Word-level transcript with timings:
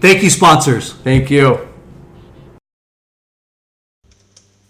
Thank 0.00 0.22
you, 0.22 0.30
sponsors. 0.30 0.92
Thank 0.92 1.30
you. 1.30 1.66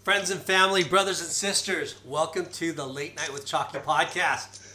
Friends 0.03 0.31
and 0.31 0.41
family, 0.41 0.83
brothers 0.83 1.21
and 1.21 1.29
sisters, 1.29 1.95
welcome 2.03 2.47
to 2.53 2.71
the 2.71 2.85
Late 2.85 3.15
Night 3.15 3.31
with 3.31 3.45
Chalky 3.45 3.77
podcast. 3.77 4.65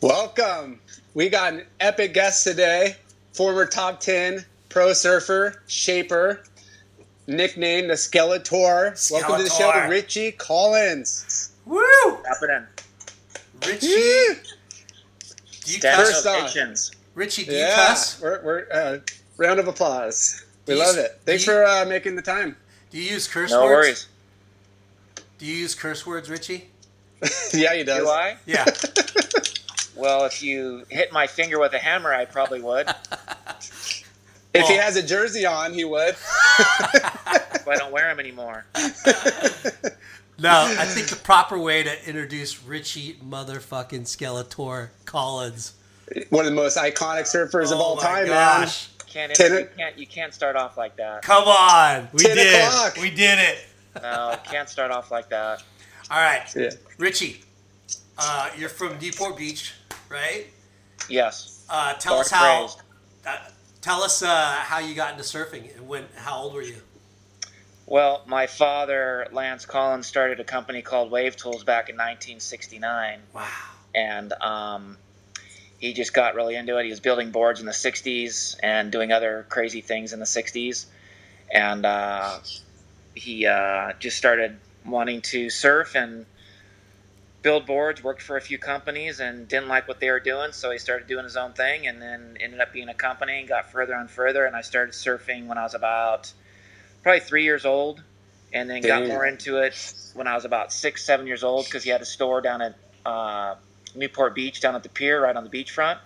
Welcome. 0.00 0.80
We 1.14 1.28
got 1.28 1.52
an 1.52 1.64
epic 1.78 2.12
guest 2.12 2.42
today, 2.42 2.96
former 3.34 3.66
top 3.66 4.00
10 4.00 4.44
pro 4.68 4.92
surfer, 4.92 5.62
shaper, 5.68 6.42
nicknamed 7.28 7.90
the 7.90 7.94
Skeletor. 7.94 9.12
Welcome 9.12 9.36
to 9.38 9.44
the 9.44 9.50
show, 9.50 9.70
Skeletor. 9.70 9.88
Richie 9.88 10.32
Collins. 10.32 11.52
Woo! 11.66 11.80
Drop 12.04 12.42
it 12.42 12.50
in. 12.50 12.66
Richie, 13.68 13.86
Woo! 13.86 14.34
do 15.62 15.72
you 15.72 15.78
Stand 15.78 15.96
cuss? 15.96 16.24
First 16.24 16.26
off. 16.26 16.90
Richie, 17.14 17.44
do 17.44 17.52
you 17.52 17.58
Yeah, 17.58 17.76
cuss? 17.86 18.20
we're, 18.20 18.42
we're 18.42 18.66
uh, 18.72 18.98
round 19.40 19.58
of 19.58 19.66
applause. 19.66 20.44
We 20.66 20.74
Do 20.74 20.78
you- 20.80 20.86
love 20.86 20.96
it. 20.98 21.18
Thanks 21.24 21.46
you- 21.46 21.52
for 21.52 21.64
uh, 21.64 21.84
making 21.86 22.14
the 22.14 22.22
time. 22.22 22.54
Do 22.90 22.98
you 22.98 23.10
use 23.10 23.26
curse 23.26 23.50
No 23.50 23.64
words? 23.64 23.86
worries. 23.86 24.06
Do 25.38 25.46
you 25.46 25.54
use 25.56 25.74
curse 25.74 26.06
words, 26.06 26.28
Richie? 26.30 26.68
yeah, 27.54 27.74
he 27.74 27.82
does. 27.82 27.98
Do 28.04 28.08
I? 28.08 28.36
Yeah. 28.46 28.64
Well, 29.96 30.24
if 30.24 30.42
you 30.42 30.84
hit 30.88 31.12
my 31.12 31.26
finger 31.26 31.58
with 31.60 31.74
a 31.74 31.78
hammer, 31.78 32.14
I 32.14 32.24
probably 32.24 32.62
would. 32.62 32.88
If 34.52 34.66
he 34.66 34.74
Oh. 34.78 34.80
has 34.80 34.96
a 34.96 35.02
jersey 35.02 35.44
on, 35.46 35.72
he 35.74 35.84
would. 35.84 36.14
If 36.14 37.68
I 37.68 37.76
don't 37.76 37.92
wear 37.92 38.08
them 38.08 38.18
anymore. 38.18 38.64
No, 40.38 40.50
I 40.78 40.86
think 40.86 41.08
the 41.08 41.20
proper 41.22 41.58
way 41.58 41.82
to 41.82 42.08
introduce 42.08 42.62
Richie 42.62 43.16
motherfucking 43.24 44.02
Skeletor 44.06 44.88
Collins. 45.04 45.74
One 46.30 46.46
of 46.46 46.50
the 46.50 46.56
most 46.56 46.78
iconic 46.78 47.26
surfers 47.32 47.66
of 47.70 47.78
Oh 47.78 47.82
all 47.82 47.96
my 47.96 48.02
time, 48.02 48.26
gosh. 48.26 48.88
Can't, 49.10 49.34
Ten- 49.34 49.52
you 49.52 49.68
can't 49.76 49.98
you 49.98 50.06
can't 50.06 50.32
start 50.32 50.56
off 50.56 50.76
like 50.78 50.96
that. 50.96 51.22
Come 51.22 51.44
on. 51.48 52.08
We 52.12 52.20
10 52.24 52.36
did. 52.36 52.64
o'clock. 52.64 52.96
We 52.96 53.10
did 53.10 53.38
it. 53.38 53.58
No, 54.02 54.36
can't 54.44 54.68
start 54.68 54.90
off 54.90 55.10
like 55.10 55.28
that. 55.30 55.62
All 56.10 56.18
right. 56.20 56.42
Yeah. 56.56 56.70
Richie, 56.96 57.42
uh, 58.18 58.50
you're 58.56 58.68
from 58.68 58.98
Newport 59.00 59.36
Beach, 59.36 59.74
right? 60.08 60.46
Yes. 61.08 61.64
Uh, 61.68 61.94
tell 61.94 62.14
Born 62.14 62.20
us 62.22 62.30
how. 62.30 62.68
Uh, 63.26 63.36
Tell 63.82 64.02
us 64.02 64.22
uh, 64.22 64.28
how 64.58 64.78
you 64.78 64.94
got 64.94 65.12
into 65.12 65.22
surfing 65.24 65.74
and 65.74 65.88
when. 65.88 66.04
How 66.14 66.36
old 66.42 66.52
were 66.52 66.60
you? 66.62 66.76
Well, 67.86 68.22
my 68.26 68.46
father, 68.46 69.26
Lance 69.32 69.64
Collins, 69.64 70.06
started 70.06 70.38
a 70.38 70.44
company 70.44 70.82
called 70.82 71.10
Wave 71.10 71.34
Tools 71.36 71.64
back 71.64 71.88
in 71.88 71.96
1969. 71.96 73.20
Wow. 73.34 73.48
and 73.94 74.32
um, 74.34 74.98
he 75.80 75.94
just 75.94 76.12
got 76.12 76.34
really 76.34 76.54
into 76.56 76.76
it. 76.76 76.84
He 76.84 76.90
was 76.90 77.00
building 77.00 77.30
boards 77.30 77.58
in 77.58 77.66
the 77.66 77.72
'60s 77.72 78.56
and 78.62 78.92
doing 78.92 79.10
other 79.12 79.46
crazy 79.48 79.80
things 79.80 80.12
in 80.12 80.20
the 80.20 80.26
'60s, 80.26 80.84
and 81.50 81.86
uh, 81.86 82.38
he 83.14 83.46
uh, 83.46 83.94
just 83.98 84.16
started 84.16 84.58
wanting 84.84 85.22
to 85.22 85.48
surf 85.48 85.94
and 85.94 86.26
build 87.42 87.64
boards. 87.66 88.04
Worked 88.04 88.20
for 88.20 88.36
a 88.36 88.42
few 88.42 88.58
companies 88.58 89.20
and 89.20 89.48
didn't 89.48 89.68
like 89.68 89.88
what 89.88 90.00
they 90.00 90.10
were 90.10 90.20
doing, 90.20 90.52
so 90.52 90.70
he 90.70 90.76
started 90.76 91.08
doing 91.08 91.24
his 91.24 91.36
own 91.36 91.54
thing, 91.54 91.86
and 91.86 92.00
then 92.00 92.36
ended 92.38 92.60
up 92.60 92.74
being 92.74 92.90
a 92.90 92.94
company 92.94 93.40
and 93.40 93.48
got 93.48 93.72
further 93.72 93.94
and 93.94 94.10
further. 94.10 94.44
And 94.44 94.54
I 94.54 94.60
started 94.60 94.92
surfing 94.92 95.46
when 95.46 95.56
I 95.56 95.62
was 95.62 95.74
about 95.74 96.30
probably 97.02 97.20
three 97.20 97.44
years 97.44 97.64
old, 97.64 98.02
and 98.52 98.68
then 98.68 98.82
got 98.82 99.06
more 99.06 99.24
into 99.24 99.56
it 99.56 99.94
when 100.12 100.26
I 100.26 100.34
was 100.34 100.44
about 100.44 100.74
six, 100.74 101.06
seven 101.06 101.26
years 101.26 101.42
old 101.42 101.64
because 101.64 101.84
he 101.84 101.90
had 101.90 102.02
a 102.02 102.06
store 102.06 102.42
down 102.42 102.60
at 102.60 102.74
uh, 103.06 103.54
Newport 103.94 104.34
Beach, 104.34 104.60
down 104.60 104.74
at 104.74 104.82
the 104.82 104.88
pier, 104.88 105.20
right 105.22 105.34
on 105.36 105.44
the 105.44 105.50
beachfront. 105.50 105.98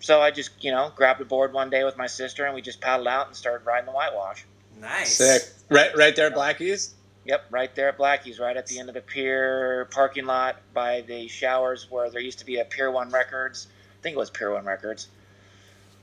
So 0.00 0.20
I 0.20 0.30
just, 0.30 0.62
you 0.62 0.70
know, 0.70 0.92
grabbed 0.94 1.20
a 1.20 1.24
board 1.24 1.52
one 1.52 1.70
day 1.70 1.84
with 1.84 1.96
my 1.96 2.06
sister, 2.06 2.44
and 2.44 2.54
we 2.54 2.62
just 2.62 2.80
paddled 2.80 3.08
out 3.08 3.28
and 3.28 3.36
started 3.36 3.64
riding 3.64 3.86
the 3.86 3.92
whitewash. 3.92 4.44
Nice. 4.80 5.16
Sick. 5.16 5.42
Right, 5.70 5.96
right 5.96 6.14
there, 6.14 6.26
at 6.26 6.34
Blackie's. 6.34 6.94
Yep, 7.24 7.46
right 7.50 7.74
there 7.74 7.88
at 7.88 7.98
Blackie's, 7.98 8.38
right 8.38 8.56
at 8.56 8.66
the 8.66 8.78
end 8.78 8.88
of 8.88 8.94
the 8.94 9.00
pier 9.00 9.88
parking 9.90 10.26
lot 10.26 10.60
by 10.74 11.00
the 11.00 11.26
showers 11.26 11.90
where 11.90 12.08
there 12.10 12.20
used 12.20 12.38
to 12.38 12.46
be 12.46 12.58
a 12.58 12.64
Pier 12.64 12.90
One 12.90 13.10
Records. 13.10 13.66
I 13.98 14.02
think 14.02 14.14
it 14.14 14.18
was 14.18 14.30
Pier 14.30 14.52
One 14.52 14.64
Records, 14.64 15.08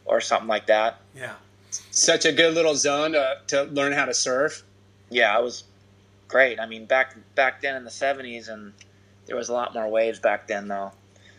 or 0.04 0.20
something 0.20 0.50
like 0.50 0.68
that. 0.68 1.00
Yeah. 1.16 1.36
Such 1.92 2.26
a 2.26 2.34
good 2.34 2.54
little 2.54 2.76
zone 2.76 3.14
to, 3.14 3.38
to 3.48 3.64
learn 3.64 3.94
how 3.94 4.06
to 4.06 4.14
surf. 4.14 4.64
yeah, 5.10 5.38
it 5.40 5.42
was 5.42 5.64
great. 6.28 6.60
I 6.60 6.66
mean, 6.66 6.86
back 6.86 7.16
back 7.36 7.62
then 7.62 7.76
in 7.76 7.84
the 7.86 7.90
'70s, 7.90 8.50
and 8.50 8.74
there 9.26 9.36
was 9.36 9.50
a 9.50 9.54
lot 9.54 9.74
more 9.74 9.88
waves 9.88 10.20
back 10.20 10.48
then, 10.48 10.68
though. 10.68 10.92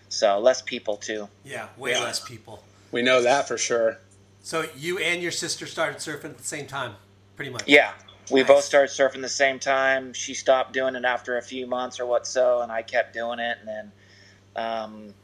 So 0.08 0.38
less 0.38 0.62
people 0.62 0.96
too. 0.96 1.28
Yeah. 1.44 1.68
Way 1.76 1.92
Yeah. 1.92 2.00
less 2.00 2.20
people. 2.20 2.62
We 2.92 3.02
know 3.02 3.22
that 3.22 3.48
for 3.48 3.58
sure. 3.58 3.98
So 4.42 4.66
you 4.76 4.98
and 4.98 5.22
your 5.22 5.32
sister 5.32 5.66
started 5.66 5.98
surfing 5.98 6.26
at 6.26 6.38
the 6.38 6.44
same 6.44 6.66
time, 6.66 6.96
pretty 7.34 7.50
much. 7.50 7.64
Yeah, 7.66 7.92
we 8.30 8.40
Nice. 8.40 8.48
both 8.48 8.64
started 8.64 8.90
surfing 8.92 9.22
the 9.22 9.28
same 9.28 9.58
time. 9.58 10.12
She 10.12 10.34
stopped 10.34 10.72
doing 10.72 10.94
it 10.94 11.04
after 11.04 11.36
a 11.38 11.42
few 11.42 11.66
months 11.66 11.98
or 11.98 12.06
what 12.06 12.26
so, 12.26 12.60
and 12.60 12.70
I 12.70 12.82
kept 12.82 13.12
doing 13.14 13.38
it. 13.38 13.58
And 13.58 13.68
then 13.68 13.92
um, 14.56 15.14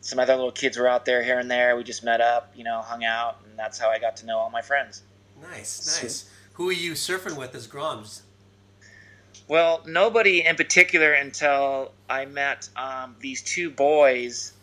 some 0.00 0.18
other 0.18 0.34
little 0.34 0.50
kids 0.52 0.76
were 0.76 0.88
out 0.88 1.04
there 1.04 1.22
here 1.22 1.38
and 1.38 1.50
there. 1.50 1.76
We 1.76 1.84
just 1.84 2.02
met 2.02 2.20
up, 2.20 2.50
you 2.56 2.64
know, 2.64 2.80
hung 2.80 3.04
out, 3.04 3.38
and 3.44 3.56
that's 3.58 3.78
how 3.78 3.88
I 3.90 3.98
got 3.98 4.16
to 4.16 4.26
know 4.26 4.38
all 4.38 4.50
my 4.50 4.62
friends. 4.62 5.02
Nice. 5.40 6.02
Nice. 6.02 6.24
Who 6.54 6.68
are 6.68 6.72
you 6.72 6.92
surfing 6.92 7.36
with 7.36 7.54
as 7.54 7.68
Groms? 7.68 8.22
Well, 9.52 9.82
nobody 9.84 10.46
in 10.46 10.56
particular 10.56 11.12
until 11.12 11.92
I 12.08 12.24
met 12.24 12.70
um, 12.74 13.16
these 13.20 13.42
two 13.42 13.68
boys 13.68 14.54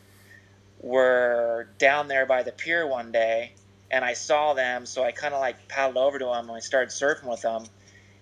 were 0.81 1.67
down 1.77 2.07
there 2.07 2.25
by 2.25 2.41
the 2.41 2.51
pier 2.51 2.87
one 2.87 3.11
day, 3.11 3.51
and 3.91 4.03
I 4.03 4.13
saw 4.13 4.55
them, 4.55 4.87
so 4.87 5.03
I 5.03 5.11
kind 5.11 5.35
of 5.35 5.41
like 5.41 5.67
paddled 5.67 5.97
over 5.97 6.17
to 6.17 6.25
them 6.25 6.45
and 6.45 6.53
we 6.55 6.61
started 6.61 6.89
surfing 6.89 7.25
with 7.29 7.43
them. 7.43 7.65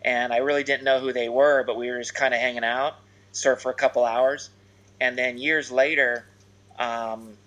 And 0.01 0.33
I 0.33 0.39
really 0.39 0.65
didn't 0.65 0.83
know 0.83 0.99
who 0.99 1.13
they 1.13 1.29
were, 1.29 1.63
but 1.63 1.77
we 1.77 1.89
were 1.89 1.99
just 1.99 2.15
kind 2.15 2.33
of 2.33 2.41
hanging 2.41 2.65
out, 2.65 2.95
surf 3.31 3.61
for 3.61 3.71
a 3.71 3.73
couple 3.73 4.03
hours, 4.03 4.49
and 4.99 5.17
then 5.17 5.37
years 5.37 5.71
later, 5.71 6.25
um, 6.77 7.37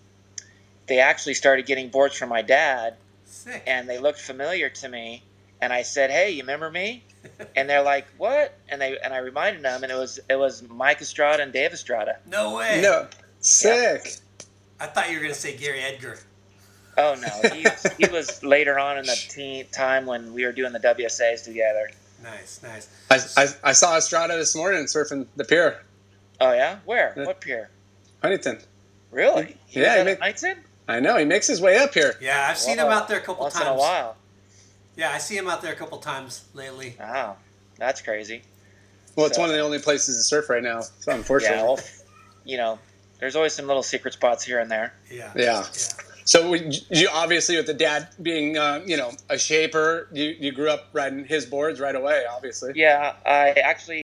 they 0.86 0.98
actually 1.00 1.34
started 1.34 1.66
getting 1.66 1.90
boards 1.90 2.16
from 2.16 2.30
my 2.30 2.40
dad, 2.40 2.96
Sick. 3.26 3.64
and 3.66 3.86
they 3.86 3.98
looked 3.98 4.18
familiar 4.18 4.70
to 4.70 4.88
me. 4.88 5.24
And 5.62 5.72
I 5.72 5.82
said, 5.82 6.10
"Hey, 6.10 6.30
you 6.30 6.42
remember 6.42 6.70
me?" 6.70 7.04
And 7.56 7.68
they're 7.68 7.82
like, 7.82 8.06
"What?" 8.16 8.56
And 8.68 8.80
they 8.80 8.98
and 8.98 9.12
I 9.12 9.18
reminded 9.18 9.62
them, 9.62 9.82
and 9.82 9.92
it 9.92 9.96
was 9.96 10.18
it 10.30 10.36
was 10.36 10.62
Mike 10.68 11.00
Estrada 11.02 11.42
and 11.42 11.52
Dave 11.52 11.72
Estrada. 11.72 12.18
no 12.26 12.56
way. 12.56 12.80
No, 12.82 13.06
sick. 13.40 14.16
I 14.78 14.86
thought 14.86 15.10
you 15.10 15.16
were 15.16 15.22
gonna 15.22 15.34
say 15.34 15.56
Gary 15.56 15.80
Edgar. 15.80 16.18
Oh 16.96 17.14
no, 17.20 17.48
he, 17.50 17.66
he 17.98 18.10
was 18.10 18.42
later 18.42 18.78
on 18.78 18.98
in 18.98 19.04
the 19.06 19.14
teen 19.28 19.66
time 19.72 20.06
when 20.06 20.32
we 20.34 20.44
were 20.44 20.52
doing 20.52 20.72
the 20.72 20.80
WSAs 20.80 21.44
together. 21.44 21.90
Nice. 22.22 22.60
Nice. 22.62 22.88
I, 23.10 23.42
I, 23.42 23.48
I 23.70 23.72
saw 23.72 23.96
Estrada 23.96 24.36
this 24.36 24.54
morning 24.56 24.84
surfing 24.84 25.26
the 25.36 25.44
pier, 25.44 25.82
Oh 26.40 26.52
yeah, 26.52 26.78
where? 26.84 27.14
Yeah. 27.16 27.24
What 27.26 27.40
pier? 27.40 27.70
Huntington. 28.22 28.58
Really? 29.10 29.56
He 29.66 29.80
Yeah, 29.80 29.86
was 29.86 29.94
he 29.94 30.00
at 30.00 30.06
made- 30.06 30.18
Knightson? 30.20 30.56
I 30.88 31.00
know 31.00 31.16
he 31.16 31.24
makes 31.24 31.46
his 31.46 31.60
way 31.60 31.78
up 31.78 31.94
here. 31.94 32.14
Yeah, 32.20 32.48
I've 32.50 32.58
seen 32.58 32.76
Wow. 32.78 32.86
him 32.86 32.92
out 32.92 33.08
there 33.08 33.18
a 33.18 33.22
couple 33.22 33.42
Once 33.44 33.54
times. 33.54 33.66
in 33.66 33.72
a 33.72 33.76
while. 33.76 34.16
Yeah, 35.00 35.12
I 35.12 35.18
see 35.18 35.34
him 35.36 35.48
out 35.48 35.62
there 35.62 35.72
a 35.72 35.76
couple 35.76 35.96
times 35.96 36.44
lately. 36.52 36.94
Wow, 37.00 37.36
that's 37.78 38.02
crazy. 38.02 38.42
Well, 39.16 39.24
it's 39.26 39.36
So- 39.36 39.40
one 39.40 39.48
of 39.50 39.56
the 39.56 39.62
only 39.62 39.78
places 39.78 40.18
to 40.18 40.22
surf 40.22 40.50
right 40.50 40.62
now. 40.62 40.82
So 40.82 41.12
unfortunately. 41.12 41.56
Yeah, 41.56 41.64
well, 41.64 41.80
you 42.44 42.56
know, 42.58 42.78
there's 43.18 43.34
always 43.34 43.54
some 43.54 43.66
little 43.66 43.82
secret 43.82 44.12
spots 44.12 44.44
here 44.44 44.58
and 44.60 44.70
there. 44.70 44.92
Yeah. 45.10 45.32
Yeah. 45.34 45.64
So 46.26 46.52
you 46.54 47.08
obviously 47.12 47.56
with 47.56 47.66
the 47.66 47.74
dad 47.74 48.08
being 48.20 48.58
uh, 48.58 48.82
you 48.86 48.98
know 48.98 49.12
a 49.30 49.38
shaper, 49.38 50.06
you, 50.12 50.36
you 50.38 50.52
grew 50.52 50.68
up 50.68 50.88
riding 50.92 51.24
his 51.24 51.46
boards 51.46 51.80
right 51.80 51.94
away. 51.96 52.24
Obviously. 52.30 52.72
Yeah, 52.76 53.14
I 53.24 53.50
actually 53.52 54.02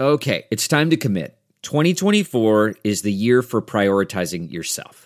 Okay, 0.00 0.44
it's 0.50 0.66
time 0.66 0.88
to 0.90 0.96
commit. 0.96 1.36
2024 1.62 2.76
is 2.84 3.02
the 3.02 3.12
year 3.12 3.42
for 3.42 3.60
prioritizing 3.60 4.50
yourself. 4.50 5.05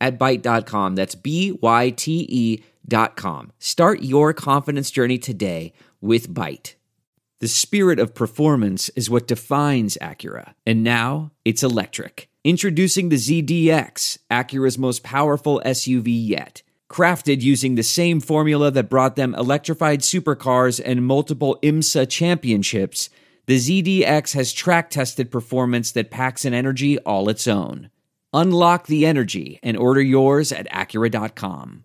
at 0.00 0.18
Byte.com. 0.18 0.94
That's 0.94 1.14
B-Y-T-E 1.14 2.62
dot 2.86 3.16
com. 3.16 3.52
Start 3.58 4.02
your 4.02 4.32
confidence 4.32 4.90
journey 4.90 5.18
today 5.18 5.72
with 6.00 6.32
Byte. 6.32 6.74
The 7.40 7.48
spirit 7.48 8.00
of 8.00 8.14
performance 8.14 8.88
is 8.90 9.10
what 9.10 9.28
defines 9.28 9.96
Acura. 10.00 10.54
And 10.66 10.82
now 10.82 11.30
it's 11.44 11.62
electric. 11.62 12.28
Introducing 12.42 13.10
the 13.10 13.16
ZDX, 13.16 14.18
Acura's 14.30 14.78
most 14.78 15.02
powerful 15.02 15.62
SUV 15.64 16.06
yet. 16.06 16.62
Crafted 16.90 17.42
using 17.42 17.74
the 17.74 17.82
same 17.82 18.20
formula 18.20 18.70
that 18.70 18.88
brought 18.88 19.16
them 19.16 19.34
electrified 19.34 20.00
supercars 20.00 20.80
and 20.82 21.04
multiple 21.04 21.58
IMSA 21.62 22.08
championships, 22.08 23.10
the 23.46 23.56
ZDX 23.56 24.34
has 24.34 24.52
track 24.52 24.90
tested 24.90 25.30
performance 25.30 25.92
that 25.92 26.10
packs 26.10 26.44
an 26.44 26.54
energy 26.54 26.98
all 27.00 27.28
its 27.28 27.46
own. 27.46 27.90
Unlock 28.32 28.86
the 28.86 29.06
energy 29.06 29.58
and 29.62 29.76
order 29.76 30.02
yours 30.02 30.52
at 30.52 30.68
Acura.com. 30.70 31.84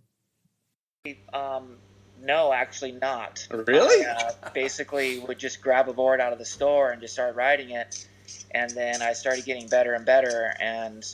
Um, 1.34 1.76
no, 2.22 2.54
actually 2.54 2.94
not. 2.94 3.48
Really? 3.50 4.06
I, 4.06 4.12
uh, 4.12 4.50
basically, 4.54 5.20
would 5.20 5.40
just 5.40 5.62
grab 5.62 5.88
a 5.90 5.94
board 5.94 6.20
out 6.20 6.34
of 6.34 6.40
the 6.40 6.46
store 6.46 6.92
and 6.92 7.02
just 7.02 7.14
start 7.14 7.36
riding 7.36 7.72
it, 7.72 8.08
and 8.52 8.72
then 8.72 9.02
I 9.02 9.14
started 9.14 9.46
getting 9.46 9.68
better 9.68 9.94
and 9.94 10.06
better. 10.06 10.54
And 10.60 11.06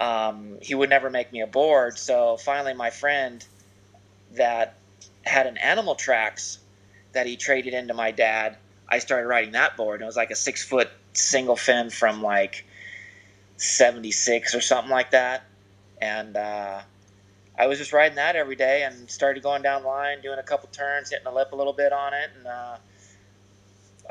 um, 0.00 0.58
he 0.60 0.74
would 0.74 0.90
never 0.90 1.10
make 1.10 1.32
me 1.32 1.40
a 1.40 1.46
board, 1.46 1.98
so 1.98 2.36
finally, 2.36 2.74
my 2.74 2.90
friend 2.90 3.44
that 4.34 4.76
had 5.22 5.46
an 5.46 5.56
Animal 5.58 5.94
Tracks 5.94 6.58
that 7.12 7.26
he 7.26 7.36
traded 7.36 7.74
into 7.74 7.94
my 7.94 8.10
dad, 8.10 8.56
I 8.88 8.98
started 8.98 9.26
riding 9.26 9.52
that 9.52 9.76
board. 9.76 10.00
And 10.00 10.02
it 10.02 10.06
was 10.06 10.16
like 10.16 10.30
a 10.30 10.36
six 10.36 10.62
foot 10.62 10.90
single 11.12 11.56
fin 11.56 11.90
from 11.90 12.22
like 12.22 12.66
'76 13.64 14.54
or 14.54 14.60
something 14.60 14.90
like 14.90 15.10
that, 15.12 15.44
and. 16.00 16.36
Uh, 16.36 16.80
I 17.56 17.68
was 17.68 17.78
just 17.78 17.92
riding 17.92 18.16
that 18.16 18.34
every 18.34 18.56
day 18.56 18.82
and 18.82 19.08
started 19.08 19.44
going 19.44 19.62
down 19.62 19.84
line, 19.84 20.20
doing 20.22 20.40
a 20.40 20.42
couple 20.42 20.68
turns, 20.72 21.10
hitting 21.10 21.22
the 21.24 21.30
lip 21.30 21.52
a 21.52 21.56
little 21.56 21.72
bit 21.72 21.92
on 21.92 22.12
it, 22.12 22.30
and 22.36 22.46
uh, 22.48 22.76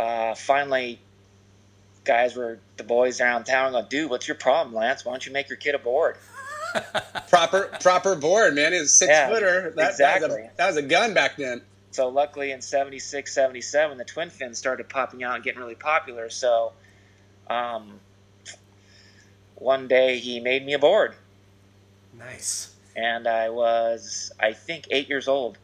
uh, 0.01 0.35
finally, 0.35 0.99
guys 2.05 2.35
were 2.35 2.59
the 2.77 2.83
boys 2.83 3.19
around 3.19 3.43
town 3.43 3.73
going, 3.73 3.85
"Dude, 3.89 4.09
what's 4.09 4.27
your 4.27 4.35
problem, 4.35 4.73
Lance? 4.73 5.03
Why 5.03 5.11
don't 5.11 5.25
you 5.25 5.33
make 5.33 5.49
your 5.49 5.57
kid 5.57 5.75
a 5.75 5.79
board?" 5.79 6.17
Proper 7.29 7.69
proper 7.81 8.15
board, 8.15 8.55
man. 8.55 8.73
It's 8.73 8.85
a 8.85 8.87
six 8.87 9.09
Yeah, 9.09 9.29
footer. 9.29 9.61
That, 9.61 9.75
that, 9.75 9.85
was 9.85 9.93
exactly. 9.93 10.41
a, 10.43 10.51
that 10.57 10.67
was 10.67 10.77
a 10.77 10.81
gun 10.81 11.13
back 11.13 11.37
then. 11.37 11.61
So 11.91 12.09
luckily, 12.09 12.51
in 12.51 12.61
'76, 12.61 13.31
'77, 13.31 13.97
the 13.97 14.05
twin 14.05 14.29
fins 14.29 14.57
started 14.57 14.89
popping 14.89 15.23
out 15.23 15.35
and 15.35 15.43
getting 15.43 15.59
really 15.59 15.75
popular. 15.75 16.29
So, 16.29 16.71
um, 17.49 17.99
one 19.63 19.87
day 19.87 20.19
he 20.19 20.39
made 20.39 20.65
me 20.65 20.73
a 20.73 20.79
board, 20.79 21.15
Nice. 22.17 22.73
and 22.95 23.27
I 23.27 23.49
was, 23.49 24.31
I 24.39 24.53
think, 24.53 24.87
eight 24.91 25.09
years 25.09 25.27
old. 25.27 25.57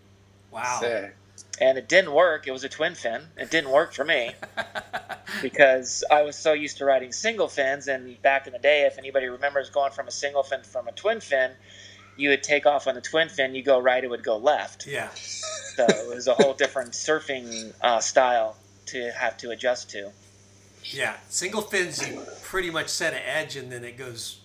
Wow. 0.52 0.80
Sick. 0.82 1.16
and 1.62 1.78
it 1.78 1.88
didn't 1.88 2.14
work. 2.14 2.48
It 2.48 2.52
was 2.52 2.64
a 2.64 2.70
twin 2.70 2.96
fin. 2.96 3.22
It 3.38 3.52
didn't 3.52 3.70
work 3.72 3.94
for 3.94 4.04
me 4.06 4.32
because 5.42 6.04
I 6.10 6.24
was 6.24 6.36
so 6.36 6.54
used 6.54 6.78
to 6.78 6.86
riding 6.86 7.12
single 7.12 7.48
fins. 7.48 7.88
And 7.88 8.20
back 8.22 8.48
in 8.48 8.54
the 8.54 8.60
day, 8.60 8.86
if 8.86 8.98
anybody 8.98 9.28
remembers 9.28 9.70
going 9.70 9.92
from 9.92 10.08
a 10.08 10.12
single 10.12 10.44
fin 10.44 10.64
from 10.64 10.88
a 10.88 10.92
twin 10.92 11.20
fin, 11.22 11.52
you 12.18 12.30
would 12.30 12.44
take 12.44 12.66
off 12.66 12.88
on 12.88 12.96
the 12.96 13.02
twin 13.02 13.30
fin, 13.30 13.54
you 13.56 13.64
go 13.64 13.80
right, 13.80 14.04
it 14.04 14.10
would 14.10 14.24
go 14.24 14.38
left. 14.38 14.88
Yeah. 14.88 15.10
So 15.14 15.86
it 15.88 16.08
was 16.14 16.28
a 16.28 16.34
whole 16.34 16.54
different 16.54 16.92
surfing 16.92 17.74
uh, 17.82 18.00
style 18.00 18.56
to 18.88 19.12
have 19.12 19.38
to 19.38 19.52
adjust 19.52 19.90
to. 19.92 20.12
Yeah. 20.84 21.16
Single 21.30 21.62
fins, 21.62 22.08
you 22.08 22.22
pretty 22.44 22.72
much 22.72 22.90
set 22.90 23.14
an 23.14 23.22
edge 23.26 23.56
and 23.56 23.72
then 23.72 23.84
it 23.84 23.98
goes 23.98 24.40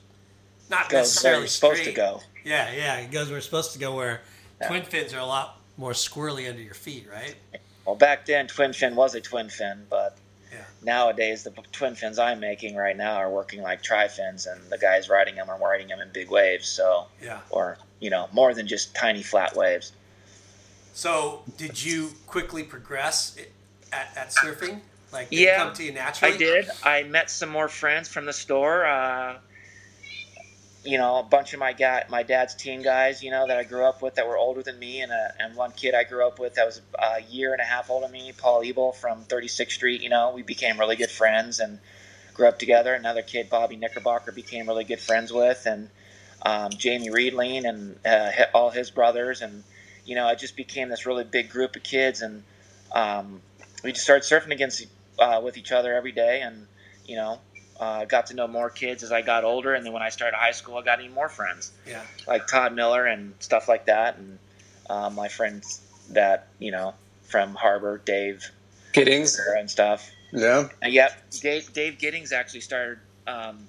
not 0.70 0.88
Goes 0.88 1.00
necessarily 1.02 1.46
supposed 1.46 1.80
straight. 1.80 1.90
to 1.94 1.96
go. 1.96 2.20
Yeah, 2.44 2.72
yeah. 2.72 2.96
It 2.98 3.10
goes 3.10 3.28
where 3.28 3.36
it's 3.36 3.46
supposed 3.46 3.72
to 3.74 3.78
go. 3.78 3.94
Where 3.94 4.22
Yeah. 4.60 4.68
twin 4.68 4.82
fins 4.84 5.12
are 5.12 5.18
a 5.20 5.26
lot 5.26 5.60
more 5.76 5.92
squirrely 5.92 6.48
under 6.48 6.62
your 6.62 6.74
feet, 6.74 7.06
right? 7.10 7.34
Well, 7.84 7.96
back 7.96 8.24
then, 8.26 8.46
twin 8.46 8.72
fin 8.72 8.94
was 8.94 9.14
a 9.14 9.20
twin 9.20 9.50
fin, 9.50 9.86
but 9.90 10.16
Yeah. 10.52 10.64
nowadays 10.82 11.42
the 11.42 11.50
twin 11.72 11.94
fins 11.96 12.18
I'm 12.18 12.40
making 12.40 12.76
right 12.76 12.96
now 12.96 13.14
are 13.16 13.28
working 13.30 13.60
like 13.62 13.82
tri 13.82 14.08
fins, 14.08 14.46
and 14.46 14.70
the 14.70 14.78
guys 14.78 15.08
riding 15.08 15.34
them 15.34 15.50
are 15.50 15.58
riding 15.58 15.88
them 15.88 16.00
in 16.00 16.10
big 16.12 16.30
waves. 16.30 16.68
So, 16.68 17.08
Yeah. 17.20 17.40
or 17.50 17.78
you 18.00 18.10
know, 18.10 18.28
more 18.32 18.54
than 18.54 18.66
just 18.66 18.94
tiny 18.94 19.22
flat 19.22 19.54
waves. 19.56 19.92
So, 20.94 21.42
did 21.56 21.82
you 21.82 22.14
quickly 22.26 22.62
progress 22.62 23.36
at, 23.92 24.08
at 24.16 24.28
surfing? 24.30 24.80
Like, 25.14 25.30
did 25.30 25.38
it 25.38 25.42
Yeah, 25.42 25.56
come 25.56 25.72
to 25.74 25.84
you 25.84 25.92
naturally? 25.92 26.34
I 26.34 26.36
did. 26.36 26.70
I 26.82 27.02
met 27.04 27.30
some 27.30 27.48
more 27.48 27.68
friends 27.68 28.08
from 28.08 28.26
the 28.26 28.32
store. 28.32 28.84
Uh, 28.84 29.38
you 30.84 30.98
know, 30.98 31.18
a 31.18 31.22
bunch 31.22 31.54
of 31.54 31.60
my 31.60 31.72
guy, 31.72 32.04
my 32.10 32.22
dad's 32.22 32.54
teen 32.54 32.82
guys, 32.82 33.22
you 33.22 33.30
know, 33.30 33.46
that 33.46 33.56
I 33.56 33.64
grew 33.64 33.84
up 33.84 34.02
with 34.02 34.16
that 34.16 34.26
were 34.26 34.36
older 34.36 34.62
than 34.62 34.78
me, 34.78 35.00
and 35.00 35.12
a, 35.12 35.32
and 35.40 35.56
one 35.56 35.72
kid 35.72 35.94
I 35.94 36.04
grew 36.04 36.26
up 36.26 36.38
with 36.38 36.54
that 36.54 36.66
was 36.66 36.82
a 36.98 37.22
year 37.22 37.52
and 37.52 37.60
a 37.60 37.64
half 37.64 37.88
older 37.88 38.06
than 38.06 38.12
me, 38.12 38.32
Paul 38.36 38.62
Ebel 38.64 38.92
from 38.92 39.24
36th 39.24 39.70
Street. 39.70 40.02
You 40.02 40.10
know, 40.10 40.32
we 40.34 40.42
became 40.42 40.78
really 40.78 40.96
good 40.96 41.10
friends 41.10 41.58
and 41.60 41.78
grew 42.34 42.48
up 42.48 42.58
together. 42.58 42.92
Another 42.92 43.22
kid, 43.22 43.48
Bobby 43.48 43.76
Knickerbocker, 43.76 44.32
became 44.32 44.66
really 44.66 44.84
good 44.84 45.00
friends 45.00 45.32
with, 45.32 45.64
and 45.64 45.88
um, 46.42 46.70
Jamie 46.70 47.10
Reedling 47.10 47.64
and 47.64 47.98
uh, 48.04 48.30
all 48.52 48.70
his 48.70 48.90
brothers, 48.90 49.40
and 49.40 49.64
you 50.04 50.16
know, 50.16 50.28
it 50.28 50.38
just 50.38 50.56
became 50.56 50.90
this 50.90 51.06
really 51.06 51.24
big 51.24 51.48
group 51.48 51.76
of 51.76 51.82
kids, 51.82 52.20
and 52.20 52.42
um, 52.92 53.40
we 53.82 53.92
just 53.92 54.04
started 54.04 54.24
surfing 54.24 54.52
against 54.52 54.86
uh, 55.18 55.40
with 55.42 55.56
each 55.56 55.72
other 55.72 55.94
every 55.94 56.12
day, 56.12 56.40
and 56.42 56.66
you 57.06 57.16
know, 57.16 57.38
uh, 57.80 58.04
got 58.04 58.26
to 58.26 58.34
know 58.34 58.46
more 58.46 58.70
kids 58.70 59.02
as 59.02 59.12
I 59.12 59.22
got 59.22 59.44
older, 59.44 59.74
and 59.74 59.84
then 59.84 59.92
when 59.92 60.02
I 60.02 60.08
started 60.10 60.36
high 60.36 60.52
school, 60.52 60.76
I 60.76 60.82
got 60.82 61.00
even 61.00 61.14
more 61.14 61.28
friends 61.28 61.72
Yeah. 61.86 62.02
like 62.26 62.46
Todd 62.46 62.74
Miller 62.74 63.04
and 63.06 63.34
stuff 63.40 63.68
like 63.68 63.86
that, 63.86 64.16
and 64.16 64.38
uh, 64.88 65.10
my 65.10 65.28
friends 65.28 65.80
that 66.10 66.48
you 66.58 66.70
know 66.70 66.94
from 67.22 67.54
Harbor, 67.54 68.00
Dave 68.04 68.50
Giddings. 68.92 69.40
and 69.58 69.70
stuff. 69.70 70.10
Yeah. 70.32 70.68
Uh, 70.82 70.88
yep, 70.88 71.12
Dave, 71.30 71.72
Dave 71.72 71.98
Giddings 71.98 72.32
actually 72.32 72.60
started 72.60 72.98
um, 73.26 73.68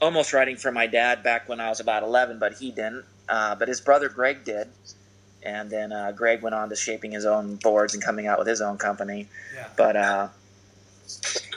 almost 0.00 0.32
writing 0.32 0.56
for 0.56 0.70
my 0.72 0.86
dad 0.86 1.22
back 1.22 1.48
when 1.48 1.60
I 1.60 1.68
was 1.68 1.80
about 1.80 2.02
11, 2.02 2.38
but 2.38 2.54
he 2.54 2.70
didn't. 2.70 3.04
Uh, 3.28 3.54
but 3.54 3.68
his 3.68 3.80
brother 3.80 4.08
Greg 4.08 4.44
did. 4.44 4.68
And 5.48 5.70
then 5.70 5.92
uh, 5.92 6.12
Greg 6.12 6.42
went 6.42 6.54
on 6.54 6.68
to 6.68 6.76
shaping 6.76 7.10
his 7.12 7.24
own 7.24 7.56
boards 7.56 7.94
and 7.94 8.02
coming 8.04 8.26
out 8.26 8.38
with 8.38 8.46
his 8.46 8.60
own 8.60 8.76
company. 8.76 9.28
Yeah. 9.54 9.66
But, 9.76 9.96
uh, 9.96 10.28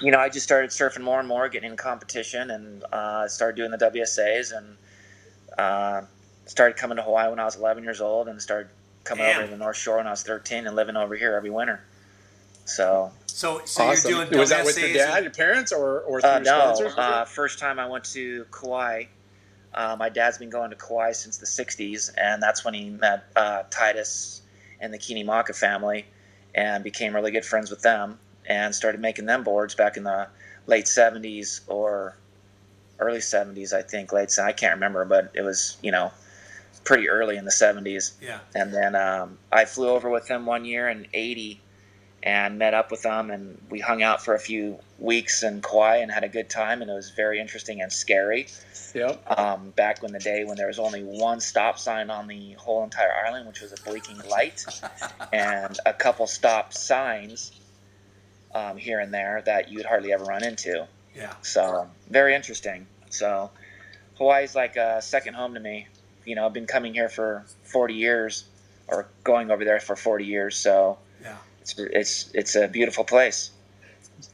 you 0.02 0.12
know, 0.12 0.20
I 0.20 0.30
just 0.30 0.46
started 0.46 0.70
surfing 0.70 1.02
more 1.02 1.20
and 1.20 1.28
more, 1.28 1.50
getting 1.50 1.72
in 1.72 1.78
competition, 1.78 2.52
and 2.52 2.84
uh, 2.94 3.28
started 3.28 3.58
doing 3.58 3.72
the 3.72 3.78
WSAs 3.78 4.56
and 4.58 4.78
uh, 5.60 6.02
started 6.46 6.78
coming 6.78 6.96
to 6.96 7.04
Hawaii 7.04 7.30
when 7.30 7.40
I 7.40 7.44
was 7.46 7.58
11 7.58 7.84
years 7.84 8.00
old 8.00 8.30
and 8.30 8.42
started 8.42 8.70
coming 9.04 9.26
Damn. 9.26 9.38
over 9.40 9.46
to 9.48 9.52
the 9.52 9.58
North 9.58 9.76
Shore 9.76 9.98
when 9.98 10.08
I 10.08 10.12
was 10.12 10.24
13 10.24 10.68
and 10.68 10.76
living 10.76 10.96
over 10.96 11.16
here 11.16 11.36
every 11.36 11.50
winter. 11.50 11.82
So 12.64 13.12
So, 13.26 13.62
so 13.66 13.84
awesome. 13.84 14.10
you're 14.12 14.26
doing 14.26 14.30
WSAs 14.30 14.40
Was 14.40 14.50
that 14.52 14.66
with 14.66 14.78
your 14.80 14.94
dad, 14.94 15.16
and- 15.16 15.24
your 15.26 15.34
parents, 15.34 15.74
or 15.74 16.00
or 16.02 16.22
through 16.22 16.30
Uh, 16.30 16.40
no, 16.40 16.44
sponsors? 16.74 16.94
uh, 16.98 17.26
first 17.26 17.60
time 17.60 17.78
I 17.78 17.88
went 17.88 18.06
to 18.14 18.46
Kauai. 18.52 19.06
Uh, 19.74 19.96
my 19.98 20.10
dad's 20.10 20.38
been 20.38 20.50
going 20.50 20.70
to 20.70 20.76
Kauai 20.76 21.12
since 21.14 21.38
the 21.38 21.46
'60s, 21.46 22.12
and 22.18 22.42
that's 22.42 22.66
when 22.66 22.74
he 22.74 22.90
met 22.90 23.26
uh, 23.36 23.64
Titus 23.70 24.42
and 24.80 24.94
the 24.94 24.98
Kinimaka 24.98 25.56
family, 25.56 26.06
and 26.56 26.84
became 26.84 27.16
really 27.16 27.32
good 27.32 27.46
friends 27.46 27.70
with 27.70 27.82
them, 27.82 28.20
and 28.46 28.76
started 28.76 29.00
making 29.00 29.26
them 29.26 29.44
boards 29.44 29.76
back 29.76 29.98
in 29.98 30.04
the 30.04 30.28
late 30.68 30.86
'70s 30.86 31.62
or 31.68 32.18
early 33.00 33.20
'70s, 33.20 33.74
I 33.74 33.82
think. 33.82 34.12
Late, 34.12 34.38
I 34.40 34.52
can't 34.52 34.76
remember, 34.76 35.06
but 35.06 35.32
it 35.34 35.42
was 35.42 35.78
you 35.82 35.92
know 35.92 36.12
pretty 36.84 37.10
early 37.10 37.38
in 37.38 37.46
the 37.46 37.52
'70s. 37.52 38.14
Yeah. 38.22 38.40
And 38.54 38.74
then 38.74 38.96
um, 38.96 39.38
I 39.52 39.66
flew 39.66 39.90
over 39.90 40.10
with 40.10 40.28
them 40.28 40.46
one 40.46 40.66
year 40.66 40.90
in 40.90 41.08
'80 41.14 41.62
and 42.24 42.60
met 42.60 42.74
up 42.74 42.92
with 42.92 43.02
them, 43.02 43.32
and 43.32 43.60
we 43.70 43.80
hung 43.80 44.04
out 44.04 44.24
for 44.24 44.36
a 44.36 44.40
few 44.40 44.78
weeks 45.00 45.42
in 45.42 45.62
Kauai 45.62 45.98
and 45.98 46.12
had 46.12 46.24
a 46.24 46.30
good 46.30 46.50
time, 46.50 46.82
and 46.82 46.92
it 46.92 46.94
was 46.94 47.10
very 47.10 47.40
interesting 47.40 47.82
and 47.82 47.92
scary. 47.92 48.48
Yep. 48.94 49.40
Um, 49.40 49.72
back 49.72 50.04
when 50.04 50.12
the 50.12 50.20
day 50.20 50.44
when 50.44 50.58
there 50.58 50.68
was 50.68 50.78
only 50.78 51.04
one 51.04 51.40
stop 51.40 51.80
sign 51.80 52.10
on 52.10 52.28
the 52.28 52.54
whole 52.54 52.84
entire 52.84 53.12
island, 53.26 53.48
which 53.48 53.62
was 53.62 53.74
a 53.74 53.84
blinking 53.84 54.20
light, 54.30 54.66
and 55.34 55.78
a 55.86 55.94
couple 55.94 56.28
stop 56.28 56.74
signs 56.74 57.52
um, 58.54 58.78
here 58.78 59.00
and 59.00 59.14
there 59.14 59.42
that 59.46 59.72
you'd 59.72 59.86
hardly 59.86 60.14
ever 60.14 60.26
run 60.26 60.44
into. 60.44 60.88
Yeah. 61.16 61.34
So 61.42 61.90
very 62.10 62.36
interesting. 62.36 62.86
So 63.10 63.50
Hawaii's 64.18 64.56
like 64.56 64.76
a 64.76 65.02
second 65.02 65.34
home 65.34 65.56
to 65.56 65.60
me. 65.60 65.88
You 66.26 66.36
know, 66.36 66.46
I've 66.46 66.54
been 66.54 66.68
coming 66.68 66.94
here 66.94 67.10
for 67.10 67.46
40 67.64 67.96
years, 67.96 68.44
or 68.88 69.08
going 69.24 69.50
over 69.50 69.66
there 69.66 69.80
for 69.80 69.96
40 69.96 70.24
years. 70.26 70.56
So. 70.56 71.00
It's 71.62 71.76
it's 71.78 72.32
it's 72.34 72.56
a 72.56 72.68
beautiful 72.68 73.04
place. 73.04 73.52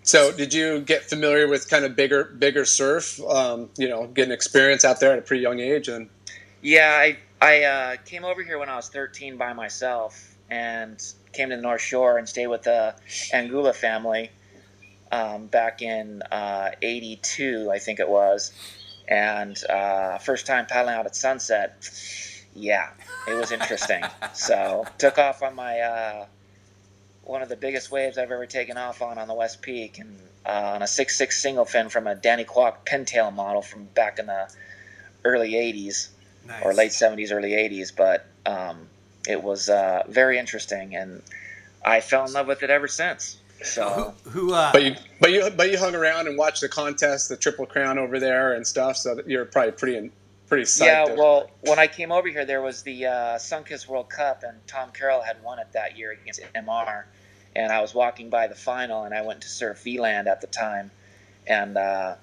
So, 0.04 0.32
did 0.32 0.54
you 0.54 0.82
get 0.82 1.04
familiar 1.04 1.48
with 1.48 1.70
kind 1.70 1.86
of 1.86 1.96
bigger 1.96 2.24
bigger 2.26 2.66
surf? 2.66 3.22
Um, 3.24 3.70
you 3.78 3.90
know, 3.90 4.08
getting 4.08 4.32
experience 4.32 4.86
out 4.86 5.00
there 5.00 5.12
at 5.14 5.20
a 5.20 5.22
pretty 5.22 5.44
young 5.44 5.60
age, 5.60 5.88
and 5.88 6.10
Yeah, 6.62 6.92
I 6.92 7.18
I 7.42 7.64
uh, 7.64 7.96
came 8.06 8.26
over 8.26 8.42
here 8.44 8.58
when 8.58 8.70
I 8.70 8.76
was 8.76 8.90
13 8.90 9.38
by 9.38 9.54
myself 9.54 10.36
and 10.50 11.02
came 11.34 11.50
to 11.50 11.56
the 11.56 11.62
North 11.62 11.82
Shore 11.82 12.18
and 12.18 12.28
stayed 12.28 12.48
with 12.48 12.64
the 12.64 12.96
Angulo 13.34 13.74
family 13.74 14.32
um, 15.12 15.48
back 15.48 15.82
in 15.82 16.22
uh, 16.24 16.72
'82, 16.82 17.70
I 17.72 17.80
think 17.80 18.00
it 18.00 18.10
was. 18.10 18.52
And 19.08 19.58
uh, 19.70 20.18
first 20.18 20.46
time 20.46 20.66
paddling 20.66 20.96
out 20.96 21.06
at 21.06 21.16
sunset, 21.16 21.90
yeah, 22.54 22.90
it 23.28 23.36
was 23.36 23.52
interesting. 23.52 24.04
so 24.34 24.86
took 24.98 25.18
off 25.18 25.44
on 25.44 25.56
my 25.56 25.80
uh, 25.80 26.26
one 27.28 27.42
of 27.42 27.50
the 27.50 27.56
biggest 27.56 27.92
waves 27.92 28.18
I've 28.18 28.32
ever 28.32 28.46
taken 28.46 28.78
off 28.78 29.02
on 29.02 29.18
on 29.18 29.28
the 29.28 29.34
West 29.34 29.62
Peak, 29.62 30.00
and 30.00 30.18
uh, 30.46 30.74
on 30.76 30.82
a 30.82 30.88
six 30.88 31.18
six 31.18 31.42
single 31.42 31.66
fin 31.66 31.90
from 31.90 32.08
a 32.08 32.16
Danny 32.16 32.46
Kwock 32.46 32.86
pintail 32.86 33.34
model 33.34 33.62
from 33.62 33.86
back 33.86 34.18
in 34.20 34.28
the 34.28 34.50
early 35.26 35.54
'80s 35.54 36.10
Nice. 36.48 36.64
or 36.64 36.74
late 36.74 36.92
70s, 36.92 37.34
early 37.34 37.52
80s, 37.52 37.92
but 37.94 38.26
um, 38.46 38.88
it 39.28 39.44
was 39.44 39.68
uh, 39.68 40.04
very 40.08 40.40
interesting, 40.40 40.96
and 40.96 41.22
I 41.86 42.00
fell 42.00 42.26
in 42.26 42.32
love 42.32 42.48
with 42.48 42.64
it 42.64 42.70
ever 42.70 42.88
since. 42.88 43.38
So 43.64 44.14
Who, 44.24 44.30
who 44.30 44.54
uh, 44.54 44.72
but 44.72 44.84
you 44.84 44.96
but 45.20 45.32
you 45.32 45.50
but 45.50 45.72
you 45.72 45.78
hung 45.78 45.96
around 45.96 46.28
and 46.28 46.38
watched 46.38 46.62
the 46.62 46.70
contest, 46.70 47.28
the 47.28 47.36
Triple 47.36 47.66
Crown 47.66 47.98
over 47.98 48.20
there 48.20 48.54
and 48.54 48.66
stuff. 48.66 48.96
So 48.98 49.20
you're 49.26 49.46
probably 49.46 49.72
pretty 49.74 50.12
pretty 50.48 50.64
psyched. 50.64 50.86
yeah, 50.86 51.06
to- 51.06 51.16
well, 51.16 51.50
when 51.62 51.80
I 51.80 51.88
came 51.88 52.12
over 52.14 52.30
here, 52.30 52.46
there 52.46 52.62
was 52.62 52.84
the 52.84 53.08
uh, 53.08 53.12
Sunkist 53.38 53.88
World 53.88 54.10
Cup, 54.10 54.44
and 54.44 54.66
Tom 54.68 54.92
Carroll 54.92 55.22
had 55.22 55.44
won 55.44 55.60
it 55.60 55.68
that 55.74 55.98
year 55.98 56.12
against 56.12 56.40
MR, 56.56 57.04
and 57.58 57.72
I 57.72 57.82
was 57.82 57.94
walking 57.94 58.30
by 58.30 58.46
the 58.48 58.56
final, 58.56 59.04
and 59.04 59.14
I 59.14 59.24
went 59.24 59.42
to 59.42 59.50
surf 59.50 59.84
VLAND 59.84 60.28
at 60.28 60.42
the 60.42 60.48
time, 60.48 60.92
and 61.48 61.76
uh, 61.76 62.16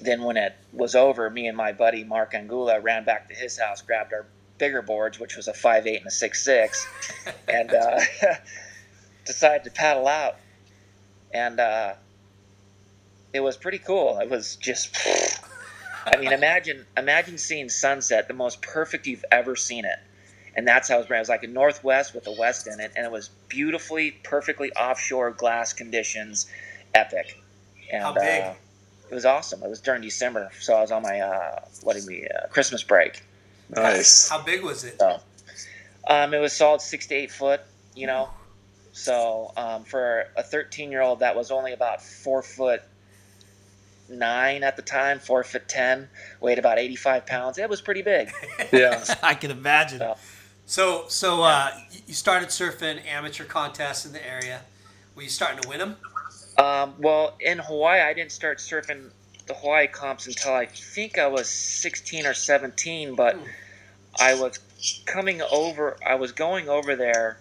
then 0.00 0.22
when 0.22 0.36
it 0.36 0.54
was 0.72 0.94
over, 0.94 1.28
me 1.28 1.48
and 1.48 1.56
my 1.56 1.72
buddy 1.72 2.04
Mark 2.04 2.34
Angulo 2.34 2.78
ran 2.80 3.04
back 3.04 3.28
to 3.28 3.34
his 3.34 3.58
house, 3.58 3.82
grabbed 3.82 4.12
our 4.12 4.24
bigger 4.58 4.80
boards, 4.80 5.18
which 5.18 5.36
was 5.36 5.48
a 5.48 5.52
five 5.52 5.88
eight 5.88 5.98
and 5.98 6.06
a 6.06 6.10
six 6.10 6.44
six, 6.44 6.86
and 7.48 7.74
uh, 7.74 8.00
decided 9.26 9.64
to 9.64 9.70
paddle 9.72 10.06
out, 10.06 10.36
and 11.32 11.58
uh, 11.58 11.94
it 13.32 13.40
was 13.40 13.56
pretty 13.56 13.78
cool. 13.78 14.20
It 14.20 14.30
was 14.30 14.54
just, 14.54 14.96
I 16.06 16.16
mean, 16.16 16.32
imagine 16.32 16.86
imagine 16.96 17.38
seeing 17.38 17.68
sunset, 17.68 18.28
the 18.28 18.34
most 18.34 18.62
perfect 18.62 19.08
you've 19.08 19.24
ever 19.32 19.56
seen 19.56 19.84
it, 19.84 19.98
and 20.56 20.66
that's 20.66 20.88
how 20.88 20.96
it 20.96 21.08
was. 21.08 21.10
It 21.10 21.18
was 21.18 21.28
like 21.28 21.42
a 21.42 21.48
northwest 21.48 22.14
with 22.14 22.26
a 22.26 22.32
west 22.32 22.66
in 22.66 22.80
it, 22.80 22.92
and 22.96 23.04
it 23.04 23.12
was 23.12 23.30
beautifully, 23.48 24.12
perfectly 24.22 24.72
offshore 24.72 25.30
glass 25.32 25.72
conditions, 25.72 26.46
epic. 26.94 27.40
And, 27.92 28.02
How 28.02 28.12
big? 28.12 28.42
Uh, 28.42 28.54
it 29.10 29.14
was 29.14 29.24
awesome. 29.24 29.62
It 29.62 29.68
was 29.68 29.80
during 29.80 30.02
December, 30.02 30.50
so 30.60 30.74
I 30.74 30.80
was 30.80 30.90
on 30.90 31.02
my 31.02 31.20
uh, 31.20 31.60
what 31.82 31.94
did 31.94 32.06
we 32.06 32.26
uh, 32.26 32.46
Christmas 32.48 32.82
break. 32.82 33.22
nice. 33.70 34.28
How 34.28 34.42
big 34.42 34.62
was 34.62 34.84
it? 34.84 34.98
So, 34.98 35.20
um, 36.08 36.34
it 36.34 36.38
was 36.38 36.52
solid 36.52 36.80
six 36.80 37.06
to 37.08 37.14
eight 37.14 37.30
foot, 37.30 37.60
you 37.94 38.06
know. 38.06 38.30
So 38.92 39.52
um, 39.56 39.84
for 39.84 40.28
a 40.36 40.42
13 40.42 40.90
year 40.90 41.02
old, 41.02 41.20
that 41.20 41.34
was 41.36 41.50
only 41.50 41.72
about 41.72 42.00
four 42.00 42.42
foot 42.42 42.82
nine 44.08 44.62
at 44.62 44.76
the 44.76 44.82
time, 44.82 45.18
four 45.18 45.42
foot 45.44 45.68
ten, 45.68 46.08
weighed 46.40 46.58
about 46.58 46.78
85 46.78 47.26
pounds. 47.26 47.58
It 47.58 47.68
was 47.68 47.80
pretty 47.80 48.02
big. 48.02 48.30
Yeah. 48.72 49.04
I 49.22 49.34
can 49.34 49.50
imagine. 49.50 49.98
So, 49.98 50.16
So, 50.66 51.04
so 51.08 51.42
uh, 51.42 51.70
you 52.06 52.14
started 52.14 52.48
surfing 52.48 53.04
amateur 53.06 53.44
contests 53.44 54.06
in 54.06 54.12
the 54.12 54.26
area. 54.26 54.62
Were 55.14 55.22
you 55.22 55.28
starting 55.28 55.60
to 55.62 55.68
win 55.68 55.78
them? 55.78 55.96
Um, 56.58 56.94
well, 56.98 57.36
in 57.40 57.58
Hawaii, 57.58 58.00
I 58.00 58.14
didn't 58.14 58.32
start 58.32 58.58
surfing 58.58 59.10
the 59.46 59.54
Hawaii 59.54 59.86
comps 59.88 60.26
until 60.26 60.54
I 60.54 60.66
think 60.66 61.18
I 61.18 61.26
was 61.26 61.48
16 61.48 62.26
or 62.26 62.34
17, 62.34 63.14
but 63.14 63.36
I 64.18 64.34
was 64.34 64.58
coming 65.04 65.42
over, 65.42 65.96
I 66.06 66.14
was 66.14 66.32
going 66.32 66.68
over 66.68 66.96
there 66.96 67.38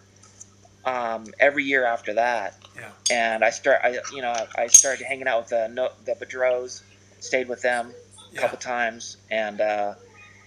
um, 0.83 1.27
every 1.39 1.63
year 1.63 1.85
after 1.85 2.15
that. 2.15 2.55
Yeah. 2.75 2.89
And 3.09 3.43
I 3.43 3.51
start, 3.51 3.79
I 3.83 3.99
you 4.13 4.21
know, 4.21 4.33
I 4.57 4.67
started 4.67 5.05
hanging 5.05 5.27
out 5.27 5.41
with 5.43 5.49
the 5.49 5.91
the 6.05 6.13
Bedros, 6.25 6.81
stayed 7.19 7.47
with 7.47 7.61
them 7.61 7.91
a 7.91 8.35
Yeah. 8.35 8.41
couple 8.41 8.57
times, 8.57 9.17
and 9.29 9.61
uh, 9.61 9.93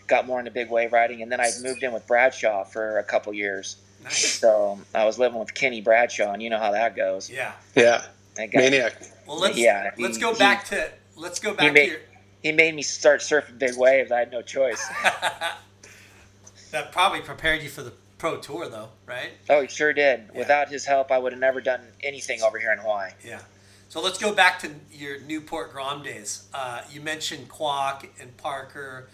got 0.06 0.26
more 0.26 0.38
into 0.38 0.50
big 0.50 0.70
wave 0.70 0.92
riding. 0.92 1.22
And 1.22 1.30
then 1.30 1.40
I 1.40 1.50
moved 1.62 1.82
in 1.82 1.92
with 1.92 2.06
Bradshaw 2.06 2.64
for 2.64 2.98
a 2.98 3.04
couple 3.04 3.32
years. 3.34 3.76
Nice. 4.04 4.38
So 4.38 4.78
I 4.94 5.04
was 5.04 5.18
living 5.18 5.38
with 5.38 5.54
Kenny 5.54 5.80
Bradshaw, 5.80 6.32
and 6.32 6.42
you 6.42 6.50
know 6.50 6.58
how 6.58 6.72
that 6.72 6.94
goes. 6.96 7.28
Yeah. 7.30 7.52
Yeah. 7.74 8.04
That 8.34 8.50
guy- 8.52 8.58
Maniac. 8.60 9.00
Well, 9.26 9.38
let's 9.40 9.56
Yeah, 9.56 9.90
let's 9.98 10.16
he- 10.16 10.22
go 10.22 10.32
he- 10.34 10.38
back 10.38 10.66
to 10.66 10.90
let's 11.16 11.38
go 11.40 11.54
back 11.54 11.66
to 11.66 11.72
made- 11.72 11.88
your. 11.90 11.98
He 12.42 12.52
made 12.52 12.74
me 12.76 12.82
start 12.82 13.22
surfing 13.22 13.58
big 13.58 13.76
waves. 13.76 14.12
I 14.12 14.20
had 14.20 14.30
no 14.30 14.40
choice. 14.42 14.80
that 16.70 16.92
probably 16.92 17.20
prepared 17.20 17.62
you 17.62 17.68
for 17.68 17.82
the 17.82 17.92
pro 18.18 18.36
tour, 18.38 18.68
though, 18.68 18.90
right? 19.06 19.30
Oh, 19.50 19.62
he 19.62 19.68
sure 19.68 19.92
did. 19.92 20.28
Yeah. 20.32 20.38
Without 20.38 20.68
his 20.68 20.84
help, 20.84 21.10
I 21.10 21.18
would 21.18 21.32
have 21.32 21.40
never 21.40 21.60
done 21.60 21.80
anything 22.02 22.42
over 22.42 22.58
here 22.58 22.72
in 22.72 22.78
Hawaii. 22.78 23.10
Yeah. 23.24 23.40
So 23.88 24.00
let's 24.00 24.18
go 24.18 24.32
back 24.34 24.58
to 24.60 24.70
your 24.92 25.20
Newport 25.20 25.72
Grom 25.72 26.02
days. 26.02 26.44
Uh, 26.52 26.82
you 26.90 27.00
mentioned 27.00 27.48
Kwock 27.48 28.06
and 28.20 28.36
Parker, 28.36 29.08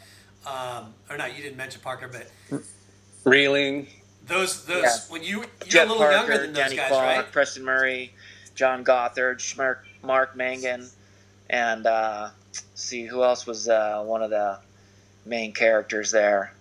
um, 0.47 0.95
or 1.11 1.17
not? 1.17 1.37
You 1.37 1.43
didn't 1.43 1.57
mention 1.57 1.81
Parker, 1.81 2.09
but 2.09 2.63
Reeling. 3.25 3.89
those 4.27 4.65
those 4.67 4.83
Yeah. 4.83 4.97
when 5.09 5.23
you 5.23 5.39
you're 5.39 5.47
Jeff 5.67 5.89
a 5.89 5.93
little 5.93 5.99
Parker, 5.99 6.17
younger 6.17 6.39
than 6.39 6.53
those 6.53 6.65
Danny 6.65 6.77
guys, 6.77 6.89
Clark, 6.89 7.17
right? 7.17 7.33
Preston 7.33 7.65
Murray, 7.65 8.13
John 8.55 8.83
Gothard, 8.85 9.39
Schmark, 9.39 9.79
Mark 10.03 10.37
Mangan, 10.37 10.89
and 11.49 11.87
uh, 11.87 12.31
see 12.75 13.05
who 13.07 13.23
else 13.23 13.47
was 13.47 13.69
uh, 13.69 14.03
one 14.05 14.23
of 14.23 14.31
the 14.31 14.59
main 15.25 15.53
characters 15.53 16.11
there. 16.11 16.53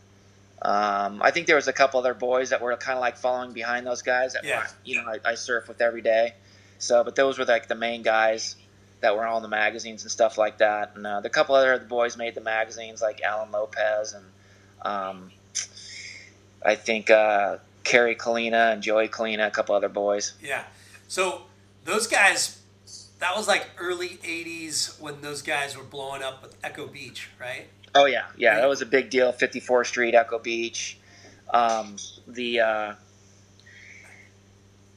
Um, 0.62 1.22
I 1.24 1.32
think 1.32 1.48
there 1.48 1.56
was 1.56 1.68
a 1.68 1.74
couple 1.74 2.00
other 2.00 2.14
boys 2.14 2.52
that 2.52 2.62
were 2.62 2.76
kind 2.78 2.96
of 2.96 3.02
like 3.02 3.18
following 3.18 3.52
behind 3.54 3.88
those 3.88 4.04
guys 4.04 4.34
that 4.34 4.44
Yeah. 4.44 4.68
you 4.86 5.02
know 5.02 5.10
I, 5.26 5.32
I 5.32 5.36
surf 5.36 5.68
with 5.68 5.82
every 5.82 6.02
day. 6.04 6.36
So, 6.78 7.04
but 7.04 7.16
those 7.16 7.40
were 7.40 7.46
like 7.46 7.68
the 7.68 7.76
main 7.76 8.02
guys 8.04 8.56
that 9.02 9.16
were 9.16 9.26
on 9.26 9.42
the 9.42 9.48
magazines 9.48 10.04
and 10.04 10.12
stuff 10.12 10.38
like 10.38 10.60
that. 10.60 10.94
And 10.96 11.06
uh, 11.06 11.22
the 11.22 11.30
couple 11.30 11.56
other 11.56 11.78
boys 11.80 12.18
made 12.18 12.36
the 12.36 12.42
magazines 12.42 13.02
like 13.02 13.22
Alan 13.22 13.52
Lopez 13.52 14.14
and 14.14 14.26
um, 14.84 15.32
I 16.64 16.76
think 16.76 17.10
uh, 17.10 17.58
Kerry 17.84 18.16
Kalina 18.16 18.74
and 18.74 18.82
Joey 18.82 19.08
Kalina, 19.08 19.48
a 19.48 19.52
couple 19.52 19.76
other 19.76 19.90
boys. 19.90 20.34
Yeah. 20.42 20.64
So 21.08 21.44
those 21.86 22.08
guys, 22.08 22.62
that 23.20 23.36
was 23.36 23.48
like 23.48 23.70
early 23.78 24.20
'80s 24.24 25.00
when 25.00 25.22
those 25.22 25.42
guys 25.42 25.78
were 25.78 25.84
blowing 25.84 26.24
up 26.24 26.42
with 26.42 26.56
Echo 26.64 26.88
Beach, 26.88 27.30
right? 27.40 27.68
Oh 27.94 28.06
yeah, 28.06 28.26
yeah, 28.38 28.56
that 28.56 28.70
was 28.70 28.82
a 28.82 28.86
big 28.86 29.10
deal. 29.10 29.34
54th 29.34 29.88
Street, 29.88 30.16
Echo 30.16 30.40
Beach, 30.40 30.98
um, 31.54 31.98
the 32.28 32.60
uh, 32.62 32.94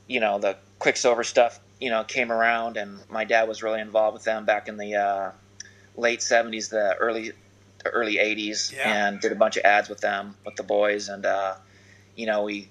you 0.07 0.21
know 0.21 0.39
the 0.39 0.57
Quiksilver 0.79 1.25
stuff, 1.25 1.59
you 1.85 1.91
know, 1.91 2.03
came 2.03 2.33
around, 2.33 2.79
and 2.79 2.99
my 3.11 3.25
dad 3.25 3.47
was 3.47 3.63
really 3.63 3.83
involved 3.83 4.15
with 4.15 4.25
them 4.25 4.47
back 4.47 4.69
in 4.69 4.79
the 4.79 4.95
uh, 4.95 5.31
late 5.99 6.21
70s, 6.21 6.71
the 6.71 6.95
early 6.99 7.33
the 7.85 7.91
early 7.91 8.15
80s, 8.17 8.73
Yeah. 8.73 9.07
and 9.07 9.21
did 9.21 9.33
a 9.33 9.35
bunch 9.35 9.59
of 9.59 9.65
ads 9.67 9.91
with 9.91 10.01
them 10.01 10.35
with 10.47 10.57
the 10.57 10.63
boys, 10.63 11.11
and 11.11 11.27
uh, 11.27 11.57
you 12.17 12.25
know 12.25 12.45
we 12.45 12.71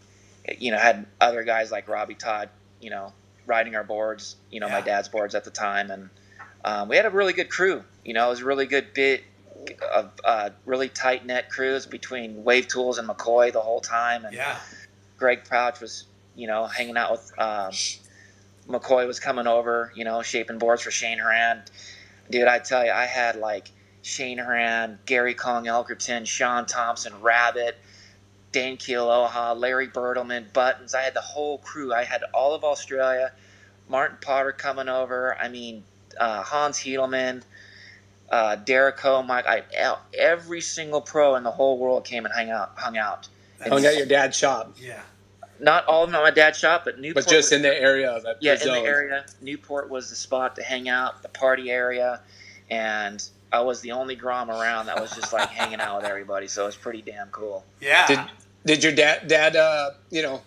you 0.57 0.71
know 0.71 0.79
had 0.79 1.05
other 1.21 1.43
guys 1.43 1.71
like 1.71 1.87
Robbie 1.87 2.15
Todd, 2.15 2.49
you 2.81 2.89
know, 2.89 3.13
riding 3.45 3.75
our 3.75 3.83
boards, 3.83 4.35
you 4.49 4.59
know, 4.59 4.67
my 4.67 4.81
dad's 4.81 5.09
boards 5.09 5.35
at 5.35 5.43
the 5.43 5.51
time, 5.51 5.91
and 5.91 6.09
um, 6.65 6.89
we 6.89 6.95
had 6.95 7.05
a 7.05 7.11
really 7.11 7.33
good 7.33 7.51
crew. 7.51 7.83
You 8.03 8.15
know, 8.15 8.25
it 8.25 8.29
was 8.31 8.39
a 8.39 8.45
really 8.45 8.65
good 8.65 8.95
bit 8.95 9.23
of 9.95 10.11
uh, 10.25 10.49
really 10.65 10.89
tight 10.89 11.23
knit 11.23 11.49
crews 11.49 11.85
between 11.85 12.43
Wave 12.43 12.67
Tools 12.67 12.97
and 12.97 13.07
McCoy 13.07 13.53
the 13.53 13.61
whole 13.61 13.79
time, 13.79 14.25
and 14.25 14.33
Yeah. 14.33 14.57
Greg 15.17 15.43
Crouch 15.47 15.79
was, 15.79 16.05
you 16.35 16.47
know, 16.47 16.65
hanging 16.65 16.97
out 16.97 17.11
with 17.11 17.31
um, 17.37 17.71
McCoy 18.67 19.07
was 19.07 19.19
coming 19.19 19.47
over, 19.47 19.91
you 19.95 20.05
know, 20.05 20.21
shaping 20.21 20.57
boards 20.57 20.81
for 20.81 20.91
Shane 20.91 21.19
Horan. 21.19 21.63
Dude, 22.29 22.47
I 22.47 22.59
tell 22.59 22.85
you, 22.85 22.91
I 22.91 23.05
had 23.05 23.35
like 23.35 23.69
Shane 24.01 24.37
Horan, 24.37 24.99
Gary 25.05 25.33
Kong 25.33 25.65
Elkerton, 25.65 26.25
Shaun 26.25 26.65
Tomson, 26.65 27.21
Rabbit, 27.21 27.77
Dane 28.51 28.77
Kealoha, 28.77 29.59
Larry 29.59 29.87
Bertlemann, 29.87 30.51
Buttons. 30.53 30.93
I 30.93 31.01
had 31.01 31.13
the 31.13 31.21
whole 31.21 31.57
crew. 31.57 31.93
I 31.93 32.03
had 32.03 32.23
all 32.33 32.53
of 32.53 32.63
Australia, 32.63 33.31
Martin 33.89 34.17
Potter 34.21 34.51
coming 34.51 34.87
over. 34.87 35.35
I 35.37 35.49
mean, 35.49 35.83
uh, 36.19 36.43
Hans 36.43 36.79
Hiedelman, 36.79 37.43
uh, 38.29 38.55
Derek 38.57 38.99
Ho, 38.99 39.23
Mike. 39.23 39.45
I, 39.47 39.63
every 40.17 40.61
single 40.61 41.01
pro 41.01 41.35
in 41.35 41.43
the 41.43 41.51
whole 41.51 41.77
world 41.77 42.05
came 42.05 42.25
and 42.25 42.33
hung 42.33 42.49
out. 42.49 42.73
Hung 42.77 42.97
out. 42.97 43.27
Hung 43.61 43.85
at 43.85 43.97
your 43.97 44.05
dad's 44.05 44.37
shop. 44.37 44.75
Yeah. 44.79 45.01
Not 45.63 45.85
all 45.85 46.03
of 46.03 46.09
them 46.11 46.15
at 46.19 46.23
my 46.23 46.31
dad's 46.31 46.59
shop, 46.59 46.83
but 46.85 46.99
Newport. 46.99 47.25
But 47.25 47.31
just 47.31 47.47
was- 47.47 47.53
in 47.53 47.61
the 47.61 47.73
area 47.75 48.11
of 48.11 48.25
it. 48.25 48.37
yeah, 48.41 48.55
the 48.55 48.67
in 48.75 48.83
the 48.83 48.89
area. 48.89 49.25
Newport 49.41 49.89
was 49.89 50.09
the 50.09 50.15
spot 50.15 50.55
to 50.57 50.63
hang 50.63 50.89
out, 50.89 51.21
the 51.21 51.29
party 51.29 51.71
area, 51.71 52.19
and 52.69 53.23
I 53.51 53.61
was 53.61 53.81
the 53.81 53.91
only 53.93 54.15
Grom 54.15 54.49
around 54.49 54.87
that 54.87 54.99
was 54.99 55.11
just 55.15 55.31
like 55.33 55.49
hanging 55.59 55.79
out 55.79 55.97
with 56.01 56.05
everybody. 56.09 56.47
So 56.47 56.63
it 56.63 56.65
was 56.67 56.75
pretty 56.75 57.01
damn 57.01 57.29
cool. 57.29 57.63
Yeah. 57.81 58.07
Did 58.07 58.19
did 58.65 58.83
your 58.83 58.93
dad 58.93 59.27
dad 59.27 59.55
uh, 59.55 59.91
you 60.09 60.21
know 60.21 60.41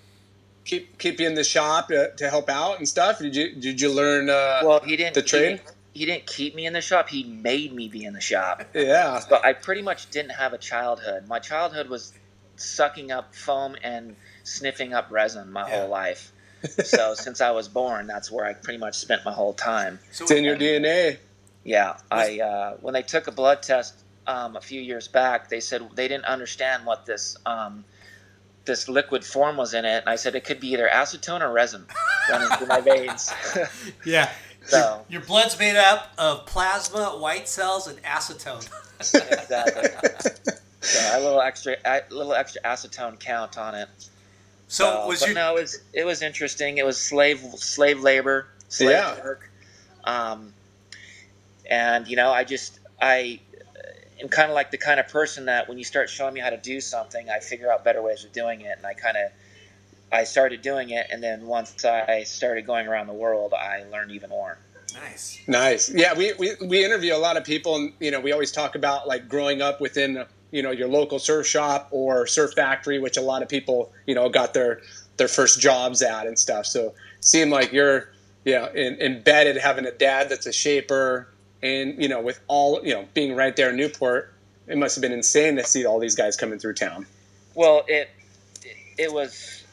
keep 0.65 0.99
keep 0.99 1.21
you 1.21 1.27
in 1.27 1.35
the 1.35 1.45
shop 1.45 1.89
to, 1.89 2.13
to 2.17 2.29
help 2.29 2.49
out 2.51 2.79
and 2.79 2.89
stuff? 2.89 3.19
Did 3.19 3.35
you 3.35 3.55
did 3.55 3.81
you 3.81 3.91
learn? 3.91 4.29
Uh, 4.29 4.61
Well, 4.65 4.81
he 4.81 4.97
didn't. 4.97 5.15
the 5.15 5.23
trade? 5.23 5.57
didn't- 5.59 5.73
He 5.95 6.05
didn't 6.05 6.27
keep 6.27 6.55
me 6.55 6.67
in 6.67 6.75
the 6.75 6.83
shop. 6.83 7.09
He 7.09 7.25
made 7.25 7.73
me 7.73 7.89
be 7.89 8.05
in 8.05 8.13
the 8.13 8.21
shop. 8.21 8.65
yeah. 8.75 9.23
But 9.31 9.45
I 9.47 9.55
pretty 9.55 9.81
much 9.83 10.11
didn't 10.11 10.33
have 10.33 10.53
a 10.53 10.59
childhood. 10.59 11.27
My 11.27 11.39
childhood 11.39 11.89
was 11.89 12.13
sucking 12.57 13.11
up 13.13 13.35
foam 13.35 13.77
and 13.83 14.17
sniffing 14.47 14.95
up 14.95 15.09
resin 15.11 15.51
my 15.53 15.69
Yeah. 15.69 15.81
whole 15.81 15.89
life. 15.89 16.33
So 16.85 17.15
since 17.15 17.41
I 17.41 17.51
was 17.51 17.69
born, 17.69 18.07
that's 18.07 18.31
where 18.31 18.45
I 18.45 18.55
pretty 18.55 18.79
much 18.79 18.97
spent 18.97 19.25
my 19.25 19.33
whole 19.33 19.53
time. 19.53 19.99
so 20.11 20.25
It's 20.25 20.33
in 20.33 20.43
your 20.45 20.57
DNA. 20.57 21.19
Yeah, 21.65 21.97
I 22.11 22.41
uh, 22.41 22.77
when 22.81 22.95
they 22.95 23.03
took 23.03 23.27
a 23.29 23.33
blood 23.33 23.63
test 23.63 23.95
um, 24.27 24.57
a 24.57 24.61
few 24.61 24.81
years 24.81 25.07
back, 25.09 25.49
they 25.49 25.61
said 25.61 25.83
they 25.95 26.09
didn't 26.09 26.25
understand 26.25 26.87
what 26.87 27.07
this 27.07 27.37
um, 27.45 27.85
this 28.65 28.89
liquid 28.89 29.25
form 29.25 29.57
was 29.57 29.75
in 29.75 29.85
it, 29.85 29.99
and 30.01 30.09
I 30.09 30.17
said 30.17 30.35
it 30.35 30.45
could 30.45 30.59
be 30.61 30.69
either 30.73 30.89
acetone 30.89 31.41
or 31.41 31.53
resin 31.53 31.87
running 32.31 32.49
through 32.57 32.67
my 32.69 32.81
veins. 32.81 33.33
yeah. 34.05 34.31
so 34.65 35.05
Your 35.09 35.21
blood's 35.23 35.57
made 35.59 35.77
up 35.77 36.11
of 36.19 36.47
plasma, 36.47 37.11
white 37.19 37.49
cells, 37.49 37.87
and 37.87 38.03
acetone. 38.03 38.67
exactly. 39.01 39.91
So 40.81 40.99
a 41.19 41.21
little 41.21 41.41
extra, 41.41 41.77
a 41.85 42.03
little 42.11 42.33
extra 42.35 42.63
acetone 42.63 43.19
count 43.21 43.59
on 43.59 43.75
it. 43.75 43.89
So 44.69 45.03
Uh, 45.03 45.07
was 45.07 45.21
but 45.21 45.27
your 45.27 45.35
no, 45.35 45.57
it 45.57 45.61
was 45.63 45.81
it 45.93 46.05
was 46.05 46.23
interesting. 46.23 46.79
It 46.79 46.85
was 46.87 47.01
slave 47.01 47.41
slave 47.57 48.01
labor, 48.01 48.49
slave 48.69 48.91
Yeah. 48.91 49.23
work, 49.23 49.51
um, 50.05 50.53
and 51.71 52.07
you 52.09 52.17
know, 52.17 52.31
I 52.31 52.45
just 52.45 52.81
I 53.01 53.41
am 54.21 54.29
kind 54.29 54.51
of 54.51 54.55
like 54.55 54.71
the 54.71 54.79
kind 54.79 54.99
of 54.99 55.09
person 55.09 55.47
that 55.47 55.69
when 55.69 55.79
you 55.79 55.85
start 55.85 56.11
showing 56.11 56.35
me 56.35 56.41
how 56.41 56.51
to 56.51 56.57
do 56.57 56.81
something, 56.81 57.29
I 57.31 57.41
figure 57.41 57.71
out 57.71 57.85
better 57.85 58.03
ways 58.03 58.25
of 58.25 58.33
doing 58.33 58.63
it, 58.63 58.77
and 58.77 58.87
I 58.87 58.95
kind 58.95 59.17
of 59.17 59.31
I 60.13 60.25
started 60.25 60.63
doing 60.63 60.91
it, 60.91 61.07
and 61.11 61.23
then 61.23 61.47
once 61.47 61.85
I 61.85 62.23
started 62.25 62.67
going 62.67 62.87
around 62.87 63.09
the 63.09 63.13
world, 63.13 63.53
I 63.55 63.85
learned 63.91 64.13
even 64.13 64.31
more. 64.31 64.59
nice? 64.95 65.41
Nice. 65.49 65.91
Yeah, 65.93 66.15
we, 66.15 66.33
we, 66.35 66.53
we 66.65 66.85
interview 66.85 67.15
a 67.15 67.19
lot 67.19 67.37
of 67.37 67.45
people, 67.45 67.75
and 67.77 67.93
you 68.01 68.11
know, 68.13 68.21
we 68.21 68.33
always 68.33 68.53
talk 68.53 68.77
about 68.77 69.07
like 69.09 69.29
growing 69.29 69.61
up 69.63 69.81
within 69.81 70.25
you 70.51 70.63
know 70.63 70.71
your 70.71 70.89
local 70.89 71.19
surf 71.19 71.47
shop 71.47 71.89
or 71.91 72.27
surf 72.27 72.53
factory, 72.55 72.99
which 72.99 73.17
a 73.17 73.21
lot 73.21 73.43
of 73.43 73.49
people 73.49 73.93
you 74.07 74.15
know 74.15 74.29
got 74.29 74.55
their 74.55 74.81
their 75.17 75.29
first 75.29 75.61
jobs 75.61 76.03
at 76.03 76.27
and 76.27 76.39
stuff. 76.39 76.67
So 76.67 76.95
seem 77.21 77.51
like 77.51 77.73
you're 77.73 78.11
yeah 78.45 78.71
in, 78.73 79.01
embedded, 79.01 79.57
having 79.57 79.87
a 79.87 79.93
dad 79.93 80.29
that's 80.29 80.47
a 80.47 80.53
shaper, 80.53 81.29
and 81.63 82.01
you 82.01 82.09
know 82.09 82.21
with 82.21 82.41
all 82.49 82.85
you 82.85 82.95
know 82.95 83.07
being 83.15 83.35
right 83.35 83.55
there 83.57 83.71
in 83.71 83.77
Newport, 83.77 84.33
it 84.67 84.79
must 84.79 84.97
have 84.97 85.03
been 85.03 85.13
insane 85.13 85.57
to 85.57 85.65
see 85.65 85.85
all 85.85 85.99
these 85.99 86.17
guys 86.17 86.37
coming 86.37 86.59
through 86.59 86.75
town. 86.75 87.07
Well, 87.55 87.85
it 87.89 88.11
it 88.99 89.13
was 89.13 89.65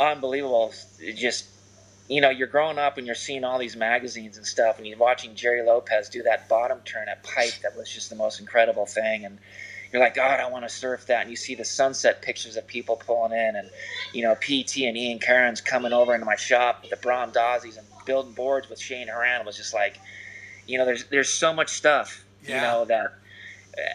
unbelievable. 0.00 0.72
It 0.98 1.16
just 1.16 1.46
you 2.10 2.20
know, 2.20 2.30
you're 2.30 2.48
growing 2.48 2.76
up 2.76 2.98
and 2.98 3.06
you're 3.06 3.14
seeing 3.14 3.44
all 3.44 3.56
these 3.56 3.76
magazines 3.76 4.36
and 4.36 4.44
stuff, 4.44 4.78
and 4.78 4.86
you're 4.86 4.98
watching 4.98 5.36
Gerry 5.36 5.62
Lopez 5.62 6.08
do 6.08 6.24
that 6.24 6.48
bottom 6.48 6.80
turn 6.84 7.08
at 7.08 7.22
Pipe. 7.22 7.52
That 7.62 7.76
was 7.76 7.88
just 7.88 8.10
the 8.10 8.16
most 8.16 8.40
incredible 8.40 8.84
thing, 8.84 9.24
and 9.24 9.38
you're 9.92 10.02
like, 10.02 10.16
God, 10.16 10.40
I 10.40 10.50
want 10.50 10.64
to 10.64 10.68
surf 10.68 11.06
that. 11.06 11.22
And 11.22 11.30
you 11.30 11.36
see 11.36 11.54
the 11.54 11.64
sunset 11.64 12.20
pictures 12.20 12.56
of 12.56 12.66
people 12.66 12.96
pulling 12.96 13.30
in, 13.30 13.54
and 13.54 13.70
you 14.12 14.22
know, 14.22 14.34
PT 14.34 14.78
and 14.78 14.96
Ian 14.96 15.20
Cairns 15.20 15.60
coming 15.60 15.92
over 15.92 16.12
into 16.12 16.26
my 16.26 16.34
shop 16.34 16.82
with 16.82 16.90
the 16.90 16.96
Bronzed 16.96 17.36
Aussies 17.36 17.78
and 17.78 17.86
building 18.04 18.32
boards 18.32 18.68
with 18.68 18.80
Shane 18.80 19.06
Horan 19.06 19.46
was 19.46 19.56
just 19.56 19.72
like, 19.72 19.96
you 20.66 20.78
know, 20.78 20.84
there's 20.84 21.04
there's 21.06 21.30
so 21.30 21.52
much 21.52 21.68
stuff, 21.68 22.24
you 22.44 22.54
know, 22.54 22.84
that 22.86 23.14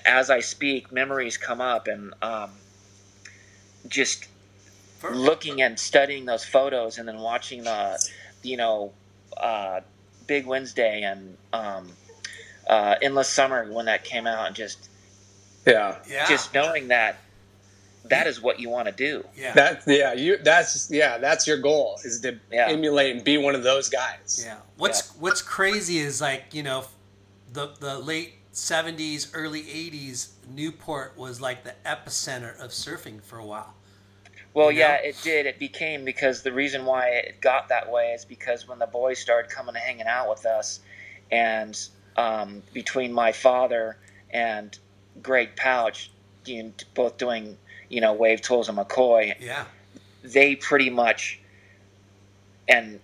as 0.05 0.29
I 0.29 0.39
speak, 0.39 0.89
memories 0.89 1.37
come 1.37 1.59
up, 1.59 1.87
and 1.87 2.13
um, 2.21 2.51
just 3.89 4.25
looking 5.13 5.61
and 5.61 5.79
studying 5.79 6.25
those 6.25 6.43
photos 6.45 6.97
and 6.97 7.07
then 7.07 7.19
watching 7.19 7.63
the, 7.63 7.99
you 8.43 8.57
know, 8.57 8.91
uh, 9.37 9.81
Big 10.27 10.45
Wednesday 10.47 11.01
and 11.03 11.37
um, 11.53 11.91
uh, 12.67 12.95
Endless 13.01 13.29
Summer 13.29 13.71
when 13.71 13.85
that 13.85 14.03
came 14.03 14.25
out, 14.25 14.47
and 14.47 14.55
just 14.55 14.89
Yeah. 15.65 15.97
Yeah. 16.09 16.27
just 16.27 16.53
knowing 16.53 16.87
that 16.89 17.17
that 18.05 18.27
is 18.27 18.39
what 18.39 18.59
you 18.59 18.69
want 18.69 18.87
to 18.87 18.91
do. 18.91 19.25
yeah. 19.35 19.53
That 19.53 19.83
yeah, 19.87 20.13
you 20.13 20.37
that's 20.37 20.89
yeah, 20.91 21.17
that's 21.17 21.45
your 21.47 21.57
goal 21.57 21.99
is 22.03 22.21
to 22.21 22.39
Yeah. 22.51 22.67
emulate 22.69 23.15
and 23.15 23.23
be 23.25 23.37
one 23.37 23.55
of 23.55 23.63
those 23.63 23.89
guys. 23.89 24.43
Yeah. 24.45 24.57
What's 24.77 25.09
What's 25.15 25.41
crazy 25.41 25.97
is 25.99 26.21
like 26.21 26.45
you 26.53 26.63
know, 26.63 26.85
the 27.51 27.71
the 27.79 27.97
late 27.99 28.35
'70s, 28.53 29.29
early 29.33 29.63
'80s, 29.63 30.29
Newport 30.49 31.17
was 31.17 31.41
like 31.41 31.63
the 31.63 31.73
epicenter 31.85 32.57
of 32.59 32.71
surfing 32.71 33.21
for 33.23 33.37
a 33.39 33.45
while. 33.45 33.73
Well, 34.55 34.71
You 34.71 34.79
yeah, 34.79 34.95
it 35.03 35.21
did. 35.21 35.45
It 35.45 35.59
became 35.59 36.05
because 36.05 36.41
the 36.41 36.53
reason 36.53 36.85
why 36.85 37.09
it 37.09 37.41
got 37.41 37.67
that 37.69 37.91
way 37.91 38.13
is 38.13 38.23
because 38.25 38.67
when 38.67 38.79
the 38.79 38.87
boys 38.87 39.19
started 39.19 39.51
coming 39.51 39.75
and 39.75 39.83
hanging 39.83 40.07
out 40.07 40.29
with 40.29 40.45
us, 40.45 40.79
and 41.29 41.77
um, 42.15 42.63
between 42.73 43.11
my 43.11 43.33
father 43.33 43.97
and 44.31 44.77
Greg 45.21 45.57
Pouch, 45.57 46.09
you 46.45 46.63
know, 46.63 46.73
both 46.95 47.17
doing 47.17 47.57
you 47.89 47.99
know 47.99 48.13
wave 48.13 48.41
tools 48.41 48.69
and 48.69 48.77
McCoy, 48.77 49.35
Yeah. 49.39 49.65
they 50.23 50.55
pretty 50.55 50.89
much 50.89 51.41
and 52.69 53.01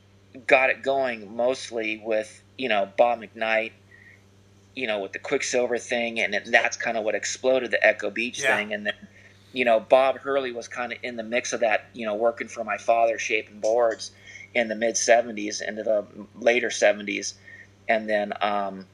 got 0.48 0.70
it 0.70 0.82
going 0.84 1.36
mostly 1.36 2.02
with 2.04 2.44
you 2.58 2.70
know 2.70 2.90
Bob 2.98 3.20
McKnight, 3.22 3.74
you 4.74 4.88
know 4.88 5.00
with 5.00 5.12
the 5.12 5.20
Quiksilver 5.20 5.78
thing, 5.78 6.22
and 6.22 6.34
that's 6.46 6.78
kind 6.78 6.96
of 6.96 7.04
what 7.04 7.14
exploded 7.14 7.72
the 7.72 7.86
Echo 7.86 8.10
Beach 8.10 8.40
Yeah. 8.40 8.56
thing, 8.56 8.74
and 8.74 8.86
then 8.86 8.94
you 9.54 9.66
know 9.66 9.80
Bob 9.80 10.18
Hurley 10.20 10.52
was 10.52 10.68
kind 10.68 10.92
of 10.94 11.00
in 11.04 11.16
the 11.18 11.24
mix 11.24 11.54
of 11.54 11.60
that, 11.62 11.86
you 11.94 12.06
know 12.06 12.16
working 12.16 12.48
for 12.48 12.64
my 12.64 12.78
father 12.78 13.18
shaping 13.20 13.60
boards 13.60 14.12
in 14.54 14.68
the 14.68 14.76
mid 14.76 14.96
'70s 14.96 15.62
into 15.62 15.84
the 15.84 16.06
later 16.40 16.70
'70s, 16.70 17.34
and 17.88 18.10
then 18.10 18.34
um, 18.42 18.86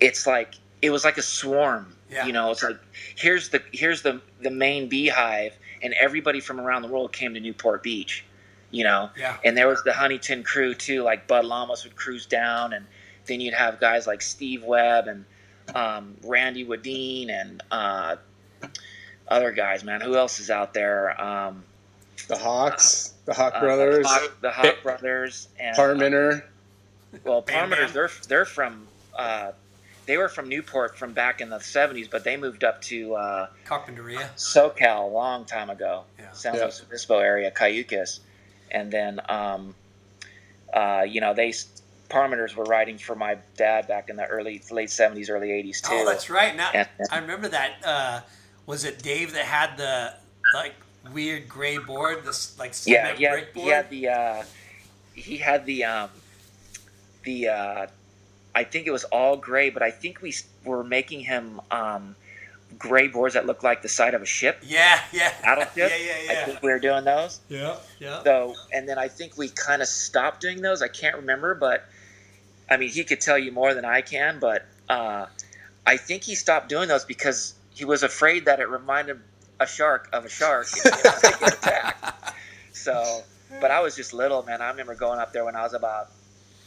it's 0.00 0.26
like 0.26 0.54
it 0.82 0.90
was 0.90 1.04
like 1.04 1.18
a 1.18 1.22
swarm. 1.22 1.94
Yeah. 2.10 2.26
You 2.26 2.32
know, 2.32 2.50
it's 2.50 2.62
like 2.62 2.78
here's 3.16 3.50
the 3.50 3.62
here's 3.72 4.02
the 4.02 4.20
the 4.40 4.50
main 4.50 4.88
beehive, 4.88 5.56
and 5.82 5.94
everybody 6.00 6.40
from 6.40 6.60
around 6.60 6.82
the 6.82 6.88
world 6.88 7.12
came 7.12 7.34
to 7.34 7.40
Newport 7.40 7.82
Beach. 7.82 8.24
You 8.70 8.84
know, 8.84 9.08
Yeah. 9.16 9.36
and 9.44 9.56
there 9.56 9.66
was 9.66 9.82
the 9.84 9.94
Huntington 9.94 10.42
crew 10.42 10.74
too. 10.74 11.02
Like 11.02 11.26
Bud 11.26 11.44
Llamas 11.44 11.84
would 11.84 11.96
cruise 11.96 12.26
down, 12.26 12.72
and 12.72 12.86
then 13.26 13.40
you'd 13.40 13.54
have 13.54 13.80
guys 13.80 14.06
like 14.06 14.20
Steve 14.22 14.62
Webb 14.62 15.06
and 15.08 15.24
um, 15.74 16.16
Randy 16.24 16.64
Wadine 16.66 17.30
and 17.30 17.62
uh, 17.70 18.16
other 19.28 19.52
guys. 19.52 19.84
Man, 19.84 20.00
who 20.00 20.16
else 20.16 20.40
is 20.40 20.50
out 20.50 20.74
there? 20.74 21.20
Um, 21.20 21.64
The 22.28 22.36
Hawks, 22.38 23.12
the 23.24 23.34
Hawk 23.34 23.54
uh, 23.56 23.60
brothers, 23.60 24.02
the 24.04 24.08
Hawk, 24.08 24.40
the 24.40 24.50
Hawk 24.50 24.64
Ba- 24.76 24.82
brothers, 24.82 25.48
and 25.58 25.76
Parmenter. 25.76 26.42
well, 27.24 27.40
Bam 27.42 27.68
Parmenters, 27.70 27.92
they're 27.92 28.10
they're 28.28 28.44
from 28.44 28.86
uh, 29.16 29.52
they 30.06 30.16
were 30.16 30.28
from 30.28 30.48
Newport 30.48 30.96
from 30.98 31.12
back 31.12 31.40
in 31.40 31.50
the 31.50 31.58
'70s, 31.58 32.10
but 32.10 32.24
they 32.24 32.36
moved 32.36 32.64
up 32.64 32.80
to 32.82 33.14
uh, 33.14 33.46
Carpinteria. 33.66 34.28
SoCal 34.36 35.04
a 35.04 35.12
long 35.12 35.44
time 35.44 35.70
ago. 35.70 36.04
Yeah. 36.18 36.32
San 36.32 36.54
Yeah. 36.54 36.62
Luis 36.62 36.82
Obispo 36.82 37.18
area, 37.18 37.50
Cayucos, 37.50 38.20
and 38.70 38.90
then 38.90 39.20
um, 39.28 39.74
uh, 40.72 41.04
you 41.08 41.20
know 41.20 41.34
they 41.34 41.52
Parmenters 42.08 42.56
were 42.56 42.64
riding 42.64 42.96
for 42.96 43.14
my 43.14 43.36
dad 43.58 43.86
back 43.86 44.08
in 44.08 44.16
the 44.16 44.24
early 44.24 44.62
late 44.70 44.88
'70s, 44.88 45.28
early 45.30 45.48
'80s 45.48 45.82
too. 45.82 45.90
Oh, 45.92 46.04
that's 46.06 46.30
right. 46.30 46.56
Now 46.56 46.70
And- 46.72 46.88
I 47.10 47.18
remember 47.18 47.48
that. 47.48 48.24
Was 48.68 48.84
it 48.84 49.02
Dave 49.02 49.32
that 49.32 49.46
had 49.46 49.78
the 49.78 50.12
like 50.52 50.74
weird 51.14 51.48
gray 51.48 51.78
board? 51.78 52.22
This 52.26 52.56
like 52.58 52.72
yeah, 52.84 53.06
cement 53.14 53.18
he 53.18 53.24
had, 53.24 53.32
brick 53.32 53.54
board. 53.54 53.64
he 53.64 53.70
had 53.70 53.90
the 53.90 54.08
uh, 54.08 54.42
he 55.14 55.36
had 55.38 55.64
the 55.64 55.84
um, 55.84 56.10
the 57.24 57.48
uh, 57.48 57.86
I 58.54 58.64
think 58.64 58.86
it 58.86 58.90
was 58.90 59.04
all 59.04 59.38
gray, 59.38 59.70
but 59.70 59.82
I 59.82 59.90
think 59.90 60.20
we 60.20 60.34
were 60.66 60.84
making 60.84 61.20
him 61.20 61.62
um, 61.70 62.14
gray 62.78 63.08
boards 63.08 63.32
that 63.32 63.46
looked 63.46 63.64
like 63.64 63.80
the 63.80 63.88
side 63.88 64.12
of 64.12 64.20
a 64.20 64.26
ship. 64.26 64.58
yeah, 64.62 65.00
yeah, 65.14 65.32
Battleship. 65.42 65.74
yeah, 65.76 65.84
I 65.86 66.24
yeah, 66.26 66.32
I 66.32 66.44
think 66.44 66.62
we 66.62 66.70
were 66.70 66.78
doing 66.78 67.04
those. 67.04 67.40
yeah, 67.48 67.76
yeah. 67.98 68.22
So, 68.22 68.54
and 68.74 68.86
then 68.86 68.98
I 68.98 69.08
think 69.08 69.38
we 69.38 69.48
kind 69.48 69.80
of 69.80 69.88
stopped 69.88 70.42
doing 70.42 70.60
those. 70.60 70.82
I 70.82 70.88
can't 70.88 71.16
remember, 71.16 71.54
but 71.54 71.86
I 72.68 72.76
mean, 72.76 72.90
he 72.90 73.02
could 73.02 73.22
tell 73.22 73.38
you 73.38 73.50
more 73.50 73.72
than 73.72 73.86
I 73.86 74.02
can. 74.02 74.40
But 74.40 74.66
uh, 74.90 75.24
I 75.86 75.96
think 75.96 76.24
he 76.24 76.34
stopped 76.34 76.68
doing 76.68 76.88
those 76.88 77.06
because 77.06 77.54
he 77.78 77.84
was 77.84 78.02
afraid 78.02 78.44
that 78.46 78.58
it 78.58 78.68
reminded 78.68 79.20
a 79.60 79.66
shark 79.66 80.08
of 80.12 80.24
a 80.24 80.28
shark 80.28 80.66
and 80.72 80.94
he 80.94 81.00
was 81.08 81.22
gonna 81.22 81.46
attacked. 81.46 82.34
So, 82.72 83.22
but 83.60 83.70
I 83.72 83.80
was 83.80 83.96
just 83.96 84.12
little, 84.14 84.42
man. 84.44 84.62
I 84.62 84.68
remember 84.70 84.94
going 84.94 85.18
up 85.18 85.32
there 85.32 85.44
when 85.44 85.56
I 85.56 85.62
was 85.62 85.74
about 85.74 86.10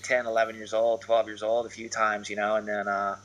10, 0.04 0.26
11 0.26 0.56
years 0.56 0.74
old, 0.74 1.02
12 1.02 1.28
years 1.28 1.42
old, 1.42 1.66
a 1.66 1.70
few 1.70 1.88
times, 1.88 2.30
you 2.30 2.36
know, 2.36 2.58
and 2.58 2.68
then 2.68 2.88
uh, 2.88 3.16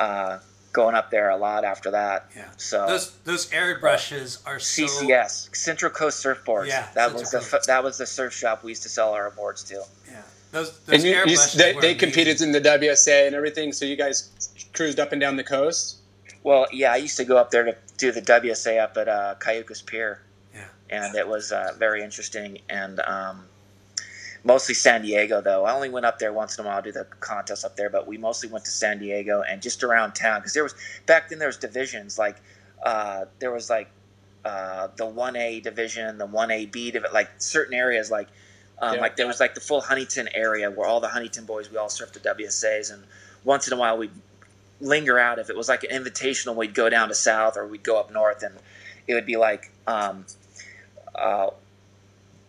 uh, 0.00 0.38
going 0.72 0.96
up 0.96 1.10
there 1.10 1.30
a 1.30 1.36
lot 1.36 1.64
after 1.64 1.92
that. 1.92 2.28
Yeah. 2.36 2.48
So 2.56 2.86
Those 2.86 3.12
those 3.24 3.50
airbrushes 3.50 4.44
are 4.46 4.58
so 4.58 4.82
CCS, 4.82 5.54
Central 5.54 5.92
Coast 5.92 6.24
Surfboards. 6.24 6.66
Yeah, 6.68 6.88
that 6.94 7.14
was 7.14 7.30
the 7.30 7.62
that 7.66 7.84
was 7.84 7.98
the 7.98 8.06
surf 8.06 8.32
shop 8.34 8.64
we 8.64 8.72
used 8.72 8.82
to 8.82 8.88
sell 8.88 9.12
our 9.12 9.30
boards 9.30 9.62
to. 9.64 9.84
Yeah, 10.10 10.22
those 10.50 10.78
those 10.80 10.96
And 10.96 11.04
you, 11.04 11.22
you, 11.26 11.38
they, 11.56 11.74
they 11.80 11.94
competed 11.94 12.40
in 12.40 12.50
the 12.52 12.60
WSA 12.60 13.26
and 13.26 13.34
everything, 13.36 13.72
so 13.72 13.84
you 13.84 13.96
guys 13.96 14.28
cruised 14.74 14.98
up 14.98 15.12
and 15.12 15.20
down 15.20 15.36
the 15.36 15.44
coast. 15.44 15.98
Well, 16.44 16.66
yeah, 16.72 16.92
I 16.92 16.96
used 16.96 17.16
to 17.18 17.24
go 17.24 17.36
up 17.36 17.50
there 17.50 17.64
to 17.64 17.76
do 17.98 18.10
the 18.12 18.22
WSA 18.22 18.82
up 18.82 18.96
at 18.96 19.08
uh, 19.08 19.34
Cayucos 19.38 19.84
Pier, 19.86 20.22
Yeah. 20.54 20.66
and 20.90 21.14
it 21.14 21.26
was 21.28 21.52
uh, 21.52 21.72
very 21.78 22.02
interesting 22.02 22.58
and 22.68 22.98
um, 23.00 23.44
mostly 24.44 24.74
San 24.74 25.02
Diego 25.02 25.40
though. 25.40 25.64
I 25.64 25.72
only 25.72 25.88
went 25.88 26.04
up 26.06 26.18
there 26.18 26.32
once 26.32 26.58
in 26.58 26.64
a 26.64 26.68
while 26.68 26.82
to 26.82 26.88
do 26.90 26.92
the 26.92 27.04
contest 27.20 27.64
up 27.64 27.76
there, 27.76 27.90
but 27.90 28.06
we 28.08 28.18
mostly 28.18 28.48
went 28.48 28.64
to 28.64 28.70
San 28.72 28.98
Diego 28.98 29.42
and 29.42 29.62
just 29.62 29.82
around 29.84 30.14
town 30.14 30.40
because 30.40 30.52
there 30.54 30.64
was 30.64 30.74
back 31.06 31.28
then 31.28 31.38
there 31.38 31.48
was 31.48 31.58
divisions 31.58 32.18
like 32.18 32.36
uh, 32.82 33.26
there 33.38 33.52
was 33.52 33.70
like 33.70 33.88
uh, 34.44 34.88
the 34.96 35.06
one 35.06 35.36
A 35.36 35.60
division, 35.60 36.18
the 36.18 36.26
one 36.26 36.50
A 36.50 36.66
B 36.66 36.90
division, 36.90 37.14
like 37.14 37.30
certain 37.38 37.74
areas 37.74 38.10
like. 38.10 38.28
Um, 38.80 38.96
Yeah. 38.96 39.00
Like 39.02 39.14
there 39.16 39.28
was 39.28 39.38
like 39.38 39.54
the 39.54 39.60
full 39.60 39.80
Huntington 39.80 40.28
area 40.34 40.68
where 40.68 40.88
all 40.88 40.98
the 40.98 41.06
Huntington 41.06 41.44
boys 41.44 41.70
we 41.70 41.76
all 41.76 41.86
surfed 41.86 42.14
the 42.14 42.20
WSA's, 42.20 42.90
and 42.90 43.04
once 43.44 43.68
in 43.68 43.74
a 43.74 43.76
while 43.76 43.96
we'd 43.96 44.10
linger 44.82 45.18
out. 45.18 45.38
If 45.38 45.48
it 45.48 45.56
was 45.56 45.68
like 45.68 45.84
an 45.84 45.90
invitational, 46.04 46.54
we'd 46.54 46.74
go 46.74 46.90
down 46.90 47.08
to 47.08 47.14
south 47.14 47.56
or 47.56 47.66
we'd 47.66 47.82
go 47.82 47.98
up 47.98 48.12
north, 48.12 48.42
and 48.42 48.54
it 49.08 49.14
would 49.14 49.26
be 49.26 49.36
like, 49.36 49.70
um, 49.86 50.26
uh, 51.14 51.48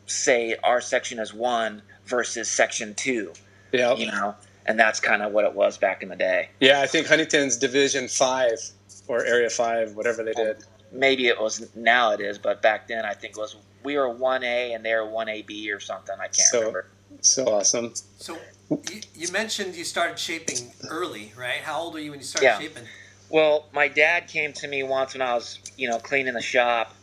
say 0.05 0.55
our 0.63 0.81
section 0.81 1.19
is 1.19 1.33
one 1.33 1.81
versus 2.05 2.49
section 2.49 2.93
two, 2.95 3.31
Yeah, 3.71 3.93
you 3.95 4.07
know, 4.07 4.35
and 4.65 4.77
that's 4.79 4.99
kind 4.99 5.21
of 5.21 5.31
what 5.31 5.45
it 5.45 5.53
was 5.53 5.77
back 5.77 6.03
in 6.03 6.09
the 6.09 6.15
day. 6.15 6.49
yeah. 6.59 6.81
I 6.81 6.87
think 6.87 7.07
Huntington's 7.07 7.55
Division 7.57 8.07
Five 8.07 8.59
or 9.07 9.23
Area 9.25 9.49
Five, 9.49 9.95
whatever 9.95 10.23
they 10.23 10.33
did. 10.33 10.57
Maybe 10.91 11.27
it 11.27 11.39
was 11.39 11.73
now 11.75 12.11
it 12.11 12.19
is, 12.19 12.37
but 12.37 12.61
back 12.61 12.87
then 12.87 13.05
I 13.05 13.13
think 13.13 13.37
it 13.37 13.39
was 13.39 13.55
we 13.83 13.97
were 13.97 14.09
one 14.09 14.43
A 14.43 14.73
and 14.73 14.83
they 14.85 14.93
were 14.95 15.05
one 15.05 15.27
AB 15.29 15.71
or 15.71 15.79
something. 15.79 16.15
I 16.19 16.23
can't 16.27 16.35
So- 16.37 16.59
remember. 16.59 16.87
So 17.21 17.45
awesome. 17.47 17.93
So 18.17 18.37
you, 18.69 19.01
you 19.15 19.31
mentioned 19.31 19.75
you 19.75 19.83
started 19.83 20.19
shaping 20.19 20.71
early, 20.89 21.33
right? 21.37 21.61
How 21.61 21.81
old 21.81 21.93
were 21.93 21.99
you 21.99 22.11
when 22.11 22.19
you 22.19 22.25
started 22.25 22.47
Yeah. 22.47 22.59
shaping? 22.59 22.87
Well, 23.29 23.65
my 23.73 23.87
dad 23.87 24.27
came 24.27 24.53
to 24.53 24.67
me 24.67 24.83
once 24.83 25.13
when 25.13 25.21
I 25.21 25.33
was, 25.33 25.59
you 25.77 25.89
know, 25.89 25.97
cleaning 25.97 26.33
the 26.33 26.41
shop 26.41 26.93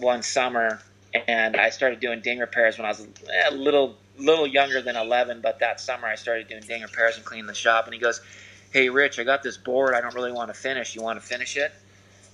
one 0.00 0.22
summer, 0.22 0.80
and 1.28 1.56
I 1.56 1.70
started 1.70 2.00
doing 2.00 2.20
ding 2.20 2.38
repairs 2.38 2.78
when 2.78 2.86
I 2.86 2.88
was 2.90 3.06
a 3.50 3.54
little 3.54 3.96
little 4.18 4.46
younger 4.46 4.80
than 4.82 4.96
11. 4.96 5.40
But 5.42 5.60
that 5.60 5.80
summer, 5.80 6.08
I 6.08 6.14
started 6.16 6.48
doing 6.48 6.62
ding 6.62 6.82
repairs 6.82 7.16
and 7.16 7.24
cleaning 7.24 7.46
the 7.46 7.54
shop. 7.54 7.84
And 7.84 7.94
he 7.94 8.00
goes, 8.00 8.20
"Hey, 8.72 8.88
Rich, 8.88 9.18
I 9.18 9.24
got 9.24 9.42
this 9.42 9.56
board. 9.56 9.94
I 9.94 10.00
don't 10.00 10.14
really 10.14 10.32
want 10.32 10.52
to 10.52 10.54
finish. 10.54 10.94
You 10.94 11.02
want 11.02 11.20
to 11.20 11.26
finish 11.26 11.56
it?" 11.56 11.72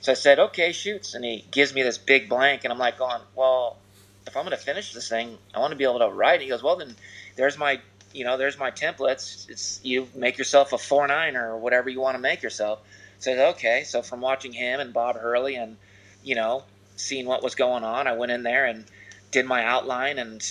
So 0.00 0.12
I 0.12 0.14
said, 0.14 0.38
"Okay, 0.38 0.72
shoots." 0.72 1.14
And 1.14 1.24
he 1.24 1.44
gives 1.50 1.74
me 1.74 1.82
this 1.82 1.98
big 1.98 2.28
blank, 2.28 2.64
and 2.64 2.72
I'm 2.72 2.78
like, 2.78 2.98
"Going 2.98 3.20
well." 3.34 3.76
If 4.24 4.36
I'm 4.36 4.44
going 4.44 4.56
to 4.56 4.62
finish 4.62 4.92
this 4.92 5.08
thing, 5.08 5.36
I 5.52 5.58
want 5.58 5.72
to 5.72 5.76
be 5.76 5.82
able 5.82 5.98
to 5.98 6.08
write. 6.08 6.40
It 6.40 6.44
he 6.44 6.48
goes, 6.50 6.62
"Well, 6.62 6.76
then, 6.76 6.94
there's 7.36 7.58
my, 7.58 7.80
you 8.14 8.24
know, 8.24 8.36
there's 8.36 8.58
my 8.58 8.70
templates. 8.70 9.48
It's 9.48 9.80
you 9.82 10.08
make 10.14 10.38
yourself 10.38 10.72
a 10.72 10.78
four 10.78 11.06
nine 11.06 11.36
or 11.36 11.56
whatever 11.56 11.88
you 11.88 12.00
want 12.00 12.16
to 12.16 12.20
make 12.20 12.42
yourself." 12.42 12.80
said, 13.22 13.38
okay. 13.38 13.84
So 13.84 14.02
from 14.02 14.20
watching 14.20 14.52
him 14.52 14.80
and 14.80 14.92
Bob 14.92 15.16
Hurley 15.16 15.54
and, 15.54 15.76
you 16.22 16.34
know, 16.34 16.64
seeing 16.96 17.26
what 17.26 17.42
was 17.42 17.54
going 17.54 17.84
on, 17.84 18.06
I 18.06 18.12
went 18.12 18.32
in 18.32 18.42
there 18.42 18.66
and 18.66 18.84
did 19.30 19.46
my 19.46 19.64
outline 19.64 20.18
and 20.18 20.42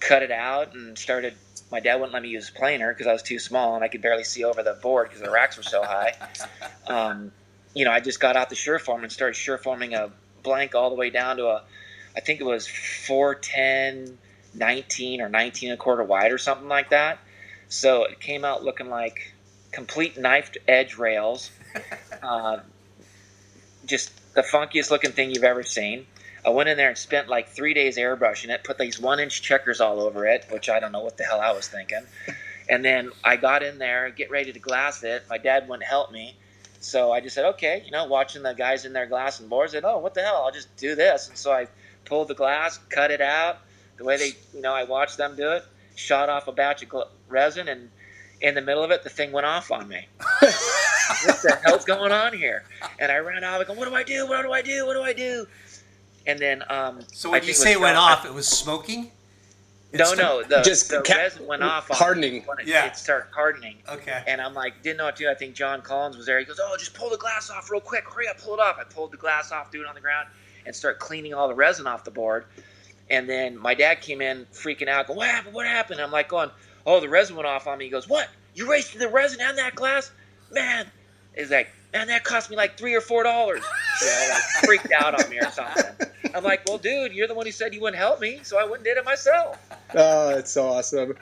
cut 0.00 0.22
it 0.22 0.30
out 0.30 0.74
and 0.74 0.96
started. 0.96 1.34
My 1.70 1.80
dad 1.80 1.96
wouldn't 1.96 2.12
let 2.12 2.22
me 2.22 2.28
use 2.28 2.50
planer 2.50 2.92
because 2.92 3.06
I 3.06 3.12
was 3.12 3.22
too 3.22 3.38
small 3.38 3.74
and 3.74 3.84
I 3.84 3.88
could 3.88 4.02
barely 4.02 4.24
see 4.24 4.44
over 4.44 4.62
the 4.62 4.74
board 4.74 5.08
because 5.08 5.22
the 5.22 5.30
racks 5.30 5.56
were 5.56 5.62
so 5.62 5.82
high. 5.82 6.14
Um, 6.88 7.30
you 7.74 7.84
know, 7.84 7.92
I 7.92 8.00
just 8.00 8.18
got 8.18 8.36
out 8.36 8.50
the 8.50 8.56
Surform 8.56 9.02
and 9.04 9.10
started 9.10 9.36
Surforming 9.36 9.94
a 9.94 10.10
blank 10.42 10.74
all 10.74 10.90
the 10.90 10.96
way 10.96 11.10
down 11.10 11.36
to 11.36 11.46
a, 11.46 11.62
I 12.16 12.20
think 12.20 12.40
it 12.40 12.44
was 12.44 12.66
410, 12.66 14.18
19 14.54 15.20
or 15.20 15.28
19 15.28 15.70
and 15.70 15.78
a 15.78 15.82
quarter 15.82 16.02
wide 16.02 16.32
or 16.32 16.38
something 16.38 16.68
like 16.68 16.90
that. 16.90 17.18
So 17.68 18.04
it 18.04 18.20
came 18.20 18.44
out 18.44 18.62
looking 18.64 18.88
like 18.88 19.32
complete 19.70 20.18
knifed 20.18 20.58
edge 20.68 20.98
rails, 20.98 21.50
uh, 22.22 22.58
just 23.86 24.12
the 24.34 24.42
funkiest 24.42 24.90
looking 24.90 25.12
thing 25.12 25.30
you've 25.30 25.44
ever 25.44 25.62
seen. 25.62 26.06
I 26.44 26.50
went 26.50 26.68
in 26.68 26.76
there 26.76 26.88
and 26.88 26.98
spent 26.98 27.28
like 27.28 27.48
three 27.48 27.72
days 27.72 27.96
airbrushing 27.96 28.48
it, 28.50 28.64
put 28.64 28.78
these 28.78 29.00
one 29.00 29.20
inch 29.20 29.42
checkers 29.42 29.80
all 29.80 30.00
over 30.00 30.26
it, 30.26 30.46
which 30.50 30.68
I 30.68 30.80
don't 30.80 30.92
know 30.92 31.00
what 31.00 31.16
the 31.16 31.24
hell 31.24 31.40
I 31.40 31.52
was 31.52 31.68
thinking. 31.68 32.02
And 32.70 32.84
then 32.84 33.10
I 33.24 33.36
got 33.36 33.64
in 33.64 33.78
there, 33.78 34.08
get 34.10 34.30
ready 34.30 34.52
to 34.52 34.58
glass 34.58 35.02
it. 35.02 35.24
My 35.28 35.36
dad 35.36 35.68
wouldn't 35.68 35.86
help 35.86 36.12
me. 36.12 36.36
So 36.78 37.10
I 37.10 37.20
just 37.20 37.34
said, 37.34 37.44
okay, 37.44 37.82
you 37.84 37.90
know, 37.90 38.06
watching 38.06 38.44
the 38.44 38.52
guys 38.52 38.84
in 38.84 38.92
there 38.92 39.04
glassing 39.04 39.48
boards, 39.48 39.74
I 39.74 39.78
said, 39.78 39.84
oh, 39.84 39.98
what 39.98 40.14
the 40.14 40.22
hell? 40.22 40.44
I'll 40.44 40.52
just 40.52 40.74
do 40.76 40.94
this. 40.94 41.28
And 41.28 41.36
so 41.36 41.52
I 41.52 41.66
pulled 42.04 42.28
the 42.28 42.34
glass, 42.34 42.78
cut 42.88 43.10
it 43.10 43.20
out 43.20 43.58
the 43.96 44.04
way 44.04 44.16
they, 44.16 44.32
you 44.54 44.62
know, 44.62 44.72
I 44.74 44.84
watched 44.84 45.16
them 45.16 45.36
do 45.36 45.50
it, 45.52 45.64
shot 45.94 46.28
off 46.28 46.48
a 46.48 46.52
batch 46.52 46.82
of 46.82 46.88
gl- 46.88 47.08
resin, 47.28 47.68
and 47.68 47.90
in 48.40 48.54
the 48.54 48.60
middle 48.60 48.82
of 48.82 48.90
it, 48.90 49.02
the 49.02 49.10
thing 49.10 49.32
went 49.32 49.46
off 49.46 49.70
on 49.70 49.86
me. 49.88 50.06
what 50.40 51.42
the 51.42 51.58
hell's 51.64 51.84
going 51.84 52.12
on 52.12 52.32
here? 52.32 52.64
And 52.98 53.12
I 53.12 53.18
ran 53.18 53.44
out, 53.44 53.58
like, 53.58 53.68
what 53.76 53.88
do 53.88 53.94
I 53.94 54.02
do? 54.02 54.26
What 54.26 54.42
do 54.42 54.52
I 54.52 54.62
do? 54.62 54.86
What 54.86 54.94
do 54.94 55.02
I 55.02 55.12
do? 55.12 55.46
And 56.26 56.38
then, 56.38 56.62
um, 56.68 57.00
So 57.12 57.28
I 57.30 57.32
when 57.32 57.44
you 57.44 57.52
say 57.52 57.72
it 57.72 57.80
went 57.80 57.96
John- 57.96 58.12
off, 58.12 58.24
it 58.26 58.32
was 58.34 58.46
smoking. 58.48 59.10
no, 59.92 60.14
no, 60.14 60.42
the, 60.42 60.62
Just 60.62 60.88
the 60.88 61.02
ca- 61.02 61.16
resin 61.16 61.46
went 61.46 61.62
off 61.62 61.90
on 61.90 61.96
hardening. 61.96 62.32
Me 62.34 62.42
when 62.46 62.58
it, 62.60 62.66
Yeah. 62.66 62.86
it 62.86 62.96
started 62.96 63.28
hardening. 63.34 63.76
Okay. 63.88 64.22
And 64.26 64.40
I'm 64.40 64.54
like, 64.54 64.82
didn't 64.82 64.96
know 64.98 65.04
what 65.04 65.16
to 65.16 65.24
do. 65.24 65.30
I 65.30 65.34
think 65.34 65.54
John 65.54 65.82
Collins 65.82 66.16
was 66.16 66.24
there. 66.26 66.38
He 66.38 66.44
goes, 66.44 66.58
oh, 66.62 66.76
just 66.78 66.94
pull 66.94 67.10
the 67.10 67.16
glass 67.18 67.50
off 67.50 67.70
real 67.70 67.80
quick. 67.80 68.04
Hurry 68.08 68.26
up, 68.28 68.38
pull 68.40 68.54
it 68.54 68.60
off. 68.60 68.76
I 68.80 68.84
pulled 68.84 69.12
the 69.12 69.16
glass 69.18 69.52
off, 69.52 69.70
threw 69.70 69.82
it 69.82 69.86
on 69.86 69.94
the 69.94 70.00
ground, 70.00 70.28
and 70.64 70.74
start 70.74 70.98
cleaning 70.98 71.34
all 71.34 71.46
the 71.48 71.54
resin 71.54 71.86
off 71.86 72.04
the 72.04 72.10
board. 72.10 72.46
And 73.12 73.28
then 73.28 73.58
my 73.58 73.74
dad 73.74 74.00
came 74.00 74.22
in 74.22 74.46
freaking 74.52 74.88
out, 74.88 75.06
going, 75.06 75.18
what 75.18 75.28
happened? 75.28 75.54
What 75.54 75.66
happened? 75.66 76.00
I'm 76.00 76.10
like 76.10 76.28
going, 76.28 76.50
oh, 76.86 76.98
the 76.98 77.10
resin 77.10 77.36
went 77.36 77.46
off 77.46 77.66
on 77.66 77.76
me. 77.76 77.84
He 77.84 77.90
goes, 77.90 78.08
what? 78.08 78.26
You 78.54 78.70
wasted 78.70 79.02
the 79.02 79.08
resin 79.08 79.38
and 79.42 79.58
that 79.58 79.74
glass? 79.74 80.10
Man. 80.50 80.86
He's 81.36 81.50
like, 81.50 81.68
man, 81.92 82.08
that 82.08 82.24
cost 82.24 82.48
me 82.48 82.56
like 82.56 82.78
three 82.78 82.94
or 82.94 83.02
four 83.02 83.22
dollars. 83.22 83.62
You 84.00 84.06
know, 84.06 84.28
like 84.32 84.42
freaked 84.64 84.92
out 84.92 85.22
on 85.22 85.30
me 85.30 85.38
or 85.38 85.50
something. 85.50 85.84
I'm 86.34 86.42
like, 86.42 86.62
well, 86.66 86.78
dude, 86.78 87.12
you're 87.12 87.28
the 87.28 87.34
one 87.34 87.44
who 87.44 87.52
said 87.52 87.74
you 87.74 87.82
wouldn't 87.82 87.98
help 87.98 88.18
me, 88.18 88.40
so 88.42 88.58
I 88.58 88.64
went 88.64 88.76
and 88.76 88.84
did 88.84 88.96
it 88.96 89.04
myself. 89.04 89.58
Oh, 89.94 90.30
it's 90.30 90.50
so 90.50 90.68
awesome. 90.68 91.14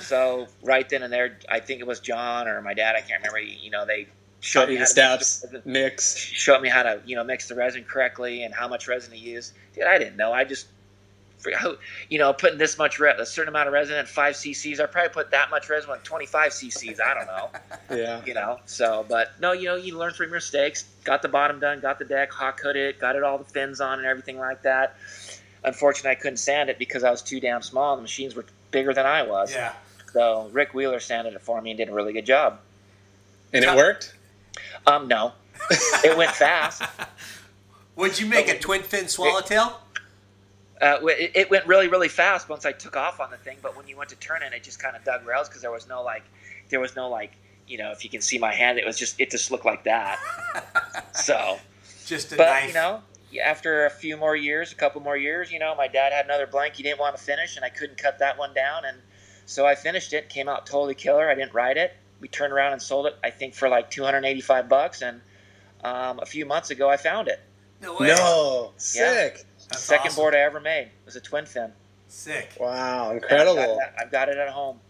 So 0.00 0.48
right 0.62 0.86
then 0.86 1.02
and 1.02 1.12
there, 1.12 1.38
I 1.50 1.60
think 1.60 1.80
it 1.80 1.86
was 1.86 1.98
John 1.98 2.46
or 2.46 2.60
my 2.60 2.74
dad. 2.74 2.94
I 2.94 3.00
can't 3.00 3.22
remember. 3.22 3.40
You 3.40 3.70
know, 3.70 3.86
they 3.86 4.06
showed 4.40 4.68
me 4.68 4.76
the 4.76 4.86
steps, 4.86 5.40
the 5.40 5.48
resin- 5.48 5.72
mix. 5.72 6.14
showed 6.16 6.60
me 6.60 6.68
how 6.68 6.82
to 6.82 7.00
you 7.06 7.16
know 7.16 7.24
mix 7.24 7.48
the 7.48 7.54
resin 7.54 7.84
correctly 7.84 8.42
and 8.42 8.54
how 8.54 8.68
much 8.68 8.86
resin 8.86 9.12
to 9.12 9.18
use. 9.18 9.52
Dude, 9.74 9.84
I 9.84 9.98
didn't 9.98 10.16
know. 10.16 10.32
I 10.32 10.44
just 10.44 10.66
you 12.08 12.18
know 12.18 12.32
putting 12.32 12.58
this 12.58 12.78
much 12.78 12.98
re- 12.98 13.14
a 13.16 13.26
certain 13.26 13.48
amount 13.48 13.68
of 13.68 13.72
resin 13.72 13.96
in 13.96 14.06
five 14.06 14.34
cc's. 14.34 14.80
I 14.80 14.86
probably 14.86 15.10
put 15.10 15.30
that 15.30 15.50
much 15.50 15.68
resin 15.68 15.90
in 15.90 15.98
25 15.98 16.52
cc's. 16.52 17.00
I 17.00 17.14
don't 17.14 17.26
know. 17.26 17.50
Yeah. 17.96 18.22
You 18.26 18.34
know. 18.34 18.60
So, 18.66 19.06
but 19.08 19.40
no, 19.40 19.52
you 19.52 19.64
know, 19.64 19.76
you 19.76 19.96
learn 19.96 20.12
from 20.12 20.24
your 20.24 20.34
mistakes. 20.34 20.84
Got 21.04 21.22
the 21.22 21.28
bottom 21.28 21.58
done. 21.58 21.80
Got 21.80 21.98
the 21.98 22.04
deck 22.04 22.30
hot 22.30 22.58
coated 22.60 22.96
it. 22.96 23.00
Got 23.00 23.16
it 23.16 23.22
all 23.22 23.38
the 23.38 23.44
fins 23.44 23.80
on 23.80 23.98
and 23.98 24.06
everything 24.06 24.38
like 24.38 24.60
that. 24.62 24.96
Unfortunately, 25.64 26.10
I 26.10 26.14
couldn't 26.16 26.36
sand 26.36 26.68
it 26.68 26.78
because 26.78 27.02
I 27.02 27.10
was 27.10 27.22
too 27.22 27.40
damn 27.40 27.62
small. 27.62 27.96
The 27.96 28.02
machines 28.02 28.34
were 28.34 28.44
bigger 28.70 28.92
than 28.92 29.06
I 29.06 29.22
was. 29.22 29.52
Yeah. 29.52 29.72
So 30.12 30.50
Rick 30.52 30.74
Wheeler 30.74 31.00
sanded 31.00 31.32
it 31.32 31.40
for 31.40 31.60
me 31.62 31.70
and 31.70 31.78
did 31.78 31.88
a 31.88 31.94
really 31.94 32.12
good 32.12 32.26
job. 32.26 32.60
And 33.52 33.64
it 33.64 33.74
worked? 33.74 34.14
Um, 34.86 35.08
no, 35.08 35.32
it 36.04 36.16
went 36.16 36.32
fast. 36.32 36.82
Would 37.96 38.20
you 38.20 38.26
make 38.26 38.48
a 38.48 38.58
twin 38.58 38.82
fin 38.82 39.08
swallowtail? 39.08 39.80
Uh, 40.80 40.98
it, 41.04 41.32
it 41.34 41.50
went 41.50 41.66
really, 41.66 41.88
really 41.88 42.08
fast 42.08 42.48
once 42.48 42.64
I 42.66 42.72
took 42.72 42.96
off 42.96 43.20
on 43.20 43.30
the 43.30 43.36
thing. 43.36 43.58
But 43.62 43.76
when 43.76 43.86
you 43.88 43.96
went 43.96 44.10
to 44.10 44.16
turn 44.16 44.42
it, 44.42 44.52
it 44.52 44.62
just 44.62 44.78
kind 44.80 44.96
of 44.96 45.04
dug 45.04 45.26
rails 45.26 45.48
because 45.48 45.62
there 45.62 45.70
was 45.72 45.88
no 45.88 46.02
like, 46.02 46.24
there 46.70 46.80
was 46.80 46.94
no 46.96 47.08
like, 47.08 47.32
you 47.66 47.78
know, 47.78 47.90
if 47.90 48.04
you 48.04 48.10
can 48.10 48.20
see 48.20 48.38
my 48.38 48.52
hand, 48.54 48.78
it 48.78 48.86
was 48.86 48.98
just, 48.98 49.20
it 49.20 49.30
just 49.30 49.50
looked 49.50 49.64
like 49.64 49.84
that. 49.84 50.18
so, 51.14 51.58
Just 52.06 52.32
a 52.32 52.36
but 52.36 52.44
knife. 52.46 52.68
you 52.68 52.74
know, 52.74 53.02
after 53.44 53.84
a 53.86 53.90
few 53.90 54.16
more 54.16 54.34
years, 54.36 54.72
a 54.72 54.74
couple 54.74 55.00
more 55.02 55.16
years, 55.16 55.52
you 55.52 55.58
know, 55.58 55.74
my 55.74 55.86
dad 55.88 56.12
had 56.12 56.24
another 56.24 56.46
blank 56.46 56.74
he 56.76 56.82
didn't 56.82 56.98
want 57.00 57.16
to 57.16 57.22
finish, 57.22 57.56
and 57.56 57.64
I 57.64 57.68
couldn't 57.68 57.98
cut 57.98 58.18
that 58.20 58.38
one 58.38 58.54
down, 58.54 58.84
and 58.86 58.96
so 59.44 59.66
I 59.66 59.74
finished 59.74 60.12
it. 60.14 60.28
Came 60.30 60.48
out 60.48 60.64
totally 60.66 60.94
killer. 60.94 61.28
I 61.28 61.34
didn't 61.34 61.52
ride 61.52 61.76
it. 61.76 61.92
We 62.20 62.28
turned 62.28 62.52
around 62.54 62.72
and 62.72 62.80
sold 62.82 63.06
it. 63.06 63.16
I 63.22 63.30
think 63.30 63.54
for 63.54 63.68
like 63.68 63.90
285 63.90 64.68
bucks, 64.68 65.02
and 65.02 65.20
um, 65.84 66.20
a 66.20 66.26
few 66.26 66.46
months 66.46 66.70
ago, 66.70 66.88
I 66.88 66.96
found 66.96 67.28
it. 67.28 67.40
no 67.82 67.98
way. 67.98 68.08
No. 68.08 68.72
Sick. 68.78 69.44
That's 69.68 69.82
Second 69.82 70.08
awesome. 70.08 70.22
board 70.22 70.34
I 70.34 70.38
ever 70.38 70.60
made. 70.60 70.90
Was 71.04 71.16
a 71.16 71.20
twin 71.20 71.46
fin. 71.46 71.72
Sick. 72.08 72.52
Wow. 72.58 73.10
And 73.10 73.16
I've 73.16 73.28
got 73.28 73.30
Incredible. 73.30 73.80
I've 73.98 74.10
got 74.10 74.28
it 74.28 74.38
at 74.38 74.48
home. 74.50 74.80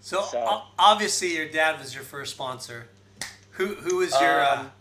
So, 0.00 0.22
So- 0.22 0.62
obviously, 0.78 1.34
your 1.36 1.48
dad 1.48 1.78
was 1.78 1.94
your 1.94 2.04
first 2.04 2.32
sponsor. 2.34 2.88
Who 3.52 3.74
who 3.76 3.96
was 3.98 4.10
your? 4.20 4.40
Uh, 4.42 4.56
Um, 4.60 4.72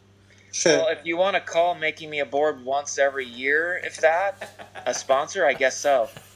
Well, 0.66 0.88
if 0.90 1.00
you 1.06 1.18
want 1.18 1.36
to 1.36 1.42
call 1.42 1.74
making 1.74 2.10
me 2.12 2.20
a 2.20 2.26
board 2.26 2.64
once 2.64 2.98
every 3.00 3.26
year, 3.26 3.82
if 3.84 3.98
that, 3.98 4.68
a 4.86 4.94
sponsor, 4.94 5.46
I 5.46 5.54
guess 5.54 5.76
so. 5.78 6.10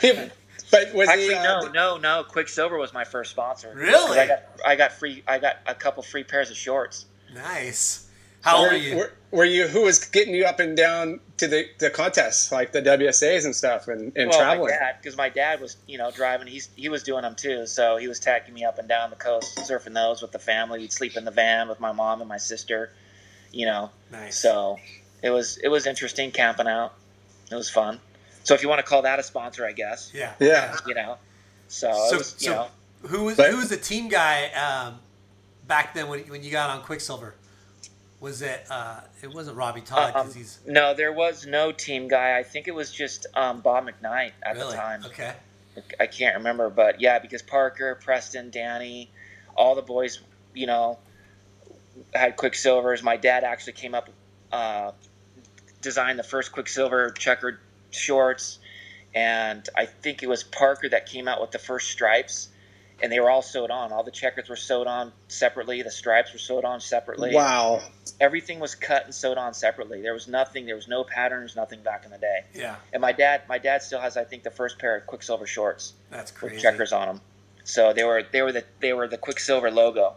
but 0.00 0.92
was 0.94 1.08
Actually, 1.08 1.28
he, 1.28 1.34
uh, 1.34 1.62
no, 1.62 1.68
no, 1.72 1.96
no. 1.96 2.24
Quiksilver 2.24 2.76
was 2.76 2.92
my 2.92 3.04
first 3.04 3.30
sponsor. 3.30 3.72
Really? 3.74 4.18
I 4.18 4.26
got, 4.26 4.42
I 4.66 4.76
got 4.76 4.92
free. 4.92 5.22
I 5.26 5.38
got 5.38 5.56
a 5.66 5.74
couple 5.74 6.02
free 6.02 6.24
pairs 6.24 6.50
of 6.50 6.56
shorts. 6.56 7.06
nice. 7.32 8.02
How 8.42 8.58
old 8.58 8.66
were, 8.68 8.74
are 8.74 8.76
you? 8.76 8.96
Were, 8.96 9.12
were 9.30 9.44
you 9.44 9.66
who 9.66 9.82
was 9.82 10.04
getting 10.04 10.34
you 10.34 10.44
up 10.44 10.60
and 10.60 10.76
down 10.76 11.20
to 11.38 11.46
the, 11.46 11.66
the 11.78 11.90
contests 11.90 12.50
like 12.50 12.72
the 12.72 12.80
WSAs 12.80 13.44
and 13.44 13.54
stuff 13.54 13.88
and, 13.88 14.16
and 14.16 14.30
well, 14.30 14.38
traveling? 14.38 14.74
because 15.00 15.16
my 15.16 15.28
dad 15.28 15.60
was, 15.60 15.76
you 15.86 15.98
know, 15.98 16.10
driving. 16.10 16.46
He's 16.46 16.68
he 16.76 16.88
was 16.88 17.02
doing 17.02 17.22
them 17.22 17.34
too, 17.34 17.66
so 17.66 17.96
he 17.98 18.08
was 18.08 18.18
taking 18.20 18.54
me 18.54 18.64
up 18.64 18.78
and 18.78 18.88
down 18.88 19.10
the 19.10 19.16
coast, 19.16 19.56
surfing 19.58 19.94
those 19.94 20.22
with 20.22 20.32
the 20.32 20.38
family. 20.38 20.78
We'd 20.80 20.92
sleep 20.92 21.16
in 21.16 21.24
the 21.24 21.30
van 21.30 21.68
with 21.68 21.78
my 21.80 21.92
mom 21.92 22.20
and 22.20 22.28
my 22.28 22.38
sister. 22.38 22.90
You 23.52 23.66
know, 23.66 23.90
nice. 24.10 24.38
so 24.38 24.78
it 25.22 25.30
was 25.30 25.56
it 25.58 25.68
was 25.68 25.86
interesting 25.86 26.30
camping 26.30 26.66
out. 26.66 26.94
It 27.50 27.54
was 27.54 27.70
fun. 27.70 28.00
So 28.44 28.54
if 28.54 28.62
you 28.62 28.68
want 28.68 28.78
to 28.78 28.86
call 28.86 29.02
that 29.02 29.18
a 29.18 29.22
sponsor, 29.22 29.66
I 29.66 29.72
guess. 29.72 30.10
yeah. 30.14 30.32
Yeah. 30.40 30.76
You 30.86 30.94
know. 30.94 31.18
So, 31.68 31.92
So, 31.92 32.14
it 32.14 32.18
was, 32.18 32.36
you 32.44 32.50
know. 32.50 32.68
who 33.02 33.24
was 33.24 33.36
But- 33.36 33.50
who 33.50 33.56
was 33.56 33.68
the 33.68 33.76
team 33.76 34.08
guy 34.08 34.46
um, 34.52 35.00
back 35.66 35.94
then 35.94 36.08
when, 36.08 36.20
when 36.28 36.42
you 36.44 36.50
got 36.50 36.70
on 36.70 36.82
Quiksilver? 36.82 37.34
Was 38.20 38.40
it? 38.42 38.66
Uh, 38.70 39.00
it 39.22 39.32
wasn't 39.32 39.56
Robbie 39.56 39.82
Todd 39.82 40.14
because 40.14 40.32
Um, 40.32 40.34
he's 40.34 40.58
no, 40.66 40.94
there 40.94 41.12
was 41.12 41.46
no 41.46 41.70
team 41.72 42.08
guy. 42.08 42.38
I 42.38 42.42
think 42.42 42.66
it 42.66 42.74
was 42.74 42.90
just 42.90 43.26
um, 43.34 43.60
Bob 43.60 43.86
McKnight 43.86 44.32
at 44.42 44.56
really 44.56 44.70
the 44.70 44.76
time. 44.76 45.04
okay. 45.06 45.34
I 46.00 46.06
can't 46.06 46.36
remember, 46.36 46.70
but 46.70 47.02
yeah, 47.02 47.18
because 47.18 47.42
Parker, 47.42 47.94
Preston, 48.02 48.48
Danny, 48.50 49.10
all 49.54 49.74
the 49.74 49.82
boys, 49.82 50.20
you 50.54 50.66
know, 50.66 50.98
had 52.14 52.38
Quiksilvers. 52.38 53.02
My 53.02 53.18
dad 53.18 53.44
actually 53.44 53.74
came 53.74 53.94
up, 53.94 54.08
uh, 54.50 54.92
designed 55.82 56.18
the 56.18 56.22
first 56.22 56.52
Quiksilver 56.52 57.10
checkered 57.10 57.58
shorts, 57.90 58.58
and 59.14 59.68
I 59.76 59.84
think 59.84 60.22
it 60.22 60.28
was 60.28 60.42
Parker 60.42 60.88
that 60.88 61.04
came 61.04 61.28
out 61.28 61.42
with 61.42 61.50
the 61.50 61.58
first 61.58 61.90
stripes, 61.90 62.48
and 63.02 63.12
they 63.12 63.20
were 63.20 63.28
all 63.28 63.42
sewed 63.42 63.70
on. 63.70 63.92
All 63.92 64.02
the 64.02 64.10
checkers 64.10 64.48
were 64.48 64.56
sewed 64.56 64.86
on 64.86 65.12
separately. 65.28 65.82
The 65.82 65.90
stripes 65.90 66.32
were 66.32 66.38
sewed 66.38 66.64
on 66.64 66.80
separately. 66.80 67.34
Wow. 67.34 67.82
Everything 68.18 68.60
was 68.60 68.74
cut 68.74 69.04
and 69.04 69.14
sewed 69.14 69.36
on 69.36 69.52
separately. 69.52 70.00
There 70.00 70.14
was 70.14 70.26
nothing. 70.26 70.64
There 70.66 70.74
was 70.74 70.88
no 70.88 71.04
patterns. 71.04 71.54
Nothing 71.54 71.82
back 71.82 72.04
in 72.04 72.10
the 72.10 72.18
day. 72.18 72.44
Yeah, 72.54 72.76
And 72.92 73.00
my 73.02 73.12
dad, 73.12 73.42
my 73.48 73.58
dad 73.58 73.82
still 73.82 74.00
has, 74.00 74.16
I 74.16 74.24
think, 74.24 74.42
the 74.42 74.50
first 74.50 74.78
pair 74.78 74.96
of 74.96 75.06
Quiksilver 75.06 75.46
shorts 75.46 75.92
that's 76.10 76.32
with 76.40 76.52
crazy. 76.52 76.62
checkers 76.62 76.92
on 76.92 77.08
them. 77.08 77.20
So 77.64 77.92
they 77.92 78.04
were 78.04 78.22
they 78.30 78.42
were 78.42 78.52
the 78.52 78.64
they 78.80 78.92
were 78.92 79.06
the 79.08 79.18
Quiksilver 79.18 79.70
logo, 79.70 80.14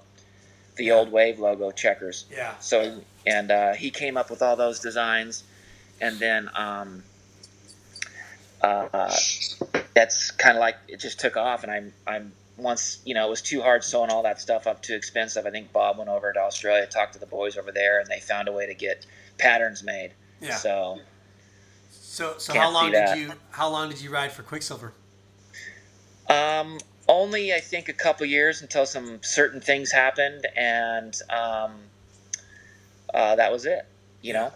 the 0.78 0.92
old 0.92 1.12
Wave 1.12 1.40
logo 1.40 1.72
checkers. 1.72 2.26
Yeah. 2.32 2.54
So 2.60 3.02
and 3.26 3.52
uh, 3.52 3.74
he 3.74 3.90
came 3.92 4.16
up 4.18 4.30
with 4.30 4.42
all 4.42 4.56
those 4.56 4.80
designs, 4.80 5.44
and 6.00 6.20
then 6.20 6.50
um, 6.56 7.04
uh, 8.62 9.12
that's 9.94 10.32
kind 10.32 10.56
of 10.58 10.62
like 10.62 10.76
it 10.88 11.00
just 11.00 11.20
took 11.20 11.36
off. 11.38 11.64
And 11.64 11.72
I'm 11.72 11.94
I'm 12.08 12.32
once 12.62 13.00
you 13.06 13.14
know 13.14 13.26
it 13.28 13.30
was 13.30 13.42
too 13.42 13.62
hard 13.62 13.84
sewing 13.84 14.10
all 14.10 14.24
that 14.24 14.40
stuff 14.42 14.68
up, 14.68 14.82
too 14.82 14.96
expensive. 14.96 15.46
I 15.46 15.52
think 15.52 15.72
Bob 15.72 15.98
went 15.98 16.10
over 16.10 16.32
to 16.34 16.40
Australia, 16.40 16.86
talked 16.86 17.14
to 17.14 17.20
the 17.20 17.26
boys 17.26 17.58
over 17.58 17.72
there, 17.72 18.00
and 18.00 18.08
they 18.10 18.20
found 18.20 18.48
a 18.48 18.52
way 18.52 18.66
to 18.68 18.74
get 18.74 19.06
patterns 19.38 19.84
made. 19.84 20.12
Yeah. 20.42 20.56
So 20.56 21.00
So 21.92 22.36
so 22.38 22.54
how 22.54 22.72
long 22.72 22.92
did 22.92 22.96
that. 23.08 23.18
you 23.18 23.34
how 23.52 23.70
long 23.70 23.90
did 23.90 24.02
you 24.02 24.10
ride 24.12 24.32
for 24.32 24.44
Quiksilver? 24.44 24.94
Um, 26.30 26.78
only 27.08 27.54
I 27.54 27.60
think 27.60 27.90
a 27.90 27.94
couple 27.94 28.26
years 28.26 28.62
until 28.62 28.86
some 28.86 29.20
certain 29.24 29.62
things 29.62 29.92
happened, 29.92 30.46
and 30.56 31.16
um, 31.30 31.72
uh, 33.14 33.36
that 33.36 33.52
was 33.52 33.66
it. 33.66 33.86
You 34.22 34.34
know, 34.34 34.52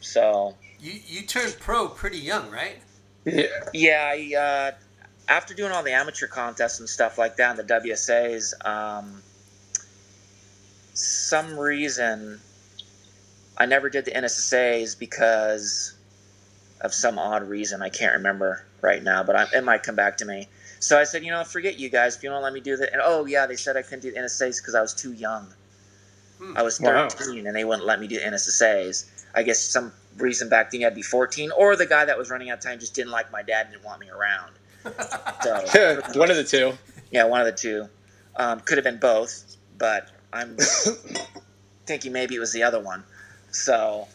so 0.00 0.54
You 0.78 0.92
you 1.06 1.22
turned 1.22 1.56
pro 1.58 1.88
pretty 1.88 2.18
young, 2.18 2.50
right? 2.50 2.76
Yeah. 3.24 3.46
yeah, 3.74 4.12
I, 4.12 4.36
uh, 4.38 4.70
after 5.28 5.54
doing 5.54 5.72
all 5.72 5.82
the 5.82 5.92
amateur 5.92 6.26
contests 6.26 6.80
and 6.80 6.88
stuff 6.88 7.18
like 7.18 7.36
that, 7.36 7.58
in 7.58 7.66
the 7.66 7.74
WSA's, 7.74 8.54
um, 8.64 9.22
some 10.94 11.58
reason 11.58 12.40
I 13.58 13.66
never 13.66 13.88
did 13.88 14.04
the 14.04 14.12
NSSA's 14.12 14.94
because 14.94 15.94
of 16.80 16.92
some 16.92 17.18
odd 17.18 17.48
reason. 17.48 17.82
I 17.82 17.88
can't 17.88 18.14
remember 18.14 18.64
right 18.82 19.02
now, 19.02 19.22
but 19.22 19.36
I, 19.36 19.46
it 19.54 19.64
might 19.64 19.82
come 19.82 19.96
back 19.96 20.18
to 20.18 20.24
me. 20.24 20.48
So 20.78 20.98
I 20.98 21.04
said, 21.04 21.24
you 21.24 21.30
know, 21.30 21.42
forget 21.42 21.78
you 21.78 21.88
guys. 21.88 22.16
If 22.16 22.22
you 22.22 22.28
don't 22.28 22.42
let 22.42 22.52
me 22.52 22.60
do 22.60 22.76
that, 22.76 22.92
and 22.92 23.00
oh 23.04 23.24
yeah, 23.24 23.46
they 23.46 23.56
said 23.56 23.76
I 23.76 23.82
couldn't 23.82 24.00
do 24.00 24.12
the 24.12 24.18
NSSA's 24.18 24.60
because 24.60 24.74
I 24.74 24.82
was 24.82 24.94
too 24.94 25.12
young. 25.12 25.48
I 26.54 26.62
was 26.62 26.78
Wow. 26.80 27.08
13, 27.08 27.46
and 27.46 27.56
they 27.56 27.64
wouldn't 27.64 27.86
let 27.86 27.98
me 27.98 28.06
do 28.06 28.20
NSSA's. 28.20 29.10
I 29.34 29.42
guess 29.42 29.58
some 29.58 29.92
reason 30.18 30.48
back 30.50 30.70
then 30.70 30.80
you 30.80 30.86
had 30.86 30.90
to 30.90 30.96
be 30.96 31.02
14, 31.02 31.50
or 31.52 31.76
the 31.76 31.86
guy 31.86 32.04
that 32.04 32.18
was 32.18 32.30
running 32.30 32.50
out 32.50 32.58
of 32.58 32.64
time 32.64 32.78
just 32.78 32.94
didn't 32.94 33.10
like 33.10 33.32
my 33.32 33.42
dad 33.42 33.66
and 33.66 33.72
didn't 33.72 33.84
want 33.84 34.00
me 34.00 34.10
around. 34.10 34.52
So 35.42 36.00
One 36.18 36.30
of 36.30 36.36
the 36.36 36.44
two. 36.44 36.72
yeah, 37.10 37.24
one 37.24 37.40
of 37.40 37.46
the 37.46 37.52
two. 37.52 37.88
Um, 38.36 38.60
could 38.60 38.78
have 38.78 38.84
been 38.84 38.98
both, 38.98 39.56
but 39.78 40.10
I'm 40.32 40.56
thinking 41.86 42.12
maybe 42.12 42.34
it 42.34 42.38
was 42.38 42.52
the 42.52 42.62
other 42.62 42.80
one. 42.80 43.04
So, 43.50 44.06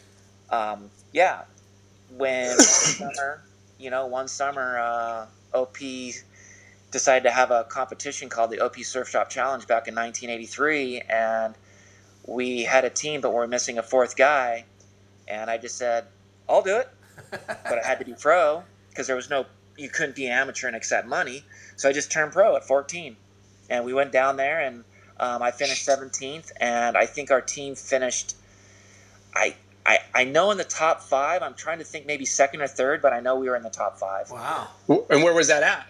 um, 0.50 0.90
yeah, 1.12 1.42
when 2.16 2.48
one 2.48 2.60
summer, 2.60 3.42
you 3.78 3.90
know, 3.90 4.06
one 4.06 4.28
summer, 4.28 4.78
uh, 4.78 5.26
OP 5.54 5.78
decided 6.92 7.24
to 7.24 7.30
have 7.30 7.50
a 7.50 7.64
competition 7.64 8.28
called 8.28 8.50
the 8.50 8.60
OP 8.60 8.76
Surf 8.78 9.08
Shop 9.08 9.28
Challenge 9.30 9.66
back 9.66 9.88
in 9.88 9.94
1983, 9.94 11.00
and 11.08 11.54
we 12.26 12.62
had 12.62 12.84
a 12.84 12.90
team, 12.90 13.20
but 13.20 13.30
we 13.30 13.36
we're 13.36 13.46
missing 13.46 13.78
a 13.78 13.82
fourth 13.82 14.16
guy, 14.16 14.64
and 15.26 15.50
I 15.50 15.58
just 15.58 15.76
said, 15.76 16.06
"I'll 16.48 16.62
do 16.62 16.76
it," 16.76 16.88
but 17.30 17.78
I 17.78 17.86
had 17.86 17.98
to 17.98 18.04
be 18.04 18.14
pro 18.14 18.62
because 18.90 19.06
there 19.06 19.16
was 19.16 19.28
no, 19.30 19.46
you 19.76 19.88
couldn't 19.88 20.16
be 20.16 20.28
amateur 20.28 20.66
and 20.66 20.76
accept 20.76 21.06
money, 21.06 21.44
so 21.76 21.88
I 21.88 21.92
just 21.92 22.10
turned 22.12 22.32
pro 22.32 22.56
at 22.56 22.64
14, 22.64 23.16
and 23.70 23.84
we 23.84 23.92
went 23.94 24.12
down 24.12 24.36
there 24.36 24.60
and. 24.60 24.84
Um, 25.20 25.40
I 25.40 25.52
finished 25.52 25.86
17th, 25.86 26.50
and 26.58 26.96
I 26.96 27.06
think 27.06 27.30
our 27.30 27.42
team 27.42 27.76
finished. 27.76 28.34
I, 29.36 29.54
I 29.86 29.98
I 30.12 30.24
know 30.24 30.50
in 30.50 30.58
the 30.58 30.64
top 30.64 31.00
five. 31.00 31.42
I'm 31.42 31.54
trying 31.54 31.78
to 31.78 31.84
think 31.84 32.06
maybe 32.06 32.24
second 32.24 32.60
or 32.60 32.66
third, 32.66 33.00
but 33.02 33.12
I 33.12 33.20
know 33.20 33.36
we 33.36 33.48
were 33.48 33.54
in 33.54 33.62
the 33.62 33.70
top 33.70 33.98
five. 33.98 34.30
Wow. 34.30 34.68
And 34.88 35.22
where 35.22 35.32
was 35.32 35.46
that 35.46 35.62
at? 35.62 35.86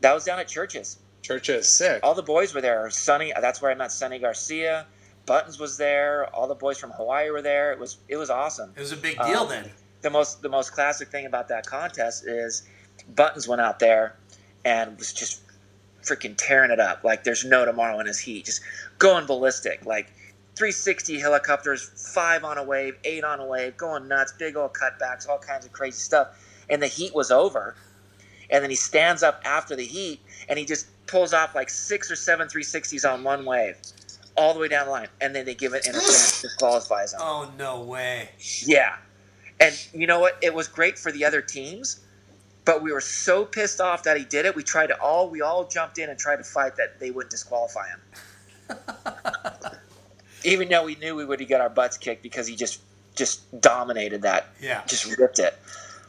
That 0.00 0.14
was 0.14 0.24
down 0.24 0.38
at 0.38 0.48
Churches. 0.48 0.96
Churches. 1.20 1.68
Sick. 1.68 2.00
All 2.02 2.14
the 2.14 2.22
boys 2.22 2.54
were 2.54 2.62
there. 2.62 2.88
Sunny, 2.88 3.34
that's 3.38 3.60
where 3.60 3.70
I 3.70 3.74
met 3.74 3.92
Sunny 3.92 4.18
Garcia. 4.18 4.86
Buttons 5.26 5.58
was 5.58 5.76
there. 5.76 6.34
All 6.34 6.46
the 6.46 6.54
boys 6.54 6.78
from 6.78 6.90
Hawaii 6.92 7.28
were 7.30 7.42
there. 7.42 7.72
It 7.72 7.78
was 7.78 7.98
it 8.08 8.16
was 8.16 8.30
awesome. 8.30 8.72
It 8.76 8.80
was 8.80 8.92
a 8.92 8.96
big 8.96 9.18
deal 9.18 9.40
Um, 9.40 9.48
then. 9.50 9.70
The 10.00 10.10
most 10.10 10.40
the 10.40 10.48
most 10.48 10.72
classic 10.72 11.08
thing 11.08 11.26
about 11.26 11.48
that 11.48 11.66
contest 11.66 12.26
is 12.26 12.62
Buttons 13.14 13.48
went 13.48 13.60
out 13.60 13.78
there 13.78 14.16
and 14.64 14.96
was 14.98 15.12
just 15.12 15.42
freaking 16.02 16.34
tearing 16.36 16.70
it 16.70 16.80
up. 16.80 17.04
Like 17.04 17.24
there's 17.24 17.44
no 17.44 17.64
tomorrow 17.64 17.98
in 18.00 18.06
his 18.06 18.18
heat. 18.18 18.46
Just 18.46 18.62
going 18.98 19.26
ballistic. 19.26 19.84
Like 19.84 20.12
360 20.56 21.18
helicopters, 21.18 21.90
five 22.14 22.44
on 22.44 22.58
a 22.58 22.62
wave, 22.62 22.96
eight 23.04 23.24
on 23.24 23.40
a 23.40 23.46
wave, 23.46 23.76
going 23.76 24.08
nuts, 24.08 24.32
big 24.32 24.56
old 24.56 24.72
cutbacks, 24.74 25.28
all 25.28 25.38
kinds 25.38 25.64
of 25.64 25.72
crazy 25.72 25.98
stuff. 25.98 26.28
And 26.68 26.82
the 26.82 26.86
heat 26.86 27.14
was 27.14 27.30
over. 27.30 27.74
And 28.50 28.62
then 28.62 28.70
he 28.70 28.76
stands 28.76 29.22
up 29.22 29.40
after 29.44 29.76
the 29.76 29.84
heat 29.84 30.20
and 30.48 30.58
he 30.58 30.64
just 30.64 30.86
pulls 31.06 31.32
off 31.32 31.54
like 31.54 31.70
six 31.70 32.10
or 32.10 32.16
seven 32.16 32.48
360s 32.48 33.10
on 33.10 33.24
one 33.24 33.44
wave, 33.44 33.76
all 34.36 34.54
the 34.54 34.60
way 34.60 34.68
down 34.68 34.86
the 34.86 34.92
line. 34.92 35.08
And 35.20 35.34
then 35.34 35.44
they 35.44 35.54
give 35.54 35.72
it 35.72 35.86
interference, 35.86 36.42
disqualifies 36.42 37.14
him. 37.14 37.20
Oh 37.22 37.50
no 37.56 37.80
way. 37.82 38.30
Yeah. 38.64 38.96
And 39.60 39.74
you 39.92 40.06
know 40.06 40.20
what? 40.20 40.38
It 40.42 40.54
was 40.54 40.68
great 40.68 40.98
for 40.98 41.12
the 41.12 41.24
other 41.24 41.42
teams, 41.42 42.00
but 42.70 42.82
we 42.82 42.92
were 42.92 43.00
so 43.00 43.44
pissed 43.44 43.80
off 43.80 44.04
that 44.04 44.16
he 44.16 44.24
did 44.24 44.46
it. 44.46 44.54
We 44.54 44.62
tried 44.62 44.88
to 44.88 45.00
all 45.00 45.28
we 45.28 45.40
all 45.42 45.66
jumped 45.66 45.98
in 45.98 46.08
and 46.08 46.16
tried 46.18 46.36
to 46.36 46.44
fight 46.44 46.76
that 46.76 47.00
they 47.00 47.10
wouldn't 47.10 47.30
disqualify 47.30 47.86
him. 47.88 48.78
Even 50.44 50.68
though 50.68 50.84
we 50.84 50.94
knew 50.96 51.16
we 51.16 51.24
would 51.24 51.46
get 51.48 51.60
our 51.60 51.68
butts 51.68 51.98
kicked 51.98 52.22
because 52.22 52.46
he 52.46 52.54
just 52.56 52.80
just 53.16 53.60
dominated 53.60 54.22
that. 54.22 54.48
Yeah. 54.60 54.82
Just 54.86 55.18
ripped 55.18 55.38
it. 55.40 55.58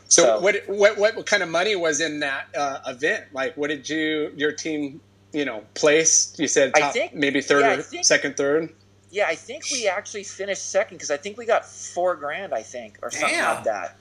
So, 0.07 0.21
So- 0.23 0.39
what, 0.39 0.55
what 0.67 0.97
what 0.97 1.25
kind 1.25 1.41
of 1.41 1.49
money 1.49 1.75
was 1.75 1.99
in 1.99 2.19
that 2.19 2.45
uh, 2.55 2.79
event? 2.87 3.25
Like, 3.33 3.57
what 3.57 3.69
did 3.69 3.89
you 3.89 4.31
your 4.35 4.51
team 4.51 5.01
you 5.33 5.45
know 5.45 5.63
place? 5.73 6.33
You 6.37 6.47
said 6.47 6.73
I 6.75 6.89
think- 6.91 7.15
maybe 7.15 7.41
third 7.41 7.61
yeah, 7.61 7.73
or 7.73 7.81
think- 7.81 8.05
second, 8.05 8.37
third. 8.37 8.71
Yeah, 9.09 9.25
I 9.27 9.35
think 9.35 9.63
we 9.73 9.87
actually 9.87 10.23
finished 10.23 10.69
second 10.69 10.95
because 10.97 11.11
I 11.11 11.17
think 11.17 11.37
we 11.37 11.45
got 11.45 11.65
four 11.65 12.15
grand, 12.15 12.53
I 12.53 12.61
think, 12.61 12.97
or 13.01 13.09
something 13.11 13.29
Damn. 13.37 13.55
like 13.55 13.63
that. 13.65 13.97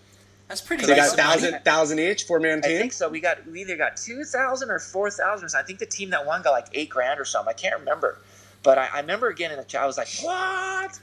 That's 0.50 0.60
pretty 0.60 0.84
They 0.84 0.94
good. 0.94 0.96
got 0.96 1.16
thousand 1.16 1.60
thousand 1.64 1.98
each, 2.00 2.24
four 2.24 2.40
man 2.40 2.58
I 2.58 2.68
team. 2.68 2.78
think 2.80 2.92
so. 2.92 3.08
We 3.08 3.20
got 3.20 3.46
we 3.46 3.60
either 3.62 3.76
got 3.76 3.96
two 3.96 4.24
thousand 4.24 4.70
or 4.70 4.80
four 4.80 5.08
thousand. 5.10 5.48
I 5.56 5.62
think 5.62 5.78
the 5.78 5.86
team 5.86 6.10
that 6.10 6.26
won 6.26 6.42
got 6.42 6.50
like 6.50 6.66
eight 6.74 6.90
grand 6.90 7.20
or 7.20 7.24
something. 7.24 7.48
I 7.48 7.54
can't 7.54 7.78
remember, 7.78 8.18
but 8.64 8.76
I, 8.76 8.88
I 8.92 9.00
remember 9.00 9.28
again 9.28 9.52
in 9.52 9.58
the 9.58 9.64
chat. 9.64 9.82
I 9.82 9.86
was 9.86 9.96
like, 9.96 10.08
"What?" 10.22 10.98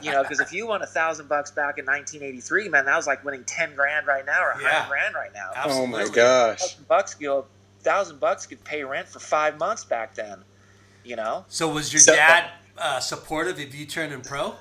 You 0.00 0.12
know, 0.12 0.22
because 0.22 0.38
if 0.38 0.52
you 0.52 0.68
won 0.68 0.82
a 0.82 0.86
thousand 0.86 1.28
bucks 1.28 1.50
back 1.50 1.78
in 1.78 1.84
1983, 1.84 2.68
man, 2.68 2.84
that 2.84 2.94
was 2.96 3.08
like 3.08 3.24
winning 3.24 3.42
ten 3.44 3.74
grand 3.74 4.06
right 4.06 4.24
now 4.24 4.40
or 4.40 4.50
a 4.50 4.54
hundred 4.54 4.68
Yeah. 4.68 4.88
grand 4.88 5.14
right 5.16 5.34
now. 5.34 5.50
Oh 5.64 5.84
my 5.86 6.06
gosh! 6.08 6.60
Thousand 6.60 6.86
bucks, 6.88 7.16
you 7.18 7.26
know, 7.26 7.44
thousand 7.80 8.20
bucks 8.20 8.46
could 8.46 8.62
pay 8.62 8.84
rent 8.84 9.08
for 9.08 9.18
five 9.18 9.58
months 9.58 9.84
back 9.84 10.14
then. 10.14 10.38
You 11.04 11.16
know, 11.16 11.44
So 11.48 11.68
was 11.68 11.92
your 11.92 11.98
So- 11.98 12.14
dad 12.14 12.50
uh, 12.78 13.00
supportive 13.00 13.58
if 13.58 13.74
you 13.74 13.84
turned 13.84 14.12
in 14.12 14.20
pro 14.20 14.54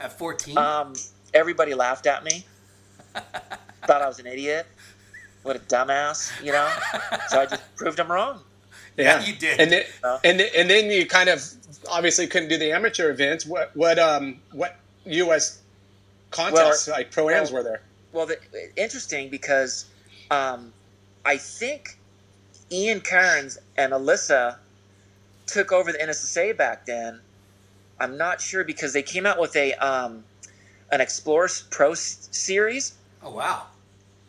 at 0.00 0.16
14? 0.18 0.56
um, 0.56 0.94
everybody 1.34 1.74
laughed 1.74 2.06
at 2.06 2.24
me, 2.24 2.46
thought 3.86 4.02
I 4.02 4.06
was 4.08 4.18
an 4.18 4.26
idiot. 4.26 4.66
What 5.42 5.56
a 5.56 5.58
dumbass, 5.60 6.32
you 6.42 6.52
know. 6.52 6.70
So 7.28 7.40
I 7.40 7.46
just 7.46 7.62
proved 7.76 7.98
them 7.98 8.10
wrong. 8.10 8.40
Yeah, 8.96 9.22
you 9.24 9.34
did. 9.34 9.60
And 9.60 9.70
then, 9.72 9.84
Uh. 10.02 10.18
and 10.24 10.40
then, 10.40 10.48
and 10.56 10.70
then 10.70 10.90
you 10.90 11.06
kind 11.06 11.28
of 11.28 11.42
obviously 11.90 12.26
couldn't 12.26 12.48
do 12.48 12.56
the 12.56 12.72
amateur 12.72 13.10
events. 13.10 13.44
What 13.44 13.74
what 13.76 13.98
um 13.98 14.40
what 14.52 14.76
U.S. 15.06 15.60
contests 16.30 16.88
like 16.88 17.10
pro 17.10 17.28
ams 17.28 17.50
well- 17.50 17.62
were 17.62 17.68
there? 17.68 17.80
Well, 18.12 18.26
the, 18.26 18.38
interesting 18.76 19.28
because 19.28 19.86
um, 20.30 20.72
I 21.24 21.36
think 21.36 21.98
Ian 22.70 23.00
Cairns 23.00 23.58
and 23.76 23.92
Alyssa 23.92 24.56
took 25.46 25.72
over 25.72 25.90
the 25.90 25.98
NSSA 25.98 26.56
back 26.56 26.86
then. 26.86 27.20
I'm 27.98 28.16
not 28.16 28.40
sure 28.40 28.62
because 28.62 28.92
they 28.92 29.02
came 29.02 29.26
out 29.26 29.40
with 29.40 29.56
a 29.56 29.72
um, 29.74 30.22
an 30.92 31.00
Explore 31.00 31.48
Pro 31.70 31.90
s- 31.92 32.28
series 32.30 32.94
oh 33.22 33.32
wow. 33.32 33.66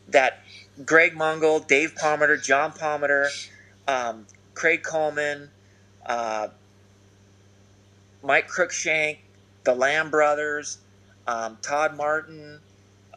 That 0.10 0.44
Greg 0.86 1.16
Mongol, 1.16 1.60
Dave 1.60 1.96
Palmer, 1.96 2.38
John 2.38 2.72
Palmer, 2.72 3.28
um, 3.88 4.26
Craig 4.54 4.84
Coleman, 4.84 5.50
uh, 6.06 6.50
Mike 8.24 8.48
Crookshank, 8.48 9.20
the 9.64 9.74
Lamb 9.74 10.10
brothers, 10.10 10.80
um, 11.28 11.58
Todd 11.62 11.96
Martin. 11.96 12.60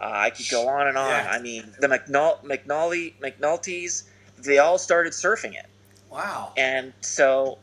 Uh, 0.01 0.05
I 0.05 0.31
could 0.31 0.48
go 0.51 0.68
on 0.68 0.87
and 0.87 0.96
on. 0.96 1.11
Yeah. 1.11 1.29
I 1.31 1.40
mean, 1.40 1.74
the 1.81 1.88
McNul- 1.88 2.42
McNulty, 2.44 3.14
McNultys, 3.20 4.05
they 4.38 4.59
all 4.59 4.79
started 4.79 5.12
surfing 5.12 5.55
it. 5.55 5.66
Wow. 6.11 6.53
And 6.57 6.92
so 7.01 7.59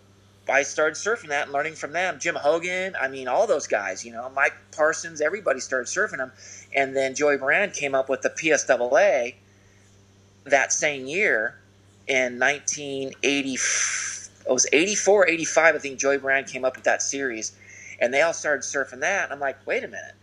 I 0.49 0.63
started 0.63 0.95
surfing 0.95 1.29
that 1.29 1.43
and 1.43 1.53
learning 1.53 1.75
from 1.75 1.93
them. 1.93 2.19
Jim 2.19 2.35
Hogan, 2.35 2.95
I 2.99 3.07
mean, 3.07 3.27
all 3.27 3.47
those 3.47 3.67
guys, 3.67 4.05
you 4.05 4.11
know, 4.11 4.29
Mike 4.35 4.53
Parsons, 4.71 5.21
everybody 5.21 5.59
started 5.59 5.87
surfing 5.87 6.17
them. 6.17 6.31
And 6.75 6.95
then 6.95 7.15
Joey 7.15 7.37
Buran 7.37 7.73
came 7.73 7.95
up 7.95 8.09
with 8.09 8.21
the 8.21 8.29
PSAA 8.29 9.35
that 10.43 10.73
same 10.73 11.05
year 11.07 11.55
in 12.07 12.37
1980. 12.37 13.53
It 13.53 14.51
was 14.51 14.67
84, 14.71 15.27
85, 15.27 15.75
I 15.75 15.77
think 15.79 15.99
Joey 15.99 16.17
Buran 16.17 16.49
came 16.49 16.65
up 16.65 16.75
with 16.75 16.85
that 16.85 17.01
series. 17.01 17.53
And 17.99 18.13
they 18.13 18.21
all 18.21 18.33
started 18.33 18.61
surfing 18.63 18.99
that. 18.99 19.23
And 19.23 19.33
I'm 19.33 19.39
like, 19.39 19.57
wait 19.65 19.83
a 19.83 19.87
minute. 19.87 20.13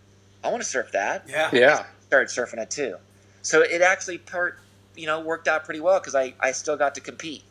I 0.44 0.50
want 0.50 0.62
to 0.62 0.68
surf 0.68 0.92
that 0.92 1.24
Yeah. 1.28 1.48
Yeah, 1.52 1.84
started 2.06 2.28
surfing 2.28 2.60
it 2.60 2.70
too. 2.70 2.96
So 3.42 3.62
it 3.62 3.80
actually 3.80 4.18
part, 4.18 4.58
you 4.96 5.06
know, 5.06 5.20
worked 5.20 5.48
out 5.48 5.64
pretty 5.64 5.80
well 5.80 5.98
because 5.98 6.14
I, 6.14 6.34
I 6.40 6.52
still 6.52 6.76
got 6.76 6.94
to 6.96 7.00
compete. 7.00 7.42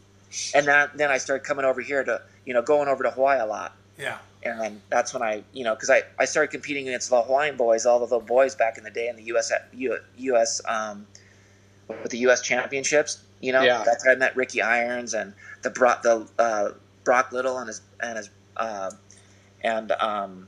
And 0.56 0.68
that, 0.68 0.98
then 0.98 1.10
I 1.10 1.18
started 1.18 1.46
coming 1.46 1.66
over 1.66 1.82
here 1.82 2.04
to, 2.04 2.22
you 2.46 2.54
know, 2.54 2.62
going 2.62 2.88
over 2.88 3.04
to 3.04 3.12
Hawaii 3.12 3.40
a 3.40 3.46
lot. 3.46 3.76
Yeah. 3.98 4.18
And 4.43 4.82
that's 4.89 5.13
when 5.13 5.21
I, 5.21 5.43
you 5.54 5.63
know, 5.63 5.75
because 5.75 5.89
I, 5.91 6.01
I 6.17 6.25
started 6.25 6.49
competing 6.51 6.88
against 6.88 7.10
the 7.12 7.21
Hawaiian 7.21 7.58
boys, 7.58 7.86
all 7.86 8.01
of 8.04 8.10
the 8.10 8.17
boys 8.19 8.56
back 8.56 8.77
in 8.77 8.84
the 8.84 8.89
day 8.89 9.08
in 9.08 9.15
the 9.15 9.23
U.S. 9.23 9.51
U.S. 10.17 10.62
Um, 10.67 11.06
with 11.88 12.10
the 12.12 12.17
U.S. 12.19 12.41
championships. 12.41 13.22
You 13.39 13.51
know, 13.53 13.61
Yeah. 13.61 13.84
that's 13.86 14.05
how 14.05 14.11
I 14.11 14.16
met 14.16 14.36
Ricky 14.36 14.61
Irons 14.61 15.13
and 15.13 15.34
the 15.61 15.70
Brock, 15.70 16.01
the 16.03 16.28
uh, 16.39 16.70
Brock 17.03 17.32
Little 17.32 17.57
and 17.59 17.68
his 17.68 17.82
and 17.99 18.18
his 18.18 18.30
uh, 18.57 18.91
and 19.63 19.91
um, 19.93 20.47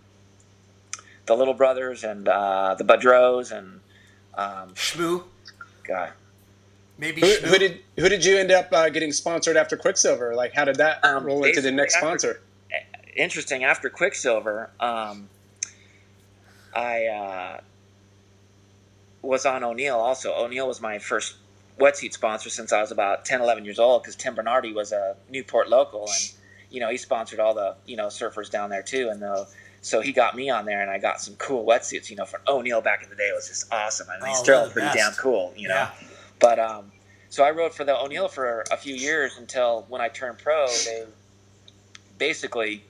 the 1.25 1.35
Little 1.35 1.53
Brothers 1.53 2.03
and 2.03 2.27
uh, 2.27 2.75
the 2.75 2.83
Budroes 2.83 3.51
and 3.51 3.79
um, 4.35 4.69
Shmoo. 4.73 5.23
God. 5.87 6.11
Maybe 6.97 7.21
who, 7.21 7.27
who 7.47 7.57
did 7.57 7.79
who 7.97 8.09
did 8.09 8.23
you 8.25 8.37
end 8.37 8.51
up 8.51 8.69
uh, 8.71 8.89
getting 8.89 9.11
sponsored 9.11 9.57
after 9.57 9.75
Quiksilver? 9.77 10.35
Like, 10.35 10.53
how 10.53 10.65
did 10.65 10.75
that 10.77 11.03
Um, 11.03 11.25
roll 11.25 11.43
into 11.43 11.61
the 11.61 11.69
basically 11.69 11.71
next 11.75 11.95
after- 11.95 12.05
sponsor? 12.07 12.41
Interesting 13.15 13.63
after 13.63 13.89
quiksilver 13.89 14.69
um, 14.79 15.29
i 16.75 17.05
uh, 17.05 17.59
was 19.21 19.45
on 19.45 19.63
o'neill 19.63 19.97
also 19.99 20.33
o'neill 20.33 20.67
was 20.67 20.81
my 20.81 20.97
first 20.99 21.35
wetsuit 21.79 22.13
sponsor 22.13 22.49
since 22.49 22.73
i 22.73 22.81
was 22.81 22.91
about 22.91 23.25
10 23.25 23.41
11 23.41 23.65
years 23.65 23.77
old 23.79 24.01
because 24.01 24.15
tim 24.15 24.33
bernardi 24.35 24.73
was 24.73 24.91
a 24.91 25.15
newport 25.29 25.69
local 25.69 26.01
and 26.07 26.33
you 26.71 26.79
know 26.79 26.89
he 26.89 26.97
sponsored 26.97 27.39
all 27.39 27.53
the 27.53 27.75
you 27.85 27.95
know 27.95 28.07
surfers 28.07 28.49
down 28.49 28.69
there 28.69 28.81
too 28.83 29.09
and 29.09 29.21
the 29.21 29.47
so 29.81 30.01
he 30.01 30.11
got 30.11 30.35
me 30.35 30.49
on 30.49 30.65
there 30.65 30.81
and 30.81 30.89
i 30.89 30.97
got 30.97 31.21
some 31.21 31.35
cool 31.35 31.65
wetsuits 31.65 32.09
you 32.09 32.15
know 32.15 32.25
from 32.25 32.41
o'neill 32.47 32.81
back 32.81 33.03
in 33.03 33.09
the 33.09 33.15
day 33.15 33.27
it 33.27 33.35
was 33.35 33.47
just 33.47 33.71
awesome 33.71 34.07
i 34.09 34.23
mean 34.23 34.33
Oh, 34.35 34.43
still 34.43 34.61
they're 34.63 34.69
pretty 34.71 34.87
best. 34.87 34.97
damn 34.97 35.13
cool 35.13 35.53
you 35.55 35.67
know 35.67 35.75
Yeah. 35.75 35.91
but 36.39 36.57
um, 36.59 36.91
so 37.29 37.43
I 37.43 37.49
rode 37.49 37.73
for 37.73 37.83
the 37.83 37.99
O'Neill 37.99 38.27
for 38.27 38.63
a 38.69 38.77
few 38.77 38.93
years 38.93 39.37
until 39.39 39.87
when 39.89 40.01
I 40.01 40.07
turned 40.09 40.37
pro, 40.37 40.67
they 40.85 41.05
basically 42.19 42.83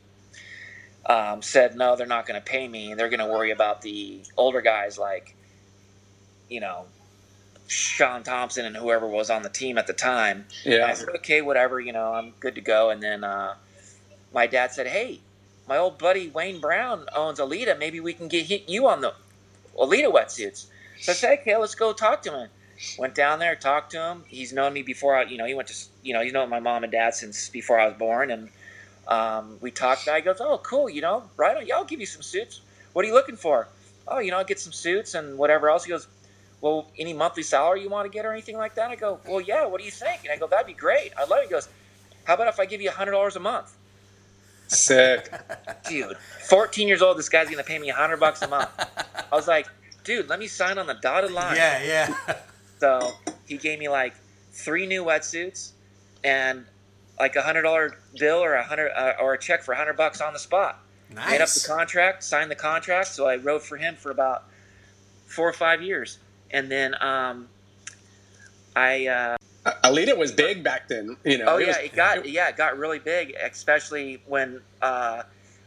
um, 1.05 1.41
said 1.41 1.75
no, 1.75 1.95
they're 1.95 2.07
not 2.07 2.25
going 2.25 2.39
to 2.41 2.45
pay 2.45 2.67
me. 2.67 2.91
And 2.91 2.99
they're 2.99 3.09
going 3.09 3.19
to 3.19 3.27
worry 3.27 3.51
about 3.51 3.81
the 3.81 4.23
older 4.37 4.61
guys 4.61 4.97
like 4.97 5.35
you 6.49 6.59
know, 6.59 6.85
Shaun 7.67 8.23
Tomson 8.23 8.65
and 8.65 8.75
whoever 8.75 9.07
was 9.07 9.29
on 9.29 9.41
the 9.41 9.49
team 9.49 9.77
at 9.77 9.87
the 9.87 9.93
time. 9.93 10.45
And 10.65 10.91
I 10.91 10.93
said, 10.93 11.09
okay, 11.17 11.41
whatever, 11.41 11.79
you 11.79 11.91
know, 11.93 12.13
I'm 12.13 12.33
good 12.39 12.55
to 12.55 12.61
go. 12.61 12.89
And 12.91 13.01
then 13.01 13.23
uh, 13.23 13.55
my 14.33 14.47
dad 14.47 14.71
said, 14.71 14.87
hey, 14.87 15.21
my 15.67 15.77
old 15.77 15.97
buddy 15.97 16.29
Wayne 16.29 16.59
Brown 16.61 17.07
owns 17.15 17.39
Aleeda. 17.39 17.77
Maybe 17.79 17.99
we 17.99 18.13
can 18.13 18.27
get 18.27 18.45
hit 18.45 18.69
you 18.69 18.87
on 18.87 19.01
the 19.01 19.13
Aleeda 19.77 20.13
wetsuits. 20.13 20.67
So 20.99 21.11
I 21.11 21.15
said, 21.15 21.39
okay, 21.39 21.57
let's 21.57 21.75
go 21.75 21.93
talk 21.93 22.21
to 22.23 22.31
him. 22.31 22.49
Went 22.99 23.15
down 23.15 23.39
there, 23.39 23.55
talked 23.55 23.91
to 23.91 24.01
him. 24.01 24.23
He's 24.27 24.53
known 24.53 24.73
me 24.73 24.83
before. 24.83 25.15
I, 25.15 25.23
you 25.23 25.37
know, 25.37 25.45
he 25.45 25.53
went 25.53 25.69
to, 25.69 25.85
you 26.03 26.13
know, 26.13 26.21
he's 26.21 26.33
known 26.33 26.49
my 26.49 26.59
mom 26.59 26.83
and 26.83 26.91
dad 26.91 27.15
since 27.15 27.49
before 27.49 27.79
I 27.79 27.87
was 27.87 27.97
born. 27.97 28.29
And 28.29 28.49
um, 29.07 29.57
we 29.61 29.71
talked. 29.71 30.05
Guy 30.05 30.21
goes, 30.21 30.37
oh, 30.39 30.59
cool. 30.63 30.89
You 30.89 31.01
know, 31.01 31.23
right 31.37 31.57
on. 31.57 31.67
Yeah, 31.67 31.75
I'll 31.75 31.85
give 31.85 31.99
you 31.99 32.05
some 32.05 32.21
suits. 32.21 32.61
What 32.93 33.05
are 33.05 33.07
you 33.07 33.13
looking 33.13 33.35
for? 33.35 33.67
Oh, 34.07 34.19
you 34.19 34.31
know, 34.31 34.37
I'll 34.37 34.45
get 34.45 34.59
some 34.59 34.73
suits 34.73 35.13
and 35.13 35.37
whatever 35.37 35.69
else. 35.69 35.85
He 35.85 35.91
goes, 35.91 36.07
well, 36.61 36.87
any 36.97 37.13
monthly 37.13 37.43
salary 37.43 37.81
you 37.81 37.89
want 37.89 38.09
to 38.09 38.15
get 38.15 38.25
or 38.25 38.31
anything 38.31 38.57
like 38.57 38.75
that? 38.75 38.89
I 38.89 38.95
go, 38.95 39.19
well, 39.27 39.41
yeah. 39.41 39.65
What 39.65 39.79
do 39.79 39.85
you 39.85 39.91
think? 39.91 40.23
And 40.23 40.31
I 40.31 40.37
go, 40.37 40.47
that'd 40.47 40.67
be 40.67 40.73
great. 40.73 41.11
I 41.17 41.25
love 41.25 41.39
it. 41.39 41.45
He 41.45 41.49
goes, 41.49 41.67
how 42.23 42.35
about 42.35 42.47
if 42.47 42.59
I 42.59 42.65
give 42.65 42.81
you 42.81 42.89
a 42.89 42.93
hundred 42.93 43.11
dollars 43.11 43.35
a 43.35 43.39
month? 43.39 43.75
Sick. 44.67 45.31
dude, 45.89 46.17
14 46.47 46.87
years 46.87 47.01
old, 47.01 47.17
this 47.17 47.29
guy's 47.29 47.49
gonna 47.49 47.63
pay 47.63 47.79
me 47.79 47.87
100 47.87 48.17
bucks 48.17 48.41
a 48.41 48.47
month. 48.47 48.69
I 48.79 49.35
was 49.35 49.47
like, 49.47 49.67
dude, 50.03 50.29
let 50.29 50.39
me 50.39 50.47
sign 50.47 50.77
on 50.77 50.87
the 50.87 50.95
dotted 50.95 51.31
line. 51.31 51.55
Yeah, 51.55 51.83
yeah. 51.83 52.35
So 52.79 53.11
he 53.45 53.57
gave 53.57 53.79
me 53.79 53.89
like 53.89 54.13
three 54.51 54.85
new 54.85 55.03
wetsuits 55.03 55.71
and 56.23 56.65
like 57.19 57.35
a 57.35 57.41
hundred 57.41 57.63
dollar 57.63 57.97
bill 58.17 58.43
or 58.43 58.53
a 58.55 58.63
hundred 58.63 58.91
uh, 58.91 59.13
or 59.19 59.33
a 59.33 59.37
check 59.39 59.63
for 59.63 59.71
a 59.73 59.75
100 59.75 59.93
bucks 59.95 60.21
on 60.21 60.33
the 60.33 60.39
spot. 60.39 60.79
Made 61.09 61.41
up 61.41 61.49
the 61.49 61.63
contract, 61.67 62.23
signed 62.23 62.49
the 62.49 62.55
contract. 62.55 63.07
So 63.09 63.27
I 63.27 63.35
wrote 63.37 63.61
for 63.61 63.77
him 63.77 63.95
for 63.95 64.09
about 64.09 64.43
four 65.27 65.47
or 65.47 65.53
five 65.53 65.81
years, 65.81 66.17
and 66.51 66.71
then 66.71 66.95
um, 67.01 67.47
I. 68.75 69.07
Uh, 69.07 69.37
Aleeda 69.83 70.17
was 70.17 70.31
big 70.31 70.63
back 70.63 70.87
then. 70.87 71.15
You 71.23 71.37
know. 71.37 71.45
Oh 71.47 71.57
it 71.57 71.61
yeah, 71.61 71.67
was- 71.67 71.77
it 71.77 71.93
got 71.93 72.27
yeah, 72.27 72.49
it 72.49 72.57
got 72.57 72.77
really 72.77 72.99
big, 72.99 73.33
especially 73.41 74.21
when 74.25 74.61
uh, 74.81 75.23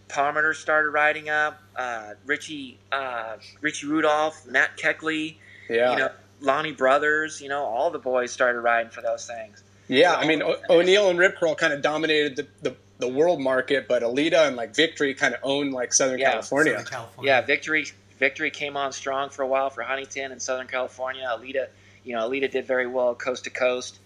Palmer 0.09 0.53
started 0.53 0.91
riding 0.91 1.29
up. 1.29 1.63
Uh, 1.77 2.15
Richie 2.27 2.79
uh, 2.93 3.37
Richie 3.61 3.87
Rudolph, 3.87 4.47
Matt 4.47 4.77
Kechele, 4.77 5.37
Yeah. 5.71 5.93
you 5.93 5.99
know 5.99 6.11
Lonnie 6.41 6.73
Brothers, 6.73 7.41
you 7.41 7.49
know 7.49 7.65
all 7.65 7.91
the 7.91 7.99
boys 7.99 8.33
started 8.33 8.61
riding 8.61 8.91
for 8.91 9.01
those 9.01 9.27
things. 9.27 9.63
Yeah, 9.89 10.15
I 10.15 10.27
mean 10.27 10.43
o- 10.43 10.57
O'Neill 10.69 11.11
and 11.11 11.19
Rip 11.19 11.37
Curl 11.37 11.55
kind 11.55 11.73
of 11.73 11.83
dominated 11.83 12.37
the, 12.37 12.47
the, 12.71 12.77
the 12.99 13.09
world 13.09 13.41
market, 13.41 13.87
but 13.89 14.03
Aleeda 14.03 14.47
and 14.47 14.57
like 14.57 14.75
Victory 14.75 15.15
kind 15.15 15.35
of 15.35 15.41
owned 15.43 15.73
like 15.73 15.93
Southern 15.93 16.19
Yeah, 16.19 16.33
California. 16.33 16.73
Southern 16.73 16.87
California. 16.87 17.33
Yeah, 17.33 17.41
Victory 17.43 17.87
Victory 18.19 18.51
came 18.51 18.77
on 18.77 18.93
strong 18.93 19.31
for 19.31 19.43
a 19.43 19.47
while 19.47 19.71
for 19.71 19.83
Huntington 19.83 20.33
in 20.33 20.41
Southern 20.41 20.67
California. 20.67 21.25
Aleeda, 21.29 21.69
you 22.05 22.15
know, 22.15 22.29
Aleeda 22.29 22.51
did 22.51 22.67
very 22.67 22.87
well 22.87 23.15
coast 23.15 23.45
to 23.45 23.51
coast, 23.51 23.99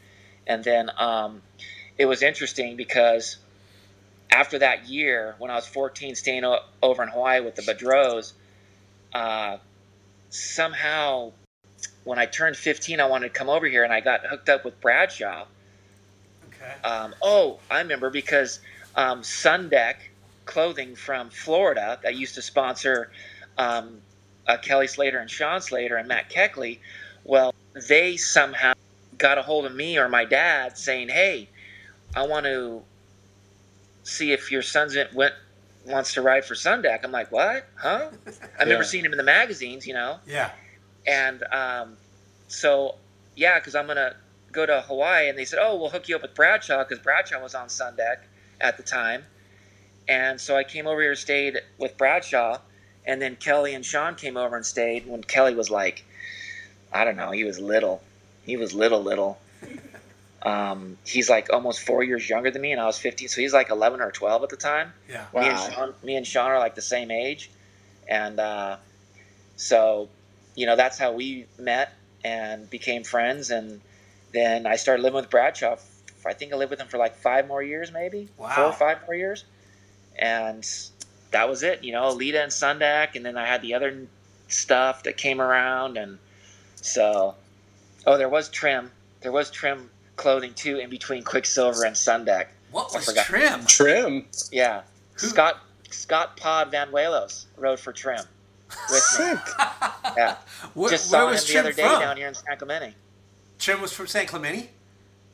and 0.46 0.64
then 0.64 0.90
um, 0.98 1.42
it 1.96 2.06
was 2.06 2.22
interesting 2.22 2.76
because 2.76 3.36
after 4.32 4.58
that 4.58 4.88
year, 4.88 5.34
when 5.38 5.50
I 5.50 5.54
was 5.56 5.66
14, 5.66 6.14
staying 6.14 6.44
o- 6.44 6.60
over 6.82 7.02
in 7.02 7.08
Hawaii 7.08 7.40
with 7.40 7.56
the 7.56 7.62
Budroes, 7.62 8.32
uh, 9.12 9.58
somehow 10.28 11.32
when 12.04 12.18
I 12.18 12.26
turned 12.26 12.56
15, 12.56 13.00
I 13.00 13.06
wanted 13.06 13.32
to 13.32 13.38
come 13.38 13.48
over 13.48 13.66
here, 13.66 13.84
and 13.84 13.92
I 13.92 14.00
got 14.00 14.24
hooked 14.26 14.48
up 14.48 14.64
with 14.64 14.80
Bradshaw. 14.80 15.46
Okay. 16.60 16.80
Um, 16.88 17.14
oh, 17.22 17.60
I 17.70 17.78
remember 17.80 18.10
because 18.10 18.60
um, 18.96 19.22
Sundek 19.22 19.94
clothing 20.46 20.94
from 20.96 21.30
Florida 21.30 21.98
that 22.02 22.16
used 22.16 22.34
to 22.36 22.42
sponsor 22.42 23.10
um, 23.58 24.02
uh, 24.46 24.56
Kelly 24.58 24.86
Slater 24.86 25.18
and 25.18 25.30
Sean 25.30 25.60
Slater 25.60 25.96
and 25.96 26.08
Matt 26.08 26.30
Kechele. 26.30 26.80
Well, 27.24 27.52
they 27.88 28.16
somehow 28.16 28.72
got 29.16 29.38
a 29.38 29.42
hold 29.42 29.66
of 29.66 29.74
me 29.74 29.98
or 29.98 30.08
my 30.08 30.24
dad 30.24 30.76
saying, 30.76 31.08
"Hey, 31.08 31.50
I 32.14 32.26
want 32.26 32.46
to 32.46 32.84
see 34.04 34.32
if 34.32 34.50
your 34.50 34.62
son's 34.62 34.96
in, 34.96 35.06
went 35.14 35.34
wants 35.84 36.14
to 36.14 36.22
ride 36.22 36.44
for 36.44 36.54
Sundek." 36.54 37.00
I'm 37.04 37.12
like, 37.12 37.30
"What? 37.32 37.64
Huh?" 37.80 38.10
I 38.58 38.62
remember 38.64 38.84
Yeah. 38.84 38.88
seeing 38.88 39.04
him 39.04 39.12
in 39.12 39.18
the 39.18 39.24
magazines, 39.24 39.86
you 39.86 39.94
know 39.94 40.20
Yeah. 40.26 40.50
and 41.06 41.42
um, 41.52 41.98
so 42.48 42.92
yeah, 43.36 43.58
because 43.58 43.74
I'm 43.74 43.86
gonna 43.86 44.14
go 44.52 44.66
to 44.66 44.82
Hawaii, 44.82 45.28
and 45.28 45.38
they 45.38 45.44
said, 45.44 45.58
"Oh, 45.60 45.76
we'll 45.76 45.90
hook 45.90 46.08
you 46.08 46.16
up 46.16 46.22
with 46.22 46.34
Bradshaw," 46.34 46.84
because 46.84 46.98
Bradshaw 47.02 47.40
was 47.40 47.54
on 47.54 47.68
Sundek 47.68 48.18
at 48.60 48.76
the 48.76 48.82
time, 48.82 49.26
and 50.08 50.40
so 50.40 50.56
I 50.56 50.64
came 50.64 50.86
over 50.86 51.00
here, 51.00 51.14
stayed 51.14 51.58
with 51.78 51.96
Bradshaw, 51.96 52.60
and 53.06 53.20
then 53.22 53.36
Kelly 53.36 53.74
and 53.74 53.84
Sean 53.84 54.14
came 54.14 54.36
over 54.36 54.56
and 54.56 54.66
stayed 54.66 55.06
when 55.06 55.22
Kelly 55.24 55.54
was 55.54 55.70
like, 55.70 56.04
I 56.92 57.04
don't 57.04 57.16
know, 57.16 57.30
he 57.30 57.44
was 57.44 57.58
little, 57.58 58.02
he 58.44 58.56
was 58.56 58.74
little 58.74 59.02
little. 59.02 59.38
Um, 60.42 60.96
he's 61.04 61.28
like 61.28 61.52
almost 61.52 61.80
four 61.80 62.02
years 62.02 62.26
younger 62.26 62.50
than 62.50 62.62
me, 62.62 62.72
and 62.72 62.80
I 62.80 62.86
was 62.86 62.96
15, 62.96 63.28
so 63.28 63.42
he's 63.42 63.52
like 63.52 63.68
11 63.68 64.00
or 64.00 64.10
12 64.10 64.42
at 64.42 64.48
the 64.48 64.56
time 64.56 64.94
Yeah. 65.06 65.26
me 65.34 65.48
and 65.48 65.58
Wow. 65.58 65.68
Sean, 65.68 65.94
me 66.02 66.16
and 66.16 66.26
Sean 66.26 66.50
are 66.50 66.58
like 66.58 66.74
the 66.74 66.80
same 66.80 67.10
age, 67.10 67.50
and 68.08 68.40
uh, 68.40 68.76
so 69.56 70.08
you 70.54 70.64
know 70.64 70.76
that's 70.76 70.98
how 70.98 71.12
we 71.12 71.44
met 71.58 71.92
and 72.24 72.70
became 72.70 73.04
friends. 73.04 73.50
And 73.50 73.82
then 74.32 74.66
I 74.66 74.76
started 74.76 75.02
living 75.02 75.16
with 75.16 75.30
Bradshaw. 75.30 75.76
I 76.26 76.32
think 76.34 76.52
I 76.52 76.56
lived 76.56 76.70
with 76.70 76.80
him 76.80 76.88
for 76.88 76.98
like 76.98 77.16
five 77.16 77.48
more 77.48 77.62
years, 77.62 77.92
maybe 77.92 78.28
four 78.36 78.64
or 78.64 78.72
five 78.72 78.98
more 79.06 79.14
years, 79.14 79.44
and 80.18 80.66
that 81.30 81.48
was 81.48 81.62
it. 81.62 81.82
You 81.82 81.92
know, 81.92 82.02
Aleeda 82.02 82.42
and 82.42 82.52
Sundek, 82.52 83.16
and 83.16 83.24
then 83.24 83.36
I 83.38 83.46
had 83.46 83.62
the 83.62 83.74
other 83.74 84.06
stuff 84.48 85.02
that 85.04 85.16
came 85.16 85.40
around, 85.40 85.96
and 85.96 86.18
so 86.76 87.34
oh, 88.06 88.18
there 88.18 88.28
was 88.28 88.48
trim. 88.50 88.90
There 89.22 89.32
was 89.32 89.50
trim 89.50 89.90
clothing 90.16 90.52
too 90.54 90.78
in 90.78 90.90
between 90.90 91.22
Quiksilver 91.22 91.84
and 91.84 91.96
Sundek. 91.96 92.46
What 92.70 92.92
was 92.92 93.12
trim? 93.24 93.64
Trim. 93.66 94.26
Yeah. 94.52 94.82
Who- 95.14 95.28
Scott 95.28 95.58
Scott 95.90 96.36
Pod 96.36 96.70
Van 96.70 96.90
Walos 96.92 97.46
rode 97.56 97.80
for 97.80 97.92
Trim 97.92 98.24
with 98.90 98.90
me. 98.90 98.98
Sick. 99.00 99.38
Yeah. 100.16 100.36
Where, 100.74 100.90
Just 100.90 101.10
where 101.10 101.20
saw 101.20 101.26
him 101.26 101.32
was 101.32 101.46
the 101.46 101.52
Trim 101.52 101.66
other 101.66 101.72
day 101.72 101.82
from? 101.82 102.00
down 102.00 102.16
here 102.16 102.28
in 102.28 102.34
San 102.34 102.56
Clemente. 102.56 102.94
Trim 103.60 103.80
was 103.80 103.92
from 103.92 104.06
San 104.08 104.26
Clemente. 104.26 104.70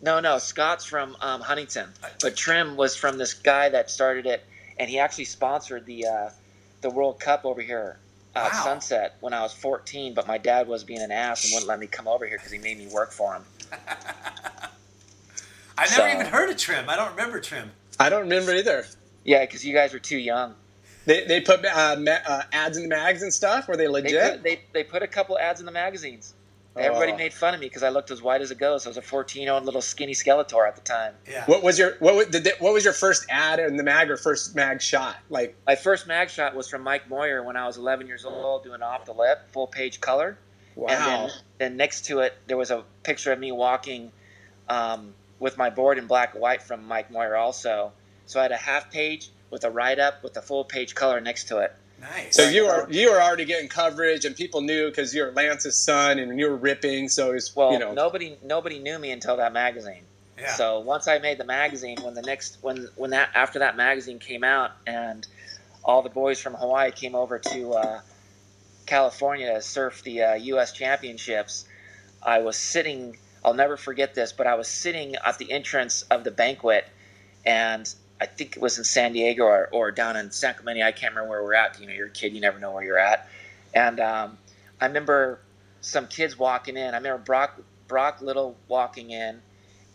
No, 0.02 0.20
no, 0.20 0.36
Scott's 0.38 0.84
from 0.84 1.16
um, 1.22 1.40
Huntington, 1.40 1.88
but 2.20 2.36
Trim 2.36 2.76
was 2.76 2.94
from 2.94 3.16
this 3.16 3.32
guy 3.32 3.70
that 3.70 3.90
started 3.90 4.26
it, 4.26 4.44
and 4.78 4.90
he 4.90 4.98
actually 4.98 5.24
sponsored 5.24 5.86
the 5.86 6.06
uh, 6.06 6.30
the 6.82 6.90
World 6.90 7.18
Cup 7.18 7.44
over 7.46 7.62
here 7.62 7.98
at 8.34 8.52
Wow. 8.52 8.62
Sunset 8.64 9.16
when 9.20 9.32
I 9.32 9.40
was 9.40 9.54
14. 9.54 10.12
But 10.12 10.26
my 10.26 10.36
dad 10.36 10.68
was 10.68 10.84
being 10.84 11.00
an 11.00 11.10
ass 11.10 11.44
and 11.44 11.52
wouldn't 11.54 11.68
let 11.68 11.78
me 11.80 11.86
come 11.86 12.06
over 12.06 12.26
here 12.26 12.36
because 12.36 12.52
he 12.52 12.58
made 12.58 12.76
me 12.78 12.86
work 12.88 13.10
for 13.12 13.34
him. 13.34 13.44
I 15.78 15.84
never 15.84 15.94
So- 15.94 16.08
even 16.08 16.26
heard 16.26 16.50
of 16.50 16.56
Trim. 16.58 16.88
I 16.90 16.96
don't 16.96 17.10
remember 17.10 17.40
Trim. 17.40 17.70
I 17.98 18.10
don't 18.10 18.22
remember 18.22 18.52
either. 18.52 18.84
Yeah, 19.24 19.40
because 19.44 19.64
you 19.64 19.72
guys 19.74 19.92
were 19.94 19.98
too 19.98 20.18
young. 20.18 20.54
They, 21.06 21.24
they 21.24 21.40
put 21.40 21.64
uh, 21.64 21.96
ma- 21.98 22.18
uh, 22.26 22.42
ads 22.52 22.76
in 22.76 22.82
the 22.82 22.88
mags 22.88 23.22
and 23.22 23.32
stuff. 23.32 23.68
Were 23.68 23.76
they 23.76 23.84
They 23.84 23.88
legit? 23.88 24.32
put, 24.34 24.42
they, 24.42 24.60
they 24.72 24.84
put 24.84 25.02
a 25.02 25.06
couple 25.06 25.38
ads 25.38 25.60
in 25.60 25.66
the 25.66 25.72
magazines. 25.72 26.34
Everybody 26.76 27.12
Oh. 27.12 27.16
made 27.16 27.32
fun 27.32 27.54
of 27.54 27.60
me 27.60 27.66
because 27.66 27.82
I 27.82 27.88
looked 27.88 28.10
as 28.10 28.20
white 28.22 28.40
as 28.42 28.50
a 28.50 28.54
ghost. 28.54 28.86
I 28.86 28.90
was 28.90 28.96
a 28.96 29.02
14 29.02 29.42
year 29.42 29.52
old 29.52 29.64
little 29.64 29.80
skinny 29.80 30.12
Skeletor 30.12 30.66
at 30.68 30.76
the 30.76 30.82
time. 30.82 31.14
Yeah. 31.28 31.44
What 31.46 31.62
was 31.62 31.78
your 31.78 31.96
what 32.00 32.14
was, 32.14 32.26
did 32.26 32.44
they, 32.44 32.52
what 32.58 32.72
was 32.74 32.84
your 32.84 32.92
first 32.92 33.26
ad 33.30 33.58
in 33.58 33.76
the 33.76 33.82
mag 33.82 34.10
or 34.10 34.16
first 34.16 34.54
mag 34.54 34.82
shot? 34.82 35.16
Like 35.30 35.56
My 35.66 35.74
first 35.76 36.06
mag 36.06 36.28
shot 36.28 36.54
was 36.54 36.68
from 36.68 36.82
Mike 36.82 37.08
Moyer 37.08 37.42
when 37.42 37.56
I 37.56 37.66
was 37.66 37.76
11 37.78 38.06
years 38.06 38.24
old, 38.24 38.62
doing 38.64 38.82
off 38.82 39.04
the 39.06 39.12
lip, 39.14 39.38
full 39.52 39.66
page 39.66 40.00
color. 40.00 40.36
wow. 40.74 40.88
And 40.88 41.00
then, 41.04 41.30
then 41.58 41.76
next 41.76 42.04
to 42.06 42.18
it, 42.20 42.34
there 42.46 42.56
was 42.58 42.70
a 42.70 42.84
picture 43.04 43.32
of 43.32 43.38
me 43.38 43.52
walking 43.52 44.12
um, 44.68 45.14
with 45.38 45.56
my 45.56 45.70
board 45.70 45.96
in 45.98 46.06
black 46.06 46.32
and 46.34 46.42
white 46.42 46.62
from 46.62 46.86
Mike 46.86 47.10
Moyer 47.10 47.36
also. 47.36 47.92
So 48.26 48.38
I 48.40 48.42
had 48.42 48.52
a 48.52 48.56
half 48.56 48.90
page 48.90 49.30
with 49.50 49.64
a 49.64 49.70
write 49.70 49.98
up 49.98 50.22
with 50.22 50.36
a 50.36 50.42
full 50.42 50.64
page 50.64 50.94
color 50.94 51.20
next 51.20 51.44
to 51.48 51.58
it. 51.58 51.74
Nice. 52.00 52.36
so 52.36 52.48
you 52.48 52.66
were 52.66 52.86
you 52.90 53.10
were 53.10 53.20
already 53.20 53.44
getting 53.44 53.68
coverage 53.68 54.24
and 54.24 54.36
people 54.36 54.60
knew 54.60 54.88
because 54.88 55.14
you're 55.14 55.32
Lance's 55.32 55.76
son 55.76 56.18
and 56.18 56.38
you 56.38 56.48
were 56.50 56.56
ripping. 56.56 57.08
So 57.08 57.32
it's 57.32 57.54
Well, 57.56 57.72
you 57.72 57.78
know 57.78 57.92
nobody 57.94 58.36
nobody 58.42 58.78
knew 58.78 58.98
me 58.98 59.10
until 59.10 59.36
that 59.38 59.52
magazine. 59.52 60.02
yeah. 60.38 60.52
So 60.54 60.80
once 60.80 61.08
I 61.08 61.18
made 61.18 61.38
the 61.38 61.44
magazine, 61.44 61.96
when 62.02 62.14
the 62.14 62.22
next 62.22 62.58
when 62.60 62.88
when 62.96 63.10
that 63.10 63.30
after 63.34 63.60
that 63.60 63.76
magazine 63.76 64.18
came 64.18 64.44
out, 64.44 64.72
and 64.86 65.26
all 65.84 66.02
the 66.02 66.10
boys 66.10 66.38
from 66.40 66.54
Hawaii 66.54 66.90
came 66.90 67.14
over 67.14 67.38
to 67.38 67.72
uh, 67.72 68.00
California 68.86 69.54
to 69.54 69.62
surf 69.62 70.02
the 70.02 70.22
uh, 70.22 70.34
U.S. 70.34 70.72
Championships, 70.72 71.66
I 72.22 72.40
was 72.40 72.56
sitting. 72.56 73.16
I'll 73.44 73.54
never 73.54 73.76
forget 73.76 74.14
this, 74.14 74.32
but 74.32 74.46
I 74.46 74.56
was 74.56 74.68
sitting 74.68 75.14
at 75.24 75.38
the 75.38 75.50
entrance 75.52 76.02
of 76.10 76.24
the 76.24 76.30
banquet, 76.32 76.84
and 77.44 77.92
I 78.20 78.26
think 78.26 78.56
it 78.56 78.62
was 78.62 78.78
in 78.78 78.84
San 78.84 79.12
Diego 79.12 79.44
or, 79.44 79.68
or 79.72 79.90
down 79.90 80.16
in 80.16 80.30
San 80.30 80.54
Clemente. 80.54 80.82
I 80.82 80.92
can't 80.92 81.14
remember 81.14 81.30
where 81.30 81.42
we're 81.42 81.54
at. 81.54 81.78
You 81.80 81.86
know, 81.86 81.92
you're 81.92 82.06
a 82.06 82.10
kid, 82.10 82.34
you 82.34 82.40
never 82.40 82.58
know 82.58 82.72
where 82.72 82.84
you're 82.84 82.98
at. 82.98 83.28
And 83.74 84.00
um, 84.00 84.38
I 84.80 84.86
remember 84.86 85.40
some 85.80 86.06
kids 86.08 86.38
walking 86.38 86.76
in. 86.76 86.94
I 86.94 86.96
remember 86.96 87.22
Brock 87.22 87.60
Brock 87.88 88.20
Little 88.22 88.56
walking 88.68 89.10
in, 89.10 89.40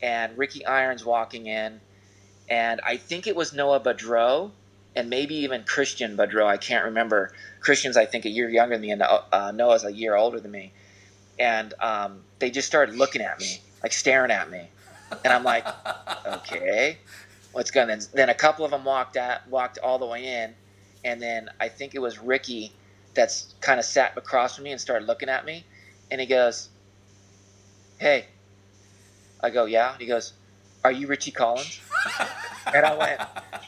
and 0.01 0.37
Ricky 0.37 0.65
Irons 0.65 1.03
walking 1.03 1.47
in, 1.47 1.81
and 2.49 2.79
I 2.85 2.97
think 2.97 3.27
it 3.27 3.35
was 3.35 3.53
Noah 3.53 3.79
Budroe, 3.79 4.51
and 4.95 5.09
maybe 5.09 5.35
even 5.35 5.63
Christian 5.63 6.15
Budroe. 6.15 6.45
I 6.45 6.57
can't 6.57 6.85
remember. 6.85 7.33
Christian's 7.59 7.97
I 7.97 8.05
think 8.05 8.25
a 8.25 8.29
year 8.29 8.49
younger 8.49 8.75
than 8.75 8.81
me, 8.81 8.91
and 8.91 9.01
uh, 9.03 9.51
Noah's 9.53 9.83
a 9.83 9.91
year 9.91 10.15
older 10.15 10.39
than 10.39 10.51
me. 10.51 10.71
and 11.39 11.73
um, 11.79 12.21
they 12.39 12.51
just 12.51 12.67
started 12.67 12.95
looking 12.95 13.21
at 13.21 13.39
me, 13.39 13.59
like 13.83 13.93
staring 13.93 14.31
at 14.31 14.49
me, 14.49 14.69
and 15.23 15.33
I'm 15.33 15.43
like, 15.43 15.65
okay, 16.25 16.97
what's 17.51 17.71
going? 17.71 17.89
on? 17.89 17.99
Then 18.13 18.29
a 18.29 18.33
couple 18.33 18.65
of 18.65 18.71
them 18.71 18.83
walked 18.83 19.17
out, 19.17 19.47
walked 19.49 19.77
all 19.79 19.99
the 19.99 20.05
way 20.05 20.25
in, 20.25 20.53
and 21.03 21.21
then 21.21 21.49
I 21.59 21.67
think 21.67 21.95
it 21.95 21.99
was 21.99 22.19
Ricky 22.19 22.71
that's 23.13 23.53
kind 23.61 23.79
of 23.79 23.85
sat 23.85 24.17
across 24.17 24.55
from 24.55 24.63
me 24.63 24.71
and 24.71 24.79
started 24.79 25.05
looking 25.07 25.29
at 25.29 25.45
me, 25.45 25.65
and 26.09 26.21
he 26.21 26.27
goes, 26.27 26.69
"Hey," 27.99 28.25
I 29.41 29.49
go, 29.49 29.65
"Yeah," 29.65 29.95
he 29.97 30.05
goes, 30.05 30.33
"Are 30.83 30.91
you 30.91 31.07
Richie 31.07 31.31
Collins?" 31.31 31.79
and 32.73 32.85
I 32.85 32.95
went, 32.95 33.21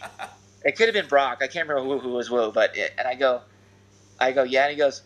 "It 0.65 0.75
could 0.75 0.87
have 0.87 0.93
been 0.93 1.07
Brock. 1.07 1.39
I 1.41 1.47
can't 1.47 1.67
remember 1.67 1.89
who, 1.89 1.99
who 1.99 2.13
was 2.13 2.27
who, 2.27 2.51
but 2.51 2.77
it, 2.77 2.93
and 2.97 3.07
I 3.07 3.15
go, 3.15 3.41
I 4.19 4.31
go, 4.31 4.43
yeah," 4.43 4.63
and 4.63 4.71
he 4.71 4.77
goes. 4.77 5.01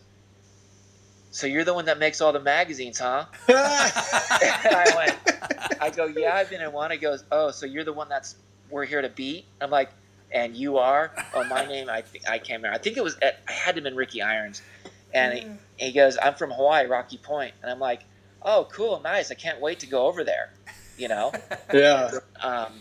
So 1.30 1.46
you're 1.46 1.64
the 1.64 1.74
one 1.74 1.84
that 1.84 1.98
makes 1.98 2.22
all 2.22 2.32
the 2.32 2.40
magazines, 2.40 2.98
huh? 2.98 3.26
and 3.48 3.54
I 3.54 4.92
went, 4.96 5.78
I 5.78 5.90
go, 5.90 6.06
yeah, 6.06 6.34
I've 6.34 6.48
been 6.48 6.62
in 6.62 6.72
one. 6.72 6.90
He 6.90 6.96
goes, 6.96 7.22
oh, 7.30 7.50
so 7.50 7.66
you're 7.66 7.84
the 7.84 7.92
one 7.92 8.08
that's 8.08 8.36
we're 8.70 8.84
here 8.84 9.02
to 9.02 9.08
beat. 9.08 9.44
I'm 9.60 9.70
like, 9.70 9.90
and 10.30 10.56
you 10.56 10.78
are. 10.78 11.12
Oh, 11.34 11.44
my 11.44 11.64
name, 11.68 11.88
I 11.88 12.02
think 12.02 12.28
I 12.28 12.38
can't 12.38 12.58
remember. 12.62 12.74
I 12.74 12.78
think 12.78 12.96
it 12.96 13.02
was. 13.04 13.16
I 13.22 13.32
had 13.50 13.72
to 13.72 13.76
have 13.76 13.84
been 13.84 13.96
Ricky 13.96 14.22
Irons, 14.22 14.62
and 15.14 15.38
he, 15.78 15.86
he 15.86 15.92
goes, 15.92 16.18
I'm 16.20 16.34
from 16.34 16.50
Hawaii, 16.50 16.86
Rocky 16.86 17.18
Point, 17.18 17.54
and 17.62 17.70
I'm 17.70 17.80
like, 17.80 18.02
oh, 18.42 18.68
cool, 18.72 19.00
nice. 19.00 19.30
I 19.30 19.34
can't 19.34 19.60
wait 19.60 19.80
to 19.80 19.86
go 19.86 20.06
over 20.06 20.24
there. 20.24 20.50
You 20.98 21.08
know. 21.08 21.32
Yeah. 21.72 22.10
um, 22.40 22.72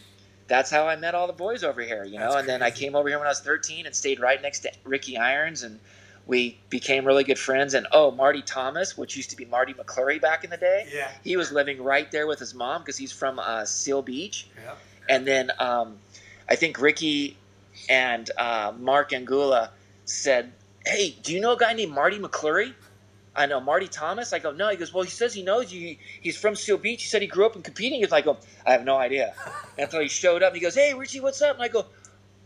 that's 0.47 0.71
how 0.71 0.87
I 0.87 0.95
met 0.95 1.13
all 1.13 1.27
the 1.27 1.33
boys 1.33 1.63
over 1.63 1.81
here, 1.81 2.05
you 2.05 2.17
know. 2.19 2.27
That's 2.31 2.35
and 2.39 2.47
then 2.49 2.63
I 2.63 2.71
came 2.71 2.95
over 2.95 3.09
here 3.09 3.17
when 3.17 3.27
I 3.27 3.31
was 3.31 3.41
13 3.41 3.85
and 3.85 3.93
stayed 3.93 4.19
right 4.21 4.41
next 4.41 4.59
to 4.61 4.71
Ricky 4.85 5.17
Irons, 5.17 5.63
and 5.63 5.77
we 6.25 6.57
became 6.69 7.05
really 7.05 7.25
good 7.25 7.37
friends. 7.37 7.73
And 7.73 7.85
oh, 7.91 8.11
Marty 8.11 8.41
Thomas, 8.41 8.97
which 8.97 9.15
used 9.17 9.29
to 9.31 9.35
be 9.35 9.43
Marty 9.45 9.73
McClurry 9.73 10.19
back 10.21 10.43
in 10.45 10.49
the 10.49 10.55
day, 10.57 10.87
Yeah. 10.93 11.11
he 11.23 11.35
was 11.35 11.51
living 11.51 11.83
right 11.83 12.09
there 12.11 12.27
with 12.27 12.39
his 12.39 12.53
mom 12.53 12.81
because 12.81 12.97
he's 12.97 13.11
from 13.11 13.39
uh, 13.39 13.65
Seal 13.65 14.01
Beach. 14.01 14.47
Yeah. 14.63 14.71
And 15.09 15.25
then 15.25 15.51
um, 15.59 15.97
I 16.49 16.55
think 16.55 16.79
Ricky 16.79 17.37
and 17.89 18.29
uh, 18.37 18.73
Mark 18.77 19.13
Angulo 19.13 19.69
said, 20.05 20.51
"Hey, 20.85 21.15
do 21.23 21.33
you 21.33 21.39
know 21.41 21.53
a 21.53 21.57
guy 21.57 21.73
named 21.73 21.93
Marty 21.93 22.19
McClurry?" 22.19 22.73
I 23.35 23.45
know 23.45 23.59
Marty 23.59 23.87
Thomas. 23.87 24.33
I 24.33 24.39
go, 24.39 24.51
no. 24.51 24.67
He 24.69 24.77
goes, 24.77 24.91
well, 24.91 25.03
he 25.03 25.11
says 25.11 25.31
he 25.31 25.43
knows 25.43 25.71
you. 25.71 25.95
He's 26.21 26.35
from 26.35 26.55
Seal 26.55 26.77
Beach. 26.79 27.03
He 27.03 27.07
said 27.07 27.21
he 27.21 27.27
grew 27.27 27.45
up 27.45 27.55
in 27.55 27.61
competing. 27.61 27.99
He's 27.99 28.09
like, 28.09 28.25
oh, 28.25 28.37
I 28.65 28.71
have 28.71 28.83
no 28.83 28.97
idea. 28.97 29.35
And 29.77 29.91
so 29.91 29.99
he 29.99 30.07
showed 30.07 30.41
up. 30.41 30.53
and 30.53 30.55
He 30.57 30.61
goes, 30.63 30.73
hey, 30.73 30.95
Richie, 30.95 31.19
what's 31.19 31.39
up? 31.43 31.53
And 31.53 31.61
I 31.63 31.67
go, 31.67 31.85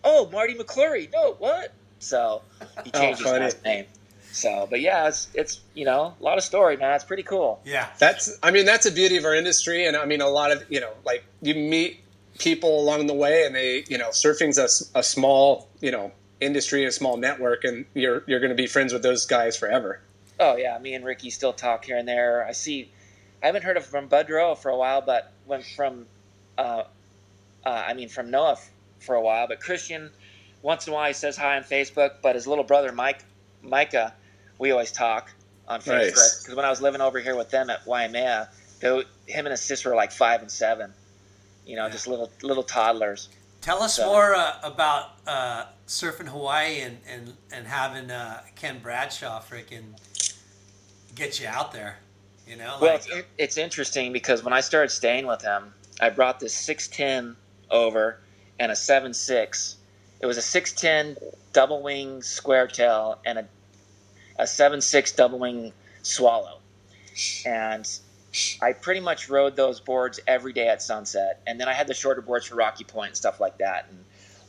oh, 0.04 0.30
Marty 0.34 0.54
McClurry. 0.54 1.10
No, 1.14 1.36
what? 1.40 1.72
So 2.00 2.42
he 2.84 2.92
Oh, 2.94 3.00
changed 3.00 3.20
his 3.22 3.32
last 3.32 3.64
name. 3.64 3.86
So, 4.34 4.68
but 4.70 4.82
yeah, 4.82 5.08
it's 5.08 5.30
it's 5.34 5.62
you 5.76 5.86
know 5.86 6.14
a 6.20 6.24
lot 6.24 6.38
of 6.38 6.44
story, 6.44 6.76
man. 6.76 6.94
It's 6.94 7.06
pretty 7.06 7.24
cool. 7.24 7.62
Yeah. 7.64 7.88
That's, 7.98 8.38
I 8.44 8.52
mean, 8.52 8.66
that's 8.66 8.84
the 8.86 8.92
beauty 8.92 9.16
of 9.16 9.24
our 9.24 9.34
industry. 9.36 9.86
And 9.86 9.96
I 9.96 10.04
mean, 10.06 10.20
a 10.20 10.28
lot 10.28 10.52
of, 10.52 10.66
you 10.70 10.82
know, 10.82 10.92
like 11.06 11.24
you 11.42 11.56
meet 11.56 12.02
people 12.40 12.80
along 12.80 13.08
the 13.08 13.14
way 13.14 13.46
and 13.46 13.56
they, 13.56 13.84
you 13.88 13.98
know, 13.98 14.10
surfing's 14.10 14.58
a 14.58 15.04
small, 15.04 15.70
you 15.80 15.92
know, 15.92 16.12
industry, 16.40 16.86
a 16.86 16.92
small 16.92 17.18
network, 17.18 17.64
and 17.64 17.86
you're, 17.94 18.24
you're 18.26 18.40
going 18.40 18.50
to 18.50 18.56
be 18.56 18.68
friends 18.68 18.94
with 18.94 19.04
those 19.04 19.26
guys 19.26 19.56
forever. 19.58 20.00
Oh 20.40 20.56
yeah, 20.56 20.78
me 20.80 20.96
and 20.96 21.06
Ricky 21.06 21.30
still 21.30 21.54
talk 21.54 21.86
here 21.86 21.98
and 21.98 22.08
there. 22.08 22.46
I 22.48 22.54
see. 22.54 22.90
I 23.44 23.46
haven't 23.46 23.64
heard 23.64 23.78
of 23.78 23.86
from 23.86 24.10
Budroe 24.10 24.58
for 24.58 24.70
a 24.70 24.78
while, 24.78 25.02
but 25.02 25.32
went 25.46 25.64
from, 25.66 26.08
uh, 26.58 26.84
uh, 27.64 27.70
I 27.70 27.94
mean 27.94 28.10
from 28.10 28.32
Noah 28.32 28.54
f- 28.54 28.70
for 29.00 29.14
a 29.14 29.22
while. 29.22 29.48
But 29.48 29.60
Christian, 29.60 30.10
once 30.64 30.88
in 30.88 30.94
a 30.94 30.96
while 30.96 31.08
he 31.08 31.14
says 31.14 31.38
hi 31.38 31.58
on 31.58 31.64
Facebook. 31.64 32.16
But 32.24 32.36
his 32.36 32.48
little 32.48 32.64
brother 32.64 32.92
Mike, 32.92 33.24
Micah, 33.62 34.14
we 34.58 34.72
always 34.72 34.92
talk 34.92 35.32
on 35.68 35.80
Facebook 35.80 36.16
Nice. 36.16 36.42
because 36.42 36.56
when 36.56 36.66
I 36.66 36.70
was 36.72 36.82
living 36.82 37.02
over 37.02 37.20
here 37.20 37.36
with 37.36 37.52
them 37.52 37.70
at 37.70 37.86
Waimea, 37.86 38.50
they, 38.80 38.90
him 39.28 39.46
and 39.46 39.50
his 39.50 39.62
sister 39.62 39.90
were 39.90 39.96
like 39.96 40.12
five 40.12 40.42
and 40.42 40.52
seven. 40.52 40.92
You 41.66 41.76
know, 41.76 41.90
just 41.90 42.08
little 42.08 42.32
little 42.42 42.64
toddlers. 42.64 43.30
Tell 43.62 43.84
us 43.84 43.96
So- 43.96 44.08
more 44.08 44.34
uh, 44.34 44.58
about 44.64 45.12
uh, 45.28 45.66
surfing 45.88 46.28
Hawaii 46.28 46.80
and, 46.82 46.98
and, 47.08 47.34
and 47.52 47.68
having 47.68 48.10
uh, 48.10 48.42
Ken 48.56 48.80
Bradshaw 48.80 49.40
freaking 49.40 49.96
get 51.14 51.40
you 51.40 51.48
out 51.48 51.72
there. 51.72 51.98
You 52.48 52.56
know, 52.56 52.78
Well, 52.82 52.94
like 52.94 53.08
it's, 53.08 53.28
it's 53.38 53.58
interesting 53.58 54.12
because 54.12 54.44
when 54.44 54.52
I 54.54 54.62
started 54.62 54.90
staying 54.90 55.28
with 55.28 55.44
him, 55.44 55.74
I 56.02 56.10
brought 56.10 56.40
this 56.40 56.56
610 56.56 57.36
over 57.70 58.18
and 58.60 58.72
a 58.72 58.76
seven 58.76 59.14
six. 59.14 59.78
It 60.20 60.26
was 60.26 60.38
a 60.38 60.42
610 60.42 61.18
double 61.54 61.82
wing 61.84 62.22
square 62.24 62.68
tail 62.68 63.20
and 63.26 63.40
a, 63.40 63.48
a 64.40 64.48
seven 64.48 64.82
six 64.82 65.12
double 65.12 65.38
wing 65.40 65.72
swallow. 66.02 66.58
And 67.46 67.88
I 68.62 68.74
pretty 68.74 69.02
much 69.02 69.30
rode 69.30 69.56
those 69.56 69.80
boards 69.80 70.20
every 70.28 70.54
day 70.54 70.68
at 70.68 70.82
sunset. 70.82 71.42
And 71.46 71.60
then 71.60 71.68
I 71.68 71.74
had 71.74 71.88
the 71.88 71.94
shorter 71.94 72.22
boards 72.22 72.48
for 72.48 72.56
Rocky 72.56 72.84
Point 72.84 73.10
and 73.10 73.18
stuff 73.18 73.40
like 73.40 73.58
that. 73.58 73.88
And 73.90 74.06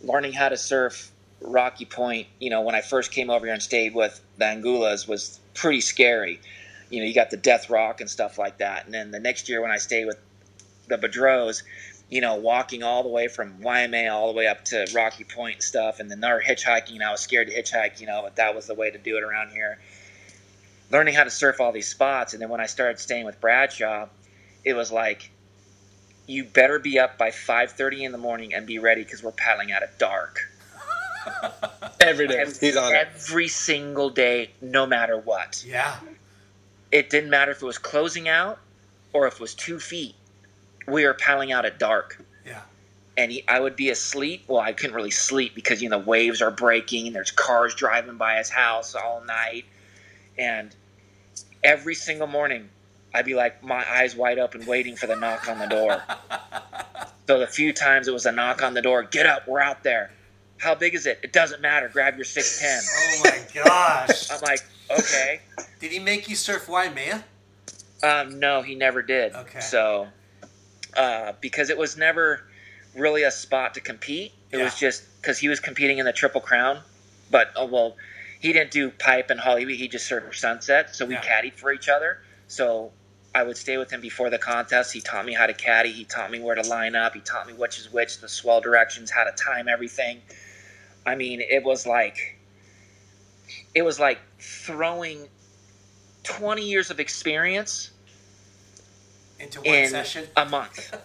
learning 0.08 0.32
how 0.32 0.48
to 0.48 0.56
surf 0.56 1.10
Rocky 1.40 1.84
Point, 1.84 2.28
you 2.38 2.50
know, 2.50 2.60
when 2.60 2.74
I 2.74 2.80
first 2.80 3.10
came 3.10 3.30
over 3.30 3.44
here 3.44 3.54
and 3.54 3.62
stayed 3.62 3.94
with 3.94 4.20
the 4.38 4.44
Angulos 4.44 5.08
was 5.08 5.40
pretty 5.54 5.80
scary 5.80 6.40
you 6.92 7.00
know, 7.00 7.06
you 7.06 7.14
got 7.14 7.30
the 7.30 7.38
Death 7.38 7.70
Rock 7.70 8.02
and 8.02 8.10
stuff 8.10 8.38
like 8.38 8.58
that. 8.58 8.84
And 8.84 8.92
then 8.92 9.10
the 9.10 9.18
next 9.18 9.48
year 9.48 9.62
when 9.62 9.70
I 9.70 9.78
stayed 9.78 10.04
with 10.04 10.18
the 10.88 10.98
Budroes, 10.98 11.62
you 12.10 12.20
know, 12.20 12.34
walking 12.34 12.82
all 12.82 13.02
the 13.02 13.08
way 13.08 13.28
from 13.28 13.62
Waimea 13.62 14.12
all 14.12 14.30
the 14.30 14.36
way 14.36 14.46
up 14.46 14.66
to 14.66 14.86
Rocky 14.94 15.24
Point 15.24 15.54
and 15.54 15.62
stuff, 15.62 16.00
and 16.00 16.10
then 16.10 16.20
they're 16.20 16.42
hitchhiking. 16.42 16.92
And 16.92 17.02
I 17.02 17.10
was 17.10 17.20
scared 17.20 17.48
to 17.48 17.54
hitchhike, 17.54 17.98
you 17.98 18.06
know, 18.06 18.20
but 18.22 18.36
that 18.36 18.54
was 18.54 18.66
the 18.66 18.74
way 18.74 18.90
to 18.90 18.98
do 18.98 19.16
it 19.16 19.22
around 19.22 19.52
here. 19.52 19.78
Learning 20.92 21.14
how 21.14 21.24
to 21.24 21.30
surf 21.30 21.58
all 21.60 21.72
these 21.72 21.88
spots, 21.88 22.34
and 22.34 22.42
then 22.42 22.50
when 22.50 22.60
I 22.60 22.66
started 22.66 22.98
staying 23.00 23.24
with 23.24 23.40
Bradshaw, 23.40 24.08
it 24.64 24.74
was 24.74 24.92
like, 24.92 25.30
you 26.26 26.44
better 26.44 26.78
be 26.78 26.98
up 26.98 27.16
by 27.18 27.30
5:30 27.30 28.02
in 28.04 28.12
the 28.12 28.18
morning 28.18 28.52
and 28.54 28.66
be 28.66 28.78
ready 28.78 29.02
because 29.02 29.22
we're 29.22 29.32
paddling 29.32 29.72
out 29.72 29.82
at 29.82 29.98
dark 29.98 30.38
Every 32.00 32.28
day. 32.28 32.36
every, 32.38 32.54
He's 32.60 32.76
on 32.76 32.92
it. 32.94 32.96
every 32.96 33.48
single 33.48 34.10
day, 34.10 34.50
no 34.60 34.86
matter 34.86 35.16
what. 35.18 35.64
yeah, 35.66 35.96
it 36.90 37.10
didn't 37.10 37.30
matter 37.30 37.52
if 37.52 37.62
it 37.62 37.66
was 37.66 37.78
closing 37.78 38.28
out 38.28 38.58
or 39.12 39.26
if 39.26 39.34
it 39.34 39.40
was 39.40 39.54
two 39.54 39.78
feet. 39.80 40.14
We 40.86 41.04
were 41.06 41.14
paddling 41.14 41.52
out 41.52 41.64
at 41.64 41.78
dark, 41.78 42.22
yeah, 42.44 42.60
and 43.16 43.30
he, 43.32 43.44
I 43.48 43.60
would 43.60 43.76
be 43.76 43.90
asleep. 43.90 44.44
Well, 44.48 44.60
I 44.60 44.72
couldn't 44.72 44.94
really 44.96 45.10
sleep 45.12 45.54
because 45.54 45.80
you 45.80 45.88
know 45.88 46.00
the 46.00 46.04
waves 46.04 46.42
are 46.42 46.50
breaking 46.50 47.06
and 47.06 47.14
there's 47.16 47.30
cars 47.30 47.74
driving 47.74 48.16
by 48.16 48.38
his 48.38 48.48
house 48.50 48.94
all 48.96 49.22
night, 49.24 49.64
and 50.38 50.74
every 51.64 51.94
single 51.94 52.26
morning 52.26 52.68
I'd 53.14 53.24
be 53.24 53.34
like 53.34 53.62
my 53.62 53.84
eyes 53.90 54.16
wide 54.16 54.38
open, 54.38 54.64
waiting 54.66 54.96
for 54.96 55.06
the 55.06 55.16
knock 55.16 55.48
on 55.48 55.58
the 55.58 55.66
door. 55.66 56.02
so 57.26 57.38
the 57.38 57.46
few 57.46 57.72
times 57.72 58.08
it 58.08 58.12
was 58.12 58.26
a 58.26 58.32
knock 58.32 58.62
on 58.62 58.74
the 58.74 58.82
door, 58.82 59.02
get 59.02 59.26
up, 59.26 59.46
we're 59.46 59.60
out 59.60 59.82
there. 59.82 60.10
How 60.58 60.74
big 60.74 60.94
is 60.94 61.06
it? 61.06 61.18
It 61.22 61.32
doesn't 61.32 61.60
matter. 61.60 61.88
Grab 61.88 62.16
your 62.16 62.24
six 62.24 62.60
ten. 62.60 62.80
Oh 62.80 63.20
my 63.24 63.62
gosh! 63.64 64.30
I'm 64.30 64.40
like, 64.42 64.60
okay. 64.90 65.40
Did 65.80 65.90
he 65.90 65.98
make 65.98 66.28
you 66.28 66.36
surf 66.36 66.68
Waimea? 66.68 67.24
Um, 68.02 68.38
no, 68.38 68.62
he 68.62 68.76
never 68.76 69.02
did. 69.02 69.34
Okay. 69.34 69.60
So, 69.60 70.06
uh, 70.96 71.32
because 71.40 71.68
it 71.68 71.76
was 71.76 71.96
never 71.96 72.44
really 72.94 73.24
a 73.24 73.30
spot 73.30 73.74
to 73.74 73.80
compete. 73.80 74.32
It 74.52 74.58
was 74.58 74.78
just 74.78 75.04
because 75.20 75.38
he 75.38 75.48
was 75.48 75.58
competing 75.58 75.98
in 75.98 76.04
the 76.04 76.12
Triple 76.12 76.40
Crown. 76.40 76.80
But, 77.30 77.50
oh, 77.56 77.66
well, 77.66 77.96
he 78.42 78.52
didn't 78.52 78.72
do 78.72 78.90
pipe 78.90 79.30
and 79.30 79.40
Haleiwa. 79.40 79.74
He 79.76 79.88
just 79.88 80.06
served 80.06 80.34
sunset. 80.36 80.94
So 80.96 81.06
we 81.06 81.14
Yeah. 81.14 81.22
caddied 81.22 81.54
for 81.54 81.72
each 81.72 81.88
other. 81.88 82.18
So 82.48 82.92
I 83.34 83.44
would 83.44 83.56
stay 83.56 83.78
with 83.78 83.92
him 83.92 84.00
before 84.00 84.30
the 84.30 84.38
contest. 84.38 84.92
He 84.92 85.00
taught 85.00 85.24
me 85.24 85.32
how 85.32 85.46
to 85.46 85.54
caddy. 85.54 85.92
He 85.92 86.04
taught 86.04 86.30
me 86.30 86.40
where 86.40 86.56
to 86.56 86.62
line 86.68 86.96
up. 86.96 87.14
He 87.14 87.20
taught 87.20 87.46
me 87.46 87.54
which 87.54 87.78
is 87.78 87.90
which, 87.92 88.18
the 88.18 88.28
swell 88.28 88.60
directions, 88.60 89.12
how 89.12 89.24
to 89.24 89.32
time 89.32 89.68
everything. 89.68 90.22
I 91.06 91.14
mean, 91.14 91.40
it 91.40 91.62
was 91.62 91.86
like, 91.86 92.38
it 93.74 93.82
was 93.82 94.00
like 94.00 94.18
throwing 94.40 95.28
20 96.24 96.62
years 96.68 96.90
of 96.90 97.00
experience 97.00 97.92
Into 99.38 99.60
one 99.60 99.68
in 99.68 99.90
session? 99.90 100.28
a 100.36 100.44
month. 100.44 100.94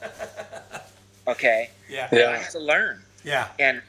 Okay, 1.27 1.71
Yeah, 1.89 2.07
yeah. 2.11 2.19
I 2.19 2.31
Yeah. 2.31 2.37
had 2.37 2.51
to 2.51 2.59
learn, 2.59 3.03
yeah, 3.23 3.49
and 3.59 3.83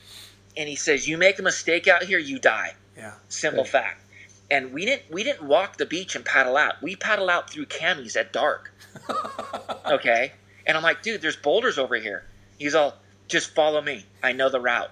and 0.56 0.68
he 0.68 0.74
says, 0.74 1.06
"You 1.08 1.16
make 1.18 1.38
a 1.38 1.42
mistake 1.42 1.86
out 1.86 2.02
here, 2.02 2.18
you 2.18 2.40
die." 2.40 2.74
Yeah. 2.98 3.14
Simple 3.28 3.64
fact. 3.64 4.02
And 4.50 4.72
we 4.72 4.84
didn't 4.84 5.10
we 5.10 5.24
didn't 5.24 5.46
walk 5.46 5.76
the 5.76 5.86
beach 5.86 6.16
and 6.16 6.24
paddle 6.24 6.56
out. 6.56 6.82
We 6.82 6.96
paddle 6.96 7.30
out 7.30 7.48
through 7.50 7.66
Kammies 7.66 8.16
at 8.16 8.32
dark. 8.32 8.72
okay, 9.86 10.32
and 10.66 10.76
I'm 10.76 10.82
like, 10.82 11.02
dude, 11.02 11.20
there's 11.22 11.36
boulders 11.36 11.78
over 11.78 11.96
here. 11.96 12.24
He's 12.58 12.74
all, 12.74 12.96
just 13.28 13.54
follow 13.54 13.80
me. 13.80 14.04
I 14.22 14.32
know 14.32 14.48
the 14.50 14.60
route. 14.60 14.90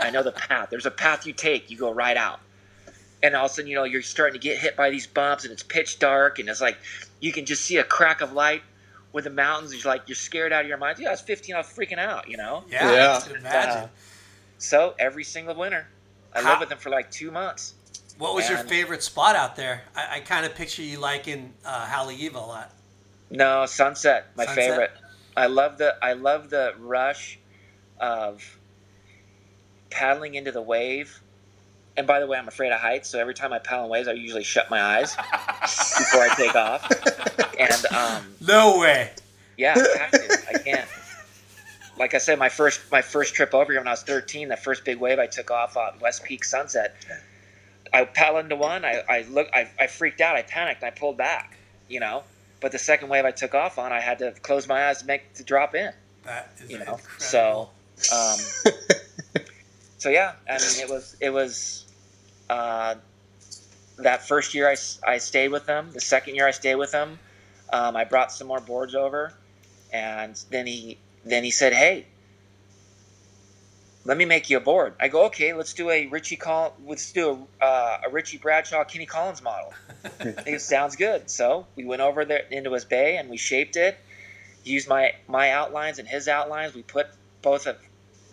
I 0.00 0.10
know 0.10 0.22
the 0.22 0.32
path. 0.48 0.68
There's 0.70 0.86
a 0.86 0.90
path 0.90 1.26
you 1.26 1.32
take. 1.32 1.70
You 1.70 1.76
go 1.76 1.92
right 1.92 2.16
out. 2.16 2.40
And 3.22 3.34
all 3.36 3.46
of 3.46 3.50
a 3.50 3.54
sudden, 3.54 3.70
you 3.70 3.76
know, 3.76 3.84
you're 3.84 4.02
starting 4.02 4.38
to 4.38 4.42
get 4.46 4.58
hit 4.58 4.76
by 4.76 4.90
these 4.90 5.06
bumps, 5.06 5.44
and 5.44 5.52
it's 5.52 5.62
pitch 5.62 5.98
dark, 5.98 6.38
and 6.38 6.48
it's 6.48 6.60
like 6.60 6.76
you 7.20 7.32
can 7.32 7.46
just 7.46 7.62
see 7.62 7.76
a 7.78 7.84
crack 7.84 8.20
of 8.20 8.32
light 8.32 8.62
with 9.12 9.24
the 9.24 9.30
mountains. 9.30 9.72
You're 9.72 9.92
like 9.92 10.02
you're 10.08 10.16
scared 10.16 10.52
out 10.52 10.62
of 10.62 10.68
your 10.68 10.76
mind. 10.78 10.96
Dude, 10.98 11.06
I 11.06 11.10
was 11.10 11.20
15. 11.20 11.54
I 11.54 11.58
was 11.58 11.66
freaking 11.66 11.98
out. 11.98 12.28
You 12.28 12.36
know. 12.36 12.64
Yeah, 12.68 12.92
Yeah. 12.92 13.18
I 13.22 13.26
can 13.26 13.36
imagine. 13.36 13.88
So 14.58 14.94
every 14.98 15.24
single 15.24 15.54
winter, 15.54 15.86
I 16.34 16.40
How- 16.42 16.50
lived 16.50 16.60
with 16.60 16.68
them 16.70 16.78
for 16.78 16.90
like 16.90 17.10
two 17.10 17.30
months. 17.30 17.74
What 18.18 18.34
was 18.34 18.48
your 18.48 18.58
favorite 18.58 19.02
spot 19.02 19.34
out 19.34 19.56
there? 19.56 19.82
I, 19.96 20.16
I 20.16 20.20
kind 20.20 20.46
of 20.46 20.54
picture 20.54 20.82
you 20.82 21.00
liking 21.00 21.52
uh, 21.64 21.84
Haleiwa 21.86 22.34
a 22.34 22.38
lot. 22.38 22.70
No, 23.30 23.66
Sunset, 23.66 24.26
my 24.36 24.44
Sunset? 24.44 24.64
favorite. 24.68 24.90
I 25.36 25.46
love 25.46 25.78
the 25.78 25.96
I 26.00 26.12
love 26.12 26.48
the 26.48 26.74
rush 26.78 27.38
of 27.98 28.40
paddling 29.90 30.34
into 30.36 30.52
the 30.52 30.62
wave. 30.62 31.20
And 31.96 32.06
by 32.06 32.20
the 32.20 32.26
way, 32.26 32.36
I'm 32.38 32.48
afraid 32.48 32.72
of 32.72 32.80
heights, 32.80 33.08
so 33.08 33.18
every 33.20 33.34
time 33.34 33.52
I 33.52 33.58
paddle 33.60 33.84
in 33.84 33.90
waves, 33.90 34.08
I 34.08 34.12
usually 34.12 34.42
shut 34.44 34.68
my 34.70 34.80
eyes 34.80 35.14
before 35.16 36.22
I 36.22 36.34
take 36.36 36.54
off. 36.54 36.88
And 37.58 37.86
um, 37.94 38.34
No 38.40 38.78
way. 38.80 39.12
yeah, 39.56 39.74
I. 39.76 40.18
I 40.54 40.58
can't. 40.58 40.88
Like 41.98 42.14
I 42.14 42.18
said, 42.18 42.38
my 42.38 42.48
first 42.48 42.80
my 42.90 43.02
first 43.02 43.34
trip 43.34 43.54
over 43.54 43.72
here 43.72 43.80
when 43.80 43.86
I 43.88 43.92
was 43.92 44.02
13, 44.02 44.48
the 44.48 44.56
first 44.56 44.84
big 44.84 44.98
wave 44.98 45.18
I 45.18 45.26
took 45.26 45.50
off 45.50 45.76
on 45.76 45.98
West 46.00 46.24
Peak 46.24 46.44
Sunset. 46.44 46.96
I 47.92 48.04
paddled 48.04 48.44
into 48.44 48.56
one. 48.56 48.84
I, 48.84 49.02
I 49.08 49.22
look. 49.30 49.48
I, 49.52 49.68
I 49.78 49.86
freaked 49.86 50.20
out. 50.20 50.34
I 50.36 50.42
panicked. 50.42 50.82
I 50.82 50.90
pulled 50.90 51.16
back. 51.16 51.56
You 51.88 52.00
know. 52.00 52.24
But 52.60 52.72
the 52.72 52.78
second 52.78 53.08
wave 53.10 53.24
I 53.24 53.30
took 53.30 53.54
off 53.54 53.78
on, 53.78 53.92
I 53.92 54.00
had 54.00 54.18
to 54.20 54.32
close 54.42 54.66
my 54.66 54.88
eyes 54.88 55.00
to 55.00 55.06
make 55.06 55.34
to 55.34 55.44
drop 55.44 55.74
in. 55.74 55.92
That 56.24 56.50
is 56.58 56.70
You 56.70 56.78
know. 56.78 56.94
incredible. 56.94 57.70
So, 57.98 58.14
um, 58.16 58.38
so 59.98 60.08
yeah. 60.08 60.32
I 60.48 60.52
mean, 60.54 60.80
it 60.80 60.88
was 60.88 61.16
it 61.20 61.30
was 61.30 61.84
uh, 62.50 62.96
that 63.98 64.26
first 64.26 64.54
year 64.54 64.68
I, 64.68 64.76
I 65.06 65.18
stayed 65.18 65.48
with 65.48 65.66
them. 65.66 65.90
The 65.92 66.00
second 66.00 66.34
year 66.34 66.48
I 66.48 66.50
stayed 66.52 66.76
with 66.76 66.90
them, 66.90 67.18
um, 67.72 67.96
I 67.96 68.04
brought 68.04 68.32
some 68.32 68.48
more 68.48 68.60
boards 68.60 68.94
over, 68.94 69.32
and 69.92 70.34
then 70.50 70.66
he 70.66 70.98
then 71.24 71.44
he 71.44 71.50
said, 71.50 71.72
"Hey, 71.72 72.06
let 74.04 74.16
me 74.16 74.24
make 74.24 74.50
you 74.50 74.56
a 74.56 74.60
board." 74.60 74.94
I 75.00 75.08
go, 75.08 75.24
"Okay, 75.26 75.52
let's 75.52 75.72
do 75.72 75.90
a 75.90 76.06
Richie 76.06 76.36
Col- 76.36 76.76
let's 76.86 77.12
do 77.12 77.46
a, 77.60 77.64
uh, 77.64 78.00
a 78.06 78.10
Richie 78.10 78.38
Bradshaw 78.38 78.84
Kenny 78.84 79.06
Collins 79.06 79.42
model." 79.42 79.72
It 80.46 80.60
sounds 80.60 80.96
good. 80.96 81.30
So 81.30 81.66
we 81.76 81.84
went 81.84 82.02
over 82.02 82.24
there 82.24 82.44
into 82.50 82.72
his 82.74 82.84
bay 82.84 83.16
and 83.16 83.30
we 83.30 83.38
shaped 83.38 83.76
it. 83.76 83.98
Used 84.62 84.88
my 84.88 85.12
my 85.26 85.50
outlines 85.50 85.98
and 85.98 86.06
his 86.06 86.28
outlines. 86.28 86.74
We 86.74 86.82
put 86.82 87.06
both 87.42 87.66
of 87.66 87.78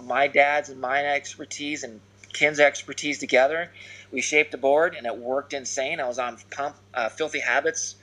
my 0.03 0.27
dad's 0.27 0.69
and 0.69 0.81
my 0.81 1.05
expertise 1.05 1.83
and 1.83 2.01
Ken's 2.33 2.59
expertise 2.59 3.19
together. 3.19 3.71
We 4.11 4.21
shaped 4.21 4.51
the 4.51 4.57
board 4.57 4.95
and 4.95 5.05
it 5.05 5.17
worked 5.17 5.53
insane. 5.53 5.99
I 5.99 6.07
was 6.07 6.19
on 6.19 6.37
pump 6.51 6.75
uh, 6.93 7.09
filthy 7.09 7.39
habits 7.39 7.95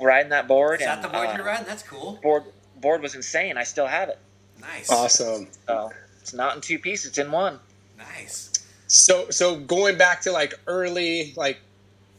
riding 0.00 0.30
that 0.30 0.48
board. 0.48 0.80
Is 0.80 0.86
that 0.86 0.96
and, 0.96 1.04
the 1.04 1.08
board 1.08 1.28
uh, 1.28 1.34
you're 1.36 1.44
riding? 1.44 1.66
That's 1.66 1.82
cool. 1.82 2.18
Board 2.22 2.44
board 2.82 3.00
was 3.00 3.14
insane. 3.14 3.56
I 3.56 3.64
still 3.64 3.86
have 3.86 4.10
it. 4.10 4.18
Nice. 4.60 4.90
Awesome. 4.90 5.48
So 5.66 5.90
it's 6.20 6.34
not 6.34 6.56
in 6.56 6.60
two 6.60 6.78
pieces. 6.78 7.06
It's 7.10 7.18
in 7.18 7.30
one. 7.32 7.58
Nice. 7.96 8.50
So 8.88 9.30
so 9.30 9.56
going 9.56 9.96
back 9.96 10.20
to 10.22 10.32
like 10.32 10.52
early 10.66 11.32
like 11.36 11.58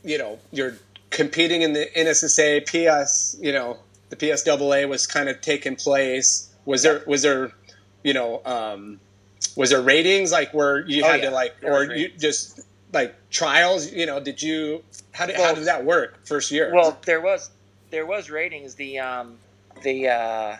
you 0.03 0.17
know 0.17 0.39
you're 0.51 0.75
competing 1.11 1.61
in 1.61 1.73
the 1.73 1.87
NSSA 1.95 2.65
PS 2.65 3.37
you 3.39 3.51
know 3.51 3.77
the 4.09 4.15
PSAA 4.15 4.87
was 4.89 5.05
kind 5.05 5.29
of 5.29 5.39
taking 5.41 5.75
place. 5.75 6.49
Was 6.65 6.81
there 6.83 7.03
was 7.05 7.21
there 7.21 7.51
you 8.03 8.13
know 8.13 8.41
um, 8.45 8.99
was 9.55 9.69
there 9.69 9.81
ratings 9.81 10.31
like 10.31 10.53
where 10.53 10.79
you 10.87 11.03
Oh, 11.03 11.07
had 11.07 11.21
yeah. 11.21 11.29
to 11.29 11.35
like 11.35 11.59
There 11.61 11.71
or 11.73 11.93
you 11.93 12.09
just 12.17 12.61
like 12.91 13.15
trials 13.29 13.91
you 13.91 14.05
know 14.05 14.19
did 14.19 14.41
you 14.41 14.83
how 15.11 15.25
did 15.27 15.35
how 15.35 15.53
did 15.53 15.65
that 15.65 15.85
work 15.85 16.25
first 16.25 16.51
year? 16.51 16.71
Well, 16.73 16.97
there 17.05 17.21
was 17.21 17.51
there 17.91 18.05
was 18.05 18.29
ratings. 18.31 18.73
The 18.75 18.97
um 18.99 19.37
the 19.83 20.07
uh, 20.07 20.57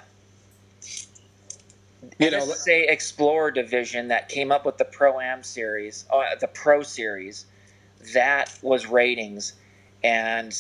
you 2.20 2.30
know 2.30 2.46
NSA 2.46 2.90
Explorer 2.90 3.52
division 3.52 4.10
that 4.10 4.30
came 4.30 4.52
up 4.52 4.66
with 4.66 4.78
the 4.78 4.86
Pro 4.86 5.20
Am 5.20 5.44
series, 5.44 6.06
uh, 6.12 6.36
the 6.40 6.48
Pro 6.48 6.84
series, 6.84 7.46
that 8.14 8.58
was 8.62 8.86
ratings, 8.86 9.54
and 10.04 10.56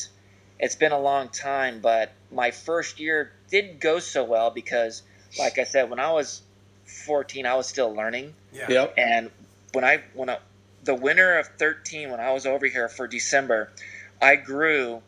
it's 0.59 0.75
been 0.75 0.91
a 0.91 0.99
long 0.99 1.29
time. 1.29 1.79
But 1.81 2.11
my 2.31 2.51
first 2.51 2.99
year 2.99 3.33
didn't 3.49 3.79
go 3.79 3.99
so 3.99 4.23
well 4.23 4.49
because, 4.49 5.03
like 5.37 5.59
I 5.59 5.63
said, 5.63 5.89
when 5.89 5.99
I 5.99 6.11
was 6.11 6.41
14, 6.85 7.45
I 7.45 7.55
was 7.55 7.67
still 7.67 7.93
learning. 7.93 8.33
Yeah. 8.51 8.65
Yep. 8.69 8.93
And 8.97 9.31
when 9.73 9.83
I 9.83 10.01
when 10.13 10.29
I, 10.29 10.39
the 10.83 10.95
winter 10.95 11.37
of 11.37 11.47
thirteen, 11.59 12.09
when 12.11 12.19
I 12.19 12.31
was 12.31 12.45
over 12.45 12.65
here 12.65 12.89
for 12.89 13.07
December, 13.07 13.71
I 14.21 14.37
grew 14.37 15.01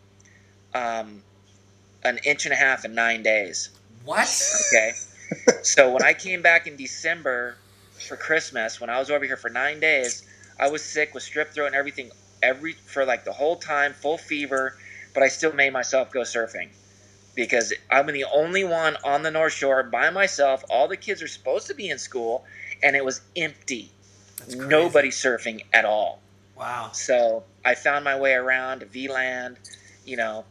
um, 0.74 1.22
an 2.06 2.20
inch 2.24 2.46
and 2.46 2.54
a 2.54 2.56
half 2.56 2.86
in 2.86 2.96
nine 2.96 3.24
days. 3.24 3.70
What? 4.06 4.30
Okay, 4.68 4.94
so 5.64 5.92
when 5.92 6.04
I 6.04 6.14
came 6.14 6.42
back 6.42 6.68
in 6.68 6.78
December 6.78 7.58
for 8.08 8.16
Christmas, 8.16 8.80
when 8.80 8.90
I 8.90 9.00
was 9.00 9.10
over 9.10 9.26
here 9.26 9.38
for 9.38 9.50
nine 9.50 9.80
days, 9.80 10.24
I 10.60 10.70
was 10.70 10.84
sick 10.84 11.14
with 11.14 11.24
strep 11.24 11.48
throat 11.50 11.68
and 11.68 11.76
everything. 11.76 12.12
Every 12.44 12.74
for 12.74 13.06
like 13.06 13.26
the 13.26 13.34
whole 13.34 13.56
time, 13.56 13.94
full 13.94 14.18
fever, 14.18 14.78
but 15.14 15.24
I 15.24 15.30
still 15.30 15.54
made 15.54 15.74
myself 15.74 16.12
go 16.12 16.22
surfing 16.22 16.70
because 17.34 17.74
I'm 17.90 18.08
the 18.08 18.26
only 18.26 18.64
one 18.64 18.98
on 19.04 19.24
the 19.24 19.32
North 19.32 19.54
Shore 19.54 19.84
by 19.84 20.10
myself. 20.10 20.64
All 20.70 20.88
the 20.88 20.98
kids 20.98 21.22
are 21.22 21.28
supposed 21.28 21.68
to 21.68 21.74
be 21.74 21.90
in 21.90 21.98
school, 21.98 22.46
and 22.84 22.96
it 22.96 23.04
was 23.04 23.22
empty. 23.36 23.92
Nobody 24.48 25.10
surfing 25.10 25.64
at 25.74 25.86
all. 25.86 26.20
Wow. 26.56 26.92
So 26.94 27.44
I 27.64 27.76
found 27.76 28.06
my 28.06 28.18
way 28.18 28.34
around 28.34 28.80
to 28.80 28.86
V-Land, 28.86 29.58
you 30.06 30.18
know, 30.18 30.46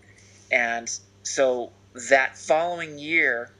and 0.51 0.91
so 1.25 1.73
that 2.09 2.37
following 2.37 2.99
year, 2.99 3.51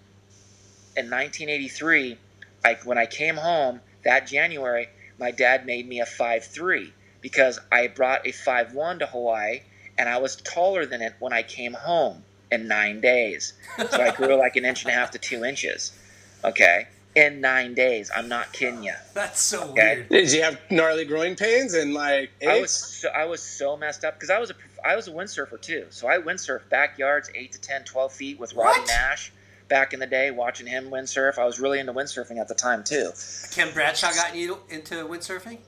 in 0.97 1.07
1983, 1.07 2.19
I, 2.65 2.79
when 2.85 2.99
I 2.99 3.07
came 3.07 3.37
home 3.37 3.81
that 4.05 4.27
January, 4.27 4.89
my 5.19 5.31
dad 5.31 5.67
made 5.67 5.89
me 5.89 6.01
a 6.01 6.07
five 6.07 6.45
three 6.45 6.93
because 7.21 7.59
I 7.73 7.89
brought 7.89 8.27
a 8.27 8.33
five 8.33 8.75
one 8.75 8.99
to 8.99 9.07
Hawaii, 9.07 9.63
and 9.97 10.09
I 10.09 10.19
was 10.19 10.37
taller 10.37 10.87
than 10.87 11.03
it 11.03 11.15
when 11.19 11.33
I 11.33 11.43
came 11.43 11.73
home 11.73 12.23
in 12.53 12.69
nine 12.69 13.01
days. 13.01 13.55
So 13.91 14.01
I 14.01 14.11
grew 14.11 14.37
like 14.37 14.57
an 14.57 14.65
inch 14.65 14.85
and 14.85 14.93
a 14.93 14.95
half 14.95 15.11
to 15.13 15.19
two 15.19 15.45
inches. 15.45 15.93
Okay, 16.45 16.87
in 17.15 17.41
nine 17.41 17.75
days. 17.75 18.11
I'm 18.15 18.29
not 18.29 18.53
kidding 18.53 18.83
you. 18.83 18.95
That's 19.15 19.41
so 19.41 19.71
Okay. 19.71 19.97
weird. 19.97 20.09
did 20.09 20.33
you 20.33 20.43
have 20.43 20.59
gnarly 20.71 21.05
growing 21.05 21.37
pains 21.37 21.75
and 21.75 21.95
like 21.95 22.31
I 22.47 22.61
was 22.61 22.71
so, 22.73 23.09
I 23.11 23.25
was 23.25 23.41
so 23.43 23.77
messed 23.77 24.05
up 24.05 24.15
because 24.15 24.31
I 24.31 24.39
was 24.39 24.51
a 24.51 24.55
I 24.85 24.97
was 24.97 25.09
a 25.09 25.13
windsurfer 25.13 25.61
too. 25.61 25.87
So 25.91 26.09
I 26.09 26.19
windsurfed 26.19 26.69
backyards 26.69 27.31
eight 27.35 27.53
to 27.53 27.61
10, 27.61 27.85
12 27.85 28.13
feet 28.13 28.39
with 28.39 28.53
Robby 28.55 28.81
What? 28.81 28.89
Naish 28.89 29.31
back 29.69 29.95
in 29.95 30.01
the 30.01 30.07
day, 30.07 30.31
watching 30.31 30.67
him 30.67 30.91
windsurf. 30.91 31.39
I 31.39 31.45
was 31.45 31.59
really 31.61 31.79
into 31.79 31.93
windsurfing 31.93 32.39
at 32.39 32.49
the 32.49 32.55
time 32.55 32.85
too. 32.85 33.11
Ken 33.53 33.73
Bradshaw 33.73 34.13
got 34.13 34.35
you 34.35 34.59
into 34.69 34.97
windsurfing? 35.07 35.59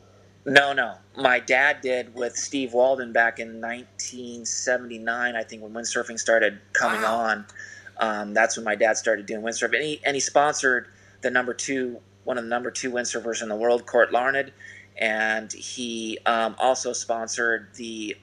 No, 0.45 0.73
no, 0.73 0.95
my 1.17 1.41
dad 1.41 1.81
did 1.81 2.15
with 2.15 2.37
Steve 2.37 2.73
Walden 2.73 3.13
back 3.13 3.41
in 3.41 3.61
1979. 3.61 5.35
I 5.37 5.43
think 5.43 5.63
when 5.63 5.73
windsurfing 5.73 6.19
started 6.21 6.61
coming 6.73 7.03
Wow. 7.03 7.15
on, 7.17 7.47
um, 7.99 8.35
that's 8.35 8.57
when 8.57 8.65
my 8.65 8.75
dad 8.75 8.97
started 8.97 9.27
doing 9.27 9.43
windsurfing. 9.43 9.75
And 9.77 9.85
he 9.85 10.01
and 10.05 10.15
he 10.15 10.21
sponsored 10.21 10.89
the 11.27 11.31
number 11.33 11.53
two, 11.53 12.01
one 12.23 12.39
of 12.39 12.45
the 12.45 12.51
number 12.51 12.71
two 12.71 12.93
windsurfers 12.93 13.43
in 13.43 13.49
the 13.49 13.57
world, 13.57 13.85
Court 13.85 14.13
Larned, 14.13 14.53
and 14.97 15.53
he 15.53 16.19
um, 16.25 16.55
also 16.57 16.93
sponsored 16.93 17.69
the, 17.75 18.17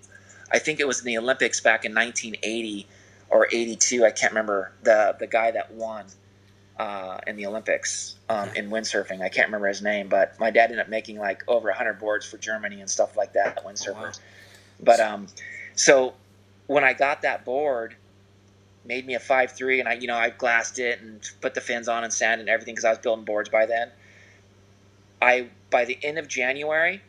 I 0.54 0.60
think 0.60 0.80
it 0.80 0.88
was 0.88 1.00
in 1.02 1.06
the 1.06 1.18
Olympics 1.18 1.60
back 1.60 1.84
in 1.84 1.94
1980 1.94 2.88
or 3.30 3.48
82. 3.52 4.06
I 4.06 4.12
can't 4.12 4.32
remember 4.32 4.72
the 4.84 5.18
the 5.20 5.28
guy 5.28 5.52
that 5.52 5.74
won 5.74 6.06
uh, 6.80 7.18
in 7.28 7.36
the 7.36 7.46
Olympics 7.46 8.16
um, 8.30 8.50
in 8.56 8.70
windsurfing. 8.70 9.22
I 9.22 9.28
can't 9.28 9.48
remember 9.48 9.68
his 9.68 9.82
name, 9.82 10.08
but 10.08 10.40
my 10.40 10.50
dad 10.50 10.66
ended 10.66 10.80
up 10.80 10.88
making 10.88 11.20
like 11.20 11.44
over 11.50 11.68
100 11.68 12.00
boards 12.00 12.26
for 12.26 12.38
Germany 12.38 12.80
and 12.80 12.90
stuff 12.90 13.18
like 13.18 13.34
that, 13.34 13.66
windsurfers. 13.66 13.96
Wow. 13.96 14.24
But 14.82 15.00
um, 15.02 15.28
so 15.76 16.14
when 16.68 16.86
I 16.86 16.94
got 16.94 17.24
that 17.24 17.44
board, 17.44 17.96
made 18.86 19.06
me 19.06 19.16
a 19.16 19.20
five 19.20 19.52
three, 19.52 19.80
and 19.80 19.90
I 19.90 19.94
you 19.94 20.08
know 20.08 20.16
I 20.16 20.30
glassed 20.30 20.80
it 20.80 21.02
and 21.02 21.22
put 21.42 21.54
the 21.54 21.62
fins 21.62 21.88
on 21.88 22.04
and 22.04 22.14
sand 22.14 22.42
and 22.42 22.50
everything 22.50 22.76
because 22.76 22.86
I 22.86 22.90
was 22.90 23.00
building 23.00 23.26
boards 23.26 23.50
by 23.50 23.66
then. 23.66 23.92
I 25.22 25.48
by 25.70 25.86
the 25.86 25.98
end 26.04 26.20
of 26.20 26.28
January, 26.28 27.02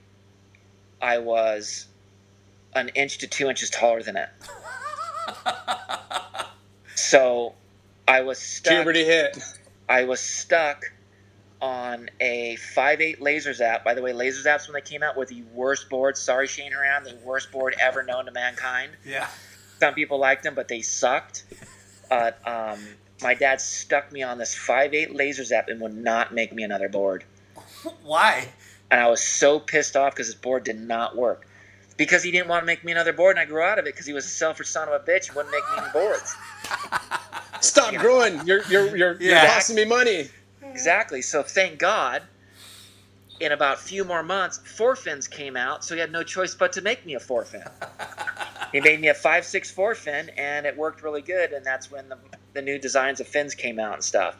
I 1.00 1.18
was 1.18 1.86
an 2.74 2.88
inch 2.90 3.18
to 3.18 3.26
two 3.26 3.48
inches 3.48 3.70
taller 3.70 4.02
than 4.02 4.16
it. 4.16 4.28
So 7.14 7.54
I 8.08 8.22
was 8.22 8.38
stuck. 8.38 8.72
Puberty 8.72 9.04
hit. 9.04 9.38
I 9.88 10.04
was 10.04 10.20
stuck 10.20 10.92
on 11.60 12.10
a 12.20 12.56
5.8 12.74 13.20
Lazer 13.20 13.54
Zap. 13.54 13.84
By 13.84 13.94
the 13.94 14.02
way, 14.02 14.12
Lazer 14.12 14.44
Zaps 14.44 14.66
when 14.66 14.74
they 14.74 14.80
came 14.80 15.02
out 15.02 15.16
were 15.16 15.26
the 15.26 15.42
worst 15.52 15.88
board. 15.88 16.16
Sorry, 16.16 16.46
Shane 16.46 16.72
Horan, 16.72 17.04
the 17.04 17.16
worst 17.24 17.52
board 17.52 17.74
ever 17.80 18.02
known 18.02 18.26
to 18.26 18.32
mankind. 18.32 18.92
Yeah. 19.04 19.28
Some 19.80 19.94
people 19.94 20.18
liked 20.18 20.42
them, 20.42 20.54
but 20.54 20.68
they 20.68 20.82
sucked. 20.82 21.44
Uh, 22.14 22.32
um, 22.46 22.80
my 23.22 23.34
dad 23.34 23.60
stuck 23.60 24.12
me 24.12 24.22
on 24.22 24.38
this 24.38 24.54
5.8 24.54 25.14
Lazer 25.14 25.44
Zap 25.44 25.68
and 25.68 25.80
would 25.80 25.94
not 25.96 26.32
make 26.34 26.52
me 26.52 26.62
another 26.62 26.88
board. 26.88 27.24
Why? 28.02 28.48
And 28.90 29.00
I 29.00 29.08
was 29.08 29.22
so 29.22 29.58
pissed 29.60 29.96
off 29.96 30.14
because 30.14 30.26
his 30.26 30.34
board 30.36 30.64
did 30.64 30.78
not 30.80 31.16
work. 31.16 31.46
Because 31.96 32.22
he 32.22 32.30
didn't 32.32 32.48
want 32.48 32.62
to 32.62 32.66
make 32.66 32.84
me 32.84 32.92
another 32.92 33.12
board, 33.12 33.36
and 33.36 33.40
I 33.40 33.44
grew 33.44 33.62
out 33.62 33.78
of 33.78 33.86
it 33.86 33.94
because 33.94 34.06
he 34.06 34.12
was 34.12 34.24
a 34.26 34.28
selfish 34.28 34.68
son 34.68 34.88
of 34.88 34.94
a 34.94 34.98
bitch 35.04 35.28
and 35.28 35.36
wouldn't 35.36 35.52
make 35.52 35.62
me 35.70 35.78
any 35.78 35.92
boards. 35.92 36.34
Stop 37.60 37.92
Yeah. 37.92 38.00
growing. 38.00 38.46
You're 38.46 38.62
you're 38.68 38.96
you're, 38.96 39.16
Yeah. 39.20 39.42
you're 39.42 39.50
costing 39.50 39.76
me 39.76 39.84
money. 39.84 40.28
Exactly. 40.62 41.22
So 41.22 41.42
thank 41.42 41.78
God 41.78 42.22
in 43.40 43.52
about 43.52 43.74
a 43.76 43.80
few 43.80 44.04
more 44.04 44.22
months, 44.22 44.58
four 44.64 44.96
fins 44.96 45.28
came 45.28 45.56
out, 45.56 45.84
so 45.84 45.94
he 45.94 46.00
had 46.00 46.12
no 46.12 46.22
choice 46.22 46.54
but 46.54 46.72
to 46.72 46.82
make 46.82 47.04
me 47.06 47.14
a 47.14 47.20
four 47.20 47.44
fin. 47.44 47.62
he 48.74 48.80
made 48.80 49.00
me 49.00 49.06
a 49.06 49.14
five 49.14 49.44
six 49.44 49.70
four 49.70 49.94
fin, 49.94 50.30
and 50.30 50.66
it 50.66 50.76
worked 50.76 51.04
really 51.04 51.22
good. 51.22 51.52
And 51.52 51.64
that's 51.64 51.92
when 51.92 52.08
the, 52.08 52.18
the 52.54 52.60
new 52.60 52.76
designs 52.76 53.20
of 53.20 53.28
fins 53.28 53.54
came 53.54 53.78
out 53.78 53.94
and 53.94 54.02
stuff. 54.02 54.36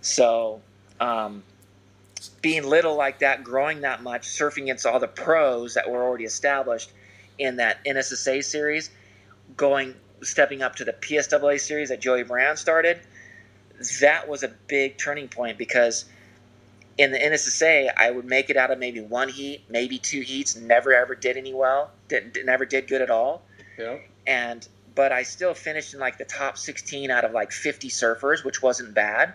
So, 0.00 0.62
um, 1.00 1.42
being 2.40 2.64
little 2.64 2.96
like 2.96 3.18
that, 3.18 3.44
growing 3.44 3.82
that 3.82 4.02
much, 4.02 4.26
surfing 4.26 4.62
against 4.62 4.86
all 4.86 4.98
the 4.98 5.06
pros 5.06 5.74
that 5.74 5.90
were 5.90 6.02
already 6.02 6.24
established 6.24 6.92
in 7.38 7.56
that 7.56 7.84
NSSA 7.84 8.42
series, 8.42 8.88
going 9.54 9.94
stepping 10.22 10.62
up 10.62 10.76
to 10.76 10.84
the 10.84 10.94
PSAA 10.94 11.60
series 11.60 11.90
that 11.90 12.00
Joey 12.00 12.24
Buran 12.24 12.56
started, 12.56 13.00
that 14.00 14.26
was 14.26 14.42
a 14.42 14.48
big 14.66 14.96
turning 14.96 15.28
point 15.28 15.58
because 15.58 16.06
in 16.96 17.12
the 17.12 17.18
NSSA, 17.18 17.90
I 17.98 18.10
would 18.10 18.24
make 18.24 18.48
it 18.48 18.56
out 18.56 18.70
of 18.70 18.78
maybe 18.78 19.00
one 19.00 19.28
heat, 19.28 19.64
maybe 19.68 19.98
two 19.98 20.22
heats. 20.22 20.56
Never 20.56 20.94
ever 20.94 21.14
did 21.14 21.36
any 21.36 21.52
well. 21.52 21.90
Did, 22.08 22.38
never 22.46 22.64
did 22.64 22.88
good 22.88 23.02
at 23.02 23.10
all. 23.10 23.42
Yeah. 23.78 23.98
And 24.26 24.66
but 24.94 25.12
I 25.12 25.22
still 25.22 25.54
finished 25.54 25.94
in 25.94 26.00
like 26.00 26.18
the 26.18 26.24
top 26.24 26.58
16 26.58 27.10
out 27.10 27.24
of 27.24 27.32
like 27.32 27.52
50 27.52 27.88
surfers, 27.88 28.44
which 28.44 28.62
wasn't 28.62 28.94
bad. 28.94 29.34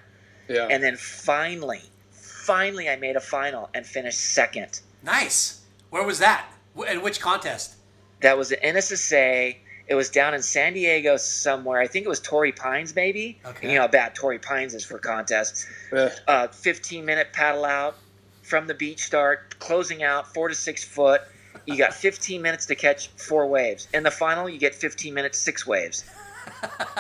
Yeah. 0.50 0.68
And 0.70 0.84
then 0.84 0.98
finally, 0.98 1.82
finally, 2.12 2.90
I 2.90 2.96
made 2.98 3.16
a 3.16 3.22
final 3.22 3.70
and 3.74 3.86
finished 3.86 4.20
second. 4.20 4.82
Nice. 5.04 5.62
Where 5.90 6.04
was 6.04 6.20
that? 6.20 6.46
Wh- 6.78 6.90
In 6.92 7.02
which 7.02 7.20
contest? 7.22 7.76
That 8.22 8.38
was 8.38 8.50
the 8.50 8.58
NSSA. 8.58 9.56
It 9.88 9.96
was 9.96 10.10
down 10.10 10.34
in 10.34 10.42
San 10.42 10.74
Diego 10.74 11.18
somewhere. 11.18 11.80
I 11.80 11.88
think 11.88 12.06
it 12.06 12.10
was 12.10 12.20
Torrey 12.20 12.52
Pines, 12.54 12.96
maybe. 12.96 13.40
Okay. 13.46 13.60
And 13.64 13.72
you 13.72 13.76
know 13.78 13.82
how 13.84 13.88
bad 13.90 14.16
Torrey 14.16 14.40
Pines 14.40 14.74
is 14.74 14.86
for 14.86 14.98
contests. 14.98 15.66
Yeah. 15.94 16.10
uh, 16.28 16.48
15 16.48 17.06
minute 17.06 17.28
paddle 17.34 17.66
out 17.66 17.96
from 18.44 18.68
the 18.68 18.74
beach 18.74 19.04
start, 19.04 19.58
closing 19.60 20.04
out 20.04 20.34
four 20.34 20.48
to 20.50 20.56
six 20.56 20.84
foot. 20.84 21.22
You 21.66 21.78
got 21.78 21.94
15 21.94 22.42
minutes 22.42 22.66
to 22.68 22.76
catch 22.76 23.08
four 23.10 23.48
waves. 23.48 23.88
In 23.94 24.04
the 24.04 24.12
final, 24.12 24.50
you 24.50 24.58
get 24.60 24.76
15 24.76 25.14
minutes, 25.14 25.38
six 25.38 25.66
waves. 25.66 26.04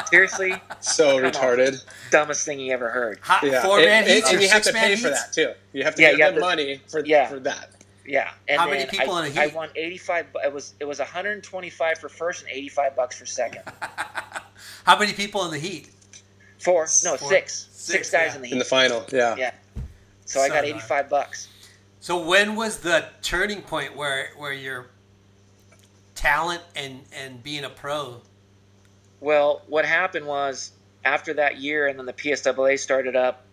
Seriously, 0.09 0.53
So 0.79 1.17
Come 1.17 1.25
on. 1.25 1.31
retarded. 1.31 1.83
dummest 2.11 2.45
thing 2.45 2.59
you 2.59 2.71
ever 2.73 2.89
heard. 2.89 3.19
Hot 3.23 3.43
Yeah. 3.43 3.61
four 3.61 3.77
and, 3.79 3.85
man 3.87 4.03
and- 4.03 4.11
heats 4.13 4.31
and 4.31 4.41
you 4.41 4.47
have 4.49 4.61
to 4.61 4.65
six 4.65 4.73
man 4.73 4.89
pay 4.89 4.95
for 4.95 5.09
that 5.09 5.33
too. 5.33 5.53
You 5.73 5.83
have 5.83 5.95
to 5.95 6.01
Yeah, 6.01 6.09
give 6.11 6.19
you 6.19 6.25
them 6.25 6.33
have 6.35 6.41
to- 6.41 6.47
money 6.47 6.81
for 6.89 7.05
yeah. 7.05 7.27
for 7.27 7.39
that. 7.41 7.69
Yeah. 8.05 8.31
And 8.47 8.59
How 8.59 8.69
many 8.69 8.85
people 8.85 9.13
I, 9.15 9.27
in 9.27 9.37
a 9.37 9.39
I 9.41 9.45
heat? 9.45 9.53
I 9.53 9.55
won 9.55 9.69
85. 9.75 10.27
It 10.43 10.53
was 10.53 10.73
it 10.79 10.85
was 10.85 10.99
125 10.99 11.97
for 11.99 12.09
first 12.09 12.41
and 12.43 12.51
85 12.51 12.95
bucks 12.95 13.17
for 13.19 13.25
second. 13.25 13.63
How 14.85 14.97
many 14.97 15.13
people 15.13 15.43
in 15.45 15.51
the 15.51 15.59
heat? 15.59 15.89
Four, 16.59 16.87
no, 17.03 17.17
Four? 17.17 17.29
Six 17.47 18.09
guys 18.09 18.11
yeah. 18.13 18.35
in 18.35 18.41
the 18.41 18.47
heat. 18.47 18.53
In 18.53 18.59
the 18.59 18.65
final, 18.65 19.05
yeah. 19.11 19.35
Yeah. 19.37 19.51
So 20.25 20.39
I 20.41 20.47
got 20.47 20.63
So 20.63 20.69
85 20.69 21.09
bucks. 21.09 21.47
So 22.03 22.21
when 22.21 22.57
was 22.57 22.79
the 22.79 23.05
turning 23.21 23.61
point 23.61 23.95
where 23.95 24.31
where 24.35 24.51
your 24.51 24.87
talent 26.15 26.61
and 26.75 26.99
and 27.15 27.41
being 27.41 27.63
a 27.63 27.69
pro? 27.69 28.19
Well, 29.21 29.61
what 29.67 29.85
happened 29.85 30.27
was 30.27 30.73
after 31.05 31.35
that 31.35 31.59
year, 31.59 31.87
and 31.87 31.97
then 31.97 32.05
the 32.05 32.11
PSAA 32.11 32.77
started 32.77 33.15
up. 33.15 33.45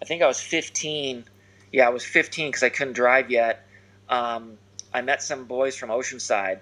I 0.00 0.04
think 0.04 0.22
I 0.22 0.28
was 0.28 0.38
15. 0.38 1.24
Yeah, 1.72 1.88
I 1.88 1.88
was 1.88 2.04
15 2.04 2.46
because 2.46 2.62
I 2.62 2.68
couldn't 2.68 2.92
drive 2.92 3.32
yet. 3.32 3.66
Um, 4.08 4.58
I 4.94 5.02
met 5.02 5.20
some 5.20 5.46
boys 5.46 5.74
from 5.74 5.88
Oceanside, 5.90 6.60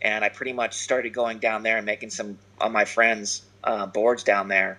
and 0.00 0.24
I 0.24 0.30
pretty 0.30 0.54
much 0.54 0.72
started 0.72 1.12
going 1.12 1.38
down 1.38 1.64
there 1.64 1.76
and 1.76 1.84
making 1.84 2.08
some 2.08 2.38
of 2.62 2.72
my 2.72 2.86
friends 2.86 3.42
uh, 3.62 3.84
boards 3.84 4.24
down 4.24 4.48
there, 4.48 4.78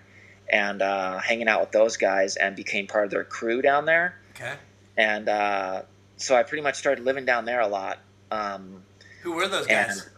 and 0.52 0.82
uh, 0.82 1.18
hanging 1.20 1.46
out 1.46 1.60
with 1.60 1.70
those 1.70 1.96
guys, 1.98 2.34
and 2.34 2.56
became 2.56 2.88
part 2.88 3.04
of 3.04 3.12
their 3.12 3.22
crew 3.22 3.62
down 3.62 3.84
there. 3.84 4.16
Okay. 4.34 4.54
And 4.96 5.28
uh, 5.28 5.82
so 6.20 6.36
I 6.36 6.42
pretty 6.42 6.62
much 6.62 6.76
started 6.76 7.04
living 7.04 7.24
down 7.24 7.44
there 7.44 7.60
a 7.60 7.66
lot. 7.68 7.98
Um, 8.30 8.82
Who 9.22 9.32
were 9.32 9.48
those 9.48 9.66
And- 9.66 9.88
guys? 9.88 10.08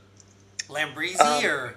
Lambrisi 0.68 1.20
Um, 1.20 1.44
or 1.44 1.74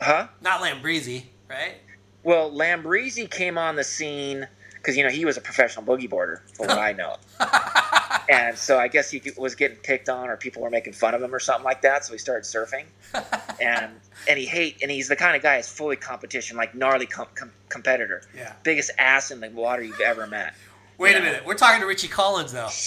huh? 0.00 0.26
not 0.40 0.60
Lambrisi, 0.60 1.24
right? 1.48 1.74
Well, 2.22 2.50
Lambrisi 2.50 3.30
came 3.30 3.56
on 3.58 3.76
the 3.76 3.84
scene 3.84 4.48
because 4.74 4.96
you 4.96 5.04
know 5.04 5.10
he 5.10 5.24
was 5.24 5.36
a 5.36 5.40
professional 5.40 5.84
boogie 5.84 6.08
boarder, 6.08 6.42
from 6.54 6.68
what 6.68 6.78
I 6.78 6.92
know, 6.92 7.16
and 8.28 8.56
so 8.56 8.78
I 8.78 8.88
guess 8.88 9.10
he 9.10 9.22
was 9.36 9.54
getting 9.54 9.76
picked 9.78 10.08
on, 10.08 10.28
or 10.28 10.36
people 10.36 10.62
were 10.62 10.70
making 10.70 10.92
fun 10.94 11.14
of 11.14 11.22
him, 11.22 11.34
or 11.34 11.38
something 11.38 11.64
like 11.64 11.82
that. 11.82 12.04
So 12.04 12.12
he 12.12 12.18
started 12.18 12.44
surfing, 12.44 12.84
and 13.60 13.92
and 14.28 14.38
he 14.38 14.46
hate, 14.46 14.78
and 14.82 14.90
he's 14.90 15.08
the 15.08 15.16
kind 15.16 15.36
of 15.36 15.42
guy 15.42 15.56
who's 15.58 15.68
fully 15.68 15.96
competition, 15.96 16.56
like 16.56 16.74
gnarly 16.74 17.06
com- 17.06 17.28
com- 17.34 17.52
competitor, 17.68 18.22
Yeah. 18.34 18.54
biggest 18.62 18.90
ass 18.98 19.30
in 19.30 19.40
the 19.40 19.50
water 19.50 19.82
you've 19.82 20.00
ever 20.00 20.26
met. 20.26 20.54
Wait 21.00 21.16
a 21.16 21.20
minute. 21.20 21.46
We're 21.46 21.54
talking 21.54 21.80
to 21.80 21.86
Richie 21.86 22.08
Collins 22.08 22.52
though. 22.52 22.68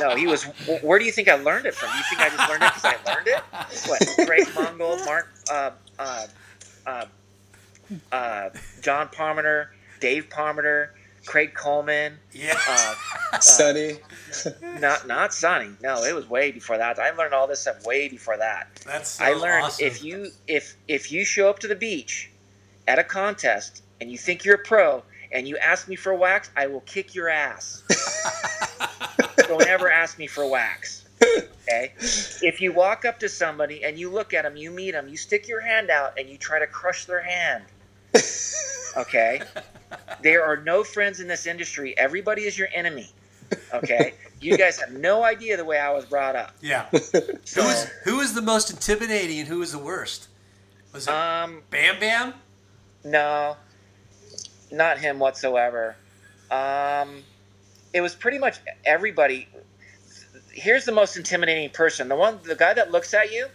No, 0.00 0.16
he 0.16 0.26
was. 0.26 0.44
Where 0.82 0.98
do 0.98 1.04
you 1.04 1.12
think 1.12 1.28
I 1.28 1.34
learned 1.34 1.66
it 1.66 1.74
from? 1.74 1.90
You 1.96 2.02
think 2.08 2.20
I 2.20 2.28
just 2.28 2.48
learned 2.48 2.62
it 2.62 2.72
because 2.74 2.84
I 2.84 3.12
learned 3.12 3.26
it? 3.26 3.42
What? 3.86 4.26
Craig 4.26 4.46
Mongol, 4.54 4.96
Mark, 5.04 5.28
uh, 5.50 5.70
uh, 5.98 6.26
uh, 6.86 7.04
uh, 8.12 8.50
John 8.80 9.08
Palmer, 9.08 9.72
Dave 10.00 10.30
Palmer, 10.30 10.94
Craig 11.26 11.52
Coleman. 11.54 12.18
Yeah. 12.32 12.58
Uh, 12.68 13.38
Sunny. 13.40 13.98
not 14.80 15.06
not 15.06 15.34
Sonny. 15.34 15.70
No, 15.82 16.04
it 16.04 16.14
was 16.14 16.28
way 16.28 16.52
before 16.52 16.78
that. 16.78 16.98
I 16.98 17.10
learned 17.10 17.34
all 17.34 17.46
this 17.46 17.60
stuff 17.60 17.84
way 17.84 18.08
before 18.08 18.36
that. 18.36 18.68
That's 18.86 19.10
so 19.10 19.24
I 19.24 19.32
learned 19.34 19.64
awesome. 19.64 19.86
if 19.86 20.02
you 20.02 20.30
if 20.46 20.76
if 20.86 21.12
you 21.12 21.24
show 21.24 21.50
up 21.50 21.58
to 21.60 21.68
the 21.68 21.76
beach 21.76 22.30
at 22.86 22.98
a 22.98 23.04
contest 23.04 23.82
and 24.00 24.10
you 24.10 24.16
think 24.16 24.44
you're 24.44 24.56
a 24.56 24.64
pro 24.64 25.02
and 25.32 25.46
you 25.46 25.56
ask 25.58 25.88
me 25.88 25.96
for 25.96 26.14
wax, 26.14 26.50
I 26.56 26.66
will 26.66 26.80
kick 26.80 27.14
your 27.14 27.28
ass. 27.28 27.82
Don't 29.48 29.66
ever 29.66 29.90
ask 29.90 30.18
me 30.18 30.26
for 30.26 30.46
wax. 30.48 31.04
Okay? 31.22 31.92
If 31.98 32.60
you 32.60 32.72
walk 32.72 33.04
up 33.04 33.18
to 33.20 33.28
somebody 33.28 33.84
and 33.84 33.98
you 33.98 34.10
look 34.10 34.32
at 34.34 34.42
them, 34.42 34.56
you 34.56 34.70
meet 34.70 34.92
them, 34.92 35.08
you 35.08 35.16
stick 35.16 35.48
your 35.48 35.60
hand 35.60 35.90
out 35.90 36.18
and 36.18 36.28
you 36.28 36.38
try 36.38 36.58
to 36.58 36.66
crush 36.66 37.04
their 37.04 37.22
hand. 37.22 37.64
Okay? 38.96 39.42
There 40.22 40.44
are 40.44 40.56
no 40.56 40.82
friends 40.84 41.20
in 41.20 41.28
this 41.28 41.46
industry. 41.46 41.96
Everybody 41.98 42.42
is 42.42 42.58
your 42.58 42.68
enemy. 42.74 43.10
Okay? 43.72 44.14
You 44.40 44.56
guys 44.56 44.78
have 44.80 44.92
no 44.92 45.24
idea 45.24 45.56
the 45.56 45.64
way 45.64 45.78
I 45.78 45.90
was 45.90 46.04
brought 46.04 46.36
up. 46.36 46.54
yeah. 46.60 46.86
So, 47.44 47.62
Who 48.04 48.16
was 48.18 48.34
the 48.34 48.42
most 48.42 48.70
intimidating 48.70 49.40
and 49.40 49.48
who 49.48 49.58
was 49.58 49.72
the 49.72 49.78
worst? 49.78 50.28
Was 50.92 51.06
it 51.06 51.12
um, 51.12 51.62
Bam 51.70 51.98
Bam? 52.00 52.34
No, 53.04 53.56
not 54.70 54.98
him 54.98 55.18
whatsoever. 55.18 55.96
Um, 56.50 57.22
it 57.92 58.00
was 58.00 58.14
pretty 58.14 58.38
much 58.38 58.58
everybody. 58.84 59.48
Here's 60.50 60.84
the 60.84 60.92
most 60.92 61.16
intimidating 61.16 61.70
person: 61.70 62.08
the 62.08 62.16
one, 62.16 62.38
the 62.44 62.56
guy 62.56 62.74
that 62.74 62.90
looks 62.90 63.14
at 63.14 63.32
you 63.32 63.46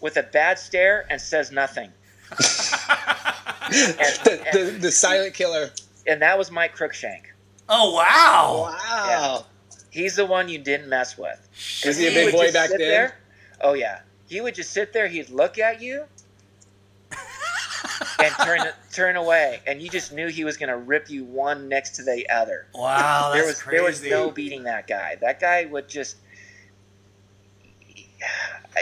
with 0.00 0.16
a 0.16 0.22
bad 0.22 0.58
stare 0.58 1.06
and 1.10 1.20
says 1.20 1.50
nothing. 1.50 1.90
and, 2.30 2.38
The, 3.70 4.42
and, 4.46 4.58
the, 4.58 4.78
the 4.80 4.90
silent 4.92 5.34
killer. 5.34 5.70
and 6.06 6.22
that 6.22 6.38
was 6.38 6.50
Mike 6.50 6.74
Crookshank. 6.74 7.32
Oh 7.68 7.94
wow! 7.94 8.74
Wow. 8.78 9.44
He's 9.90 10.16
the 10.16 10.26
one 10.26 10.48
you 10.48 10.58
didn't 10.58 10.88
mess 10.88 11.16
with. 11.18 11.38
Was 11.84 11.96
he 11.96 12.06
a 12.06 12.10
big 12.10 12.32
boy 12.32 12.52
back 12.52 12.70
then? 12.70 12.78
There, 12.78 13.18
oh 13.62 13.74
yeah, 13.74 14.00
he 14.28 14.40
would 14.40 14.54
just 14.54 14.70
sit 14.72 14.92
there. 14.92 15.08
He'd 15.08 15.30
look 15.30 15.58
at 15.58 15.80
you 15.80 16.04
and 18.20 18.34
turn 18.44 18.60
turn 18.92 19.16
away, 19.16 19.60
and 19.66 19.80
you 19.80 19.88
just 19.88 20.12
knew 20.12 20.28
he 20.28 20.44
was 20.44 20.56
going 20.56 20.68
to 20.70 20.76
rip 20.76 21.08
you 21.10 21.24
one 21.24 21.68
next 21.68 21.90
to 21.96 22.02
the 22.02 22.28
other. 22.30 22.66
Wow, 22.74 23.30
that's 23.32 23.34
there 23.34 23.46
was 23.46 23.62
crazy. 23.62 23.76
there 23.76 23.84
was 23.86 24.02
no 24.02 24.30
beating 24.30 24.64
that 24.64 24.86
guy. 24.86 25.16
That 25.20 25.40
guy 25.40 25.64
would 25.66 25.88
just 25.88 26.16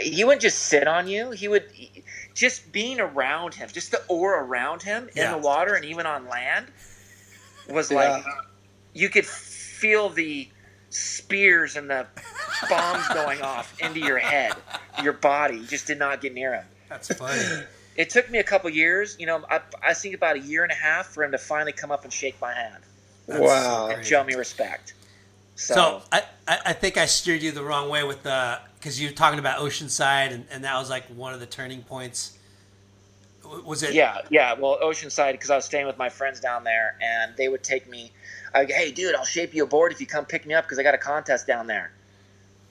he 0.00 0.24
wouldn't 0.24 0.42
just 0.42 0.58
sit 0.60 0.86
on 0.88 1.08
you. 1.08 1.30
He 1.30 1.48
would 1.48 1.64
just 2.34 2.72
being 2.72 3.00
around 3.00 3.54
him, 3.54 3.68
just 3.72 3.90
the 3.90 4.02
aura 4.08 4.42
around 4.44 4.82
him 4.82 5.08
Yeah. 5.14 5.26
in 5.34 5.40
the 5.40 5.46
water 5.46 5.74
and 5.74 5.84
even 5.84 6.06
on 6.06 6.28
land 6.28 6.66
was 7.68 7.90
Yeah. 7.90 7.96
like 8.16 8.24
you 8.94 9.08
could 9.08 9.26
feel 9.26 10.08
the 10.08 10.48
spears 10.90 11.76
and 11.76 11.90
the 11.90 12.06
bombs 12.70 13.06
going 13.08 13.42
off 13.42 13.78
into 13.80 14.00
your 14.00 14.18
head, 14.18 14.52
your 15.02 15.12
body. 15.12 15.56
You 15.58 15.66
just 15.66 15.86
did 15.86 15.98
not 15.98 16.20
get 16.20 16.32
near 16.34 16.54
him. 16.54 16.64
That's 16.88 17.12
funny. 17.14 17.64
It 17.96 18.10
took 18.10 18.30
me 18.30 18.38
a 18.38 18.44
couple 18.44 18.68
years, 18.70 19.16
you 19.18 19.26
know, 19.26 19.44
I, 19.50 19.60
I 19.82 19.94
think 19.94 20.14
about 20.14 20.36
a 20.36 20.40
year 20.40 20.62
and 20.62 20.72
a 20.72 20.76
half 20.76 21.06
for 21.06 21.24
him 21.24 21.32
to 21.32 21.38
finally 21.38 21.72
come 21.72 21.90
up 21.90 22.04
and 22.04 22.12
shake 22.12 22.40
my 22.40 22.52
hand 22.52 22.82
That's 23.26 23.40
Wow. 23.40 23.88
and 23.88 24.04
show 24.04 24.22
me 24.22 24.34
respect. 24.34 24.92
So, 25.54 25.74
So 25.74 26.02
I, 26.12 26.22
I, 26.46 26.58
I 26.66 26.72
think 26.74 26.98
I 26.98 27.06
steered 27.06 27.42
you 27.42 27.52
the 27.52 27.64
wrong 27.64 27.88
way 27.88 28.04
with 28.04 28.22
the 28.22 28.60
because 28.78 29.00
you're 29.00 29.12
talking 29.12 29.38
about 29.38 29.58
Oceanside 29.58 30.32
and, 30.32 30.46
and 30.50 30.64
that 30.64 30.78
was 30.78 30.90
like 30.90 31.06
one 31.06 31.32
of 31.32 31.40
the 31.40 31.46
turning 31.46 31.82
points. 31.82 32.36
Was 33.64 33.82
it? 33.82 33.94
yeah, 33.94 34.22
yeah. 34.28 34.54
Well, 34.54 34.78
Oceanside, 34.82 35.32
because 35.32 35.50
I 35.50 35.56
was 35.56 35.64
staying 35.64 35.86
with 35.86 35.96
my 35.96 36.08
friends 36.08 36.40
down 36.40 36.64
there, 36.64 36.96
and 37.00 37.36
they 37.36 37.48
would 37.48 37.62
take 37.62 37.88
me. 37.88 38.10
I 38.52 38.64
hey, 38.64 38.90
dude, 38.90 39.14
I'll 39.14 39.24
shape 39.24 39.54
you 39.54 39.62
a 39.62 39.66
board 39.66 39.92
if 39.92 40.00
you 40.00 40.06
come 40.06 40.24
pick 40.24 40.46
me 40.46 40.54
up 40.54 40.64
because 40.64 40.80
I 40.80 40.82
got 40.82 40.94
a 40.94 40.98
contest 40.98 41.46
down 41.46 41.68
there. 41.68 41.92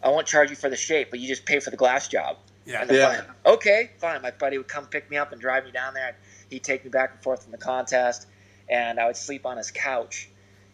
I 0.03 0.09
won't 0.09 0.27
charge 0.27 0.49
you 0.49 0.55
for 0.57 0.69
the 0.69 0.75
shape, 0.75 1.11
but 1.11 1.19
you 1.19 1.27
just 1.27 1.45
pay 1.45 1.59
for 1.59 1.69
the 1.69 1.77
glass 1.77 2.09
job. 2.09 2.37
Yeah. 2.65 2.85
Yeah. 2.89 3.15
buddy, 3.17 3.27
okay, 3.55 3.91
fine. 3.99 4.21
My 4.21 4.31
buddy 4.31 4.57
would 4.57 4.67
come 4.67 4.85
pick 4.87 5.09
me 5.09 5.17
up 5.17 5.31
and 5.31 5.39
drive 5.41 5.65
me 5.65 5.71
down 5.71 5.93
there. 5.93 6.15
He'd 6.49 6.63
take 6.63 6.83
me 6.83 6.89
back 6.89 7.11
and 7.13 7.23
forth 7.23 7.43
from 7.43 7.51
the 7.51 7.57
contest, 7.57 8.27
and 8.69 8.99
I 8.99 9.07
would 9.07 9.17
sleep 9.17 9.45
on 9.45 9.57
his 9.57 9.71
couch. 9.71 10.29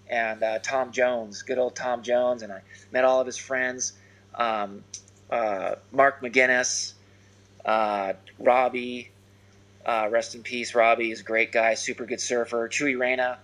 and 0.10 0.44
uh, 0.44 0.60
Tom 0.60 0.92
Jones, 0.92 1.42
good 1.44 1.58
old 1.58 1.76
Tom 1.76 2.04
Jones, 2.04 2.42
and 2.44 2.52
I 2.52 2.62
met 2.92 3.06
all 3.06 3.20
of 3.22 3.26
his 3.26 3.38
friends, 3.38 3.94
um, 4.36 4.84
uh, 5.30 5.76
Mark 5.92 6.22
McGinnis, 6.22 6.94
uh, 7.66 8.14
Robbie, 8.38 9.10
uh, 9.86 10.10
rest 10.12 10.36
in 10.36 10.44
peace, 10.44 10.76
Robbie 10.76 11.12
is 11.12 11.22
a 11.22 11.24
great 11.24 11.52
guy, 11.54 11.74
super 11.76 12.06
good 12.06 12.20
surfer. 12.20 12.68
Chewy 12.68 13.00
Reyna, 13.00 13.38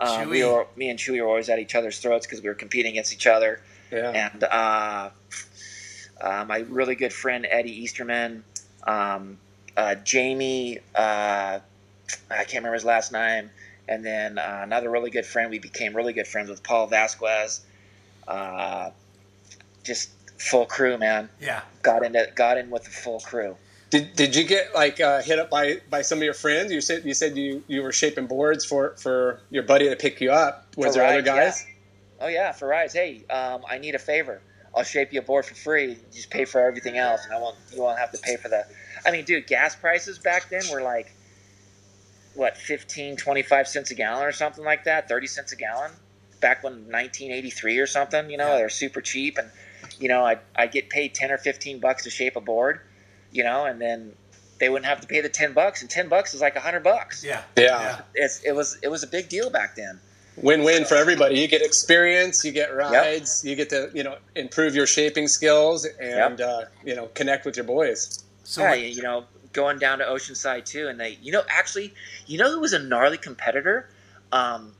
um, 0.00 0.28
we 0.28 0.40
Chewy. 0.40 0.52
were, 0.52 0.66
me 0.76 0.90
and 0.90 0.98
Chewy 0.98 1.20
were 1.20 1.28
always 1.28 1.48
at 1.48 1.60
each 1.60 1.74
other's 1.76 1.98
throats 2.00 2.26
because 2.26 2.42
we 2.42 2.48
were 2.48 2.54
competing 2.56 2.92
against 2.92 3.12
each 3.12 3.26
other 3.28 3.60
Yeah. 3.92 4.10
and 4.32 4.42
uh, 6.20 6.44
my 6.46 6.58
really 6.68 6.94
good 6.94 7.12
friend 7.12 7.46
Eddie 7.48 7.84
Easterman, 7.84 8.42
um, 8.86 9.38
uh, 9.76 9.94
Jamie, 9.96 10.78
uh, 10.94 11.58
I 12.30 12.36
can't 12.36 12.54
remember 12.54 12.74
his 12.74 12.84
last 12.84 13.12
name, 13.12 13.50
and 13.88 14.04
then 14.04 14.38
uh, 14.38 14.60
another 14.62 14.90
really 14.90 15.10
good 15.10 15.26
friend. 15.26 15.50
We 15.50 15.58
became 15.58 15.94
really 15.96 16.12
good 16.12 16.26
friends 16.26 16.50
with 16.50 16.62
Paul 16.62 16.86
Vasquez. 16.86 17.60
Uh, 18.26 18.90
just 19.84 20.10
full 20.38 20.66
crew, 20.66 20.98
man. 20.98 21.28
Yeah. 21.40 21.62
Got 21.82 22.04
into 22.04 22.28
got 22.34 22.58
in 22.58 22.70
with 22.70 22.84
the 22.84 22.90
full 22.90 23.20
crew. 23.20 23.56
Did, 23.90 24.14
did 24.16 24.36
you 24.36 24.44
get 24.44 24.74
like 24.74 25.00
uh, 25.00 25.22
hit 25.22 25.38
up 25.38 25.48
by, 25.48 25.80
by 25.88 26.02
some 26.02 26.18
of 26.18 26.24
your 26.24 26.34
friends? 26.34 26.70
You 26.70 26.80
said 26.80 27.04
you 27.04 27.14
said 27.14 27.36
you, 27.36 27.62
you 27.68 27.82
were 27.82 27.92
shaping 27.92 28.26
boards 28.26 28.64
for, 28.64 28.94
for 28.98 29.40
your 29.50 29.62
buddy 29.62 29.88
to 29.88 29.96
pick 29.96 30.20
you 30.20 30.30
up. 30.30 30.66
Was 30.76 30.88
For 30.88 30.92
there 31.00 31.06
other 31.06 31.16
rides, 31.16 31.26
yeah. 31.26 31.36
guys? 31.36 31.66
Oh 32.20 32.28
yeah, 32.28 32.52
for 32.52 32.68
rides. 32.68 32.92
Hey, 32.92 33.24
um, 33.30 33.62
I 33.68 33.78
need 33.78 33.94
a 33.94 33.98
favor. 33.98 34.42
I'll 34.78 34.84
shape 34.84 35.12
you 35.12 35.18
a 35.18 35.22
board 35.22 35.44
for 35.44 35.54
free. 35.54 35.90
You 35.90 35.96
just 36.12 36.30
pay 36.30 36.44
for 36.44 36.60
everything 36.60 36.96
else, 36.98 37.24
and 37.24 37.34
I 37.34 37.38
won't. 37.40 37.56
You 37.74 37.82
won't 37.82 37.98
have 37.98 38.12
to 38.12 38.18
pay 38.18 38.36
for 38.36 38.48
the. 38.48 38.64
I 39.04 39.10
mean, 39.10 39.24
dude, 39.24 39.46
gas 39.46 39.74
prices 39.74 40.18
back 40.18 40.48
then 40.50 40.62
were 40.70 40.82
like, 40.82 41.12
what, 42.34 42.56
15, 42.56 43.16
25 43.16 43.68
cents 43.68 43.90
a 43.90 43.94
gallon 43.94 44.24
or 44.24 44.32
something 44.32 44.64
like 44.64 44.84
that. 44.84 45.08
Thirty 45.08 45.26
cents 45.26 45.52
a 45.52 45.56
gallon. 45.56 45.90
Back 46.40 46.62
when 46.62 46.72
1983 46.90 47.78
or 47.78 47.86
something. 47.86 48.30
You 48.30 48.36
know, 48.36 48.48
Yeah. 48.52 48.56
they're 48.58 48.68
super 48.68 49.00
cheap, 49.00 49.36
and 49.38 49.50
you 49.98 50.08
know, 50.08 50.24
I 50.24 50.38
I 50.54 50.68
get 50.68 50.88
paid 50.90 51.14
10 51.14 51.32
or 51.32 51.38
15 51.38 51.80
bucks 51.80 52.04
to 52.04 52.10
shape 52.10 52.36
a 52.36 52.40
board. 52.40 52.80
You 53.32 53.42
know, 53.44 53.64
and 53.66 53.80
then 53.82 54.12
they 54.60 54.68
wouldn't 54.68 54.86
have 54.86 55.00
to 55.00 55.06
pay 55.08 55.20
the 55.20 55.28
10 55.28 55.52
bucks, 55.52 55.82
and 55.82 55.90
10 55.90 56.08
bucks 56.08 56.34
is 56.34 56.40
like 56.40 56.54
100 56.54 56.82
bucks. 56.84 57.24
Yeah. 57.24 57.42
Yeah. 57.56 58.00
It's 58.14 58.40
it 58.44 58.52
was 58.52 58.78
it 58.82 58.88
was 58.88 59.02
a 59.02 59.08
big 59.08 59.28
deal 59.28 59.50
back 59.50 59.74
then. 59.74 60.00
Win 60.42 60.62
win 60.62 60.84
for 60.84 60.94
everybody. 60.94 61.38
You 61.38 61.48
get 61.48 61.62
experience, 61.62 62.44
you 62.44 62.52
get 62.52 62.74
rides, 62.74 63.44
you 63.44 63.54
get 63.56 63.70
to 63.70 63.90
you 63.94 64.02
know 64.02 64.16
improve 64.34 64.74
your 64.74 64.86
shaping 64.86 65.28
skills, 65.28 65.86
and 66.00 66.40
uh, 66.40 66.64
you 66.84 66.94
know 66.94 67.06
connect 67.14 67.44
with 67.44 67.56
your 67.56 67.64
boys. 67.64 68.24
So 68.44 68.62
yeah, 68.62 68.74
you 68.74 69.02
know, 69.02 69.24
going 69.52 69.78
down 69.78 69.98
to 69.98 70.04
Oceanside 70.04 70.64
too, 70.64 70.88
and 70.88 70.98
they, 70.98 71.18
you 71.20 71.32
know, 71.32 71.42
actually, 71.48 71.92
you 72.26 72.38
know 72.38 72.50
who 72.50 72.60
was 72.60 72.72
a 72.72 72.78
gnarly 72.78 73.18
competitor? 73.18 73.90
Um, 74.32 74.74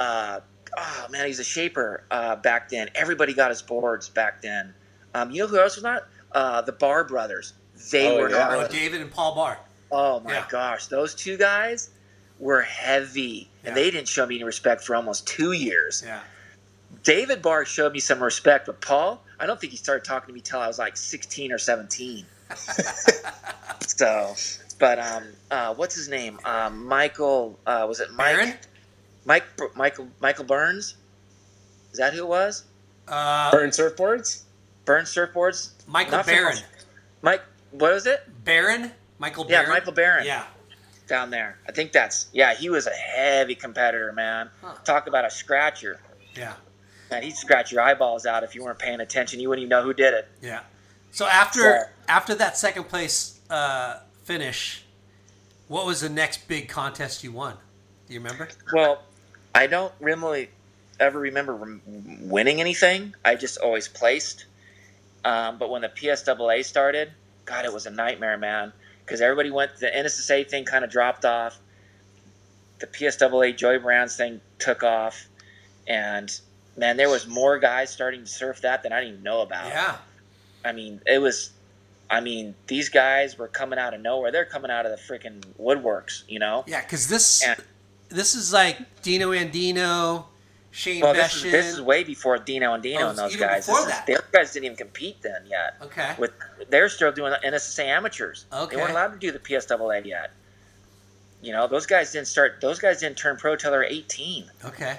uh, 0.00 0.40
oh 0.76 1.06
man, 1.10 1.26
he's 1.26 1.38
a 1.38 1.44
shaper 1.44 2.04
uh, 2.10 2.36
back 2.36 2.68
then. 2.70 2.88
Everybody 2.94 3.34
got 3.34 3.50
his 3.50 3.62
boards 3.62 4.08
back 4.08 4.42
then. 4.42 4.74
Um, 5.14 5.30
you 5.30 5.42
know 5.42 5.46
who 5.48 5.60
else 5.60 5.76
was 5.76 5.84
not? 5.84 6.08
Uh, 6.32 6.62
the 6.62 6.72
Barr 6.72 7.04
brothers. 7.04 7.52
They 7.90 8.06
Oh, 8.08 8.16
were 8.22 8.30
yeah. 8.30 8.48
oh. 8.50 8.68
David 8.68 9.00
and 9.00 9.10
Paul 9.10 9.34
Barr. 9.34 9.58
Oh 9.90 10.20
my 10.20 10.32
Yeah. 10.34 10.46
gosh, 10.50 10.86
those 10.86 11.14
two 11.14 11.36
guys 11.36 11.90
were 12.42 12.60
heavy, 12.60 13.48
and 13.64 13.76
they 13.76 13.88
didn't 13.92 14.08
show 14.08 14.26
me 14.26 14.34
any 14.34 14.42
respect 14.44 14.82
for 14.82 14.96
almost 14.96 15.28
two 15.28 15.52
years. 15.52 16.02
Yeah. 16.04 16.20
David 17.04 17.40
Barr 17.40 17.64
showed 17.64 17.92
me 17.92 18.00
some 18.00 18.20
respect, 18.22 18.66
but 18.66 18.80
Paul, 18.80 19.22
I 19.38 19.46
don't 19.46 19.60
think 19.60 19.70
he 19.70 19.76
started 19.76 20.04
talking 20.04 20.26
to 20.26 20.32
me 20.34 20.40
till 20.40 20.58
I 20.58 20.66
was 20.66 20.76
like 20.78 20.96
16 20.96 21.52
or 21.52 21.58
17. 21.58 22.26
so, 23.86 24.34
but 24.80 24.98
um, 24.98 25.24
uh, 25.52 25.72
what's 25.74 25.94
his 25.94 26.08
name? 26.08 26.38
Um, 26.44 26.84
Michael, 26.86 27.58
uh, 27.64 27.86
was 27.88 28.00
it 28.00 28.12
Mike? 28.12 28.34
Aaron? 28.34 28.54
Mike, 29.24 29.44
Michael, 29.76 30.08
Michael 30.20 30.44
Burns. 30.44 30.96
Is 31.92 31.98
that 31.98 32.12
who 32.12 32.24
it 32.24 32.28
was? 32.28 32.64
Uh, 33.06 33.52
Burn 33.52 33.70
surfboards. 33.70 34.42
Burns 34.84 35.14
surfboards. 35.14 35.70
Michael 35.86 36.12
Not 36.12 36.24
from- 36.24 36.34
Barron. 36.34 36.58
Mike, 37.22 37.42
what 37.70 37.92
was 37.92 38.06
it? 38.06 38.20
Barron? 38.44 38.90
Michael 39.20 39.44
Yeah, 39.48 39.58
Barron? 39.62 39.70
Michael 39.70 39.92
Barron. 39.92 40.26
Yeah. 40.26 40.44
Down 41.06 41.30
there. 41.30 41.58
I 41.68 41.72
think 41.72 41.92
that's 41.92 42.28
yeah. 42.32 42.54
He 42.54 42.70
was 42.70 42.86
a 42.86 42.90
heavy 42.90 43.54
competitor, 43.54 44.12
man. 44.12 44.50
Huh. 44.62 44.74
Talk 44.84 45.06
about 45.06 45.24
a 45.24 45.30
scratcher. 45.30 46.00
Yeah. 46.34 46.54
Man, 47.10 47.22
he'd 47.22 47.36
scratch 47.36 47.70
your 47.72 47.82
eyeballs 47.82 48.24
out 48.24 48.42
if 48.42 48.54
you 48.54 48.64
weren't 48.64 48.78
paying 48.78 49.00
attention. 49.00 49.38
You 49.38 49.48
wouldn't 49.48 49.64
even 49.64 49.70
know 49.70 49.82
who 49.82 49.92
did 49.92 50.14
it. 50.14 50.28
Yeah. 50.40 50.60
So 51.10 51.26
after 51.26 51.90
after 52.08 52.34
that 52.36 52.56
second 52.56 52.84
place 52.84 53.40
uh, 53.50 54.00
finish, 54.24 54.84
what 55.68 55.86
was 55.86 56.00
the 56.00 56.08
next 56.08 56.48
big 56.48 56.68
contest 56.68 57.22
you 57.22 57.32
won? 57.32 57.56
Do 58.06 58.14
you 58.14 58.20
remember? 58.20 58.48
Well, 58.72 59.02
I 59.54 59.66
don't 59.66 59.92
really 60.00 60.48
ever 60.98 61.18
remember 61.18 61.80
winning 61.86 62.60
anything. 62.60 63.14
I 63.24 63.34
just 63.34 63.58
always 63.58 63.88
placed. 63.88 64.46
Um, 65.24 65.58
but 65.58 65.70
when 65.70 65.82
the 65.82 65.88
PSAA 65.88 66.64
started, 66.64 67.12
God, 67.44 67.64
it 67.64 67.72
was 67.72 67.86
a 67.86 67.90
nightmare, 67.90 68.38
man. 68.38 68.72
Because 69.04 69.20
everybody 69.20 69.50
went, 69.50 69.76
the 69.78 69.86
NSSA 69.88 70.48
thing 70.48 70.64
kind 70.64 70.84
of 70.84 70.90
dropped 70.90 71.24
off. 71.24 71.58
The 72.78 72.86
PSAA 72.86 73.56
Joey 73.56 73.78
Buran's 73.78 74.16
thing 74.16 74.40
took 74.58 74.82
off. 74.82 75.26
And, 75.86 76.32
man, 76.76 76.96
there 76.96 77.08
was 77.08 77.26
more 77.26 77.58
guys 77.58 77.90
starting 77.90 78.20
to 78.20 78.26
surf 78.26 78.60
that 78.62 78.82
than 78.82 78.92
I 78.92 79.00
didn't 79.00 79.12
even 79.14 79.24
know 79.24 79.42
about. 79.42 79.66
Yeah. 79.68 79.96
I 80.64 80.72
mean, 80.72 81.00
it 81.06 81.18
was. 81.18 81.50
I 82.10 82.20
mean, 82.20 82.54
these 82.66 82.90
guys 82.90 83.38
were 83.38 83.48
coming 83.48 83.78
out 83.78 83.94
of 83.94 84.00
nowhere. 84.02 84.30
They're 84.30 84.44
coming 84.44 84.70
out 84.70 84.84
of 84.84 84.92
the 84.92 84.98
freaking 84.98 85.42
woodworks, 85.58 86.24
you 86.28 86.38
know. 86.38 86.62
Yeah, 86.66 86.82
because 86.82 87.08
this 87.08 87.42
And- 87.42 87.62
this 88.10 88.34
is 88.34 88.52
like 88.52 89.02
Dino 89.02 89.30
Andino, 89.32 90.26
Shane 90.74 91.02
Well, 91.02 91.12
this 91.12 91.36
is, 91.36 91.42
this 91.42 91.66
is 91.66 91.80
way 91.82 92.02
before 92.02 92.38
Dino 92.38 92.74
Andino 92.74 93.00
Oh, 93.02 93.08
and 93.10 93.18
those 93.18 93.36
guys. 93.36 93.66
before 93.66 93.84
This 93.84 93.94
is- 93.94 94.00
that. 94.06 94.10
other 94.10 94.24
guys 94.32 94.52
didn't 94.54 94.64
even 94.64 94.76
compete 94.76 95.20
then 95.22 95.44
yet. 95.46 95.74
okay. 95.82 96.14
With 96.18 96.32
they're 96.70 96.88
still 96.88 97.12
doing 97.12 97.34
NSSA 97.44 97.84
amateurs. 97.84 98.46
Okay. 98.52 98.74
They 98.76 98.80
weren't 98.80 98.92
allowed 98.92 99.12
to 99.12 99.18
do 99.18 99.30
the 99.30 99.38
PSAA 99.38 100.04
yet. 100.06 100.30
You 101.42 101.52
know, 101.52 101.66
those 101.68 101.84
guys 101.86 102.10
didn't 102.12 102.28
start. 102.28 102.60
Those 102.60 102.78
guys 102.78 103.00
didn't 103.00 103.18
turn 103.18 103.36
pro 103.36 103.54
till 103.56 103.70
they're 103.70 103.84
18. 103.84 104.50
Okay. 104.64 104.96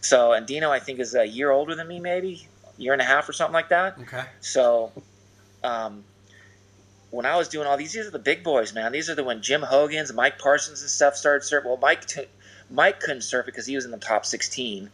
So, 0.00 0.32
and 0.32 0.46
Dino, 0.46 0.70
I 0.70 0.78
think, 0.78 0.98
is 1.00 1.14
a 1.14 1.26
year 1.26 1.50
older 1.50 1.74
than 1.74 1.86
me, 1.88 2.00
maybe 2.00 2.48
year 2.78 2.94
and 2.94 3.02
a 3.02 3.04
half 3.04 3.28
or 3.28 3.34
something 3.34 3.52
like 3.52 3.68
that. 3.68 3.98
Okay. 4.00 4.22
So, 4.40 4.92
um, 5.62 6.04
when 7.10 7.26
I 7.26 7.36
was 7.36 7.48
doing 7.48 7.66
all 7.66 7.76
these, 7.76 7.92
these 7.92 8.06
are 8.06 8.10
the 8.10 8.18
big 8.18 8.42
boys, 8.44 8.72
man. 8.72 8.92
These 8.92 9.10
are 9.10 9.14
the 9.14 9.24
when 9.24 9.42
Jim 9.42 9.60
Hogan's, 9.62 10.12
Mike 10.12 10.38
Parsons, 10.38 10.80
and 10.80 10.88
stuff 10.90 11.16
started 11.16 11.42
surfing. 11.44 11.66
Well, 11.66 11.76
Mike, 11.76 12.06
t- 12.06 12.26
Mike 12.70 13.00
couldn't 13.00 13.22
surf 13.22 13.44
because 13.44 13.66
he 13.66 13.74
was 13.74 13.84
in 13.84 13.90
the 13.90 13.98
top 13.98 14.24
16, 14.24 14.90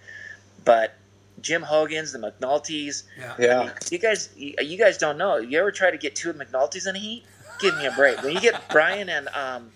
but 0.67 0.93
Jim 1.41 1.63
Hogan's, 1.63 2.13
the 2.13 2.19
McNulty's. 2.19 3.05
Yeah. 3.19 3.35
Yeah. 3.39 3.73
You 3.91 3.99
guys, 3.99 4.29
you, 4.37 4.55
you 4.63 4.77
guys 4.77 4.99
don't 4.99 5.17
know. 5.17 5.37
You 5.39 5.59
ever 5.59 5.73
try 5.73 5.91
to 5.91 5.97
get 5.97 6.15
two 6.15 6.29
of 6.29 6.37
the 6.37 6.45
McNulty's 6.45 6.87
in 6.87 6.95
a 6.95 6.99
heat? 6.99 7.25
Give 7.61 7.75
me 7.79 7.87
a 7.87 7.93
break. 7.93 8.23
When 8.23 8.35
you 8.35 8.41
get 8.41 8.69
Brian 8.71 9.09
and 9.09 9.29
um, 9.29 9.71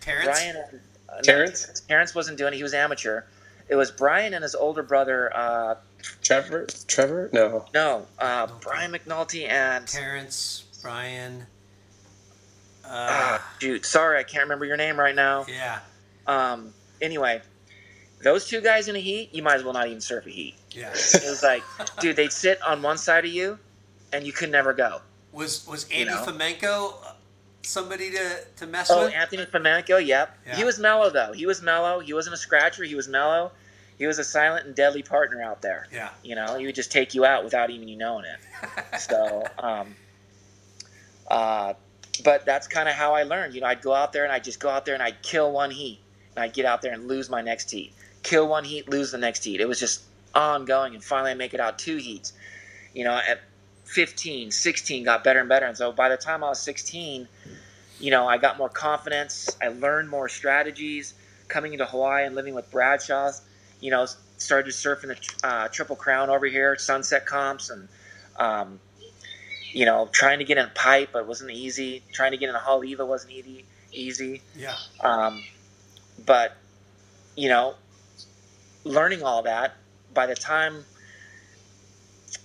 Terrence. 0.00 0.26
Brian 0.26 0.56
and 0.56 0.80
uh, 1.08 1.14
no, 1.16 1.20
Terrence? 1.22 1.80
Terrence 1.88 2.14
wasn't 2.14 2.38
doing 2.38 2.52
it. 2.52 2.56
He 2.56 2.62
was 2.62 2.74
amateur. 2.74 3.22
It 3.68 3.74
was 3.76 3.90
Brian 3.90 4.34
and 4.34 4.42
his 4.44 4.54
older 4.54 4.82
brother. 4.84 5.34
Uh, 5.36 5.74
Trevor. 6.22 6.66
Trevor. 6.86 7.30
No. 7.32 7.64
no, 7.72 8.06
uh, 8.18 8.46
Brian 8.60 8.92
McNulty 8.92 9.48
and 9.48 9.86
Terrence. 9.88 10.64
Brian. 10.82 11.46
Uh, 12.84 12.88
Ah, 12.90 13.54
shoot, 13.60 13.86
sorry, 13.86 14.18
I 14.18 14.22
can't 14.24 14.42
remember 14.42 14.66
your 14.66 14.76
name 14.76 15.00
right 15.00 15.14
now. 15.14 15.46
yeah. 15.48 15.78
Um, 16.26 16.74
anyway, 17.00 17.40
those 18.22 18.46
two 18.48 18.60
guys 18.60 18.88
in 18.88 18.96
a 18.96 19.00
heat, 19.00 19.34
you 19.34 19.42
might 19.42 19.56
as 19.56 19.64
well 19.64 19.72
not 19.74 19.86
even 19.86 20.00
surf 20.00 20.26
a 20.26 20.30
heat. 20.30 20.54
Yeah. 20.70 20.90
It 20.90 21.22
was 21.28 21.42
like, 21.42 21.62
dude, 22.00 22.16
they'd 22.16 22.32
sit 22.32 22.60
on 22.62 22.82
one 22.82 22.98
side 22.98 23.24
of 23.24 23.30
you, 23.32 23.58
and 24.12 24.26
you 24.26 24.32
could 24.32 24.50
never 24.50 24.72
go. 24.72 25.00
Was 25.32 25.66
was 25.66 25.90
You 25.90 25.98
Andy 25.98 26.14
know? 26.14 26.22
Flamenco 26.22 26.94
uh, 27.04 27.12
somebody 27.62 28.10
to, 28.12 28.44
to 28.56 28.66
mess 28.66 28.90
Oh, 28.90 29.04
with? 29.04 29.12
Oh, 29.12 29.16
Anthony 29.16 29.44
Flamenco, 29.46 29.96
yep. 29.98 30.38
Yeah. 30.46 30.56
He 30.56 30.64
was 30.64 30.78
mellow 30.78 31.10
though. 31.10 31.32
He 31.32 31.46
was 31.46 31.60
mellow. 31.62 32.00
He 32.00 32.14
wasn't 32.14 32.34
a 32.34 32.38
scratcher. 32.38 32.84
He 32.84 32.94
was 32.94 33.08
mellow. 33.08 33.50
He 33.98 34.06
was 34.06 34.18
a 34.18 34.24
silent 34.24 34.66
and 34.66 34.74
deadly 34.74 35.02
partner 35.02 35.40
out 35.42 35.62
there. 35.62 35.86
Yeah. 35.92 36.10
You 36.22 36.34
know, 36.34 36.56
he 36.58 36.66
would 36.66 36.74
just 36.74 36.90
take 36.92 37.14
you 37.14 37.24
out 37.24 37.44
without 37.44 37.70
even 37.70 37.86
you 37.88 37.96
knowing 37.96 38.24
it. 38.24 39.00
so, 39.00 39.44
um, 39.58 39.94
uh, 41.28 41.74
but 42.24 42.44
that's 42.44 42.66
kind 42.66 42.88
of 42.88 42.94
how 42.94 43.14
I 43.14 43.22
learned. 43.22 43.54
You 43.54 43.60
know, 43.60 43.66
I'd 43.68 43.82
go 43.82 43.92
out 43.94 44.12
there 44.12 44.24
and 44.24 44.32
I'd 44.32 44.44
just 44.44 44.60
go 44.60 44.68
out 44.68 44.84
there 44.84 44.94
and 44.94 45.02
I'd 45.02 45.20
kill 45.22 45.52
one 45.52 45.70
heat, 45.70 46.00
and 46.34 46.42
I'd 46.44 46.52
get 46.52 46.64
out 46.66 46.82
there 46.82 46.92
and 46.92 47.08
lose 47.08 47.28
my 47.30 47.40
next 47.40 47.70
heat. 47.70 47.92
Kill 48.24 48.48
one 48.48 48.64
heat, 48.64 48.88
lose 48.88 49.12
the 49.12 49.18
next 49.18 49.44
heat. 49.44 49.60
It 49.60 49.68
was 49.68 49.78
just 49.78 50.02
ongoing, 50.34 50.94
and 50.94 51.04
finally 51.04 51.30
I 51.30 51.34
make 51.34 51.54
it 51.54 51.60
out 51.60 51.78
two 51.78 51.96
heats. 51.98 52.32
You 52.92 53.04
know, 53.04 53.14
at 53.16 53.40
15, 53.84 54.50
16, 54.50 55.04
got 55.04 55.22
better 55.22 55.38
and 55.40 55.48
better, 55.48 55.66
and 55.66 55.76
so 55.76 55.92
by 55.92 56.08
the 56.08 56.16
time 56.16 56.42
I 56.42 56.48
was 56.48 56.60
16, 56.60 57.28
you 58.00 58.10
know, 58.10 58.26
I 58.26 58.38
got 58.38 58.58
more 58.58 58.68
confidence. 58.68 59.56
I 59.62 59.68
learned 59.68 60.08
more 60.10 60.28
strategies. 60.28 61.14
Coming 61.46 61.74
into 61.74 61.84
Hawaii 61.86 62.24
and 62.26 62.34
living 62.34 62.54
with 62.54 62.70
Bradshaw's, 62.72 63.42
you 63.80 63.90
know, 63.90 64.06
started 64.38 64.72
surfing 64.72 65.08
the 65.42 65.46
uh, 65.46 65.68
Triple 65.68 65.94
Crown 65.96 66.30
over 66.30 66.46
here, 66.46 66.76
Sunset 66.78 67.26
comps, 67.26 67.70
and 67.70 67.88
um, 68.38 68.80
you 69.72 69.84
know, 69.84 70.08
trying 70.12 70.38
to 70.38 70.44
get 70.44 70.56
in 70.56 70.64
a 70.64 70.70
pipe, 70.74 71.10
but 71.12 71.20
it 71.20 71.26
wasn't 71.26 71.50
easy. 71.50 72.02
Trying 72.12 72.30
to 72.32 72.38
get 72.38 72.48
in 72.48 72.54
a 72.54 72.58
Haleiwa 72.58 73.06
wasn't 73.06 73.32
easy. 73.34 73.64
Easy, 73.92 74.42
Yeah. 74.56 74.74
um, 75.00 75.44
but 76.26 76.56
you 77.36 77.48
know, 77.48 77.74
learning 78.84 79.22
all 79.22 79.42
that, 79.42 79.74
by 80.12 80.26
the 80.26 80.34
time 80.34 80.84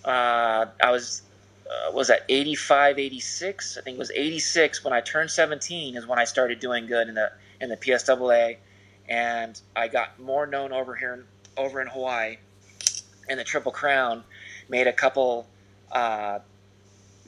uh, 0.05 0.65
I 0.81 0.91
was 0.91 1.21
uh, 1.69 1.91
was 1.91 2.09
at 2.09 2.23
85, 2.27 2.97
86. 2.97 3.77
I 3.77 3.81
think 3.81 3.95
it 3.95 3.99
was 3.99 4.11
86 4.11 4.83
when 4.83 4.93
I 4.93 5.01
turned 5.01 5.29
17 5.29 5.95
is 5.95 6.07
when 6.07 6.17
I 6.17 6.23
started 6.23 6.59
doing 6.59 6.87
good 6.87 7.07
in 7.07 7.15
the 7.15 7.31
in 7.61 7.69
the 7.69 7.77
PSAA, 7.77 8.57
and 9.07 9.59
I 9.75 9.87
got 9.87 10.19
more 10.19 10.47
known 10.47 10.71
over 10.71 10.95
here 10.95 11.13
in, 11.13 11.23
over 11.57 11.81
in 11.81 11.87
Hawaii, 11.87 12.37
in 13.27 13.37
the 13.37 13.43
Triple 13.43 13.71
Crown. 13.71 14.23
Made 14.69 14.87
a 14.87 14.93
couple, 14.93 15.47
uh, 15.91 16.39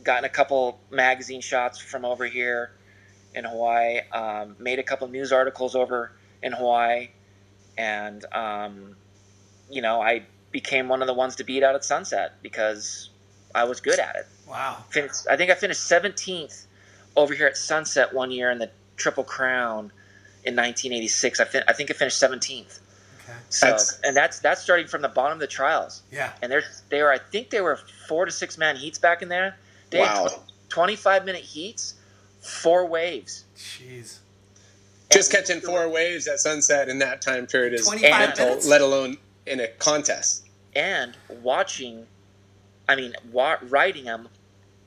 gotten 0.03 0.26
a 0.26 0.30
couple 0.30 0.80
magazine 0.89 1.41
shots 1.41 1.80
from 1.80 2.05
over 2.05 2.26
here 2.26 2.72
in 3.36 3.43
Hawaii. 3.43 3.99
Um, 4.12 4.55
made 4.57 4.80
a 4.80 4.84
couple 4.84 5.07
news 5.09 5.32
articles 5.32 5.76
over 5.76 6.14
in 6.41 6.53
Hawaii, 6.53 7.09
and 7.78 8.24
um, 8.32 8.95
you 9.72 9.82
know 9.82 10.01
I 10.01 10.24
became 10.51 10.88
one 10.89 11.01
of 11.01 11.07
the 11.07 11.13
ones 11.13 11.36
to 11.38 11.43
beat 11.43 11.63
out 11.63 11.76
at 11.76 11.84
Sunset 11.84 12.34
because 12.41 13.09
I 13.55 13.63
was 13.63 13.80
good 13.80 13.99
at 13.99 14.15
it. 14.15 14.28
Wow. 14.47 14.84
Finished, 14.89 15.26
I 15.30 15.38
think 15.38 15.49
I 15.49 15.55
finished 15.55 15.82
17th 15.89 16.65
over 17.15 17.34
here 17.34 17.47
at 17.47 17.55
Sunset 17.55 18.13
one 18.13 18.32
year 18.32 18.51
in 18.51 18.57
the 18.59 18.69
Triple 18.97 19.24
Crown 19.24 19.91
in 20.43 20.55
1986. 20.55 21.39
I, 21.39 21.45
fin- 21.45 21.63
I 21.69 21.74
think 21.74 21.89
I 21.89 21.93
finished 21.93 22.22
17th. 22.22 22.80
Okay. 23.24 23.34
So 23.49 23.65
That's- 23.67 23.99
and 24.03 24.15
that's 24.17 24.39
that's 24.39 24.61
starting 24.61 24.88
from 24.88 25.01
the 25.01 25.07
bottom 25.09 25.34
of 25.38 25.39
the 25.39 25.47
trials. 25.47 26.01
Yeah. 26.11 26.34
And 26.41 26.51
there's 26.51 26.82
they 26.89 27.01
were 27.01 27.11
I 27.11 27.17
think 27.19 27.49
they 27.49 27.61
were 27.61 27.78
four 28.07 28.26
to 28.26 28.32
six 28.32 28.57
man 28.57 28.76
heats 28.76 28.99
back 28.99 29.22
in 29.22 29.30
there. 29.30 29.57
They 29.89 29.99
had 29.99 30.22
Wow. 30.24 30.28
tw- 30.28 30.39
25 30.69 31.26
minute 31.26 31.41
heats, 31.43 31.93
four 32.41 32.86
waves. 32.86 33.45
Jeez. 33.57 34.19
Just 35.11 35.32
catching 35.32 35.59
four 35.61 35.88
waves 35.89 36.28
at 36.28 36.39
sunset 36.39 36.88
in 36.89 36.99
that 36.99 37.22
time 37.22 37.45
period 37.45 37.74
is 37.74 37.89
mental, 38.01 38.45
minutes? 38.47 38.65
let 38.67 38.80
alone 38.82 39.17
in 39.45 39.59
a 39.59 39.67
contest. 39.67 40.45
and 40.75 41.17
watching, 41.41 42.05
I 42.87 42.95
mean, 42.95 43.13
wa- 43.31 43.57
riding 43.63 44.05
them 44.05 44.29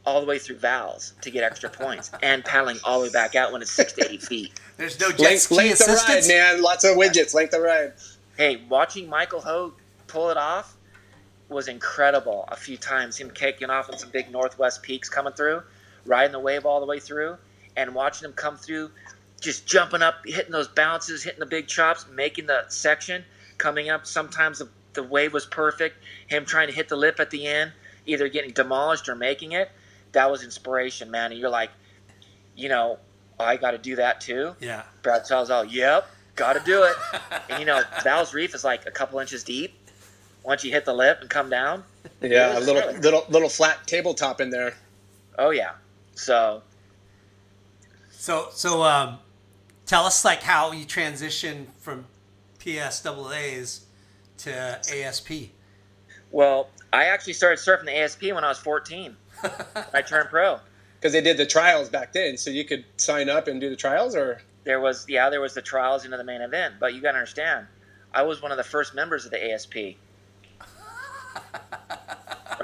all 0.06 0.20
the 0.20 0.26
way 0.26 0.38
through 0.38 0.56
valves 0.56 1.14
to 1.22 1.30
get 1.30 1.42
extra 1.42 1.68
points, 1.68 2.10
and 2.22 2.44
paddling 2.44 2.78
all 2.84 3.00
the 3.00 3.06
way 3.06 3.12
back 3.12 3.34
out 3.34 3.52
when 3.52 3.62
it's 3.62 3.70
six 3.70 3.92
to 3.94 4.10
eight 4.10 4.22
feet. 4.22 4.58
There's 4.76 4.98
no 5.00 5.10
jet 5.10 5.20
Length, 5.20 5.42
ski 5.42 5.54
length 5.56 5.80
of 5.80 5.88
ride, 5.88 6.26
man. 6.26 6.62
Lots 6.62 6.84
of 6.84 6.96
widgets. 6.96 7.34
Length 7.34 7.54
of 7.54 7.62
ride. 7.62 7.92
Hey, 8.36 8.62
watching 8.68 9.08
Michael 9.08 9.40
Hogue 9.40 9.74
pull 10.06 10.30
it 10.30 10.36
off 10.36 10.76
was 11.48 11.68
incredible. 11.68 12.44
A 12.48 12.56
few 12.56 12.76
times, 12.76 13.16
him 13.16 13.30
kicking 13.30 13.70
off 13.70 13.90
on 13.90 13.98
some 13.98 14.10
big 14.10 14.30
northwest 14.30 14.82
peaks 14.82 15.08
coming 15.08 15.32
through, 15.34 15.62
riding 16.06 16.32
the 16.32 16.40
wave 16.40 16.66
all 16.66 16.80
the 16.80 16.86
way 16.86 16.98
through, 16.98 17.36
and 17.76 17.94
watching 17.94 18.26
him 18.26 18.32
come 18.32 18.56
through, 18.56 18.90
just 19.40 19.66
jumping 19.66 20.02
up, 20.02 20.16
hitting 20.24 20.52
those 20.52 20.68
bounces, 20.68 21.22
hitting 21.22 21.40
the 21.40 21.46
big 21.46 21.66
chops, 21.66 22.06
making 22.12 22.46
the 22.46 22.64
section, 22.68 23.24
coming 23.58 23.90
up. 23.90 24.06
Sometimes 24.06 24.58
the, 24.58 24.68
the 24.94 25.02
wave 25.02 25.32
was 25.32 25.46
perfect. 25.46 25.96
Him 26.28 26.44
trying 26.44 26.68
to 26.68 26.74
hit 26.74 26.88
the 26.88 26.96
lip 26.96 27.20
at 27.20 27.30
the 27.30 27.46
end, 27.46 27.72
either 28.06 28.28
getting 28.28 28.50
demolished 28.52 29.08
or 29.08 29.14
making 29.14 29.52
it. 29.52 29.70
That 30.12 30.30
was 30.30 30.42
inspiration, 30.44 31.10
man. 31.10 31.32
And 31.32 31.40
you're 31.40 31.50
like, 31.50 31.70
you 32.56 32.68
know, 32.68 32.98
I 33.38 33.56
got 33.56 33.72
to 33.72 33.78
do 33.78 33.96
that 33.96 34.20
too. 34.20 34.54
Yeah. 34.60 34.82
Brad 35.02 35.24
tells 35.24 35.50
all, 35.50 35.64
yep, 35.64 36.08
got 36.36 36.52
to 36.54 36.60
do 36.64 36.84
it. 36.84 36.94
and 37.50 37.58
you 37.60 37.66
know, 37.66 37.82
Val's 38.04 38.32
Reef 38.32 38.54
is 38.54 38.62
like 38.64 38.86
a 38.86 38.90
couple 38.92 39.18
inches 39.18 39.42
deep. 39.42 39.74
Once 40.44 40.62
you 40.62 40.70
hit 40.70 40.84
the 40.84 40.92
lip 40.92 41.18
and 41.22 41.30
come 41.30 41.48
down, 41.50 41.82
Yeah, 42.20 42.58
a 42.58 42.60
little 42.60 42.82
Really? 42.82 42.98
little 42.98 43.24
little 43.30 43.48
flat 43.48 43.86
tabletop 43.86 44.40
in 44.42 44.50
there. 44.50 44.74
oh 45.38 45.50
yeah. 45.50 45.72
So 46.14 46.62
So 48.10 48.48
so 48.52 48.82
um, 48.82 49.18
tell 49.86 50.04
us 50.04 50.24
like 50.24 50.42
how 50.42 50.72
you 50.72 50.84
transition 50.84 51.68
from 51.78 52.06
PSAAs 52.64 53.80
to 54.38 54.52
ASP. 54.52 55.50
Well, 56.30 56.68
I 56.92 57.04
actually 57.04 57.34
started 57.34 57.58
surfing 57.58 57.84
the 57.84 57.98
ASP 57.98 58.22
when 58.22 58.44
I 58.44 58.48
was 58.48 58.58
14. 58.58 59.16
I 59.92 60.02
turned 60.02 60.30
pro. 60.30 60.60
because 61.04 61.12
they 61.12 61.20
did 61.20 61.36
the 61.36 61.44
trials 61.44 61.90
back 61.90 62.14
then. 62.14 62.38
So 62.38 62.50
you 62.50 62.64
could 62.64 62.84
sign 62.96 63.28
up 63.28 63.46
and 63.46 63.60
do 63.60 63.68
the 63.68 63.76
trials, 63.76 64.16
or 64.16 64.40
There 64.64 64.80
was, 64.80 65.04
yeah, 65.08 65.28
there 65.28 65.42
was 65.42 65.52
the 65.52 65.60
trials 65.62 66.06
into 66.06 66.16
the 66.16 66.24
main 66.24 66.40
event, 66.40 66.76
but 66.80 66.94
you 66.94 67.02
got 67.02 67.12
to 67.12 67.18
understand, 67.18 67.66
I 68.12 68.22
was 68.22 68.40
one 68.40 68.50
of 68.50 68.56
the 68.56 68.64
first 68.64 68.94
members 68.94 69.26
of 69.26 69.30
the 69.30 69.52
ASP 69.52 69.74
when 69.74 69.96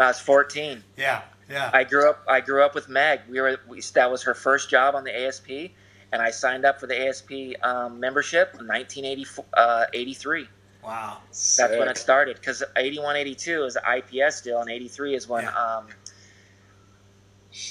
I 0.00 0.06
was 0.06 0.18
14. 0.18 0.82
Yeah. 0.96 1.22
Yeah. 1.50 1.70
I 1.74 1.84
grew 1.84 2.08
up, 2.08 2.24
I 2.26 2.40
grew 2.40 2.64
up 2.64 2.74
with 2.74 2.88
Meg. 2.88 3.20
We 3.28 3.40
were, 3.40 3.60
we, 3.68 3.82
that 3.94 4.10
was 4.10 4.22
her 4.22 4.32
first 4.34 4.70
job 4.70 4.94
on 4.94 5.04
the 5.04 5.26
ASP, 5.26 5.72
and 6.12 6.20
I 6.22 6.30
signed 6.30 6.64
up 6.64 6.80
for 6.80 6.86
the 6.86 7.06
ASP 7.08 7.30
um, 7.62 8.00
membership 8.00 8.54
in 8.58 8.66
1983. 8.66 10.48
wow. 10.84 11.18
That's 11.28 11.58
when 11.58 11.88
it 11.88 11.96
started 11.98 12.36
because 12.36 12.62
81, 12.76 13.16
82 13.16 13.64
is 13.64 13.74
the 13.74 13.82
IPS 13.96 14.40
deal, 14.42 14.60
and 14.60 14.70
83 14.70 15.14
is 15.14 15.28
when 15.28 15.44
Yeah. 15.44 15.50
um, 15.54 15.86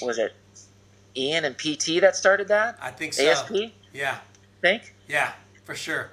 was 0.02 0.18
it 0.18 0.34
Ian 1.16 1.44
and 1.44 1.56
PT 1.56 2.00
that 2.00 2.14
started 2.16 2.48
that 2.48 2.78
I 2.80 2.90
think 2.90 3.14
so. 3.14 3.28
ASP? 3.28 3.72
Yeah. 3.92 4.18
think 4.60 4.94
Yeah. 5.08 5.32
For 5.64 5.74
sure. 5.74 6.10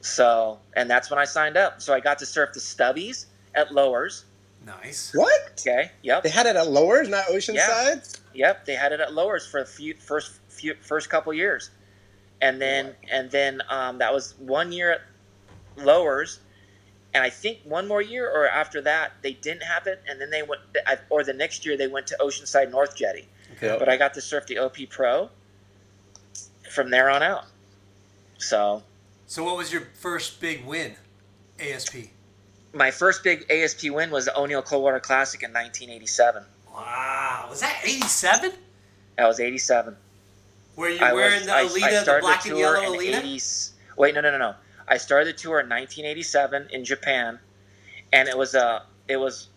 so, 0.00 0.58
and 0.74 0.88
that's 0.90 1.10
when 1.10 1.18
I 1.18 1.24
signed 1.24 1.56
up. 1.56 1.80
So 1.82 1.92
I 1.94 2.00
got 2.00 2.18
to 2.20 2.26
surf 2.26 2.50
the 2.54 2.60
stubbies 2.60 3.26
at 3.54 3.72
Lowers. 3.72 4.24
Nice. 4.66 5.12
what 5.14 5.32
Okay, 5.52 5.90
yep, 6.02 6.22
they 6.22 6.28
had 6.28 6.44
it 6.46 6.54
at 6.56 6.68
Lowers, 6.70 7.08
not 7.08 7.24
Oceanside. 7.26 8.18
Yeah. 8.34 8.46
yep. 8.48 8.64
They 8.66 8.74
had 8.74 8.92
it 8.92 9.00
at 9.00 9.14
Lowers 9.14 9.46
for 9.46 9.60
the 9.60 9.66
few, 9.66 9.94
first 9.94 10.40
few, 10.58 10.74
first 10.80 11.08
couple 11.10 11.32
years, 11.32 11.70
and 12.40 12.60
then 12.60 12.94
and 13.10 13.30
then 13.30 13.62
um, 13.68 13.98
that 13.98 14.12
was 14.12 14.34
one 14.38 14.72
year 14.72 14.92
at 14.92 15.00
Lowers, 15.76 16.40
and 17.14 17.22
I 17.24 17.30
think 17.30 17.58
one 17.64 17.86
more 17.88 18.02
year 18.02 18.28
or 18.30 18.48
after 18.48 18.80
that 18.82 19.12
they 19.22 19.32
didn't 19.32 19.62
have 19.62 19.86
it, 19.86 20.02
and 20.08 20.20
then 20.20 20.30
they 20.30 20.42
went 20.42 20.60
or 21.10 21.24
the 21.24 21.32
next 21.32 21.64
year 21.64 21.76
they 21.76 21.86
went 21.88 22.06
to 22.08 22.16
Oceanside 22.20 22.70
North 22.70 22.94
Jetty. 22.96 23.26
Yep. 23.62 23.78
but 23.80 23.88
I 23.88 23.96
got 23.96 24.14
to 24.14 24.20
surf 24.20 24.46
the 24.46 24.58
OP 24.58 24.76
Pro 24.88 25.30
from 26.70 26.90
there 26.90 27.10
on 27.10 27.22
out. 27.22 27.46
So 28.38 28.82
So 29.26 29.42
what 29.44 29.56
was 29.56 29.72
your 29.72 29.82
first 29.94 30.40
big 30.40 30.64
win? 30.64 30.94
ASP. 31.58 31.96
my 32.72 32.90
first 32.92 33.24
big 33.24 33.50
ASP 33.50 33.90
win 33.90 34.10
was 34.12 34.26
the 34.26 34.38
O'Neill 34.38 34.62
Coldwater 34.62 35.00
Classic 35.00 35.42
in 35.42 35.50
1987. 35.50 36.44
Wow. 36.72 37.46
Was 37.50 37.60
that 37.62 37.80
87? 37.82 38.52
That 39.16 39.26
was 39.26 39.40
87. 39.40 39.96
Were 40.78 40.90
you 40.90 41.04
I 41.04 41.12
wearing 41.12 41.40
was, 41.40 41.74
the 41.74 41.80
Aleeda, 41.80 42.04
the 42.04 42.18
black 42.20 42.44
the 42.44 42.50
and 42.50 42.58
yellow 42.58 42.76
Aleeda? 42.96 43.20
80s. 43.22 43.70
Wait, 43.96 44.14
no, 44.14 44.20
no, 44.20 44.30
no, 44.30 44.38
no. 44.38 44.54
I 44.86 44.96
started 44.96 45.26
the 45.26 45.32
tour 45.32 45.58
in 45.58 45.68
1987 45.68 46.68
in 46.70 46.84
Japan, 46.84 47.40
and 48.12 48.28
it 48.28 48.38
was 48.38 48.54
a 48.54 48.84
it 49.08 49.16
was 49.16 49.48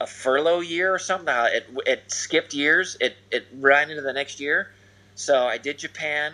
a 0.00 0.06
furlough 0.08 0.60
year 0.60 0.92
or 0.92 0.98
something. 0.98 1.28
Uh, 1.28 1.48
It 1.52 1.66
it 1.86 2.10
skipped 2.10 2.52
years. 2.52 2.96
It 3.00 3.16
it 3.30 3.46
ran 3.54 3.90
into 3.90 4.02
the 4.02 4.12
next 4.12 4.40
year. 4.40 4.72
So 5.14 5.46
I 5.46 5.56
did 5.56 5.78
Japan. 5.78 6.32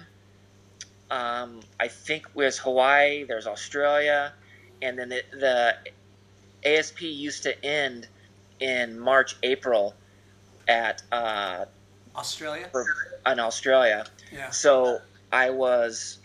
Um, 1.11 1.61
I 1.78 1.89
think 1.89 2.26
was 2.35 2.59
Hawaii. 2.59 3.24
There's 3.24 3.47
Australia, 3.47 4.33
and 4.80 4.99
then 4.99 5.11
the, 5.11 5.22
the 5.33 5.76
ASP 6.64 7.03
used 7.03 7.43
to 7.43 7.62
end 7.62 8.09
in 8.61 8.99
March 8.99 9.37
April 9.43 9.95
at 10.68 11.03
uh, 11.12 11.66
Australia? 12.16 12.70
in 13.26 13.39
Australia. 13.39 14.07
So 14.51 15.01
I 15.30 15.51
was 15.51 16.18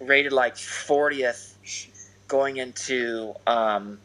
rated 0.00 0.32
like 0.32 0.54
40th 0.54 1.54
going 2.28 2.58
into 2.58 3.34
um, 3.46 3.98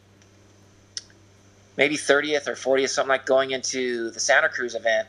maybe 1.76 1.96
30th 1.96 2.48
or 2.48 2.54
40th, 2.54 2.90
something 2.90 3.08
like 3.08 3.26
going 3.26 3.50
into 3.50 4.10
the 4.10 4.20
Santa 4.20 4.48
Cruz 4.48 4.74
event. 4.74 5.08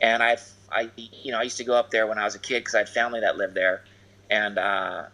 And 0.00 0.22
I, 0.22 0.38
I, 0.70 0.90
you 0.96 1.32
know, 1.32 1.38
I 1.38 1.42
used 1.42 1.58
to 1.58 1.64
go 1.64 1.74
up 1.74 1.90
there 1.90 2.06
when 2.06 2.18
I 2.18 2.24
was 2.24 2.34
a 2.34 2.38
kid 2.38 2.60
because 2.60 2.74
I 2.74 2.78
had 2.78 2.88
family 2.88 3.20
that 3.20 3.36
lived 3.36 3.54
there, 3.54 3.84
and 4.30 4.58
uh, 4.58 5.04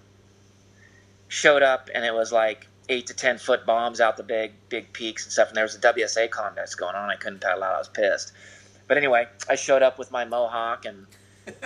showed 1.28 1.62
up, 1.62 1.88
and 1.94 2.04
it 2.04 2.14
was 2.14 2.30
like 2.30 2.68
eight 2.88 3.08
to 3.08 3.14
ten 3.14 3.38
foot 3.38 3.66
bombs 3.66 4.00
out 4.00 4.16
the 4.16 4.22
big, 4.22 4.52
big 4.68 4.92
peaks 4.92 5.24
and 5.24 5.32
stuff. 5.32 5.48
And 5.48 5.56
there 5.56 5.64
was 5.64 5.74
a 5.74 5.80
WSA 5.80 6.30
contest 6.30 6.78
going 6.78 6.94
on. 6.94 7.10
I 7.10 7.16
couldn't 7.16 7.40
paddle 7.40 7.64
out. 7.64 7.74
I 7.74 7.78
was 7.78 7.88
pissed. 7.88 8.32
But 8.86 8.96
anyway, 8.96 9.26
I 9.48 9.56
showed 9.56 9.82
up 9.82 9.98
with 9.98 10.12
my 10.12 10.24
mohawk 10.24 10.84
and 10.84 11.06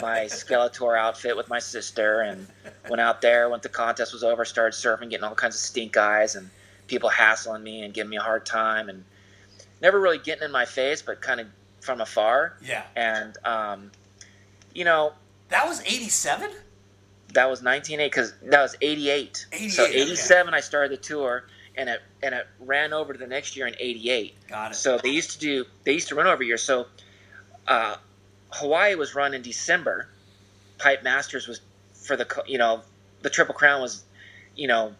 my 0.00 0.20
Skeletor 0.24 0.98
outfit 0.98 1.36
with 1.36 1.48
my 1.48 1.58
sister 1.58 2.20
and 2.20 2.46
went 2.88 3.00
out 3.00 3.20
there. 3.22 3.48
When 3.48 3.60
the 3.60 3.68
contest 3.68 4.12
was 4.12 4.22
over, 4.22 4.44
started 4.44 4.76
surfing, 4.76 5.10
getting 5.10 5.24
all 5.24 5.34
kinds 5.34 5.54
of 5.54 5.60
stink 5.60 5.96
eyes 5.96 6.34
and 6.34 6.50
people 6.86 7.08
hassling 7.08 7.62
me 7.62 7.82
and 7.82 7.94
giving 7.94 8.10
me 8.10 8.16
a 8.16 8.20
hard 8.22 8.44
time 8.44 8.88
and 8.88 9.04
never 9.80 10.00
really 10.00 10.18
getting 10.18 10.44
in 10.44 10.52
my 10.52 10.64
face, 10.64 11.02
but 11.02 11.20
kind 11.22 11.40
of 11.40 11.46
from 11.80 12.00
afar. 12.00 12.56
Yeah. 12.62 12.82
And 12.96 13.36
um, 13.44 13.90
you 14.74 14.84
know, 14.84 15.12
That 15.48 15.66
was 15.66 15.80
87? 15.82 16.50
that 17.32 17.48
was 17.48 17.62
1980 17.62 18.08
because 18.08 18.34
that 18.50 18.60
was 18.60 18.76
88. 18.80 19.46
88, 19.52 19.68
so 19.70 19.84
okay. 19.84 20.00
87, 20.02 20.52
I 20.52 20.60
started 20.60 20.90
the 20.90 20.96
tour, 20.96 21.44
and 21.76 21.88
it 21.88 22.02
and 22.24 22.34
it 22.34 22.46
ran 22.58 22.92
over 22.92 23.12
to 23.12 23.18
the 23.18 23.26
next 23.26 23.56
year 23.56 23.66
in 23.68 23.74
88. 23.78 24.34
Got 24.48 24.72
it. 24.72 24.74
So 24.74 24.98
they 24.98 25.10
used 25.10 25.30
to 25.32 25.38
do 25.38 25.64
they 25.84 25.92
used 25.92 26.08
to 26.08 26.16
run 26.16 26.26
over 26.26 26.42
here. 26.42 26.58
So 26.58 26.86
uh, 27.68 27.96
Hawaii 28.52 28.94
was 28.94 29.14
run 29.14 29.34
in 29.34 29.42
December. 29.42 30.08
Pipe 30.78 31.02
Masters 31.02 31.46
was 31.46 31.60
for 31.94 32.16
the 32.16 32.26
you 32.46 32.58
know 32.58 32.82
the 33.22 33.30
Triple 33.30 33.54
Crown 33.54 33.80
was 33.80 34.02
you 34.56 34.66
know 34.66 34.94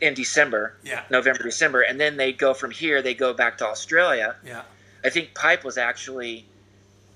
in 0.00 0.14
December, 0.14 0.74
Yeah. 0.82 1.04
November, 1.10 1.44
December, 1.44 1.82
and 1.82 2.00
then 2.00 2.16
they 2.16 2.32
go 2.32 2.54
from 2.54 2.72
here. 2.72 3.02
They 3.02 3.14
go 3.14 3.32
back 3.32 3.58
to 3.58 3.66
Australia. 3.66 4.34
Yeah. 4.44 4.62
I 5.04 5.10
think 5.10 5.32
pipe 5.34 5.62
was 5.64 5.78
actually 5.78 6.44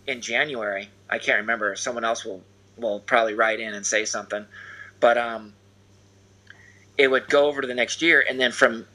in 0.06 0.20
January. 0.20 0.88
I 1.10 1.18
can't 1.18 1.38
remember. 1.38 1.74
Someone 1.76 2.04
else 2.04 2.24
will 2.24 2.42
will 2.76 3.00
probably 3.00 3.34
write 3.34 3.58
in 3.58 3.74
and 3.74 3.84
say 3.84 4.04
something, 4.04 4.46
but 5.00 5.16
um, 5.18 5.54
it 6.98 7.10
would 7.10 7.28
go 7.28 7.46
over 7.46 7.60
to 7.60 7.66
the 7.66 7.74
next 7.74 8.02
year, 8.02 8.24
and 8.28 8.38
then 8.38 8.52
from 8.52 8.86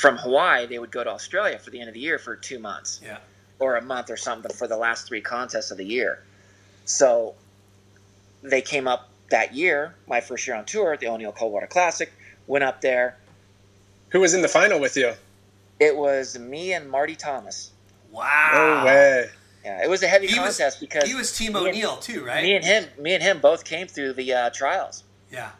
from 0.00 0.18
Hawaii 0.18 0.66
they 0.66 0.78
would 0.78 0.90
go 0.90 1.02
to 1.04 1.10
Australia 1.10 1.58
for 1.58 1.70
the 1.70 1.78
end 1.80 1.88
of 1.88 1.94
the 1.94 2.00
year 2.00 2.18
for 2.18 2.34
two 2.36 2.58
months 2.58 3.00
Yeah. 3.02 3.18
Or 3.62 3.76
a 3.76 3.82
month 3.82 4.10
or 4.10 4.16
something 4.16 4.52
for 4.52 4.66
the 4.66 4.76
last 4.76 5.06
three 5.06 5.20
contests 5.20 5.70
of 5.70 5.78
the 5.78 5.84
year. 5.84 6.18
So 6.84 7.34
they 8.42 8.60
came 8.60 8.88
up 8.88 9.08
that 9.30 9.54
year, 9.54 9.94
my 10.08 10.20
first 10.20 10.46
year 10.46 10.56
on 10.56 10.64
tour 10.64 10.92
at 10.92 11.00
the 11.00 11.06
O'Neill 11.06 11.32
Coldwater 11.32 11.68
Classic. 11.68 12.12
Went 12.48 12.64
up 12.64 12.80
there. 12.80 13.16
Who 14.10 14.20
was 14.20 14.34
in 14.34 14.42
the 14.42 14.48
final 14.48 14.80
with 14.80 14.96
you? 14.96 15.12
It 15.80 15.96
was 15.96 16.38
me 16.38 16.72
and 16.72 16.90
Marty 16.90 17.14
Thomas. 17.16 17.70
Wow. 18.10 18.80
No 18.82 18.86
way. 18.86 19.30
Yeah, 19.64 19.84
it 19.84 19.88
was 19.88 20.02
a 20.02 20.08
heavy 20.08 20.26
He 20.26 20.38
was, 20.40 20.58
contest 20.58 20.80
because 20.80 21.04
he 21.08 21.14
was 21.14 21.36
Team 21.36 21.52
me 21.52 21.60
and- 21.60 21.68
O'Neill 21.68 21.96
too, 21.98 22.24
right? 22.24 22.42
Me 22.42 22.56
and 22.56 22.64
him, 22.64 22.84
me 22.98 23.14
and 23.14 23.22
him 23.22 23.38
both 23.40 23.64
came 23.64 23.86
through 23.86 24.14
the 24.14 24.32
uh, 24.32 24.50
trials. 24.50 25.04
yeah. 25.30 25.50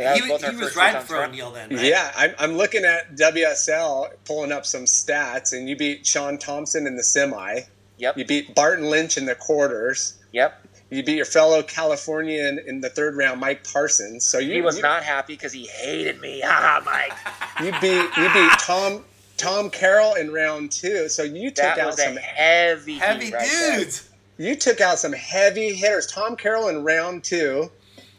So 0.00 0.04
that 0.04 0.16
he 0.16 0.22
was 0.22 0.30
was, 0.30 0.42
both 0.42 0.50
he 0.50 0.56
was 0.56 0.64
first 0.66 0.76
riding 0.76 1.00
for 1.02 1.08
tour. 1.14 1.24
O'Neill 1.24 1.50
then, 1.52 1.70
right? 1.70 1.84
Yeah, 1.84 2.12
I'm, 2.16 2.34
I'm 2.38 2.56
looking 2.56 2.84
at 2.84 3.14
WSL, 3.16 4.10
pulling 4.24 4.52
up 4.52 4.66
some 4.66 4.84
stats, 4.84 5.52
and 5.52 5.68
you 5.68 5.76
beat 5.76 6.06
Shaun 6.06 6.38
Tomson 6.38 6.86
in 6.86 6.96
the 6.96 7.02
semi. 7.02 7.60
Yep. 7.98 8.16
You 8.16 8.24
beat 8.24 8.54
Barton 8.54 8.88
Lynch 8.88 9.16
in 9.18 9.26
the 9.26 9.34
quarters. 9.34 10.18
Yep. 10.32 10.66
You 10.90 11.02
beat 11.04 11.16
your 11.16 11.24
fellow 11.26 11.62
Californian 11.62 12.58
in 12.66 12.80
the 12.80 12.88
third 12.88 13.14
round, 13.16 13.40
Mike 13.40 13.62
Parsons. 13.70 14.24
So 14.24 14.38
you 14.38 14.54
He 14.54 14.60
was 14.62 14.76
you, 14.76 14.82
not 14.82 15.04
happy 15.04 15.34
because 15.34 15.52
he 15.52 15.66
hated 15.66 16.20
me. 16.20 16.40
Ha, 16.40 16.48
ah, 16.50 16.82
ha 16.84 17.56
Mike. 17.60 17.64
you 17.64 17.72
beat 17.80 18.16
you 18.16 18.32
beat 18.32 18.58
Tom 18.58 19.04
Tom 19.36 19.70
Carroll 19.70 20.14
in 20.14 20.32
round 20.32 20.72
two. 20.72 21.08
So 21.08 21.22
you 21.22 21.50
took 21.50 21.56
That 21.64 21.78
out 21.78 21.86
was 21.86 21.98
a 22.00 22.02
some 22.04 22.16
heavy, 22.16 22.94
Heavy 22.94 23.32
right 23.32 23.46
there. 23.48 23.78
dudes. 23.78 24.10
you 24.38 24.56
took 24.56 24.80
out 24.80 24.98
some 24.98 25.12
heavy 25.12 25.74
hitters. 25.74 26.06
Tom 26.06 26.36
Carroll 26.36 26.68
in 26.68 26.82
round 26.84 27.22
two. 27.24 27.70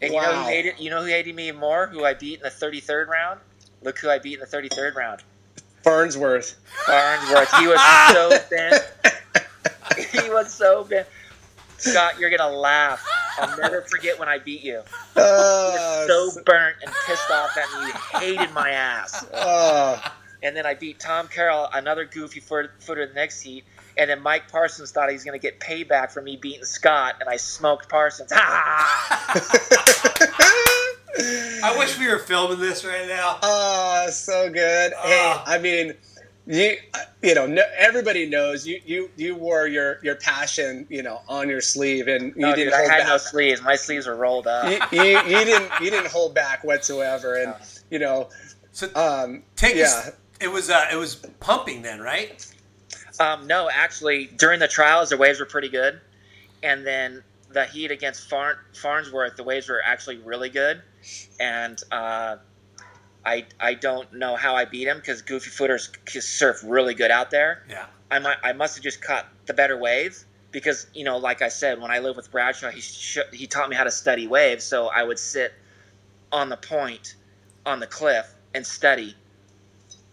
And 0.01 0.13
you 0.13 0.19
know 0.21 0.33
who 0.43 0.49
hated? 0.49 0.79
You 0.79 0.89
know 0.89 1.01
who 1.01 1.07
hated 1.07 1.35
me 1.35 1.51
more? 1.51 1.87
Who 1.87 2.03
I 2.05 2.13
beat 2.13 2.37
in 2.39 2.43
the 2.43 2.49
33rd 2.49 3.07
round? 3.07 3.39
Look 3.83 3.99
who 3.99 4.09
I 4.09 4.19
beat 4.19 4.35
in 4.35 4.39
the 4.39 4.45
33rd 4.45 4.95
round. 4.95 5.21
Farnsworth. 5.83 6.55
Farnsworth. 6.85 7.51
He 7.59 7.67
was 7.67 7.79
so 8.13 8.29
bent. 8.49 8.83
he 10.11 10.29
was 10.29 10.53
so 10.53 10.83
bent. 10.83 11.07
Scott, 11.77 12.19
you're 12.19 12.29
gonna 12.35 12.55
laugh. 12.55 13.03
I'll 13.39 13.57
never 13.57 13.81
forget 13.81 14.19
when 14.19 14.29
I 14.29 14.37
beat 14.37 14.63
you. 14.63 14.81
Uh, 15.15 16.05
So 16.07 16.29
burnt 16.45 16.77
and 16.83 16.91
pissed 17.07 17.31
off 17.31 17.57
at 17.57 17.79
me. 17.81 17.87
You 17.87 18.19
hated 18.19 18.53
my 18.53 18.69
ass. 18.69 19.23
uh, 19.31 19.99
And 20.43 20.55
then 20.55 20.65
I 20.67 20.75
beat 20.75 20.99
Tom 20.99 21.27
Carroll, 21.27 21.67
another 21.73 22.05
goofy 22.05 22.39
foot- 22.39 22.69
footer 22.79 23.01
in 23.03 23.09
the 23.09 23.15
next 23.15 23.41
heat. 23.41 23.63
And 23.97 24.09
then 24.09 24.21
Mike 24.21 24.51
Parsons 24.51 24.91
thought 24.91 25.09
he 25.09 25.13
was 25.13 25.23
going 25.23 25.39
to 25.39 25.41
get 25.41 25.59
payback 25.59 26.11
for 26.11 26.21
me 26.21 26.37
beating 26.37 26.63
Scott, 26.65 27.15
and 27.19 27.29
I 27.29 27.37
smoked 27.37 27.89
Parsons. 27.89 28.31
I 31.63 31.75
wish 31.77 31.97
we 31.99 32.07
were 32.07 32.19
filming 32.19 32.59
this 32.59 32.83
right 32.85 33.07
now. 33.07 33.37
Oh, 33.43 34.07
so 34.11 34.49
good. 34.49 34.93
Hey, 34.93 35.19
Ah. 35.21 35.43
I 35.45 35.57
mean, 35.59 35.93
you 36.47 36.75
you 37.21 37.35
know, 37.35 37.45
no, 37.45 37.61
everybody 37.77 38.27
knows 38.27 38.65
you 38.65 38.81
you 38.85 39.09
you 39.15 39.35
wore 39.35 39.67
your 39.67 39.99
your 40.03 40.15
passion, 40.15 40.87
you 40.89 41.03
know, 41.03 41.21
on 41.27 41.49
your 41.49 41.61
sleeve, 41.61 42.07
and 42.07 42.27
you 42.35 42.41
No, 42.41 42.55
didn't 42.55 42.71
dude, 42.71 42.73
I 42.73 42.81
had 42.81 42.99
back. 42.99 43.07
no 43.07 43.17
sleeves. 43.17 43.61
My 43.61 43.75
sleeves 43.75 44.07
were 44.07 44.15
rolled 44.15 44.47
up. 44.47 44.91
you, 44.91 45.01
you, 45.03 45.19
you 45.19 45.45
didn't 45.45 45.71
you 45.81 45.91
didn't 45.91 46.07
hold 46.11 46.33
back 46.33 46.63
whatsoever, 46.63 47.35
and 47.35 47.53
you 47.91 47.99
know, 47.99 48.29
So 48.71 48.87
um, 48.95 49.43
take 49.55 49.75
yeah. 49.75 49.83
us. 49.85 50.11
It 50.39 50.51
was 50.51 50.69
uh, 50.71 50.87
it 50.91 50.95
was 50.95 51.15
pumping 51.39 51.81
then, 51.83 51.99
right? 51.99 52.43
Um, 53.21 53.47
no, 53.47 53.69
actually, 53.71 54.25
during 54.37 54.59
the 54.59 54.67
trials, 54.67 55.09
the 55.09 55.17
waves 55.17 55.39
were 55.39 55.45
pretty 55.45 55.69
good, 55.69 56.01
and 56.63 56.85
then 56.85 57.23
the 57.49 57.65
heat 57.65 57.91
against 57.91 58.29
Farn- 58.29 58.57
Farnsworth, 58.73 59.35
the 59.35 59.43
waves 59.43 59.69
were 59.69 59.81
actually 59.85 60.17
really 60.17 60.49
good, 60.49 60.81
and 61.39 61.81
uh, 61.91 62.37
I 63.25 63.45
I 63.59 63.73
don't 63.75 64.11
know 64.13 64.35
how 64.35 64.55
I 64.55 64.65
beat 64.65 64.87
him 64.87 64.97
because 64.97 65.21
goofy 65.21 65.49
footers 65.51 65.91
surf 66.07 66.61
really 66.63 66.95
good 66.95 67.11
out 67.11 67.29
there. 67.31 67.63
Yeah. 67.69 67.85
I 68.09 68.19
might 68.19 68.37
I 68.43 68.53
must 68.53 68.75
have 68.75 68.83
just 68.83 69.01
caught 69.01 69.27
the 69.45 69.53
better 69.53 69.77
wave 69.77 70.17
because 70.51 70.87
you 70.93 71.03
know, 71.03 71.17
like 71.17 71.41
I 71.41 71.49
said, 71.49 71.79
when 71.79 71.91
I 71.91 71.99
lived 71.99 72.17
with 72.17 72.31
Bradshaw, 72.31 72.71
he 72.71 72.81
sh- 72.81 73.17
he 73.33 73.47
taught 73.47 73.69
me 73.69 73.75
how 73.75 73.83
to 73.83 73.91
study 73.91 74.27
waves, 74.27 74.63
so 74.63 74.87
I 74.87 75.03
would 75.03 75.19
sit 75.19 75.53
on 76.31 76.49
the 76.49 76.57
point 76.57 77.15
on 77.65 77.79
the 77.79 77.87
cliff 77.87 78.33
and 78.55 78.65
study 78.65 79.15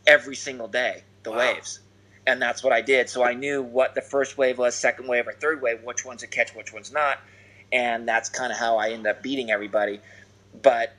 every 0.06 0.36
single 0.36 0.68
day 0.68 1.04
the 1.22 1.30
Wow. 1.30 1.38
waves. 1.38 1.80
And 2.28 2.42
that's 2.42 2.62
what 2.62 2.74
I 2.74 2.82
did. 2.82 3.08
So 3.08 3.24
I 3.24 3.32
knew 3.32 3.62
what 3.62 3.94
the 3.94 4.02
first 4.02 4.36
wave 4.36 4.58
was, 4.58 4.74
second 4.74 5.08
wave, 5.08 5.26
or 5.26 5.32
third 5.32 5.62
wave, 5.62 5.82
which 5.82 6.04
ones 6.04 6.20
to 6.20 6.26
catch, 6.26 6.54
which 6.54 6.74
ones 6.74 6.92
not. 6.92 7.18
And 7.72 8.06
that's 8.06 8.28
kind 8.28 8.52
of 8.52 8.58
how 8.58 8.76
I 8.76 8.90
ended 8.90 9.06
up 9.06 9.22
beating 9.22 9.50
everybody. 9.50 10.00
But 10.60 10.92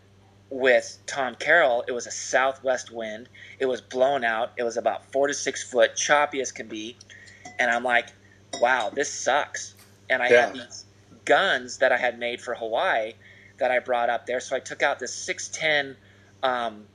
with 0.50 0.98
Tom 1.06 1.36
Carroll, 1.36 1.84
it 1.88 1.92
was 1.92 2.08
a 2.08 2.12
southwest 2.12 2.90
wind. 2.90 3.30
It 3.60 3.68
was 3.68 3.80
blown 3.80 4.24
out. 4.24 4.54
It 4.58 4.64
was 4.64 4.76
about 4.76 5.12
four 5.12 5.28
to 5.28 5.34
six 5.36 5.62
foot, 5.62 5.96
choppy 5.96 6.42
as 6.42 6.52
can 6.52 6.68
be. 6.68 6.98
And 7.60 7.70
I'm 7.70 7.84
like, 7.84 8.08
wow, 8.60 8.90
this 8.92 9.14
sucks. 9.14 9.76
And 10.10 10.24
I 10.24 10.30
had 10.30 10.56
these 10.56 10.86
guns 11.26 11.78
that 11.78 11.92
I 11.92 11.98
had 11.98 12.18
made 12.18 12.42
for 12.42 12.56
Hawaii 12.56 13.14
that 13.60 13.70
I 13.70 13.78
brought 13.78 14.10
up 14.10 14.26
there. 14.26 14.40
So 14.40 14.56
I 14.56 14.60
took 14.60 14.82
out 14.82 14.98
this 14.98 15.14
610 15.14 15.96
um, 16.42 16.86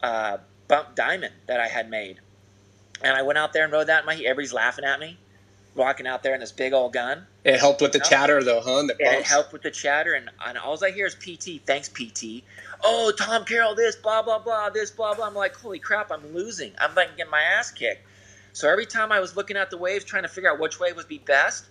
uh, 0.00 0.38
bump 0.68 0.94
diamond 0.94 1.34
that 1.48 1.58
I 1.58 1.66
had 1.66 1.90
made. 1.90 2.20
And 3.02 3.16
I 3.16 3.22
went 3.22 3.38
out 3.38 3.52
there 3.52 3.64
and 3.64 3.72
rode 3.72 3.88
that 3.88 4.00
in 4.00 4.06
my 4.06 4.14
heat. 4.14 4.26
Everybody's 4.26 4.52
laughing 4.52 4.84
at 4.84 4.98
me, 4.98 5.18
walking 5.74 6.06
out 6.06 6.22
there 6.22 6.34
in 6.34 6.40
this 6.40 6.52
big 6.52 6.72
old 6.72 6.92
gun. 6.92 7.26
It 7.44 7.60
helped 7.60 7.80
with 7.82 7.92
the 7.92 7.98
No. 7.98 8.04
chatter 8.04 8.42
though, 8.42 8.60
huh? 8.60 8.82
The 8.86 8.96
it 8.98 9.24
helped 9.24 9.52
with 9.52 9.62
the 9.62 9.70
chatter. 9.70 10.14
And, 10.14 10.30
and 10.46 10.58
all 10.58 10.82
I 10.82 10.90
hear 10.90 11.06
is 11.06 11.14
PT. 11.14 11.64
Thanks, 11.66 11.88
PT. 11.88 12.42
Oh, 12.82 13.12
Tom 13.16 13.44
Carroll, 13.44 13.74
this, 13.74 13.96
blah, 13.96 14.22
blah, 14.22 14.38
blah, 14.38 14.70
this, 14.70 14.90
blah, 14.90 15.14
blah. 15.14 15.26
I'm 15.26 15.34
like, 15.34 15.54
holy 15.54 15.78
crap, 15.78 16.10
I'm 16.10 16.34
losing. 16.34 16.72
I'm 16.78 16.94
like 16.94 17.16
getting 17.16 17.30
my 17.30 17.42
ass 17.42 17.70
kicked. 17.70 18.02
So 18.52 18.68
every 18.70 18.86
time 18.86 19.12
I 19.12 19.20
was 19.20 19.36
looking 19.36 19.56
at 19.56 19.70
the 19.70 19.76
waves, 19.76 20.04
trying 20.04 20.22
to 20.22 20.28
figure 20.28 20.50
out 20.50 20.58
which 20.58 20.80
wave 20.80 20.96
would 20.96 21.08
be 21.08 21.18
best, 21.18 21.66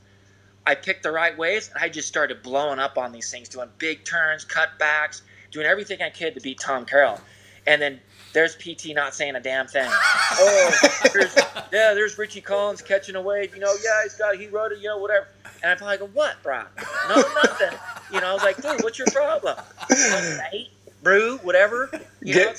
I 0.68 0.76
picked 0.76 1.04
the 1.04 1.12
right 1.12 1.36
waves. 1.36 1.70
And 1.74 1.84
I 1.84 1.90
just 1.90 2.08
started 2.08 2.44
blowing 2.44 2.78
up 2.80 2.98
on 2.98 3.12
these 3.12 3.32
things, 3.32 3.50
doing 3.50 3.70
big 3.80 4.06
turns, 4.06 4.46
cutbacks, 4.46 5.22
doing 5.52 5.66
everything 5.66 6.02
I 6.04 6.10
could 6.12 6.36
to 6.36 6.42
beat 6.42 6.60
Tom 6.60 6.86
Carroll. 6.86 7.20
And 7.68 7.82
then 7.82 8.00
there's 8.36 8.56
PT 8.56 8.94
not 8.94 9.16
saying 9.16 9.36
a 9.36 9.40
damn 9.40 9.66
thing. 9.66 9.90
oh, 10.34 10.72
there's, 11.14 11.36
yeah, 11.74 11.94
there's 11.96 12.18
Richie 12.20 12.42
Collins 12.42 12.84
catching 12.84 13.16
a 13.16 13.22
wave. 13.22 13.56
You 13.56 13.62
know, 13.62 13.74
yeah, 13.84 14.04
he's 14.04 14.14
got, 14.14 14.36
he 14.36 14.48
rode 14.48 14.74
it, 14.74 14.78
you 14.80 14.90
know, 14.90 15.00
whatever. 15.00 15.28
And 15.64 15.72
I'm 15.72 15.78
probably 15.78 15.98
go, 15.98 16.08
what, 16.14 16.36
bro? 16.44 16.64
No, 17.10 17.16
nothing. 17.16 17.78
You 18.14 18.22
know, 18.22 18.28
I 18.28 18.34
was 18.34 18.44
like, 18.44 18.62
dude, 18.62 18.84
what's 18.84 19.00
your 19.00 19.08
problem? 19.08 19.58
Right? 19.90 20.68
Brew, 21.02 21.38
whatever. 21.40 21.90
You 22.22 22.36
know, 22.36 22.46
like- 22.48 22.58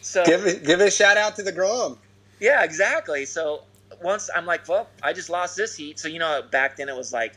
so 0.00 0.24
give 0.24 0.46
it 0.46 0.64
give 0.64 0.80
a 0.80 0.90
shout 0.90 1.16
out 1.16 1.34
to 1.36 1.42
the 1.42 1.50
Grom. 1.50 1.98
yeah, 2.38 2.62
exactly. 2.62 3.24
So 3.26 3.62
once 4.02 4.30
I'm 4.36 4.46
like, 4.46 4.68
well, 4.68 4.88
I 5.02 5.12
just 5.12 5.28
lost 5.30 5.56
this 5.56 5.74
heat. 5.74 5.98
So 5.98 6.06
you 6.06 6.20
know, 6.20 6.42
back 6.48 6.76
then 6.76 6.88
it 6.88 6.94
was 6.96 7.12
like 7.12 7.34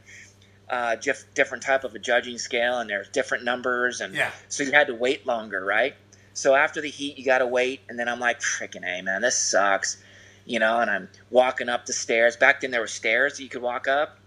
uh, 0.70 0.96
diff- 0.98 1.26
different 1.34 1.64
type 1.64 1.84
of 1.84 1.96
a 1.96 2.00
judging 2.00 2.38
scale, 2.38 2.78
and 2.80 2.88
there's 2.90 3.10
different 3.10 3.44
numbers, 3.44 4.02
and 4.02 4.14
Yeah. 4.14 4.30
so 4.50 4.62
you 4.64 4.72
had 4.72 4.86
to 4.88 4.94
wait 4.94 5.26
longer, 5.26 5.66
right? 5.66 5.96
So 6.34 6.56
after 6.56 6.82
the 6.82 6.90
heat, 6.90 7.18
you 7.18 7.26
got 7.26 7.40
to 7.40 7.48
wait, 7.48 7.82
and 7.90 7.98
then 8.00 8.08
I'm 8.08 8.20
like, 8.20 8.40
freaking 8.40 8.86
a 8.86 9.02
man, 9.02 9.22
this 9.22 9.38
sucks, 9.38 10.02
you 10.46 10.60
know. 10.60 10.80
And 10.80 10.90
I'm 10.90 11.10
walking 11.30 11.70
up 11.70 11.86
the 11.86 11.94
stairs. 11.94 12.38
Back 12.38 12.62
then 12.62 12.72
there 12.72 12.82
were 12.82 12.88
stairs 12.88 13.38
that 13.38 13.44
you 13.44 13.50
could 13.50 13.62
walk 13.62 13.88
up, 13.88 14.18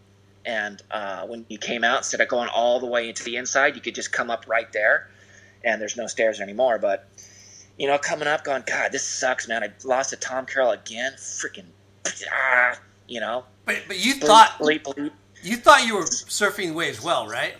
and 0.44 0.82
uh, 0.90 1.26
when 1.26 1.46
you 1.48 1.58
came 1.58 1.84
out, 1.84 1.98
instead 1.98 2.20
of 2.20 2.28
going 2.28 2.48
all 2.48 2.80
the 2.80 2.86
way 2.86 3.08
into 3.08 3.24
the 3.24 3.36
inside, 3.36 3.74
you 3.76 3.80
could 3.82 3.94
just 3.94 4.12
come 4.12 4.30
up 4.30 4.46
right 4.48 4.72
there, 4.72 5.08
and 5.64 5.80
there's 5.80 5.96
no 5.96 6.06
stairs 6.06 6.40
anymore, 6.40 6.78
but 6.78 7.08
you 7.78 7.86
know, 7.88 7.98
coming 7.98 8.28
up, 8.28 8.44
going, 8.44 8.62
God, 8.66 8.92
this 8.92 9.06
sucks, 9.06 9.48
man. 9.48 9.62
I 9.64 9.70
lost 9.84 10.10
to 10.10 10.16
Tom 10.16 10.46
Carroll 10.46 10.72
again. 10.72 11.14
Freaking, 11.16 11.64
ah, 12.30 12.78
you 13.08 13.20
know. 13.20 13.44
But 13.64 13.82
but 13.86 13.98
you 14.04 14.14
Bleep, 14.16 14.26
thought 14.26 14.58
bleep, 14.58 14.82
bleep. 14.82 15.10
you 15.42 15.56
thought 15.56 15.86
you 15.86 15.96
were 15.96 16.04
surfing 16.04 16.74
waves 16.74 17.02
well, 17.02 17.26
right? 17.26 17.54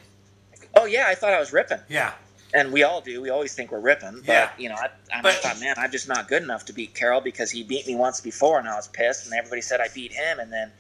Oh 0.77 0.85
yeah, 0.85 1.07
I 1.09 1.15
thought 1.15 1.33
I 1.33 1.41
was 1.41 1.53
ripping, 1.53 1.81
Yeah. 1.89 2.13
And 2.55 2.73
we 2.73 2.83
all 2.83 3.01
do. 3.01 3.21
We 3.21 3.31
always 3.31 3.55
think 3.55 3.71
we're 3.73 3.81
ripping, 3.81 4.23
but 4.27 4.29
Yeah. 4.33 4.51
you 4.59 4.69
know, 4.69 4.75
I, 4.77 4.91
I 5.13 5.23
But- 5.23 5.35
thought, 5.37 5.59
man, 5.61 5.75
I'm 5.79 5.91
just 5.91 6.09
not 6.09 6.29
good 6.29 6.43
enough 6.43 6.65
to 6.67 6.73
beat 6.73 6.95
Carroll 6.95 7.21
because 7.21 7.51
he 7.51 7.63
beat 7.63 7.87
me 7.87 7.95
once 7.95 8.21
before, 8.21 8.59
and 8.59 8.69
I 8.69 8.75
was 8.77 8.89
pissed, 8.89 9.25
and 9.27 9.35
everybody 9.35 9.63
said 9.63 9.81
I 9.81 9.89
beat 9.89 10.13
him, 10.13 10.39
and 10.39 10.53
then, 10.53 10.71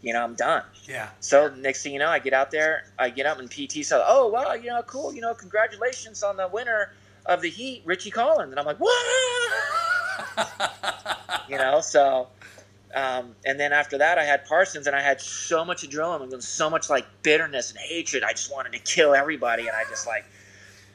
you 0.00 0.12
know, 0.12 0.22
I'm 0.22 0.34
done. 0.34 0.62
Yeah. 0.84 1.08
So 1.20 1.48
next 1.54 1.82
thing 1.82 1.92
you 1.92 1.98
know, 1.98 2.08
I 2.08 2.18
get 2.18 2.32
out 2.32 2.50
there, 2.50 2.84
I 2.98 3.10
get 3.10 3.26
up 3.26 3.38
and 3.38 3.50
PT 3.50 3.84
said, 3.84 4.02
"Oh 4.06 4.28
wow, 4.28 4.54
you 4.54 4.68
know, 4.70 4.82
cool, 4.82 5.12
you 5.14 5.20
know, 5.20 5.34
congratulations 5.34 6.22
on 6.22 6.36
the 6.36 6.48
winner 6.48 6.92
of 7.26 7.42
the 7.42 7.50
heat, 7.50 7.82
Richie 7.84 8.10
Collins." 8.10 8.50
And 8.52 8.58
I'm 8.60 8.66
like, 8.66 8.78
"What?" 8.78 8.96
you 11.48 11.56
know, 11.58 11.80
so 11.80 12.28
um, 12.94 13.34
and 13.44 13.60
then 13.60 13.72
after 13.72 13.98
that, 13.98 14.18
I 14.18 14.24
had 14.24 14.46
Parsons, 14.46 14.86
and 14.86 14.96
I 14.96 15.02
had 15.02 15.20
so 15.20 15.62
much 15.64 15.82
adrenaline 15.86 16.32
and 16.32 16.42
so 16.42 16.70
much 16.70 16.88
like 16.88 17.04
bitterness 17.22 17.70
and 17.70 17.78
hatred. 17.78 18.22
I 18.22 18.30
just 18.32 18.50
wanted 18.50 18.72
to 18.72 18.78
kill 18.78 19.14
everybody, 19.14 19.66
and 19.68 19.76
I 19.76 19.84
just 19.90 20.06
like 20.06 20.24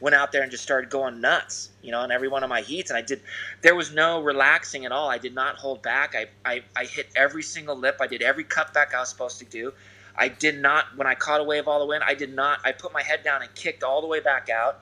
went 0.04 0.14
out 0.14 0.34
there 0.34 0.42
and 0.42 0.52
just 0.52 0.64
started 0.64 0.90
going 0.90 1.22
nuts, 1.22 1.70
you 1.82 1.90
know, 1.90 2.00
on 2.02 2.12
every 2.12 2.28
one 2.28 2.44
of 2.44 2.50
my 2.50 2.60
heats. 2.60 2.92
And 2.92 2.98
I 2.98 3.02
did, 3.02 3.22
there 3.62 3.74
was 3.74 3.94
no 3.94 4.22
relaxing 4.22 4.84
at 4.86 4.92
all. 4.92 5.10
I 5.10 5.18
did 5.18 5.34
not 5.34 5.56
hold 5.56 5.82
back. 5.82 6.14
I, 6.14 6.26
I, 6.44 6.62
I 6.76 6.84
hit 6.84 7.08
every 7.16 7.42
single 7.42 7.78
lip. 7.78 7.96
I 8.02 8.08
did 8.08 8.22
every 8.22 8.44
cutback 8.44 8.94
I 8.94 9.00
was 9.00 9.08
supposed 9.08 9.40
to 9.40 9.46
do. 9.46 9.72
I 10.18 10.28
did 10.28 10.62
not, 10.62 10.88
when 10.98 11.08
I 11.08 11.16
caught 11.16 11.40
a 11.40 11.44
wave 11.46 11.70
all 11.70 11.80
the 11.80 11.86
way 11.86 11.96
in, 11.96 12.04
I 12.04 12.16
did 12.16 12.36
not, 12.36 12.60
I 12.66 12.74
put 12.74 12.92
my 12.92 13.02
head 13.02 13.24
down 13.24 13.44
and 13.44 13.56
kicked 13.56 13.82
all 13.82 14.02
the 14.02 14.08
way 14.08 14.20
back 14.20 14.50
out 14.50 14.82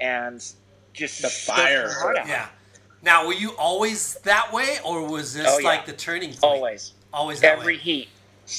and 0.00 0.44
just 0.92 1.22
The 1.22 1.28
fire. 1.28 1.86
my 1.86 1.92
heart 1.94 2.18
out. 2.18 2.26
Yeah. 2.26 2.48
Now, 3.02 3.24
were 3.28 3.34
you 3.34 3.52
always 3.56 4.14
that 4.24 4.52
way, 4.52 4.78
or 4.84 5.08
was 5.08 5.32
this 5.32 5.46
Oh, 5.48 5.58
yeah. 5.58 5.68
like 5.68 5.86
the 5.86 5.92
turning 5.92 6.30
point? 6.30 6.42
Always. 6.42 6.92
Always 7.12 7.40
that 7.40 7.58
every 7.60 7.76
way. 7.76 7.80
heat, 7.80 8.08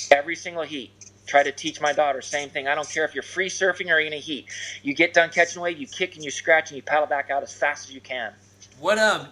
every 0.09 0.37
single 0.37 0.63
heat. 0.63 0.96
Try 1.27 1.43
to 1.43 1.51
teach 1.51 1.81
my 1.81 1.91
daughter 1.91 2.21
same 2.21 2.49
thing. 2.49 2.67
I 2.67 2.73
don't 2.75 2.89
care 2.89 3.03
if 3.03 3.13
you're 3.13 3.21
free 3.21 3.49
surfing 3.49 3.91
or 3.91 3.99
in 3.99 4.13
a 4.13 4.17
heat. 4.19 4.45
You 4.81 4.93
get 4.93 5.13
done 5.13 5.29
catching 5.29 5.59
a 5.59 5.61
wave, 5.61 5.77
you 5.77 5.85
kick 5.85 6.15
and 6.15 6.23
you 6.23 6.31
scratch 6.31 6.69
and 6.71 6.77
you 6.77 6.81
paddle 6.81 7.05
back 7.05 7.29
out 7.29 7.43
as 7.43 7.53
fast 7.53 7.89
as 7.89 7.93
you 7.93 7.99
can. 8.01 8.31
What 8.79 8.97
um, 8.97 9.27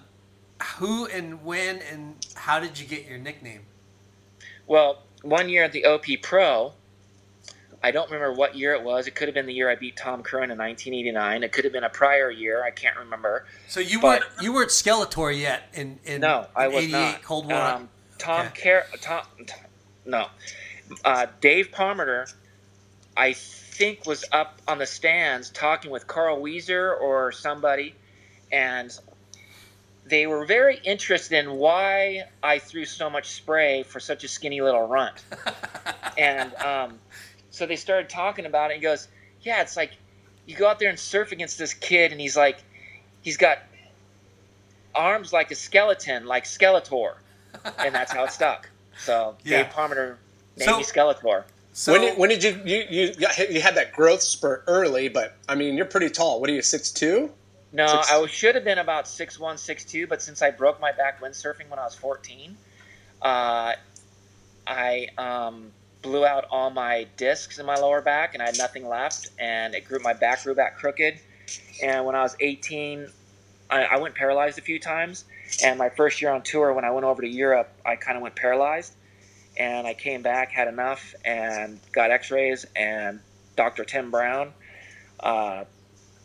who 0.77 1.05
and 1.07 1.43
when 1.43 1.79
and 1.91 2.15
how 2.35 2.59
did 2.59 2.77
you 2.77 2.85
get 2.85 3.07
your 3.07 3.17
nickname? 3.17 3.61
Well, 4.67 5.03
one 5.21 5.47
year 5.47 5.63
at 5.63 5.71
the 5.71 5.85
OP 5.85 6.03
Pro, 6.21 6.73
I 7.81 7.91
don't 7.91 8.11
remember 8.11 8.33
what 8.33 8.55
year 8.55 8.73
it 8.73 8.83
was. 8.83 9.07
It 9.07 9.15
could 9.15 9.29
have 9.29 9.35
been 9.35 9.45
the 9.45 9.53
year 9.53 9.69
I 9.69 9.75
beat 9.75 9.95
Tom 9.95 10.21
Curran 10.21 10.51
in 10.51 10.57
1989. 10.57 11.43
It 11.43 11.51
could 11.53 11.63
have 11.63 11.71
been 11.73 11.83
a 11.85 11.89
prior 11.89 12.29
year. 12.29 12.61
I 12.63 12.71
can't 12.71 12.97
remember. 12.97 13.45
So 13.69 13.79
you 13.79 14.01
But- 14.01 14.21
weren't 14.21 14.41
you 14.41 14.53
weren't 14.53 14.69
Skeletor 14.71 15.37
yet 15.39 15.69
in 15.73 15.99
in 16.03 16.19
No, 16.21 16.47
I 16.55 16.65
in 16.65 16.73
was 16.73 16.83
88 16.83 16.91
not. 16.91 17.21
Cold 17.23 17.45
War. 17.49 17.61
Um, 17.61 17.89
Tom 18.17 18.47
Okay. 18.47 18.81
Car- 18.81 18.85
Tom, 19.01 19.25
no, 20.05 20.27
uh, 21.03 21.27
Dave 21.41 21.71
Palmer, 21.71 22.27
I 23.15 23.33
think 23.33 24.05
was 24.05 24.25
up 24.31 24.61
on 24.67 24.77
the 24.77 24.85
stands 24.85 25.49
talking 25.49 25.91
with 25.91 26.07
Carl 26.07 26.39
Weiser 26.39 26.99
or 26.99 27.31
somebody, 27.31 27.95
and 28.51 28.97
they 30.05 30.27
were 30.27 30.45
very 30.45 30.79
interested 30.83 31.37
in 31.39 31.53
why 31.53 32.23
I 32.43 32.59
threw 32.59 32.85
so 32.85 33.09
much 33.09 33.31
spray 33.31 33.83
for 33.83 33.99
such 33.99 34.23
a 34.23 34.27
skinny 34.27 34.61
little 34.61 34.87
runt, 34.87 35.23
and 36.17 36.53
um, 36.55 36.99
so 37.49 37.65
they 37.65 37.75
started 37.75 38.09
talking 38.09 38.45
about 38.45 38.71
it. 38.71 38.75
And 38.75 38.83
He 38.83 38.87
goes, 38.87 39.07
"Yeah, 39.41 39.61
it's 39.61 39.75
like 39.75 39.91
you 40.45 40.55
go 40.55 40.67
out 40.67 40.79
there 40.79 40.89
and 40.89 40.99
surf 40.99 41.31
against 41.31 41.57
this 41.57 41.73
kid, 41.73 42.11
and 42.11 42.21
he's 42.21 42.37
like, 42.37 42.63
he's 43.21 43.37
got." 43.37 43.59
Arms 44.93 45.33
like 45.33 45.51
a 45.51 45.55
skeleton, 45.55 46.25
like 46.25 46.45
Skeletor 46.45 47.15
and 47.79 47.93
that's 47.93 48.11
how 48.11 48.23
it 48.23 48.31
stuck. 48.31 48.69
So 48.97 49.35
Yeah. 49.43 49.63
Dave 49.63 49.71
Palmer 49.71 50.17
named 50.57 50.85
So- 50.85 50.93
Skeletor. 50.93 51.43
so 51.73 51.91
when, 51.91 52.01
did, 52.01 52.17
when 52.17 52.29
did 52.29 52.43
you 52.43 52.61
you 52.65 52.85
you, 52.89 53.27
you 53.49 53.61
had 53.61 53.75
that 53.75 53.93
growth 53.93 54.21
spurt 54.21 54.63
early? 54.67 55.09
But 55.09 55.35
I 55.47 55.55
mean, 55.55 55.75
you're 55.75 55.85
pretty 55.85 56.09
tall. 56.09 56.39
What 56.41 56.49
are 56.49 56.53
you, 56.53 56.61
six 56.61 56.91
two? 56.91 57.31
No, 57.71 57.87
Six- 57.87 58.11
I 58.11 58.25
should 58.27 58.55
have 58.55 58.63
been 58.63 58.77
about 58.77 59.07
six 59.07 59.39
one, 59.39 59.57
six 59.57 59.83
two, 59.83 60.07
but 60.07 60.21
since 60.21 60.41
I 60.41 60.51
broke 60.51 60.79
my 60.79 60.91
back 60.93 61.21
windsurfing 61.21 61.69
when 61.69 61.77
I 61.77 61.83
was 61.83 61.95
14, 61.95 62.55
uh, 63.21 63.73
I 64.67 65.07
um, 65.17 65.71
blew 66.01 66.25
out 66.25 66.45
all 66.49 66.69
my 66.69 67.05
discs 67.17 67.59
in 67.59 67.65
my 67.65 67.75
lower 67.75 68.01
back 68.01 68.33
and 68.33 68.41
I 68.41 68.45
had 68.45 68.57
nothing 68.57 68.87
left, 68.87 69.29
and 69.39 69.75
it 69.75 69.85
grew 69.85 69.99
my 69.99 70.13
back 70.13 70.43
grew 70.43 70.55
back 70.55 70.77
crooked. 70.77 71.19
And 71.83 72.05
when 72.05 72.15
I 72.15 72.21
was 72.21 72.35
18, 72.39 73.07
I, 73.69 73.83
I 73.83 73.97
went 73.97 74.15
paralyzed 74.15 74.57
a 74.57 74.61
few 74.61 74.79
times. 74.79 75.25
And 75.63 75.77
my 75.77 75.89
first 75.89 76.21
year 76.21 76.31
on 76.31 76.41
tour, 76.41 76.73
when 76.73 76.85
I 76.85 76.91
went 76.91 77.05
over 77.05 77.21
to 77.21 77.27
Europe, 77.27 77.69
I 77.85 77.97
kind 77.97 78.15
of 78.17 78.23
went 78.23 78.35
paralyzed. 78.35 78.93
And 79.57 79.87
I 79.87 79.93
came 79.93 80.21
back, 80.21 80.51
had 80.51 80.67
enough, 80.67 81.15
and 81.23 81.79
got 81.93 82.11
X-rays. 82.11 82.65
And 82.75 83.21
Dr. 83.55 83.85
Tim 83.85 84.11
Brown 84.11 84.51
uh, 85.21 85.63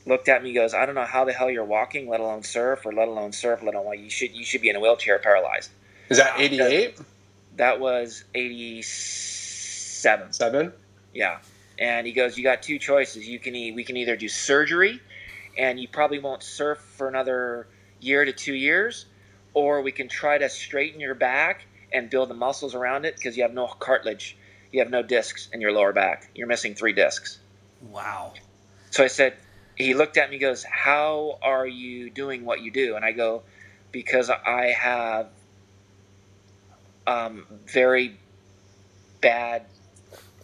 looked 0.07 0.29
at 0.29 0.43
me, 0.43 0.53
goes, 0.53 0.75
"I 0.75 0.85
don't 0.87 0.97
know 0.97 1.05
how 1.05 1.25
the 1.25 1.33
hell 1.33 1.51
you're 1.51 1.65
walking, 1.65 2.09
let 2.09 2.21
alone 2.21 2.43
surf, 2.43 2.85
or 2.85 2.93
let 2.93 3.09
alone 3.09 3.33
surf, 3.33 3.63
let 3.63 3.75
alone 3.75 4.03
you 4.03 4.11
should 4.11 4.33
you 4.35 4.45
should 4.45 4.63
be 4.63 4.69
in 4.69 4.77
a 4.77 4.81
wheelchair, 4.81 5.19
paralyzed." 5.19 5.71
Is 6.09 6.19
that 6.19 6.39
eighty 6.41 6.61
eight? 6.61 6.99
That 7.57 7.81
was 7.81 8.25
87. 8.35 10.33
Seven. 10.33 10.73
Yeah. 11.13 11.39
And 11.79 12.07
he 12.07 12.13
goes, 12.13 12.39
You 12.39 12.45
got 12.45 12.63
two 12.63 12.79
choices. 12.79 13.29
You 13.29 13.39
can 13.39 13.55
e- 13.55 13.73
we 13.73 13.85
can 13.85 13.97
either 13.97 14.17
do 14.17 14.29
surgery 14.29 15.01
and 15.59 15.79
you 15.79 15.89
probably 15.89 16.19
won't 16.19 16.43
surf 16.43 16.79
for 16.79 17.09
another 17.09 17.67
year 18.01 18.25
to 18.25 18.33
two 18.33 18.55
years, 18.55 19.07
or 19.53 19.83
we 19.83 19.93
can 19.93 20.09
try 20.09 20.39
to 20.39 20.49
straighten 20.49 21.01
your 21.01 21.15
back 21.15 21.67
and 21.93 22.11
build 22.11 22.31
the 22.31 22.35
muscles 22.35 22.75
around 22.75 23.05
it 23.05 23.17
because 23.17 23.37
you 23.37 23.43
have 23.43 23.55
no 23.55 23.67
cartilage. 23.67 24.37
You 24.73 24.81
have 24.81 24.91
no 24.91 25.03
discs 25.03 25.49
in 25.53 25.61
your 25.61 25.73
lower 25.73 25.93
back. 25.93 26.31
You're 26.35 26.47
missing 26.47 26.75
three 26.75 26.93
discs. 26.93 27.39
wow. 27.81 28.35
So 28.91 29.05
I 29.05 29.09
said, 29.09 29.35
he 29.77 29.95
looked 29.95 30.17
at 30.17 30.29
me, 30.31 30.37
and 30.37 30.41
goes, 30.43 30.65
How 30.65 31.39
are 31.43 31.67
you 31.67 32.11
doing 32.11 32.45
what 32.45 32.61
you 32.61 32.71
do? 32.71 32.97
And 32.97 33.05
I 33.05 33.13
go, 33.13 33.43
Because 33.93 34.31
I 34.31 34.67
have 34.79 35.29
um, 37.07 37.47
very 37.67 38.19
bad 39.21 39.67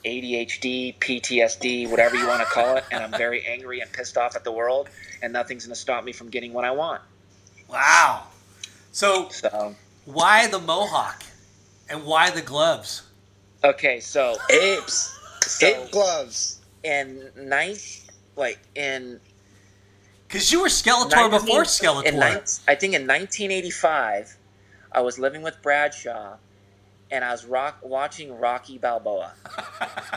ADHD, 0.05 0.99
PTSD, 0.99 1.91
whatever 1.91 2.17
you 2.17 2.27
want 2.27 2.41
to 2.41 2.47
call 2.47 2.77
it, 2.77 2.85
and 2.91 3.03
I'm 3.03 3.13
very 3.13 3.45
angry 3.47 3.81
and 3.81 3.93
pissed 3.93 4.17
off 4.17 4.37
at 4.37 4.45
the 4.45 4.53
world, 4.53 4.89
and 5.23 5.33
nothing's 5.33 5.67
going 5.67 5.75
to 5.75 5.81
stop 5.81 6.05
me 6.05 6.13
from 6.13 6.31
getting 6.31 6.53
what 6.53 6.65
I 6.65 6.71
want. 6.71 7.03
Wow. 7.69 8.29
So 8.93 9.29
So, 9.31 9.75
why 10.05 10.47
the 10.47 10.61
mohawk, 10.61 11.25
and 11.89 12.05
why 12.05 12.31
the 12.31 12.43
gloves? 12.43 13.03
okay, 13.65 14.01
so 14.01 14.37
Apes. 14.51 15.13
So- 15.47 15.67
Ape 15.67 15.93
gloves. 15.93 16.61
in 16.83 17.31
ninth, 17.37 18.11
like 18.35 18.59
in 18.75 19.21
Because 20.27 20.51
you 20.51 20.61
were 20.61 20.67
Skeletor 20.69 21.31
19 21.31 21.31
before 21.31 21.61
In 21.61 21.67
Skeletor. 21.67 22.15
nine- 22.19 22.43
I 22.67 22.75
think 22.75 22.95
in 22.95 23.03
1985, 23.07 24.37
I 24.91 25.01
was 25.03 25.19
living 25.21 25.43
with 25.43 25.61
Bradshaw, 25.63 26.35
and 27.13 27.25
I 27.25 27.31
was 27.31 27.45
rock, 27.45 27.79
watching 27.83 28.37
Rocky 28.41 28.79
Balboa. 28.79 29.35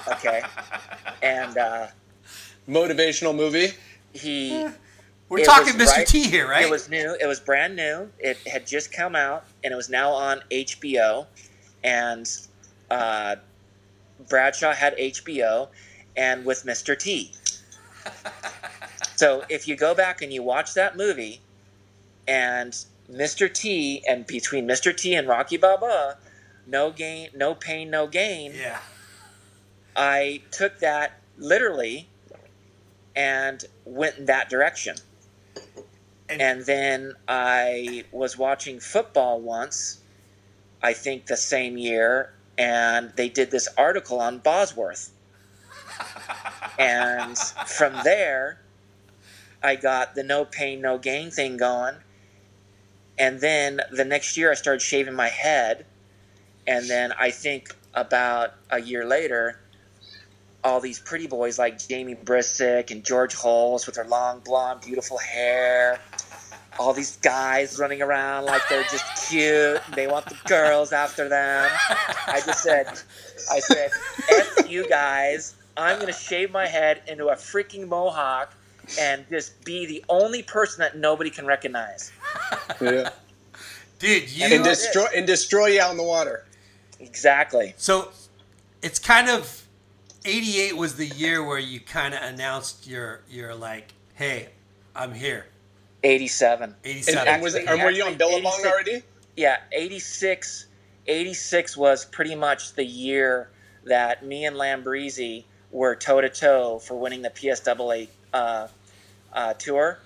Okay, 0.07 0.41
and 1.21 1.55
uh, 1.57 1.87
Motivational 2.67 3.35
movie. 3.35 3.73
he. 4.13 4.65
we're 5.29 5.45
talking 5.45 5.73
Mr. 5.75 5.85
right- 5.97 6.07
T 6.07 6.23
here, 6.23 6.47
right? 6.47 6.65
It 6.65 6.71
was 6.71 6.89
new. 6.89 7.15
It 7.21 7.27
was 7.27 7.39
brand 7.39 7.75
new. 7.75 8.09
It 8.17 8.37
had 8.47 8.65
just 8.65 8.91
come 8.91 9.15
out, 9.15 9.45
and 9.63 9.71
it 9.71 9.75
was 9.75 9.89
now 9.91 10.09
on 10.11 10.41
HBO. 10.49 11.27
And 11.83 12.29
uh, 12.91 13.37
Bradshaw 14.27 14.73
had 14.73 14.97
HBO, 14.97 15.69
and 16.17 16.45
with 16.45 16.65
Mr. 16.65 16.97
T. 16.97 17.31
so 19.15 19.43
if 19.49 19.67
you 19.67 19.75
go 19.75 19.93
back 19.93 20.21
and 20.21 20.31
you 20.33 20.43
watch 20.43 20.73
that 20.73 20.95
movie, 20.97 21.41
and 22.27 22.73
Mr. 23.11 23.51
T, 23.51 24.03
and 24.07 24.25
between 24.27 24.67
Mr. 24.67 24.95
T 24.95 25.15
and 25.15 25.27
Rocky 25.27 25.57
Balboa, 25.57 26.17
no 26.67 26.91
gain, 26.91 27.29
no 27.35 27.55
pain, 27.55 27.89
no 27.89 28.07
gain. 28.07 28.53
yeah. 28.55 28.79
I 29.95 30.41
took 30.51 30.79
that 30.79 31.19
literally 31.37 32.07
and 33.15 33.65
went 33.85 34.17
in 34.17 34.25
that 34.25 34.49
direction. 34.49 34.95
And- 36.29 36.41
And 36.41 36.65
then 36.65 37.13
I 37.27 38.05
was 38.11 38.37
watching 38.37 38.79
football 38.79 39.41
once, 39.41 39.99
I 40.81 40.93
think 40.93 41.25
the 41.25 41.37
same 41.37 41.77
year, 41.77 42.33
and 42.57 43.11
they 43.15 43.29
did 43.29 43.51
this 43.51 43.67
article 43.77 44.19
on 44.19 44.39
Bosworth. 44.39 45.11
and 46.79 47.37
from 47.37 47.93
there, 48.03 48.61
I 49.61 49.75
got 49.75 50.15
the 50.15 50.23
no 50.23 50.45
pain, 50.45 50.81
no 50.81 50.97
gain 50.97 51.31
thing 51.31 51.57
going. 51.57 51.95
And 53.17 53.41
then 53.41 53.81
the 53.91 54.05
next 54.05 54.37
year, 54.37 54.51
I 54.51 54.53
started 54.53 54.81
shaving 54.81 55.15
my 55.15 55.27
head. 55.27 55.85
And 56.65 56.89
then 56.89 57.11
I 57.19 57.31
think 57.31 57.75
about 57.93 58.53
a 58.69 58.79
year 58.79 59.05
later, 59.05 59.59
all 60.63 60.79
these 60.79 60.99
pretty 60.99 61.27
boys 61.27 61.57
like 61.57 61.79
Jamie 61.79 62.15
Brisick 62.15 62.91
and 62.91 63.03
George 63.03 63.33
Holes 63.33 63.85
with 63.85 63.95
their 63.95 64.05
long 64.05 64.39
blonde, 64.39 64.81
beautiful 64.81 65.17
hair. 65.17 65.99
All 66.79 66.93
these 66.93 67.17
guys 67.17 67.77
running 67.77 68.01
around 68.01 68.45
like 68.45 68.61
they're 68.69 68.83
just 68.83 69.29
cute. 69.29 69.81
They 69.93 70.07
want 70.07 70.25
the 70.25 70.37
girls 70.47 70.93
after 70.93 71.27
them. 71.27 71.69
I 72.25 72.41
just 72.45 72.63
said, 72.63 72.87
I 73.51 73.59
said, 73.59 73.91
F 74.31 74.69
you 74.69 74.87
guys. 74.87 75.55
I'm 75.77 75.95
going 75.95 76.07
to 76.07 76.19
shave 76.19 76.51
my 76.51 76.67
head 76.67 77.01
into 77.07 77.27
a 77.27 77.35
freaking 77.35 77.87
mohawk 77.87 78.53
and 78.99 79.25
just 79.29 79.63
be 79.63 79.85
the 79.85 80.03
only 80.09 80.41
person 80.41 80.79
that 80.81 80.97
nobody 80.97 81.29
can 81.29 81.45
recognize. 81.45 82.11
Yeah. 82.81 83.09
Dude, 83.99 84.29
you. 84.31 84.45
and 84.45 84.63
destroy 84.63 85.05
and 85.13 85.27
destroy 85.27 85.67
you 85.67 85.81
out 85.81 85.91
in 85.91 85.97
the 85.97 86.03
water. 86.03 86.45
Exactly. 87.01 87.73
so 87.77 88.09
it's 88.81 88.99
kind 88.99 89.29
of 89.29 89.65
88 90.25 90.77
was 90.77 90.95
the 90.95 91.05
year 91.05 91.43
where 91.43 91.59
you 91.59 91.79
kind 91.79 92.13
of 92.13 92.21
announced 92.21 92.87
your 92.87 93.21
your 93.29 93.55
like, 93.55 93.93
hey, 94.13 94.49
I'm 94.95 95.13
here. 95.13 95.47
87. 96.03 96.75
87. 96.83 97.19
And, 97.19 97.29
and 97.29 97.43
was 97.43 97.55
and 97.55 97.83
were 97.83 97.91
you 97.91 98.03
on 98.03 98.15
Billabong 98.15 98.61
already? 98.65 99.03
yeah 99.35 99.57
86 99.71 100.67
86 101.07 101.77
was 101.77 102.05
pretty 102.05 102.35
much 102.35 102.73
the 102.73 102.83
year 102.83 103.49
that 103.85 104.25
me 104.25 104.45
and 104.45 104.55
lambrisi 104.55 105.45
were 105.71 105.95
toe 105.95 106.21
to 106.21 106.29
toe 106.29 106.79
for 106.79 106.95
winning 106.95 107.21
the 107.21 107.29
psaa 107.29 108.07
uh, 108.33 108.67
uh, 109.33 109.53
tour, 109.53 109.99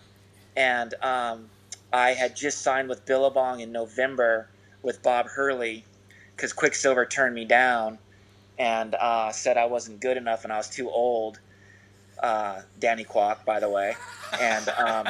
and 0.55 0.93
um, 1.01 1.49
I 1.91 2.11
had 2.11 2.35
just 2.35 2.61
signed 2.61 2.89
with 2.89 3.05
Billabong 3.05 3.59
in 3.59 3.71
November 3.71 4.47
with 4.81 5.01
Bob 5.01 5.27
Hurley 5.27 5.83
because 6.35 6.53
Quiksilver 6.53 7.05
turned 7.05 7.35
me 7.35 7.45
down 7.45 7.97
and 8.57 8.95
uh, 8.95 9.31
said 9.31 9.57
I 9.57 9.65
wasn't 9.65 9.99
good 9.99 10.17
enough 10.17 10.43
and 10.43 10.53
I 10.53 10.57
was 10.57 10.69
too 10.69 10.89
old. 10.89 11.39
Uh, 12.23 12.61
Danny 12.79 13.03
Kwock, 13.03 13.43
by 13.43 13.59
the 13.59 13.69
way, 13.69 13.95
and 14.39 14.69
um, 14.69 15.09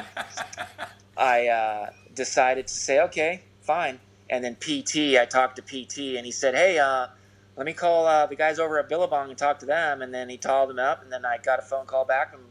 I 1.18 1.48
uh, 1.48 1.90
decided 2.16 2.68
to 2.68 2.74
say, 2.74 3.00
okay, 3.02 3.44
fine. 3.62 4.00
And 4.30 4.44
then 4.44 4.56
PT, 4.56 5.20
I 5.20 5.28
talked 5.30 5.58
to 5.58 5.62
PT, 5.62 6.18
and 6.18 6.26
he 6.26 6.32
said, 6.32 6.56
hey, 6.56 6.80
uh, 6.80 7.08
let 7.56 7.66
me 7.68 7.74
call 7.74 8.08
uh, 8.08 8.26
the 8.26 8.36
guys 8.36 8.58
over 8.58 8.80
at 8.80 8.90
Billabong 8.90 9.30
and 9.30 9.38
talk 9.38 9.60
to 9.60 9.66
them. 9.66 10.02
And 10.02 10.12
then 10.12 10.28
he 10.28 10.38
called 10.38 10.72
them 10.72 10.80
up, 10.80 11.04
and 11.04 11.12
then 11.12 11.24
I 11.24 11.38
got 11.38 11.60
a 11.60 11.62
phone 11.62 11.86
call 11.86 12.04
back, 12.04 12.34
and 12.34 12.44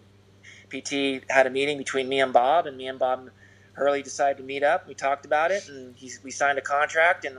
PT 0.70 1.24
had 1.28 1.47
a 1.47 1.51
meeting 1.51 1.76
between 1.76 2.09
me 2.09 2.20
and 2.20 2.32
Bob, 2.32 2.66
and 2.66 2.76
me 2.76 2.86
and 2.86 2.98
Bob 2.98 3.30
Hurley 3.72 4.02
decided 4.02 4.39
to 4.39 4.44
meet 4.44 4.62
up. 4.62 4.86
We 4.86 4.94
talked 4.94 5.26
about 5.26 5.51
it, 5.51 5.68
and 5.68 5.97
he, 5.97 6.10
we 6.22 6.30
signed 6.30 6.59
a 6.59 6.62
contract, 6.62 7.24
and 7.24 7.39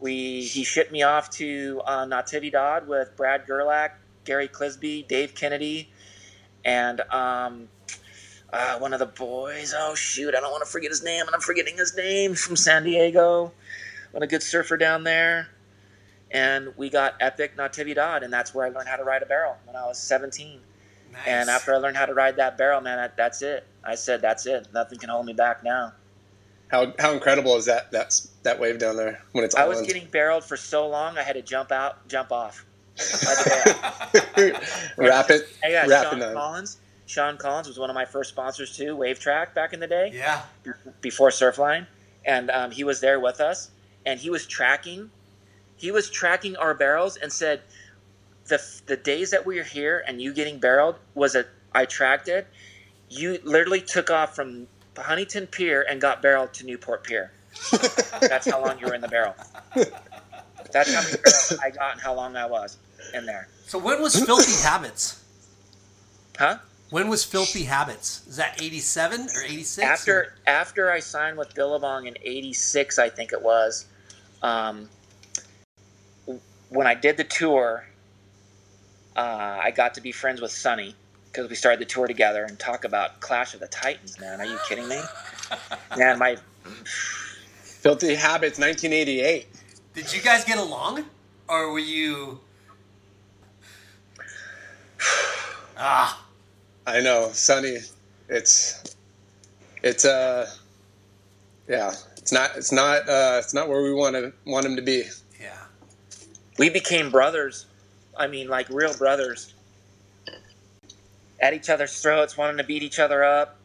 we 0.00 0.42
he 0.44 0.64
shipped 0.64 0.92
me 0.92 1.02
off 1.02 1.30
to 1.30 1.82
uh, 1.84 2.04
Natividad 2.04 2.86
with 2.86 3.16
Brad 3.16 3.46
Gerlach, 3.46 3.92
Gary 4.24 4.48
Clisby, 4.48 5.06
Dave 5.06 5.34
Kennedy, 5.34 5.90
and 6.64 7.00
um, 7.10 7.68
uh, 8.52 8.78
one 8.78 8.92
of 8.92 8.98
the 8.98 9.06
boys. 9.06 9.74
Oh 9.76 9.94
shoot, 9.94 10.34
I 10.34 10.40
don't 10.40 10.50
want 10.50 10.64
to 10.64 10.70
forget 10.70 10.90
his 10.90 11.02
name, 11.02 11.26
and 11.26 11.34
I'm 11.34 11.40
forgetting 11.40 11.76
his 11.76 11.96
name 11.96 12.34
from 12.34 12.56
San 12.56 12.84
Diego. 12.84 13.52
What 14.12 14.22
a 14.22 14.26
good 14.26 14.42
surfer 14.42 14.76
down 14.76 15.04
there. 15.04 15.48
And 16.30 16.72
we 16.76 16.90
got 16.90 17.14
Epic 17.20 17.56
Natividad, 17.56 18.22
and 18.22 18.32
that's 18.32 18.54
where 18.54 18.66
I 18.66 18.68
learned 18.68 18.88
how 18.88 18.96
to 18.96 19.04
ride 19.04 19.22
a 19.22 19.26
barrel 19.26 19.56
when 19.66 19.76
I 19.76 19.86
was 19.86 19.98
17. 20.00 20.60
Nice. 21.12 21.22
And 21.26 21.48
after 21.48 21.74
I 21.74 21.76
learned 21.76 21.96
how 21.96 22.06
to 22.06 22.14
ride 22.14 22.36
that 22.36 22.58
barrel, 22.58 22.80
man, 22.80 22.96
that, 22.96 23.16
that's 23.16 23.40
it. 23.42 23.64
I 23.84 23.94
said, 23.94 24.20
that's 24.20 24.46
it. 24.46 24.66
Nothing 24.74 24.98
can 24.98 25.10
hold 25.10 25.26
me 25.26 25.32
back 25.32 25.62
now. 25.62 25.92
How 26.68 26.92
how 26.98 27.12
incredible 27.12 27.56
is 27.56 27.66
that 27.66 27.92
that's 27.92 28.30
that 28.42 28.58
wave 28.58 28.78
down 28.78 28.96
there 28.96 29.22
when 29.32 29.44
it's 29.44 29.54
I 29.54 29.62
on? 29.62 29.68
was 29.68 29.82
getting 29.82 30.06
barreled 30.06 30.44
for 30.44 30.56
so 30.56 30.88
long, 30.88 31.18
I 31.18 31.22
had 31.22 31.34
to 31.34 31.42
jump 31.42 31.70
out, 31.70 32.08
jump 32.08 32.32
off. 32.32 32.64
I 33.00 34.10
it. 34.36 34.54
to- 34.54 34.92
rapid 34.96 35.42
I 35.64 35.70
got 35.72 35.88
rapid 35.88 36.10
Sean 36.10 36.22
on. 36.22 36.34
Collins. 36.34 36.78
Sean 37.06 37.36
Collins 37.36 37.68
was 37.68 37.78
one 37.78 37.90
of 37.90 37.94
my 37.94 38.04
first 38.04 38.30
sponsors 38.30 38.76
too, 38.76 38.96
Wave 38.96 39.18
Track 39.18 39.54
back 39.54 39.72
in 39.72 39.80
the 39.80 39.86
day. 39.86 40.10
yeah. 40.14 40.42
before 41.00 41.28
Surfline, 41.30 41.86
and 42.24 42.50
um, 42.50 42.70
he 42.70 42.82
was 42.84 43.00
there 43.00 43.20
with 43.20 43.40
us, 43.40 43.70
and 44.06 44.18
he 44.18 44.30
was 44.30 44.46
tracking, 44.46 45.10
he 45.76 45.90
was 45.90 46.08
tracking 46.08 46.56
our 46.56 46.72
barrels 46.74 47.16
and 47.16 47.32
said, 47.32 47.60
the 48.46 48.62
the 48.86 48.96
days 48.96 49.30
that 49.30 49.44
we 49.46 49.56
were 49.56 49.64
here 49.64 50.04
and 50.06 50.20
you 50.20 50.32
getting 50.32 50.58
barreled 50.58 50.96
was 51.14 51.34
a 51.34 51.46
I 51.74 51.86
tracked 51.86 52.28
it. 52.28 52.46
You 53.08 53.38
literally 53.42 53.80
took 53.80 54.10
off 54.10 54.34
from 54.34 54.66
Huntington 54.96 55.46
Pier 55.46 55.84
and 55.88 56.00
got 56.00 56.22
barreled 56.22 56.52
to 56.54 56.66
Newport 56.66 57.04
Pier. 57.04 57.32
That's 58.20 58.48
how 58.50 58.64
long 58.64 58.78
you 58.78 58.86
were 58.86 58.94
in 58.94 59.00
the 59.00 59.08
barrel. 59.08 59.34
That's 60.72 60.92
how 60.92 61.02
many 61.02 61.16
barrels 61.22 61.58
I 61.62 61.70
got 61.70 61.92
and 61.92 62.00
how 62.00 62.14
long 62.14 62.36
I 62.36 62.46
was 62.46 62.76
in 63.12 63.26
there. 63.26 63.48
So 63.66 63.78
when 63.78 64.00
was 64.02 64.18
Filthy 64.24 64.62
Habits? 64.68 65.22
Huh? 66.38 66.58
When 66.90 67.08
was 67.08 67.24
Filthy 67.24 67.64
Habits? 67.64 68.26
Is 68.28 68.36
that 68.36 68.60
87 68.62 69.22
or 69.22 69.42
86? 69.42 69.78
after 69.78 70.34
after 70.46 70.90
I 70.90 71.00
signed 71.00 71.36
with 71.36 71.54
Billabong 71.54 72.06
in 72.06 72.16
'86, 72.22 72.98
I 72.98 73.08
think 73.08 73.32
it 73.32 73.42
was. 73.42 73.86
Um, 74.42 74.88
when 76.68 76.86
I 76.86 76.94
did 76.94 77.16
the 77.16 77.24
tour, 77.24 77.86
uh, 79.16 79.60
I 79.62 79.70
got 79.70 79.94
to 79.94 80.00
be 80.00 80.12
friends 80.12 80.40
with 80.40 80.50
Sonny 80.50 80.94
because 81.26 81.48
we 81.48 81.56
started 81.56 81.80
the 81.80 81.84
tour 81.84 82.06
together 82.06 82.44
and 82.44 82.58
talk 82.58 82.84
about 82.84 83.20
Clash 83.20 83.54
of 83.54 83.60
the 83.60 83.66
Titans. 83.68 84.20
Man, 84.20 84.40
are 84.40 84.46
you 84.46 84.58
kidding 84.68 84.88
me? 84.88 85.00
Man, 85.96 86.18
my 86.18 86.36
Filthy 87.62 88.14
Habits, 88.14 88.58
1988. 88.58 89.46
Did 89.94 90.12
you 90.12 90.22
guys 90.22 90.44
get 90.44 90.58
along? 90.58 91.04
Or 91.48 91.72
were 91.72 91.78
you. 91.78 92.40
Ah, 95.76 96.24
I 96.86 97.00
know, 97.00 97.30
Sonny. 97.32 97.78
It's 98.28 98.96
it's 99.82 100.04
uh 100.04 100.48
yeah. 101.68 101.92
It's 102.16 102.32
not 102.32 102.50
it's 102.56 102.72
not 102.72 103.08
uh 103.08 103.38
it's 103.42 103.52
not 103.54 103.68
where 103.68 103.82
we 103.82 103.92
want 103.92 104.14
to 104.16 104.32
want 104.46 104.66
him 104.66 104.76
to 104.76 104.82
be. 104.82 105.04
yeah. 105.40 105.58
we 106.58 106.70
became 106.70 107.10
brothers. 107.10 107.66
I 108.16 108.28
mean, 108.28 108.48
like 108.48 108.68
real 108.70 108.94
brothers. 108.96 109.52
At 111.40 111.52
each 111.52 111.68
other's 111.68 112.00
throats, 112.00 112.36
wanting 112.38 112.58
to 112.58 112.64
beat 112.64 112.82
each 112.82 112.98
other 112.98 113.24
up, 113.24 113.58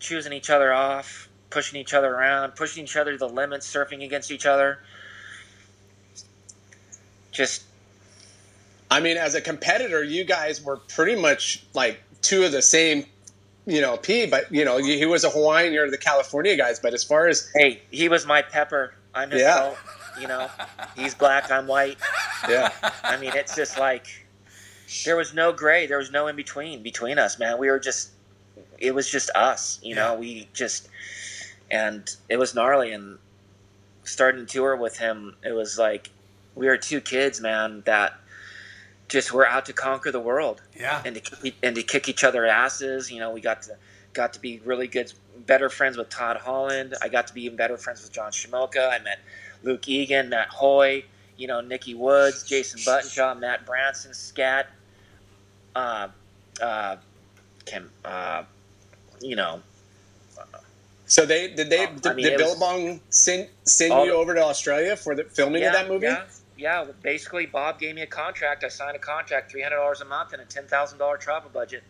choosing 0.00 0.32
each 0.32 0.50
other 0.50 0.72
off, 0.72 1.28
pushing 1.50 1.80
each 1.80 1.94
other 1.94 2.12
around, 2.14 2.56
pushing 2.56 2.84
each 2.84 2.96
other 2.96 3.12
to 3.12 3.18
the 3.18 3.28
limits, 3.28 3.72
surfing 3.72 4.04
against 4.04 4.30
each 4.30 4.44
other. 4.44 4.80
Just 7.30 7.62
I 8.90 9.00
mean, 9.00 9.16
as 9.16 9.34
a 9.34 9.40
competitor, 9.40 10.02
you 10.02 10.24
guys 10.24 10.62
were 10.62 10.76
pretty 10.76 11.20
much 11.20 11.64
like 11.74 12.00
two 12.22 12.44
of 12.44 12.52
the 12.52 12.62
same, 12.62 13.04
you 13.66 13.80
know, 13.80 13.96
P. 13.96 14.26
But 14.26 14.50
you 14.52 14.64
know, 14.64 14.78
he 14.78 15.04
was 15.06 15.24
a 15.24 15.30
Hawaiian, 15.30 15.72
you're 15.72 15.90
the 15.90 15.98
California 15.98 16.56
guys. 16.56 16.78
But 16.80 16.94
as 16.94 17.04
far 17.04 17.26
as 17.28 17.50
hey, 17.54 17.82
he 17.90 18.08
was 18.08 18.26
my 18.26 18.42
pepper. 18.42 18.94
I'm 19.14 19.30
his 19.30 19.42
Yeah. 19.42 19.54
salt. 19.56 19.76
You 20.20 20.26
know, 20.26 20.50
he's 20.96 21.14
black. 21.14 21.50
I'm 21.50 21.66
white. 21.68 21.96
yeah, 22.48 22.72
I 23.04 23.16
mean, 23.18 23.32
it's 23.34 23.54
just 23.54 23.78
like 23.78 24.06
there 25.04 25.16
was 25.16 25.32
no 25.34 25.52
gray, 25.52 25.86
there 25.86 25.98
was 25.98 26.10
no 26.10 26.26
in 26.26 26.34
between 26.36 26.82
between 26.82 27.18
us, 27.18 27.38
man. 27.38 27.58
We 27.58 27.70
were 27.70 27.78
just, 27.78 28.10
it 28.78 28.94
was 28.94 29.08
just 29.08 29.30
us, 29.36 29.78
you 29.82 29.94
know. 29.94 30.14
Yeah. 30.14 30.18
We 30.18 30.48
just, 30.54 30.88
and 31.70 32.08
it 32.28 32.36
was 32.36 32.54
gnarly. 32.54 32.90
And 32.92 33.18
starting 34.04 34.44
to 34.46 34.52
tour 34.52 34.74
with 34.76 34.98
him, 34.98 35.36
it 35.44 35.52
was 35.52 35.78
like 35.78 36.10
we 36.56 36.66
were 36.66 36.76
two 36.78 37.00
kids, 37.00 37.40
man, 37.40 37.82
that 37.86 38.14
just 39.08 39.32
we're 39.32 39.46
out 39.46 39.66
to 39.66 39.72
conquer 39.72 40.12
the 40.12 40.20
world 40.20 40.60
Yeah. 40.78 41.02
and 41.04 41.14
to 41.14 41.20
kick, 41.20 41.54
and 41.62 41.74
to 41.76 41.82
kick 41.82 42.08
each 42.08 42.24
other 42.24 42.44
asses. 42.46 43.10
You 43.10 43.20
know, 43.20 43.30
we 43.30 43.40
got 43.40 43.62
to 43.62 43.76
got 44.12 44.32
to 44.34 44.40
be 44.40 44.60
really 44.64 44.86
good, 44.88 45.12
better 45.46 45.68
friends 45.68 45.96
with 45.96 46.08
Todd 46.10 46.36
Holland. 46.38 46.94
I 47.02 47.08
got 47.08 47.26
to 47.28 47.34
be 47.34 47.44
even 47.44 47.56
better 47.56 47.76
friends 47.76 48.02
with 48.02 48.12
John 48.12 48.32
Shimooka. 48.32 48.90
I 48.90 48.98
met 49.02 49.18
Luke 49.62 49.88
Egan, 49.88 50.28
Matt 50.28 50.48
Hoy, 50.48 51.04
you 51.36 51.46
know, 51.46 51.60
Nikki 51.60 51.94
Woods, 51.94 52.42
Jason 52.42 52.80
Buttenshaw, 52.80 53.38
Matt 53.38 53.64
Branson, 53.64 54.12
Scat, 54.14 54.66
uh, 55.76 56.08
uh, 56.60 56.96
Kim, 57.64 57.90
uh, 58.04 58.42
you 59.20 59.36
know, 59.36 59.62
so 61.06 61.24
they 61.24 61.48
did 61.48 61.70
they 61.70 61.86
Oh, 61.86 61.90
I 61.90 61.94
did, 61.94 62.16
mean, 62.16 62.24
did 62.26 62.32
it 62.34 62.38
was- 62.44 62.54
Billabong 62.56 63.00
send 63.10 63.48
send 63.64 63.92
you 64.06 64.12
over 64.12 64.34
to 64.34 64.42
Australia 64.42 64.96
for 64.96 65.14
the 65.14 65.24
filming 65.24 65.64
of 65.64 65.72
that 65.72 65.88
movie? 65.88 66.06
Yeah, 66.06 66.24
yeah. 66.58 66.84
Basically, 67.02 67.46
Bob 67.46 67.78
gave 67.78 67.94
me 67.94 68.02
a 68.02 68.06
contract. 68.06 68.64
I 68.64 68.68
signed 68.68 68.96
a 68.96 68.98
contract, 68.98 69.50
three 69.50 69.62
hundred 69.62 69.76
dollars 69.76 70.00
a 70.00 70.04
month, 70.04 70.32
and 70.32 70.42
a 70.42 70.44
ten 70.44 70.66
thousand 70.66 70.98
dollar 70.98 71.16
travel 71.16 71.50
budget. 71.52 71.84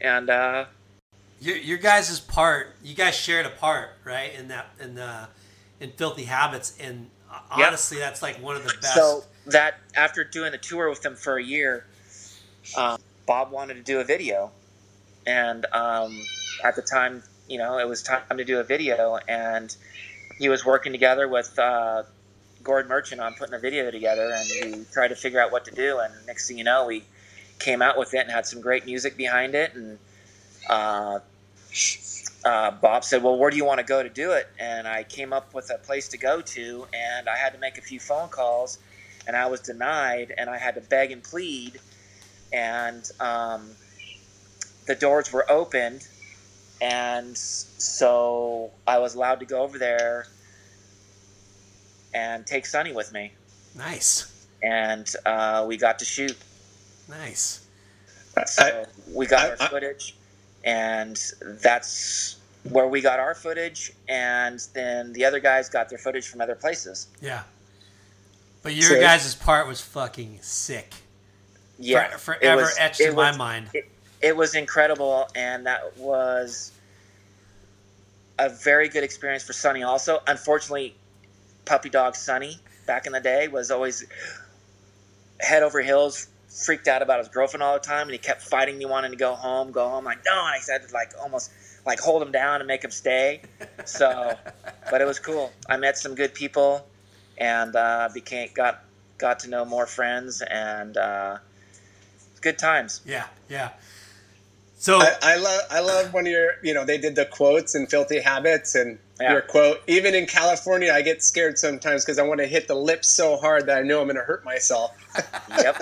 And 0.00 0.28
uh, 0.30 0.66
Your, 1.40 1.56
your 1.56 1.78
guys' 1.78 2.18
part, 2.20 2.74
you 2.82 2.94
guys 2.94 3.14
shared 3.14 3.46
a 3.46 3.50
part, 3.50 3.90
right? 4.04 4.34
In 4.34 4.48
that, 4.48 4.66
in 4.80 4.94
the, 4.96 5.28
in 5.80 5.92
Filthy 5.92 6.24
Habits. 6.24 6.76
And 6.80 7.10
uh, 7.30 7.40
Yep. 7.58 7.68
honestly, 7.68 7.98
that's 7.98 8.22
like 8.22 8.42
one 8.42 8.56
of 8.56 8.64
the 8.64 8.74
best. 8.80 8.94
So 8.94 9.24
that 9.46 9.74
after 9.94 10.24
doing 10.24 10.52
the 10.52 10.58
tour 10.58 10.88
with 10.88 11.02
them 11.02 11.16
for 11.16 11.36
a 11.36 11.42
year, 11.42 11.84
um, 12.76 12.98
Bob 13.26 13.50
wanted 13.52 13.74
to 13.74 13.82
do 13.82 14.00
a 14.00 14.04
video, 14.04 14.50
and 15.26 15.64
um, 15.72 16.18
at 16.64 16.76
the 16.76 16.82
time, 16.82 17.22
you 17.48 17.58
know, 17.58 17.78
it 17.78 17.88
was 17.88 18.02
time 18.02 18.22
to 18.36 18.44
do 18.44 18.58
a 18.58 18.64
video, 18.64 19.18
and 19.28 19.74
he 20.38 20.48
was 20.48 20.64
working 20.64 20.92
together 20.92 21.28
with 21.28 21.58
uh, 21.58 22.02
Gord 22.64 22.88
Merchant 22.88 23.20
on 23.20 23.34
putting 23.34 23.54
a 23.54 23.58
video 23.58 23.90
together, 23.90 24.32
and 24.34 24.78
we 24.78 24.84
tried 24.92 25.08
to 25.08 25.16
figure 25.16 25.40
out 25.40 25.52
what 25.52 25.66
to 25.66 25.70
do, 25.70 25.98
and 26.00 26.12
next 26.26 26.48
thing 26.48 26.58
you 26.58 26.64
know, 26.64 26.86
we 26.86 27.04
came 27.60 27.82
out 27.82 27.98
with 27.98 28.14
it 28.14 28.20
and 28.20 28.30
had 28.30 28.46
some 28.46 28.60
great 28.60 28.86
music 28.86 29.16
behind 29.16 29.54
it, 29.54 29.74
and. 29.74 29.98
Uh, 30.68 31.20
uh, 32.44 32.70
Bob 32.72 33.04
said, 33.04 33.22
"Well, 33.22 33.38
where 33.38 33.50
do 33.50 33.56
you 33.56 33.64
want 33.64 33.80
to 33.80 33.84
go 33.86 34.02
to 34.02 34.08
do 34.08 34.32
it?" 34.32 34.48
And 34.58 34.86
I 34.86 35.04
came 35.04 35.32
up 35.32 35.54
with 35.54 35.70
a 35.70 35.78
place 35.78 36.08
to 36.08 36.18
go 36.18 36.40
to, 36.42 36.86
and 36.92 37.28
I 37.28 37.36
had 37.36 37.52
to 37.54 37.58
make 37.58 37.78
a 37.78 37.80
few 37.80 37.98
phone 38.00 38.28
calls, 38.28 38.78
and 39.26 39.36
I 39.36 39.46
was 39.46 39.60
denied, 39.60 40.34
and 40.36 40.50
I 40.50 40.58
had 40.58 40.74
to 40.74 40.82
beg 40.82 41.10
and 41.10 41.22
plead, 41.22 41.80
and 42.52 43.08
um, 43.20 43.76
the 44.86 44.94
doors 44.94 45.32
were 45.32 45.50
opened, 45.50 46.06
and 46.80 47.36
so 47.36 48.70
I 48.86 48.98
was 48.98 49.14
allowed 49.14 49.40
to 49.40 49.46
go 49.46 49.62
over 49.62 49.78
there 49.78 50.26
and 52.14 52.46
take 52.46 52.64
Sonny 52.66 52.92
with 52.92 53.12
me, 53.12 53.32
nice. 53.74 54.46
and 54.62 55.12
uh, 55.26 55.64
we 55.68 55.76
got 55.76 55.98
to 55.98 56.04
shoot. 56.04 56.36
Nice. 57.08 57.66
So 58.46 58.84
we 59.12 59.26
got 59.26 59.44
I- 59.44 59.50
our 59.50 59.56
I- 59.60 59.68
footage, 59.68 60.16
and 60.64 61.16
that's 61.62 62.36
where 62.70 62.88
we 62.88 63.00
got 63.02 63.18
our 63.20 63.34
footage, 63.34 63.92
and 64.08 64.58
then 64.72 65.12
the 65.12 65.24
other 65.24 65.38
guys 65.40 65.68
got 65.68 65.88
their 65.90 65.98
footage 65.98 66.26
from 66.28 66.40
other 66.40 66.54
places. 66.54 67.08
Yeah. 67.20 67.42
But 68.62 68.74
your 68.74 68.88
So- 68.88 69.00
guys' 69.00 69.34
part 69.34 69.66
was 69.66 69.80
fucking 69.82 70.38
sick. 70.40 70.94
Yeah, 71.78 72.08
For- 72.16 72.34
forever 72.34 72.62
was- 72.62 72.76
etched 72.78 73.00
it 73.00 73.10
in 73.10 73.14
my 73.16 73.36
mind. 73.36 73.68
It, 73.74 73.88
it 74.22 74.36
was 74.36 74.54
incredible, 74.54 75.28
and 75.34 75.66
that 75.66 75.94
was 75.98 76.70
a 78.38 78.48
very 78.48 78.88
good 78.88 79.04
experience 79.04 79.42
for 79.44 79.52
Sonny. 79.52 79.82
Also, 79.82 80.22
unfortunately, 80.26 80.96
puppy 81.64 81.88
dog 81.88 82.16
Sonny 82.16 82.58
back 82.86 83.06
in 83.06 83.12
the 83.12 83.20
day 83.20 83.48
was 83.48 83.70
always 83.70 84.04
head 85.40 85.62
over 85.62 85.80
heels, 85.82 86.28
freaked 86.48 86.88
out 86.88 87.02
about 87.02 87.18
his 87.18 87.28
girlfriend 87.28 87.62
all 87.62 87.74
the 87.74 87.80
time, 87.80 88.02
and 88.02 88.12
he 88.12 88.18
kept 88.18 88.42
fighting 88.42 88.78
me, 88.78 88.84
wanting 88.84 89.10
to 89.10 89.16
go 89.16 89.34
home, 89.34 89.72
go 89.72 89.88
home. 89.88 90.04
Like 90.04 90.18
no, 90.24 90.32
and 90.32 90.54
I 90.54 90.58
said 90.58 90.82
like 90.92 91.12
almost 91.20 91.50
like 91.86 92.00
hold 92.00 92.22
him 92.22 92.32
down 92.32 92.60
and 92.60 92.66
make 92.66 92.82
him 92.82 92.90
stay. 92.90 93.42
So, 93.84 94.36
but 94.90 95.00
it 95.00 95.06
was 95.06 95.18
cool. 95.18 95.52
I 95.68 95.76
met 95.76 95.98
some 95.98 96.14
good 96.14 96.34
people, 96.34 96.86
and 97.38 97.74
uh, 97.74 98.08
became 98.12 98.48
got 98.54 98.84
got 99.18 99.40
to 99.40 99.48
know 99.48 99.64
more 99.64 99.86
friends, 99.86 100.42
and 100.42 100.96
uh, 100.96 101.38
good 102.40 102.58
times. 102.58 103.00
Yeah, 103.04 103.26
yeah. 103.48 103.70
So 104.84 104.98
I, 104.98 105.12
I 105.22 105.36
love 105.36 105.60
I 105.70 105.80
love 105.80 106.12
when 106.12 106.26
you're 106.26 106.52
you 106.62 106.74
know 106.74 106.84
they 106.84 106.98
did 106.98 107.14
the 107.16 107.24
quotes 107.24 107.74
and 107.74 107.88
filthy 107.88 108.20
habits 108.20 108.74
and 108.74 108.98
Yeah. 109.18 109.32
your 109.32 109.40
quote 109.40 109.80
even 109.86 110.14
in 110.14 110.26
California 110.26 110.92
I 110.92 111.00
get 111.00 111.22
scared 111.22 111.56
sometimes 111.58 112.04
because 112.04 112.18
I 112.18 112.22
want 112.22 112.40
to 112.40 112.46
hit 112.46 112.68
the 112.68 112.74
lips 112.74 113.08
so 113.08 113.38
hard 113.38 113.64
that 113.64 113.78
I 113.78 113.82
know 113.82 114.00
I'm 114.02 114.08
going 114.08 114.16
to 114.16 114.22
hurt 114.22 114.44
myself. 114.44 114.90
Yep. 115.58 115.76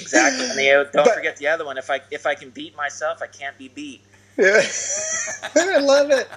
exactly. 0.00 0.46
And 0.48 0.58
the, 0.58 0.90
don't 0.92 1.04
But- 1.04 1.14
forget 1.14 1.36
the 1.36 1.46
other 1.46 1.64
one. 1.64 1.78
If 1.78 1.90
I 1.90 2.00
if 2.10 2.26
I 2.26 2.34
can 2.34 2.50
beat 2.50 2.76
myself, 2.76 3.22
I 3.22 3.28
can't 3.28 3.56
be 3.56 3.68
beat. 3.68 4.00
Yeah. 4.36 4.62
I 5.54 5.78
love 5.78 6.10
it. 6.10 6.28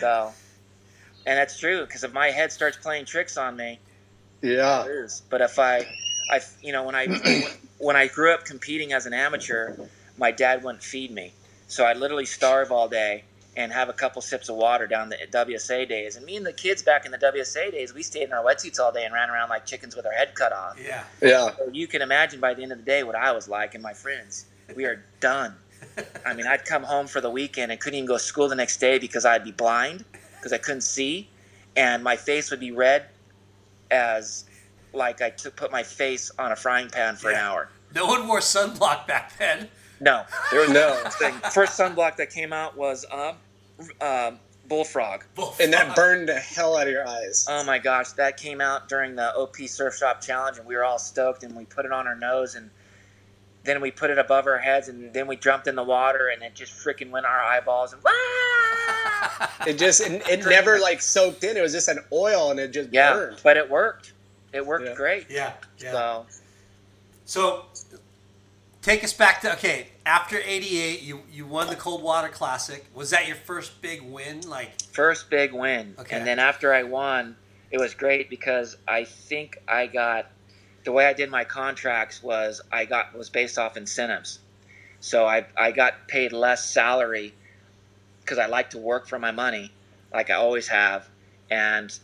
So, 0.00 0.32
and 1.26 1.38
that's 1.38 1.60
true 1.60 1.84
because 1.86 2.02
if 2.02 2.12
my 2.12 2.28
head 2.32 2.50
starts 2.50 2.76
playing 2.76 3.04
tricks 3.04 3.36
on 3.36 3.54
me, 3.56 3.78
Yeah. 4.40 4.84
But 5.30 5.42
if 5.42 5.60
I, 5.60 5.86
I, 6.28 6.40
you 6.60 6.72
know, 6.72 6.82
when 6.82 6.96
I 6.96 7.06
when 7.78 7.94
I 7.94 8.08
grew 8.08 8.32
up 8.34 8.44
competing 8.44 8.92
as 8.92 9.06
an 9.06 9.14
amateur, 9.14 9.76
my 10.18 10.30
dad 10.30 10.62
wouldn't 10.62 10.82
feed 10.82 11.10
me, 11.10 11.32
so 11.68 11.84
I'd 11.84 11.96
literally 11.96 12.26
starve 12.26 12.70
all 12.70 12.88
day 12.88 13.24
and 13.56 13.70
have 13.72 13.88
a 13.88 13.92
couple 13.92 14.22
sips 14.22 14.48
of 14.48 14.56
water 14.56 14.86
down 14.86 15.10
the 15.10 15.18
WSA 15.30 15.86
days. 15.88 16.16
And 16.16 16.24
me 16.24 16.36
and 16.36 16.46
the 16.46 16.52
kids 16.52 16.82
back 16.82 17.04
in 17.04 17.12
the 17.12 17.18
WSA 17.18 17.70
days, 17.70 17.92
we 17.92 18.02
stayed 18.02 18.24
in 18.24 18.32
our 18.32 18.42
wetsuits 18.42 18.80
all 18.80 18.92
day 18.92 19.04
and 19.04 19.12
ran 19.12 19.28
around 19.28 19.50
like 19.50 19.66
chickens 19.66 19.94
with 19.94 20.06
our 20.06 20.12
head 20.12 20.34
cut 20.34 20.52
off. 20.52 20.78
yeah, 20.82 21.04
Yeah. 21.20 21.50
So 21.56 21.68
you 21.70 21.86
can 21.86 22.00
imagine 22.00 22.40
by 22.40 22.54
the 22.54 22.62
end 22.62 22.72
of 22.72 22.78
the 22.78 22.84
day 22.84 23.02
what 23.02 23.14
I 23.14 23.32
was 23.32 23.48
like 23.48 23.74
and 23.74 23.82
my 23.82 23.92
friends. 23.92 24.46
We 24.74 24.86
are 24.86 25.04
done. 25.20 25.54
I 26.26 26.32
mean, 26.32 26.46
I'd 26.46 26.64
come 26.64 26.82
home 26.82 27.06
for 27.06 27.20
the 27.20 27.28
weekend 27.30 27.70
and 27.72 27.80
couldn't 27.80 27.98
even 27.98 28.06
go 28.06 28.14
to 28.14 28.22
school 28.22 28.48
the 28.48 28.54
next 28.54 28.78
day 28.78 28.98
because 28.98 29.26
I'd 29.26 29.44
be 29.44 29.52
blind 29.52 30.04
because 30.36 30.52
I 30.52 30.58
couldn't 30.58 30.82
see, 30.82 31.28
and 31.76 32.02
my 32.02 32.16
face 32.16 32.50
would 32.50 32.60
be 32.60 32.72
red 32.72 33.06
as 33.90 34.44
like 34.94 35.20
I 35.20 35.30
took 35.30 35.56
put 35.56 35.70
my 35.70 35.82
face 35.82 36.30
on 36.38 36.52
a 36.52 36.56
frying 36.56 36.88
pan 36.88 37.16
for 37.16 37.30
an 37.30 37.36
hour. 37.36 37.68
no 37.94 38.06
one 38.06 38.26
wore 38.26 38.40
sunblock 38.40 39.06
back 39.06 39.36
then. 39.38 39.68
No, 40.02 40.24
there 40.50 40.60
was 40.60 40.70
No. 40.70 41.00
no 41.04 41.10
thing. 41.10 41.32
First 41.52 41.78
sunblock 41.78 42.16
that 42.16 42.30
came 42.30 42.52
out 42.52 42.76
was 42.76 43.06
um, 43.10 43.36
um, 44.00 44.38
bullfrog. 44.68 45.22
And 45.60 45.72
that 45.72 45.94
burned 45.94 46.28
the 46.28 46.34
hell 46.40 46.76
out 46.76 46.88
of 46.88 46.92
your 46.92 47.06
eyes. 47.06 47.46
Oh 47.48 47.62
my 47.64 47.78
gosh, 47.78 48.10
that 48.12 48.36
came 48.36 48.60
out 48.60 48.88
during 48.88 49.14
the 49.14 49.32
OP 49.36 49.56
Surf 49.68 49.96
Shop 49.96 50.20
Challenge, 50.20 50.58
and 50.58 50.66
we 50.66 50.74
were 50.76 50.84
all 50.84 50.98
stoked, 50.98 51.44
and 51.44 51.54
we 51.56 51.64
put 51.66 51.84
it 51.86 51.92
on 51.92 52.08
our 52.08 52.16
nose, 52.16 52.56
and 52.56 52.68
then 53.62 53.80
we 53.80 53.92
put 53.92 54.10
it 54.10 54.18
above 54.18 54.46
our 54.48 54.58
heads, 54.58 54.88
and 54.88 55.14
then 55.14 55.28
we 55.28 55.36
jumped 55.36 55.68
in 55.68 55.76
the 55.76 55.84
water, 55.84 56.28
and 56.28 56.42
it 56.42 56.54
just 56.56 56.72
freaking 56.72 57.10
went 57.10 57.24
our 57.24 57.40
eyeballs, 57.40 57.92
and 57.92 58.02
Wah! 58.02 58.10
It 59.66 59.78
just 59.78 60.00
it, 60.00 60.22
it 60.28 60.44
never 60.46 60.80
like 60.80 61.00
soaked 61.00 61.44
in. 61.44 61.56
It 61.56 61.60
was 61.62 61.72
just 61.72 61.86
an 61.86 62.00
oil 62.12 62.50
and 62.50 62.58
it 62.58 62.72
just 62.72 62.90
yeah, 62.92 63.12
burned. 63.12 63.36
but 63.44 63.56
it 63.56 63.70
worked. 63.70 64.12
It 64.52 64.66
worked 64.66 64.86
Yeah. 64.86 64.94
great. 64.94 65.26
Yeah, 65.30 65.52
yeah. 65.78 65.92
So 65.92 66.26
So, 67.24 67.64
take 68.82 69.02
us 69.04 69.12
back 69.12 69.40
to 69.42 69.52
okay. 69.54 69.86
After 70.04 70.36
'88, 70.38 71.00
you 71.02 71.22
you 71.32 71.46
won 71.46 71.68
the 71.68 71.76
Cold 71.76 72.02
Water 72.02 72.28
Classic. 72.28 72.84
Was 72.94 73.10
that 73.10 73.26
your 73.26 73.36
first 73.36 73.80
big 73.80 74.02
win? 74.02 74.42
Like, 74.42 74.82
first 74.92 75.30
big 75.30 75.52
win, 75.52 75.94
Okay. 75.98 76.16
and 76.16 76.26
then 76.26 76.38
after 76.38 76.74
I 76.74 76.82
won, 76.82 77.36
it 77.70 77.78
was 77.78 77.94
great 77.94 78.28
because 78.28 78.76
I 78.86 79.04
think 79.04 79.58
I 79.66 79.86
got 79.86 80.26
the 80.84 80.92
way 80.92 81.06
I 81.06 81.12
did 81.12 81.30
my 81.30 81.44
contracts 81.44 82.22
was 82.22 82.60
I 82.70 82.84
got 82.84 83.16
was 83.16 83.30
based 83.30 83.58
off 83.58 83.76
incentives. 83.76 84.40
So 85.00 85.24
I 85.26 85.46
I 85.56 85.70
got 85.72 86.08
paid 86.08 86.32
less 86.32 86.64
salary 86.68 87.34
because 88.20 88.38
I 88.38 88.46
like 88.46 88.70
to 88.70 88.78
work 88.78 89.08
for 89.08 89.18
my 89.18 89.30
money, 89.30 89.72
like 90.12 90.30
I 90.30 90.34
always 90.34 90.68
have, 90.68 91.08
and 91.50 91.96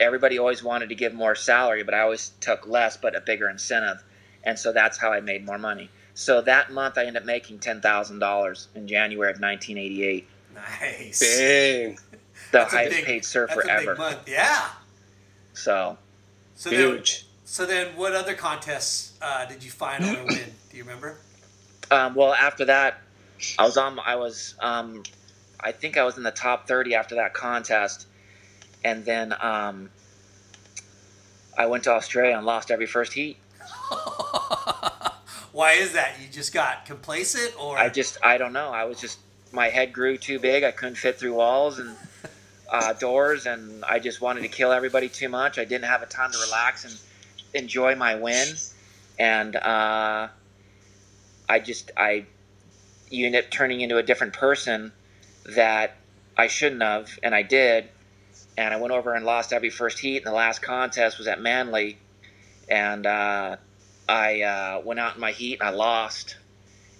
everybody 0.00 0.38
always 0.38 0.62
wanted 0.62 0.88
to 0.90 0.94
give 0.94 1.12
more 1.12 1.34
salary, 1.34 1.82
but 1.82 1.92
I 1.94 2.00
always 2.00 2.32
took 2.40 2.66
less 2.66 2.96
but 2.96 3.14
a 3.16 3.20
bigger 3.20 3.48
incentive, 3.50 4.02
and 4.44 4.58
so 4.58 4.72
that's 4.72 4.96
how 4.98 5.12
I 5.12 5.20
made 5.20 5.44
more 5.44 5.58
money. 5.58 5.90
So 6.18 6.40
that 6.40 6.72
month 6.72 6.98
I 6.98 7.02
ended 7.02 7.22
up 7.22 7.24
making 7.26 7.60
ten 7.60 7.80
thousand 7.80 8.18
dollars 8.18 8.66
in 8.74 8.88
January 8.88 9.30
of 9.30 9.40
1988, 9.40 10.26
nice. 10.52 11.20
Dang. 11.20 11.92
the 12.10 12.18
That's 12.50 12.72
a 12.72 12.76
highest 12.76 12.96
big- 12.96 13.04
paid 13.04 13.24
surfer 13.24 13.54
that's 13.54 13.68
a 13.68 13.78
big 13.78 13.88
ever. 13.88 13.94
month. 13.94 14.18
Yeah. 14.28 14.68
So 15.54 15.96
So 16.56 16.70
then, 16.70 16.80
Huge. 16.80 17.24
so 17.44 17.64
then, 17.66 17.94
what 17.96 18.14
other 18.14 18.34
contests 18.34 19.16
uh, 19.22 19.44
did 19.46 19.62
you 19.62 19.70
finally 19.70 20.16
win? 20.28 20.52
Do 20.70 20.76
you 20.76 20.82
remember? 20.82 21.18
Um, 21.92 22.16
well, 22.16 22.34
after 22.34 22.64
that, 22.64 22.98
I 23.56 23.62
was 23.64 23.76
on. 23.76 24.00
I 24.04 24.16
was. 24.16 24.56
Um, 24.58 25.04
I 25.60 25.70
think 25.70 25.96
I 25.96 26.02
was 26.02 26.16
in 26.16 26.24
the 26.24 26.32
top 26.32 26.66
thirty 26.66 26.96
after 26.96 27.14
that 27.14 27.32
contest, 27.32 28.08
and 28.82 29.04
then 29.04 29.32
um, 29.40 29.88
I 31.56 31.66
went 31.66 31.84
to 31.84 31.92
Australia 31.92 32.36
and 32.36 32.44
lost 32.44 32.72
every 32.72 32.86
first 32.86 33.12
heat. 33.12 33.36
Why 35.58 35.72
is 35.72 35.94
that? 35.94 36.14
You 36.22 36.28
just 36.28 36.54
got 36.54 36.86
complacent, 36.86 37.52
or 37.60 37.76
I 37.76 37.88
just. 37.88 38.16
I 38.22 38.38
don't 38.38 38.52
know. 38.52 38.70
I 38.70 38.84
was 38.84 39.00
just. 39.00 39.18
My 39.50 39.70
head 39.70 39.92
grew 39.92 40.16
too 40.16 40.38
big. 40.38 40.62
I 40.62 40.70
couldn't 40.70 40.94
fit 40.94 41.18
through 41.18 41.34
walls 41.34 41.80
and 41.80 41.96
uh, 42.70 42.92
doors, 42.92 43.44
and 43.44 43.84
I 43.84 43.98
just 43.98 44.20
wanted 44.20 44.42
to 44.42 44.48
kill 44.48 44.70
everybody 44.70 45.08
too 45.08 45.28
much. 45.28 45.58
I 45.58 45.64
didn't 45.64 45.86
have 45.86 46.00
a 46.00 46.06
time 46.06 46.30
to 46.30 46.38
relax 46.38 46.84
and 46.84 46.96
enjoy 47.60 47.96
my 47.96 48.14
win, 48.14 48.46
and 49.18 49.56
uh, 49.56 50.28
I 51.48 51.58
just. 51.58 51.90
I. 51.96 52.26
You 53.10 53.26
end 53.26 53.34
up 53.34 53.50
turning 53.50 53.80
into 53.80 53.96
a 53.96 54.02
different 54.04 54.34
person 54.34 54.92
that 55.56 55.96
I 56.36 56.46
shouldn't 56.46 56.82
have, 56.82 57.18
and 57.20 57.34
I 57.34 57.42
did. 57.42 57.88
And 58.56 58.72
I 58.72 58.76
went 58.76 58.92
over 58.92 59.12
and 59.12 59.26
lost 59.26 59.52
every 59.52 59.70
first 59.70 59.98
heat. 59.98 60.18
And 60.18 60.26
the 60.26 60.36
last 60.36 60.62
contest 60.62 61.18
was 61.18 61.26
at 61.26 61.40
Manly, 61.40 61.98
and 62.68 63.04
uh, 63.06 63.56
I 64.08 64.42
uh, 64.42 64.82
went 64.84 64.98
out 65.00 65.14
in 65.14 65.20
my 65.20 65.32
heat 65.32 65.60
and 65.60 65.68
I 65.68 65.72
lost, 65.72 66.36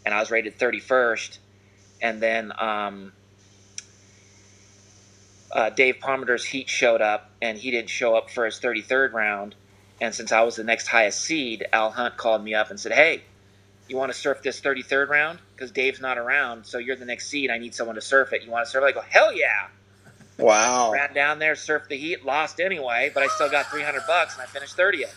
and 0.04 0.14
I 0.14 0.20
was 0.20 0.30
rated 0.30 0.58
31st. 0.58 1.38
And 2.00 2.20
then 2.20 2.52
um, 2.58 3.12
uh, 5.50 5.70
Dave 5.70 5.98
Palmer's 6.00 6.44
heat 6.44 6.68
showed 6.68 7.00
up, 7.00 7.30
and 7.40 7.58
he 7.58 7.70
didn't 7.70 7.90
show 7.90 8.16
up 8.16 8.30
for 8.30 8.44
his 8.44 8.60
33rd 8.60 9.12
round. 9.12 9.54
And 10.00 10.14
since 10.14 10.30
I 10.30 10.42
was 10.42 10.56
the 10.56 10.64
next 10.64 10.86
highest 10.86 11.20
seed, 11.20 11.66
Al 11.72 11.90
Hunt 11.90 12.16
called 12.16 12.44
me 12.44 12.54
up 12.54 12.70
and 12.70 12.78
said, 12.78 12.92
"Hey, 12.92 13.22
you 13.88 13.96
want 13.96 14.12
to 14.12 14.18
surf 14.18 14.42
this 14.42 14.60
33rd 14.60 15.08
round? 15.08 15.40
Because 15.56 15.72
Dave's 15.72 16.00
not 16.00 16.18
around, 16.18 16.66
so 16.66 16.78
you're 16.78 16.94
the 16.94 17.04
next 17.04 17.28
seed. 17.28 17.50
I 17.50 17.58
need 17.58 17.74
someone 17.74 17.96
to 17.96 18.00
surf 18.00 18.32
it. 18.32 18.42
You 18.44 18.50
want 18.50 18.66
to 18.66 18.70
surf 18.70 18.84
it?" 18.84 18.86
I 18.86 18.92
go, 18.92 19.00
"Hell 19.00 19.32
yeah!" 19.32 19.68
Wow. 20.38 20.92
Ran 20.92 21.14
down 21.14 21.40
there, 21.40 21.54
surfed 21.54 21.88
the 21.88 21.96
heat, 21.96 22.24
lost 22.24 22.60
anyway, 22.60 23.10
but 23.12 23.24
I 23.24 23.26
still 23.26 23.50
got 23.50 23.66
300 23.66 24.02
bucks, 24.06 24.34
and 24.34 24.42
I 24.42 24.46
finished 24.46 24.76
30th. 24.76 25.14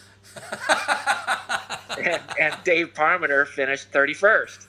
And, 1.98 2.22
and 2.40 2.56
Dave 2.64 2.94
Parmenter 2.94 3.48
finished 3.48 3.92
31st. 3.92 4.68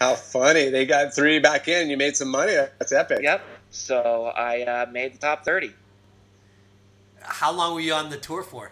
How 0.00 0.14
funny. 0.14 0.68
They 0.68 0.84
got 0.86 1.14
three 1.14 1.38
back 1.38 1.68
in. 1.68 1.88
You 1.88 1.96
made 1.96 2.16
some 2.16 2.28
money. 2.28 2.52
That's 2.54 2.92
epic. 2.92 3.20
Yep. 3.22 3.42
So 3.70 4.32
I 4.36 4.62
uh, 4.62 4.86
made 4.90 5.14
the 5.14 5.18
top 5.18 5.44
30 5.44 5.72
how 7.28 7.50
long 7.52 7.74
were 7.74 7.80
you 7.80 7.92
on 7.92 8.08
the 8.08 8.16
tour 8.16 8.44
for? 8.44 8.70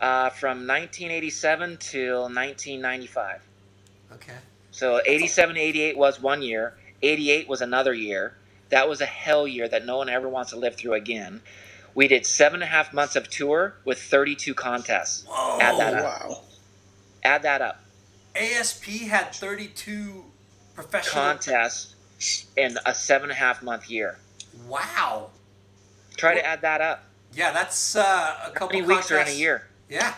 uh, 0.00 0.30
from 0.30 0.66
1987 0.66 1.76
till 1.78 2.22
1995. 2.22 3.42
Okay. 4.12 4.32
So 4.70 5.00
87 5.04 5.56
88 5.56 5.98
was 5.98 6.20
one 6.20 6.42
year, 6.42 6.74
88 7.02 7.48
was 7.48 7.60
another 7.60 7.94
year. 7.94 8.34
That 8.70 8.88
was 8.88 9.00
a 9.00 9.06
hell 9.06 9.48
year 9.48 9.68
that 9.68 9.84
no 9.86 9.96
one 9.96 10.08
ever 10.08 10.28
wants 10.28 10.50
to 10.50 10.56
live 10.56 10.76
through 10.76 10.94
again. 10.94 11.40
We 11.98 12.06
did 12.06 12.24
seven 12.26 12.62
and 12.62 12.62
a 12.62 12.66
half 12.66 12.94
months 12.94 13.16
of 13.16 13.28
tour 13.28 13.74
with 13.84 14.00
32 14.00 14.54
contests. 14.54 15.24
Whoa. 15.26 15.58
Add 15.60 15.78
that 15.80 15.94
up. 15.94 16.04
Wow. 16.04 16.40
Add 17.24 17.42
that 17.42 17.60
up. 17.60 17.80
ASP 18.36 18.84
had 19.08 19.34
32 19.34 20.24
professional. 20.76 21.24
Contests 21.24 21.96
in 22.56 22.78
a 22.86 22.94
seven 22.94 23.30
and 23.30 23.32
a 23.32 23.34
half 23.34 23.64
month 23.64 23.90
year. 23.90 24.16
Wow. 24.68 25.30
Try 26.16 26.34
to 26.34 26.46
add 26.46 26.60
that 26.60 26.80
up. 26.80 27.02
Yeah, 27.34 27.50
that's 27.50 27.96
uh, 27.96 28.02
a 28.02 28.04
How 28.04 28.50
couple 28.50 28.78
many 28.78 28.86
weeks 28.86 29.10
are 29.10 29.18
in 29.18 29.26
a 29.26 29.32
year? 29.32 29.66
Yeah. 29.90 30.14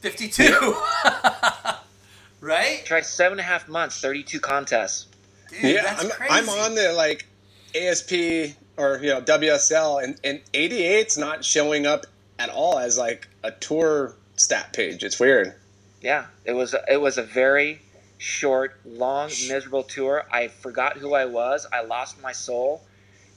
52. 0.00 0.42
right? 2.40 2.82
Try 2.86 3.02
seven 3.02 3.32
and 3.32 3.40
a 3.40 3.42
half 3.42 3.68
months, 3.68 4.00
32 4.00 4.40
contests. 4.40 5.06
Dude, 5.50 5.64
yeah, 5.64 5.82
that's 5.82 6.02
I'm, 6.02 6.10
crazy. 6.10 6.32
I'm 6.32 6.48
on 6.48 6.74
the 6.74 6.94
like 6.94 7.26
ASP 7.74 8.56
or 8.80 8.98
you 9.02 9.10
know 9.10 9.20
WSL, 9.20 10.02
and 10.02 10.18
and 10.24 10.40
88's 10.52 11.18
not 11.18 11.44
showing 11.44 11.86
up 11.86 12.06
at 12.38 12.48
all 12.48 12.78
as 12.78 12.96
like 12.96 13.28
a 13.42 13.50
tour 13.50 14.14
stat 14.36 14.72
page. 14.72 15.04
It's 15.04 15.20
weird. 15.20 15.54
yeah, 16.00 16.26
it 16.44 16.52
was 16.52 16.74
it 16.88 17.00
was 17.00 17.18
a 17.18 17.22
very 17.22 17.80
short, 18.18 18.78
long, 18.84 19.28
miserable 19.48 19.82
tour. 19.82 20.24
I 20.30 20.48
forgot 20.48 20.96
who 20.96 21.14
I 21.14 21.26
was. 21.26 21.66
I 21.72 21.82
lost 21.82 22.20
my 22.22 22.32
soul, 22.32 22.82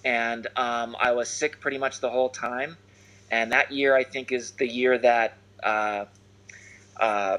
and 0.04 0.48
um, 0.56 0.96
I 1.00 1.12
was 1.12 1.30
sick 1.30 1.60
pretty 1.60 1.78
much 1.78 2.00
the 2.00 2.10
whole 2.10 2.30
time. 2.30 2.78
And 3.32 3.52
that 3.52 3.72
year, 3.72 3.96
I 3.96 4.04
think, 4.04 4.32
is 4.32 4.52
the 4.52 4.68
year 4.68 4.98
that 4.98 5.38
uh, 5.64 6.06
uh, 7.00 7.38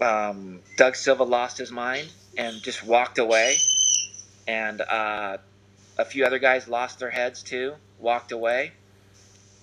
um, 0.00 0.60
Doug 0.76 0.94
Silva 0.96 1.24
lost 1.24 1.58
his 1.58 1.72
mind 1.72 2.08
and 2.36 2.62
just 2.62 2.84
walked 2.84 3.18
away, 3.18 3.56
and 4.46 4.80
uh, 4.80 5.38
a 5.98 6.04
few 6.04 6.24
other 6.24 6.38
guys 6.38 6.68
lost 6.68 6.98
their 6.98 7.10
heads 7.10 7.42
too, 7.42 7.74
walked 7.98 8.32
away, 8.32 8.72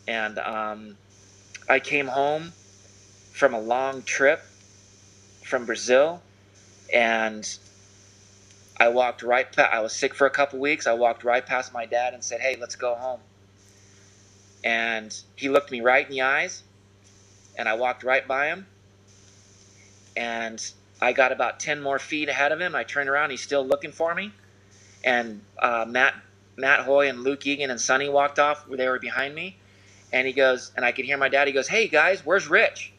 and 0.08 0.40
um, 0.40 0.98
I 1.70 1.80
came 1.80 2.08
home 2.08 2.54
from 3.34 3.54
a 3.54 3.60
long 3.62 4.04
trip 4.04 4.42
from 5.46 5.66
Brazil, 5.66 6.22
and 6.94 7.48
I 8.80 8.90
walked 8.90 9.24
right. 9.24 9.52
Pa- 9.52 9.70
I 9.72 9.82
was 9.82 9.94
sick 9.94 10.16
for 10.16 10.28
a 10.28 10.32
couple 10.32 10.60
weeks. 10.60 10.88
I 10.88 10.94
walked 10.94 11.24
right 11.24 11.46
past 11.46 11.74
my 11.74 11.86
dad 11.86 12.14
and 12.14 12.24
said, 12.24 12.42
"Hey, 12.42 12.58
let's 12.60 12.76
go 12.76 12.96
home." 12.96 13.22
And 14.64 15.16
he 15.36 15.50
looked 15.50 15.72
me 15.72 15.82
right 15.82 16.06
in 16.06 16.12
the 16.12 16.22
eyes, 16.22 16.64
and 17.58 17.70
I 17.70 17.76
walked 17.76 18.04
right 18.04 18.28
by 18.28 18.48
him, 18.48 18.68
and 20.16 20.64
I 21.02 21.14
got 21.14 21.32
about 21.32 21.60
ten 21.60 21.82
more 21.82 22.00
feet 22.00 22.30
ahead 22.30 22.52
of 22.52 22.62
him. 22.62 22.76
I 22.76 22.84
turned 22.84 23.10
around. 23.10 23.32
He's 23.32 23.42
still 23.44 23.66
looking 23.66 23.92
for 23.92 24.16
me, 24.16 24.34
and 25.04 25.42
uh, 25.60 25.86
Matt 25.88 26.16
Matt 26.58 26.82
Hoy 26.82 27.10
and 27.10 27.24
Luke 27.24 27.46
Egan 27.48 27.70
and 27.70 27.80
Sonny 27.80 28.10
walked 28.10 28.40
off. 28.40 28.68
Where 28.68 28.78
they 28.78 28.88
were 28.88 29.00
behind 29.00 29.34
me, 29.36 29.58
and 30.12 30.28
he 30.28 30.34
goes, 30.34 30.72
and 30.76 30.86
I 30.86 30.92
could 30.92 31.06
hear 31.06 31.18
my 31.18 31.30
dad. 31.30 31.48
He 31.48 31.54
goes, 31.54 31.68
"Hey 31.68 31.88
guys, 31.88 32.26
where's 32.26 32.48
Rich?" 32.48 32.94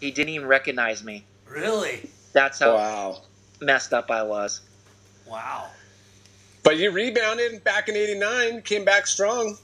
He 0.00 0.10
didn't 0.10 0.30
even 0.30 0.46
recognize 0.48 1.04
me. 1.04 1.24
Really? 1.46 2.08
That's 2.32 2.58
how 2.60 2.74
Wow. 2.74 3.22
messed 3.60 3.92
up 3.92 4.10
I 4.10 4.22
was. 4.22 4.62
Wow. 5.26 5.70
But 6.62 6.76
you 6.78 6.90
rebounded 6.90 7.62
back 7.64 7.88
in 7.88 7.96
'89, 7.96 8.62
came 8.62 8.84
back 8.84 9.06
strong. 9.06 9.58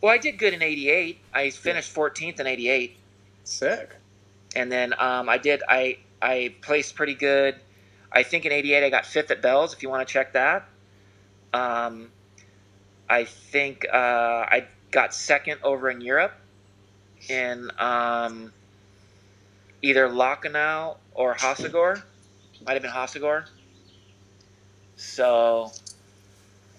Well, 0.00 0.12
I 0.12 0.18
did 0.18 0.38
good 0.38 0.54
in 0.54 0.62
'88. 0.62 1.18
I 1.34 1.50
finished 1.50 1.94
14th 1.94 2.38
in 2.40 2.46
'88, 2.46 2.96
Sick. 3.44 3.90
and 4.56 4.70
then 4.70 4.94
um, 4.98 5.28
I 5.28 5.38
did. 5.38 5.62
I 5.68 5.98
I 6.22 6.54
placed 6.62 6.94
pretty 6.94 7.14
good. 7.14 7.56
I 8.12 8.22
think 8.22 8.46
in 8.46 8.52
'88 8.52 8.84
I 8.84 8.90
got 8.90 9.06
fifth 9.06 9.30
at 9.30 9.42
Bell's. 9.42 9.72
If 9.72 9.82
you 9.82 9.88
want 9.88 10.06
to 10.06 10.12
check 10.12 10.32
that. 10.32 10.68
Um, 11.52 12.10
I 13.08 13.24
think 13.24 13.86
uh, 13.90 13.96
I 13.96 14.66
got 14.90 15.14
second 15.14 15.60
over 15.62 15.90
in 15.90 16.00
Europe 16.00 16.34
in 17.28 17.70
um, 17.78 18.52
either 19.82 20.08
Lacanau 20.08 20.96
or 21.14 21.34
Hossegor. 21.34 22.02
Might 22.66 22.74
have 22.74 22.82
been 22.82 22.90
Hossegor. 22.90 23.46
So 24.96 25.72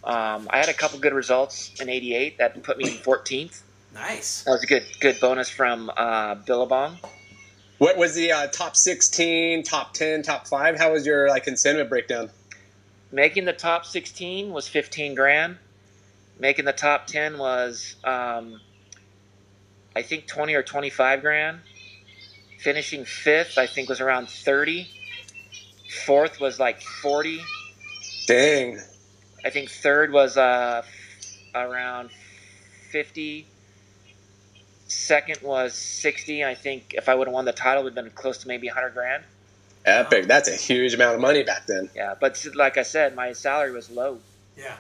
um, 0.04 0.48
I 0.50 0.58
had 0.58 0.70
a 0.70 0.74
couple 0.74 1.00
good 1.00 1.14
results 1.14 1.80
in 1.80 1.90
'88 1.90 2.38
that 2.38 2.62
put 2.64 2.78
me 2.78 2.86
in 2.86 2.98
14th. 2.98 3.62
Nice. 3.94 4.44
That 4.44 4.52
was 4.52 4.64
a 4.64 4.68
good 4.68 4.84
good 5.00 5.20
bonus 5.20 5.50
from 5.50 5.92
uh, 5.96 6.36
Billabong. 6.36 6.98
What 7.80 7.96
was 7.96 8.14
the 8.14 8.34
uh, 8.34 8.48
top 8.48 8.76
16, 8.76 9.64
top 9.64 9.94
10, 9.94 10.22
top 10.22 10.48
five? 10.48 10.78
How 10.78 10.92
was 10.92 11.06
your 11.06 11.30
like 11.30 11.48
incentive 11.48 11.88
breakdown? 11.88 12.30
Making 13.10 13.46
the 13.46 13.54
top 13.54 13.86
16 13.86 14.52
was 14.52 14.68
15 14.68 15.16
grand. 15.16 15.58
Making 16.38 16.66
the 16.66 16.74
top 16.74 17.08
10 17.08 17.38
was, 17.38 17.96
um, 18.04 18.60
I 19.96 20.02
think, 20.02 20.28
20 20.28 20.56
or 20.56 20.62
25 20.62 21.22
grand. 21.22 21.60
Finishing 22.60 23.06
fifth, 23.06 23.58
I 23.58 23.66
think, 23.66 23.88
was 23.88 24.02
around 24.02 24.28
30. 24.28 24.86
Fourth 26.06 26.42
was 26.42 26.60
like 26.60 26.82
40. 26.82 27.40
Dang. 28.28 28.78
I 29.46 29.52
think 29.52 29.70
third 29.70 30.12
was 30.12 30.36
uh, 30.36 30.84
around 31.56 32.10
50. 32.92 33.48
Second 34.90 35.42
was 35.42 35.74
60. 35.76 36.44
I 36.44 36.56
think 36.56 36.94
if 36.96 37.08
I 37.10 37.16
would 37.16 37.28
have 37.28 37.34
won 37.34 37.46
the 37.46 37.52
title, 37.52 37.82
it 37.82 37.84
would 37.86 37.96
have 37.96 38.04
been 38.06 38.14
close 38.14 38.40
to 38.40 38.48
maybe 38.48 38.68
100 38.68 38.94
grand. 38.94 39.24
Epic. 39.86 40.26
That's 40.28 40.50
a 40.50 40.56
huge 40.56 40.94
amount 40.94 41.16
of 41.16 41.22
money 41.22 41.44
back 41.44 41.66
then. 41.68 41.90
Yeah, 41.96 42.16
but 42.20 42.46
like 42.56 42.78
I 42.78 42.84
said, 42.84 43.16
my 43.16 43.32
salary 43.34 43.72
was 43.72 43.90
low. 43.90 44.20
Yeah. 44.58 44.76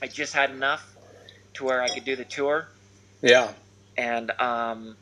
I 0.00 0.06
just 0.06 0.32
had 0.32 0.50
enough 0.50 0.96
to 1.54 1.64
where 1.64 1.82
I 1.82 1.88
could 1.88 2.04
do 2.04 2.16
the 2.16 2.24
tour 2.24 2.66
Yeah. 3.20 3.52
and 3.96 4.30
um, 4.40 4.96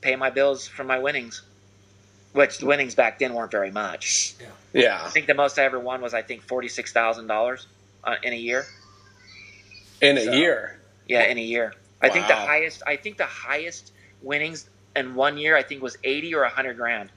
pay 0.00 0.16
my 0.16 0.30
bills 0.30 0.66
from 0.66 0.86
my 0.86 0.98
winnings, 0.98 1.42
which 2.32 2.58
the 2.58 2.66
winnings 2.66 2.94
back 2.94 3.18
then 3.18 3.34
weren't 3.34 3.50
very 3.50 3.70
much. 3.70 4.34
Yeah. 4.72 5.00
I 5.04 5.10
think 5.10 5.26
the 5.26 5.34
most 5.34 5.58
I 5.58 5.64
ever 5.64 5.78
won 5.78 6.00
was 6.00 6.14
I 6.14 6.22
think 6.22 6.42
forty 6.42 6.68
six 6.68 6.92
thousand 6.92 7.26
dollars 7.26 7.66
uh, 8.02 8.14
in 8.22 8.32
a 8.32 8.36
year. 8.36 8.66
In 10.00 10.16
a 10.16 10.24
So- 10.24 10.32
year. 10.32 10.78
Yeah, 11.06 11.24
in 11.24 11.36
a 11.38 11.42
year. 11.42 11.74
I 12.04 12.08
think 12.10 12.26
the 12.28 12.34
highest. 12.34 12.82
I 12.86 12.96
think 12.96 13.16
the 13.16 13.26
highest 13.26 13.92
winnings 14.22 14.68
in 14.96 15.14
one 15.14 15.38
year 15.38 15.56
I 15.56 15.62
think 15.62 15.82
was 15.82 15.96
eighty 16.04 16.34
or 16.34 16.44
hundred 16.44 16.76
grand. 16.76 17.10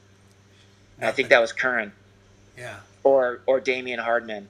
I 1.02 1.12
think 1.12 1.30
that 1.30 1.40
was 1.40 1.54
Curran 1.54 1.92
Yeah. 2.58 2.78
or 3.04 3.42
or 3.46 3.60
Damien 3.60 4.00
Hardman 4.00 4.50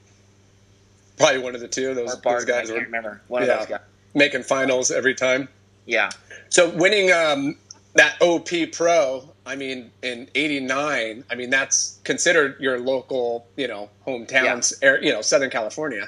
Probably 1.18 1.40
one 1.40 1.56
of 1.56 1.62
the 1.62 1.68
two. 1.68 1.94
Those, 1.96 2.16
those. 2.22 2.44
I 2.44 2.46
guys 2.46 2.68
can't 2.68 2.70
were 2.80 2.86
remember 2.86 3.22
one 3.28 3.44
Yeah. 3.44 3.54
of 3.54 3.60
those 3.60 3.68
guys. 3.70 3.80
making 4.14 4.44
finals 4.44 4.92
every 4.92 5.16
time. 5.16 5.50
Yeah. 5.86 6.10
So 6.50 6.70
winning 6.70 7.12
um, 7.12 7.58
that 7.96 8.16
OP 8.22 8.50
Pro, 8.72 9.28
I 9.46 9.56
mean, 9.56 9.92
in 10.04 10.30
'89, 10.36 11.24
I 11.30 11.36
mean 11.36 11.50
that's 11.50 12.00
considered 12.04 12.60
your 12.60 12.80
local, 12.80 13.48
you 13.58 13.68
know, 13.68 13.90
hometowns, 14.06 14.74
air, 14.82 15.04
you 15.04 15.12
know, 15.12 15.22
Southern 15.22 15.50
California. 15.50 16.08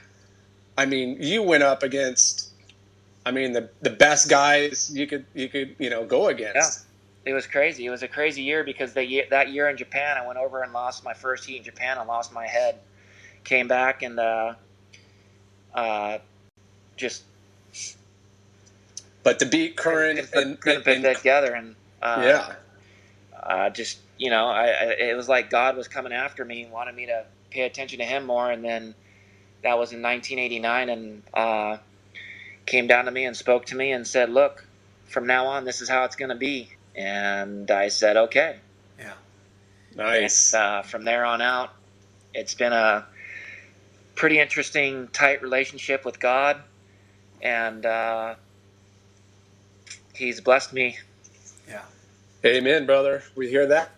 I 0.77 0.85
mean, 0.85 1.18
you 1.19 1.41
went 1.43 1.64
up 1.64 1.84
against, 1.84 2.48
I 3.25 3.31
mean, 3.31 3.53
the 3.53 3.69
the 3.81 3.89
best 3.89 4.29
guys 4.29 4.89
you 4.93 5.07
could 5.07 5.25
you 5.33 5.49
could 5.49 5.75
you 5.79 5.89
know 5.89 6.05
go 6.05 6.27
against. 6.27 6.55
Yeah. 6.55 6.85
It 7.31 7.33
was 7.33 7.45
crazy. 7.45 7.85
It 7.85 7.89
was 7.89 8.01
a 8.01 8.07
crazy 8.07 8.41
year 8.41 8.63
because 8.63 8.93
the 8.93 9.05
year, 9.05 9.25
that 9.29 9.49
year 9.49 9.69
in 9.69 9.77
Japan, 9.77 10.17
I 10.17 10.25
went 10.25 10.39
over 10.39 10.63
and 10.63 10.71
lost 10.73 11.03
my 11.03 11.13
first 11.13 11.45
heat 11.45 11.57
in 11.57 11.63
Japan 11.63 11.97
and 11.97 12.07
lost 12.07 12.33
my 12.33 12.47
head. 12.47 12.79
Came 13.43 13.67
back 13.67 14.01
and 14.01 14.17
uh, 14.19 14.53
uh, 15.73 16.17
just 16.97 17.23
But 19.23 19.39
to 19.39 19.45
beat 19.45 19.75
Curran 19.75 20.17
put, 20.17 20.35
and, 20.35 20.57
and, 20.65 20.87
and- 21.05 21.17
together, 21.17 21.53
and 21.53 21.75
uh, 22.01 22.21
yeah, 22.25 22.53
uh, 23.43 23.69
just 23.69 23.99
you 24.17 24.29
know, 24.29 24.47
I, 24.47 24.67
I 24.67 24.83
it 24.99 25.15
was 25.17 25.29
like 25.29 25.49
God 25.49 25.75
was 25.77 25.87
coming 25.87 26.13
after 26.13 26.43
me, 26.45 26.63
and 26.63 26.71
wanted 26.71 26.95
me 26.95 27.05
to 27.07 27.25
pay 27.51 27.61
attention 27.61 27.99
to 27.99 28.05
Him 28.05 28.25
more, 28.25 28.49
and 28.49 28.63
then 28.63 28.95
that 29.63 29.77
was 29.77 29.91
in 29.91 30.01
1989, 30.01 30.89
and 30.89 31.23
uh, 31.33 31.77
came 32.69 32.87
down 32.87 33.05
to 33.05 33.11
me 33.11 33.25
and 33.25 33.35
spoke 33.35 33.65
to 33.65 33.75
me 33.75 33.91
and 33.91 34.07
said, 34.07 34.29
"Look, 34.29 34.65
from 35.05 35.27
now 35.27 35.47
on, 35.47 35.65
this 35.65 35.81
is 35.81 35.89
how 35.89 36.05
it's 36.05 36.15
going 36.15 36.29
to 36.29 36.35
be," 36.35 36.71
and 36.95 37.69
I 37.69 37.89
said, 37.89 38.15
"Okay." 38.15 38.57
Yeah. 38.97 39.13
nice. 39.95 40.53
And, 40.53 40.61
uh, 40.61 40.81
from 40.83 41.03
there 41.03 41.25
on 41.25 41.41
out, 41.41 41.73
it's 42.33 42.53
been 42.53 42.73
a 42.73 43.05
pretty 44.15 44.39
interesting, 44.39 45.07
tight 45.09 45.41
relationship 45.41 46.05
with 46.05 46.19
God, 46.19 46.61
and 47.41 47.85
uh, 47.85 48.35
He's 50.13 50.41
blessed 50.41 50.73
me. 50.73 50.97
Yeah. 51.67 51.81
Amen, 52.45 52.85
brother. 52.85 53.23
We 53.35 53.49
hear 53.49 53.67
that. 53.67 53.91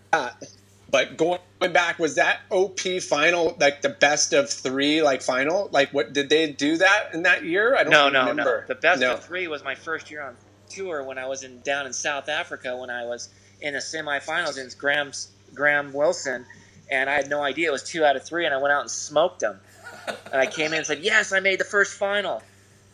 But 0.92 1.16
going 1.16 1.40
back, 1.72 1.98
was 1.98 2.16
that 2.16 2.40
OP 2.50 2.78
final 3.00 3.56
like 3.58 3.80
the 3.80 3.88
best 3.88 4.34
of 4.34 4.50
three, 4.50 5.02
like 5.02 5.22
final? 5.22 5.68
Like, 5.72 5.90
what 5.92 6.12
did 6.12 6.28
they 6.28 6.52
do 6.52 6.76
that 6.76 7.14
in 7.14 7.22
that 7.22 7.44
year? 7.44 7.74
I 7.74 7.82
don't 7.82 7.90
No, 7.90 8.08
no, 8.10 8.20
remember. 8.28 8.60
no. 8.68 8.74
The 8.74 8.80
best 8.80 9.00
No. 9.00 9.14
of 9.14 9.24
three 9.24 9.48
was 9.48 9.64
my 9.64 9.74
first 9.74 10.10
year 10.10 10.20
on 10.22 10.36
tour 10.68 11.02
when 11.02 11.16
I 11.18 11.26
was 11.26 11.42
in 11.44 11.60
down 11.62 11.86
in 11.86 11.92
South 11.94 12.28
Africa 12.28 12.76
when 12.76 12.90
I 12.90 13.06
was 13.06 13.30
in 13.62 13.72
the 13.72 13.80
semifinals 13.80 14.52
against 14.52 14.76
Graham's, 14.78 15.28
Graham 15.54 15.92
Wilson, 15.94 16.44
and 16.90 17.08
I 17.08 17.14
had 17.14 17.28
no 17.30 17.42
idea 17.42 17.68
it 17.68 17.72
was 17.72 17.82
two 17.84 18.04
out 18.04 18.16
of 18.16 18.24
three, 18.24 18.44
and 18.44 18.54
I 18.54 18.58
went 18.58 18.72
out 18.72 18.82
and 18.82 18.90
smoked 18.90 19.40
them. 19.40 19.60
and 20.32 20.40
I 20.40 20.46
came 20.46 20.72
in 20.72 20.78
and 20.78 20.86
said, 20.86 20.98
"Yes, 21.00 21.32
I 21.32 21.40
made 21.40 21.58
the 21.58 21.64
first 21.64 21.94
final." 21.94 22.42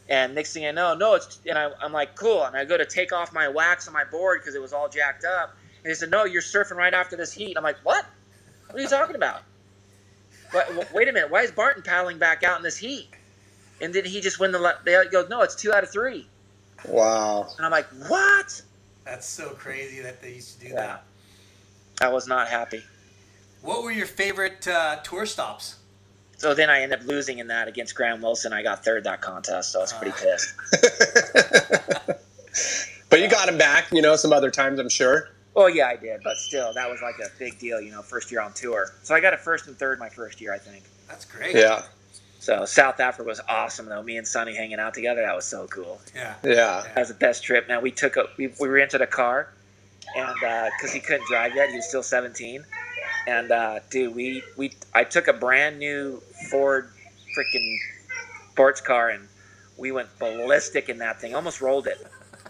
And 0.08 0.34
next 0.34 0.52
thing 0.52 0.66
I 0.66 0.70
know, 0.70 0.94
no, 0.94 1.14
it's 1.14 1.38
and 1.46 1.58
I, 1.58 1.70
I'm 1.82 1.92
like, 1.92 2.14
"Cool." 2.14 2.44
And 2.44 2.56
I 2.56 2.64
go 2.64 2.76
to 2.76 2.86
take 2.86 3.12
off 3.12 3.32
my 3.32 3.48
wax 3.48 3.88
on 3.88 3.92
my 3.94 4.04
board 4.04 4.40
because 4.40 4.54
it 4.54 4.62
was 4.62 4.72
all 4.72 4.88
jacked 4.88 5.24
up, 5.24 5.56
and 5.84 5.88
he 5.90 5.94
said, 5.94 6.10
"No, 6.10 6.24
you're 6.24 6.42
surfing 6.42 6.76
right 6.76 6.94
after 6.94 7.16
this 7.16 7.32
heat." 7.32 7.56
I'm 7.56 7.62
like, 7.64 7.78
"What? 7.84 8.04
What 8.66 8.78
are 8.78 8.82
you 8.82 8.88
talking 8.88 9.16
about?" 9.16 9.42
But 10.52 10.92
wait 10.94 11.08
a 11.08 11.12
minute, 11.12 11.30
why 11.30 11.42
is 11.42 11.50
Barton 11.50 11.82
paddling 11.82 12.18
back 12.18 12.42
out 12.42 12.56
in 12.56 12.62
this 12.62 12.76
heat? 12.78 13.08
And 13.82 13.92
did 13.92 14.06
he 14.06 14.20
just 14.20 14.40
win 14.40 14.50
the? 14.50 14.76
They 14.84 15.04
go, 15.10 15.26
no, 15.28 15.42
it's 15.42 15.54
two 15.54 15.72
out 15.72 15.84
of 15.84 15.90
three. 15.90 16.26
Wow. 16.86 17.48
And 17.56 17.66
I'm 17.66 17.70
like, 17.72 17.86
what? 18.08 18.62
That's 19.04 19.26
so 19.26 19.50
crazy 19.50 20.00
that 20.00 20.22
they 20.22 20.34
used 20.34 20.58
to 20.60 20.66
do 20.66 20.72
Yeah. 20.72 20.80
that. 20.80 21.04
I 22.00 22.08
was 22.08 22.26
not 22.26 22.48
happy. 22.48 22.82
What 23.62 23.82
were 23.82 23.90
your 23.90 24.06
favorite 24.06 24.66
uh, 24.66 24.96
tour 25.02 25.26
stops? 25.26 25.76
So 26.38 26.54
then 26.54 26.70
I 26.70 26.80
end 26.82 26.92
up 26.92 27.02
losing 27.04 27.40
in 27.40 27.48
that 27.48 27.68
against 27.68 27.94
Graham 27.94 28.22
Wilson. 28.22 28.52
I 28.52 28.62
got 28.62 28.84
third 28.84 29.04
that 29.04 29.20
contest, 29.20 29.72
so 29.72 29.80
I 29.80 29.82
was 29.82 29.92
pretty 29.92 30.12
Ah. 30.16 30.22
pissed. 30.22 30.54
but 33.10 33.20
you 33.20 33.28
got 33.28 33.48
him 33.48 33.58
back, 33.58 33.90
you 33.92 34.00
know, 34.02 34.16
some 34.16 34.32
other 34.32 34.50
times, 34.50 34.78
I'm 34.78 34.88
sure. 34.88 35.28
Well, 35.58 35.68
yeah, 35.68 35.88
I 35.88 35.96
did, 35.96 36.20
but 36.22 36.36
still, 36.36 36.72
that 36.74 36.88
was 36.88 37.02
like 37.02 37.16
a 37.18 37.36
big 37.36 37.58
deal, 37.58 37.80
you 37.80 37.90
know, 37.90 38.00
first 38.00 38.30
year 38.30 38.40
on 38.40 38.52
tour. 38.52 38.92
So 39.02 39.12
I 39.12 39.18
got 39.18 39.34
a 39.34 39.36
first 39.36 39.66
and 39.66 39.76
third 39.76 39.98
my 39.98 40.08
first 40.08 40.40
year, 40.40 40.54
I 40.54 40.58
think. 40.58 40.84
That's 41.08 41.24
great. 41.24 41.52
Yeah. 41.52 41.82
So 42.38 42.64
South 42.64 43.00
Africa 43.00 43.28
was 43.28 43.40
awesome, 43.48 43.86
though. 43.86 44.00
Me 44.00 44.18
and 44.18 44.26
Sonny 44.26 44.54
hanging 44.54 44.78
out 44.78 44.94
together, 44.94 45.20
that 45.22 45.34
was 45.34 45.44
so 45.44 45.66
cool. 45.66 46.00
Yeah. 46.14 46.34
Yeah. 46.44 46.84
That 46.94 46.96
was 46.96 47.08
the 47.08 47.14
best 47.14 47.42
trip, 47.42 47.66
man. 47.66 47.82
We 47.82 47.90
took 47.90 48.16
a 48.16 48.26
we, 48.36 48.52
we 48.60 48.68
rented 48.68 49.00
a 49.00 49.06
car, 49.08 49.52
and 50.16 50.32
because 50.78 50.92
he 50.92 51.00
couldn't 51.00 51.26
drive 51.26 51.56
yet, 51.56 51.70
he 51.70 51.74
was 51.76 51.88
still 51.88 52.04
17. 52.04 52.64
And 53.26 53.50
uh, 53.50 53.80
dude, 53.90 54.14
we 54.14 54.44
we 54.56 54.74
I 54.94 55.02
took 55.02 55.26
a 55.26 55.32
brand 55.32 55.80
new 55.80 56.22
Ford 56.50 56.88
freaking 57.36 57.78
sports 58.52 58.80
car, 58.80 59.08
and 59.08 59.26
we 59.76 59.90
went 59.90 60.08
ballistic 60.20 60.88
in 60.88 60.98
that 60.98 61.20
thing. 61.20 61.34
Almost 61.34 61.60
rolled 61.60 61.88
it. 61.88 62.06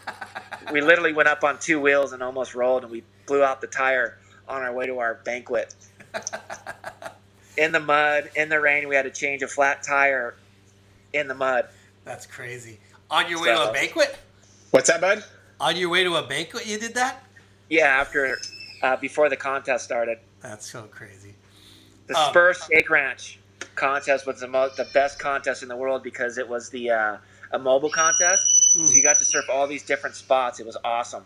We 0.72 0.80
literally 0.80 1.12
went 1.12 1.28
up 1.28 1.44
on 1.44 1.58
two 1.58 1.80
wheels 1.80 2.12
and 2.12 2.22
almost 2.22 2.54
rolled, 2.54 2.82
and 2.82 2.92
we 2.92 3.02
blew 3.26 3.42
out 3.42 3.60
the 3.60 3.66
tire 3.66 4.18
on 4.48 4.62
our 4.62 4.72
way 4.72 4.86
to 4.86 4.98
our 4.98 5.14
banquet. 5.24 5.74
In 7.56 7.72
the 7.72 7.80
mud, 7.80 8.30
in 8.36 8.48
the 8.48 8.60
rain, 8.60 8.86
we 8.88 8.94
had 8.94 9.02
to 9.02 9.10
change 9.10 9.42
a 9.42 9.48
flat 9.48 9.82
tire 9.82 10.36
in 11.12 11.26
the 11.26 11.34
mud. 11.34 11.66
That's 12.04 12.24
crazy. 12.24 12.78
On 13.10 13.28
your 13.28 13.42
way 13.42 13.48
to 13.48 13.70
a 13.70 13.72
banquet? 13.72 14.16
What's 14.70 14.88
that, 14.88 15.00
bud? 15.00 15.24
On 15.58 15.74
your 15.74 15.88
way 15.88 16.04
to 16.04 16.14
a 16.14 16.22
banquet, 16.22 16.66
you 16.68 16.78
did 16.78 16.94
that? 16.94 17.20
Yeah, 17.68 17.86
after 17.86 18.38
uh, 18.80 18.94
before 18.96 19.28
the 19.28 19.36
contest 19.36 19.84
started. 19.84 20.18
That's 20.40 20.70
so 20.70 20.82
crazy. 20.82 21.34
The 22.06 22.16
Um, 22.16 22.30
Spur 22.30 22.54
Steak 22.54 22.88
Ranch 22.90 23.40
contest 23.74 24.24
was 24.24 24.38
the 24.38 24.46
mo- 24.46 24.70
the 24.76 24.86
best 24.94 25.18
contest 25.18 25.64
in 25.64 25.68
the 25.68 25.76
world 25.76 26.04
because 26.04 26.38
it 26.38 26.48
was 26.48 26.70
the 26.70 26.90
uh, 26.90 27.16
a 27.50 27.58
mobile 27.58 27.90
contest. 27.90 28.46
So 28.86 28.92
you 28.94 29.02
got 29.02 29.18
to 29.18 29.24
surf 29.24 29.46
all 29.50 29.66
these 29.66 29.82
different 29.82 30.16
spots. 30.16 30.60
It 30.60 30.66
was 30.66 30.76
awesome. 30.84 31.24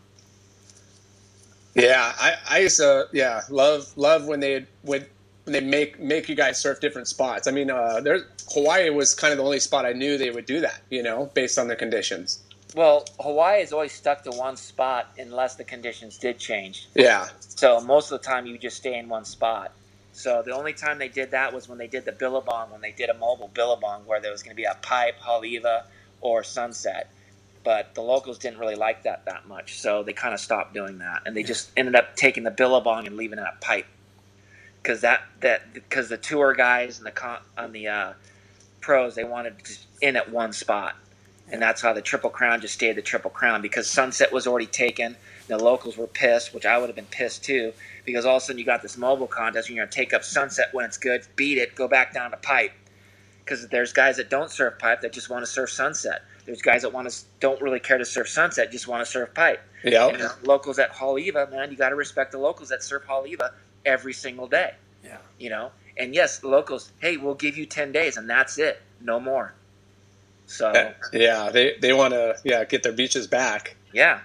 Yeah, 1.75 2.13
I, 2.19 2.35
I 2.49 2.59
used 2.61 2.77
to 2.79 3.09
yeah 3.13 3.43
love 3.51 3.93
love 3.97 4.27
when 4.27 4.41
they 4.41 4.67
would 4.85 5.07
when 5.45 5.53
they 5.53 5.61
make 5.61 5.99
make 6.01 6.29
you 6.29 6.35
guys 6.35 6.61
surf 6.61 6.81
different 6.81 7.09
spots. 7.09 7.47
I 7.47 7.51
mean, 7.51 7.71
uh, 7.71 8.01
there's 8.01 8.23
Hawaii 8.53 8.91
was 8.91 9.15
kind 9.15 9.33
of 9.33 9.39
the 9.39 9.45
only 9.45 9.61
spot 9.61 9.87
I 9.87 9.93
knew 9.93 10.19
they 10.19 10.31
would 10.31 10.47
do 10.47 10.61
that. 10.61 10.83
You 10.91 11.03
know, 11.03 11.31
based 11.35 11.59
on 11.59 11.69
the 11.69 11.77
conditions. 11.77 12.43
Well, 12.75 13.05
Hawaii 13.21 13.61
is 13.61 13.73
always 13.73 13.93
stuck 13.93 14.23
to 14.25 14.31
one 14.31 14.57
spot 14.57 15.11
unless 15.19 15.57
the 15.57 15.65
conditions 15.65 16.17
did 16.17 16.39
change. 16.39 16.89
Yeah, 16.95 17.29
So 17.39 17.81
most 17.81 18.11
of 18.11 18.21
the 18.21 18.27
time 18.27 18.47
you 18.47 18.57
just 18.57 18.79
stay 18.79 18.99
in 18.99 19.11
one 19.11 19.27
spot. 19.27 19.73
So 20.13 20.43
the 20.43 20.53
only 20.53 20.73
time 20.73 20.99
they 20.99 21.09
did 21.09 21.31
that 21.33 21.53
was 21.53 21.69
when 21.69 21.79
they 21.79 21.87
did 21.87 22.05
the 22.07 22.13
Billabong, 22.13 22.71
when 22.71 22.81
they 22.81 22.93
did 22.93 23.11
a 23.11 23.15
mobile 23.15 23.51
Billabong 23.53 24.07
where 24.07 24.21
there 24.21 24.31
was 24.33 24.43
going 24.43 24.55
to 24.55 24.57
be 24.57 24.65
a 24.65 24.77
pipe, 24.81 25.19
Haleiwa, 25.21 25.85
or 26.23 26.43
Sunset. 26.43 27.11
But 27.65 27.95
the 27.95 28.01
locals 28.01 28.39
didn't 28.39 28.59
really 28.59 28.75
like 28.75 29.05
that 29.05 29.25
that 29.27 29.47
much, 29.47 29.79
so 29.79 30.03
they 30.03 30.13
kind 30.13 30.35
of 30.35 30.41
stopped 30.41 30.75
doing 30.75 30.99
that, 30.99 31.23
and 31.27 31.37
they 31.37 31.45
just 31.45 31.71
ended 31.77 31.95
up 31.95 32.17
taking 32.17 32.43
the 32.43 32.51
Billabong 32.51 33.07
and 33.07 33.17
leaving 33.17 33.39
it 33.39 33.43
at 33.43 33.61
pipe, 33.61 33.87
because 34.83 35.03
that 35.03 35.23
that 35.41 35.73
because 35.73 36.09
the 36.09 36.17
tour 36.17 36.55
guys 36.55 36.99
and 36.99 37.07
the 37.07 37.13
con, 37.13 37.39
on 37.57 37.71
the 37.73 37.87
uh, 37.87 38.13
pros 38.81 39.15
they 39.15 39.23
wanted 39.25 39.65
to 39.65 39.79
in 40.01 40.17
at 40.17 40.31
one 40.31 40.53
spot, 40.53 40.97
and 41.51 41.63
that's 41.63 41.81
how 41.81 41.93
the 41.93 42.03
Triple 42.03 42.31
Crown 42.31 42.61
just 42.61 42.75
stayed 42.75 42.97
the 42.97 43.03
Triple 43.03 43.31
Crown 43.31 43.63
because 43.63 43.89
Sunset 43.89 44.33
was 44.33 44.47
already 44.47 44.67
taken. 44.67 45.17
The 45.47 45.59
locals 45.59 45.97
were 45.97 46.09
pissed, 46.09 46.53
which 46.55 46.67
I 46.67 46.79
would 46.79 46.89
have 46.89 46.97
been 46.97 47.05
pissed 47.07 47.45
too, 47.45 47.73
because 48.05 48.25
all 48.25 48.39
of 48.39 48.43
a 48.43 48.47
sudden 48.47 48.59
you 48.59 48.65
got 48.65 48.83
this 48.83 48.97
mobile 48.97 49.29
contest 49.29 49.69
and 49.69 49.77
you're 49.77 49.85
gonna 49.85 49.93
take 49.93 50.13
up 50.13 50.25
Sunset 50.25 50.71
when 50.73 50.85
it's 50.85 50.99
good, 50.99 51.27
beat 51.37 51.59
it, 51.59 51.77
go 51.77 51.87
back 51.87 52.13
down 52.13 52.33
to 52.33 52.37
pipe. 52.39 52.73
Because 53.45 53.69
there's 53.69 53.93
guys 53.93 54.17
that 54.17 54.31
don't 54.31 54.51
surf 54.51 54.79
pipe 54.79 55.01
that 55.03 55.13
just 55.13 55.29
want 55.31 55.45
to 55.45 55.51
surf 55.51 55.71
Sunset. 55.71 56.23
There's 56.53 56.61
guys 56.61 56.83
that 56.83 56.93
want 56.93 57.09
to 57.11 57.19
don't 57.41 57.63
really 57.63 57.81
care 57.81 57.97
to 57.97 58.05
surf 58.05 58.29
Sunset, 58.29 58.71
just 58.71 58.87
want 58.87 59.03
to 59.03 59.11
surf 59.11 59.33
pipe. 59.33 59.63
yeah, 59.83 60.35
locals 60.43 60.79
at 60.79 60.93
Haleiwa, 60.93 61.51
man, 61.51 61.71
you 61.71 61.79
got 61.79 61.89
to 61.89 61.95
respect 61.95 62.31
the 62.31 62.37
locals 62.37 62.69
that 62.69 62.83
surf 62.83 63.05
Haleiwa 63.09 63.53
every 63.87 64.13
single 64.13 64.47
day. 64.47 64.75
Yeah. 65.03 65.17
You 65.39 65.49
know, 65.49 65.71
and 65.97 66.15
yes, 66.15 66.41
the 66.41 66.49
locals, 66.49 66.93
hey, 66.99 67.17
we'll 67.17 67.37
give 67.37 67.57
you 67.57 67.65
ten 67.65 67.91
days, 67.91 68.19
and 68.19 68.29
that's 68.29 68.59
it, 68.59 68.83
no 69.01 69.19
more. 69.19 69.55
So 70.45 70.93
yeah. 71.15 71.49
They 71.51 71.77
they 71.81 71.95
want 71.95 72.13
to 72.13 72.37
yeah 72.45 72.65
get 72.67 72.83
their 72.83 72.93
beaches 72.93 73.27
back. 73.27 73.75
yeah, 73.95 74.21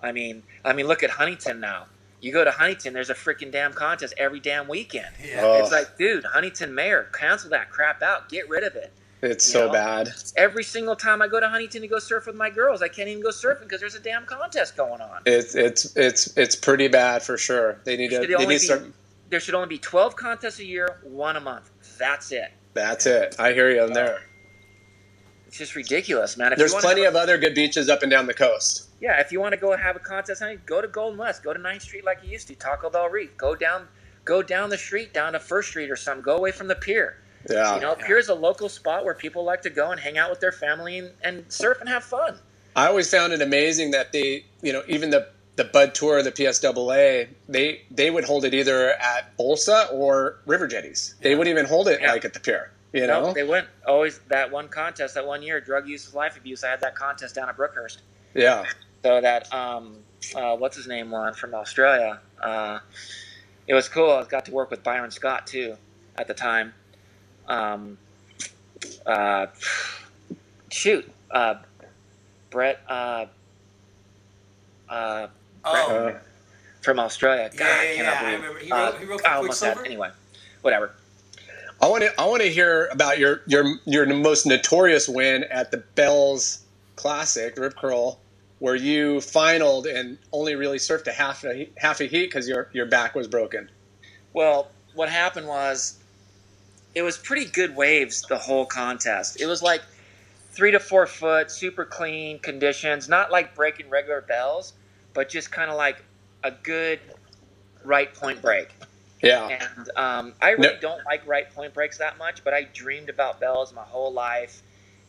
I 0.00 0.12
mean, 0.12 0.44
I 0.64 0.74
mean, 0.74 0.86
look 0.86 1.02
at 1.02 1.10
Huntington 1.10 1.58
now. 1.58 1.86
You 2.20 2.32
go 2.32 2.44
to 2.44 2.52
Huntington, 2.52 2.94
there's 2.94 3.10
a 3.10 3.14
freaking 3.14 3.50
damn 3.50 3.72
contest 3.72 4.14
every 4.16 4.38
damn 4.38 4.68
weekend. 4.68 5.08
Yeah. 5.20 5.40
Oh. 5.42 5.58
It's 5.58 5.72
like, 5.72 5.98
dude, 5.98 6.22
Huntington 6.22 6.72
Mayor, 6.72 7.08
cancel 7.12 7.50
that 7.50 7.68
crap 7.68 8.00
out, 8.00 8.28
get 8.28 8.48
rid 8.48 8.62
of 8.62 8.76
it. 8.76 8.92
It's 9.24 9.44
so 9.44 9.66
know? 9.66 9.72
bad. 9.72 10.10
Every 10.36 10.62
single 10.62 10.94
time 10.94 11.22
I 11.22 11.28
go 11.28 11.40
to 11.40 11.48
Huntington 11.48 11.80
to 11.80 11.88
go 11.88 11.98
surf 11.98 12.26
with 12.26 12.36
my 12.36 12.50
girls, 12.50 12.82
I 12.82 12.88
can't 12.88 13.08
even 13.08 13.22
go 13.22 13.30
surfing 13.30 13.62
because 13.62 13.80
there's 13.80 13.94
a 13.94 14.00
damn 14.00 14.26
contest 14.26 14.76
going 14.76 15.00
on. 15.00 15.22
It's 15.24 15.54
it's 15.54 15.96
it's 15.96 16.36
it's 16.36 16.54
pretty 16.54 16.88
bad 16.88 17.22
for 17.22 17.38
sure. 17.38 17.80
They 17.84 17.96
need 17.96 18.10
to 18.10 18.16
Should 18.16 18.30
they 18.30 18.34
only 18.34 18.58
need 18.58 18.68
be-. 18.68 18.92
There 19.30 19.40
should 19.40 19.54
only 19.54 19.68
be 19.68 19.78
12 19.78 20.14
contests 20.14 20.58
a 20.58 20.64
year, 20.64 21.00
one 21.02 21.36
a 21.36 21.40
month. 21.40 21.70
That's 21.98 22.32
it. 22.32 22.52
That's 22.74 23.06
it. 23.06 23.36
I 23.38 23.52
hear 23.52 23.70
you 23.70 23.82
on 23.82 23.92
there. 23.94 24.20
It's 25.46 25.56
just 25.56 25.74
ridiculous, 25.74 26.36
man. 26.36 26.52
If 26.52 26.58
There's 26.58 26.74
plenty 26.74 27.02
go- 27.02 27.08
of 27.08 27.16
other 27.16 27.38
good 27.38 27.54
beaches 27.54 27.88
up 27.88 28.02
and 28.02 28.10
down 28.10 28.26
the 28.26 28.34
coast. 28.34 28.88
Yeah, 29.00 29.20
if 29.20 29.32
you 29.32 29.40
want 29.40 29.54
to 29.54 29.60
go 29.60 29.74
have 29.76 29.96
a 29.96 30.00
contest, 30.00 30.42
honey, 30.42 30.58
go 30.66 30.82
to 30.82 30.88
Golden 30.88 31.18
West, 31.18 31.42
go 31.42 31.54
to 31.54 31.58
9th 31.58 31.82
Street 31.82 32.04
like 32.04 32.18
you 32.22 32.30
used 32.30 32.48
to, 32.48 32.54
Taco 32.54 32.90
Bell 32.90 33.08
Reef. 33.08 33.36
Go 33.36 33.54
down, 33.54 33.88
go 34.24 34.42
down 34.42 34.68
the 34.70 34.78
street, 34.78 35.14
down 35.14 35.32
to 35.32 35.38
First 35.38 35.70
Street 35.70 35.90
or 35.90 35.96
something. 35.96 36.22
Go 36.22 36.36
away 36.36 36.50
from 36.50 36.68
the 36.68 36.74
pier. 36.74 37.16
Yeah. 37.50 37.74
You 37.76 37.80
know, 37.82 37.94
pier 37.94 38.18
is 38.18 38.28
a 38.28 38.34
local 38.34 38.68
spot 38.68 39.04
where 39.04 39.14
people 39.14 39.44
like 39.44 39.62
to 39.62 39.70
go 39.70 39.90
and 39.90 40.00
hang 40.00 40.16
out 40.18 40.30
with 40.30 40.40
their 40.40 40.52
family 40.52 40.98
and, 40.98 41.10
and 41.22 41.44
surf 41.52 41.78
and 41.80 41.88
have 41.88 42.04
fun. 42.04 42.38
I 42.76 42.86
always 42.88 43.10
found 43.10 43.32
it 43.32 43.40
amazing 43.42 43.90
that 43.92 44.12
they, 44.12 44.44
you 44.62 44.72
know, 44.72 44.82
even 44.88 45.10
the 45.10 45.28
the 45.56 45.64
Bud 45.64 45.94
Tour, 45.94 46.20
the 46.22 46.32
PSAA, 46.32 47.28
they 47.48 47.82
they 47.90 48.10
would 48.10 48.24
hold 48.24 48.44
it 48.44 48.54
either 48.54 48.90
at 48.94 49.36
Bolsa 49.38 49.92
or 49.92 50.38
River 50.46 50.66
Jetties. 50.66 51.14
They 51.20 51.36
wouldn't 51.36 51.52
even 51.56 51.66
hold 51.66 51.86
it 51.88 52.00
Yeah. 52.00 52.12
like 52.12 52.24
at 52.24 52.34
the 52.34 52.40
pier. 52.40 52.70
You 52.92 53.06
No, 53.06 53.26
know? 53.26 53.32
they 53.32 53.44
went 53.44 53.68
always 53.86 54.18
that 54.28 54.50
one 54.50 54.68
contest 54.68 55.14
that 55.14 55.26
one 55.26 55.42
year, 55.42 55.60
drug 55.60 55.86
use 55.88 56.06
is 56.08 56.14
life 56.14 56.36
abuse. 56.36 56.64
I 56.64 56.70
had 56.70 56.80
that 56.80 56.94
contest 56.96 57.34
down 57.36 57.48
at 57.48 57.56
Brookhurst. 57.56 57.98
yeah. 58.34 58.64
So 59.04 59.20
that 59.20 59.52
um, 59.54 59.98
uh, 60.34 60.56
what's 60.56 60.76
his 60.76 60.86
name 60.88 61.10
one 61.10 61.34
from 61.34 61.54
Australia. 61.54 62.20
Uh, 62.42 62.78
it 63.68 63.74
was 63.74 63.88
cool. 63.88 64.10
I 64.10 64.24
got 64.24 64.44
to 64.46 64.52
work 64.52 64.70
with 64.70 64.82
Byron 64.82 65.10
Scott 65.10 65.46
too 65.46 65.76
at 66.16 66.26
the 66.26 66.34
time. 66.34 66.72
Um, 67.48 67.98
uh, 69.06 69.46
shoot, 70.70 71.10
uh, 71.30 71.56
Brett. 72.50 72.80
Uh, 72.88 73.26
uh, 74.88 75.28
Oh, 75.66 76.08
Uh, 76.08 76.18
from 76.82 76.98
Australia. 77.00 77.50
God, 77.56 77.58
Yeah, 77.64 77.66
I 77.66 77.84
yeah, 77.84 77.94
cannot 77.96 78.12
yeah, 78.22 78.28
I 78.28 78.32
remember. 78.34 78.58
He 78.60 78.72
uh, 78.72 78.76
wrote- 78.76 78.98
he 79.00 79.04
wrote 79.06 79.20
for 79.22 79.28
almost 79.28 79.60
had- 79.62 79.66
Quiksilver? 79.76 79.86
Anyway, 79.86 80.10
whatever. 80.62 80.92
I 81.80 81.88
want 81.88 82.02
to 82.04 82.20
I 82.20 82.26
want 82.26 82.42
to 82.42 82.50
hear 82.50 82.88
about 82.92 83.18
your 83.18 83.42
your 83.46 83.64
your 83.84 84.06
most 84.06 84.46
notorious 84.46 85.08
win 85.08 85.44
at 85.44 85.70
the 85.70 85.78
Bells 85.78 86.60
Classic, 86.96 87.54
the 87.54 87.62
Rip 87.62 87.76
Curl, 87.76 88.18
where 88.60 88.74
you 88.76 89.16
finaled 89.16 89.86
and 89.86 90.18
only 90.32 90.54
really 90.54 90.78
surfed 90.78 91.06
a 91.08 91.12
half 91.12 91.44
a 91.44 91.68
half 91.78 92.00
a 92.00 92.04
heat 92.06 92.26
because 92.26 92.48
your 92.48 92.68
your 92.72 92.86
back 92.86 93.14
was 93.14 93.28
broken. 93.28 93.70
Well, 94.32 94.70
what 94.94 95.08
happened 95.10 95.46
was 95.48 95.98
it 96.94 97.02
was 97.02 97.18
pretty 97.18 97.46
good 97.46 97.74
waves 97.74 98.22
the 98.22 98.38
whole 98.38 98.66
contest. 98.66 99.40
It 99.40 99.46
was 99.46 99.62
like 99.62 99.82
three 100.52 100.70
to 100.70 100.80
four 100.80 101.06
foot, 101.06 101.50
super 101.50 101.84
clean 101.84 102.38
conditions, 102.38 103.08
not 103.08 103.32
like 103.32 103.54
breaking 103.54 103.90
regular 103.90 104.20
bells, 104.20 104.74
but 105.12 105.28
just 105.28 105.50
kind 105.50 105.70
of 105.70 105.76
like 105.76 106.02
a 106.44 106.50
good 106.50 107.00
right 107.82 108.12
point 108.14 108.40
break. 108.40 108.68
Yeah. 109.22 109.48
And 109.48 109.90
um, 109.96 110.34
I 110.40 110.50
really 110.50 110.74
No. 110.74 110.80
don't 110.80 111.04
like 111.06 111.26
right 111.26 111.52
point 111.54 111.74
breaks 111.74 111.98
that 111.98 112.18
much, 112.18 112.44
but 112.44 112.54
I 112.54 112.68
dreamed 112.72 113.08
about 113.08 113.40
bells 113.40 113.72
my 113.72 113.82
whole 113.82 114.12
life. 114.12 114.62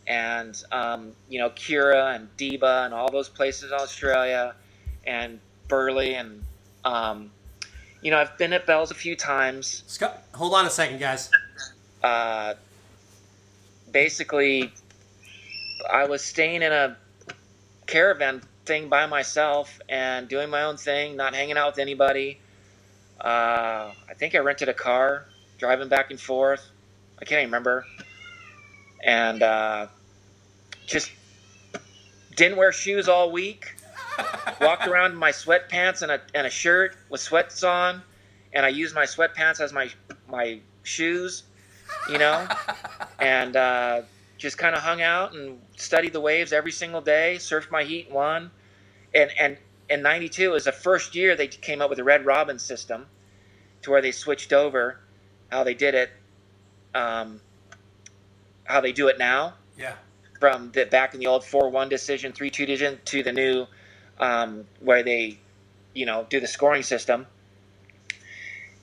And, 0.08 0.56
um, 0.72 1.14
you 1.30 1.40
know, 1.40 1.50
Kirra 1.50 2.16
and 2.16 2.30
Deba 2.38 2.86
and 2.86 2.94
all 2.94 3.12
those 3.12 3.28
places 3.28 3.72
in 3.72 3.78
Australia 3.78 4.56
and 5.06 5.40
Burleigh. 5.68 6.16
And, 6.16 6.44
um, 6.86 7.32
you 8.02 8.12
know, 8.12 8.20
I've 8.20 8.38
been 8.38 8.54
at 8.54 8.66
bells 8.66 8.92
a 8.92 8.96
few 8.96 9.16
times. 9.16 9.84
Scott, 9.88 10.24
hold 10.34 10.54
on 10.54 10.66
a 10.66 10.70
second, 10.70 11.00
guys. 11.00 11.30
Uh, 12.06 12.54
basically, 13.92 14.72
I 15.92 16.06
was 16.06 16.24
staying 16.24 16.62
in 16.62 16.72
a 16.72 16.96
caravan 17.88 18.44
thing 18.68 18.90
by 18.90 19.08
myself 19.08 19.82
and 19.90 20.28
doing 20.28 20.52
my 20.52 20.62
own 20.62 20.78
thing, 20.78 21.16
not 21.16 21.34
hanging 21.34 21.58
out 21.58 21.72
with 21.72 21.80
anybody. 21.80 22.38
Uh, 23.20 23.92
I 24.08 24.14
think 24.14 24.36
I 24.36 24.38
rented 24.38 24.70
a 24.70 24.74
car, 24.74 25.26
driving 25.58 25.90
back 25.90 26.12
and 26.12 26.20
forth. 26.20 26.70
I 27.20 27.26
can't 27.26 27.40
even 27.40 27.48
remember. 27.48 27.88
And 29.04 29.42
uh, 29.42 29.88
just 30.86 31.12
didn't 32.36 32.58
wear 32.58 32.72
shoes 32.72 33.10
all 33.10 33.32
week. 33.32 33.78
Walked 34.62 34.86
around 34.86 35.14
in 35.14 35.18
my 35.18 35.32
sweatpants 35.32 36.04
and 36.04 36.12
a, 36.12 36.22
and 36.36 36.46
a 36.46 36.52
shirt 36.52 36.96
with 37.10 37.20
sweats 37.20 37.64
on, 37.64 38.04
and 38.54 38.64
I 38.64 38.70
used 38.70 38.94
my 38.94 39.06
sweatpants 39.06 39.60
as 39.60 39.74
my 39.74 39.90
my 40.30 40.60
shoes, 40.84 41.44
you 42.08 42.18
know, 42.18 42.48
and 43.20 43.56
uh, 43.56 44.02
just 44.38 44.58
kind 44.58 44.76
of 44.76 44.82
hung 44.84 45.02
out 45.02 45.34
and 45.34 45.60
studied 45.78 46.14
the 46.14 46.22
waves 46.22 46.54
every 46.54 46.72
single 46.72 47.02
day. 47.02 47.36
Surfed 47.40 47.72
my 47.72 47.84
heat 47.84 48.08
and 48.08 48.16
won, 48.16 48.52
and 49.14 49.32
and 49.40 49.58
in 49.90 50.02
'92 50.02 50.52
was 50.52 50.66
the 50.66 50.72
first 50.72 51.16
year 51.16 51.36
they 51.36 51.48
came 51.48 51.82
up 51.82 51.90
with 51.90 51.98
the 51.98 52.04
Red 52.04 52.26
Robin 52.26 52.60
system, 52.60 53.08
to 53.84 53.92
where 53.92 54.02
they 54.02 54.12
switched 54.12 54.54
over 54.54 55.00
how 55.52 55.64
they 55.64 55.74
did 55.76 55.96
it, 55.96 56.12
um, 56.94 57.42
how 58.66 58.82
they 58.82 58.92
do 58.94 59.08
it 59.08 59.18
now 59.20 59.56
Yeah. 59.78 59.96
from 60.40 60.72
the 60.74 60.86
back 60.86 61.14
in 61.14 61.20
the 61.20 61.28
old 61.28 61.46
four 61.46 61.70
one 61.70 61.90
decision, 61.90 62.34
three 62.34 62.50
two 62.52 62.66
decision 62.66 63.00
to 63.06 63.24
the 63.24 63.32
new 63.34 63.68
um, 64.20 64.66
where 64.80 65.04
they, 65.04 65.40
you 65.94 66.06
know, 66.06 66.26
do 66.30 66.40
the 66.40 66.48
scoring 66.48 66.84
system. 66.84 67.28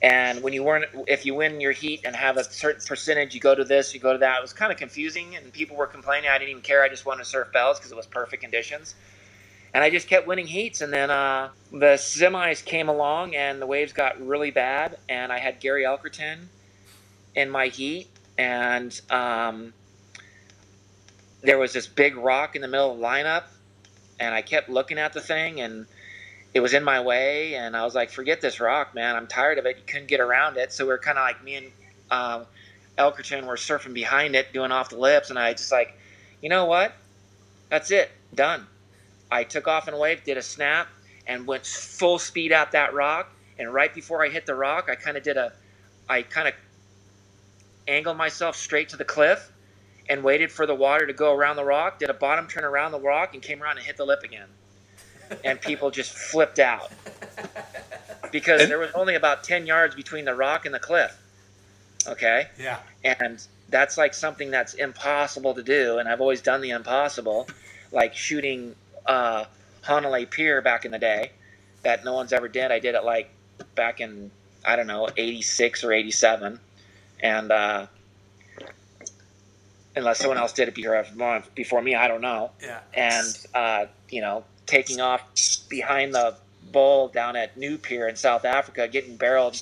And 0.03 0.43
when 0.43 0.53
you 0.53 0.65
weren't, 0.65 0.87
if 1.07 1.25
you 1.25 1.37
win 1.37 1.61
your 1.61 1.71
heat 1.71 2.01
and 2.05 2.17
have 2.17 2.37
a 2.37 2.43
certain 2.43 2.83
percentage, 2.85 3.35
you 3.35 3.41
go 3.41 3.55
to 3.55 3.65
this, 3.65 3.95
you 3.95 4.01
go 4.01 4.13
to 4.13 4.19
that. 4.19 4.39
It 4.39 4.43
was 4.43 4.53
kind 4.53 4.73
of 4.73 4.79
confusing, 4.79 5.37
and 5.37 5.53
people 5.53 5.77
were 5.77 5.87
complaining. 5.87 6.29
I 6.29 6.39
didn't 6.39 6.51
even 6.51 6.63
care. 6.63 6.83
I 6.83 6.89
just 6.89 7.07
wanted 7.07 7.23
to 7.23 7.29
surf 7.29 7.53
bells 7.53 7.79
because 7.79 7.93
it 7.93 7.97
was 7.97 8.07
perfect 8.07 8.43
conditions. 8.43 8.97
And 9.73 9.85
I 9.85 9.91
just 9.91 10.09
kept 10.09 10.27
winning 10.27 10.49
heats, 10.49 10.81
and 10.81 10.93
then 10.93 11.11
uh, 11.11 11.51
the 11.71 11.95
semis 11.97 12.65
came 12.65 12.89
along, 12.89 13.37
and 13.37 13.63
the 13.63 13.67
waves 13.67 13.93
got 13.93 14.21
really 14.21 14.51
bad, 14.51 14.99
and 15.09 15.33
I 15.33 15.39
had 15.39 15.61
Gary 15.61 15.85
Elkerton 15.85 16.47
in 17.35 17.49
my 17.49 17.69
heat, 17.69 18.09
and 18.37 19.01
um, 19.09 19.73
there 21.43 21.59
was 21.59 21.73
this 21.73 21.87
big 21.87 22.17
rock 22.17 22.57
in 22.57 22.61
the 22.61 22.69
middle 22.69 22.93
of 22.93 22.99
the 22.99 23.05
lineup, 23.05 23.45
and 24.21 24.35
I 24.35 24.43
kept 24.43 24.69
looking 24.69 24.99
at 24.99 25.13
the 25.13 25.21
thing, 25.21 25.61
and 25.61 25.87
it 26.55 26.61
was 26.61 26.75
in 26.75 26.85
my 26.85 27.01
way, 27.01 27.55
and 27.55 27.77
I 27.77 27.85
was 27.85 27.95
like, 27.95 28.11
"Forget 28.11 28.41
this 28.41 28.61
rock, 28.61 28.95
man! 28.95 29.17
I'm 29.17 29.27
tired 29.27 29.59
of 29.59 29.67
it. 29.67 29.77
You 29.77 29.85
couldn't 29.87 30.09
get 30.09 30.21
around 30.21 30.57
it." 30.57 30.73
So 30.73 30.87
we 30.87 30.93
are 30.93 30.99
kind 30.99 31.19
of 31.19 31.23
like 31.23 31.43
me 31.43 31.55
and 31.57 31.73
um, 32.11 32.47
Elkerton 32.99 33.47
were 33.47 33.57
surfing 33.57 33.95
behind 33.95 34.37
it, 34.37 34.53
doing 34.53 34.71
off 34.71 34.91
the 34.91 34.99
lips, 34.99 35.31
and 35.31 35.39
I 35.39 35.53
just 35.55 35.73
like, 35.73 35.97
you 36.43 36.49
know 36.49 36.67
what? 36.67 36.93
That's 37.71 37.91
it, 37.91 38.11
done. 38.35 38.67
I 39.31 39.45
took 39.45 39.67
off 39.67 39.89
in 39.89 39.95
a 39.95 39.99
wave, 39.99 40.23
did 40.25 40.37
a 40.37 40.43
snap, 40.43 40.89
and 41.27 41.47
went 41.47 41.65
full 41.65 42.19
speed 42.19 42.53
at 42.53 42.73
that 42.73 42.93
rock. 42.93 43.33
And 43.59 43.73
right 43.73 43.93
before 43.95 44.25
I 44.25 44.29
hit 44.29 44.45
the 44.45 44.55
rock, 44.55 44.89
I 44.91 44.95
kind 44.95 45.17
of 45.17 45.23
did 45.23 45.39
a, 45.39 45.53
I 46.09 46.23
kind 46.23 46.49
of 46.49 46.55
angled 47.89 48.19
myself 48.19 48.57
straight 48.57 48.91
to 48.91 48.97
the 48.97 49.05
cliff 49.05 49.51
and 50.09 50.23
waited 50.23 50.53
for 50.53 50.67
the 50.67 50.75
water 50.75 51.07
to 51.07 51.13
go 51.15 51.35
around 51.35 51.57
the 51.57 51.65
rock, 51.65 51.99
did 51.99 52.11
a 52.11 52.15
bottom 52.15 52.47
turn 52.47 52.65
around 52.65 52.93
the 52.93 53.01
rock, 53.01 53.33
and 53.33 53.43
came 53.43 53.63
around 53.63 53.79
and 53.79 53.87
hit 53.87 53.97
the 53.97 54.05
lip 54.05 54.23
again. 54.23 54.49
And 55.45 55.61
people 55.61 55.91
just 55.91 56.13
flipped 56.13 56.59
out 56.59 56.91
because 58.31 58.63
And- 58.63 58.71
there 58.71 58.79
was 58.79 58.91
only 58.95 59.15
about 59.15 59.45
10 59.45 59.67
yards 59.67 59.95
between 59.95 60.25
the 60.25 60.35
rock 60.35 60.65
and 60.67 60.75
the 60.75 60.79
cliff. 60.81 61.17
Okay. 62.07 62.49
Yeah. 62.59 62.79
And 63.05 63.41
that's 63.69 63.97
like 63.97 64.15
something 64.15 64.51
that's 64.51 64.75
impossible 64.75 65.55
to 65.55 65.63
do. 65.63 65.99
And 65.99 66.09
I've 66.09 66.21
always 66.21 66.41
done 66.43 66.61
the 66.61 66.71
impossible, 66.71 67.49
like 67.91 68.15
shooting 68.15 68.75
uh, 69.07 69.45
Honolulu 69.83 70.27
Pier 70.27 70.61
back 70.63 70.85
in 70.85 70.91
the 70.91 70.99
day 70.99 71.33
that 71.83 72.05
no 72.05 72.13
one's 72.15 72.33
ever 72.33 72.49
did. 72.49 72.71
I 72.71 72.79
did 72.79 72.95
it 72.95 73.05
like 73.05 73.31
back 73.75 74.01
in, 74.01 74.31
I 74.65 74.77
don't 74.77 74.87
know, 74.87 75.09
86 75.17 75.85
or 75.85 75.93
87. 75.93 76.59
And, 77.21 77.53
uh, 77.53 77.87
unless 79.95 80.19
someone 80.21 80.39
else 80.39 80.53
did 80.53 80.69
it 80.69 80.75
before, 80.75 81.05
before 81.55 81.83
me, 81.83 81.95
I 81.95 82.09
don't 82.09 82.21
know. 82.21 82.51
Yeah. 82.61 82.81
And, 82.95 83.47
uh, 83.55 83.87
you 84.09 84.21
know, 84.21 84.45
taking 84.73 85.01
off 85.03 85.23
behind 85.69 86.15
the 86.15 86.35
bowl 86.73 87.09
down 87.09 87.37
at 87.37 87.57
New 87.59 87.77
Pier 87.77 88.09
in 88.09 88.17
South 88.17 88.47
Africa, 88.47 88.89
getting 88.89 89.17
barreled, 89.17 89.61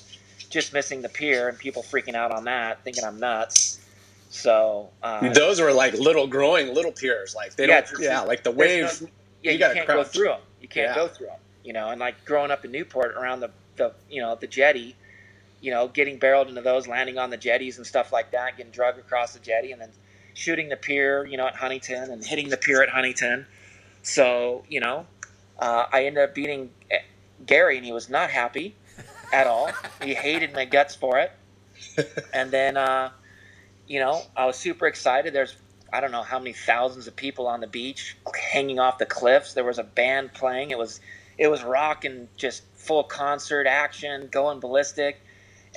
just 0.49 0.71
missing 0.73 1.01
the 1.01 1.09
pier, 1.09 1.49
and 1.49 1.57
people 1.59 1.83
freaking 1.83 2.15
out 2.15 2.31
on 2.31 2.45
that, 2.45 2.81
thinking 2.85 3.03
I'm 3.03 3.19
nuts. 3.19 3.79
So, 4.29 4.89
uh, 5.03 5.33
Those 5.33 5.59
were 5.59 5.73
like 5.73 5.93
little 5.95 6.27
growing 6.27 6.73
little 6.73 6.93
piers. 6.93 7.35
Like 7.35 7.55
they 7.57 7.67
Yeah, 7.67 7.81
don't. 7.81 8.01
Yeah, 8.01 8.21
like 8.21 8.43
the 8.45 8.51
waves. 8.51 9.01
no- 9.01 9.09
yeah, 9.43 9.51
you 9.51 9.57
you, 9.57 9.73
can't 9.73 9.87
go 9.87 10.03
through 10.05 10.29
them. 10.29 10.39
You 10.61 10.69
can't 10.69 10.89
Yeah. 10.91 10.95
go 10.95 11.07
through 11.09 11.27
them. 11.27 11.39
You 11.65 11.73
know, 11.73 11.89
and 11.89 11.99
like 11.99 12.23
growing 12.23 12.49
up 12.51 12.63
in 12.63 12.71
Newport 12.71 13.11
around 13.15 13.41
the, 13.41 13.51
the 13.75 13.91
you 14.09 14.21
know 14.21 14.35
the 14.35 14.47
jetty, 14.47 14.95
you 15.59 15.71
know, 15.71 15.89
getting 15.89 16.17
barreled 16.19 16.47
into 16.47 16.61
those, 16.61 16.87
landing 16.87 17.17
on 17.17 17.29
the 17.31 17.37
jetties 17.37 17.75
and 17.77 17.85
stuff 17.85 18.13
like 18.13 18.31
that, 18.31 18.55
getting 18.55 18.71
drug 18.71 18.97
across 18.97 19.33
the 19.33 19.39
jetty, 19.39 19.73
and 19.73 19.81
then 19.81 19.89
shooting 20.33 20.69
the 20.69 20.77
pier, 20.77 21.25
you 21.25 21.35
know, 21.35 21.47
at 21.47 21.55
Huntington 21.55 22.09
and 22.11 22.23
hitting 22.23 22.47
the 22.47 22.55
pier 22.57 22.81
at 22.81 22.87
Huntington. 22.89 23.45
So 24.01 24.63
you 24.69 24.79
know, 24.79 25.05
uh, 25.59 25.85
I 25.91 26.05
ended 26.05 26.23
up 26.23 26.35
beating 26.35 26.71
eh, 26.89 26.99
Gary, 27.45 27.77
and 27.77 27.85
he 27.85 27.91
was 27.91 28.09
not 28.09 28.29
happy 28.29 28.75
at 29.33 29.47
all. 29.47 29.69
he 30.03 30.13
hated 30.15 30.53
my 30.53 30.65
guts 30.65 30.95
for 30.95 31.19
it. 31.19 31.31
And 32.33 32.51
then, 32.51 32.77
uh, 32.77 33.11
you 33.87 33.99
know, 33.99 34.21
I 34.35 34.45
was 34.45 34.55
super 34.55 34.87
excited. 34.87 35.33
There's 35.33 35.55
I 35.93 35.99
don't 35.99 36.11
know 36.11 36.23
how 36.23 36.39
many 36.39 36.53
thousands 36.53 37.07
of 37.07 37.15
people 37.15 37.47
on 37.47 37.59
the 37.59 37.67
beach 37.67 38.15
hanging 38.33 38.79
off 38.79 38.97
the 38.97 39.05
cliffs. 39.05 39.53
There 39.53 39.65
was 39.65 39.77
a 39.77 39.83
band 39.83 40.33
playing. 40.33 40.71
It 40.71 40.77
was 40.77 41.01
it 41.37 41.47
was 41.47 41.63
rock 41.63 42.05
and 42.05 42.27
just 42.37 42.63
full 42.75 43.03
concert 43.03 43.67
action, 43.67 44.29
going 44.31 44.59
ballistic. 44.59 45.21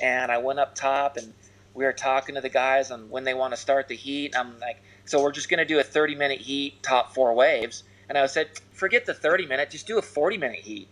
And 0.01 0.31
I 0.31 0.37
went 0.37 0.59
up 0.59 0.75
top 0.75 1.17
and 1.17 1.33
we 1.73 1.83
were 1.83 1.93
talking 1.93 2.35
to 2.35 2.41
the 2.41 2.49
guys 2.49 2.91
on 2.91 3.09
when 3.09 3.23
they 3.25 3.33
want 3.33 3.53
to 3.53 3.59
start 3.59 3.87
the 3.87 3.95
heat. 3.95 4.35
I'm 4.37 4.59
like, 4.59 4.81
so 5.05 5.21
we're 5.21 5.31
just 5.31 5.49
going 5.49 5.57
to 5.59 5.65
do 5.65 5.79
a 5.79 5.83
30 5.83 6.15
minute 6.15 6.39
heat, 6.39 6.81
top 6.81 7.13
four 7.13 7.33
waves. 7.33 7.83
And 8.09 8.17
I 8.17 8.25
said, 8.27 8.49
forget 8.71 9.05
the 9.05 9.13
30 9.13 9.45
minute, 9.47 9.69
just 9.69 9.87
do 9.87 9.97
a 9.97 10.01
40 10.01 10.37
minute 10.37 10.59
heat. 10.59 10.87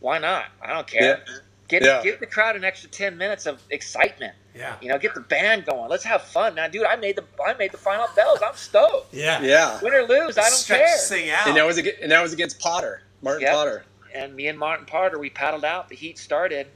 Why 0.00 0.18
not? 0.18 0.46
I 0.62 0.72
don't 0.72 0.86
care. 0.86 1.22
Yeah. 1.26 1.34
Get 1.68 1.82
Yeah. 1.82 2.02
give 2.02 2.20
the 2.20 2.26
crowd 2.26 2.54
an 2.56 2.64
extra 2.64 2.88
10 2.88 3.18
minutes 3.18 3.46
of 3.46 3.60
excitement. 3.70 4.34
Yeah. 4.54 4.76
You 4.80 4.88
know, 4.88 4.98
get 4.98 5.14
the 5.14 5.20
band 5.20 5.66
going. 5.66 5.90
Let's 5.90 6.04
have 6.04 6.22
fun, 6.22 6.54
man, 6.54 6.70
dude. 6.70 6.84
I 6.86 6.96
made 6.96 7.16
the 7.16 7.24
I 7.44 7.54
made 7.54 7.72
the 7.72 7.78
final 7.78 8.06
bells. 8.14 8.38
I'm 8.44 8.54
stoked. 8.56 9.12
Yeah. 9.12 9.40
Yeah. 9.42 9.80
Win 9.82 9.92
or 9.92 10.02
lose, 10.02 10.38
I 10.38 10.42
don't 10.42 10.52
Stretch 10.52 10.78
care. 10.80 10.86
this 10.88 11.08
thing 11.08 11.30
out. 11.30 11.46
And 11.48 11.56
that 11.56 11.66
was 11.66 11.76
against, 11.78 12.00
and 12.00 12.12
that 12.12 12.22
was 12.22 12.32
against 12.32 12.58
Potter, 12.60 13.02
Martin 13.20 13.42
Yep. 13.42 13.52
Potter. 13.54 13.84
and 14.14 14.34
me 14.34 14.46
and 14.46 14.58
Martin 14.58 14.86
Potter, 14.86 15.18
we 15.18 15.28
paddled 15.28 15.64
out. 15.64 15.88
The 15.88 15.96
heat 15.96 16.18
started, 16.18 16.68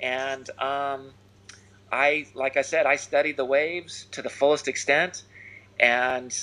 and 0.00 0.48
um, 0.58 1.12
I, 1.92 2.26
like 2.34 2.56
I 2.56 2.62
said, 2.62 2.86
I 2.86 2.96
studied 2.96 3.36
the 3.36 3.44
waves 3.44 4.06
to 4.12 4.22
the 4.22 4.30
fullest 4.30 4.66
extent, 4.68 5.22
and 5.78 6.36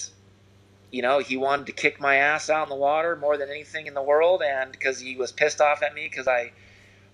you 0.91 1.01
know, 1.01 1.19
he 1.19 1.37
wanted 1.37 1.65
to 1.67 1.71
kick 1.73 1.99
my 1.99 2.15
ass 2.15 2.49
out 2.49 2.63
in 2.63 2.69
the 2.69 2.75
water 2.75 3.15
more 3.15 3.37
than 3.37 3.49
anything 3.49 3.87
in 3.87 3.93
the 3.93 4.01
world, 4.01 4.41
and 4.41 4.71
because 4.71 4.99
he 4.99 5.15
was 5.15 5.31
pissed 5.31 5.61
off 5.61 5.83
at 5.83 5.93
me 5.93 6.07
because 6.09 6.27
I 6.27 6.51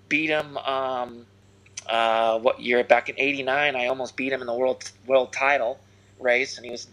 beat 0.10 0.30
him. 0.30 0.58
Um, 0.58 1.26
uh, 1.90 2.40
what 2.40 2.62
year? 2.62 2.84
Back 2.84 3.10
in 3.10 3.16
'89, 3.20 3.76
I 3.76 3.88
almost 3.88 4.16
beat 4.16 4.32
him 4.32 4.42
in 4.42 4.48
the 4.48 4.54
world 4.54 4.90
world 5.06 5.34
title 5.34 5.80
race, 6.20 6.58
and 6.58 6.66
he 6.66 6.72
was 6.72 6.88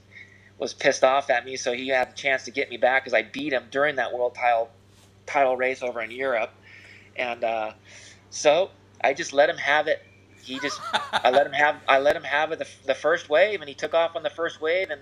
was 0.58 0.74
pissed 0.74 1.04
off 1.04 1.30
at 1.30 1.44
me. 1.44 1.56
So 1.56 1.72
he 1.72 1.88
had 1.88 2.08
a 2.08 2.12
chance 2.12 2.44
to 2.44 2.50
get 2.50 2.70
me 2.70 2.76
back 2.76 3.04
because 3.04 3.14
I 3.14 3.22
beat 3.22 3.52
him 3.52 3.64
during 3.70 3.96
that 3.96 4.12
world 4.12 4.34
title 4.34 4.70
title 5.26 5.56
race 5.56 5.82
over 5.82 6.00
in 6.00 6.10
Europe, 6.10 6.50
and 7.16 7.44
uh, 7.44 7.72
so 8.30 8.70
I 9.02 9.14
just 9.14 9.32
let 9.32 9.48
him 9.48 9.58
have 9.58 9.86
it. 9.86 10.02
He 10.42 10.58
just 10.58 10.80
I 11.12 11.30
let 11.30 11.46
him 11.46 11.52
have 11.52 11.76
I 11.86 11.98
let 11.98 12.16
him 12.16 12.24
have 12.24 12.52
it 12.52 12.58
the, 12.58 12.68
the 12.86 12.94
first 12.94 13.28
wave, 13.28 13.60
and 13.60 13.68
he 13.68 13.74
took 13.74 13.94
off 13.94 14.16
on 14.16 14.22
the 14.22 14.30
first 14.30 14.60
wave, 14.60 14.90
and 14.90 15.00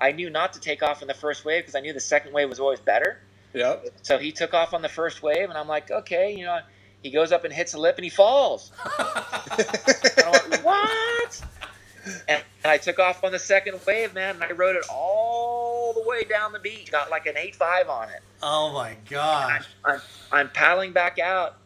I 0.00 0.12
knew 0.12 0.30
not 0.30 0.52
to 0.54 0.60
take 0.60 0.82
off 0.82 1.02
on 1.02 1.08
the 1.08 1.14
first 1.14 1.44
wave 1.44 1.62
because 1.62 1.74
I 1.74 1.80
knew 1.80 1.92
the 1.92 2.00
second 2.00 2.32
wave 2.32 2.48
was 2.48 2.60
always 2.60 2.80
better. 2.80 3.18
Yep. 3.52 3.86
So 4.02 4.18
he 4.18 4.32
took 4.32 4.52
off 4.54 4.74
on 4.74 4.82
the 4.82 4.88
first 4.88 5.22
wave, 5.22 5.48
and 5.48 5.56
I'm 5.56 5.68
like, 5.68 5.90
okay, 5.90 6.34
you 6.34 6.44
know, 6.44 6.58
he 7.02 7.10
goes 7.10 7.30
up 7.32 7.44
and 7.44 7.52
hits 7.52 7.74
a 7.74 7.78
lip, 7.78 7.96
and 7.96 8.04
he 8.04 8.10
falls. 8.10 8.72
And 9.56 10.24
I'm 10.26 10.50
like, 10.50 10.64
what? 10.64 11.42
And, 12.28 12.42
and 12.62 12.70
I 12.70 12.76
took 12.78 12.98
off 12.98 13.22
on 13.24 13.32
the 13.32 13.38
second 13.38 13.80
wave, 13.86 14.14
man, 14.14 14.34
and 14.36 14.44
I 14.44 14.50
rode 14.52 14.76
it 14.76 14.84
all 14.90 15.92
the 15.94 16.02
way 16.08 16.24
down 16.24 16.52
the 16.52 16.58
beach. 16.58 16.90
Got 16.90 17.10
like 17.10 17.26
an 17.26 17.36
eight 17.36 17.54
five 17.54 17.88
on 17.88 18.08
it. 18.08 18.20
oh 18.42 18.72
my 18.72 18.96
gosh. 19.08 19.66
I'm, 19.84 20.00
I'm 20.32 20.50
paddling 20.50 20.92
back 20.92 21.18
out, 21.18 21.56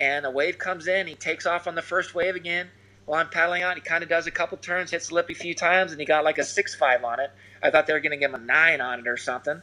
and 0.00 0.26
a 0.26 0.30
wave 0.30 0.58
comes 0.58 0.86
in. 0.86 1.06
He 1.06 1.14
takes 1.14 1.46
off 1.46 1.66
on 1.66 1.74
the 1.74 1.82
first 1.82 2.14
wave 2.14 2.34
again. 2.36 2.68
While 3.06 3.20
I'm 3.20 3.28
paddling 3.28 3.62
out, 3.62 3.76
he 3.76 3.80
kind 3.80 4.02
of 4.02 4.08
does 4.08 4.26
a 4.26 4.32
couple 4.32 4.58
turns, 4.58 4.90
hits 4.90 5.08
the 5.08 5.14
lip 5.14 5.30
a 5.30 5.34
few 5.34 5.54
times, 5.54 5.92
and 5.92 6.00
he 6.00 6.06
got 6.06 6.24
like 6.24 6.38
a 6.38 6.44
six 6.44 6.74
five 6.74 7.04
on 7.04 7.20
it. 7.20 7.30
I 7.62 7.70
thought 7.70 7.86
they 7.86 7.92
were 7.92 8.00
going 8.00 8.10
to 8.10 8.16
give 8.16 8.34
him 8.34 8.42
a 8.42 8.44
nine 8.44 8.80
on 8.80 8.98
it 8.98 9.08
or 9.08 9.16
something, 9.16 9.62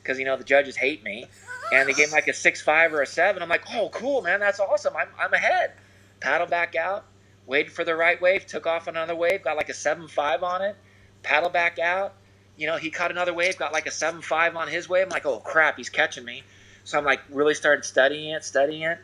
because 0.00 0.18
you 0.18 0.24
know 0.24 0.36
the 0.36 0.44
judges 0.44 0.76
hate 0.76 1.02
me, 1.02 1.26
and 1.72 1.88
they 1.88 1.92
gave 1.92 2.08
him 2.08 2.12
like 2.12 2.28
a 2.28 2.32
six 2.32 2.62
five 2.62 2.94
or 2.94 3.02
a 3.02 3.06
seven. 3.06 3.42
I'm 3.42 3.48
like, 3.48 3.64
oh, 3.74 3.88
cool, 3.92 4.22
man, 4.22 4.38
that's 4.38 4.60
awesome. 4.60 4.94
I'm 4.96 5.08
I'm 5.18 5.32
ahead. 5.32 5.72
Paddle 6.20 6.46
back 6.46 6.76
out, 6.76 7.04
waited 7.46 7.72
for 7.72 7.84
the 7.84 7.96
right 7.96 8.20
wave, 8.22 8.46
took 8.46 8.66
off 8.66 8.86
another 8.86 9.16
wave, 9.16 9.42
got 9.42 9.56
like 9.56 9.68
a 9.68 9.74
seven 9.74 10.06
five 10.06 10.44
on 10.44 10.62
it. 10.62 10.76
Paddle 11.24 11.50
back 11.50 11.80
out. 11.80 12.14
You 12.56 12.68
know, 12.68 12.76
he 12.76 12.90
caught 12.90 13.10
another 13.10 13.34
wave, 13.34 13.58
got 13.58 13.72
like 13.72 13.86
a 13.86 13.90
seven 13.90 14.22
five 14.22 14.54
on 14.54 14.68
his 14.68 14.88
wave. 14.88 15.04
I'm 15.04 15.10
like, 15.10 15.26
oh 15.26 15.40
crap, 15.40 15.78
he's 15.78 15.88
catching 15.88 16.24
me. 16.24 16.44
So 16.84 16.96
I'm 16.96 17.04
like 17.04 17.22
really 17.28 17.54
started 17.54 17.84
studying 17.84 18.30
it, 18.30 18.44
studying 18.44 18.82
it. 18.82 18.98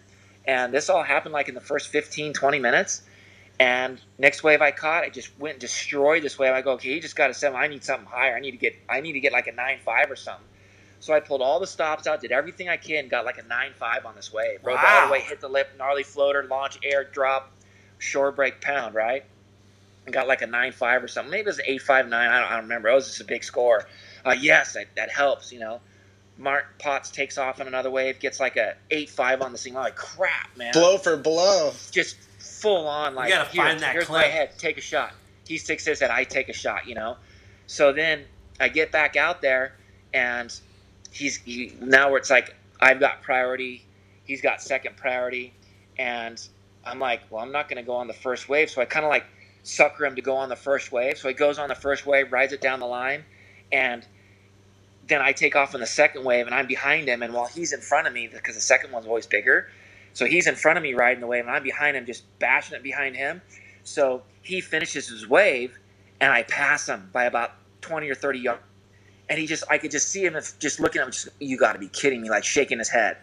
And 0.45 0.73
this 0.73 0.89
all 0.89 1.03
happened 1.03 1.33
like 1.33 1.49
in 1.49 1.55
the 1.55 1.61
first 1.61 1.89
15, 1.89 2.35
20 2.35 2.59
minutes. 2.61 3.03
And 3.61 4.01
next 4.17 4.43
wave 4.43 4.63
I 4.63 4.71
caught, 4.71 5.05
I 5.05 5.11
just 5.11 5.39
went 5.39 5.57
and 5.57 5.61
destroyed 5.61 6.23
this 6.23 6.39
wave. 6.39 6.55
I 6.55 6.63
go, 6.63 6.73
okay, 6.73 6.95
you 6.95 7.01
just 7.01 7.15
got 7.15 7.29
a 7.29 7.35
seven. 7.35 7.61
I 7.61 7.67
need 7.67 7.85
something 7.85 8.07
higher. 8.07 8.35
I 8.35 8.41
need 8.41 8.53
to 8.53 8.57
get 8.57 8.75
I 8.89 9.03
need 9.03 9.13
to 9.13 9.21
get 9.21 9.33
like 9.33 9.49
a 9.49 9.53
nine 9.53 9.81
five 9.85 10.11
or 10.11 10.17
something. 10.17 10.47
So 11.01 11.13
I 11.13 11.21
pulled 11.21 11.43
all 11.43 11.61
the 11.61 11.67
stops 11.67 12.07
out, 12.07 12.23
did 12.23 12.33
everything 12.33 12.71
I 12.71 12.79
can, 12.79 13.09
got 13.09 13.27
like 13.27 13.37
a 13.37 13.43
nine 13.43 13.73
five 13.79 14.07
on 14.07 14.15
this 14.17 14.33
wave. 14.33 14.61
Rode 14.65 14.79
all 14.79 15.07
the 15.07 15.13
way, 15.13 15.21
hit 15.21 15.43
the 15.43 15.49
lip, 15.49 15.73
gnarly 15.77 16.05
floater, 16.05 16.43
launch, 16.45 16.79
air, 16.83 17.05
drop, 17.05 17.51
shore 17.99 18.33
break, 18.33 18.63
pound, 18.63 18.95
right? 18.95 19.25
And 20.07 20.15
got 20.15 20.27
like 20.27 20.41
a 20.41 20.47
nine 20.47 20.73
five 20.73 21.05
or 21.05 21.09
something. 21.09 21.31
Maybe 21.31 21.43
it 21.43 21.47
was 21.47 21.59
an 21.59 21.67
eight 21.69 21.83
five 21.83 22.09
nine. 22.09 22.31
I 22.31 22.41
don't, 22.41 22.51
I 22.51 22.55
don't 22.55 22.65
remember. 22.65 22.89
It 22.89 22.95
was 22.95 23.09
just 23.09 23.21
a 23.21 23.25
big 23.25 23.45
score. 23.45 23.87
Uh, 24.25 24.37
yes, 24.41 24.73
that, 24.73 24.87
that 24.97 25.11
helps, 25.11 25.53
you 25.53 25.61
know 25.61 25.81
Mark 26.39 26.79
Potts 26.79 27.11
takes 27.11 27.37
off 27.37 27.61
on 27.61 27.67
another 27.67 27.91
wave, 27.91 28.19
gets 28.19 28.41
like 28.41 28.57
a 28.57 28.75
eight 28.91 29.11
five 29.11 29.43
on 29.43 29.53
the 29.53 29.59
single. 29.59 29.83
I'm 29.83 29.89
like 29.89 29.97
crap, 29.97 30.57
man. 30.57 30.73
Blow 30.73 30.97
for 30.97 31.19
blow. 31.19 31.75
Just 31.91 32.17
full 32.61 32.87
on 32.87 33.15
like 33.15 33.31
gotta 33.31 33.49
here, 33.51 33.65
find 33.65 33.81
that 33.81 33.93
here's 33.93 34.09
my 34.09 34.25
head, 34.25 34.59
take 34.59 34.79
a 34.79 34.83
shot. 34.83 35.13
He 35.47 35.59
sticks 35.59 35.85
his 35.85 36.01
head, 36.01 36.11
I 36.11 36.25
take 36.25 36.49
a 36.49 36.53
shot, 36.53 36.87
you 36.87 36.95
know. 36.95 37.17
So 37.67 37.93
then 37.93 38.25
I 38.59 38.69
get 38.69 38.93
back 38.93 39.17
out 39.17 39.41
there, 39.43 39.75
and 40.13 40.53
he's 41.11 41.37
he, 41.39 41.75
now 41.81 42.11
where 42.11 42.19
it's 42.19 42.31
like 42.31 42.55
I've 42.81 43.01
got 43.01 43.23
priority, 43.23 43.85
he's 44.25 44.41
got 44.41 44.63
second 44.63 44.97
priority, 44.97 45.53
and 45.99 46.41
I'm 46.85 46.99
like, 46.99 47.23
well, 47.31 47.43
I'm 47.43 47.53
not 47.53 47.69
going 47.69 47.77
to 47.77 47.87
go 47.87 47.95
on 47.95 48.07
the 48.07 48.15
first 48.15 48.49
wave, 48.49 48.71
so 48.71 48.81
I 48.81 48.85
kind 48.85 49.05
of 49.05 49.11
like 49.11 49.25
sucker 49.63 50.05
him 50.05 50.17
to 50.17 50.23
go 50.23 50.37
on 50.37 50.49
the 50.49 50.57
first 50.57 50.93
wave. 50.93 51.19
So 51.19 51.29
he 51.29 51.35
goes 51.35 51.59
on 51.59 51.69
the 51.69 51.75
first 51.75 52.07
wave, 52.07 52.33
rides 52.33 52.53
it 52.53 52.61
down 52.61 52.81
the 52.81 52.87
line, 52.87 53.25
and 53.71 54.07
then 55.07 55.21
I 55.21 55.33
take 55.33 55.57
off 55.57 55.75
on 55.75 55.81
the 55.81 55.87
second 55.87 56.25
wave, 56.25 56.47
and 56.47 56.55
I'm 56.55 56.67
behind 56.67 57.09
him, 57.09 57.23
and 57.23 57.35
while 57.35 57.47
he's 57.47 57.73
in 57.73 57.81
front 57.81 58.07
of 58.07 58.13
me, 58.13 58.29
because 58.29 58.55
the 58.55 58.61
second 58.61 58.93
one's 58.93 59.07
always 59.07 59.27
bigger, 59.27 59.69
so 60.13 60.27
he's 60.27 60.47
in 60.47 60.55
front 60.55 60.77
of 60.77 60.83
me 60.83 60.95
riding 60.95 61.21
the 61.21 61.27
wave, 61.27 61.45
and 61.45 61.51
I'm 61.51 61.63
behind 61.63 61.97
him, 61.97 62.07
just 62.07 62.25
bashing 62.39 62.77
it 62.77 62.83
behind 62.83 63.17
him. 63.17 63.41
So 63.85 64.23
he 64.43 64.61
finishes 64.61 65.09
his 65.09 65.29
wave, 65.29 65.79
and 66.21 66.33
I 66.33 66.43
pass 66.45 66.89
him 66.89 67.11
by 67.13 67.25
about 67.25 67.53
20 67.83 68.09
or 68.09 68.15
30 68.15 68.39
yards. 68.41 68.63
And 69.29 69.39
he 69.39 69.47
just, 69.47 69.65
I 69.71 69.79
could 69.79 69.93
just 69.93 70.09
see 70.09 70.25
him 70.25 70.37
just 70.59 70.81
looking 70.81 71.01
at 71.01 71.07
him, 71.07 71.13
just, 71.13 71.29
you 71.39 71.57
got 71.57 71.75
to 71.75 71.79
be 71.79 71.89
kidding 71.89 72.21
me, 72.21 72.31
like 72.31 72.45
shaking 72.45 72.79
his 72.79 72.89
head. 72.89 73.17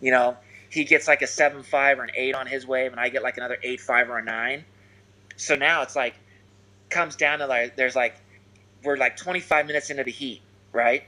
You 0.00 0.10
know, 0.10 0.36
he 0.68 0.84
gets 0.84 1.06
like 1.06 1.22
a 1.22 1.26
7 1.26 1.62
5 1.62 1.98
or 1.98 2.02
an 2.02 2.10
8 2.14 2.34
on 2.34 2.46
his 2.46 2.66
wave, 2.66 2.90
and 2.90 3.00
I 3.00 3.08
get 3.08 3.22
like 3.22 3.36
another 3.36 3.58
8 3.62 3.80
5 3.80 4.10
or 4.10 4.18
a 4.18 4.24
9. 4.24 4.64
So 5.36 5.54
now 5.54 5.82
it's 5.82 5.94
like, 5.94 6.14
comes 6.90 7.14
down 7.14 7.38
to 7.38 7.46
like, 7.46 7.76
there's 7.76 7.94
like, 7.94 8.16
we're 8.82 8.96
like 8.96 9.16
25 9.16 9.66
minutes 9.66 9.90
into 9.90 10.02
the 10.02 10.10
heat, 10.10 10.42
right? 10.72 11.04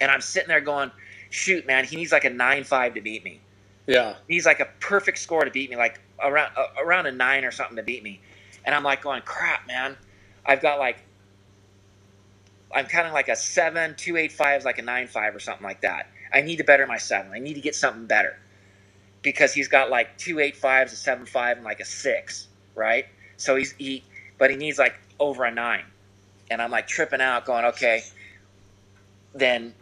And 0.00 0.10
I'm 0.10 0.20
sitting 0.20 0.48
there 0.48 0.60
going, 0.60 0.92
shoot, 1.30 1.66
man, 1.66 1.84
he 1.84 1.96
needs 1.96 2.12
like 2.12 2.24
a 2.24 2.30
9 2.30 2.64
5 2.64 2.94
to 2.94 3.00
beat 3.00 3.24
me 3.24 3.40
Yeah. 3.86 4.16
he's 4.28 4.46
like 4.46 4.60
a 4.60 4.68
perfect 4.80 5.18
score 5.18 5.44
to 5.44 5.50
beat 5.50 5.70
me, 5.70 5.76
like 5.76 6.00
around 6.22 6.52
uh, 6.56 6.66
around 6.84 7.06
a 7.06 7.12
nine 7.12 7.44
or 7.44 7.50
something 7.50 7.76
to 7.76 7.82
beat 7.82 8.02
me. 8.02 8.20
And 8.64 8.74
I'm 8.74 8.82
like 8.84 9.02
going, 9.02 9.22
crap, 9.22 9.66
man. 9.66 9.96
I've 10.44 10.60
got 10.60 10.78
like, 10.78 11.02
I'm 12.74 12.86
kind 12.86 13.06
of 13.06 13.12
like 13.12 13.28
a 13.28 13.36
seven, 13.36 13.94
two 13.96 14.16
eight 14.16 14.32
five 14.32 14.60
is 14.60 14.64
like 14.64 14.78
a 14.78 14.82
nine 14.82 15.06
five 15.06 15.34
or 15.34 15.40
something 15.40 15.64
like 15.64 15.82
that. 15.82 16.08
I 16.32 16.42
need 16.42 16.56
to 16.56 16.64
better 16.64 16.86
my 16.86 16.98
seven. 16.98 17.32
I 17.32 17.38
need 17.38 17.54
to 17.54 17.60
get 17.60 17.74
something 17.74 18.06
better 18.06 18.38
because 19.22 19.52
he's 19.52 19.68
got 19.68 19.90
like 19.90 20.16
two 20.18 20.38
eight 20.38 20.56
fives, 20.56 20.92
a 20.92 20.96
seven 20.96 21.26
five, 21.26 21.56
and 21.56 21.64
like 21.64 21.80
a 21.80 21.84
six, 21.84 22.48
right? 22.74 23.06
So 23.36 23.56
he's 23.56 23.72
he, 23.72 24.04
but 24.38 24.50
he 24.50 24.56
needs 24.56 24.78
like 24.78 24.94
over 25.18 25.44
a 25.44 25.50
nine. 25.50 25.84
And 26.50 26.60
I'm 26.60 26.70
like 26.70 26.86
tripping 26.86 27.20
out, 27.20 27.44
going, 27.44 27.64
okay. 27.66 28.02
Then 29.34 29.74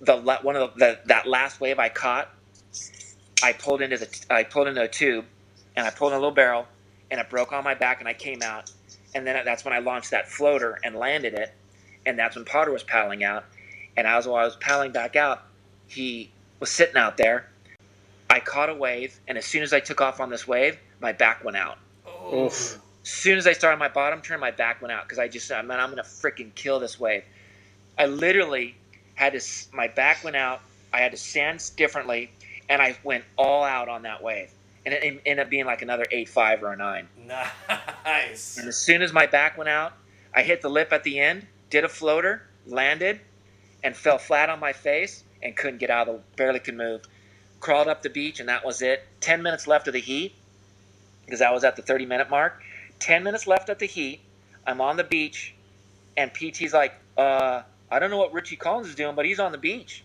the 0.00 0.16
one 0.42 0.56
of 0.56 0.74
the, 0.74 0.78
the 0.78 0.98
that 1.06 1.26
last 1.26 1.60
wave 1.60 1.78
I 1.78 1.88
caught 1.88 2.30
I 3.42 3.52
pulled 3.52 3.82
into 3.82 3.98
the 3.98 4.08
I 4.30 4.44
pulled 4.44 4.68
into 4.68 4.82
a 4.82 4.88
tube, 4.88 5.24
and 5.76 5.86
I 5.86 5.90
pulled 5.90 6.12
in 6.12 6.16
a 6.16 6.20
little 6.20 6.34
barrel, 6.34 6.66
and 7.10 7.20
it 7.20 7.30
broke 7.30 7.52
on 7.52 7.64
my 7.64 7.74
back, 7.74 8.00
and 8.00 8.08
I 8.08 8.14
came 8.14 8.42
out, 8.42 8.70
and 9.14 9.26
then 9.26 9.44
that's 9.44 9.64
when 9.64 9.74
I 9.74 9.78
launched 9.78 10.10
that 10.10 10.28
floater 10.28 10.78
and 10.82 10.96
landed 10.96 11.34
it, 11.34 11.52
and 12.06 12.18
that's 12.18 12.36
when 12.36 12.44
Potter 12.44 12.72
was 12.72 12.82
paddling 12.82 13.24
out, 13.24 13.44
and 13.96 14.06
as 14.06 14.26
while 14.26 14.36
I 14.36 14.44
was 14.44 14.56
paddling 14.56 14.92
back 14.92 15.16
out, 15.16 15.42
he 15.86 16.30
was 16.60 16.70
sitting 16.70 16.96
out 16.96 17.16
there. 17.16 17.48
I 18.30 18.40
caught 18.40 18.68
a 18.68 18.74
wave, 18.74 19.18
and 19.26 19.38
as 19.38 19.46
soon 19.46 19.62
as 19.62 19.72
I 19.72 19.80
took 19.80 20.00
off 20.00 20.20
on 20.20 20.30
this 20.30 20.46
wave, 20.46 20.78
my 21.00 21.12
back 21.12 21.44
went 21.44 21.56
out. 21.56 21.78
Oof. 22.32 22.78
As 23.02 23.08
soon 23.08 23.38
as 23.38 23.46
I 23.46 23.52
started 23.52 23.78
my 23.78 23.88
bottom 23.88 24.20
turn, 24.20 24.38
my 24.40 24.50
back 24.50 24.82
went 24.82 24.92
out 24.92 25.04
because 25.04 25.18
I 25.18 25.28
just 25.28 25.46
said, 25.46 25.64
man, 25.64 25.80
I'm 25.80 25.88
gonna 25.88 26.02
freaking 26.02 26.54
kill 26.54 26.78
this 26.78 27.00
wave. 27.00 27.24
I 27.96 28.06
literally 28.06 28.76
had 29.14 29.32
to. 29.32 29.40
My 29.72 29.88
back 29.88 30.24
went 30.24 30.36
out. 30.36 30.60
I 30.92 30.98
had 30.98 31.12
to 31.12 31.16
stand 31.16 31.70
differently, 31.76 32.30
and 32.68 32.80
I 32.82 32.96
went 33.02 33.24
all 33.36 33.64
out 33.64 33.88
on 33.88 34.02
that 34.02 34.22
wave, 34.22 34.50
and 34.84 34.94
it 34.94 35.02
en- 35.02 35.20
ended 35.26 35.46
up 35.46 35.50
being 35.50 35.66
like 35.66 35.82
another 35.82 36.06
eight 36.10 36.28
five 36.28 36.62
or 36.62 36.72
a 36.72 36.76
nine. 36.76 37.08
Nice. 38.04 38.58
And 38.58 38.68
as 38.68 38.76
soon 38.76 39.02
as 39.02 39.12
my 39.12 39.26
back 39.26 39.56
went 39.56 39.68
out, 39.68 39.92
I 40.34 40.42
hit 40.42 40.62
the 40.62 40.70
lip 40.70 40.92
at 40.92 41.04
the 41.04 41.18
end, 41.18 41.46
did 41.70 41.84
a 41.84 41.88
floater, 41.88 42.42
landed, 42.66 43.20
and 43.82 43.96
fell 43.96 44.18
flat 44.18 44.50
on 44.50 44.60
my 44.60 44.72
face 44.72 45.24
and 45.42 45.56
couldn't 45.56 45.78
get 45.78 45.90
out 45.90 46.08
of 46.08 46.16
the. 46.16 46.22
Barely 46.36 46.60
could 46.60 46.76
move. 46.76 47.02
Crawled 47.60 47.88
up 47.88 48.02
the 48.02 48.10
beach, 48.10 48.40
and 48.40 48.48
that 48.48 48.64
was 48.64 48.82
it. 48.82 49.06
Ten 49.20 49.42
minutes 49.42 49.66
left 49.66 49.88
of 49.88 49.92
the 49.94 50.00
heat 50.00 50.34
because 51.28 51.42
I 51.42 51.50
was 51.50 51.62
at 51.64 51.76
the 51.76 51.82
30 51.82 52.06
minute 52.06 52.30
mark. 52.30 52.62
10 53.00 53.22
minutes 53.22 53.46
left 53.46 53.68
at 53.68 53.78
the 53.78 53.86
heat. 53.86 54.20
I'm 54.66 54.80
on 54.80 54.96
the 54.96 55.04
beach, 55.04 55.54
and 56.16 56.32
PT's 56.32 56.72
like, 56.72 56.94
uh, 57.16 57.62
I 57.90 57.98
don't 57.98 58.10
know 58.10 58.16
what 58.18 58.32
Richie 58.32 58.56
Collins 58.56 58.88
is 58.88 58.94
doing, 58.94 59.14
but 59.14 59.24
he's 59.26 59.38
on 59.38 59.52
the 59.52 59.58
beach, 59.58 60.04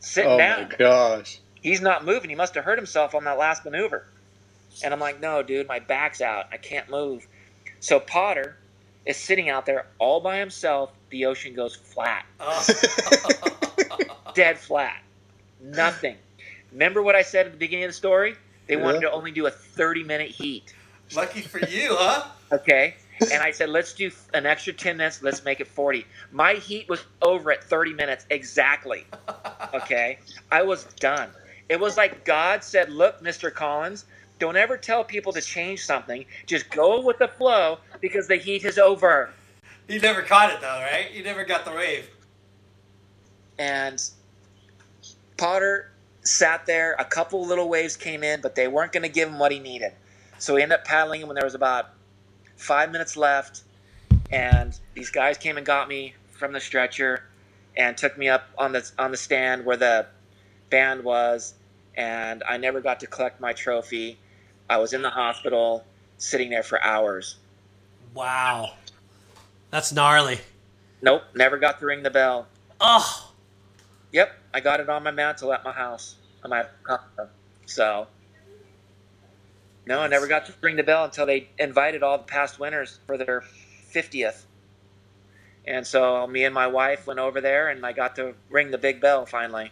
sitting 0.00 0.30
Oh 0.32 0.38
down. 0.38 0.58
Oh 0.60 0.68
my 0.68 0.76
gosh. 0.76 1.38
He's 1.62 1.80
not 1.80 2.04
moving. 2.04 2.30
He 2.30 2.36
must 2.36 2.54
have 2.54 2.64
hurt 2.64 2.78
himself 2.78 3.14
on 3.14 3.24
that 3.24 3.38
last 3.38 3.64
maneuver. 3.64 4.06
And 4.82 4.94
I'm 4.94 5.00
like, 5.00 5.20
no, 5.20 5.42
dude, 5.42 5.68
my 5.68 5.78
back's 5.78 6.20
out. 6.20 6.46
I 6.52 6.56
can't 6.56 6.88
move. 6.90 7.26
So 7.80 8.00
Potter 8.00 8.56
is 9.06 9.16
sitting 9.16 9.48
out 9.48 9.66
there 9.66 9.86
all 9.98 10.20
by 10.20 10.38
himself. 10.38 10.92
The 11.10 11.26
ocean 11.26 11.54
goes 11.54 11.74
flat, 11.74 12.24
dead 14.34 14.58
flat, 14.58 15.02
nothing. 15.60 16.16
Remember 16.72 17.02
what 17.02 17.16
I 17.16 17.22
said 17.22 17.46
at 17.46 17.52
the 17.52 17.58
beginning 17.58 17.86
of 17.86 17.88
the 17.88 17.94
story? 17.94 18.36
They 18.68 18.76
wanted 18.76 19.00
to 19.00 19.10
only 19.10 19.32
do 19.32 19.46
a 19.46 19.50
30 19.50 20.04
minute 20.04 20.30
heat. 20.30 20.72
Lucky 21.16 21.40
for 21.40 21.58
you, 21.58 21.96
huh? 21.98 22.28
Okay. 22.52 22.94
And 23.32 23.42
I 23.42 23.50
said, 23.50 23.68
let's 23.68 23.92
do 23.92 24.10
an 24.32 24.46
extra 24.46 24.72
10 24.72 24.96
minutes. 24.96 25.22
Let's 25.22 25.44
make 25.44 25.60
it 25.60 25.66
40. 25.66 26.06
My 26.30 26.54
heat 26.54 26.88
was 26.88 27.04
over 27.20 27.50
at 27.50 27.64
30 27.64 27.94
minutes 27.94 28.26
exactly. 28.30 29.06
Okay. 29.72 30.18
I 30.50 30.62
was 30.62 30.82
done. 30.98 31.30
It 31.70 31.78
was 31.78 31.96
like 31.96 32.24
God 32.24 32.64
said, 32.64 32.90
look, 32.90 33.22
Mr. 33.22 33.54
Collins, 33.54 34.04
don't 34.40 34.56
ever 34.56 34.76
tell 34.76 35.04
people 35.04 35.32
to 35.32 35.40
change 35.40 35.84
something. 35.84 36.24
Just 36.44 36.68
go 36.68 37.00
with 37.00 37.18
the 37.18 37.28
flow 37.28 37.78
because 38.00 38.26
the 38.26 38.34
heat 38.34 38.64
is 38.64 38.76
over. 38.76 39.30
You 39.86 40.00
never 40.00 40.22
caught 40.22 40.50
it 40.52 40.60
though, 40.60 40.80
right? 40.80 41.12
You 41.12 41.22
never 41.22 41.44
got 41.44 41.64
the 41.64 41.70
wave. 41.70 42.10
And 43.56 44.02
Potter 45.36 45.92
sat 46.22 46.66
there. 46.66 46.96
A 46.98 47.04
couple 47.04 47.46
little 47.46 47.68
waves 47.68 47.96
came 47.96 48.24
in, 48.24 48.40
but 48.40 48.56
they 48.56 48.66
weren't 48.66 48.90
going 48.90 49.04
to 49.04 49.08
give 49.08 49.28
him 49.28 49.38
what 49.38 49.52
he 49.52 49.60
needed. 49.60 49.92
So 50.38 50.56
he 50.56 50.64
ended 50.64 50.80
up 50.80 50.84
paddling 50.84 51.20
him 51.20 51.28
when 51.28 51.36
there 51.36 51.44
was 51.44 51.54
about 51.54 51.90
five 52.56 52.90
minutes 52.90 53.16
left. 53.16 53.62
And 54.32 54.76
these 54.94 55.10
guys 55.10 55.38
came 55.38 55.56
and 55.56 55.64
got 55.64 55.86
me 55.86 56.14
from 56.32 56.52
the 56.52 56.60
stretcher 56.60 57.26
and 57.76 57.96
took 57.96 58.18
me 58.18 58.28
up 58.28 58.48
on 58.58 58.72
the 58.72 58.90
on 58.98 59.12
the 59.12 59.16
stand 59.16 59.64
where 59.64 59.76
the 59.76 60.06
band 60.68 61.04
was. 61.04 61.54
And 61.96 62.42
I 62.48 62.56
never 62.56 62.80
got 62.80 63.00
to 63.00 63.06
collect 63.06 63.40
my 63.40 63.52
trophy. 63.52 64.18
I 64.68 64.78
was 64.78 64.92
in 64.92 65.02
the 65.02 65.10
hospital, 65.10 65.84
sitting 66.18 66.50
there 66.50 66.62
for 66.62 66.82
hours. 66.82 67.36
Wow. 68.14 68.74
That's 69.70 69.92
gnarly. 69.92 70.40
Nope, 71.02 71.22
never 71.34 71.58
got 71.58 71.80
to 71.80 71.86
ring 71.86 72.02
the 72.02 72.10
bell. 72.10 72.46
Oh, 72.80 73.30
Yep, 74.12 74.38
I 74.52 74.60
got 74.60 74.80
it 74.80 74.88
on 74.88 75.02
my 75.02 75.10
mantle 75.10 75.52
at 75.52 75.64
my 75.64 75.72
house. 75.72 76.16
On 76.42 76.50
my 76.50 76.64
so. 77.66 78.06
No, 79.86 80.00
I 80.00 80.08
never 80.08 80.26
got 80.26 80.46
to 80.46 80.54
ring 80.60 80.76
the 80.76 80.82
bell 80.82 81.04
until 81.04 81.26
they 81.26 81.48
invited 81.58 82.02
all 82.02 82.18
the 82.18 82.24
past 82.24 82.58
winners 82.58 82.98
for 83.06 83.16
their 83.16 83.40
fiftieth. 83.40 84.46
And 85.66 85.86
so 85.86 86.26
me 86.26 86.44
and 86.44 86.54
my 86.54 86.66
wife 86.66 87.06
went 87.06 87.20
over 87.20 87.40
there, 87.40 87.68
and 87.68 87.84
I 87.84 87.92
got 87.92 88.16
to 88.16 88.34
ring 88.48 88.70
the 88.70 88.78
big 88.78 89.00
bell 89.00 89.26
finally. 89.26 89.70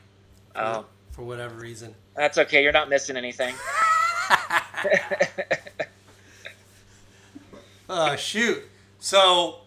Oh, 0.54 0.86
for 1.18 1.24
whatever 1.24 1.56
reason. 1.56 1.96
that's 2.14 2.38
okay. 2.38 2.62
You're 2.62 2.70
not 2.70 2.88
missing 2.88 3.16
anything. 3.16 3.52
Oh 7.90 8.14
shoot. 8.16 8.62
So 8.98 9.60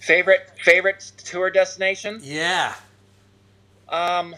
favorite 0.00 0.50
favorite 0.64 1.12
tour 1.18 1.50
destination? 1.50 2.18
yeah. 2.22 2.74
Um, 3.90 4.34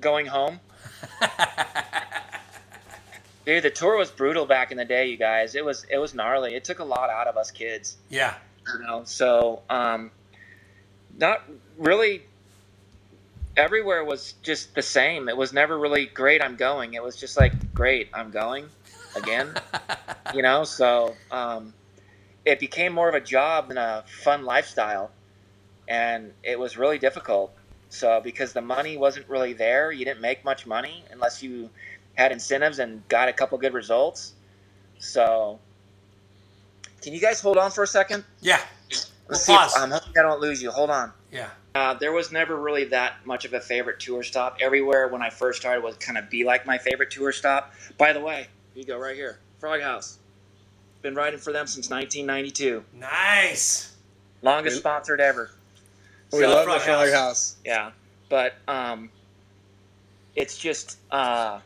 going 0.00 0.26
home. 0.26 0.60
Dude, 3.44 3.64
the 3.64 3.70
tour 3.70 3.96
was 3.96 4.12
brutal 4.12 4.46
back 4.46 4.70
in 4.70 4.76
the 4.78 4.84
day, 4.84 5.08
you 5.08 5.16
guys. 5.16 5.56
It 5.56 5.64
was 5.64 5.84
it 5.90 5.98
was 5.98 6.14
gnarly. 6.14 6.54
It 6.54 6.62
took 6.64 6.78
a 6.78 6.84
lot 6.84 7.10
out 7.10 7.26
of 7.26 7.36
us 7.36 7.50
kids. 7.50 7.96
Yeah. 8.10 8.34
you 8.72 8.80
know 8.86 9.02
so 9.04 9.62
um 9.68 10.12
not 11.18 11.42
really 11.78 12.22
everywhere 13.58 14.04
was 14.04 14.34
just 14.44 14.74
the 14.76 14.82
same 14.82 15.28
it 15.28 15.36
was 15.38 15.52
never 15.52 15.78
really 15.78 16.06
great 16.06 16.42
i'm 16.42 16.56
going 16.56 16.94
it 16.94 17.04
was 17.04 17.16
just 17.16 17.36
like 17.38 17.54
great 17.74 18.08
i'm 18.14 18.32
going 18.32 18.70
again 19.16 19.58
you 20.34 20.42
know 20.42 20.64
so 20.64 21.18
um 21.32 21.74
it 22.46 22.60
became 22.60 22.92
more 22.92 23.08
of 23.08 23.14
a 23.16 23.20
job 23.22 23.68
than 23.68 23.78
a 23.78 24.04
fun 24.08 24.44
lifestyle 24.44 25.12
and 25.88 26.34
it 26.44 26.58
was 26.58 26.78
really 26.78 26.98
difficult 26.98 27.54
so 27.90 28.20
because 28.22 28.54
the 28.54 28.62
money 28.62 28.96
wasn't 28.98 29.28
really 29.28 29.54
there 29.54 29.92
you 29.92 30.04
didn't 30.04 30.22
make 30.22 30.44
much 30.44 30.66
money 30.66 31.04
unless 31.12 31.42
you 31.42 31.70
had 32.16 32.32
incentives 32.32 32.78
and 32.80 33.06
got 33.08 33.28
a 33.28 33.34
couple 33.34 33.58
good 33.58 33.74
results 33.74 34.34
so 34.98 35.60
can 37.02 37.14
you 37.14 37.20
guys 37.20 37.40
hold 37.40 37.58
on 37.58 37.70
for 37.70 37.84
a 37.84 37.88
second 37.88 38.24
Yeah. 38.40 38.60
Let's 39.28 39.40
Well, 39.40 39.42
see 39.42 39.54
if. 39.56 39.74
I'm 39.74 39.90
hoping 39.90 40.12
I 40.18 40.22
don't 40.22 40.40
lose 40.40 40.62
you. 40.62 40.70
Hold 40.72 40.90
on. 40.90 41.12
Yeah. 41.32 41.50
Uh, 41.74 41.94
there 41.94 42.12
was 42.12 42.32
never 42.32 42.56
really 42.56 42.84
that 42.84 43.24
much 43.26 43.44
of 43.44 43.52
a 43.52 43.60
favorite 43.60 44.00
tour 44.00 44.22
stop. 44.22 44.56
Everywhere 44.60 45.08
when 45.08 45.22
I 45.22 45.30
first 45.30 45.60
started 45.60 45.82
was 45.82 45.96
kind 45.96 46.16
of 46.18 46.30
be 46.30 46.44
like 46.44 46.66
my 46.66 46.78
favorite 46.78 47.10
tour 47.10 47.32
stop. 47.32 47.74
By 47.98 48.12
the 48.12 48.20
way, 48.20 48.46
here 48.74 48.80
you 48.82 48.84
go 48.86 48.98
right 48.98 49.14
here, 49.14 49.38
Frog 49.60 49.80
House. 49.82 50.18
Been 51.02 51.14
riding 51.14 51.38
for 51.38 51.52
them 51.52 51.66
since 51.66 51.90
1992. 51.90 52.82
Nice. 52.94 53.94
Longest 54.42 54.76
We- 54.76 54.80
sponsored 54.80 55.20
ever. 55.20 55.50
We 56.32 56.40
So, 56.40 56.48
love 56.48 56.64
Frog 56.64 56.80
the 56.80 56.84
Frog 56.84 57.08
House. 57.08 57.12
House. 57.12 57.56
Yeah, 57.64 57.90
but 58.28 58.54
um, 58.66 59.10
it's 60.36 60.58
just 60.58 60.98
uh, 61.10 61.60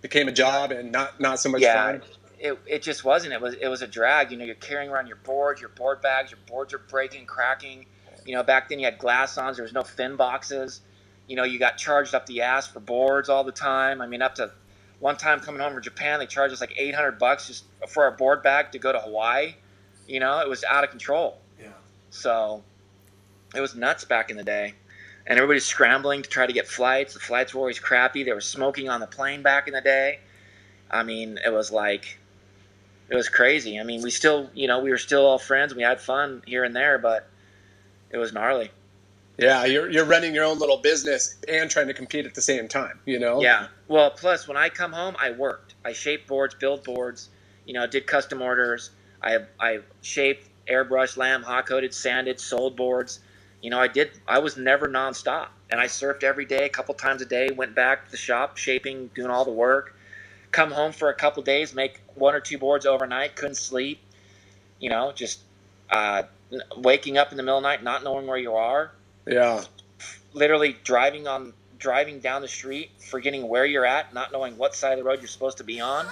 Became 0.00 0.28
a 0.28 0.32
job 0.32 0.70
and 0.70 0.92
not 0.92 1.20
not 1.20 1.40
so 1.40 1.48
much 1.50 1.60
yeah. 1.60 1.98
fun. 1.98 2.02
It, 2.38 2.58
it 2.66 2.82
just 2.82 3.04
wasn't. 3.04 3.32
It 3.32 3.40
was 3.40 3.54
it 3.54 3.68
was 3.68 3.82
a 3.82 3.86
drag. 3.86 4.30
You 4.30 4.36
know, 4.36 4.44
you're 4.44 4.54
carrying 4.54 4.90
around 4.90 5.06
your 5.08 5.16
boards, 5.16 5.60
your 5.60 5.70
board 5.70 6.00
bags, 6.00 6.30
your 6.30 6.40
boards 6.46 6.72
are 6.72 6.78
breaking, 6.78 7.26
cracking. 7.26 7.86
You 8.24 8.34
know, 8.34 8.42
back 8.42 8.68
then 8.68 8.78
you 8.78 8.84
had 8.84 8.98
glass 8.98 9.36
ons. 9.38 9.56
There 9.56 9.64
was 9.64 9.72
no 9.72 9.82
fin 9.82 10.16
boxes. 10.16 10.82
You 11.26 11.36
know, 11.36 11.44
you 11.44 11.58
got 11.58 11.76
charged 11.76 12.14
up 12.14 12.26
the 12.26 12.42
ass 12.42 12.66
for 12.66 12.80
boards 12.80 13.28
all 13.28 13.44
the 13.44 13.52
time. 13.52 14.00
I 14.00 14.06
mean, 14.06 14.22
up 14.22 14.34
to 14.36 14.52
one 15.00 15.16
time 15.16 15.40
coming 15.40 15.60
home 15.60 15.72
from 15.72 15.82
Japan, 15.82 16.18
they 16.18 16.26
charged 16.26 16.52
us 16.52 16.60
like 16.60 16.74
800 16.76 17.18
bucks 17.18 17.46
just 17.46 17.64
for 17.88 18.06
a 18.06 18.12
board 18.12 18.42
bag 18.42 18.72
to 18.72 18.78
go 18.78 18.92
to 18.92 18.98
Hawaii. 18.98 19.54
You 20.06 20.20
know, 20.20 20.40
it 20.40 20.48
was 20.48 20.64
out 20.64 20.84
of 20.84 20.90
control. 20.90 21.38
Yeah. 21.60 21.68
So 22.10 22.62
it 23.54 23.60
was 23.60 23.74
nuts 23.74 24.04
back 24.04 24.30
in 24.30 24.36
the 24.36 24.44
day. 24.44 24.74
And 25.26 25.38
everybody's 25.38 25.66
scrambling 25.66 26.22
to 26.22 26.28
try 26.28 26.46
to 26.46 26.52
get 26.52 26.66
flights. 26.66 27.14
The 27.14 27.20
flights 27.20 27.54
were 27.54 27.60
always 27.60 27.78
crappy. 27.78 28.24
They 28.24 28.32
were 28.32 28.40
smoking 28.40 28.88
on 28.88 29.00
the 29.00 29.06
plane 29.06 29.42
back 29.42 29.68
in 29.68 29.74
the 29.74 29.80
day. 29.82 30.20
I 30.90 31.02
mean, 31.02 31.38
it 31.44 31.52
was 31.52 31.70
like, 31.70 32.18
it 33.10 33.14
was 33.14 33.28
crazy. 33.28 33.78
I 33.80 33.84
mean, 33.84 34.02
we 34.02 34.10
still, 34.10 34.50
you 34.54 34.68
know, 34.68 34.80
we 34.80 34.90
were 34.90 34.98
still 34.98 35.26
all 35.26 35.38
friends. 35.38 35.74
We 35.74 35.82
had 35.82 36.00
fun 36.00 36.42
here 36.46 36.64
and 36.64 36.76
there, 36.76 36.98
but 36.98 37.28
it 38.10 38.18
was 38.18 38.32
gnarly. 38.32 38.70
Yeah, 39.38 39.64
you're 39.64 39.88
you're 39.88 40.04
running 40.04 40.34
your 40.34 40.44
own 40.44 40.58
little 40.58 40.78
business 40.78 41.36
and 41.48 41.70
trying 41.70 41.86
to 41.86 41.94
compete 41.94 42.26
at 42.26 42.34
the 42.34 42.42
same 42.42 42.66
time. 42.66 42.98
You 43.06 43.20
know. 43.20 43.40
Yeah. 43.40 43.68
Well, 43.86 44.10
plus 44.10 44.48
when 44.48 44.56
I 44.56 44.68
come 44.68 44.92
home, 44.92 45.14
I 45.18 45.30
worked. 45.30 45.74
I 45.84 45.92
shaped 45.92 46.26
boards, 46.26 46.54
built 46.56 46.84
boards. 46.84 47.28
You 47.64 47.74
know, 47.74 47.86
did 47.86 48.06
custom 48.06 48.42
orders. 48.42 48.90
I 49.22 49.38
I 49.60 49.78
shaped, 50.02 50.48
airbrushed, 50.68 51.16
lamb, 51.16 51.42
hot 51.42 51.66
coated, 51.66 51.94
sanded, 51.94 52.40
sold 52.40 52.76
boards. 52.76 53.20
You 53.62 53.70
know, 53.70 53.78
I 53.78 53.86
did. 53.86 54.10
I 54.26 54.40
was 54.40 54.56
never 54.56 54.88
nonstop, 54.88 55.48
and 55.70 55.80
I 55.80 55.86
surfed 55.86 56.24
every 56.24 56.44
day, 56.44 56.66
a 56.66 56.68
couple 56.68 56.94
times 56.94 57.22
a 57.22 57.26
day. 57.26 57.50
Went 57.50 57.76
back 57.76 58.06
to 58.06 58.10
the 58.10 58.16
shop, 58.16 58.56
shaping, 58.56 59.08
doing 59.14 59.30
all 59.30 59.44
the 59.44 59.52
work. 59.52 59.94
Come 60.50 60.72
home 60.72 60.92
for 60.92 61.10
a 61.10 61.14
couple 61.14 61.42
days, 61.42 61.74
make 61.74 62.00
one 62.18 62.34
or 62.34 62.40
two 62.40 62.58
boards 62.58 62.86
overnight. 62.86 63.36
Couldn't 63.36 63.56
sleep. 63.56 64.00
You 64.80 64.90
know, 64.90 65.12
just 65.12 65.40
uh, 65.90 66.24
waking 66.76 67.18
up 67.18 67.30
in 67.32 67.36
the 67.36 67.42
middle 67.42 67.58
of 67.58 67.62
the 67.62 67.68
night, 67.68 67.82
not 67.82 68.04
knowing 68.04 68.26
where 68.26 68.38
you 68.38 68.54
are 68.54 68.92
Yeah. 69.26 69.64
literally 70.34 70.76
driving 70.84 71.26
on 71.28 71.54
driving 71.78 72.20
down 72.20 72.42
the 72.42 72.48
street 72.48 72.90
forgetting 72.98 73.48
where 73.48 73.64
you're 73.64 73.86
at 73.86 74.12
not 74.14 74.32
knowing 74.32 74.56
what 74.58 74.74
side 74.74 74.92
of 74.92 74.98
the 74.98 75.04
road 75.04 75.20
you're 75.20 75.28
supposed 75.28 75.58
to 75.58 75.64
be 75.64 75.80
on 75.80 76.06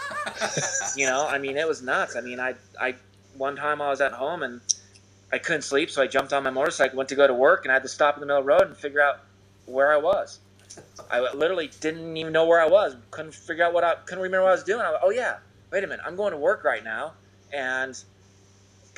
you 0.97 1.07
know 1.07 1.27
i 1.29 1.39
mean 1.39 1.57
it 1.57 1.67
was 1.69 1.83
nuts 1.83 2.17
i 2.17 2.21
mean 2.21 2.41
i 2.41 2.55
i 2.81 2.95
one 3.37 3.57
time 3.57 3.83
i 3.83 3.89
was 3.91 4.01
at 4.01 4.13
home 4.13 4.43
and 4.45 4.61
i 5.33 5.39
couldn't 5.39 5.63
sleep 5.63 5.91
so 5.91 6.03
i 6.03 6.07
jumped 6.07 6.33
on 6.33 6.43
my 6.45 6.51
motorcycle 6.51 6.97
went 6.97 7.09
to 7.09 7.17
go 7.17 7.27
to 7.27 7.35
work 7.35 7.65
and 7.65 7.73
i 7.73 7.75
had 7.75 7.83
to 7.83 7.89
stop 7.89 8.17
in 8.17 8.21
the 8.21 8.27
middle 8.27 8.41
of 8.41 8.47
the 8.47 8.51
road 8.53 8.63
and 8.63 8.77
figure 8.77 9.03
out 9.03 9.21
where 9.67 9.93
i 9.93 9.97
was 9.97 10.41
i 11.11 11.21
literally 11.35 11.71
didn't 11.81 12.17
even 12.17 12.33
know 12.33 12.47
where 12.47 12.61
i 12.61 12.69
was 12.69 12.97
couldn't 13.11 13.35
figure 13.35 13.65
out 13.65 13.73
what 13.75 13.85
i 13.85 13.95
couldn't 14.07 14.23
remember 14.23 14.45
what 14.45 14.51
i 14.51 14.55
was 14.55 14.65
doing 14.65 14.83
I, 14.83 14.97
oh 15.03 15.11
yeah 15.11 15.39
wait 15.73 15.85
a 15.85 15.87
minute 15.87 16.01
i'm 16.07 16.17
going 16.17 16.33
to 16.33 16.39
work 16.39 16.65
right 16.65 16.85
now 16.85 17.13
and 17.53 18.03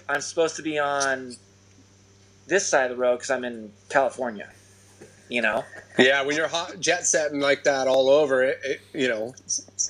i'm 0.09 0.21
supposed 0.21 0.57
to 0.57 0.63
be 0.63 0.79
on 0.79 1.35
this 2.47 2.67
side 2.67 2.91
of 2.91 2.97
the 2.97 3.03
road 3.03 3.17
because 3.17 3.31
i'm 3.31 3.45
in 3.45 3.73
california 3.89 4.49
you 5.29 5.43
know 5.43 5.65
Yeah, 5.99 6.23
when 6.23 6.37
you're 6.37 6.49
hot 6.49 6.79
jet 6.81 7.07
setting 7.07 7.41
like 7.41 7.65
that 7.65 7.89
all 7.89 8.09
over 8.09 8.43
it, 8.43 8.59
it 8.65 8.81
you 8.95 9.09
know, 9.09 9.35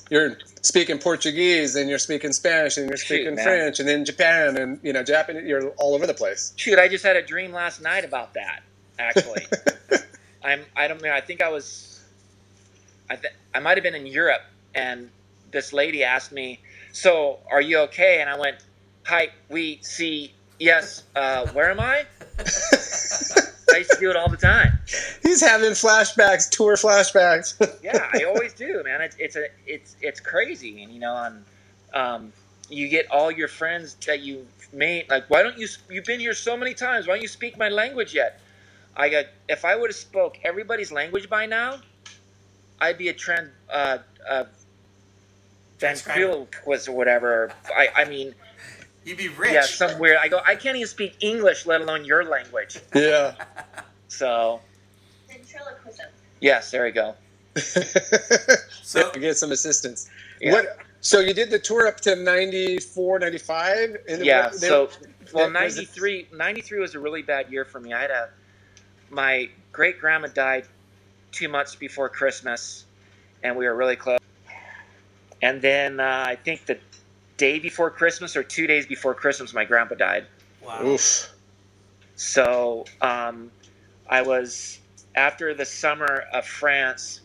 you're 0.09 0.37
speaking 0.61 0.97
Portuguese 0.97 1.75
and 1.75 1.87
you're 1.89 1.99
speaking 1.99 2.33
Spanish 2.33 2.77
and 2.77 2.89
you're 2.89 2.97
speaking 2.97 3.35
man. 3.35 3.43
French 3.45 3.79
and 3.79 3.87
then 3.87 4.03
Japan 4.05 4.57
and 4.57 4.79
you 4.83 4.91
know 4.91 5.03
Japanese. 5.03 5.43
You're 5.45 5.69
all 5.77 5.93
over 5.93 6.07
the 6.07 6.13
place. 6.15 6.51
Shoot, 6.57 6.79
I 6.79 6.87
just 6.87 7.05
had 7.05 7.15
a 7.15 7.21
dream 7.21 7.53
last 7.53 7.81
night 7.81 8.03
about 8.03 8.33
that. 8.33 8.63
Actually, 8.97 9.45
I'm. 10.43 10.65
I 10.75 10.87
don't 10.87 11.01
know. 11.01 11.11
I 11.13 11.21
think 11.21 11.41
I 11.41 11.49
was. 11.49 12.03
I 13.09 13.15
th- 13.15 13.33
I 13.53 13.59
might 13.59 13.77
have 13.77 13.83
been 13.83 13.95
in 13.95 14.07
Europe, 14.07 14.41
and 14.75 15.09
this 15.51 15.71
lady 15.73 16.03
asked 16.03 16.31
me, 16.31 16.59
"So, 16.91 17.39
are 17.49 17.61
you 17.61 17.79
okay?" 17.79 18.21
And 18.21 18.29
I 18.29 18.37
went, 18.37 18.57
"Hi, 19.05 19.29
we 19.49 19.79
see. 19.81 20.33
Yes. 20.59 21.03
Uh, 21.15 21.47
where 21.47 21.69
am 21.69 21.79
I?" 21.79 22.05
I 23.71 23.77
used 23.77 23.91
to 23.91 23.97
do 23.99 24.09
it 24.09 24.15
all 24.15 24.29
the 24.29 24.37
time. 24.37 24.79
He's 25.21 25.41
having 25.41 25.71
flashbacks, 25.71 26.49
tour 26.49 26.75
flashbacks. 26.75 27.53
yeah, 27.83 28.09
I 28.13 28.23
always 28.23 28.53
do, 28.53 28.81
man. 28.83 29.01
It's 29.01 29.15
it's 29.19 29.35
a 29.35 29.47
it's 29.65 29.95
it's 30.01 30.19
crazy, 30.19 30.83
and 30.83 30.91
you 30.91 30.99
know, 30.99 31.13
on 31.13 31.45
um, 31.93 32.33
you 32.69 32.87
get 32.87 33.09
all 33.11 33.31
your 33.31 33.47
friends 33.47 33.95
that 34.07 34.21
you 34.21 34.47
made. 34.73 35.09
Like, 35.09 35.29
why 35.29 35.43
don't 35.43 35.57
you? 35.57 35.67
You've 35.89 36.05
been 36.05 36.19
here 36.19 36.33
so 36.33 36.57
many 36.57 36.73
times. 36.73 37.07
Why 37.07 37.15
don't 37.15 37.21
you 37.21 37.27
speak 37.27 37.57
my 37.57 37.69
language 37.69 38.13
yet? 38.13 38.39
I 38.95 39.09
got. 39.09 39.25
If 39.47 39.65
I 39.65 39.75
would 39.75 39.89
have 39.89 39.97
spoke 39.97 40.37
everybody's 40.43 40.91
language 40.91 41.29
by 41.29 41.45
now, 41.45 41.81
I'd 42.79 42.97
be 42.97 43.09
a 43.09 43.13
trans 43.13 43.51
uh, 43.71 43.99
uh, 44.27 44.45
ventriloquist 45.79 46.87
or 46.87 46.91
whatever. 46.93 47.51
I 47.75 47.89
I 47.95 48.05
mean, 48.05 48.35
You'd 49.05 49.17
be 49.17 49.29
rich. 49.29 49.53
yeah, 49.53 49.61
some 49.61 49.97
weird. 49.99 50.17
I 50.21 50.27
go. 50.27 50.39
I 50.45 50.55
can't 50.55 50.75
even 50.75 50.87
speak 50.87 51.15
English, 51.21 51.65
let 51.65 51.81
alone 51.81 52.05
your 52.05 52.23
language. 52.25 52.79
yeah. 52.93 53.35
So 54.11 54.59
Ventriloquism. 55.29 56.07
yes, 56.41 56.71
there 56.71 56.87
you 56.87 56.93
go. 56.93 57.13
So- 58.81 59.11
get 59.11 59.37
some 59.37 59.51
assistance. 59.51 60.09
Yeah. 60.41 60.53
What? 60.53 60.77
So 61.01 61.19
you 61.19 61.33
did 61.33 61.51
the 61.51 61.59
tour 61.59 61.85
up 61.87 62.01
to 62.01 62.15
94, 62.15 63.19
95? 63.19 63.97
And 64.09 64.25
yeah 64.25 64.49
they- 64.49 64.67
so 64.67 64.89
well 65.31 65.49
93 65.49 66.27
93 66.33 66.79
was 66.79 66.95
a 66.95 66.99
really 66.99 67.21
bad 67.21 67.51
year 67.51 67.63
for 67.63 67.79
me 67.79 67.93
i 67.93 68.01
had 68.01 68.09
a 68.09 68.29
my 69.11 69.47
great 69.71 69.99
grandma 70.01 70.27
died 70.27 70.65
two 71.31 71.47
months 71.47 71.75
before 71.75 72.09
christmas 72.09 72.85
and 73.43 73.55
we 73.55 73.67
were 73.67 73.75
really 73.75 73.95
close 73.95 74.17
and 75.41 75.61
then 75.61 75.99
uh, 75.99 76.23
i 76.27 76.35
think 76.35 76.65
the 76.65 76.79
day 77.37 77.59
before 77.59 77.89
christmas 77.91 78.35
or 78.35 78.43
two 78.43 78.67
days 78.67 78.85
before 78.85 79.13
christmas 79.13 79.53
my 79.53 79.65
grandpa 79.65 79.95
died 79.95 80.27
Wow. 80.65 80.85
Oof. 80.85 81.33
so 82.15 82.85
um, 83.01 83.51
i 84.09 84.21
was 84.21 84.79
after 85.15 85.53
the 85.53 85.65
summer 85.65 86.23
of 86.33 86.45
france 86.45 87.21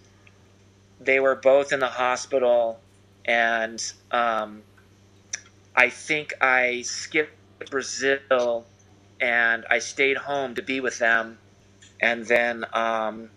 they 1.00 1.20
were 1.20 1.34
both 1.36 1.72
in 1.72 1.80
the 1.80 1.88
hospital 1.88 2.80
and 3.26 3.82
um, 4.12 4.62
i 5.76 5.88
think 5.90 6.32
i 6.40 6.82
skipped 6.82 7.32
brazil 7.70 8.66
and 9.20 9.64
i 9.70 9.78
stayed 9.78 10.16
home 10.16 10.54
to 10.54 10.62
be 10.62 10.80
with 10.80 10.98
them 10.98 11.38
and 12.00 12.26
then 12.26 12.64
um, 12.74 13.30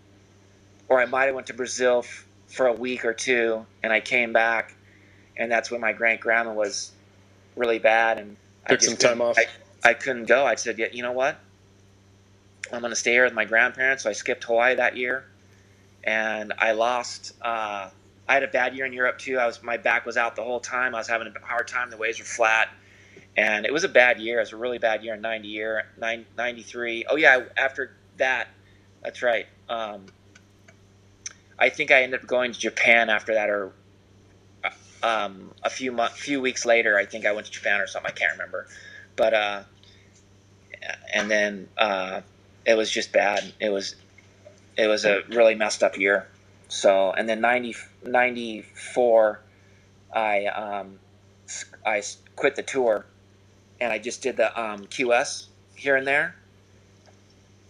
or 0.88 1.00
i 1.00 1.06
might 1.06 1.26
have 1.26 1.34
went 1.34 1.46
to 1.48 1.54
brazil 1.54 2.00
f- 2.00 2.27
for 2.48 2.66
a 2.66 2.72
week 2.72 3.04
or 3.04 3.14
two 3.14 3.64
and 3.82 3.92
i 3.92 4.00
came 4.00 4.32
back 4.32 4.74
and 5.38 5.50
that's 5.50 5.70
when 5.70 5.80
my 5.80 5.92
great 5.92 6.20
grandma 6.20 6.52
was 6.52 6.92
really 7.56 7.78
bad 7.78 8.18
and 8.18 8.36
I 8.66 8.70
Took 8.70 8.80
just 8.80 9.00
some 9.00 9.10
time 9.10 9.22
off. 9.22 9.38
I, 9.38 9.90
I 9.90 9.94
couldn't 9.94 10.26
go. 10.26 10.44
I 10.44 10.56
said 10.56 10.78
yeah, 10.78 10.88
you 10.92 11.02
know 11.02 11.12
what? 11.12 11.38
I'm 12.72 12.80
going 12.80 12.90
to 12.90 12.96
stay 12.96 13.12
here 13.12 13.24
with 13.24 13.32
my 13.32 13.46
grandparents. 13.46 14.02
So 14.02 14.10
i 14.10 14.12
skipped 14.12 14.44
hawaii 14.44 14.74
that 14.74 14.96
year 14.96 15.24
and 16.04 16.52
i 16.58 16.72
lost 16.72 17.34
uh, 17.42 17.88
i 18.28 18.34
had 18.34 18.42
a 18.42 18.48
bad 18.48 18.74
year 18.76 18.84
in 18.84 18.92
europe 18.92 19.18
too. 19.18 19.38
I 19.38 19.46
was 19.46 19.62
my 19.62 19.76
back 19.76 20.04
was 20.04 20.16
out 20.16 20.36
the 20.36 20.44
whole 20.44 20.60
time. 20.60 20.94
I 20.94 20.98
was 20.98 21.08
having 21.08 21.28
a 21.28 21.46
hard 21.46 21.68
time. 21.68 21.90
The 21.90 21.96
waves 21.96 22.18
were 22.18 22.24
flat 22.24 22.68
and 23.36 23.64
it 23.64 23.72
was 23.72 23.84
a 23.84 23.88
bad 23.88 24.20
year. 24.20 24.38
It 24.38 24.42
was 24.42 24.52
a 24.52 24.56
really 24.56 24.78
bad 24.78 25.02
year 25.02 25.14
in 25.14 25.20
90 25.20 25.48
year 25.48 25.86
93 25.98 27.06
oh 27.08 27.16
yeah 27.16 27.44
after 27.56 27.96
that 28.18 28.48
that's 29.02 29.22
right 29.22 29.46
um, 29.68 30.06
i 31.58 31.68
think 31.68 31.90
i 31.90 32.02
ended 32.02 32.20
up 32.20 32.26
going 32.26 32.52
to 32.52 32.58
japan 32.58 33.10
after 33.10 33.34
that 33.34 33.50
or 33.50 33.72
um, 35.00 35.52
a 35.62 35.70
few 35.70 35.92
month, 35.92 36.14
few 36.14 36.40
weeks 36.40 36.66
later 36.66 36.98
i 36.98 37.04
think 37.04 37.24
i 37.24 37.32
went 37.32 37.46
to 37.46 37.52
japan 37.52 37.80
or 37.80 37.86
something 37.86 38.10
i 38.10 38.14
can't 38.14 38.32
remember. 38.32 38.66
But 39.16 39.34
uh, 39.34 39.62
and 41.12 41.30
then 41.30 41.68
uh, 41.76 42.20
it 42.64 42.74
was 42.74 42.90
just 42.90 43.12
bad. 43.12 43.52
It 43.60 43.70
was 43.70 43.96
it 44.76 44.86
was 44.86 45.04
a 45.04 45.22
really 45.30 45.54
messed 45.54 45.82
up 45.82 45.98
year. 45.98 46.28
So 46.68 47.12
and 47.12 47.28
then 47.28 47.40
90, 47.40 47.74
94 48.04 49.40
i 50.14 50.46
um, 50.46 50.98
i 51.84 52.02
quit 52.34 52.56
the 52.56 52.62
tour 52.62 53.04
and 53.78 53.92
i 53.92 53.98
just 53.98 54.22
did 54.22 54.38
the 54.38 54.58
um, 54.58 54.86
qs 54.86 55.46
here 55.74 55.96
and 55.96 56.06
there. 56.06 56.36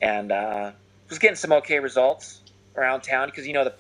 And 0.00 0.30
uh, 0.30 0.72
was 1.08 1.18
getting 1.18 1.36
some 1.36 1.52
okay 1.52 1.80
results 1.80 2.40
around 2.78 3.02
town 3.02 3.28
because 3.28 3.46
you 3.46 3.52
know 3.52 3.64
the 3.64 3.74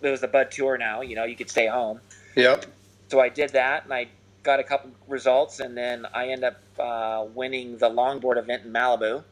there 0.00 0.10
was 0.12 0.20
the 0.20 0.28
bud 0.28 0.50
tour 0.50 0.78
now 0.78 1.00
you 1.00 1.14
know 1.16 1.24
you 1.24 1.36
could 1.36 1.50
stay 1.50 1.66
home 1.66 2.00
Yep. 2.36 2.66
so 3.08 3.18
I 3.20 3.30
did 3.30 3.50
that, 3.50 3.84
and 3.84 3.92
I 3.94 4.08
got 4.42 4.60
a 4.60 4.62
couple 4.62 4.90
results, 5.08 5.58
and 5.60 5.76
then 5.76 6.06
I 6.12 6.28
end 6.28 6.44
up 6.44 6.60
uh, 6.78 7.24
winning 7.34 7.78
the 7.78 7.88
longboard 7.88 8.36
event 8.36 8.64
in 8.66 8.72
Malibu. 8.72 9.24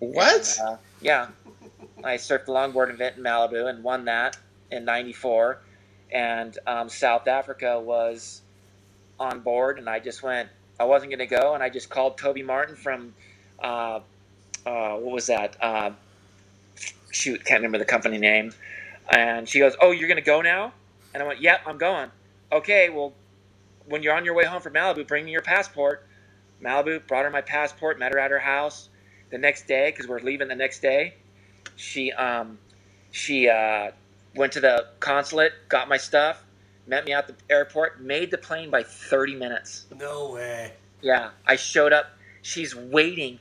What? 0.00 0.58
And, 0.60 0.68
uh, 0.68 0.76
yeah, 1.00 1.28
I 2.02 2.16
surfed 2.16 2.46
the 2.46 2.52
longboard 2.52 2.90
event 2.90 3.16
in 3.16 3.22
Malibu 3.22 3.70
and 3.70 3.84
won 3.84 4.04
that 4.06 4.36
in 4.72 4.84
'94, 4.84 5.58
and 6.10 6.58
um, 6.66 6.88
South 6.88 7.28
Africa 7.28 7.78
was 7.78 8.42
on 9.20 9.38
board, 9.40 9.78
and 9.78 9.88
I 9.88 10.00
just 10.00 10.22
went. 10.24 10.48
I 10.80 10.84
wasn't 10.84 11.12
going 11.12 11.20
to 11.28 11.32
go, 11.32 11.54
and 11.54 11.62
I 11.62 11.68
just 11.68 11.90
called 11.90 12.18
Toby 12.18 12.42
Martin 12.42 12.74
from, 12.74 13.14
uh, 13.62 14.00
uh, 14.66 14.96
what 14.96 15.12
was 15.14 15.26
that? 15.28 15.56
Shoot, 17.12 17.44
can't 17.44 17.60
remember 17.60 17.78
the 17.78 17.84
company 17.84 18.18
name. 18.18 18.52
And 19.10 19.48
she 19.48 19.58
goes, 19.58 19.76
"Oh, 19.80 19.92
you're 19.92 20.08
going 20.08 20.16
to 20.16 20.22
go 20.22 20.42
now?" 20.42 20.72
And 21.14 21.22
I 21.22 21.26
went, 21.26 21.40
"Yep, 21.40 21.60
I'm 21.66 21.78
going." 21.78 22.10
Okay, 22.50 22.88
well, 22.90 23.12
when 23.86 24.02
you're 24.02 24.14
on 24.14 24.24
your 24.24 24.34
way 24.34 24.44
home 24.44 24.60
from 24.60 24.74
Malibu, 24.74 25.06
bring 25.06 25.24
me 25.24 25.32
your 25.32 25.42
passport. 25.42 26.06
Malibu 26.62 27.06
brought 27.06 27.24
her 27.24 27.30
my 27.30 27.40
passport, 27.40 27.98
met 27.98 28.12
her 28.12 28.18
at 28.18 28.30
her 28.30 28.38
house 28.38 28.88
the 29.30 29.38
next 29.38 29.66
day 29.66 29.90
because 29.90 30.08
we're 30.08 30.20
leaving 30.20 30.48
the 30.48 30.54
next 30.54 30.80
day. 30.80 31.14
She 31.76 32.12
um, 32.12 32.58
she 33.10 33.48
uh, 33.48 33.90
went 34.34 34.52
to 34.52 34.60
the 34.60 34.86
consulate, 35.00 35.52
got 35.68 35.88
my 35.88 35.96
stuff, 35.96 36.44
met 36.86 37.04
me 37.04 37.12
at 37.12 37.26
the 37.26 37.34
airport, 37.50 38.00
made 38.00 38.30
the 38.30 38.38
plane 38.38 38.70
by 38.70 38.82
30 38.82 39.36
minutes. 39.36 39.86
No 39.98 40.30
way. 40.32 40.72
Yeah, 41.00 41.30
I 41.46 41.56
showed 41.56 41.92
up. 41.92 42.06
She's 42.42 42.74
waiting 42.74 43.38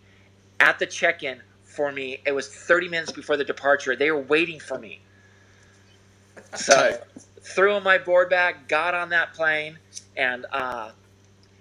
at 0.60 0.80
the 0.80 0.86
check-in 0.86 1.42
for 1.72 1.92
me. 1.92 2.20
It 2.26 2.34
was 2.34 2.48
30 2.48 2.90
minutes 2.90 3.12
before 3.12 3.38
the 3.38 3.44
departure. 3.44 3.96
They 3.96 4.12
were 4.12 4.22
waiting 4.22 4.60
for 4.60 4.78
me. 4.78 5.00
So 6.56 7.00
threw 7.42 7.80
my 7.80 7.98
board 7.98 8.30
bag, 8.30 8.68
got 8.68 8.94
on 8.94 9.10
that 9.10 9.34
plane, 9.34 9.80
and 10.18 10.46
uh, 10.52 10.92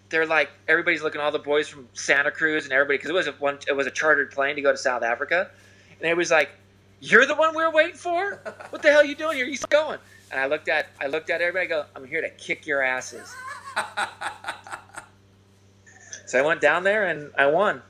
they're 0.08 0.26
like 0.26 0.50
everybody's 0.68 1.02
looking. 1.02 1.20
All 1.20 1.30
the 1.30 1.38
boys 1.38 1.68
from 1.68 1.88
Santa 1.94 2.30
Cruz 2.30 2.64
and 2.64 2.72
everybody 2.72 2.98
because 2.98 3.10
it 3.10 3.14
was 3.14 3.28
a 3.28 3.32
one. 3.32 3.58
It 3.68 3.72
was 3.72 3.86
a 3.86 3.90
chartered 3.90 4.32
plane 4.32 4.56
to 4.56 4.62
go 4.62 4.72
to 4.72 4.78
South 4.78 5.02
Africa, 5.02 5.50
and 5.98 6.02
everybody's 6.02 6.32
like, 6.32 6.50
"You're 7.00 7.26
the 7.26 7.36
one 7.36 7.54
we 7.54 7.62
were 7.62 7.70
waiting 7.70 7.96
for. 7.96 8.40
What 8.70 8.82
the 8.82 8.90
hell 8.90 9.00
are 9.00 9.04
you 9.04 9.14
doing 9.14 9.36
here? 9.36 9.46
You 9.46 9.58
going?" 9.68 9.98
And 10.32 10.40
I 10.40 10.46
looked 10.46 10.68
at 10.68 10.88
I 11.00 11.06
looked 11.06 11.30
at 11.30 11.40
everybody. 11.40 11.66
I 11.66 11.68
go, 11.68 11.84
"I'm 11.94 12.04
here 12.04 12.20
to 12.20 12.30
kick 12.30 12.66
your 12.66 12.82
asses." 12.82 13.32
so 16.26 16.38
I 16.38 16.42
went 16.42 16.60
down 16.60 16.82
there 16.82 17.06
and 17.06 17.30
I 17.38 17.46
won. 17.46 17.82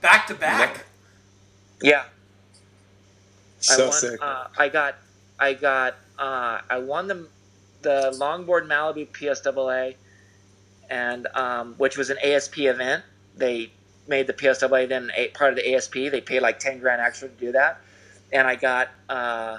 Back 0.00 0.26
to 0.28 0.34
back. 0.34 0.86
Yeah, 1.82 2.04
I 3.68 3.78
So 3.78 3.84
won. 3.84 4.02
sick. 4.02 4.20
Uh, 4.20 4.46
I 4.58 4.68
got, 4.70 4.96
I 5.38 5.54
got, 5.54 5.96
uh, 6.18 6.60
I 6.70 6.78
won 6.78 7.08
the 7.08 7.28
the 7.82 8.16
longboard 8.20 8.66
Malibu 8.68 9.08
PSAA, 9.12 9.96
and 10.90 11.26
um, 11.34 11.74
which 11.78 11.98
was 11.98 12.10
an 12.10 12.18
ASP 12.24 12.60
event. 12.60 13.04
They 13.36 13.72
made 14.08 14.26
the 14.28 14.34
PSAA 14.34 14.88
then 14.88 15.10
a, 15.16 15.28
part 15.30 15.50
of 15.52 15.56
the 15.56 15.74
ASP. 15.74 15.94
They 15.94 16.20
paid 16.22 16.40
like 16.42 16.58
ten 16.60 16.80
grand 16.80 17.00
extra 17.02 17.28
to 17.28 17.36
do 17.36 17.52
that, 17.52 17.80
and 18.32 18.48
I 18.48 18.56
got. 18.56 18.90
Uh, 19.08 19.58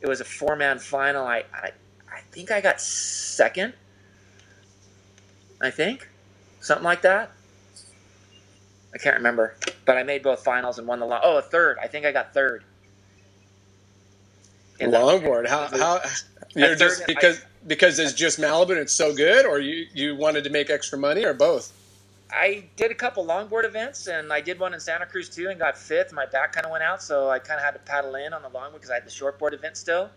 it 0.00 0.08
was 0.08 0.20
a 0.20 0.26
four 0.26 0.56
man 0.56 0.78
final. 0.80 1.26
I, 1.26 1.44
I 1.54 1.70
I 2.12 2.20
think 2.32 2.50
I 2.52 2.60
got 2.62 2.80
second. 2.80 3.74
I 5.62 5.70
think, 5.70 6.08
something 6.60 6.84
like 6.84 7.02
that. 7.02 7.32
I 8.94 8.98
can't 8.98 9.16
remember, 9.16 9.56
but 9.84 9.96
I 9.96 10.02
made 10.02 10.22
both 10.22 10.42
finals 10.44 10.78
and 10.78 10.86
won 10.86 11.00
the 11.00 11.06
long. 11.06 11.20
Oh, 11.22 11.38
a 11.38 11.42
third. 11.42 11.78
I 11.82 11.86
think 11.88 12.06
I 12.06 12.12
got 12.12 12.34
third. 12.34 12.64
In 14.80 14.90
the- 14.90 14.98
Longboard. 14.98 15.48
How 15.48 15.66
how 15.68 16.00
you're 16.54 16.74
just 16.74 17.06
because 17.06 17.40
because 17.66 17.98
it's 17.98 18.12
just 18.12 18.40
Malibu 18.40 18.70
and 18.70 18.78
it's 18.80 18.92
so 18.92 19.14
good, 19.14 19.46
or 19.46 19.58
you 19.58 19.86
you 19.94 20.16
wanted 20.16 20.44
to 20.44 20.50
make 20.50 20.70
extra 20.70 20.98
money, 20.98 21.24
or 21.24 21.34
both? 21.34 21.72
I 22.30 22.64
did 22.76 22.90
a 22.90 22.94
couple 22.94 23.26
longboard 23.26 23.64
events, 23.64 24.06
and 24.06 24.32
I 24.32 24.40
did 24.40 24.58
one 24.58 24.72
in 24.72 24.80
Santa 24.80 25.04
Cruz 25.04 25.28
too, 25.28 25.50
and 25.50 25.58
got 25.58 25.76
fifth. 25.76 26.12
My 26.12 26.24
back 26.24 26.52
kind 26.52 26.64
of 26.64 26.72
went 26.72 26.82
out, 26.82 27.02
so 27.02 27.28
I 27.28 27.38
kind 27.38 27.58
of 27.60 27.64
had 27.64 27.72
to 27.72 27.80
paddle 27.80 28.14
in 28.14 28.32
on 28.32 28.42
the 28.42 28.48
longboard 28.48 28.74
because 28.74 28.90
I 28.90 28.94
had 28.94 29.04
the 29.06 29.10
shortboard 29.10 29.52
event 29.52 29.76
still. 29.76 30.10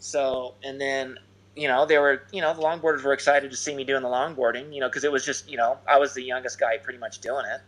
So, 0.00 0.54
and 0.64 0.80
then 0.80 1.18
you 1.56 1.68
know 1.68 1.86
they 1.86 1.98
were, 1.98 2.22
you 2.32 2.40
know, 2.40 2.52
the 2.54 2.62
longboarders 2.62 3.02
were 3.04 3.12
excited 3.12 3.50
to 3.50 3.56
see 3.56 3.74
me 3.74 3.84
doing 3.84 4.02
the 4.02 4.08
longboarding, 4.08 4.74
you 4.74 4.80
know, 4.80 4.88
because 4.88 5.04
it 5.04 5.12
was 5.12 5.24
just, 5.24 5.48
you 5.48 5.56
know, 5.56 5.78
I 5.86 5.98
was 5.98 6.12
the 6.12 6.22
youngest 6.22 6.58
guy 6.58 6.76
pretty 6.78 6.98
much 6.98 7.20
doing 7.20 7.44
it, 7.46 7.60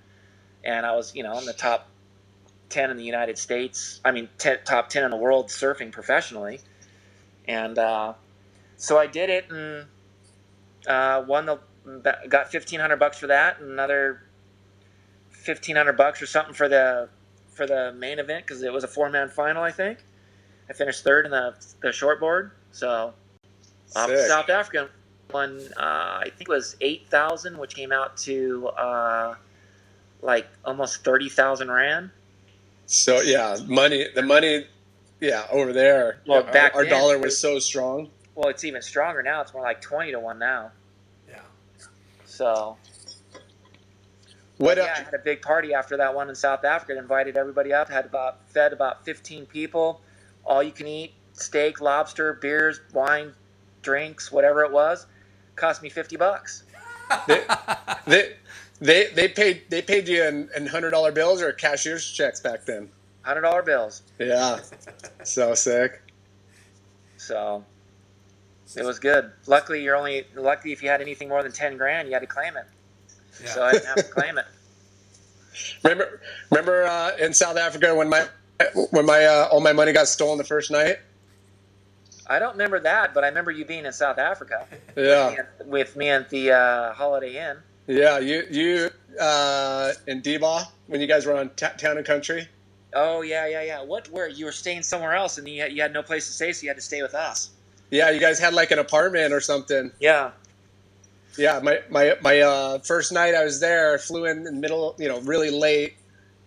and 0.65 0.85
I 0.87 0.95
was, 0.95 1.15
you 1.15 1.23
know, 1.23 1.39
in 1.39 1.45
the 1.45 1.53
top 1.53 1.89
ten 2.69 2.91
in 2.91 2.97
the 2.97 3.05
United 3.05 3.39
States. 3.39 4.01
I 4.05 4.13
mean, 4.13 4.29
te- 4.39 4.57
top 4.65 4.89
ten 4.89 5.05
in 5.05 5.11
the 5.11 5.17
world 5.17 5.49
surfing 5.49 5.93
professionally, 5.93 6.61
and 7.47 7.79
uh, 7.79 8.15
so 8.77 8.99
I 8.99 9.07
did 9.07 9.31
it 9.31 9.51
and 9.51 9.87
uh, 10.87 11.25
won 11.27 11.47
the 11.47 11.59
got 12.29 12.51
fifteen 12.51 12.81
hundred 12.81 12.99
bucks 12.99 13.19
for 13.19 13.27
that, 13.27 13.61
and 13.61 13.71
another 13.71 14.23
fifteen 15.31 15.77
hundred 15.77 15.97
bucks 15.97 16.23
or 16.23 16.27
something 16.27 16.55
for 16.55 16.69
the 16.69 17.09
for 17.51 17.67
the 17.67 17.93
main 17.93 18.19
event 18.19 18.47
because 18.47 18.63
it 18.63 18.73
was 18.73 18.85
a 18.85 18.89
four 18.89 19.11
man 19.11 19.29
final. 19.29 19.63
I 19.63 19.71
think 19.73 19.99
I 20.69 20.73
finished 20.73 21.05
third 21.05 21.25
in 21.25 21.31
the 21.31 21.55
the 21.83 21.89
shortboard. 21.89 22.53
So 22.73 23.15
off 23.97 24.09
to 24.09 24.29
South 24.29 24.49
Africa 24.49 24.89
won. 25.33 25.61
Uh, 25.77 26.21
I 26.25 26.31
think 26.37 26.49
it 26.49 26.53
was 26.53 26.77
eight 26.81 27.09
thousand, 27.09 27.59
which 27.59 27.75
came 27.75 27.93
out 27.93 28.17
to 28.19 28.69
uh, 28.69 29.35
like 30.23 30.47
almost 30.65 31.05
thirty 31.05 31.29
thousand 31.29 31.71
rand. 31.71 32.11
So 32.87 33.21
yeah, 33.21 33.57
money. 33.67 34.07
The 34.15 34.23
money. 34.23 34.67
Yeah, 35.21 35.47
over 35.51 35.73
there. 35.73 36.21
Well, 36.27 36.45
our- 36.45 36.53
back 36.53 36.75
our, 36.75 36.83
then- 36.85 36.93
dollar 36.93 37.19
was 37.19 37.39
so 37.39 37.59
strong. 37.59 38.11
Well, 38.35 38.49
it's 38.49 38.65
even 38.65 38.81
stronger 38.81 39.23
now. 39.23 39.43
It's 39.43 39.53
more 39.53 39.63
like 39.63 39.81
twenty 39.83 40.13
to 40.13 40.19
one 40.21 40.39
now. 40.39 40.71
Yeah. 41.29 41.41
So 42.25 42.77
What? 44.57 44.79
yeah, 44.79 44.85
uh, 44.85 44.87
I 44.97 45.03
had 45.03 45.15
a 45.15 45.19
big 45.19 45.43
party 45.43 45.75
after 45.75 45.97
that 45.99 46.15
one 46.15 46.29
in 46.31 46.35
South 46.35 46.65
Africa. 46.65 46.97
Invited 46.99 47.37
everybody 47.37 47.73
up. 47.73 47.91
Had 47.91 48.07
about 48.07 48.39
fed 48.49 48.73
about 48.73 49.05
fifteen 49.05 49.45
people. 49.47 50.01
All 50.45 50.63
you 50.63 50.73
can 50.73 50.87
eat: 50.87 51.13
steak, 51.35 51.81
lobster, 51.83 52.33
beers, 52.35 52.81
wine, 52.95 53.35
drinks, 53.83 54.33
whatever 54.33 54.65
it 54.65 54.73
was. 54.73 55.07
Cost 55.57 55.83
me 55.83 55.91
fifty 55.91 56.17
bucks. 56.17 56.63
they, 57.27 57.43
they 58.07 58.37
they 58.81 59.09
they 59.09 59.29
paid 59.29 59.63
they 59.69 59.83
paid 59.83 60.09
you 60.09 60.25
in, 60.25 60.49
in 60.57 60.67
hundred 60.67 60.91
dollar 60.91 61.13
bills 61.13 61.43
or 61.43 61.53
cashier's 61.53 62.11
checks 62.11 62.41
back 62.41 62.65
then. 62.65 62.89
Hundred 63.23 63.43
dollar 63.43 63.63
bills. 63.63 64.03
Yeah, 64.19 64.61
so 65.25 65.55
sick. 65.55 66.03
So 67.19 67.65
it 68.77 68.85
was 68.85 68.99
good. 68.99 69.31
Luckily, 69.47 69.83
you're 69.83 69.97
only 69.97 70.27
lucky 70.35 70.73
if 70.73 70.83
you 70.83 70.89
had 70.89 71.01
anything 71.01 71.29
more 71.29 71.43
than 71.43 71.53
ten 71.53 71.77
grand, 71.77 72.09
you 72.09 72.15
had 72.15 72.21
to 72.21 72.27
claim 72.27 72.57
it. 72.57 72.67
Yeah. 73.43 73.51
So 73.51 73.65
I 73.65 73.73
didn't 73.73 73.87
have 73.87 73.97
to 73.97 74.03
claim 74.05 74.39
it. 74.39 74.47
Remember 75.83 76.21
remember 76.51 76.85
uh, 76.85 77.17
in 77.19 77.35
South 77.35 77.57
Africa 77.57 77.95
when 77.95 78.09
my 78.09 78.27
when 78.93 79.05
my 79.05 79.25
uh, 79.25 79.49
all 79.51 79.61
my 79.61 79.73
money 79.73 79.93
got 79.93 80.07
stolen 80.09 80.39
the 80.39 80.45
first 80.45 80.71
night. 80.71 80.99
I 82.29 82.39
don't 82.39 82.53
remember 82.53 82.79
that, 82.81 83.13
but 83.13 83.25
I 83.25 83.29
remember 83.29 83.51
you 83.51 83.65
being 83.65 83.85
in 83.85 83.93
South 83.93 84.19
Africa 84.19 84.67
Yeah, 84.97 85.35
with 85.65 85.97
me 85.97 86.09
at 86.09 86.31
the 86.31 86.53
uh, 86.53 86.93
Holiday 86.93 87.51
Inn. 87.51 87.57
Yeah. 87.87 88.19
You 88.19 88.45
you 88.51 88.91
uh, 89.21 89.93
in 90.07 90.23
Deba 90.23 90.67
when 90.87 91.01
you 91.01 91.07
guys 91.07 91.27
were 91.27 91.37
on 91.37 91.51
t- 91.51 91.67
Town 91.79 91.97
and 91.97 92.07
Country. 92.07 92.49
Oh 92.95 93.23
yeah, 93.23 93.47
yeah, 93.47 93.63
yeah. 93.63 93.83
What? 93.83 94.09
were 94.11 94.29
you 94.29 94.47
were 94.47 94.53
staying 94.53 94.83
somewhere 94.83 95.15
else, 95.15 95.39
and 95.39 95.49
you 95.49 95.63
had, 95.63 95.73
you 95.73 95.83
had 95.83 95.93
no 95.93 96.03
place 96.03 96.27
to 96.27 96.33
stay, 96.33 96.53
so 96.53 96.63
you 96.63 96.69
had 96.69 96.77
to 96.77 96.83
stay 96.83 97.03
with 97.03 97.15
us. 97.15 97.51
Yeah, 97.91 98.11
you 98.11 98.21
guys 98.21 98.39
had 98.39 98.55
like 98.55 98.71
an 98.71 98.79
apartment 98.79 99.33
or 99.33 99.41
something. 99.41 99.91
Yeah. 100.01 100.31
Yeah, 101.37 101.61
my 101.63 101.81
my 101.89 102.17
my 102.21 102.41
uh, 102.41 102.79
first 102.81 103.13
night 103.13 103.35
I 103.35 103.45
was 103.45 103.61
there, 103.61 103.95
I 103.95 103.99
flew 103.99 104.27
in 104.27 104.45
the 104.45 104.53
middle, 104.53 104.97
you 104.99 105.09
know, 105.09 105.21
really 105.21 105.51
late. 105.51 105.95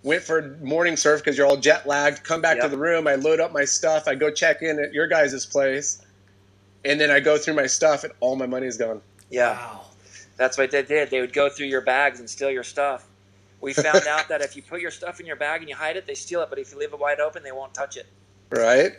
Went 0.03 0.21
for 0.21 0.57
morning 0.61 0.97
surf 0.97 1.21
because 1.21 1.37
you're 1.37 1.47
all 1.47 1.55
jet 1.55 1.87
lagged. 1.87 2.23
Come 2.25 2.41
back 2.41 2.59
to 2.59 2.67
the 2.67 2.77
room. 2.77 3.07
I 3.07 3.15
load 3.15 3.39
up 3.39 3.53
my 3.53 3.63
stuff. 3.63 4.05
I 4.05 4.15
go 4.15 4.29
check 4.29 4.61
in 4.61 4.77
at 4.77 4.91
your 4.91 5.07
guys' 5.07 5.45
place, 5.45 6.01
and 6.83 6.99
then 6.99 7.09
I 7.09 7.21
go 7.21 7.37
through 7.37 7.53
my 7.53 7.67
stuff, 7.67 8.03
and 8.03 8.11
all 8.19 8.35
my 8.35 8.45
money 8.45 8.67
is 8.67 8.75
gone. 8.75 9.01
Yeah. 9.29 9.53
Wow. 9.53 9.85
That's 10.37 10.57
what 10.57 10.71
they 10.71 10.81
did. 10.83 11.09
They 11.09 11.21
would 11.21 11.33
go 11.33 11.49
through 11.49 11.67
your 11.67 11.81
bags 11.81 12.19
and 12.19 12.29
steal 12.29 12.49
your 12.51 12.63
stuff. 12.63 13.05
We 13.61 13.73
found 13.73 14.07
out 14.07 14.27
that 14.29 14.41
if 14.41 14.55
you 14.55 14.61
put 14.61 14.81
your 14.81 14.91
stuff 14.91 15.19
in 15.19 15.25
your 15.25 15.35
bag 15.35 15.61
and 15.61 15.69
you 15.69 15.75
hide 15.75 15.95
it, 15.95 16.05
they 16.05 16.15
steal 16.15 16.41
it. 16.41 16.49
But 16.49 16.59
if 16.59 16.71
you 16.71 16.79
leave 16.79 16.91
it 16.91 16.99
wide 16.99 17.19
open, 17.19 17.43
they 17.43 17.51
won't 17.51 17.73
touch 17.73 17.97
it. 17.97 18.07
Right? 18.49 18.91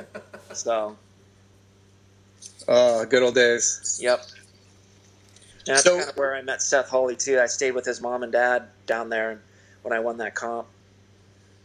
So, 0.52 0.96
Oh, 2.66 3.04
good 3.04 3.22
old 3.22 3.34
days. 3.34 3.98
yep. 4.02 4.20
And 5.66 5.76
that's 5.76 5.82
So- 5.82 5.98
kind 5.98 6.10
of 6.10 6.16
where 6.16 6.34
I 6.34 6.42
met 6.42 6.62
Seth 6.62 6.88
Holy 6.88 7.16
too. 7.16 7.40
I 7.40 7.46
stayed 7.46 7.72
with 7.72 7.84
his 7.84 8.00
mom 8.00 8.22
and 8.22 8.32
dad 8.32 8.68
down 8.86 9.08
there 9.10 9.40
when 9.82 9.92
I 9.92 9.98
won 10.00 10.16
that 10.18 10.34
comp. 10.34 10.66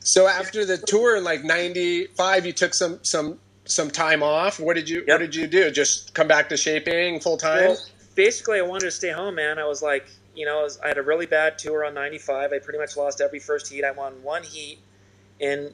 So 0.01 0.27
after 0.27 0.63
the 0.65 0.77
tour 0.77 1.17
in 1.17 1.23
like 1.23 1.43
'95, 1.43 2.45
you 2.45 2.53
took 2.53 2.73
some 2.73 2.99
some 3.03 3.39
some 3.65 3.91
time 3.91 4.23
off. 4.23 4.59
What 4.59 4.75
did 4.75 4.89
you 4.89 4.99
Yep. 4.99 5.07
What 5.07 5.17
did 5.19 5.35
you 5.35 5.47
do? 5.47 5.69
Just 5.71 6.13
come 6.13 6.27
back 6.27 6.49
to 6.49 6.57
shaping 6.57 7.19
full 7.19 7.37
time? 7.37 7.69
Well, 7.69 7.77
basically, 8.19 8.59
I 8.59 8.63
wanted 8.63 8.83
to 8.83 8.91
stay 8.91 9.11
home, 9.11 9.35
man. 9.35 9.59
I 9.59 9.65
was 9.65 9.81
like, 9.81 10.05
you 10.35 10.45
know, 10.45 10.59
I, 10.59 10.63
was, 10.63 10.77
I 10.81 10.89
had 10.89 10.97
a 10.97 11.01
really 11.01 11.25
bad 11.25 11.57
tour 11.57 11.85
on 11.85 11.93
95. 11.93 12.51
I 12.51 12.59
pretty 12.59 12.77
much 12.77 12.97
lost 12.97 13.21
every 13.21 13.39
first 13.39 13.71
heat. 13.71 13.85
I 13.85 13.91
won 13.91 14.21
one 14.21 14.43
heat 14.43 14.79
in 15.39 15.73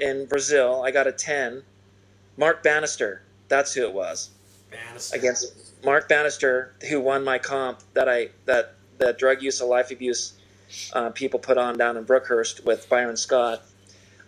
in 0.00 0.26
Brazil. 0.26 0.82
I 0.84 0.90
got 0.90 1.06
a 1.06 1.12
10. 1.12 1.62
Mark 2.36 2.64
Bannister, 2.64 3.22
that's 3.46 3.72
who 3.72 3.84
it 3.84 3.94
was. 3.94 4.30
Bannister. 4.68 5.16
against 5.16 5.84
Mark 5.84 6.08
Bannister, 6.08 6.74
who 6.88 7.00
won 7.00 7.22
my 7.22 7.38
comp 7.38 7.78
that 7.92 8.08
I 8.08 8.30
that 8.46 8.74
the 8.98 9.12
drug 9.12 9.40
use 9.40 9.60
and 9.60 9.70
life 9.70 9.92
abuse 9.92 10.32
uh, 10.92 11.10
people 11.10 11.38
put 11.38 11.56
on 11.56 11.78
down 11.78 11.96
in 11.96 12.04
Brookhurst 12.04 12.64
with 12.64 12.88
Byron 12.88 13.16
Scott. 13.16 13.62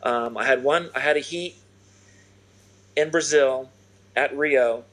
Um, 0.04 0.36
I 0.36 0.44
had 0.44 0.62
one. 0.62 0.90
I 0.94 1.00
had 1.00 1.16
a 1.16 1.20
heat 1.20 1.56
in 2.94 3.10
Brazil 3.10 3.68
at 4.14 4.36
Rio 4.36 4.84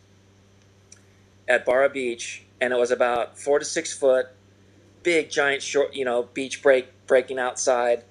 at 1.47 1.65
Barra 1.65 1.89
Beach, 1.89 2.43
and 2.61 2.73
it 2.73 2.77
was 2.77 2.91
about 2.91 3.37
four 3.37 3.59
to 3.59 3.65
six 3.65 3.97
foot, 3.97 4.27
big 5.03 5.29
giant 5.29 5.61
short, 5.61 5.93
you 5.93 6.05
know, 6.05 6.23
beach 6.33 6.61
break 6.61 6.87
breaking 7.07 7.39
outside, 7.39 8.03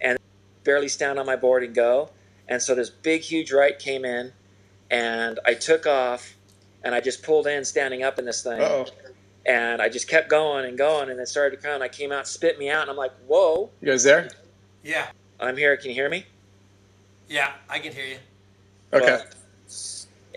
and 0.00 0.18
barely 0.64 0.88
stand 0.88 1.18
on 1.18 1.26
my 1.26 1.36
board 1.36 1.62
and 1.64 1.74
go. 1.74 2.10
And 2.48 2.62
so 2.62 2.74
this 2.74 2.90
big 2.90 3.22
huge 3.22 3.52
right 3.52 3.78
came 3.78 4.04
in, 4.04 4.32
and 4.90 5.38
I 5.44 5.54
took 5.54 5.86
off, 5.86 6.34
and 6.82 6.94
I 6.94 7.00
just 7.00 7.22
pulled 7.22 7.46
in 7.46 7.64
standing 7.64 8.02
up 8.02 8.18
in 8.18 8.24
this 8.24 8.42
thing. 8.42 8.60
Oh, 8.60 8.86
And 9.44 9.82
I 9.82 9.88
just 9.88 10.08
kept 10.08 10.28
going 10.28 10.64
and 10.64 10.78
going, 10.78 11.10
and 11.10 11.18
it 11.20 11.28
started 11.28 11.56
to 11.56 11.62
come. 11.62 11.82
I 11.82 11.88
came 11.88 12.12
out, 12.12 12.28
spit 12.28 12.58
me 12.58 12.70
out, 12.70 12.82
and 12.82 12.90
I'm 12.90 12.96
like, 12.96 13.12
"Whoa, 13.26 13.70
you 13.80 13.88
guys 13.88 14.04
there? 14.04 14.28
Yeah, 14.82 15.06
I'm 15.40 15.56
here. 15.56 15.76
Can 15.76 15.90
you 15.90 15.94
hear 15.94 16.08
me?" 16.08 16.26
yeah, 17.28 17.52
I 17.68 17.78
can 17.78 17.92
hear 17.92 18.06
you. 18.06 18.16
Okay. 18.92 19.06
Well, 19.06 19.24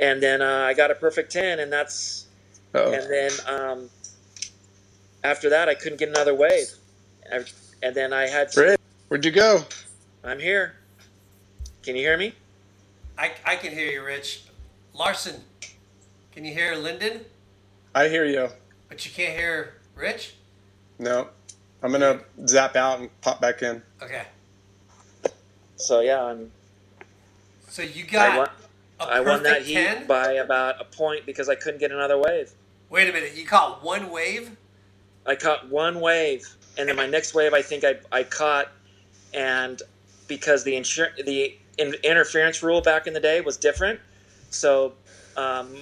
and 0.01 0.21
then 0.21 0.41
uh, 0.41 0.65
I 0.67 0.73
got 0.73 0.91
a 0.91 0.95
perfect 0.95 1.31
ten, 1.31 1.59
and 1.59 1.71
that's 1.71 2.27
Uh-oh. 2.73 2.93
and 2.93 3.09
then 3.11 3.31
um, 3.47 3.89
after 5.23 5.49
that 5.49 5.67
I 5.69 5.75
couldn't 5.75 5.97
get 5.99 6.09
another 6.09 6.33
wave, 6.33 6.67
I, 7.31 7.43
and 7.83 7.95
then 7.95 8.13
I 8.13 8.27
had 8.27 8.55
Rick, 8.55 8.79
where'd 9.07 9.25
you 9.25 9.31
go? 9.31 9.63
I'm 10.23 10.39
here. 10.39 10.75
Can 11.83 11.95
you 11.95 12.01
hear 12.03 12.17
me? 12.17 12.33
I, 13.17 13.31
I 13.45 13.55
can 13.55 13.73
hear 13.73 13.91
you, 13.91 14.03
Rich. 14.03 14.43
Larson, 14.93 15.35
can 16.31 16.45
you 16.45 16.53
hear 16.53 16.75
Lyndon? 16.75 17.21
I 17.93 18.07
hear 18.07 18.25
you. 18.25 18.49
But 18.87 19.05
you 19.05 19.11
can't 19.11 19.37
hear 19.37 19.73
Rich? 19.95 20.35
No, 20.99 21.27
I'm 21.81 21.91
gonna 21.91 22.21
zap 22.47 22.75
out 22.75 22.99
and 22.99 23.09
pop 23.21 23.41
back 23.41 23.61
in. 23.61 23.81
Okay. 24.01 24.23
So 25.75 26.01
yeah, 26.01 26.23
I'm. 26.23 26.51
So 27.67 27.81
you 27.81 28.03
I 28.03 28.07
got 28.07 28.37
won, 28.37 28.49
a 28.99 29.03
I 29.03 29.19
won 29.21 29.43
that 29.43 29.49
perfect 29.59 29.67
heat 29.67 29.73
10? 29.75 30.07
by 30.07 30.33
about 30.33 30.79
a 30.79 30.83
point 30.83 31.25
because 31.25 31.49
I 31.49 31.55
couldn't 31.55 31.79
get 31.79 31.91
another 31.91 32.17
wave. 32.17 32.51
Wait 32.91 33.09
a 33.09 33.13
minute, 33.13 33.33
you 33.35 33.45
caught 33.45 33.81
one 33.81 34.11
wave? 34.11 34.51
I 35.25 35.35
caught 35.35 35.69
one 35.69 36.01
wave, 36.01 36.45
and 36.77 36.89
then 36.89 36.97
my 36.97 37.07
next 37.07 37.33
wave 37.33 37.53
I 37.53 37.61
think 37.61 37.85
I, 37.85 37.95
I 38.11 38.23
caught, 38.23 38.67
and 39.33 39.81
because 40.27 40.65
the 40.65 40.73
insur- 40.73 41.15
the 41.25 41.55
in- 41.77 41.95
interference 42.03 42.61
rule 42.61 42.81
back 42.81 43.07
in 43.07 43.13
the 43.13 43.21
day 43.21 43.39
was 43.39 43.55
different, 43.55 44.01
so 44.49 44.91
um, 45.37 45.73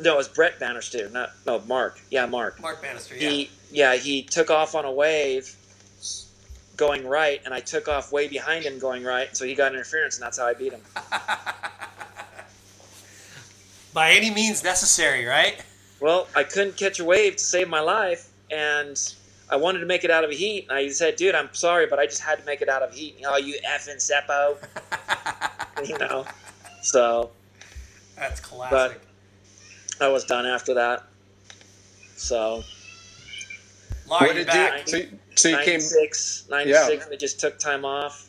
no, 0.00 0.14
it 0.14 0.16
was 0.16 0.28
Brett 0.28 0.60
Bannister, 0.60 1.10
not 1.10 1.30
no 1.44 1.58
Mark. 1.66 2.00
Yeah, 2.10 2.26
Mark. 2.26 2.60
Mark 2.62 2.80
Bannister, 2.80 3.16
yeah. 3.16 3.28
He 3.30 3.50
yeah 3.72 3.96
he 3.96 4.22
took 4.22 4.50
off 4.50 4.76
on 4.76 4.84
a 4.84 4.92
wave, 4.92 5.52
going 6.76 7.08
right, 7.08 7.40
and 7.44 7.52
I 7.52 7.58
took 7.58 7.88
off 7.88 8.12
way 8.12 8.28
behind 8.28 8.64
him 8.64 8.78
going 8.78 9.02
right, 9.02 9.36
so 9.36 9.44
he 9.44 9.56
got 9.56 9.72
interference, 9.72 10.14
and 10.16 10.22
that's 10.22 10.38
how 10.38 10.46
I 10.46 10.54
beat 10.54 10.72
him. 10.72 10.82
By 13.92 14.12
any 14.12 14.30
means 14.30 14.62
necessary, 14.62 15.24
right? 15.24 15.60
Well, 16.00 16.28
I 16.34 16.44
couldn't 16.44 16.76
catch 16.76 17.00
a 17.00 17.04
wave 17.04 17.36
to 17.36 17.42
save 17.44 17.68
my 17.68 17.80
life, 17.80 18.28
and 18.50 18.96
I 19.50 19.56
wanted 19.56 19.80
to 19.80 19.86
make 19.86 20.04
it 20.04 20.10
out 20.10 20.24
of 20.24 20.30
a 20.30 20.34
heat. 20.34 20.66
And 20.68 20.78
I 20.78 20.88
said, 20.90 21.16
"Dude, 21.16 21.34
I'm 21.34 21.52
sorry, 21.54 21.86
but 21.86 21.98
I 21.98 22.06
just 22.06 22.20
had 22.22 22.38
to 22.38 22.44
make 22.44 22.62
it 22.62 22.68
out 22.68 22.82
of 22.82 22.92
heat." 22.94 23.16
Oh, 23.26 23.36
you 23.36 23.58
effing 23.68 23.96
seppo, 23.96 24.56
you 25.88 25.98
know. 25.98 26.24
So 26.82 27.30
That's 28.16 28.40
classic. 28.40 29.00
But 29.98 30.04
I 30.04 30.08
was 30.08 30.24
done 30.24 30.46
after 30.46 30.74
that. 30.74 31.04
So 32.16 32.62
Laura, 34.08 34.26
what 34.26 34.34
you're 34.36 34.44
did 34.44 34.46
you? 34.46 34.52
back. 34.52 34.88
So, 34.88 34.96
you- 34.98 35.18
so 35.34 35.48
you 35.50 35.56
came. 35.58 35.66
96, 35.80 36.44
96, 36.50 37.06
I 37.12 37.16
just 37.16 37.38
took 37.38 37.58
time 37.60 37.84
off, 37.84 38.28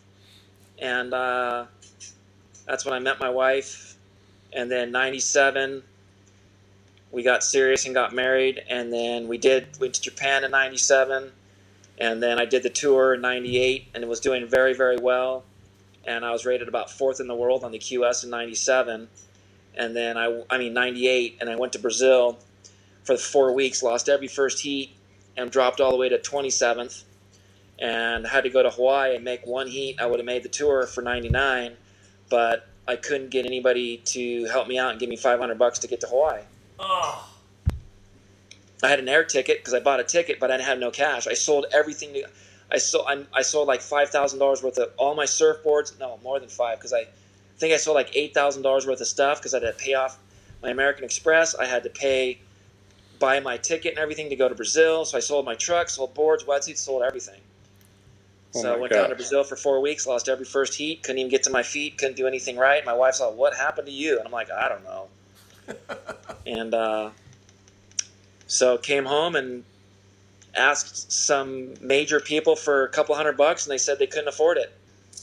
and 0.80 1.12
uh, 1.14 1.66
that's 2.68 2.86
when 2.86 2.94
I 2.94 3.00
met 3.00 3.20
my 3.20 3.30
wife. 3.30 3.96
And 4.54 4.70
then 4.70 4.92
'97, 4.92 5.84
we 7.12 7.24
got 7.24 7.44
serious 7.44 7.86
and 7.86 7.94
got 7.94 8.14
married, 8.14 8.62
and 8.70 8.94
then 8.94 9.28
we 9.28 9.38
did 9.38 9.80
went 9.80 9.96
to 9.96 10.02
Japan 10.02 10.44
in 10.44 10.52
'97, 10.52 11.32
and 11.98 12.22
then 12.22 12.40
I 12.40 12.46
did 12.46 12.64
the 12.64 12.70
tour 12.70 13.14
in 13.16 13.22
'98, 13.22 13.88
and 13.94 14.04
it 14.04 14.08
was 14.08 14.20
doing 14.20 14.48
very 14.48 14.74
very 14.74 14.98
well, 14.98 15.44
and 16.06 16.24
I 16.24 16.32
was 16.32 16.46
rated 16.46 16.68
about 16.68 16.92
fourth 16.92 17.20
in 17.20 17.28
the 17.28 17.36
world 17.36 17.64
on 17.64 17.72
the 17.72 17.80
QS 17.80 18.24
in 18.24 18.30
'97, 18.30 19.08
and 19.76 19.96
then 19.96 20.18
I 20.18 20.44
I 20.50 20.58
mean 20.58 20.74
'98, 20.74 21.38
and 21.42 21.50
I 21.50 21.56
went 21.56 21.74
to 21.74 21.80
Brazil 21.80 22.38
for 23.04 23.18
four 23.18 23.54
weeks, 23.54 23.82
lost 23.82 24.08
every 24.08 24.28
first 24.28 24.60
heat, 24.60 24.96
and 25.36 25.50
dropped 25.50 25.82
all 25.82 25.92
the 25.92 25.98
way 25.98 26.10
to 26.10 26.20
27th, 26.20 27.04
and 27.80 28.28
had 28.28 28.44
to 28.44 28.50
go 28.50 28.62
to 28.62 28.70
Hawaii 28.70 29.16
and 29.16 29.24
make 29.24 29.48
one 29.48 29.68
heat. 29.68 30.00
I 30.00 30.06
would 30.06 30.20
have 30.20 30.26
made 30.26 30.44
the 30.44 30.50
tour 30.50 30.86
for 30.86 31.02
99, 31.02 31.76
but 32.30 32.68
I 32.88 32.98
couldn't 32.98 33.30
get 33.30 33.46
anybody 33.46 33.98
to 33.98 34.46
help 34.46 34.68
me 34.68 34.78
out 34.78 34.92
and 34.92 35.00
give 35.00 35.10
me 35.10 35.16
500 35.16 35.58
bucks 35.58 35.80
to 35.80 35.88
get 35.88 36.02
to 36.02 36.08
Hawaii. 36.08 36.42
Oh, 36.80 37.30
I 38.82 38.88
had 38.88 39.00
an 39.00 39.10
air 39.10 39.24
ticket 39.24 39.60
because 39.60 39.74
I 39.74 39.80
bought 39.80 40.00
a 40.00 40.04
ticket, 40.04 40.40
but 40.40 40.52
I 40.52 40.62
had 40.62 40.80
no 40.80 40.92
cash. 40.92 41.28
I 41.28 41.34
sold 41.34 41.66
everything. 41.74 42.14
To, 42.14 42.24
I 42.72 42.78
sold. 42.78 43.06
I, 43.08 43.26
I 43.34 43.42
sold 43.42 43.68
like 43.68 43.82
five 43.82 44.10
thousand 44.10 44.40
dollars 44.40 44.64
worth 44.64 44.78
of 44.78 44.90
all 44.98 45.16
my 45.16 45.26
surfboards. 45.26 46.00
No, 46.00 46.20
more 46.24 46.40
than 46.40 46.50
five 46.50 46.78
because 46.78 46.94
I 46.94 47.08
think 47.58 47.74
I 47.74 47.78
sold 47.78 47.96
like 47.96 48.16
eight 48.16 48.34
thousand 48.34 48.62
dollars 48.64 48.88
worth 48.88 49.02
of 49.02 49.08
stuff 49.08 49.40
because 49.40 49.54
I 49.54 49.60
had 49.60 49.78
to 49.78 49.84
pay 49.84 49.96
off 49.96 50.18
my 50.64 50.70
American 50.70 51.04
Express. 51.04 51.56
I 51.56 51.66
had 51.66 51.84
to 51.84 51.90
pay 51.90 52.40
buy 53.20 53.42
my 53.42 53.58
ticket 53.58 53.92
and 53.92 54.00
everything 54.00 54.30
to 54.30 54.36
go 54.38 54.48
to 54.48 54.56
Brazil. 54.56 55.04
So 55.04 55.18
I 55.18 55.20
sold 55.20 55.46
my 55.46 55.56
truck, 55.56 55.90
sold 55.90 56.14
boards, 56.14 56.46
wetsuits, 56.46 56.78
sold 56.78 57.04
everything. 57.04 57.42
Oh 58.56 58.62
so 58.62 58.74
I 58.74 58.78
went 58.78 58.94
down 58.94 59.10
to. 59.10 59.16
Brazil 59.16 59.44
for 59.44 59.58
four 59.58 59.82
weeks, 59.82 60.08
lost 60.08 60.30
every 60.30 60.46
first 60.46 60.76
heat, 60.76 61.04
couldn't 61.04 61.20
even 61.20 61.30
get 61.30 61.44
to 61.44 61.50
my 61.50 61.64
feet, 61.64 61.98
couldn't 61.98 62.16
do 62.16 62.28
anything 62.28 62.58
right. 62.58 62.84
My 62.86 62.94
wife's 62.94 63.20
like, 63.20 63.36
"What 63.36 63.56
happened 63.56 63.88
to 63.88 63.94
you?" 63.94 64.18
And 64.18 64.26
I'm 64.26 64.32
like, 64.32 64.50
"I 64.50 64.70
don't 64.70 64.84
know." 64.86 65.10
And 66.46 66.74
uh, 66.74 67.10
so 68.48 68.78
came 68.78 69.06
home 69.06 69.36
and 69.36 69.64
asked 70.56 71.12
some 71.12 71.74
major 71.82 72.20
people 72.20 72.56
for 72.56 72.84
a 72.86 72.90
couple 72.90 73.16
hundred 73.16 73.38
bucks, 73.38 73.66
and 73.66 73.72
they 73.74 73.78
said 73.78 74.00
they 74.00 74.08
couldn't 74.08 74.28
afford 74.28 74.58
it. 74.58 74.72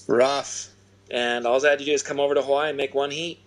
Rough. 0.07 0.69
And 1.11 1.47
all 1.47 1.65
I 1.65 1.71
had 1.71 1.79
to 1.79 1.85
do 1.85 1.93
is 1.93 2.03
come 2.03 2.19
over 2.21 2.35
to 2.35 2.43
Hawaii 2.43 2.69
and 2.69 2.77
make 2.77 2.95
one 2.95 3.11
heat, 3.11 3.39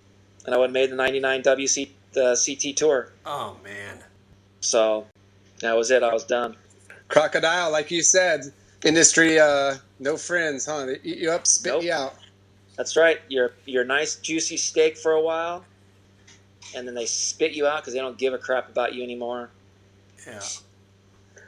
and 0.45 0.53
I 0.55 0.57
would 0.57 0.67
have 0.69 0.73
made 0.73 0.91
the 0.91 0.95
'99 0.95 1.41
WC 1.43 1.89
the 2.13 2.35
CT 2.43 2.75
tour. 2.75 3.11
oh 3.25 3.57
man. 3.63 3.99
So 4.61 5.05
that 5.61 5.75
was 5.77 5.91
it. 5.91 6.03
I 6.03 6.11
was 6.13 6.23
done. 6.25 6.55
Crocodile, 7.07 7.71
like 7.71 7.91
you 7.91 8.01
said, 8.01 8.51
industry, 8.83 9.39
uh, 9.39 9.75
no 9.99 10.15
friends, 10.17 10.65
huh? 10.65 10.85
They 10.85 10.99
eat 11.03 11.17
you 11.19 11.31
up, 11.31 11.45
spit 11.47 11.73
Nope. 11.73 11.83
you 11.83 11.91
out. 11.93 12.15
That's 12.77 12.95
right. 12.97 13.19
You're 13.29 13.51
you're 13.65 13.83
nice 13.83 14.15
juicy 14.15 14.57
steak 14.57 14.97
for 14.97 15.11
a 15.13 15.21
while, 15.21 15.65
and 16.75 16.87
then 16.87 16.95
they 16.95 17.05
spit 17.05 17.53
you 17.53 17.67
out 17.67 17.81
because 17.81 17.93
they 17.93 17.99
don't 17.99 18.17
give 18.17 18.33
a 18.33 18.37
crap 18.37 18.69
about 18.69 18.93
you 18.93 19.03
anymore. 19.03 19.49
Yeah. 20.25 20.41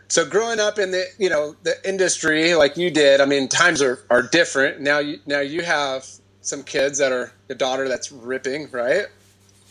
So 0.08 0.26
growing 0.26 0.60
up 0.60 0.78
in 0.78 0.92
the 0.92 1.06
you 1.18 1.30
know 1.30 1.56
the 1.64 1.76
industry 1.88 2.54
like 2.56 2.76
you 2.78 2.92
did, 2.92 3.22
I 3.22 3.26
mean 3.26 3.48
times 3.48 3.82
are, 3.82 4.00
are 4.10 4.22
different 4.22 4.82
now. 4.82 5.00
You 5.00 5.20
now 5.26 5.40
you 5.40 5.62
have 5.62 6.06
some 6.42 6.64
kids 6.64 6.98
that 6.98 7.12
are 7.12 7.32
a 7.50 7.56
daughter 7.56 7.88
that's 7.88 8.12
ripping, 8.12 8.70
right? 8.72 9.06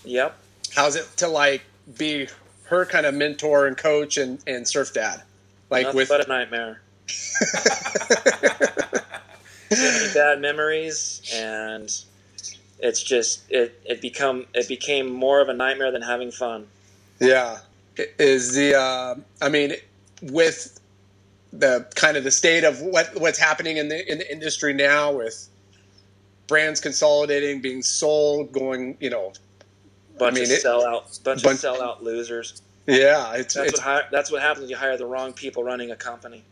Yep. 0.04 0.36
How's 0.74 0.96
it 0.96 1.06
to 1.18 1.28
like 1.28 1.62
be 1.98 2.28
her 2.64 2.86
kind 2.86 3.04
of 3.04 3.14
mentor 3.14 3.66
and 3.66 3.76
coach 3.76 4.16
and, 4.16 4.42
and 4.46 4.66
surf 4.66 4.94
dad, 4.94 5.22
like 5.68 5.82
Nothing 5.86 5.96
with 5.96 6.08
but 6.08 6.24
a 6.24 6.28
nightmare. 6.28 6.80
Bad 10.14 10.40
memories, 10.40 11.20
and 11.34 11.90
it's 12.82 13.02
just 13.02 13.42
it 13.50 13.80
it 13.84 14.00
become 14.00 14.46
it 14.54 14.68
became 14.68 15.10
more 15.12 15.40
of 15.40 15.48
a 15.48 15.54
nightmare 15.54 15.90
than 15.92 16.02
having 16.02 16.30
fun. 16.30 16.66
Yeah, 17.20 17.58
is 18.18 18.54
the 18.54 18.74
uh, 18.78 19.14
I 19.42 19.48
mean, 19.48 19.74
with 20.22 20.78
the 21.52 21.86
kind 21.96 22.16
of 22.16 22.24
the 22.24 22.30
state 22.30 22.64
of 22.64 22.80
what 22.80 23.10
what's 23.20 23.38
happening 23.38 23.76
in 23.76 23.88
the 23.88 24.10
in 24.10 24.18
the 24.18 24.32
industry 24.32 24.72
now 24.72 25.12
with 25.12 25.48
brands 26.46 26.80
consolidating, 26.80 27.60
being 27.60 27.82
sold, 27.82 28.52
going, 28.52 28.96
you 29.00 29.08
know, 29.10 29.32
Bunch 30.18 30.34
mean, 30.34 30.44
of 30.44 30.50
it- 30.50 30.64
sellout, 30.64 31.22
bunch 31.24 31.42
bunch- 31.42 31.64
of 31.64 31.76
sellout 31.76 32.02
losers. 32.02 32.60
yeah, 32.86 33.34
it's, 33.34 33.54
That's 33.54 33.70
it's 33.72 33.84
what 33.84 34.10
that's 34.10 34.30
what 34.32 34.42
happens. 34.42 34.62
when 34.64 34.70
You 34.70 34.76
hire 34.76 34.96
the 34.96 35.06
wrong 35.06 35.32
people 35.32 35.62
running 35.64 35.90
a 35.90 35.96
company. 35.96 36.42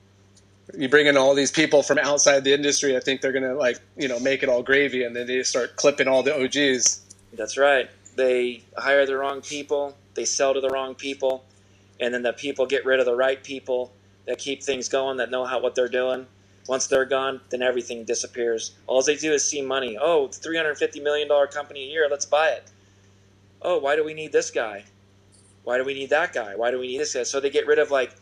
You 0.77 0.89
bring 0.89 1.07
in 1.07 1.17
all 1.17 1.35
these 1.35 1.51
people 1.51 1.83
from 1.83 1.99
outside 1.99 2.45
the 2.45 2.53
industry. 2.53 2.97
I 2.97 3.01
think 3.01 3.21
they're 3.21 3.33
gonna 3.33 3.55
like 3.55 3.79
you 3.97 4.09
know 4.09 4.19
make 4.21 4.43
it 4.43 4.49
all 4.49 4.63
gravy, 4.63 5.05
and 5.05 5.15
then 5.17 5.27
they 5.27 5.43
start 5.43 5.77
clipping 5.77 6.09
all 6.09 6.23
the 6.23 6.35
OGs. 6.35 7.01
That's 7.33 7.57
right. 7.59 7.91
They 8.17 8.63
hire 8.77 9.07
the 9.07 9.17
wrong 9.17 9.43
people, 9.43 9.97
they 10.15 10.25
sell 10.25 10.55
to 10.55 10.61
the 10.61 10.71
wrong 10.71 10.95
people, 10.95 11.45
and 12.01 12.13
then 12.13 12.23
the 12.23 12.33
people 12.33 12.67
get 12.67 12.85
rid 12.85 13.01
of 13.01 13.07
the 13.07 13.15
right 13.15 13.43
people 13.43 13.93
that 14.27 14.39
keep 14.39 14.63
things 14.63 14.89
going, 14.89 15.19
that 15.19 15.31
know 15.31 15.45
how 15.45 15.61
what 15.61 15.75
they're 15.75 15.89
doing. 15.89 16.27
Once 16.69 16.87
they're 16.87 17.07
gone, 17.07 17.41
then 17.51 17.63
everything 17.63 18.05
disappears. 18.05 18.73
All 18.87 19.03
they 19.03 19.17
do 19.17 19.33
is 19.33 19.45
see 19.49 19.63
money. 19.63 19.97
Oh, 20.01 20.27
it's 20.27 20.39
$350 20.39 21.03
million 21.03 21.29
company 21.49 21.85
a 21.85 21.87
year, 21.87 22.09
let's 22.11 22.27
buy 22.27 22.51
it. 22.51 22.71
oh, 23.63 23.79
why 23.79 23.97
do 23.97 24.05
we 24.05 24.15
need 24.15 24.33
this 24.33 24.51
guy? 24.51 24.85
Why 25.65 25.79
do 25.79 25.85
we 25.85 25.95
need 25.95 26.11
that 26.11 26.33
guy? 26.33 26.57
Why 26.57 26.71
do 26.71 26.79
we 26.79 26.89
need 26.89 26.99
this 26.99 27.15
guy? 27.15 27.23
So 27.25 27.41
they 27.41 27.51
get 27.51 27.67
rid 27.67 27.79
of 27.79 27.91
like 27.91 28.15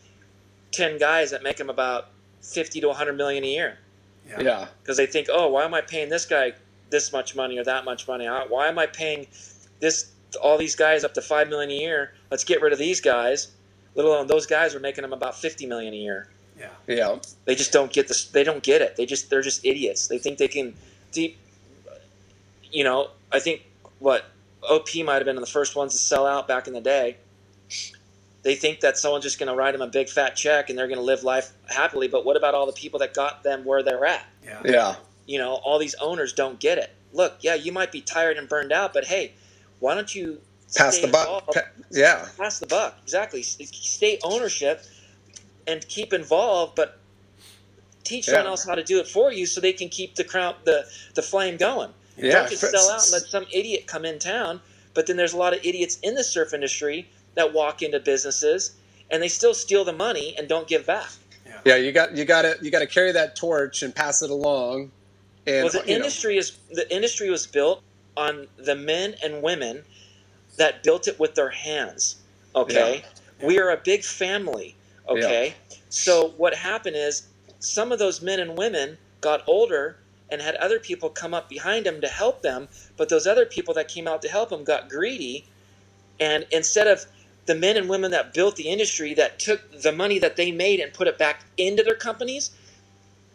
ten 0.71 0.97
guys 0.97 1.31
that 1.31 1.43
make 1.43 1.57
them 1.57 1.69
about 1.69 2.09
fifty 2.41 2.81
to 2.81 2.91
hundred 2.93 3.13
million 3.17 3.43
a 3.43 3.47
year 3.47 3.77
Yeah. 4.39 4.67
because 4.81 4.97
they 4.97 5.05
think, 5.05 5.27
oh, 5.31 5.47
why 5.49 5.63
am 5.65 5.73
I 5.73 5.81
paying 5.81 6.09
this 6.09 6.25
guy 6.25 6.53
this 6.89 7.11
much 7.11 7.35
money 7.35 7.57
or 7.57 7.63
that 7.63 7.83
much 7.85 8.07
money? 8.07 8.25
Why 8.27 8.67
am 8.67 8.79
I 8.79 8.85
paying 8.85 9.27
this 9.79 10.11
all 10.41 10.57
these 10.57 10.75
guys 10.75 11.03
up 11.03 11.13
to 11.15 11.21
five 11.21 11.49
million 11.49 11.71
a 11.71 11.73
year? 11.79 12.13
Let's 12.31 12.43
get 12.43 12.61
rid 12.61 12.73
of 12.73 12.79
these 12.79 13.01
guys. 13.01 13.49
Let 13.95 14.05
alone 14.05 14.27
those 14.27 14.45
guys 14.45 14.75
are 14.75 14.79
making 14.79 15.01
them 15.01 15.13
about 15.13 15.35
fifty 15.35 15.65
million 15.65 15.93
a 15.93 15.97
year. 15.97 16.29
Yeah. 16.59 16.69
Yeah. 16.87 17.19
They 17.45 17.55
just 17.55 17.71
don't 17.71 17.91
get 17.91 18.07
this. 18.07 18.25
They 18.25 18.43
don't 18.43 18.63
get 18.63 18.81
it. 18.81 18.95
They 18.95 19.05
just 19.05 19.29
they're 19.29 19.41
just 19.41 19.65
idiots. 19.65 20.07
They 20.07 20.17
think 20.17 20.37
they 20.37 20.47
can 20.47 20.73
deep. 21.11 21.37
You 22.71 22.83
know, 22.83 23.09
I 23.31 23.39
think 23.39 23.61
what 23.99 24.25
OP 24.63 24.87
might 25.05 25.15
have 25.15 25.25
been 25.25 25.35
the 25.35 25.45
first 25.45 25.75
ones 25.75 25.93
to 25.93 25.97
sell 25.99 26.25
out 26.25 26.47
back 26.47 26.67
in 26.67 26.73
the 26.73 26.81
day. 26.81 27.17
They 28.47 28.55
think 28.55 28.79
that 28.79 28.97
someone's 28.97 29.25
just 29.25 29.39
going 29.39 29.49
to 29.49 29.55
write 29.55 29.73
them 29.73 29.81
a 29.81 29.87
big 29.87 30.07
fat 30.07 30.37
check 30.37 30.69
and 30.69 30.79
they're 30.79 30.87
going 30.87 30.99
to 30.99 31.03
live 31.03 31.21
life 31.21 31.51
happily. 31.65 32.07
But 32.07 32.23
what 32.23 32.37
about 32.37 32.53
all 32.55 32.65
the 32.65 32.71
people 32.71 32.97
that 32.99 33.13
got 33.13 33.43
them 33.43 33.65
where 33.65 33.83
they're 33.83 34.05
at? 34.05 34.25
Yeah. 34.41 34.61
Yeah. 34.63 34.95
you 35.25 35.37
know, 35.37 35.55
all 35.55 35.77
these 35.79 35.95
owners 35.95 36.31
don't 36.31 36.57
get 36.57 36.77
it. 36.77 36.89
Look, 37.11 37.39
yeah, 37.41 37.55
you 37.55 37.73
might 37.73 37.91
be 37.91 37.99
tired 37.99 38.37
and 38.37 38.47
burned 38.47 38.71
out, 38.71 38.93
but 38.93 39.03
hey, 39.03 39.33
why 39.79 39.95
don't 39.95 40.15
you 40.15 40.39
Pass 40.77 40.95
stay 40.95 41.07
the 41.07 41.11
buck. 41.11 41.45
Pa- 41.53 41.59
yeah. 41.91 42.25
Pass 42.37 42.59
the 42.59 42.67
buck, 42.67 42.97
exactly. 43.03 43.41
S- 43.41 43.57
Stay 43.69 44.17
ownership 44.23 44.81
and 45.67 45.85
keep 45.89 46.13
involved, 46.13 46.73
but 46.75 46.99
teach 48.05 48.29
Yeah. 48.29 48.35
someone 48.35 48.51
else 48.51 48.65
how 48.65 48.75
to 48.75 48.83
do 48.83 48.97
it 49.01 49.09
for 49.09 49.29
you, 49.29 49.45
so 49.45 49.59
they 49.59 49.73
can 49.73 49.89
keep 49.89 50.15
the 50.15 50.23
crown, 50.23 50.55
the 50.63 50.85
the 51.15 51.21
flame 51.21 51.57
going. 51.57 51.89
Yeah. 52.15 52.31
Don't 52.31 52.49
just 52.49 52.61
sell 52.61 52.89
out 52.91 53.03
and 53.03 53.11
let 53.11 53.23
some 53.23 53.45
idiot 53.51 53.87
come 53.87 54.05
in 54.05 54.19
town. 54.19 54.61
But 54.93 55.05
then 55.07 55.17
there's 55.17 55.33
a 55.33 55.37
lot 55.37 55.53
of 55.53 55.59
idiots 55.65 55.99
in 56.01 56.15
the 56.15 56.23
surf 56.23 56.53
industry 56.53 57.09
that 57.37 57.53
walk 57.53 57.81
into 57.81 57.99
businesses 57.99 58.75
and 59.09 59.23
they 59.23 59.27
still 59.27 59.53
steal 59.53 59.85
the 59.85 59.93
money 59.93 60.35
and 60.37 60.49
don't 60.49 60.67
give 60.67 60.85
back. 60.85 61.09
Yeah. 61.65 61.77
You 61.77 61.91
got 61.91 62.15
you 62.15 62.25
got 62.25 62.41
to 62.41 62.57
you 62.61 62.71
got 62.71 62.79
to 62.79 62.87
carry 62.87 63.11
that 63.13 63.35
torch 63.35 63.81
and 63.83 63.95
pass 63.95 64.21
it 64.21 64.29
along. 64.29 64.91
And 65.45 65.63
well, 65.63 65.71
the 65.71 65.79
you 65.79 65.85
know, 65.85 65.95
industry 65.95 66.37
is 66.37 66.57
the 66.71 66.93
industry 66.93 67.29
was 67.29 67.47
built 67.47 67.81
on 68.17 68.47
the 68.57 68.75
men 68.75 69.15
and 69.23 69.41
women 69.41 69.83
that 70.57 70.83
built 70.83 71.07
it 71.07 71.19
with 71.19 71.35
their 71.35 71.49
hands. 71.49 72.17
Okay, 72.55 73.05
we 73.41 73.59
are 73.59 73.69
a 73.69 73.77
big 73.77 74.03
family. 74.03 74.75
Okay, 75.07 75.55
so 75.89 76.33
what 76.37 76.53
happened 76.53 76.97
is 76.97 77.27
some 77.59 77.91
of 77.91 77.99
those 77.99 78.21
men 78.21 78.39
and 78.39 78.57
women 78.57 78.97
got 79.21 79.43
older 79.47 79.97
and 80.29 80.41
had 80.41 80.55
other 80.55 80.79
people 80.79 81.09
come 81.09 81.33
up 81.33 81.47
behind 81.47 81.85
them 81.85 82.01
to 82.01 82.07
help 82.07 82.41
them, 82.41 82.67
but 82.97 83.07
those 83.07 83.25
other 83.25 83.45
people 83.45 83.73
that 83.73 83.87
came 83.87 84.07
out 84.07 84.21
to 84.21 84.27
help 84.27 84.49
them 84.49 84.65
got 84.65 84.89
greedy, 84.89 85.45
and 86.19 86.45
instead 86.51 86.87
of 86.87 87.05
the 87.47 87.55
men 87.55 87.77
and 87.77 87.89
women 87.89 88.11
that 88.11 88.33
built 88.33 88.55
the 88.55 88.69
industry 88.69 89.13
that 89.15 89.39
took 89.39 89.81
the 89.81 89.91
money 89.91 90.19
that 90.19 90.35
they 90.35 90.51
made 90.51 90.79
and 90.79 90.93
put 90.93 91.07
it 91.07 91.17
back 91.17 91.43
into 91.57 91.81
their 91.81 91.95
companies, 91.95 92.51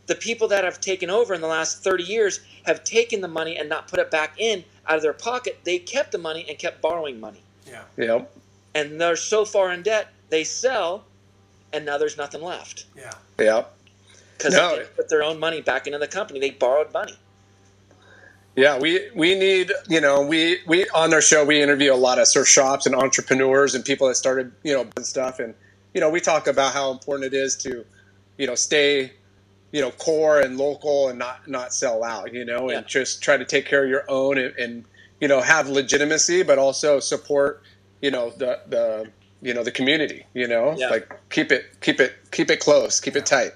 the 0.06 0.14
people 0.14 0.48
that 0.48 0.64
have 0.64 0.80
taken 0.80 1.10
over 1.10 1.34
in 1.34 1.40
the 1.40 1.46
last 1.46 1.82
30 1.82 2.04
years 2.04 2.40
have 2.64 2.84
taken 2.84 3.20
the 3.20 3.28
money 3.28 3.56
and 3.56 3.68
not 3.68 3.88
put 3.88 3.98
it 3.98 4.10
back 4.10 4.34
in 4.38 4.64
out 4.86 4.96
of 4.96 5.02
their 5.02 5.12
pocket. 5.14 5.58
They 5.64 5.78
kept 5.78 6.12
the 6.12 6.18
money 6.18 6.44
and 6.48 6.58
kept 6.58 6.80
borrowing 6.82 7.18
money. 7.18 7.42
Yeah. 7.66 7.82
Yep. 7.96 8.36
And 8.74 9.00
they're 9.00 9.16
so 9.16 9.44
far 9.44 9.72
in 9.72 9.82
debt, 9.82 10.08
they 10.28 10.44
sell, 10.44 11.04
and 11.72 11.84
now 11.86 11.98
there's 11.98 12.16
nothing 12.16 12.42
left 12.42 12.86
Yeah. 12.96 13.12
Yep. 13.38 13.72
because 14.36 14.54
No. 14.54 14.70
they 14.70 14.76
didn't 14.76 14.96
put 14.96 15.08
their 15.08 15.22
own 15.22 15.38
money 15.38 15.62
back 15.62 15.86
into 15.86 15.98
the 15.98 16.08
company. 16.08 16.38
They 16.38 16.50
borrowed 16.50 16.92
money. 16.92 17.16
Yeah, 18.54 18.78
we 18.78 19.08
we 19.14 19.34
need 19.34 19.72
you 19.88 20.00
know 20.00 20.20
we 20.26 20.58
we 20.66 20.86
on 20.90 21.14
our 21.14 21.22
show 21.22 21.44
we 21.44 21.62
interview 21.62 21.92
a 21.92 21.96
lot 21.96 22.18
of 22.18 22.26
surf 22.28 22.46
shops 22.48 22.84
and 22.86 22.94
entrepreneurs 22.94 23.74
and 23.74 23.84
people 23.84 24.08
that 24.08 24.16
started 24.16 24.52
you 24.62 24.74
know 24.74 24.86
stuff 25.02 25.38
and 25.38 25.54
you 25.94 26.00
know 26.00 26.10
we 26.10 26.20
talk 26.20 26.46
about 26.46 26.74
how 26.74 26.90
important 26.90 27.32
it 27.32 27.36
is 27.36 27.56
to 27.56 27.84
you 28.36 28.46
know 28.46 28.54
stay 28.54 29.12
you 29.70 29.80
know 29.80 29.90
core 29.92 30.38
and 30.40 30.58
local 30.58 31.08
and 31.08 31.18
not 31.18 31.48
not 31.48 31.72
sell 31.72 32.04
out 32.04 32.34
you 32.34 32.44
know 32.44 32.68
and 32.68 32.82
Yeah. 32.82 32.86
just 32.86 33.22
try 33.22 33.38
to 33.38 33.44
take 33.44 33.64
care 33.64 33.84
of 33.84 33.88
your 33.90 34.04
own 34.10 34.36
and, 34.36 34.54
and 34.56 34.84
you 35.18 35.28
know 35.28 35.40
have 35.40 35.68
legitimacy 35.70 36.42
but 36.42 36.58
also 36.58 37.00
support 37.00 37.62
you 38.02 38.10
know 38.10 38.30
the 38.36 38.60
the 38.68 39.10
you 39.40 39.54
know 39.54 39.64
the 39.64 39.70
community 39.72 40.26
you 40.34 40.46
know 40.46 40.74
Yeah. 40.76 40.88
like 40.90 41.10
keep 41.30 41.52
it 41.52 41.80
keep 41.80 42.00
it 42.00 42.12
keep 42.30 42.50
it 42.50 42.60
close 42.60 43.00
keep 43.00 43.16
it 43.16 43.24
tight 43.24 43.52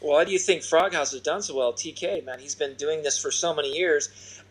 Well, 0.00 0.12
why 0.12 0.24
do 0.24 0.32
you 0.32 0.38
think 0.38 0.62
Froghouse 0.62 1.10
has 1.12 1.20
done 1.20 1.42
so 1.42 1.56
well? 1.56 1.72
TK, 1.72 2.24
man, 2.24 2.38
he's 2.38 2.54
been 2.54 2.74
doing 2.74 3.02
this 3.02 3.18
for 3.18 3.32
so 3.32 3.52
many 3.52 3.76
years. 3.76 4.08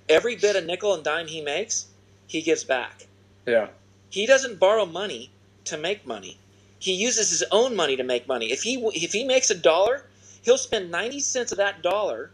Every 0.10 0.36
bit 0.36 0.56
of 0.56 0.66
nickel 0.66 0.94
and 0.94 1.04
dime 1.04 1.28
he 1.28 1.42
makes, 1.42 1.88
he 2.28 2.42
gives 2.42 2.64
back. 2.64 3.08
yeah 3.46 3.68
He 4.10 4.26
doesn't 4.26 4.60
borrow 4.60 4.86
money 4.86 5.32
to 5.66 5.78
make 5.78 6.06
money. 6.06 6.38
He 6.80 6.94
uses 6.94 7.30
his 7.30 7.44
own 7.52 7.76
money 7.76 7.96
to 7.98 8.04
make 8.04 8.28
money. 8.28 8.52
If 8.52 8.64
he 8.64 8.76
if 8.94 9.12
he 9.12 9.24
makes 9.24 9.50
a 9.50 9.56
dollar, 9.56 10.06
he'll 10.44 10.58
spend 10.58 10.92
90 10.92 11.20
cents 11.20 11.52
of 11.52 11.58
that 11.58 11.82
dollar 11.82 12.32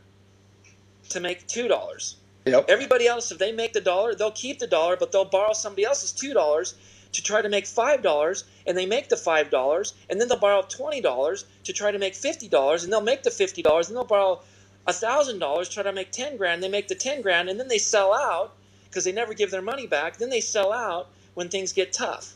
to 1.10 1.20
make 1.20 1.48
$2. 1.48 2.16
yep 2.46 2.66
Everybody 2.68 3.08
else 3.08 3.32
if 3.32 3.38
they 3.38 3.52
make 3.52 3.74
the 3.74 3.82
dollar, 3.82 4.16
they'll 4.16 4.32
keep 4.32 4.60
the 4.60 4.68
dollar, 4.68 4.96
but 4.98 5.12
they'll 5.12 5.26
borrow 5.26 5.54
somebody 5.54 5.86
else's 5.86 6.12
$2 6.14 6.74
to 7.14 7.22
try 7.24 7.42
to 7.42 7.50
make 7.50 7.66
$5 7.66 8.44
and 8.68 8.78
they 8.78 8.86
make 8.86 9.10
the 9.10 9.16
$5 9.16 9.94
and 10.10 10.20
then 10.20 10.28
they'll 10.28 10.38
borrow 10.38 10.62
$20 10.64 11.44
to 11.64 11.74
try 11.74 11.92
to 11.92 12.00
make 12.00 12.14
$50 12.14 12.84
and 12.84 12.92
they'll 12.92 13.02
make 13.02 13.24
the 13.24 13.30
$50 13.30 13.88
and 13.88 13.96
they'll 13.96 14.04
borrow 14.04 14.42
$1000 14.88 15.72
try 15.72 15.84
to 15.84 15.94
make 15.94 16.12
10 16.12 16.38
grand, 16.38 16.62
they 16.62 16.70
make 16.70 16.88
the 16.88 16.96
10 16.96 17.22
grand 17.22 17.50
and 17.50 17.60
then 17.60 17.68
they 17.68 17.78
sell 17.78 18.14
out 18.14 18.54
because 18.90 19.04
they 19.04 19.12
never 19.12 19.34
give 19.34 19.52
their 19.52 19.62
money 19.62 19.88
back. 19.88 20.18
Then 20.18 20.30
they 20.30 20.42
sell 20.42 20.72
out 20.72 21.08
when 21.34 21.50
things 21.50 21.74
get 21.74 21.94
tough. 21.94 22.34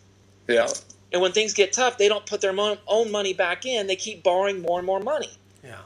yeah 0.48 0.68
And 1.12 1.22
when 1.22 1.32
things 1.32 1.54
get 1.54 1.74
tough, 1.74 1.98
they 1.98 2.10
don't 2.10 2.26
put 2.26 2.42
their 2.42 2.56
own 2.88 3.12
money 3.12 3.34
back 3.34 3.66
in. 3.66 3.88
They 3.88 3.96
keep 3.96 4.24
borrowing 4.24 4.62
more 4.62 4.80
and 4.80 4.86
more 4.86 5.00
money. 5.00 5.32
Yeah. 5.64 5.82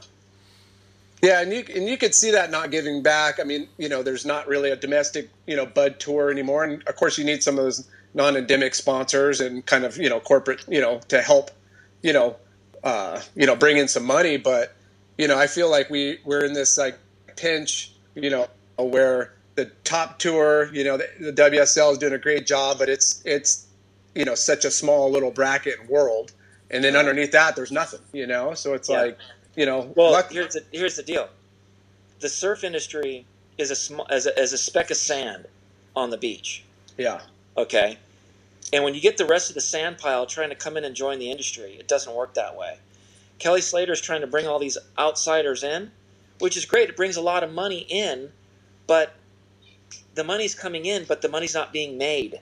Yeah, 1.22 1.40
and 1.40 1.52
you 1.52 1.64
and 1.74 1.88
you 1.88 1.96
could 1.96 2.16
see 2.16 2.32
that 2.32 2.50
not 2.50 2.72
giving 2.72 3.00
back. 3.00 3.38
I 3.38 3.44
mean, 3.44 3.68
you 3.78 3.88
know, 3.88 4.02
there's 4.02 4.26
not 4.26 4.48
really 4.48 4.70
a 4.70 4.76
domestic, 4.76 5.30
you 5.46 5.54
know, 5.54 5.64
bud 5.64 6.00
tour 6.00 6.32
anymore, 6.32 6.64
and 6.64 6.82
of 6.88 6.96
course, 6.96 7.16
you 7.16 7.24
need 7.24 7.44
some 7.44 7.58
of 7.58 7.64
those 7.64 7.88
non-endemic 8.12 8.74
sponsors 8.74 9.40
and 9.40 9.64
kind 9.64 9.84
of, 9.84 9.96
you 9.96 10.08
know, 10.08 10.18
corporate, 10.18 10.64
you 10.68 10.80
know, 10.80 11.00
to 11.08 11.22
help, 11.22 11.52
you 12.02 12.12
know, 12.12 12.34
uh, 12.82 13.20
you 13.36 13.46
know, 13.46 13.54
bring 13.54 13.78
in 13.78 13.86
some 13.86 14.04
money. 14.04 14.36
But 14.36 14.74
you 15.18 15.28
know, 15.28 15.38
I 15.38 15.46
feel 15.46 15.70
like 15.70 15.90
we 15.90 16.18
we're 16.24 16.44
in 16.44 16.52
this 16.52 16.78
like 16.78 16.98
pinch, 17.36 17.92
you 18.14 18.30
know, 18.30 18.48
where 18.78 19.34
the 19.54 19.66
top 19.84 20.18
tour, 20.18 20.72
you 20.72 20.84
know, 20.84 20.96
the, 20.96 21.08
the 21.20 21.32
WSL 21.32 21.92
is 21.92 21.98
doing 21.98 22.12
a 22.14 22.18
great 22.18 22.46
job, 22.46 22.78
but 22.78 22.88
it's 22.88 23.22
it's 23.24 23.66
you 24.14 24.24
know 24.24 24.34
such 24.34 24.64
a 24.64 24.70
small 24.70 25.10
little 25.10 25.30
bracket 25.30 25.80
and 25.80 25.88
world, 25.88 26.32
and 26.70 26.82
then 26.82 26.96
underneath 26.96 27.32
that, 27.32 27.56
there's 27.56 27.72
nothing, 27.72 28.00
you 28.12 28.26
know. 28.26 28.54
So 28.54 28.74
it's 28.74 28.88
Yeah. 28.88 29.02
like, 29.02 29.18
you 29.56 29.66
know, 29.66 29.92
Well, 29.96 30.12
luck- 30.12 30.32
here's 30.32 30.54
the 30.54 30.64
here's 30.72 30.96
the 30.96 31.02
deal. 31.02 31.28
The 32.20 32.28
surf 32.28 32.64
industry 32.64 33.26
is 33.58 33.70
a 33.70 33.76
small 33.76 34.06
as 34.10 34.26
a, 34.26 34.38
as 34.38 34.52
a 34.52 34.58
speck 34.58 34.90
of 34.90 34.96
sand 34.96 35.46
on 35.94 36.10
the 36.10 36.16
beach. 36.16 36.62
yeah. 36.96 37.20
Okay, 37.56 37.98
and 38.72 38.82
when 38.82 38.94
you 38.94 39.00
get 39.02 39.18
the 39.18 39.26
rest 39.26 39.50
of 39.50 39.54
the 39.54 39.60
sand 39.60 39.98
pile 39.98 40.24
trying 40.24 40.48
to 40.48 40.54
come 40.54 40.78
in 40.78 40.84
and 40.84 40.94
join 40.94 41.18
the 41.18 41.30
industry, 41.30 41.76
it 41.78 41.86
doesn't 41.86 42.14
work 42.14 42.32
that 42.34 42.56
way. 42.56 42.78
Kelly 43.42 43.60
Slater 43.60 43.92
is 43.92 44.00
trying 44.00 44.20
to 44.20 44.28
bring 44.28 44.46
all 44.46 44.60
these 44.60 44.78
outsiders 44.96 45.64
in, 45.64 45.90
which 46.38 46.56
is 46.56 46.64
great. 46.64 46.88
It 46.88 46.96
brings 46.96 47.16
a 47.16 47.20
lot 47.20 47.42
of 47.42 47.52
money 47.52 47.84
in, 47.88 48.30
but 48.86 49.16
the 50.14 50.22
money's 50.22 50.54
coming 50.54 50.86
in, 50.86 51.04
but 51.08 51.22
the 51.22 51.28
money's 51.28 51.52
not 51.52 51.72
being 51.72 51.98
made. 51.98 52.38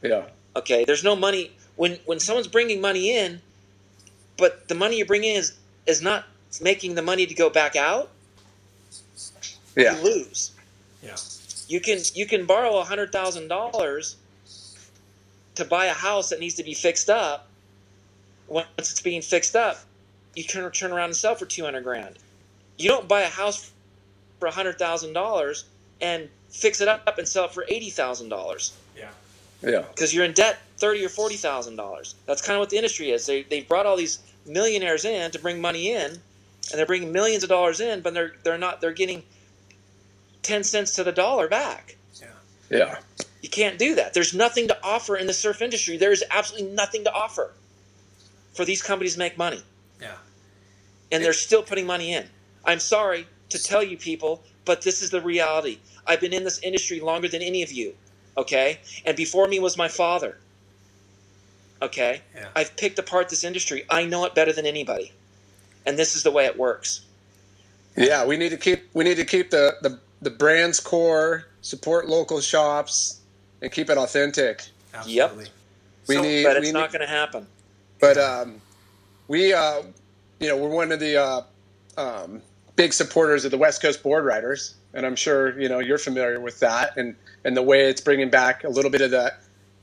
Yeah. 0.00 0.26
Okay, 0.54 0.84
there's 0.84 1.02
no 1.02 1.16
money 1.16 1.50
when 1.74 1.98
when 2.04 2.20
someone's 2.20 2.46
bringing 2.46 2.80
money 2.80 3.16
in, 3.16 3.40
but 4.38 4.68
the 4.68 4.76
money 4.76 4.96
you 4.96 5.04
bring 5.04 5.24
in 5.24 5.34
is 5.34 5.54
is 5.88 6.00
not 6.00 6.24
making 6.60 6.94
the 6.94 7.02
money 7.02 7.26
to 7.26 7.34
go 7.34 7.50
back 7.50 7.74
out. 7.74 8.08
Yeah. 9.74 9.96
You 9.96 10.04
lose. 10.04 10.52
Yeah. 11.02 11.16
You 11.66 11.80
can 11.80 11.98
you 12.14 12.26
can 12.26 12.46
borrow 12.46 12.76
a 12.78 12.84
hundred 12.84 13.10
thousand 13.10 13.48
dollars 13.48 14.14
to 15.56 15.64
buy 15.64 15.86
a 15.86 15.94
house 15.94 16.28
that 16.28 16.38
needs 16.38 16.54
to 16.54 16.62
be 16.62 16.74
fixed 16.74 17.10
up. 17.10 17.48
Once 18.46 18.68
it's 18.78 19.00
being 19.00 19.22
fixed 19.22 19.56
up, 19.56 19.78
you 20.34 20.44
can 20.44 20.70
turn 20.70 20.92
around 20.92 21.06
and 21.06 21.16
sell 21.16 21.34
for 21.34 21.46
two 21.46 21.64
hundred 21.64 21.84
grand. 21.84 22.16
You 22.78 22.88
don't 22.88 23.06
buy 23.08 23.22
a 23.22 23.28
house 23.28 23.70
for 24.38 24.46
a 24.46 24.50
hundred 24.50 24.78
thousand 24.78 25.12
dollars 25.12 25.64
and 26.00 26.28
fix 26.50 26.80
it 26.80 26.88
up 26.88 27.16
and 27.18 27.28
sell 27.28 27.44
it 27.46 27.52
for 27.52 27.64
eighty 27.68 27.90
thousand 27.90 28.28
dollars 28.28 28.72
Yeah. 28.96 29.08
Yeah. 29.62 29.82
because 29.94 30.12
you're 30.14 30.24
in 30.24 30.32
debt 30.32 30.58
thirty 30.78 31.04
or 31.04 31.08
forty 31.08 31.36
thousand 31.36 31.76
dollars. 31.76 32.14
That's 32.26 32.42
kind 32.42 32.56
of 32.56 32.60
what 32.60 32.70
the 32.70 32.76
industry 32.76 33.10
is. 33.10 33.26
They 33.26 33.42
they 33.42 33.62
brought 33.62 33.86
all 33.86 33.96
these 33.96 34.18
millionaires 34.46 35.04
in 35.04 35.30
to 35.30 35.38
bring 35.38 35.60
money 35.60 35.92
in, 35.92 36.10
and 36.10 36.20
they're 36.72 36.86
bringing 36.86 37.12
millions 37.12 37.42
of 37.42 37.48
dollars 37.48 37.80
in, 37.80 38.00
but 38.00 38.14
they're 38.14 38.34
they're 38.42 38.58
not 38.58 38.80
they're 38.80 38.92
getting 38.92 39.22
ten 40.42 40.64
cents 40.64 40.94
to 40.96 41.04
the 41.04 41.12
dollar 41.12 41.48
back. 41.48 41.96
Yeah. 42.20 42.26
Yeah. 42.70 42.98
You 43.42 43.48
can't 43.48 43.78
do 43.78 43.96
that. 43.96 44.14
There's 44.14 44.34
nothing 44.34 44.68
to 44.68 44.78
offer 44.84 45.16
in 45.16 45.26
the 45.26 45.32
surf 45.32 45.62
industry. 45.62 45.96
There 45.96 46.12
is 46.12 46.24
absolutely 46.30 46.70
nothing 46.74 47.04
to 47.04 47.12
offer 47.12 47.52
for 48.54 48.64
these 48.64 48.82
companies 48.82 49.14
to 49.14 49.18
make 49.18 49.36
money, 49.38 49.62
Yeah. 50.02 50.16
and 51.12 51.22
they're 51.24 51.32
still 51.32 51.62
putting 51.62 51.86
money 51.86 52.12
in. 52.12 52.26
I'm 52.64 52.80
sorry 52.80 53.26
to 53.50 53.62
tell 53.62 53.82
you 53.82 53.96
people, 53.96 54.42
but 54.64 54.82
this 54.82 55.00
is 55.02 55.10
the 55.10 55.20
reality. 55.20 55.78
I've 56.06 56.20
been 56.20 56.32
in 56.32 56.44
this 56.44 56.58
industry 56.60 57.00
longer 57.00 57.28
than 57.28 57.42
any 57.42 57.62
of 57.62 57.70
you. 57.72 57.94
Okay, 58.36 58.80
and 59.04 59.16
before 59.16 59.46
me 59.46 59.58
was 59.60 59.76
my 59.76 59.88
father. 59.88 60.38
Okay, 61.82 62.22
Yeah. 62.34 62.48
I've 62.54 62.76
picked 62.76 62.98
apart 62.98 63.28
this 63.28 63.44
industry. 63.44 63.84
I 63.90 64.04
know 64.04 64.24
it 64.24 64.34
better 64.34 64.52
than 64.52 64.66
anybody, 64.66 65.12
and 65.84 65.98
this 65.98 66.14
is 66.14 66.22
the 66.22 66.30
way 66.30 66.46
it 66.46 66.56
works. 66.56 67.00
Yeah, 67.96 68.24
we 68.24 68.36
need 68.36 68.50
to 68.50 68.56
keep 68.56 68.88
we 68.94 69.04
need 69.04 69.16
to 69.16 69.24
keep 69.24 69.50
the 69.50 69.76
the, 69.82 69.98
the 70.22 70.30
brand's 70.30 70.80
core, 70.80 71.46
support 71.60 72.08
local 72.08 72.40
shops, 72.40 73.20
and 73.60 73.70
keep 73.70 73.90
it 73.90 73.98
authentic. 73.98 74.62
Absolutely. 74.94 75.44
Yep. 75.44 75.52
We 76.08 76.14
So- 76.16 76.22
need, 76.22 76.44
but 76.44 76.56
it's 76.56 76.66
we 76.66 76.72
not 76.72 76.90
need- 76.92 76.98
going 76.98 77.08
to 77.08 77.12
happen. 77.14 77.46
But 78.00 78.16
um, 78.16 78.60
we, 79.28 79.52
uh, 79.52 79.82
you 80.40 80.48
know, 80.48 80.56
we're 80.56 80.68
one 80.68 80.92
of 80.92 81.00
the 81.00 81.16
uh, 81.16 81.42
um, 81.96 82.42
big 82.76 82.92
supporters 82.92 83.44
of 83.44 83.50
the 83.50 83.58
West 83.58 83.82
Coast 83.82 84.02
Board 84.02 84.24
Riders, 84.24 84.74
and 84.94 85.06
I'm 85.06 85.16
sure 85.16 85.58
you 85.60 85.68
know 85.68 85.78
you're 85.78 85.98
familiar 85.98 86.40
with 86.40 86.60
that, 86.60 86.96
and 86.96 87.14
and 87.44 87.56
the 87.56 87.62
way 87.62 87.88
it's 87.88 88.00
bringing 88.00 88.30
back 88.30 88.64
a 88.64 88.68
little 88.68 88.90
bit 88.90 89.00
of 89.00 89.10
that 89.10 89.40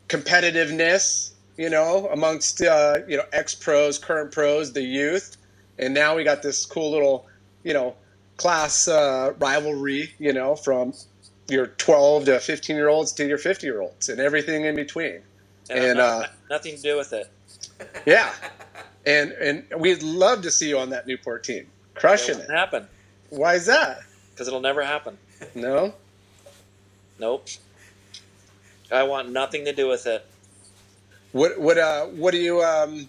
competitiveness, 0.08 1.32
you 1.58 1.70
know, 1.70 2.10
amongst 2.12 2.62
uh, 2.62 3.00
you 3.08 3.18
know 3.18 3.24
ex 3.32 3.56
pros, 3.56 3.98
current 3.98 4.32
pros, 4.32 4.74
the 4.74 4.82
youth, 4.82 5.38
and 5.78 5.94
now 5.94 6.16
we 6.16 6.24
got 6.24 6.44
this 6.44 6.66
cool 6.66 6.92
little, 6.92 7.28
you 7.64 7.74
know, 7.74 7.96
class 8.38 8.88
uh, 8.88 9.34
rivalry, 9.40 10.14
you 10.20 10.34
know, 10.34 10.56
from 10.56 10.94
your 11.48 11.68
12 11.68 12.26
to 12.26 12.40
15 12.40 12.76
year 12.76 12.90
olds 12.90 13.12
to 13.14 13.28
your 13.28 13.38
50 13.38 13.66
year 13.66 13.82
olds, 13.82 14.10
and 14.10 14.20
everything 14.20 14.66
in 14.66 14.76
between. 14.76 15.22
And, 15.70 15.86
And, 15.86 16.00
uh, 16.00 16.28
nothing 16.50 16.76
to 16.76 16.82
do 16.82 16.98
with 16.98 17.14
it. 17.14 17.30
Yeah, 18.06 18.34
and 19.06 19.32
and 19.34 19.66
we'd 19.78 20.04
love 20.04 20.42
to 20.44 20.52
see 20.52 20.70
you 20.70 20.78
on 20.80 20.90
that 20.92 21.08
Newport 21.08 21.44
team, 21.44 21.68
It 21.96 22.00
crushing 22.00 22.38
won't 22.38 22.50
it. 22.50 22.54
happen 22.54 22.88
Why 23.30 23.56
is 23.56 23.66
that? 23.68 24.02
because 24.34 24.48
it'll 24.48 24.62
never 24.62 24.84
happen. 24.84 25.18
No, 25.56 25.94
Nope. 27.20 27.48
I 28.92 29.04
want 29.04 29.30
nothing 29.32 29.66
to 29.66 29.74
do 29.74 29.88
with 29.88 30.08
it. 30.08 30.26
what 31.32 31.60
what 31.60 31.78
uh 31.78 32.06
what 32.08 32.34
are 32.34 32.38
you 32.38 32.62
um 32.64 33.08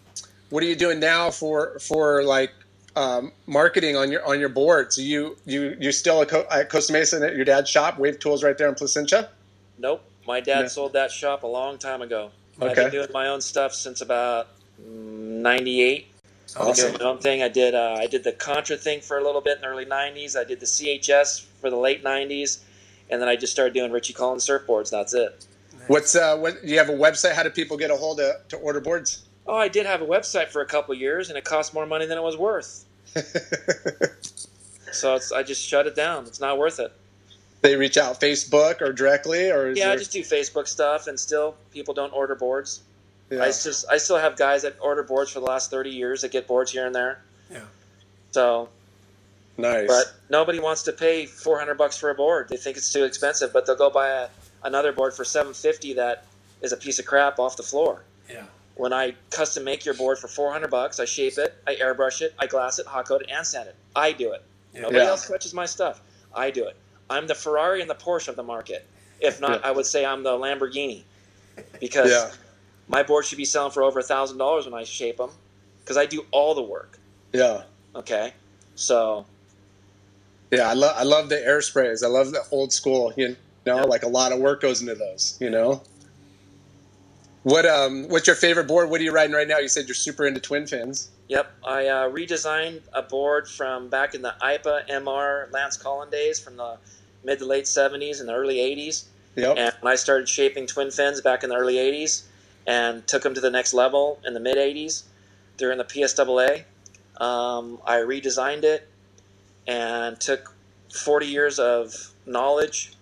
what 0.51 0.63
are 0.63 0.67
you 0.67 0.77
doing 0.77 1.01
now 1.01 1.31
for 1.31 1.79
for 1.79 2.23
like 2.25 2.53
um, 2.97 3.31
marketing 3.47 3.97
on 3.97 4.11
your 4.11 4.25
on 4.27 4.41
your 4.41 4.49
boards? 4.49 4.99
You 4.99 5.37
you 5.47 5.77
you 5.79 5.93
still 5.93 6.23
at, 6.23 6.29
Co- 6.29 6.47
at 6.51 6.69
Costa 6.71 6.93
Mesa 6.93 7.25
at 7.25 7.37
your 7.37 7.45
dad's 7.45 7.71
shop, 7.71 7.99
Wave 7.99 8.19
Tools, 8.19 8.43
right 8.43 8.59
there 8.59 8.69
in 8.69 8.75
Placentia. 8.75 9.31
Nope. 9.79 10.03
My 10.27 10.41
dad 10.41 10.63
No. 10.63 10.67
sold 10.69 10.93
that 10.95 11.13
shop 11.13 11.45
a 11.45 11.47
long 11.47 11.79
time 11.79 12.03
ago. 12.03 12.33
Okay. 12.61 12.69
I've 12.71 12.77
been 12.77 12.91
doing 12.91 13.09
my 13.15 13.29
own 13.29 13.41
stuff 13.41 13.73
since 13.75 14.01
about 14.01 14.49
'98. 14.87 16.07
I've 16.57 16.67
Awesome. 16.67 16.89
doing 16.91 16.99
my 17.03 17.09
own 17.09 17.19
thing. 17.19 17.43
I 17.43 17.49
did 17.49 17.75
uh, 17.75 17.97
I 17.99 18.07
did 18.07 18.25
the 18.25 18.33
Contra 18.33 18.77
thing 18.77 19.01
for 19.01 19.19
a 19.19 19.25
little 19.25 19.41
bit 19.41 19.57
in 19.57 19.63
the 19.63 19.69
early 19.69 19.87
'90s. 19.87 20.37
I 20.39 20.45
did 20.45 20.61
the 20.61 20.67
CHS 20.67 21.45
for 21.61 21.71
the 21.71 21.77
late 21.77 22.03
'90s, 22.05 22.59
and 23.09 23.21
then 23.23 23.29
I 23.29 23.37
just 23.37 23.53
started 23.53 23.73
doing 23.75 23.93
Richie 23.93 24.13
Collins 24.13 24.47
surfboards. 24.47 24.91
That's 24.91 25.15
it. 25.15 25.47
What's 25.87 26.15
uh 26.17 26.37
what? 26.37 26.61
Do 26.63 26.69
you 26.69 26.79
have 26.79 26.89
a 26.89 26.93
website? 26.95 27.35
How 27.35 27.43
do 27.43 27.51
people 27.51 27.77
get 27.77 27.91
a 27.91 27.97
hold 27.97 28.21
of 28.21 28.47
to 28.49 28.57
order 28.57 28.81
boards? 28.81 29.23
Oh, 29.47 29.57
I 29.57 29.69
did 29.69 29.87
have 29.87 30.03
a 30.03 30.07
website 30.07 30.49
for 30.49 30.61
a 30.61 30.67
couple 30.67 30.95
years, 30.95 31.29
and 31.29 31.39
it 31.39 31.45
cost 31.45 31.73
more 31.75 31.87
money 31.87 32.07
than 32.07 32.19
it 32.19 32.23
was 32.23 32.37
worth. 32.37 32.85
So 34.93 35.15
it's, 35.15 35.31
I 35.31 35.45
just 35.45 35.65
shut 35.65 35.87
it 35.87 35.95
down. 35.95 36.27
It's 36.27 36.41
not 36.41 36.59
worth 36.59 36.81
it. 36.81 36.93
they 37.61 37.77
reach 37.77 37.97
out 37.97 38.21
Facebook 38.21 38.81
or 38.81 38.93
directly, 38.93 39.49
or 39.51 39.71
is 39.71 39.79
Yeah, 39.79 39.93
I 39.93 39.97
just 39.97 40.11
do 40.11 40.21
Facebook 40.23 40.67
stuff, 40.67 41.07
and 41.07 41.19
still 41.19 41.55
people 41.71 41.95
don't 41.95 42.13
order 42.13 42.35
boards. 42.35 42.81
Yeah. 43.31 43.43
I 43.43 43.47
just 43.47 43.85
I 43.91 43.97
still 43.99 44.19
have 44.19 44.37
guys 44.37 44.63
that 44.63 44.77
order 44.81 45.03
boards 45.03 45.31
for 45.31 45.41
the 45.41 45.47
last 45.47 45.71
thirty 45.71 45.91
years 45.91 46.23
that 46.23 46.33
get 46.33 46.47
boards 46.47 46.73
here 46.73 46.87
and 46.87 46.95
there. 46.95 47.23
Yeah. 47.51 47.61
So, 48.33 48.69
nice. 49.57 49.87
but 49.87 50.15
nobody 50.29 50.61
wants 50.61 50.83
to 50.85 50.93
pay 50.93 51.27
four 51.27 51.59
hundred 51.59 51.79
bucks 51.79 51.97
for 51.97 52.11
a 52.11 52.15
board. 52.15 52.49
They 52.49 52.57
think 52.57 52.77
it's 52.77 52.93
too 52.93 53.05
expensive, 53.05 53.53
but 53.53 53.67
they'll 53.67 53.77
go 53.77 53.91
buy 53.91 54.09
a, 54.09 54.29
another 54.65 54.93
board 54.93 55.15
for 55.15 55.25
seven 55.25 55.55
fifty 55.55 55.95
that 55.95 56.25
is 56.61 56.73
a 56.73 56.77
piece 56.77 56.99
of 56.99 57.07
crap 57.07 57.39
off 57.39 57.57
the 57.57 57.63
floor. 57.63 58.03
Yeah. 58.29 58.45
When 58.75 58.93
I 58.93 59.15
custom 59.31 59.65
make 59.65 59.85
your 59.85 59.95
board 59.95 60.19
for 60.19 60.29
four 60.29 60.53
hundred 60.53 60.71
bucks, 60.71 60.99
I 61.01 61.05
shape 61.05 61.39
it, 61.39 61.55
I 61.67 61.77
airbrush 61.77 62.23
it, 62.23 62.35
I 62.39 62.47
glass 62.47 62.79
it, 62.79 62.87
hot 62.87 63.07
coat 63.07 63.23
it, 63.23 63.31
and 63.31 63.47
sand 63.47 63.69
it. 63.69 63.75
I 63.95 64.13
do 64.13 64.33
it. 64.33 64.43
Yeah. 64.75 64.83
Nobody 64.83 64.99
Yeah. 64.99 65.11
else 65.11 65.29
touches 65.29 65.55
my 65.55 65.67
stuff. 65.67 66.01
I 66.35 66.51
do 66.51 66.67
it. 66.67 66.77
I'm 67.09 67.27
the 67.27 67.35
Ferrari 67.35 67.81
and 67.81 67.91
the 67.91 67.95
Porsche 67.95 68.29
of 68.29 68.37
the 68.37 68.43
market. 68.43 68.87
If 69.21 69.41
not. 69.41 69.65
I 69.65 69.71
would 69.71 69.85
say 69.87 70.07
I'm 70.07 70.23
the 70.23 70.31
Lamborghini 70.31 71.03
because 71.81 72.11
yeah, 72.11 72.31
my 72.91 73.03
board 73.05 73.25
should 73.25 73.39
be 73.39 73.45
selling 73.45 73.71
for 73.71 73.83
over 73.83 74.01
a 74.01 74.03
thousand 74.03 74.39
dollars 74.39 74.65
when 74.67 74.75
I 74.75 74.83
shape 74.85 75.19
them 75.19 75.31
because 75.81 75.97
I 75.97 76.07
do 76.07 76.27
all 76.33 76.55
the 76.55 76.63
work. 76.63 76.99
yeah. 77.33 77.63
Okay, 77.95 78.33
so 78.77 79.25
Yeah, 80.53 80.69
I 80.69 80.75
love 80.75 80.95
I 80.97 81.03
love 81.05 81.29
the 81.29 81.39
air 81.45 81.61
sprays. 81.63 82.03
I 82.03 82.09
love 82.09 82.31
the 82.33 82.43
old 82.51 82.73
school. 82.73 83.13
You 83.17 83.37
know, 83.67 83.77
Yeah. 83.77 83.83
like 83.83 84.03
a 84.03 84.09
lot 84.09 84.33
of 84.33 84.39
work 84.41 84.61
goes 84.61 84.81
into 84.81 84.95
those. 84.95 85.37
You 85.41 85.51
know. 85.51 85.83
What 87.43 87.65
um 87.67 88.09
what's 88.09 88.27
your 88.27 88.37
favorite 88.37 88.67
board? 88.67 88.91
What 88.91 89.01
are 89.01 89.05
you 89.05 89.13
riding 89.13 89.35
right 89.35 89.49
now? 89.49 89.59
You 89.59 89.69
said 89.69 89.87
you're 89.87 89.95
super 89.95 90.27
into 90.27 90.41
twin 90.41 90.67
fins. 90.67 91.09
yep, 91.29 91.51
I 91.65 91.87
uh, 91.87 92.11
redesigned 92.11 92.83
a 92.93 93.03
board 93.03 93.49
from 93.49 93.89
back 93.89 94.15
in 94.15 94.23
the 94.23 94.35
IPS 94.43 94.91
MR 94.91 95.51
Lance 95.53 95.77
Collins 95.77 96.11
days 96.13 96.39
from 96.39 96.57
the 96.57 96.77
mid 97.25 97.39
to 97.39 97.47
late 97.47 97.65
'70s 97.65 98.21
and 98.21 98.29
the 98.29 98.35
early 98.35 98.57
'80s. 98.57 99.05
Yep. 99.37 99.57
And 99.57 99.75
when 99.81 99.93
I 99.93 99.97
started 99.97 100.29
shaping 100.29 100.67
twin 100.67 100.91
fins 100.91 101.21
back 101.23 101.43
in 101.43 101.51
the 101.51 101.57
early 101.57 101.77
'80s 101.77 102.23
and 102.67 103.07
took 103.07 103.23
them 103.23 103.35
to 103.35 103.41
the 103.41 103.51
next 103.51 103.75
level 103.75 104.21
in 104.25 104.35
the 104.35 104.41
mid 104.41 104.57
'80s 104.57 105.05
during 105.61 105.79
the 105.79 105.85
PSAA, 105.85 106.65
um, 107.23 107.81
I 107.87 107.99
redesigned 107.99 108.65
it 108.65 108.89
and 109.67 110.19
took 110.19 110.55
40 110.93 111.27
years 111.27 111.59
of 111.59 112.13
knowledge 112.25 112.95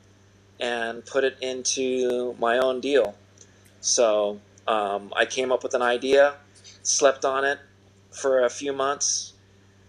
and 0.60 1.06
put 1.06 1.22
it 1.22 1.38
into 1.40 2.34
my 2.40 2.58
own 2.58 2.80
deal. 2.80 3.14
So 3.80 4.40
um, 4.66 5.12
I 5.16 5.24
came 5.24 5.52
up 5.52 5.62
with 5.62 5.74
an 5.74 5.82
idea, 5.82 6.34
slept 6.82 7.24
on 7.24 7.44
it 7.44 7.60
for 8.10 8.44
a 8.44 8.50
few 8.50 8.72
months, 8.72 9.34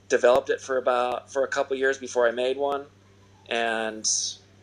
developed 0.08 0.52
it 0.52 0.62
for 0.62 0.78
about 0.78 1.32
for 1.32 1.44
a 1.44 1.48
couple 1.48 1.76
years 1.76 1.98
before 1.98 2.28
I 2.28 2.32
made 2.32 2.58
one, 2.58 2.86
and 3.50 4.08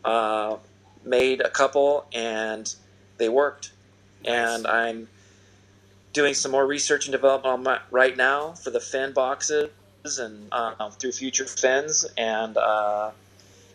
uh, 0.05 0.57
made 1.05 1.41
a 1.41 1.51
couple, 1.51 2.07
and 2.12 2.73
they 3.19 3.28
worked. 3.28 3.73
And 4.27 4.66
I'm 4.66 5.09
doing 6.12 6.35
some 6.35 6.51
more 6.51 6.66
research 6.66 7.07
and 7.07 7.12
development 7.12 7.53
on 7.53 7.62
my, 7.62 7.81
right 7.90 8.16
now 8.16 8.53
for 8.53 8.70
the 8.70 8.81
fin 8.81 9.12
boxes 9.12 9.70
and 10.19 10.48
uh, 10.53 10.90
through 10.90 11.12
future 11.12 11.44
fins, 11.44 12.07
and 12.16 12.57
uh, 12.57 13.11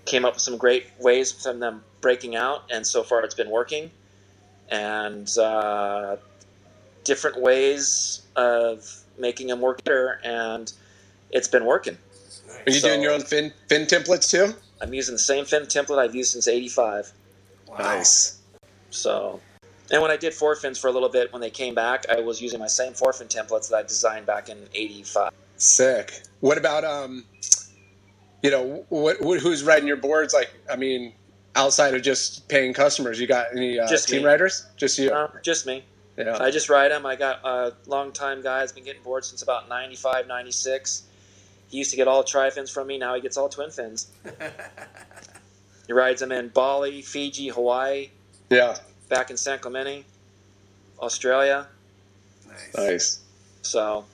came 0.05 0.25
up 0.25 0.33
with 0.33 0.41
some 0.41 0.57
great 0.57 0.87
ways 0.99 1.31
from 1.31 1.59
them 1.59 1.83
breaking 2.01 2.35
out. 2.35 2.63
And 2.71 2.85
so 2.85 3.03
far, 3.03 3.23
it's 3.23 3.35
been 3.35 3.49
working. 3.49 3.91
And 4.69 5.29
uh, 5.37 6.15
different 7.03 7.41
ways 7.41 8.21
of 8.35 9.03
making 9.17 9.47
them 9.47 9.59
work 9.61 9.83
better, 9.83 10.19
and 10.23 10.71
it's 11.31 11.47
been 11.47 11.65
working. 11.65 11.97
Are 12.65 12.71
you 12.71 12.79
So- 12.79 12.87
doing 12.87 13.01
your 13.01 13.11
own 13.11 13.21
fin 13.21 13.53
fin 13.67 13.85
templates 13.85 14.29
too? 14.29 14.55
I'm 14.81 14.93
using 14.93 15.13
the 15.15 15.19
same 15.19 15.45
fin 15.45 15.63
template 15.63 15.99
I've 15.99 16.15
used 16.15 16.31
since 16.31 16.47
'85. 16.47 17.11
Wow. 17.67 17.77
Nice. 17.77 18.39
So, 18.89 19.39
and 19.91 20.01
when 20.01 20.11
I 20.11 20.17
did 20.17 20.33
forefins 20.33 20.79
for 20.79 20.87
a 20.87 20.91
little 20.91 21.09
bit, 21.09 21.31
when 21.33 21.41
they 21.41 21.49
came 21.49 21.75
back, 21.75 22.05
I 22.09 22.21
was 22.21 22.41
using 22.41 22.59
my 22.59 22.67
same 22.67 22.93
forefin 22.93 23.27
templates 23.27 23.69
that 23.69 23.75
I 23.77 23.83
designed 23.83 24.25
back 24.25 24.49
in 24.49 24.57
'85. 24.73 25.31
Sick. 25.57 26.23
What 26.39 26.57
about 26.57 26.83
um, 26.83 27.25
you 28.41 28.49
know, 28.51 28.85
what, 28.89 29.21
what 29.21 29.39
who's 29.39 29.63
riding 29.63 29.87
your 29.87 29.97
boards? 29.97 30.33
Like, 30.33 30.51
I 30.71 30.75
mean, 30.75 31.13
outside 31.55 31.93
of 31.93 32.01
just 32.01 32.47
paying 32.49 32.73
customers, 32.73 33.19
you 33.19 33.27
got 33.27 33.47
any 33.55 33.77
uh, 33.79 33.87
Just 33.87 34.07
team 34.09 34.21
me. 34.21 34.27
riders? 34.27 34.65
Just 34.77 34.97
you? 34.97 35.11
Uh, 35.11 35.29
just 35.43 35.67
me. 35.67 35.83
yeah. 36.17 36.37
I 36.39 36.49
just 36.49 36.69
ride 36.69 36.91
them. 36.91 37.05
I 37.05 37.15
got 37.15 37.43
a 37.45 37.73
long 37.85 38.11
time 38.11 38.41
guy 38.41 38.59
has 38.59 38.71
been 38.71 38.83
getting 38.83 39.03
boards 39.03 39.27
since 39.27 39.41
about 39.43 39.69
95, 39.69 40.25
96. 40.27 41.03
He 41.69 41.77
used 41.77 41.91
to 41.91 41.97
get 41.97 42.07
all 42.07 42.23
tri 42.23 42.49
fins 42.49 42.69
from 42.71 42.87
me. 42.87 42.97
Now 42.97 43.13
he 43.15 43.21
gets 43.21 43.37
all 43.37 43.49
twin 43.49 43.69
fins. 43.71 44.07
He 45.87 45.93
rides 45.93 46.21
them 46.21 46.31
in 46.31 46.49
Bali, 46.49 47.01
Fiji, 47.01 47.49
Hawaii, 47.49 48.11
Yeah. 48.49 48.77
Back 49.11 49.29
in 49.29 49.37
San 49.37 49.59
Clemente, 49.59 50.05
Australia. 50.99 51.67
Nice. 52.47 52.75
Nice. 52.77 53.19
So 53.61 54.05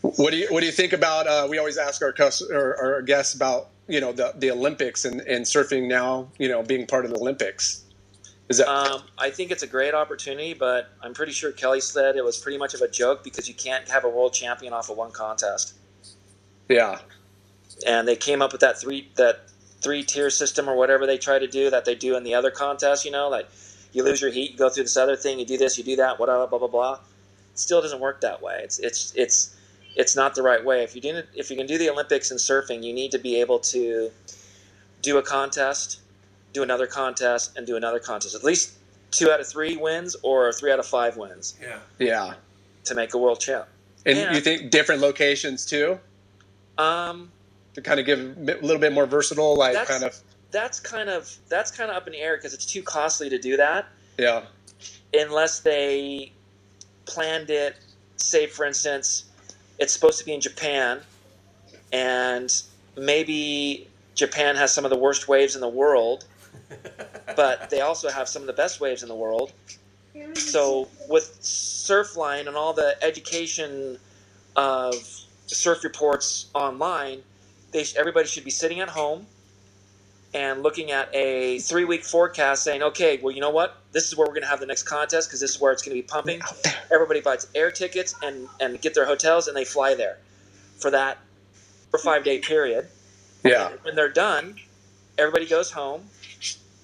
What 0.00 0.30
do 0.30 0.38
you 0.38 0.46
What 0.48 0.60
do 0.60 0.66
you 0.66 0.72
think 0.72 0.94
about? 0.94 1.26
Uh, 1.26 1.46
we 1.50 1.58
always 1.58 1.76
ask 1.76 2.00
our 2.00 2.12
cus- 2.12 2.40
or 2.50 2.76
our 2.80 3.02
guests 3.02 3.34
about 3.34 3.68
you 3.88 4.00
know 4.00 4.12
the 4.12 4.32
the 4.38 4.50
Olympics 4.50 5.04
and, 5.04 5.20
and 5.22 5.44
surfing 5.44 5.86
now. 5.88 6.28
You 6.38 6.48
know, 6.48 6.62
being 6.62 6.86
part 6.86 7.04
of 7.04 7.10
the 7.10 7.18
Olympics. 7.18 7.82
Is 8.48 8.58
that 8.58 8.68
Um, 8.68 9.02
I 9.18 9.30
think 9.30 9.50
it's 9.50 9.62
a 9.62 9.66
great 9.66 9.94
opportunity, 9.94 10.52
but 10.54 10.90
I'm 11.02 11.14
pretty 11.14 11.32
sure 11.32 11.50
Kelly 11.50 11.80
said 11.80 12.14
it 12.16 12.24
was 12.24 12.36
pretty 12.36 12.58
much 12.58 12.74
of 12.74 12.82
a 12.82 12.88
joke 12.88 13.24
because 13.24 13.48
you 13.48 13.54
can't 13.54 13.88
have 13.88 14.04
a 14.04 14.08
world 14.08 14.34
champion 14.34 14.74
off 14.74 14.90
of 14.90 14.98
one 14.98 15.12
contest. 15.12 15.74
yeah 16.68 16.98
And 17.86 18.06
they 18.06 18.16
came 18.16 18.42
up 18.42 18.52
with 18.52 18.60
that 18.60 18.78
three 18.78 19.10
that 19.16 19.48
three 19.82 20.02
tier 20.02 20.30
system 20.30 20.68
or 20.68 20.76
whatever 20.76 21.06
they 21.06 21.18
try 21.18 21.38
to 21.38 21.46
do 21.46 21.70
that 21.70 21.84
they 21.86 21.94
do 21.94 22.16
in 22.16 22.22
the 22.22 22.34
other 22.34 22.50
contests. 22.50 23.04
You 23.06 23.12
know, 23.12 23.28
like 23.30 23.48
you 23.94 24.02
lose 24.04 24.20
your 24.20 24.30
heat, 24.30 24.52
you 24.52 24.58
go 24.58 24.68
through 24.68 24.84
this 24.84 24.96
other 24.96 25.16
thing, 25.16 25.38
you 25.38 25.46
do 25.46 25.56
this, 25.56 25.78
you 25.78 25.84
do 25.84 25.96
that, 25.96 26.18
whatever, 26.18 26.46
blah 26.46 26.58
blah 26.58 26.68
blah. 26.68 26.94
It 27.52 27.58
still 27.58 27.80
doesn't 27.80 28.00
work 28.00 28.20
that 28.22 28.42
way. 28.42 28.60
It's 28.62 28.78
it's 28.78 29.12
it's 29.14 29.56
it's 29.96 30.16
not 30.16 30.34
the 30.34 30.42
right 30.42 30.64
way. 30.64 30.82
If 30.82 30.94
you 30.94 31.00
do 31.00 31.22
if 31.34 31.50
you 31.50 31.56
can 31.56 31.66
do 31.66 31.78
the 31.78 31.88
Olympics 31.90 32.30
in 32.30 32.36
surfing, 32.38 32.82
you 32.82 32.92
need 32.92 33.10
to 33.12 33.18
be 33.18 33.40
able 33.40 33.58
to 33.60 34.10
do 35.02 35.18
a 35.18 35.22
contest 35.22 36.00
do 36.54 36.62
another 36.62 36.86
contest, 36.86 37.50
and 37.56 37.66
do 37.66 37.76
another 37.76 37.98
contest. 37.98 38.32
At 38.34 38.44
least 38.44 38.74
two 39.10 39.28
out 39.30 39.40
of 39.40 39.46
three 39.48 39.76
wins 39.76 40.14
or 40.22 40.52
three 40.52 40.70
out 40.72 40.78
of 40.78 40.86
five 40.86 41.16
wins 41.16 41.54
Yeah. 41.60 41.78
Yeah. 41.98 42.34
to 42.84 42.94
make 42.94 43.12
a 43.12 43.18
world 43.18 43.40
champ. 43.40 43.66
And 44.06 44.16
Yeah. 44.16 44.32
you 44.32 44.40
think 44.40 44.70
different 44.70 45.00
locations 45.00 45.66
too 45.66 45.98
Um, 46.78 47.32
to 47.74 47.82
kind 47.82 47.98
of 47.98 48.06
give 48.06 48.20
a 48.20 48.54
little 48.62 48.78
bit 48.78 48.92
more 48.92 49.04
versatile, 49.06 49.56
like 49.56 49.74
kind 49.86 50.04
of 50.04 50.16
that's 50.54 50.78
kind 50.80 51.10
of 51.10 51.36
that's 51.48 51.70
kind 51.70 51.90
of 51.90 51.96
up 51.96 52.06
in 52.06 52.12
the 52.12 52.20
air 52.20 52.36
because 52.36 52.54
it's 52.54 52.64
too 52.64 52.82
costly 52.82 53.28
to 53.28 53.38
do 53.38 53.56
that 53.56 53.86
yeah, 54.18 54.44
unless 55.12 55.60
they 55.60 56.32
planned 57.06 57.50
it. 57.50 57.76
Say, 58.16 58.46
for 58.46 58.64
instance, 58.64 59.24
it's 59.78 59.92
supposed 59.92 60.18
to 60.20 60.24
be 60.24 60.32
in 60.32 60.40
Japan, 60.40 61.00
and 61.92 62.62
maybe 62.96 63.88
Japan 64.14 64.56
has 64.56 64.72
some 64.72 64.84
of 64.84 64.90
the 64.90 64.96
worst 64.96 65.28
waves 65.28 65.54
in 65.54 65.60
the 65.60 65.68
world, 65.68 66.24
but 67.36 67.70
they 67.70 67.80
also 67.80 68.08
have 68.08 68.28
some 68.28 68.42
of 68.42 68.46
the 68.46 68.52
best 68.52 68.80
waves 68.80 69.02
in 69.02 69.08
the 69.08 69.14
world. 69.14 69.52
So, 70.34 70.88
with 71.08 71.40
Surfline 71.42 72.46
and 72.46 72.56
all 72.56 72.72
the 72.72 72.96
education 73.02 73.98
of 74.54 74.94
surf 75.46 75.82
reports 75.82 76.46
online, 76.54 77.22
they 77.72 77.82
sh- 77.82 77.96
everybody 77.96 78.28
should 78.28 78.44
be 78.44 78.50
sitting 78.50 78.78
at 78.78 78.88
home 78.88 79.26
and 80.34 80.64
looking 80.64 80.90
at 80.90 81.08
a 81.14 81.60
three 81.60 81.84
week 81.84 82.04
forecast 82.04 82.64
saying, 82.64 82.82
okay, 82.82 83.18
well, 83.22 83.32
you 83.32 83.40
know 83.40 83.50
what? 83.50 83.76
This 83.92 84.08
is 84.08 84.16
where 84.16 84.26
we're 84.26 84.34
going 84.34 84.42
to 84.42 84.48
have 84.48 84.60
the 84.60 84.66
next 84.66 84.82
contest 84.82 85.28
because 85.28 85.40
this 85.40 85.52
is 85.52 85.60
where 85.60 85.72
it's 85.72 85.82
going 85.82 85.96
to 85.96 86.02
be 86.02 86.06
pumping. 86.06 86.40
Everybody 86.92 87.20
buys 87.20 87.46
air 87.54 87.70
tickets 87.70 88.14
and, 88.22 88.48
and 88.60 88.80
get 88.80 88.94
their 88.94 89.06
hotels 89.06 89.46
and 89.46 89.56
they 89.56 89.64
fly 89.64 89.94
there 89.94 90.18
for 90.78 90.90
that 90.90 91.18
for 91.90 91.98
five 91.98 92.24
day 92.24 92.40
period. 92.40 92.88
yeah, 93.44 93.70
And 93.70 93.80
when 93.82 93.94
they're 93.94 94.08
done, 94.08 94.56
everybody 95.16 95.46
goes 95.46 95.70
home. 95.70 96.02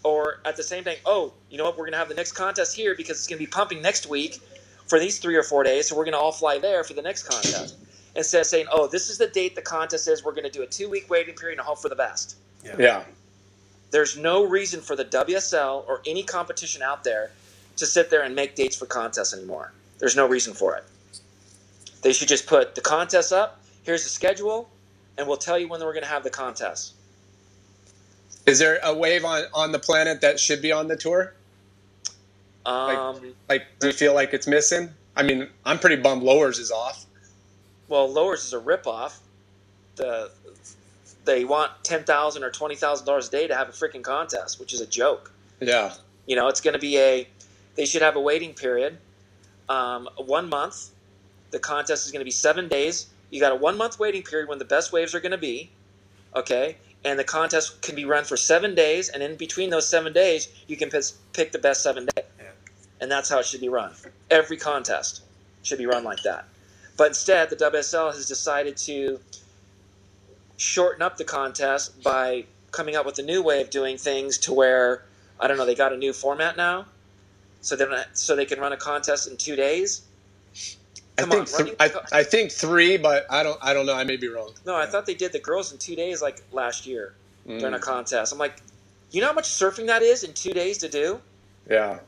Or 0.03 0.41
at 0.47 0.57
the 0.57 0.63
same 0.63 0.85
time, 0.85 0.97
oh, 1.05 1.35
you 1.51 1.59
know 1.59 1.65
what? 1.65 1.75
We're 1.77 1.85
going 1.85 1.93
to 1.93 1.99
have 1.99 2.09
the 2.09 2.15
next 2.15 2.33
contest 2.33 2.75
here 2.75 2.95
because 2.95 3.19
it's 3.19 3.27
going 3.27 3.39
to 3.39 3.45
be 3.45 3.51
pumping 3.51 3.83
next 3.83 4.07
week 4.07 4.39
for 4.87 4.99
these 4.99 5.19
three 5.19 5.37
or 5.37 5.43
four 5.43 5.63
days. 5.63 5.89
So 5.89 5.97
we're 5.97 6.05
going 6.05 6.15
to 6.15 6.19
all 6.19 6.33
fly 6.33 6.59
there 6.59 6.85
for 6.85 6.95
the 6.95 7.03
next 7.03 7.25
contest. 7.25 7.77
Instead 8.17 8.41
of 8.41 8.47
saying, 8.47 8.67
oh, 8.73 8.87
this 8.87 9.11
is 9.11 9.19
the 9.19 9.27
date 9.27 9.57
the 9.57 9.63
contest 9.63 10.09
is, 10.09 10.25
we're 10.25 10.33
going 10.33 10.45
to 10.45 10.51
do 10.51 10.63
a 10.63 10.67
two 10.67 10.89
week 10.89 11.11
waiting 11.11 11.35
period 11.35 11.59
and 11.59 11.67
hope 11.67 11.83
for 11.83 11.91
the 11.91 11.97
best. 11.97 12.37
yeah, 12.79 13.05
There's 13.91 14.17
no 14.17 14.45
reason 14.45 14.81
for 14.81 14.95
the 14.97 15.05
WSL 15.05 15.87
or 15.89 16.01
any 16.07 16.23
competition 16.23 16.83
out 16.83 17.05
there 17.05 17.31
to 17.77 17.87
sit 17.87 18.11
there 18.11 18.23
and 18.23 18.35
make 18.35 18.55
dates 18.55 18.77
for 18.77 18.87
contests 18.87 19.35
anymore. 19.35 19.73
There's 19.99 20.17
no 20.17 20.27
reason 20.27 20.55
for 20.55 20.77
it. 20.77 20.85
They 22.03 22.13
should 22.13 22.29
just 22.29 22.47
put 22.47 22.75
the 22.75 22.81
contest 22.81 23.33
up, 23.33 23.61
here's 23.83 24.05
the 24.05 24.11
schedule, 24.11 24.69
and 25.19 25.27
we'll 25.27 25.37
tell 25.37 25.59
you 25.59 25.69
when 25.69 25.81
we're 25.81 25.93
going 25.93 26.05
to 26.05 26.09
have 26.09 26.25
the 26.25 26.31
contest. 26.31 26.95
Is 28.47 28.59
there 28.59 28.79
a 28.83 28.95
wave 28.95 29.25
on 29.25 29.45
on 29.53 29.73
the 29.73 29.79
planet 29.79 30.23
that 30.23 30.41
should 30.41 30.63
be 30.63 30.73
on 30.73 30.89
the 30.89 30.97
tour? 30.97 31.35
Um, 32.65 33.35
Like, 33.49 33.67
do 33.81 33.89
you 33.89 33.93
feel 33.93 34.15
like 34.15 34.33
it's 34.33 34.47
missing? 34.47 34.91
I 35.17 35.23
mean, 35.23 35.49
I'm 35.65 35.79
pretty 35.79 35.97
bummed 35.97 36.23
Lowers 36.23 36.59
is 36.59 36.71
off. 36.71 37.05
well, 37.89 38.11
Lowers 38.11 38.45
is 38.45 38.53
a 38.53 38.61
ripoff. 38.61 39.19
The 39.97 40.31
they 41.25 41.45
want 41.45 41.73
ten 41.83 42.05
thousand 42.05 42.43
or 42.45 42.51
twenty 42.51 42.75
thousand 42.77 43.07
dollars 43.07 43.29
a 43.29 43.31
day 43.31 43.47
to 43.49 43.55
have 43.55 43.69
a 43.69 43.73
freaking 43.73 44.03
contest, 44.03 44.59
which 44.61 44.73
is 44.73 44.81
a 44.81 44.87
joke. 44.87 45.33
Yeah, 45.61 45.93
You 46.27 46.37
know, 46.37 46.49
it's 46.49 46.61
going 46.61 46.75
to 46.75 46.81
be 46.81 46.99
a. 46.99 47.29
They 47.77 47.87
should 47.87 48.03
have 48.03 48.17
a 48.17 48.21
waiting 48.21 48.55
period, 48.55 48.99
um, 49.69 50.09
one 50.17 50.49
month. 50.49 50.91
The 51.51 51.59
contest 51.59 52.07
is 52.07 52.13
going 52.13 52.21
to 52.21 52.25
be 52.25 52.31
seven 52.31 52.69
days. 52.69 53.07
You 53.31 53.41
got 53.41 53.53
a 53.53 53.57
one 53.57 53.77
month 53.77 53.99
waiting 53.99 54.23
period 54.23 54.49
when 54.49 54.59
the 54.59 54.65
best 54.65 54.93
waves 54.93 55.15
are 55.15 55.21
going 55.21 55.33
to 55.33 55.39
be, 55.39 55.71
okay. 56.35 56.77
And 57.05 57.19
the 57.19 57.25
contest 57.25 57.81
can 57.83 57.95
be 57.95 58.05
run 58.05 58.25
for 58.25 58.37
seven 58.37 58.75
days, 58.75 59.09
and 59.09 59.23
in 59.23 59.37
between 59.37 59.71
those 59.71 59.89
seven 59.89 60.13
days, 60.13 60.49
you 60.67 60.77
can 60.77 60.91
pick, 60.91 61.05
pick 61.33 61.53
the 61.53 61.59
best 61.59 61.83
seven 61.83 62.05
days, 62.07 62.25
Yeah. 62.39 62.51
and 63.01 63.11
that's 63.11 63.29
how 63.31 63.39
it 63.39 63.47
should 63.47 63.61
be 63.63 63.69
run. 63.71 63.93
Every 64.31 64.57
contest 64.59 65.23
should 65.63 65.79
be 65.79 65.87
run 65.87 66.05
like 66.05 66.23
that. 66.25 66.45
But 66.97 67.09
instead, 67.09 67.49
the 67.49 67.57
WSL 67.57 68.13
has 68.15 68.27
decided 68.27 68.77
to 68.79 69.19
shorten 70.61 71.01
up 71.01 71.17
the 71.17 71.25
contest 71.25 72.03
by 72.03 72.45
coming 72.71 72.95
up 72.95 73.07
with 73.07 73.19
a 73.19 73.23
new 73.23 73.43
way 73.43 73.63
of 73.63 73.71
doing 73.71 73.97
things 73.97 74.37
to 74.37 74.53
where 74.53 75.03
I 75.41 75.49
don't 75.49 75.57
know 75.57 75.65
they 75.65 75.75
got 75.75 75.95
a 75.95 75.97
new 75.97 76.13
format 76.13 76.55
now, 76.55 76.87
so 77.63 77.77
they 77.77 77.87
so 78.13 78.37
they 78.37 78.45
can 78.45 78.61
run 78.61 78.73
a 78.73 78.77
contest 78.77 79.27
in 79.27 79.39
two 79.39 79.57
days. 79.57 80.03
I 81.19 81.23
think 81.23 81.49
on, 81.55 81.65
th- 81.65 81.77
I, 81.81 81.91
I 82.13 82.23
think 82.25 82.53
three, 82.53 82.99
but 82.99 83.27
I 83.31 83.43
don't 83.43 83.59
I 83.63 83.73
don't 83.73 83.87
know. 83.87 83.95
I 83.95 84.05
may 84.05 84.19
be 84.19 84.29
wrong. 84.29 84.53
No, 84.67 84.77
I 84.77 84.85
thought 84.87 85.07
they 85.07 85.15
did 85.15 85.33
the 85.33 85.39
girls 85.39 85.73
in 85.73 85.79
two 85.79 85.97
days 85.97 86.21
like 86.21 86.43
last 86.53 86.87
year 86.87 87.15
during 87.59 87.75
a 87.75 87.79
Mm, 87.79 87.83
contest. 87.83 88.33
I'm 88.33 88.39
like, 88.39 88.63
you 89.11 89.23
know 89.23 89.29
how 89.29 89.33
much 89.33 89.49
surfing 89.49 89.87
that 89.87 90.03
is 90.03 90.25
in 90.25 90.35
two 90.35 90.53
days 90.53 90.77
to 90.79 90.89
do? 90.91 91.23
yeah, 91.69 92.01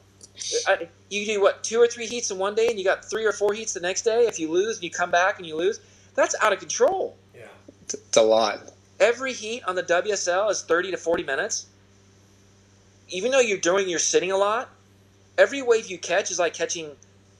I, 0.66 0.88
you 1.08 1.24
do 1.26 1.40
what 1.40 1.64
two 1.64 1.78
or 1.80 1.86
three 1.86 2.06
heats 2.06 2.30
in 2.30 2.38
one 2.38 2.54
day, 2.54 2.68
and 2.68 2.78
you 2.78 2.84
got 2.84 3.04
three 3.04 3.24
or 3.24 3.32
four 3.32 3.54
heats 3.54 3.72
the 3.72 3.80
next 3.80 4.02
day. 4.02 4.26
If 4.26 4.38
you 4.38 4.50
lose 4.50 4.76
and 4.76 4.84
you 4.84 4.90
come 4.90 5.10
back 5.10 5.38
and 5.38 5.46
you 5.46 5.56
lose, 5.56 5.80
that's 6.14 6.34
out 6.42 6.52
of 6.52 6.58
control. 6.58 7.16
Yeah. 7.92 7.98
it's, 8.00 8.08
it's 8.08 8.16
a 8.16 8.22
lot. 8.22 8.60
Every 9.00 9.32
heat 9.32 9.62
on 9.66 9.74
the 9.74 9.82
WSL 9.82 10.50
is 10.50 10.62
30 10.62 10.92
to 10.92 10.96
40 10.96 11.22
minutes. 11.24 11.66
Even 13.08 13.30
though 13.30 13.40
you're 13.40 13.58
doing 13.58 13.88
you're 13.88 13.98
sitting 13.98 14.30
a 14.32 14.36
lot, 14.36 14.68
every 15.38 15.60
wave 15.62 15.86
you 15.88 15.98
catch 15.98 16.30
is 16.30 16.38
like 16.38 16.54
catching 16.54 16.90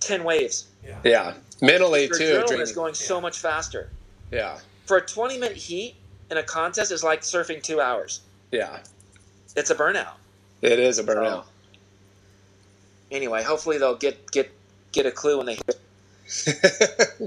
10 0.00 0.24
waves. 0.24 0.66
Yeah. 0.84 0.98
Yeah, 1.04 1.34
mentally 1.60 2.06
Your 2.06 2.18
too. 2.18 2.42
adrenaline 2.44 2.60
is 2.60 2.72
going 2.72 2.94
so 2.94 3.20
much 3.20 3.38
faster. 3.38 3.88
Yeah, 4.32 4.58
For 4.86 4.96
a 4.96 5.00
20 5.06 5.38
minute 5.38 5.56
heat 5.56 5.94
in 6.30 6.38
a 6.38 6.42
contest 6.42 6.90
is 6.90 7.04
like 7.04 7.20
surfing 7.20 7.62
two 7.62 7.80
hours. 7.80 8.20
yeah, 8.50 8.80
It's 9.56 9.70
a 9.70 9.74
burnout. 9.74 10.14
it 10.62 10.78
is 10.80 10.98
a 10.98 11.04
burnout. 11.04 11.44
Anyway, 13.10 13.42
hopefully 13.42 13.78
they'll 13.78 13.94
get 13.96 14.30
get 14.32 14.50
get 14.90 15.04
a 15.06 15.10
clue 15.10 15.36
when 15.38 15.46
they 15.46 15.58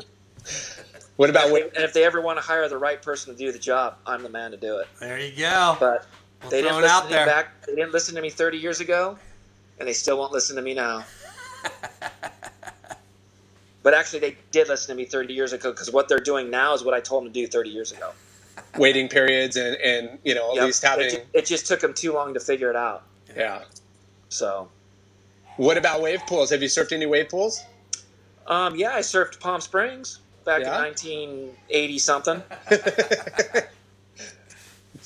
what 1.18 1.30
about 1.30 1.46
and 1.46 1.54
wave? 1.54 1.72
if 1.76 1.94
they 1.94 2.04
ever 2.04 2.22
want 2.22 2.38
to 2.38 2.42
hire 2.44 2.68
the 2.68 2.78
right 2.78 3.02
person 3.02 3.32
to 3.34 3.38
do 3.38 3.52
the 3.52 3.60
job, 3.60 3.96
I'm 4.06 4.24
the 4.24 4.30
man 4.30 4.52
to 4.52 4.58
do 4.58 4.78
it. 4.80 4.88
There 5.00 5.20
you 5.20 5.36
go. 5.38 5.78
But 5.80 6.06
We'll 6.42 6.52
they 6.52 6.62
didn't 6.62 6.82
listen 6.82 6.90
out 6.90 7.04
to 7.04 7.10
me 7.10 7.16
there. 7.16 7.26
back. 7.26 7.66
They 7.66 7.76
didn't 7.76 7.94
listen 7.94 8.16
to 8.16 8.22
me 8.22 8.30
30 8.30 8.58
years 8.58 8.82
ago, 8.82 9.18
and 9.80 9.88
they 9.88 9.94
still 9.94 10.18
won't 10.20 10.34
listen 10.34 10.56
to 10.58 10.62
me 10.62 10.74
now. 10.74 11.06
but 13.84 13.94
actually, 13.94 14.20
they 14.20 14.38
did 14.52 14.68
listen 14.68 14.96
to 14.96 15.02
me 15.02 15.06
30 15.06 15.34
years 15.34 15.54
ago 15.54 15.72
because 15.72 15.92
what 15.92 16.10
they're 16.10 16.20
doing 16.20 16.50
now 16.50 16.74
is 16.74 16.84
what 16.84 16.94
I 16.94 17.00
told 17.00 17.24
them 17.26 17.34
to 17.34 17.40
do 17.40 17.48
30 17.48 17.70
years 17.70 17.92
ago. 17.92 18.12
waiting 18.78 19.08
periods 19.08 19.56
and 19.56 19.76
and 19.78 20.20
you 20.24 20.36
know 20.36 20.50
at 20.52 20.56
Yep. 20.58 20.66
least 20.66 20.84
having 20.84 21.06
it, 21.08 21.12
ju- 21.12 21.22
it 21.34 21.46
just 21.46 21.66
took 21.68 21.80
them 21.80 21.94
too 21.94 22.14
long 22.14 22.34
to 22.34 22.40
figure 22.40 22.70
it 22.70 22.76
out. 22.76 23.04
yeah. 23.36 23.64
So, 24.30 24.70
What 25.58 25.78
about 25.78 26.02
wave 26.02 26.22
pools? 26.28 26.50
Have 26.50 26.62
you 26.62 26.68
surfed 26.68 26.92
any 26.92 27.06
wave 27.06 27.30
pools? 27.30 27.64
um, 28.48 28.76
yeah, 28.76 28.92
I 28.94 29.00
surfed 29.00 29.40
Palm 29.40 29.62
Springs 29.62 30.20
back 30.46 30.62
Yeah? 30.62 30.78
in 30.78 30.82
1980 30.84 32.00
something. 32.00 32.44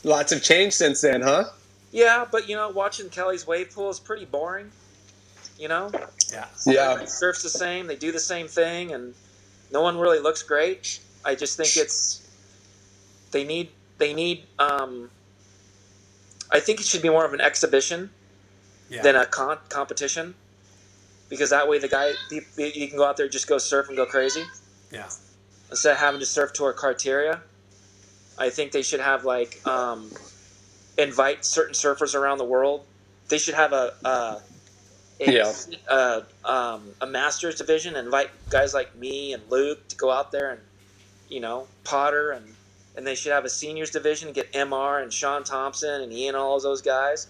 Lots 0.03 0.31
have 0.31 0.41
changed 0.41 0.75
since 0.75 1.01
then, 1.01 1.21
huh? 1.21 1.45
Yeah, 1.91 2.25
but 2.31 2.47
you 2.47 2.55
know, 2.55 2.69
watching 2.69 3.09
Kelly's 3.09 3.45
wave 3.47 3.71
pool 3.73 3.89
is 3.89 3.99
pretty 3.99 4.25
boring. 4.25 4.71
You 5.57 5.67
know, 5.67 5.89
Yeah. 6.31 6.45
Yeah. 6.65 6.81
Everybody 6.91 7.07
surfs 7.07 7.43
the 7.43 7.49
same. 7.49 7.87
They 7.87 7.95
do 7.97 8.11
the 8.11 8.19
same 8.19 8.47
thing, 8.47 8.93
and 8.93 9.13
no 9.71 9.81
one 9.81 9.97
really 9.97 10.19
looks 10.19 10.41
great. 10.43 10.99
I 11.25 11.35
just 11.35 11.57
think 11.57 11.75
it's 11.75 12.21
they 13.31 13.43
need 13.43 13.69
they 13.97 14.13
need. 14.13 14.43
Um, 14.57 15.09
I 16.51 16.59
think 16.61 16.79
it 16.79 16.85
should 16.85 17.01
be 17.01 17.09
more 17.09 17.25
of 17.25 17.33
an 17.33 17.41
exhibition 17.41 18.09
Yeah. 18.89 19.01
than 19.01 19.15
a 19.17 19.25
con- 19.25 19.59
competition, 19.67 20.33
because 21.27 21.49
that 21.49 21.67
way 21.67 21.77
the 21.79 21.89
guy 21.89 22.13
you, 22.31 22.41
you 22.57 22.87
can 22.87 22.97
go 22.97 23.03
out 23.05 23.17
there 23.17 23.27
just 23.27 23.47
go 23.47 23.57
surf 23.57 23.87
and 23.89 23.97
go 23.97 24.05
crazy 24.05 24.43
yeah. 24.91 25.09
Instead 25.71 25.93
of 25.93 25.97
having 25.99 26.19
to 26.19 26.25
surf 26.25 26.53
tour 26.53 26.73
criteria. 26.73 27.41
I 28.37 28.49
think 28.49 28.71
they 28.71 28.81
should 28.83 29.01
have 29.01 29.25
like 29.25 29.59
um, 29.67 30.11
invite 30.97 31.45
certain 31.45 31.73
surfers 31.73 32.15
around 32.15 32.37
the 32.39 32.45
world. 32.45 32.85
They 33.29 33.37
should 33.37 33.55
have 33.55 33.73
a 33.73 33.93
a, 34.05 34.41
a, 35.19 35.31
Yeah. 35.31 35.53
a, 35.89 36.23
um, 36.45 36.95
a 37.01 37.07
masters 37.07 37.55
division. 37.55 37.95
and 37.95 38.07
Invite 38.07 38.31
guys 38.49 38.73
like 38.73 38.95
me 38.95 39.33
and 39.33 39.43
Luke 39.51 39.87
to 39.89 39.95
go 39.97 40.11
out 40.11 40.31
there 40.31 40.51
and 40.51 40.61
you 41.29 41.39
know 41.41 41.67
Potter 41.83 42.31
and 42.31 42.55
and 42.95 43.07
they 43.07 43.15
should 43.15 43.31
have 43.33 43.45
a 43.45 43.49
seniors 43.49 43.91
division. 43.91 44.29
And 44.29 44.35
get 44.35 44.51
Mr 44.53 45.03
and 45.03 45.13
Shaun 45.13 45.43
Tomson 45.43 46.01
and 46.01 46.13
Ian 46.13 46.35
all 46.35 46.57
of 46.57 46.63
those 46.63 46.81
guys. 46.81 47.27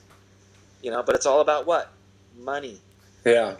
You 0.82 0.92
know, 0.92 1.04
but 1.04 1.16
it's 1.16 1.26
all 1.26 1.42
about 1.42 1.66
what 1.68 1.92
money. 2.38 2.82
Yeah. 3.26 3.58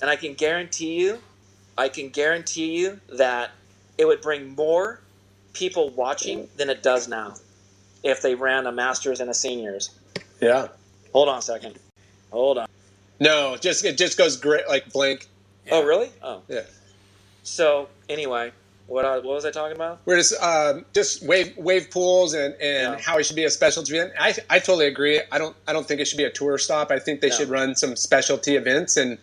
And 0.00 0.10
I 0.10 0.16
can 0.16 0.34
guarantee 0.34 1.00
you, 1.00 1.20
I 1.78 1.88
can 1.88 2.10
guarantee 2.10 2.78
you 2.78 3.00
that 3.08 3.50
it 3.98 4.06
would 4.06 4.20
bring 4.20 4.54
more 4.54 5.00
people 5.52 5.90
watching 5.90 6.48
than 6.56 6.70
it 6.70 6.82
does 6.82 7.08
now 7.08 7.34
if 8.02 8.22
they 8.22 8.34
ran 8.34 8.66
a 8.66 8.72
masters 8.72 9.20
and 9.20 9.30
a 9.30 9.34
seniors. 9.34 9.90
Yeah. 10.40 10.68
Hold 11.12 11.28
on 11.28 11.38
a 11.38 11.42
second. 11.42 11.78
Hold 12.30 12.58
on. 12.58 12.66
No, 13.20 13.56
just 13.60 13.84
it 13.84 13.96
just 13.98 14.18
goes 14.18 14.36
great 14.36 14.66
like 14.68 14.92
blink. 14.92 15.28
Oh, 15.70 15.84
really? 15.84 16.10
Oh. 16.22 16.42
Yeah. 16.48 16.62
So, 17.44 17.88
anyway, 18.08 18.52
What 18.88 19.04
uh, 19.04 19.20
what 19.20 19.34
was 19.34 19.44
I 19.44 19.50
talking 19.52 19.76
about? 19.76 20.00
We're 20.06 20.16
just 20.16 20.40
um, 20.42 20.84
just 20.92 21.22
wave 21.24 21.56
wave 21.56 21.90
pools 21.90 22.34
and, 22.34 22.54
and 22.54 22.94
Yeah. 22.94 22.98
how 22.98 23.18
it 23.18 23.24
should 23.26 23.36
be 23.36 23.44
a 23.44 23.50
specialty 23.50 23.96
event. 23.96 24.12
I, 24.18 24.34
I 24.50 24.58
totally 24.58 24.86
agree. 24.86 25.20
I 25.30 25.38
don't 25.38 25.54
I 25.68 25.72
don't 25.72 25.86
think 25.86 26.00
it 26.00 26.06
should 26.06 26.18
be 26.18 26.24
a 26.24 26.30
tour 26.30 26.58
stop. 26.58 26.90
I 26.90 26.98
think 26.98 27.20
they 27.20 27.28
No. 27.28 27.36
should 27.36 27.48
run 27.48 27.76
some 27.76 27.94
specialty 27.94 28.56
events 28.56 28.96
and 28.96 29.18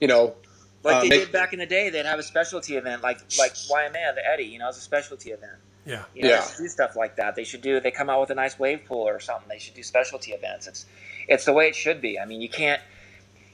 you 0.00 0.06
know 0.08 0.34
Like 0.82 0.96
Uh, 0.96 1.00
they 1.02 1.08
did 1.10 1.32
back 1.32 1.52
in 1.52 1.58
the 1.58 1.66
day, 1.66 1.90
they'd 1.90 2.06
have 2.06 2.18
a 2.18 2.22
specialty 2.22 2.76
event, 2.76 3.02
like 3.02 3.18
like 3.38 3.52
YMA, 3.54 4.14
the 4.14 4.26
Eddie. 4.26 4.44
You 4.44 4.58
know, 4.58 4.68
it's 4.68 4.78
a 4.78 4.82
specialty 4.82 5.30
event. 5.30 5.52
Yeah. 5.84 6.04
You 6.14 6.22
know, 6.22 6.28
Yeah. 6.30 6.40
they 6.40 6.46
should 6.48 6.56
do 6.58 6.68
stuff 6.68 6.96
like 6.96 7.16
that. 7.16 7.34
They 7.36 7.44
should 7.44 7.62
do. 7.62 7.80
They 7.80 7.90
come 7.90 8.08
out 8.10 8.20
with 8.20 8.30
a 8.30 8.34
nice 8.34 8.58
wave 8.58 8.84
pool 8.86 9.06
or 9.08 9.20
something. 9.20 9.48
They 9.48 9.58
should 9.58 9.74
do 9.74 9.82
specialty 9.82 10.32
events. 10.32 10.66
It's 10.66 10.86
it's 11.28 11.44
the 11.44 11.52
way 11.52 11.68
it 11.68 11.74
should 11.76 12.00
be. 12.00 12.18
I 12.18 12.24
mean, 12.24 12.40
you 12.40 12.48
can't. 12.48 12.80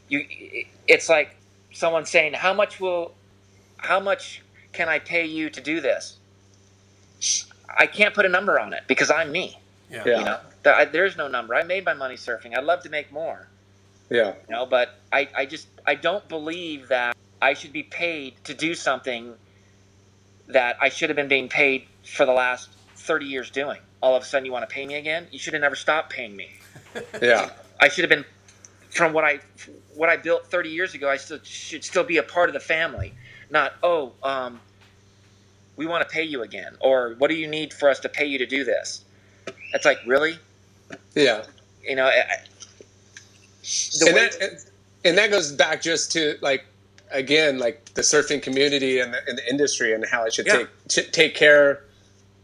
You. 0.09 0.25
It's 0.87 1.09
like 1.09 1.35
someone 1.73 2.05
saying, 2.07 2.35
"How 2.35 2.55
much 2.55 2.79
will, 2.81 3.13
how 3.79 3.99
much 4.01 4.43
can 4.73 4.89
I 4.89 4.99
pay 5.01 5.25
you 5.27 5.51
to 5.51 5.61
do 5.61 5.81
this?" 5.81 6.17
I 7.79 7.87
can't 7.87 8.15
put 8.15 8.25
a 8.25 8.29
number 8.29 8.59
on 8.61 8.73
it 8.73 8.85
because 8.87 9.11
I'm 9.11 9.33
me. 9.33 9.59
Yeah. 9.91 10.03
Yeah. 10.07 10.19
You 10.19 10.25
know, 10.25 10.85
there's 10.93 11.17
no 11.17 11.29
number. 11.29 11.55
I 11.55 11.63
made 11.63 11.85
my 11.85 11.95
money 11.95 12.15
surfing. 12.17 12.57
I'd 12.57 12.65
love 12.65 12.83
to 12.85 12.89
make 12.91 13.11
more. 13.13 13.49
Yeah 14.11 14.35
You 14.49 14.55
know, 14.55 14.67
but 14.67 15.01
I, 15.13 15.29
I 15.37 15.47
just 15.47 15.69
I 15.87 15.95
don't 15.95 16.27
believe 16.29 16.89
that 16.89 17.17
I 17.41 17.55
should 17.55 17.73
be 17.73 17.83
paid 17.83 18.43
to 18.45 18.55
do 18.55 18.75
something 18.75 19.35
that 20.49 20.77
I 20.81 20.89
should 20.89 21.11
have 21.11 21.17
been 21.17 21.29
being 21.29 21.49
paid 21.49 21.87
for 22.05 22.25
the 22.25 22.33
last 22.33 22.71
30 22.97 23.27
years 23.27 23.51
doing. 23.51 23.81
All 24.01 24.15
of 24.15 24.23
a 24.23 24.27
sudden, 24.27 24.47
you 24.47 24.53
want 24.53 24.69
to 24.69 24.73
pay 24.73 24.87
me 24.87 24.95
again? 24.95 25.27
You 25.31 25.39
should 25.39 25.53
have 25.55 25.63
never 25.63 25.75
stopped 25.75 26.13
paying 26.13 26.37
me. 26.37 26.51
yeah 27.23 27.51
I 27.81 27.89
should 27.89 28.05
have 28.05 28.11
been 28.11 28.25
from 28.91 29.13
what 29.13 29.25
I 29.25 29.41
what 29.95 30.09
I 30.09 30.17
built 30.17 30.47
30 30.47 30.71
years 30.71 30.95
ago. 30.95 31.11
I 31.11 31.17
still 31.17 31.41
should 31.43 31.85
still 31.85 32.05
be 32.05 32.17
a 32.17 32.23
part 32.23 32.49
of 32.49 32.55
the 32.55 32.61
family, 32.61 33.13
not 33.51 33.75
oh 33.83 34.13
um, 34.23 34.61
we 35.77 35.87
want 35.87 36.09
to 36.09 36.13
pay 36.13 36.23
you 36.23 36.43
again, 36.43 36.77
or 36.81 37.15
what 37.19 37.29
do 37.29 37.35
you 37.35 37.47
need 37.47 37.73
for 37.75 37.89
us 37.91 38.01
to 38.01 38.09
pay 38.09 38.25
you 38.27 38.39
to 38.39 38.47
do 38.47 38.65
this? 38.65 39.05
It's 39.75 39.85
like 39.85 39.99
really, 40.07 40.39
yeah. 41.15 41.45
you 41.83 41.97
know. 41.97 42.07
I- 42.07 42.41
the 44.01 44.07
and 44.07 44.15
way- 44.15 44.29
that 44.29 44.43
and- 44.43 44.65
and 45.05 45.19
that 45.19 45.31
goes 45.31 45.53
back 45.53 45.81
just 45.83 46.11
to 46.13 46.37
like 46.41 46.65
again 47.13 47.59
like 47.59 47.85
the 47.95 48.03
surfing 48.03 48.43
community 48.43 48.99
and 48.99 49.15
the, 49.15 49.21
and 49.29 49.39
the 49.39 49.49
industry 49.49 49.93
and 49.93 50.05
how 50.11 50.25
it 50.25 50.35
should 50.35 50.47
Yeah. 50.47 50.57
take 50.57 50.69
should 50.91 51.13
take 51.13 51.35
care 51.35 51.85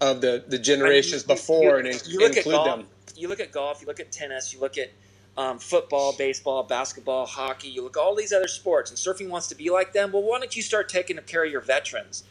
of 0.01 0.21
the 0.21 0.45
the 0.47 0.59
generations 0.59 1.25
I 1.25 1.27
mean, 1.27 1.37
you- 1.37 1.41
before 1.43 1.63
you, 1.63 1.77
and 1.79 1.87
in- 1.89 2.01
you 2.07 2.19
look 2.21 2.33
at 2.33 2.37
include 2.39 2.55
golf, 2.55 2.67
them. 2.79 2.87
You 3.17 3.29
look 3.29 3.41
at 3.41 3.53
golf. 3.53 3.81
You 3.81 3.87
look 3.87 4.01
at 4.01 4.11
tennis. 4.13 4.53
You 4.53 4.61
look 4.61 4.79
at 4.79 4.91
um, 5.37 5.59
football, 5.59 6.13
baseball, 6.13 6.63
basketball, 6.65 7.25
hockey. 7.25 7.69
You 7.69 7.83
look 7.83 7.97
at 7.97 8.01
all 8.01 8.15
these 8.15 8.33
other 8.35 8.49
sports, 8.49 8.91
and 8.91 8.99
surfing 8.99 9.29
wants 9.29 9.47
to 9.49 9.55
be 9.55 9.71
like 9.71 9.93
them. 9.93 10.13
Well, 10.13 10.23
why 10.23 10.39
don't 10.39 10.55
you 10.55 10.63
start 10.63 10.89
taking 10.89 11.17
care 11.19 11.45
of 11.45 11.51
your 11.51 11.61
veterans 11.63 12.23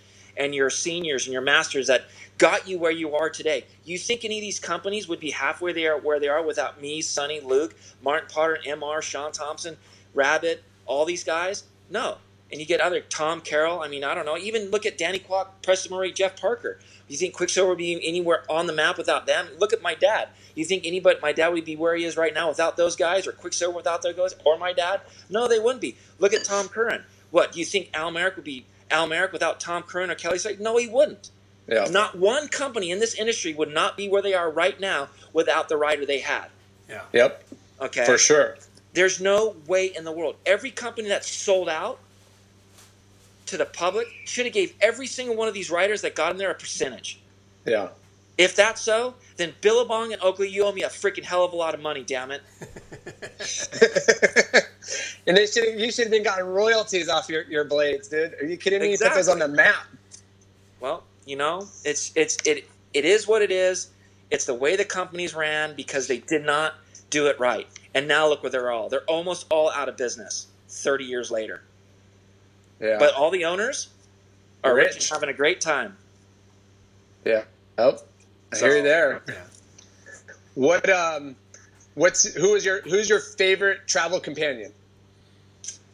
and 0.41 0.55
your 0.55 0.71
seniors 0.71 1.27
and 1.27 1.33
your 1.33 1.41
masters 1.41 1.85
that 1.87 2.05
got 2.39 2.67
you 2.67 2.79
where 2.79 2.91
you 2.91 3.15
are 3.15 3.29
today? 3.29 3.63
You 3.85 3.99
think 3.99 4.25
any 4.25 4.39
of 4.39 4.41
these 4.41 4.59
companies 4.59 5.07
would 5.07 5.19
be 5.19 5.29
halfway 5.29 5.71
there 5.71 5.97
where 5.97 6.19
they 6.19 6.27
are 6.27 6.43
without 6.43 6.81
me, 6.81 7.01
Sunny, 7.01 7.39
Luke, 7.39 7.75
Martin 8.01 8.27
Potter, 8.33 8.57
Mr., 8.65 9.01
Shaun 9.03 9.31
Tomson, 9.31 9.77
Rabbit, 10.15 10.63
all 10.87 11.05
these 11.05 11.23
guys? 11.23 11.65
No. 11.91 12.17
And 12.51 12.59
you 12.59 12.65
get 12.65 12.81
other 12.81 12.99
Tom 13.01 13.39
Carroll. 13.39 13.81
I 13.81 13.87
mean, 13.87 14.03
I 14.03 14.13
don't 14.13 14.25
know. 14.25 14.37
Even 14.37 14.71
look 14.71 14.85
at 14.85 14.97
Danny 14.97 15.19
Kwock, 15.19 15.47
Preston 15.63 15.95
Murray, 15.95 16.11
Jeff 16.11 16.41
Parker. 16.41 16.79
You 17.07 17.15
think 17.15 17.33
Quiksilver 17.33 17.69
would 17.69 17.77
be 17.77 18.05
anywhere 18.05 18.43
on 18.49 18.65
the 18.65 18.73
map 18.73 18.97
without 18.97 19.25
them? 19.25 19.47
Look 19.59 19.71
at 19.71 19.81
my 19.81 19.93
dad. 19.93 20.29
You 20.55 20.65
think 20.65 20.85
anybody, 20.85 21.19
my 21.21 21.31
dad 21.31 21.49
would 21.49 21.63
be 21.63 21.77
where 21.77 21.95
he 21.95 22.03
is 22.03 22.17
right 22.17 22.33
now 22.33 22.49
without 22.49 22.75
those 22.75 22.95
guys, 22.95 23.25
or 23.27 23.31
Quiksilver 23.31 23.75
without 23.75 24.01
those 24.01 24.15
guys, 24.15 24.35
or 24.43 24.57
my 24.57 24.73
dad? 24.73 25.01
No, 25.29 25.47
they 25.47 25.59
wouldn't 25.59 25.81
be. 25.81 25.95
Look 26.19 26.33
at 26.33 26.43
Tom 26.43 26.67
Curren. 26.67 27.03
What, 27.29 27.53
do 27.53 27.59
you 27.59 27.65
think 27.65 27.89
Al 27.93 28.11
Merrick 28.11 28.35
would 28.35 28.43
be 28.43 28.65
Al 28.91 29.07
Merrick 29.07 29.31
without 29.31 29.59
Tom 29.59 29.83
Curren 29.83 30.11
or 30.11 30.15
Kelly 30.15 30.37
Slater? 30.37 30.61
No, 30.61 30.77
he 30.77 30.87
wouldn't. 30.87 31.31
Yeah. 31.67 31.87
Not 31.89 32.17
one 32.17 32.47
company 32.47 32.91
in 32.91 32.99
this 32.99 33.13
industry 33.13 33.53
would 33.53 33.73
not 33.73 33.95
be 33.95 34.09
where 34.09 34.21
they 34.21 34.33
are 34.33 34.49
right 34.49 34.79
now 34.79 35.09
without 35.33 35.69
the 35.69 35.77
rider 35.77 36.05
they 36.05 36.19
had. 36.19 36.47
Yeah. 36.89 37.03
Yep. 37.13 37.43
Okay. 37.81 38.05
For 38.05 38.17
sure. 38.17 38.57
There's 38.93 39.21
no 39.21 39.55
way 39.67 39.87
in 39.87 40.03
the 40.03 40.11
world. 40.11 40.35
Every 40.45 40.71
company 40.71 41.07
that's 41.07 41.29
sold 41.29 41.69
out 41.69 41.99
to 43.45 43.57
the 43.57 43.65
public 43.65 44.07
should 44.25 44.45
have 44.45 44.53
gave 44.53 44.73
every 44.81 45.07
single 45.07 45.35
one 45.35 45.47
of 45.47 45.53
these 45.53 45.69
riders 45.69 46.01
that 46.01 46.15
got 46.15 46.31
in 46.31 46.37
there 46.37 46.51
a 46.51 46.55
percentage. 46.55 47.19
Yeah. 47.65 47.89
If 48.41 48.55
that's 48.55 48.81
so, 48.81 49.13
then 49.37 49.53
Billabong 49.61 50.13
and 50.13 50.21
Oakley, 50.23 50.49
you 50.49 50.63
owe 50.63 50.71
me 50.71 50.81
a 50.81 50.89
freaking 50.89 51.23
hell 51.23 51.45
of 51.45 51.53
a 51.53 51.55
lot 51.55 51.75
of 51.75 51.79
money, 51.79 52.03
damn 52.03 52.31
it. 52.31 52.41
and 55.27 55.37
they 55.37 55.45
should 55.45 55.79
you 55.79 55.91
should 55.91 56.05
have 56.05 56.11
been 56.11 56.23
gotten 56.23 56.47
royalties 56.47 57.07
off 57.07 57.29
your, 57.29 57.43
your 57.43 57.63
blades, 57.63 58.07
dude. 58.07 58.33
Are 58.41 58.45
you 58.45 58.57
kidding 58.57 58.81
me? 58.81 58.91
You 58.91 58.97
put 58.97 59.13
those 59.13 59.29
on 59.29 59.37
the 59.37 59.47
map. 59.47 59.85
Well, 60.79 61.03
you 61.25 61.35
know, 61.35 61.67
it's 61.85 62.11
it's 62.15 62.37
it 62.45 62.67
it 62.93 63.05
is 63.05 63.27
what 63.27 63.43
it 63.43 63.51
is. 63.51 63.91
It's 64.31 64.45
the 64.45 64.55
way 64.55 64.75
the 64.75 64.85
companies 64.85 65.35
ran 65.35 65.75
because 65.75 66.07
they 66.07 66.17
did 66.17 66.43
not 66.43 66.73
do 67.11 67.27
it 67.27 67.39
right. 67.39 67.67
And 67.93 68.07
now 68.07 68.27
look 68.27 68.41
where 68.41 68.49
they're 68.49 68.71
all. 68.71 68.89
They're 68.89 69.01
almost 69.01 69.45
all 69.51 69.69
out 69.69 69.87
of 69.87 69.97
business 69.97 70.47
30 70.69 71.03
years 71.03 71.29
later. 71.29 71.61
Yeah. 72.79 72.97
But 72.97 73.13
all 73.13 73.29
the 73.29 73.45
owners 73.45 73.89
are 74.63 74.73
rich, 74.73 74.95
Rich. 74.95 75.11
and 75.11 75.11
having 75.11 75.29
a 75.29 75.37
great 75.37 75.61
time. 75.61 75.95
yeah. 77.25 77.43
Oh. 77.77 77.99
So- 78.53 78.65
hear 78.65 78.77
you 78.77 78.83
there. 78.83 79.21
Yeah. 79.27 79.33
What 80.55 80.89
um 80.89 81.35
what's 81.95 82.23
who 82.33 82.55
is 82.55 82.65
your 82.65 82.81
who's 82.81 83.09
your 83.09 83.19
favorite 83.19 83.87
travel 83.87 84.19
companion? 84.19 84.73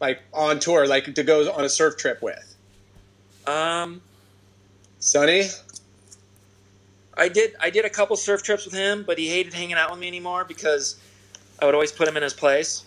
Like 0.00 0.20
on 0.32 0.58
tour, 0.60 0.86
like 0.86 1.14
to 1.14 1.22
go 1.22 1.50
on 1.52 1.64
a 1.64 1.68
surf 1.68 1.96
trip 1.96 2.22
with? 2.22 2.56
Um, 3.46 4.00
Sunny? 5.00 5.48
I 7.16 7.28
did 7.28 7.54
I 7.60 7.70
did 7.70 7.84
a 7.84 7.90
couple 7.90 8.16
surf 8.16 8.42
trips 8.42 8.64
with 8.64 8.74
him, 8.74 9.04
but 9.04 9.18
he 9.18 9.28
hated 9.28 9.54
hanging 9.54 9.76
out 9.76 9.90
with 9.90 9.98
me 9.98 10.06
anymore 10.06 10.44
because 10.44 10.96
I 11.60 11.64
would 11.64 11.74
always 11.74 11.90
put 11.90 12.06
him 12.06 12.16
in 12.16 12.22
his 12.22 12.34
place, 12.34 12.84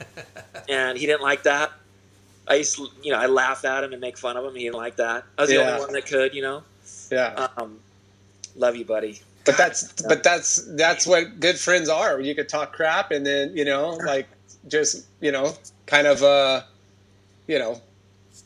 and 0.68 0.96
he 0.96 1.06
didn't 1.06 1.22
like 1.22 1.42
that. 1.42 1.72
I 2.48 2.54
used 2.54 2.76
to, 2.76 2.88
you 3.02 3.12
know, 3.12 3.18
I 3.18 3.26
laugh 3.26 3.64
at 3.64 3.84
him 3.84 3.92
and 3.92 4.00
make 4.00 4.16
fun 4.18 4.36
of 4.36 4.44
him. 4.44 4.54
He 4.54 4.64
didn't 4.64 4.76
like 4.76 4.96
that. 4.96 5.24
I 5.38 5.42
was 5.42 5.50
the 5.50 5.64
only 5.64 5.80
one 5.80 5.92
that 5.92 6.06
could, 6.06 6.34
you 6.34 6.42
know. 6.42 6.62
Yeah. 7.12 7.48
Um, 7.56 7.78
love 8.56 8.76
you, 8.76 8.84
buddy. 8.84 9.20
But 9.44 9.56
that's 9.56 9.92
but 10.02 10.22
that's 10.22 10.64
that's 10.76 11.06
what 11.06 11.40
good 11.40 11.58
friends 11.58 11.88
are. 11.88 12.20
You 12.20 12.34
could 12.34 12.48
talk 12.48 12.72
crap 12.72 13.10
and 13.10 13.26
then, 13.26 13.56
you 13.56 13.64
know, 13.64 13.90
like 14.04 14.28
just, 14.68 15.06
you 15.20 15.32
know, 15.32 15.54
kind 15.86 16.06
of 16.06 16.22
uh 16.22 16.62
you 17.46 17.58
know, 17.58 17.80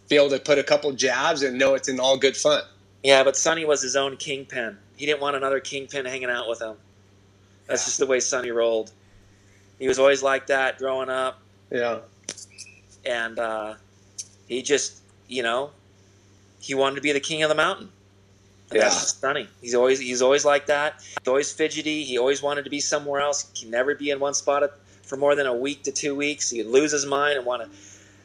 be 0.08 0.16
able 0.16 0.30
to 0.30 0.38
put 0.38 0.58
a 0.58 0.62
couple 0.62 0.90
jabs 0.92 1.42
and 1.42 1.58
know 1.58 1.74
it's 1.74 1.88
in 1.88 2.00
all 2.00 2.16
good 2.16 2.36
fun. 2.36 2.62
Yeah, 3.02 3.22
but 3.22 3.36
Sunny 3.36 3.64
was 3.64 3.82
his 3.82 3.96
own 3.96 4.16
kingpin. 4.16 4.78
He 4.96 5.04
didn't 5.04 5.20
want 5.20 5.36
another 5.36 5.60
kingpin 5.60 6.06
hanging 6.06 6.30
out 6.30 6.48
with 6.48 6.62
him. 6.62 6.76
That's 7.66 7.84
just 7.84 7.98
the 7.98 8.06
way 8.06 8.20
Sunny 8.20 8.50
rolled. 8.50 8.92
He 9.78 9.88
was 9.88 9.98
always 9.98 10.22
like 10.22 10.46
that 10.46 10.78
growing 10.78 11.10
up. 11.10 11.40
Yeah. 11.70 11.98
and 13.04 13.38
uh, 13.38 13.74
he 14.46 14.62
just, 14.62 15.00
you 15.28 15.42
know, 15.42 15.70
he 16.60 16.74
wanted 16.74 16.96
to 16.96 17.00
be 17.00 17.12
the 17.12 17.20
king 17.20 17.42
of 17.42 17.48
the 17.48 17.54
mountain. 17.54 17.90
Yeah. 18.72 18.82
That's 18.82 19.14
Sunny. 19.14 19.48
He's 19.60 19.74
always 19.74 20.00
he's 20.00 20.22
always 20.22 20.44
like 20.44 20.66
that. 20.66 20.94
He's 21.00 21.28
always 21.28 21.52
fidgety. 21.52 22.04
He 22.04 22.18
always 22.18 22.42
wanted 22.42 22.64
to 22.64 22.70
be 22.70 22.80
somewhere 22.80 23.20
else. 23.20 23.50
He 23.52 23.62
can 23.62 23.70
never 23.70 23.94
be 23.94 24.10
in 24.10 24.20
one 24.20 24.34
spot 24.34 24.62
for 25.02 25.16
more 25.16 25.34
than 25.34 25.46
a 25.46 25.54
week 25.54 25.82
to 25.84 25.92
two 25.92 26.14
weeks. 26.14 26.50
He'd 26.50 26.64
lose 26.66 26.92
his 26.92 27.06
mind 27.06 27.36
and 27.36 27.46
want 27.46 27.62
to. 27.62 27.68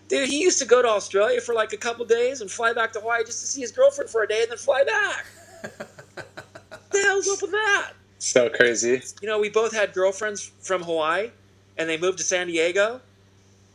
Dude, 0.08 0.28
he 0.28 0.42
used 0.42 0.60
to 0.60 0.66
go 0.66 0.82
to 0.82 0.88
Australia 0.88 1.40
for 1.40 1.54
like 1.54 1.72
a 1.72 1.78
couple 1.78 2.04
days 2.06 2.42
and 2.42 2.50
fly 2.50 2.74
back 2.74 2.94
to 2.94 3.00
Hawaii 3.00 3.24
just 3.24 3.42
to 3.42 3.48
see 3.48 3.62
his 3.62 3.72
girlfriend 3.72 4.10
for 4.10 4.24
a 4.24 4.28
day 4.28 4.42
and 4.42 4.52
then 4.52 4.58
fly 4.58 4.84
back. 4.84 5.26
the 6.92 7.00
hell's 7.00 7.28
up 7.28 7.42
with 7.42 7.52
that? 7.52 7.92
So 8.18 8.50
crazy. 8.50 9.02
you 9.22 9.28
know, 9.28 9.40
we 9.40 9.50
both 9.50 9.74
had 9.74 9.94
girlfriends 9.94 10.52
from 10.62 10.84
Hawaii, 10.84 11.30
and 11.78 11.88
they 11.88 11.98
moved 11.98 12.18
to 12.18 12.24
San 12.24 12.48
Diego. 12.48 13.02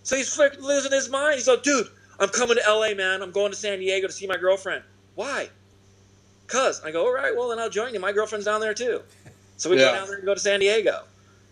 So 0.02 0.17
he's 0.17 0.36
losing 0.59 0.93
his 0.93 1.09
mind. 1.09 1.36
He's 1.36 1.49
like, 1.49 1.62
dude, 1.62 1.86
I'm 2.18 2.28
coming 2.28 2.57
to 2.57 2.62
LA, 2.70 2.94
man. 2.94 3.23
I'm 3.23 3.31
going 3.31 3.52
to 3.52 3.57
San 3.57 3.78
Diego 3.78 4.07
to 4.07 4.12
see 4.12 4.26
my 4.26 4.36
girlfriend. 4.36 4.83
Why? 5.15 5.49
Cause 6.47 6.82
I 6.84 6.90
go, 6.90 7.06
all 7.06 7.12
right, 7.14 7.34
well 7.36 7.48
then 7.48 7.58
I'll 7.58 7.70
join 7.70 7.94
you. 7.94 8.00
My 8.00 8.12
girlfriend's 8.12 8.44
down 8.44 8.60
there 8.60 8.74
too. 8.74 9.02
So 9.56 9.70
we 9.70 9.76
Yeah. 9.76 9.86
go 9.86 9.92
down 9.94 10.06
there 10.08 10.16
and 10.16 10.24
go 10.24 10.34
to 10.34 10.40
San 10.40 10.60
Diego. 10.60 11.05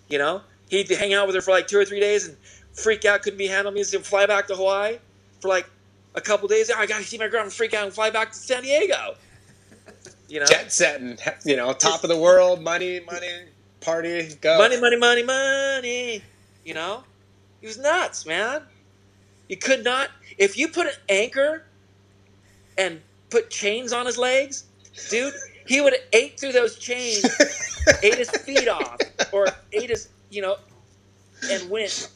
You 0.08 0.18
know, 0.18 0.42
he'd 0.68 0.88
hang 0.90 1.14
out 1.14 1.26
with 1.26 1.34
her 1.34 1.40
for 1.42 1.50
like 1.50 1.66
two 1.66 1.78
or 1.78 1.84
three 1.84 2.00
days 2.00 2.28
and 2.28 2.36
freak 2.74 3.04
out, 3.04 3.22
couldn't 3.22 3.38
be 3.38 3.46
handled. 3.46 3.76
He'd 3.76 3.86
fly 4.04 4.26
back 4.26 4.46
to 4.48 4.54
Hawaii 4.56 4.98
for 5.40 5.48
like 5.48 5.66
a 6.14 6.20
couple 6.20 6.48
days. 6.48 6.70
I 6.70 6.86
gotta 6.86 7.04
see 7.04 7.16
my 7.18 7.28
girlfriend, 7.28 7.52
freak 7.52 7.74
out, 7.74 7.84
and 7.84 7.92
fly 7.94 8.10
back 8.10 8.32
to 8.32 8.38
San 8.38 8.62
Diego. 8.62 9.14
You 10.28 10.40
know, 10.40 10.46
Jet 10.46 10.72
setting, 10.72 11.18
you 11.44 11.56
know, 11.56 11.72
top 11.72 12.04
of 12.04 12.08
the 12.08 12.16
world, 12.16 12.62
money, 12.62 13.00
money, 13.00 13.28
party, 13.80 14.34
go. 14.40 14.56
money, 14.58 14.80
money, 14.80 14.96
money, 14.96 15.22
money. 15.22 16.22
You 16.64 16.74
know, 16.74 17.04
he 17.60 17.66
was 17.66 17.78
nuts, 17.78 18.24
man. 18.24 18.62
You 19.48 19.56
could 19.56 19.84
not, 19.84 20.08
if 20.38 20.56
you 20.56 20.68
put 20.68 20.86
an 20.86 20.94
anchor 21.08 21.64
and 22.78 23.02
put 23.28 23.50
chains 23.50 23.92
on 23.92 24.06
his 24.06 24.16
legs, 24.16 24.64
dude, 25.08 25.34
he 25.66 25.80
would 25.80 25.92
have 25.92 26.02
ate 26.12 26.38
through 26.40 26.52
those 26.52 26.76
chains, 26.78 27.24
ate 28.02 28.18
his 28.18 28.30
feet 28.30 28.68
off, 28.68 29.00
or 29.32 29.48
ate 29.72 29.90
his, 29.90 30.08
you 30.30 30.42
know, 30.42 30.56
and 31.50 31.70
went 31.70 32.08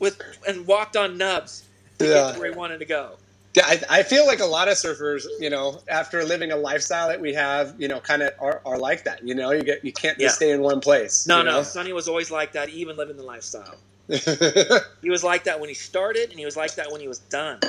with 0.00 0.20
and 0.46 0.66
walked 0.66 0.96
on 0.96 1.16
nubs 1.18 1.64
to 1.98 2.06
Yeah. 2.06 2.14
get 2.14 2.34
to 2.34 2.40
where 2.40 2.50
he 2.52 2.56
wanted 2.56 2.78
to 2.78 2.84
go. 2.86 3.18
Yeah, 3.54 3.64
I, 3.66 3.80
I 3.90 4.02
feel 4.04 4.26
like 4.26 4.40
a 4.40 4.44
lot 4.46 4.68
of 4.68 4.74
surfers, 4.74 5.24
you 5.40 5.50
know, 5.50 5.80
after 5.88 6.22
living 6.24 6.52
a 6.52 6.56
lifestyle 6.56 7.08
that 7.08 7.20
we 7.20 7.34
have, 7.34 7.74
you 7.78 7.88
know, 7.88 7.98
kind 7.98 8.22
of 8.22 8.32
are, 8.38 8.60
are 8.64 8.78
like 8.78 9.04
that. 9.04 9.26
You 9.26 9.34
know, 9.34 9.50
you 9.50 9.62
get 9.62 9.84
you 9.84 9.92
can't 9.92 10.18
Yeah. 10.18 10.26
just 10.26 10.36
stay 10.36 10.50
in 10.52 10.60
one 10.60 10.80
place. 10.80 11.26
No, 11.26 11.42
no, 11.42 11.56
know? 11.56 11.62
Sunny 11.62 11.92
was 11.92 12.06
always 12.08 12.30
like 12.30 12.52
that, 12.52 12.68
even 12.68 12.96
living 12.96 13.16
the 13.16 13.22
lifestyle. 13.24 13.78
He 15.00 15.10
was 15.10 15.22
like 15.24 15.44
that 15.44 15.60
when 15.60 15.68
he 15.68 15.74
started, 15.74 16.30
and 16.30 16.38
he 16.38 16.44
was 16.44 16.56
like 16.56 16.74
that 16.76 16.90
when 16.90 17.00
he 17.00 17.08
was 17.08 17.20
done. 17.20 17.60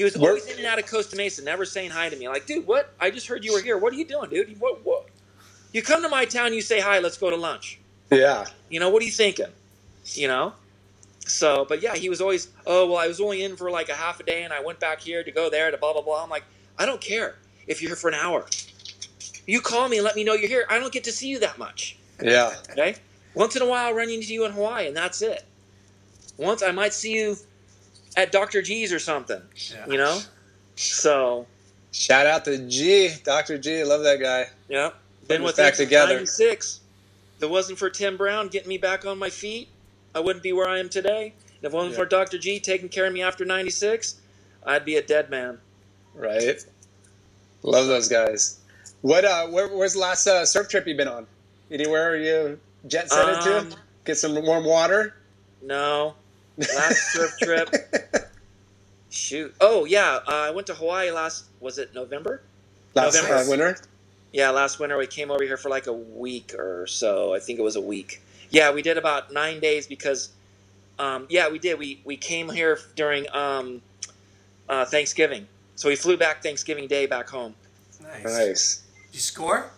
He 0.00 0.04
was 0.04 0.16
always 0.16 0.46
in 0.46 0.56
and 0.56 0.66
out 0.66 0.78
of 0.78 0.86
Costa 0.86 1.14
Mesa, 1.14 1.44
never 1.44 1.66
saying 1.66 1.90
hi 1.90 2.08
to 2.08 2.16
me. 2.16 2.26
Like, 2.26 2.46
dude, 2.46 2.66
what? 2.66 2.94
I 2.98 3.10
just 3.10 3.26
heard 3.26 3.44
you 3.44 3.52
were 3.52 3.60
here. 3.60 3.76
What 3.76 3.92
are 3.92 3.96
you 3.96 4.06
doing, 4.06 4.30
dude? 4.30 4.58
What? 4.58 4.82
What? 4.82 5.08
You 5.74 5.82
come 5.82 6.02
to 6.02 6.08
my 6.08 6.24
town, 6.24 6.54
you 6.54 6.62
say 6.62 6.80
hi. 6.80 7.00
Let's 7.00 7.18
go 7.18 7.28
to 7.28 7.36
lunch. 7.36 7.78
yeah, 8.10 8.46
You 8.70 8.80
know, 8.80 8.88
what 8.88 9.02
are 9.02 9.04
you 9.04 9.12
thinking? 9.12 9.48
You 10.06 10.28
know? 10.28 10.54
So, 11.26 11.66
but 11.68 11.82
yeah, 11.82 11.96
he 11.96 12.08
was 12.08 12.22
always, 12.22 12.48
oh, 12.66 12.86
well, 12.86 12.96
I 12.96 13.08
was 13.08 13.20
only 13.20 13.44
in 13.44 13.56
for 13.56 13.70
like 13.70 13.90
a 13.90 13.94
half 13.94 14.20
a 14.20 14.22
day 14.22 14.42
and 14.42 14.54
I 14.54 14.62
went 14.62 14.80
back 14.80 15.00
here 15.00 15.22
to 15.22 15.30
go 15.30 15.50
there 15.50 15.70
to 15.70 15.76
blah, 15.76 15.92
blah, 15.92 16.00
blah. 16.00 16.24
I'm 16.24 16.30
like, 16.30 16.44
I 16.78 16.86
don't 16.86 17.02
care 17.02 17.36
if 17.66 17.82
you're 17.82 17.90
here 17.90 17.96
for 17.96 18.08
an 18.08 18.14
hour. 18.14 18.46
You 19.46 19.60
call 19.60 19.90
me 19.90 19.98
and 19.98 20.04
let 20.04 20.16
me 20.16 20.24
know 20.24 20.32
you're 20.32 20.48
here. 20.48 20.64
I 20.70 20.78
don't 20.78 20.94
get 20.94 21.04
to 21.04 21.12
see 21.12 21.28
you 21.28 21.40
that 21.40 21.58
much. 21.58 21.98
yeah, 22.22 22.54
Okay? 22.70 22.94
Once 23.34 23.54
in 23.54 23.60
a 23.60 23.66
while, 23.66 23.88
I'll 23.88 23.94
run 23.94 24.08
into 24.08 24.32
you 24.32 24.46
in 24.46 24.52
Hawaii 24.52 24.86
and 24.88 24.96
that's 24.96 25.20
it. 25.20 25.44
Once 26.38 26.62
I 26.62 26.70
might 26.70 26.94
see 26.94 27.12
you 27.12 27.36
at 28.16 28.32
Dr. 28.32 28.62
G's 28.62 28.92
or 28.92 28.98
something, 28.98 29.42
Yeah. 29.70 29.86
you 29.86 29.96
know? 29.96 30.20
So, 30.76 31.46
Shout 31.92 32.26
out 32.26 32.44
to 32.44 32.58
G, 32.68 33.10
Doctor 33.24 33.58
G, 33.58 33.82
love 33.84 34.02
that 34.04 34.20
guy. 34.20 34.48
yeah. 34.68 34.90
Been 35.28 35.42
with 35.42 35.56
back 35.56 35.74
together. 35.74 36.14
96. 36.14 36.80
If 37.36 37.42
it 37.44 37.50
wasn't 37.50 37.78
for 37.78 37.88
Tim 37.90 38.16
Brown 38.16 38.48
getting 38.48 38.68
me 38.68 38.78
back 38.78 39.04
on 39.06 39.18
my 39.18 39.30
feet, 39.30 39.68
I 40.14 40.20
wouldn't 40.20 40.42
be 40.42 40.52
where 40.52 40.68
I 40.68 40.78
am 40.80 40.88
today. 40.88 41.34
And 41.56 41.64
if 41.66 41.72
it 41.72 41.76
wasn't 41.76 41.92
Yeah. 41.92 41.98
for 41.98 42.06
Dr. 42.06 42.38
G 42.38 42.58
taking 42.60 42.88
care 42.88 43.06
of 43.06 43.12
me 43.12 43.22
after 43.22 43.44
96, 43.44 44.16
I'd 44.66 44.84
be 44.84 44.96
a 44.96 45.02
dead 45.02 45.30
man. 45.30 45.58
Right. 46.14 46.64
Love 47.62 47.86
those 47.86 48.08
guys. 48.08 48.58
What? 49.02 49.24
Uh, 49.24 49.46
where, 49.48 49.68
where's 49.68 49.92
the 49.94 50.00
last 50.00 50.26
uh, 50.26 50.44
surf 50.44 50.68
trip 50.68 50.86
you've 50.86 50.96
been 50.96 51.08
on? 51.08 51.26
Anywhere 51.70 52.10
are 52.10 52.16
you 52.16 52.58
jet 52.86 53.08
setted 53.10 53.36
Um, 53.36 53.70
to? 53.70 53.76
Get 54.04 54.18
some 54.18 54.34
warm 54.44 54.64
water. 54.64 55.14
No. 55.62 56.14
Last 56.74 57.12
surf 57.12 57.36
trip. 57.40 57.74
Shoot. 59.10 59.54
Oh, 59.60 59.84
yeah. 59.84 60.20
Uh, 60.26 60.32
I 60.32 60.50
went 60.50 60.66
to 60.68 60.74
Hawaii 60.74 61.10
last, 61.10 61.46
was 61.60 61.78
it 61.78 61.94
November? 61.94 62.42
last 62.94 63.14
November. 63.14 63.34
uh, 63.36 63.48
winter. 63.48 63.76
Yeah, 64.32 64.50
last 64.50 64.78
winter 64.78 64.96
we 64.96 65.06
came 65.06 65.30
over 65.30 65.42
here 65.42 65.56
for 65.56 65.68
like 65.68 65.86
a 65.86 65.92
week 65.92 66.54
or 66.56 66.86
so. 66.86 67.34
I 67.34 67.40
think 67.40 67.58
it 67.58 67.62
was 67.62 67.76
a 67.76 67.80
week. 67.80 68.22
Yeah, 68.50 68.72
we 68.72 68.82
did 68.82 68.96
about 68.96 69.32
nine 69.32 69.60
days 69.60 69.86
because, 69.86 70.30
um, 70.98 71.26
yeah, 71.28 71.48
we 71.48 71.58
did. 71.58 71.78
We 71.78 72.00
we 72.04 72.16
came 72.16 72.48
here 72.48 72.78
during 72.94 73.26
um, 73.32 73.82
uh, 74.68 74.84
Thanksgiving, 74.84 75.46
so 75.74 75.88
we 75.88 75.96
flew 75.96 76.16
back 76.16 76.42
Thanksgiving 76.42 76.86
Day 76.86 77.06
back 77.06 77.28
home. 77.28 77.54
Nice. 78.02 78.24
Nice. 78.24 78.82
Did 79.06 79.14
you 79.14 79.20
score? 79.20 79.70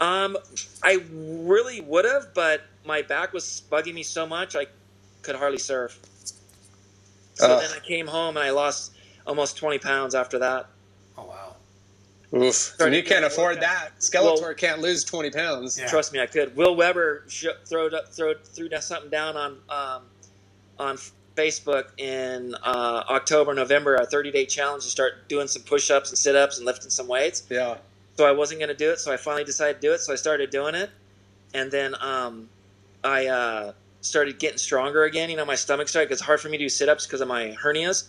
Um, 0.00 0.36
I 0.82 1.02
really 1.10 1.80
would 1.80 2.04
have, 2.04 2.34
but 2.34 2.62
my 2.84 3.02
back 3.02 3.32
was 3.32 3.62
bugging 3.70 3.94
me 3.94 4.02
so 4.02 4.26
much 4.26 4.54
I 4.54 4.66
could 5.26 5.36
hardly 5.36 5.58
surf. 5.58 5.98
So 7.34 7.46
Ugh. 7.52 7.60
then 7.62 7.70
I 7.76 7.80
came 7.86 8.06
home 8.06 8.36
and 8.38 8.44
I 8.46 8.50
lost 8.50 8.92
almost 9.26 9.56
twenty 9.58 9.78
pounds 9.78 10.14
after 10.14 10.38
that. 10.38 10.66
Oh 11.18 11.24
wow. 11.24 11.56
Oof. 12.34 12.74
Trying 12.76 12.88
And 12.88 12.96
you 12.96 13.02
can't 13.02 13.24
afford 13.24 13.56
workout. 13.56 13.92
that. 13.92 13.98
Skeletor 14.00 14.40
Well- 14.42 14.54
can't 14.54 14.80
lose 14.80 15.04
20 15.04 15.30
pounds. 15.30 15.78
Yeah. 15.78 15.86
Trust 15.86 16.12
me, 16.12 16.20
I 16.20 16.26
could. 16.26 16.56
Will 16.56 16.74
Weber 16.74 17.22
sh- 17.28 17.46
threw 17.66 17.86
up, 17.88 18.08
throw, 18.12 18.34
threw 18.34 18.68
down 18.68 18.82
something 18.82 19.10
down 19.10 19.36
on 19.36 19.58
um, 19.68 20.02
on 20.78 20.98
Facebook 21.36 21.86
in 21.98 22.54
uh, 22.64 23.04
October, 23.08 23.54
November, 23.54 23.94
a 23.96 24.06
30 24.06 24.30
day 24.32 24.44
challenge 24.46 24.84
to 24.84 24.90
start 24.90 25.28
doing 25.28 25.46
some 25.46 25.62
push 25.62 25.90
ups 25.90 26.10
and 26.10 26.18
sit 26.18 26.34
ups 26.34 26.56
and 26.56 26.66
lifting 26.66 26.90
some 26.90 27.06
weights. 27.06 27.44
Yeah. 27.48 27.76
So 28.16 28.26
I 28.26 28.32
wasn't 28.32 28.60
going 28.60 28.70
to 28.70 28.74
do 28.74 28.90
it. 28.90 28.98
So 28.98 29.12
I 29.12 29.16
finally 29.18 29.44
decided 29.44 29.74
to 29.74 29.80
do 29.80 29.92
it. 29.92 29.98
So 30.00 30.12
I 30.12 30.16
started 30.16 30.50
doing 30.50 30.74
it, 30.74 30.90
and 31.54 31.70
then 31.70 31.94
um, 32.00 32.48
I 33.04 33.26
uh, 33.28 33.72
started 34.06 34.38
getting 34.38 34.58
stronger 34.58 35.04
again. 35.04 35.30
You 35.30 35.36
know, 35.36 35.44
my 35.44 35.54
stomach 35.54 35.88
started. 35.88 36.12
It's 36.12 36.20
hard 36.22 36.40
for 36.40 36.48
me 36.48 36.58
to 36.58 36.64
do 36.64 36.68
sit 36.68 36.88
ups 36.88 37.06
because 37.06 37.20
of 37.20 37.28
my 37.28 37.56
hernias, 37.62 38.04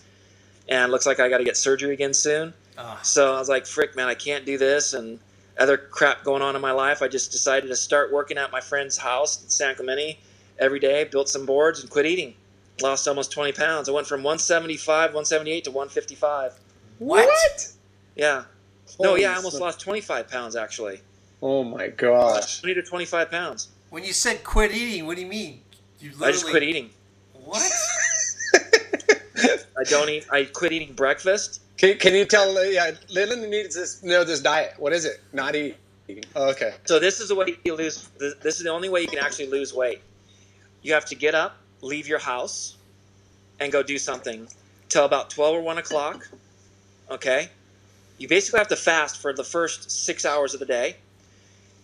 and 0.69 0.89
it 0.89 0.91
looks 0.91 1.05
like 1.05 1.19
I 1.19 1.29
got 1.29 1.39
to 1.39 1.43
get 1.43 1.57
surgery 1.57 1.93
again 1.93 2.13
soon. 2.13 2.53
Oh, 2.77 2.99
So 3.03 3.33
I 3.35 3.39
was 3.39 3.49
like, 3.49 3.65
frick, 3.65 3.95
man, 3.95 4.07
I 4.07 4.15
can't 4.15 4.45
do 4.45 4.57
this. 4.57 4.93
And 4.93 5.19
other 5.59 5.77
crap 5.77 6.23
going 6.23 6.41
on 6.41 6.55
in 6.55 6.61
my 6.61 6.71
life. 6.71 7.01
I 7.01 7.07
just 7.07 7.31
decided 7.31 7.67
to 7.67 7.75
start 7.75 8.11
working 8.11 8.37
at 8.37 8.51
my 8.51 8.61
friend's 8.61 8.97
house 8.97 9.43
in 9.43 9.49
San 9.49 9.75
Clemente 9.75 10.19
every 10.59 10.79
day, 10.79 11.03
built 11.03 11.29
some 11.29 11.45
boards, 11.45 11.81
and 11.81 11.89
quit 11.89 12.05
eating. 12.05 12.35
Lost 12.81 13.07
almost 13.07 13.31
20 13.31 13.53
pounds. 13.53 13.89
I 13.89 13.91
went 13.91 14.05
from 14.07 14.21
175, 14.21 15.09
178 15.09 15.63
to 15.63 15.71
155. 15.71 16.59
what? 16.99 17.73
Yeah. 18.15 18.43
no, 18.99 19.15
yeah, 19.15 19.31
I 19.31 19.35
almost 19.35 19.57
smokes. 19.57 19.75
lost 19.75 19.79
25 19.81 20.29
pounds 20.29 20.55
actually. 20.55 21.01
Oh 21.41 21.63
my 21.63 21.87
gosh. 21.87 22.61
20 22.61 22.75
to 22.75 22.83
25 22.83 23.31
pounds. 23.31 23.69
When 23.89 24.03
you 24.03 24.13
said 24.13 24.43
quit 24.43 24.71
eating, 24.71 25.05
what 25.05 25.15
do 25.15 25.21
you 25.21 25.27
mean? 25.27 25.61
You 25.99 26.11
literally 26.11 26.27
I 26.27 26.31
just 26.31 26.47
quit 26.47 26.63
eating. 26.63 26.89
What? 27.33 27.71
I 29.79 29.83
don't 29.83 30.09
eat. 30.09 30.25
I 30.31 30.45
quit 30.45 30.71
eating 30.71 30.93
breakfast. 30.93 31.61
Can, 31.77 31.97
can 31.97 32.13
you 32.15 32.25
tell? 32.25 32.57
uh, 32.57 32.61
Yeah, 32.63 32.91
Leland 33.09 33.49
needs 33.49 33.75
this. 33.75 34.03
Know 34.03 34.23
this 34.23 34.41
diet. 34.41 34.73
What 34.77 34.93
is 34.93 35.05
it? 35.05 35.21
Not 35.33 35.55
eating. 35.55 35.75
Oh, 36.35 36.49
okay. 36.51 36.73
So 36.85 36.99
this 36.99 37.19
is 37.19 37.29
the 37.29 37.35
way 37.35 37.57
you 37.63 37.75
lose. 37.75 38.07
This 38.17 38.35
this 38.41 38.57
is 38.57 38.63
the 38.63 38.69
only 38.71 38.89
way 38.89 39.01
you 39.01 39.07
can 39.07 39.19
actually 39.19 39.47
lose 39.49 39.73
weight. 39.73 40.01
You 40.81 40.93
have 40.93 41.05
to 41.05 41.15
get 41.15 41.35
up, 41.35 41.57
leave 41.81 42.07
your 42.07 42.19
house, 42.19 42.77
and 43.59 43.71
go 43.71 43.83
do 43.83 43.97
something 43.97 44.47
till 44.89 45.05
about 45.05 45.29
twelve 45.29 45.55
or 45.55 45.61
one 45.61 45.77
o'clock. 45.77 46.27
Okay. 47.11 47.49
You 48.17 48.27
basically 48.27 48.59
have 48.59 48.67
to 48.69 48.75
fast 48.75 49.17
for 49.21 49.33
the 49.33 49.43
first 49.43 49.91
six 49.91 50.25
hours 50.25 50.53
of 50.53 50.59
the 50.59 50.65
day. 50.65 50.97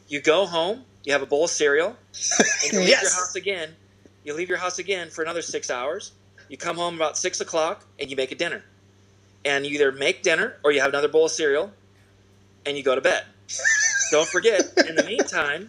You 0.08 0.22
go 0.22 0.46
home. 0.46 0.84
You 1.04 1.14
have 1.14 1.22
a 1.22 1.26
bowl 1.28 1.44
of 1.46 1.50
cereal. 1.52 1.96
And 2.64 2.74
you 2.74 2.80
leave 2.80 2.90
your 2.90 2.98
house 3.02 3.36
again. 3.36 3.76
You 4.24 4.34
leave 4.34 4.50
your 4.50 4.58
house 4.58 4.80
again 4.80 5.10
for 5.10 5.22
another 5.22 5.42
six 5.42 5.70
hours. 5.70 6.14
You 6.50 6.58
come 6.58 6.78
home 6.78 6.96
about 6.96 7.18
six 7.18 7.42
o'clock 7.42 7.86
and 8.00 8.10
you 8.10 8.16
make 8.16 8.32
a 8.32 8.36
dinner. 8.36 8.64
And 9.46 9.66
you 9.66 9.76
either 9.76 9.92
make 9.92 10.24
dinner 10.24 10.56
or 10.64 10.72
you 10.72 10.80
have 10.80 10.90
another 10.90 11.10
bowl 11.10 11.26
of 11.26 11.32
cereal 11.32 11.72
and 12.66 12.78
you 12.78 12.84
go 12.84 12.96
to 12.96 13.02
bed. 13.02 13.26
Don't 14.12 14.28
forget, 14.28 14.62
in 14.88 14.96
the 14.96 15.04
meantime, 15.04 15.68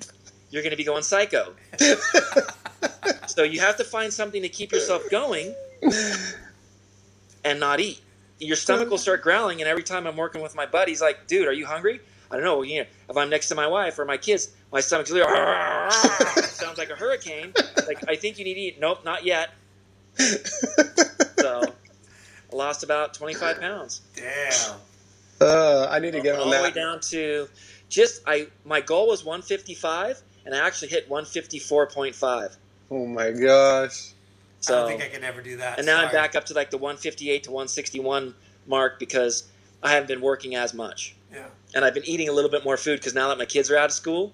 you're 0.50 0.62
going 0.62 0.70
to 0.70 0.76
be 0.76 0.84
going 0.84 1.02
psycho. 1.02 1.54
so 3.26 3.42
you 3.42 3.60
have 3.60 3.76
to 3.78 3.84
find 3.84 4.12
something 4.12 4.42
to 4.42 4.48
keep 4.48 4.70
yourself 4.70 5.02
going 5.10 5.54
and 7.44 7.58
not 7.58 7.80
eat. 7.80 8.00
Your 8.38 8.56
stomach 8.56 8.90
will 8.90 8.98
start 8.98 9.22
growling, 9.22 9.60
and 9.60 9.68
every 9.68 9.82
time 9.82 10.06
I'm 10.06 10.16
working 10.16 10.42
with 10.42 10.54
my 10.54 10.66
buddies, 10.66 11.00
like, 11.00 11.26
dude, 11.26 11.48
are 11.48 11.52
you 11.52 11.66
hungry? 11.66 12.00
I 12.34 12.36
don't 12.36 12.44
know. 12.46 12.62
You 12.62 12.80
know, 12.80 12.86
if 13.10 13.16
I'm 13.16 13.30
next 13.30 13.46
to 13.50 13.54
my 13.54 13.68
wife 13.68 13.96
or 13.96 14.04
my 14.04 14.16
kids, 14.16 14.48
my 14.72 14.80
stomach's 14.80 15.12
like, 15.12 16.42
sounds 16.42 16.78
like 16.78 16.90
a 16.90 16.96
hurricane. 16.96 17.52
Like, 17.86 18.08
I 18.08 18.16
think 18.16 18.38
you 18.40 18.44
need 18.44 18.54
to 18.54 18.60
eat. 18.60 18.80
Nope, 18.80 19.04
not 19.04 19.24
yet. 19.24 19.50
So, 20.18 21.62
I 22.52 22.56
lost 22.56 22.82
about 22.82 23.14
25 23.14 23.60
pounds. 23.60 24.00
Damn. 24.16 24.76
Uh, 25.40 25.86
I 25.88 26.00
need 26.00 26.10
to 26.12 26.20
get 26.20 26.34
on 26.34 26.40
all 26.40 26.52
on 26.52 26.56
the 26.56 26.62
way 26.62 26.70
down 26.72 26.98
to 27.00 27.48
just 27.88 28.22
I. 28.26 28.48
My 28.64 28.80
goal 28.80 29.06
was 29.08 29.24
155, 29.24 30.20
and 30.44 30.54
I 30.54 30.66
actually 30.66 30.88
hit 30.88 31.08
154.5. 31.08 32.56
Oh 32.90 33.06
my 33.06 33.30
gosh. 33.30 34.10
I 34.66 34.70
don't 34.70 34.88
think 34.88 35.02
I 35.02 35.08
could 35.08 35.22
ever 35.22 35.40
do 35.42 35.58
that. 35.58 35.78
and 35.78 35.86
now 35.86 36.00
I'm 36.04 36.10
back 36.10 36.34
up 36.34 36.46
to 36.46 36.54
like 36.54 36.70
the 36.70 36.78
158 36.78 37.44
to 37.44 37.50
161 37.50 38.34
mark 38.66 38.98
because 38.98 39.44
I 39.84 39.90
haven't 39.92 40.08
been 40.08 40.20
working 40.22 40.54
as 40.56 40.72
much, 40.74 41.14
Yeah. 41.32 41.46
and 41.74 41.84
I've 41.84 41.94
been 41.94 42.04
eating 42.06 42.28
a 42.28 42.32
little 42.32 42.50
bit 42.50 42.64
more 42.64 42.76
food 42.76 42.98
because 42.98 43.14
now 43.14 43.28
that 43.28 43.38
my 43.38 43.44
kids 43.44 43.70
are 43.70 43.76
out 43.76 43.86
of 43.86 43.92
school, 43.92 44.32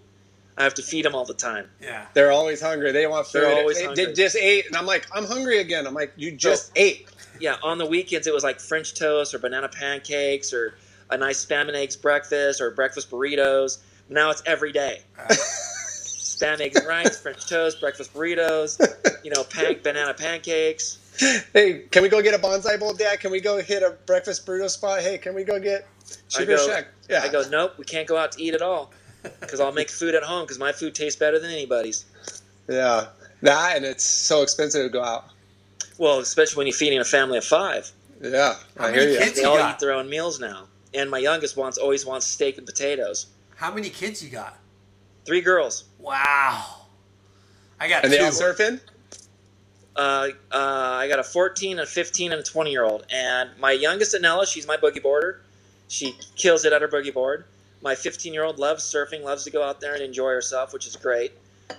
I 0.57 0.63
have 0.65 0.75
to 0.75 0.83
feed 0.83 1.05
them 1.05 1.15
all 1.15 1.25
the 1.25 1.35
time. 1.35 1.69
Yeah. 1.81 2.07
They're 2.15 2.31
always 2.33 2.61
hungry. 2.61 2.93
They 2.93 3.07
want 3.07 3.27
food. 3.27 3.43
They're 3.43 3.59
always 3.59 3.79
they, 3.79 3.85
hungry. 3.87 4.05
they 4.07 4.13
just 4.13 4.37
ate, 4.37 4.67
and 4.67 4.77
I'm 4.77 4.87
like, 4.87 5.07
I'm 5.15 5.25
hungry 5.25 5.59
again. 5.59 5.87
I'm 5.87 5.95
like, 5.95 6.13
you 6.17 6.33
just 6.33 6.71
ate. 6.77 7.09
Yeah, 7.41 7.57
on 7.63 7.79
the 7.79 7.87
weekends 7.87 8.27
it 8.27 8.35
was 8.35 8.45
like 8.45 8.61
French 8.61 8.95
toast 8.95 9.35
or 9.35 9.39
banana 9.39 9.69
pancakes 9.69 10.53
or 10.53 10.75
a 11.09 11.17
nice 11.17 11.45
spam 11.45 11.63
and 11.69 11.77
eggs 11.77 11.97
breakfast 11.97 12.61
or 12.61 12.71
breakfast 12.71 13.11
burritos. 13.11 13.79
Now 14.09 14.31
it's 14.31 14.43
every 14.47 14.73
day. 14.73 15.03
Uh, 15.19 15.35
Spam, 15.35 16.59
eggs, 16.61 16.77
and 16.77 16.87
rice, 16.89 17.21
French 17.21 17.47
toast, 17.49 17.81
breakfast 17.81 18.15
burritos, 18.15 18.81
you 19.25 19.31
know, 19.31 19.45
pan- 19.45 19.79
banana 19.83 20.15
pancakes. 20.15 20.97
Hey, 21.53 21.85
can 21.91 22.03
we 22.03 22.09
go 22.09 22.23
get 22.23 22.35
a 22.35 22.39
bonsai 22.39 22.79
bowl, 22.81 22.95
Dad? 22.95 23.21
Can 23.21 23.31
we 23.31 23.41
go 23.41 23.61
hit 23.61 23.83
a 23.83 23.97
breakfast 24.07 24.47
burrito 24.47 24.69
spot? 24.71 25.01
Hey, 25.03 25.19
can 25.19 25.35
we 25.35 25.45
go 25.45 25.61
get 25.61 25.87
sugar 26.29 26.57
go- 26.57 26.67
shack? 26.67 26.87
Yeah. 27.09 27.23
I 27.23 27.29
go, 27.29 27.43
nope, 27.49 27.75
we 27.79 27.85
can't 27.85 28.07
go 28.09 28.17
out 28.17 28.33
to 28.33 28.43
eat 28.43 28.55
at 28.55 28.63
all 28.63 28.91
because 29.41 29.61
I'll 29.61 29.73
make 29.73 29.91
food 29.91 30.15
at 30.15 30.23
home 30.23 30.45
because 30.45 30.59
my 30.59 30.73
food 30.73 30.95
tastes 30.95 31.19
better 31.19 31.39
than 31.39 31.51
anybody's. 31.51 32.05
Yeah. 32.69 33.09
That 33.43 33.77
and 33.77 33.85
it's 33.85 34.05
so 34.05 34.43
expensive 34.43 34.83
to 34.85 34.89
go 34.91 35.03
out. 35.03 35.27
Well, 35.99 36.21
especially 36.21 36.57
when 36.59 36.67
you're 36.67 36.75
feeding 36.77 36.99
a 36.99 37.05
family 37.05 37.37
of 37.39 37.45
five. 37.45 37.91
Yeah, 38.23 38.55
How 38.79 38.87
I 38.87 38.91
many 38.91 39.01
hear 39.03 39.11
you. 39.13 39.19
kids? 39.19 39.35
They 39.37 39.43
you 39.43 39.49
all 39.49 39.57
got? 39.59 39.75
eat 39.75 39.79
their 39.81 39.93
own 39.93 40.09
meals 40.09 40.41
now. 40.41 40.67
And 40.95 41.11
my 41.11 41.19
youngest 41.19 41.57
wants 41.57 41.79
always 41.79 42.05
wants 42.07 42.27
steak 42.27 42.59
and 42.59 42.67
potatoes. 42.67 43.27
How 43.57 43.73
many 43.73 43.89
kids 43.91 44.23
you 44.23 44.31
got? 44.31 44.59
Three 45.27 45.41
girls. 45.41 45.85
Wow. 45.99 46.65
I 47.79 47.89
got 47.89 48.05
And 48.05 48.13
two. 48.13 48.19
they 48.19 48.25
all 48.25 48.31
surfing? 48.31 48.81
Uh, 49.97 50.29
uh, 50.53 50.55
I 50.55 51.09
got 51.09 51.19
a 51.19 51.25
14, 51.25 51.79
a 51.81 51.87
15, 51.87 52.33
and 52.33 52.41
a 52.41 52.45
20 52.45 52.71
year 52.71 52.85
old. 52.85 53.07
And 53.11 53.51
my 53.59 53.73
youngest, 53.73 54.15
Anella, 54.15 54.47
she's 54.47 54.67
my 54.67 54.77
boogie 54.77 55.03
boarder. 55.03 55.43
She 55.89 56.17
kills 56.37 56.65
it 56.65 56.73
at 56.73 56.83
her 56.83 56.89
boogie 56.89 57.13
board. 57.13 57.45
My 57.83 57.95
15 57.95 58.33
year 58.33 58.45
old 58.45 58.59
loves 58.59 58.85
surfing, 58.85 59.23
loves 59.23 59.45
to 59.45 59.51
go 59.51 59.63
out 59.63 59.81
there 59.81 59.95
and 59.95 60.03
enjoy 60.03 60.31
herself, 60.31 60.73
which 60.73 60.87
is 60.87 60.97
great. 60.97 61.33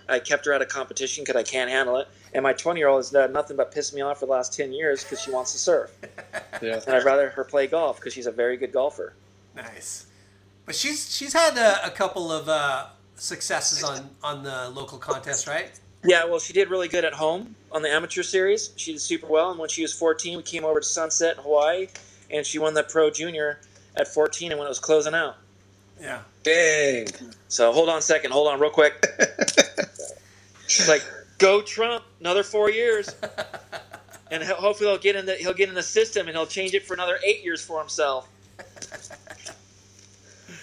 I 0.08 0.20
kept 0.20 0.46
her 0.46 0.54
out 0.54 0.62
of 0.62 0.68
competition 0.70 1.24
because 1.24 1.36
I 1.36 1.44
can't 1.44 1.70
handle 1.70 1.98
it. 1.98 2.08
And 2.34 2.44
my 2.44 2.54
20 2.54 2.80
year 2.80 2.88
old 2.88 3.00
has 3.00 3.12
done 3.12 3.34
nothing 3.34 3.58
but 3.58 3.72
piss 3.74 3.94
me 3.94 4.02
off 4.02 4.20
for 4.20 4.26
the 4.26 4.32
last 4.32 4.54
10 4.54 4.72
years 4.72 5.04
because 5.04 5.22
she 5.22 5.32
wants 5.32 5.52
to 5.54 5.58
surf. 5.58 5.92
Yeah. 6.62 6.80
And 6.86 6.96
I'd 6.96 7.06
rather 7.06 7.32
her 7.32 7.44
play 7.44 7.66
golf 7.66 7.96
because 7.96 8.14
she's 8.14 8.28
a 8.28 8.32
very 8.32 8.56
good 8.56 8.72
golfer. 8.72 9.14
Nice. 9.56 10.06
But 10.68 10.76
she's 10.76 11.12
she's 11.12 11.34
had 11.34 11.58
a, 11.58 11.88
a 11.88 11.90
couple 11.90 12.32
of 12.32 12.48
uh, 12.48 12.88
successes 13.16 13.84
on 13.84 14.12
on 14.22 14.44
the 14.44 14.70
local 14.70 15.00
contest, 15.00 15.48
right? 15.48 15.72
Yeah, 16.04 16.26
well, 16.26 16.40
she 16.40 16.54
did 16.54 16.70
really 16.70 16.88
good 16.88 17.06
at 17.06 17.14
home 17.14 17.56
on 17.72 17.82
the 17.84 17.90
amateur 17.90 18.24
series. 18.24 18.72
She 18.76 18.94
did 18.94 19.02
super 19.02 19.28
well. 19.28 19.52
And 19.52 19.60
when 19.60 19.70
she 19.70 19.82
was 19.84 19.94
14, 19.94 20.38
we 20.38 20.44
came 20.44 20.66
over 20.66 20.80
to 20.80 20.86
Sunset 20.86 21.38
in 21.38 21.44
Hawaii, 21.44 21.88
and 22.32 22.46
she 22.46 22.58
won 22.60 22.74
the 22.74 22.84
pro 22.84 23.10
junior 23.12 23.60
at 23.96 24.08
14 24.08 24.52
and 24.52 24.60
when 24.60 24.66
it 24.66 24.70
was 24.70 24.80
closing 24.80 25.14
out. 25.14 25.38
Yeah. 26.02 26.22
Dang. 26.44 27.08
So 27.50 27.72
hold 27.72 27.90
on 27.90 28.00
a 28.00 28.02
second. 28.02 28.32
Hold 28.32 28.48
on 28.48 28.60
real 28.60 28.72
quick. 28.72 29.06
She's 30.68 30.88
like, 30.90 31.04
"Go 31.38 31.62
Trump! 31.62 32.04
Another 32.20 32.44
four 32.44 32.70
years." 32.72 33.14
And 34.34 34.42
ho- 34.42 34.56
hopefully 34.56 34.90
he'll 34.90 34.98
get 34.98 35.18
in 35.18 35.26
the 35.26 35.36
he'll 35.36 35.54
get 35.54 35.68
in 35.68 35.76
the 35.76 35.84
system 35.84 36.28
and 36.30 36.38
he'll 36.38 36.46
change 36.48 36.74
it 36.74 36.86
for 36.86 36.94
another 36.94 37.20
eight 37.26 37.44
years 37.44 37.62
for 37.62 37.80
himself. 37.80 38.30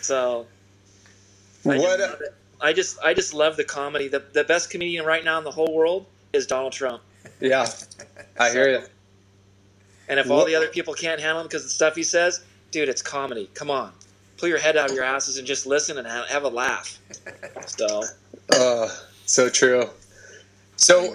So 0.01 0.47
I 1.69 1.79
just, 1.79 2.01
What? 2.01 2.21
I 2.61 2.73
just 2.73 2.99
I 3.01 3.15
just 3.15 3.35
love 3.35 3.57
the 3.57 3.65
comedy. 3.65 4.09
The 4.09 4.23
the 4.33 4.45
best 4.45 4.71
comedian 4.71 5.05
right 5.05 5.25
now 5.25 5.39
in 5.39 5.45
the 5.45 5.51
whole 5.51 5.73
world 5.75 6.07
is 6.33 6.47
Donald 6.47 6.73
Trump. 6.73 7.03
Yeah. 7.41 7.67
I 8.39 8.51
hear 8.51 8.69
you. 8.69 8.83
And 10.09 10.19
if 10.19 10.31
all 10.31 10.45
the 10.45 10.55
other 10.55 10.69
people 10.69 10.95
can't 10.95 11.21
handle 11.21 11.41
him 11.41 11.47
because 11.47 11.63
of 11.63 11.69
the 11.69 11.75
stuff 11.75 11.95
he 11.95 12.03
says, 12.03 12.43
dude, 12.71 12.89
it's 12.89 13.03
comedy. 13.03 13.51
Come 13.55 13.71
on, 13.71 13.93
pull 14.39 14.49
your 14.49 14.59
head 14.59 14.77
out 14.77 14.91
of 14.91 14.97
your 14.97 15.05
asses 15.05 15.37
and 15.37 15.47
just 15.47 15.67
listen 15.67 15.99
and 15.99 16.07
have, 16.07 16.27
have 16.29 16.45
a 16.45 16.49
laugh. 16.49 16.99
So 17.67 18.03
Uh, 18.53 18.89
so 19.27 19.49
true. 19.49 19.89
So, 20.77 21.15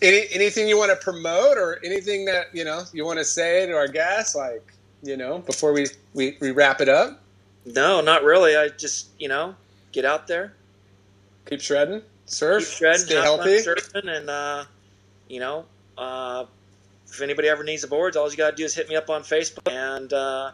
any 0.00 0.26
anything 0.32 0.68
you 0.68 0.78
want 0.78 0.90
to 0.90 0.96
promote 0.96 1.58
or 1.58 1.78
anything 1.84 2.24
that 2.26 2.46
you 2.54 2.64
know 2.64 2.84
you 2.92 3.04
want 3.04 3.18
to 3.18 3.24
say 3.24 3.66
to 3.66 3.74
our 3.74 3.88
guests, 3.88 4.34
like 4.34 4.72
you 5.02 5.16
know, 5.16 5.38
before 5.38 5.72
we 5.72 5.86
we, 6.14 6.36
we 6.40 6.50
wrap 6.50 6.80
it 6.80 6.88
up? 6.88 7.20
no, 7.64 8.00
not 8.00 8.24
really. 8.24 8.56
I 8.56 8.68
just 8.68 9.08
you 9.18 9.28
know 9.28 9.54
get 9.92 10.04
out 10.04 10.26
there, 10.28 10.54
Keep 11.46 11.60
shredding, 11.60 12.02
surf, 12.26 12.64
keep 12.64 12.76
shredding, 12.78 13.06
stay 13.06 13.14
have 13.14 13.24
healthy. 13.24 13.58
surfing, 13.58 14.08
and 14.08 14.30
uh, 14.30 14.64
you 15.28 15.40
know, 15.40 15.64
uh, 15.98 16.44
if 17.08 17.20
anybody 17.20 17.48
ever 17.48 17.64
needs 17.64 17.82
the 17.82 17.88
boards, 17.88 18.16
all 18.16 18.30
you 18.30 18.36
gotta 18.36 18.56
do 18.56 18.64
is 18.64 18.74
hit 18.74 18.88
me 18.88 18.96
up 18.96 19.10
on 19.10 19.22
Facebook. 19.22 19.70
And 19.70 20.12
uh, 20.12 20.52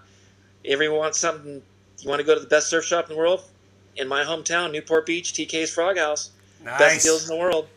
if 0.65 0.73
everyone 0.73 0.99
wants 0.99 1.19
something, 1.19 1.63
you 2.01 2.09
want 2.09 2.21
to 2.21 2.27
go 2.27 2.35
to 2.35 2.41
the 2.41 2.47
best 2.47 2.69
surf 2.69 2.85
shop 2.85 3.09
in 3.09 3.15
the 3.15 3.19
world 3.19 3.43
in 3.97 4.09
my 4.09 4.23
hometown, 4.23 4.73
Newport 4.73 5.07
Beach, 5.07 5.33
TK's 5.33 5.71
Frog 5.71 5.99
House, 5.99 6.31
best 6.65 7.05
deals 7.05 7.29
in 7.29 7.37
the 7.37 7.41
world. 7.41 7.69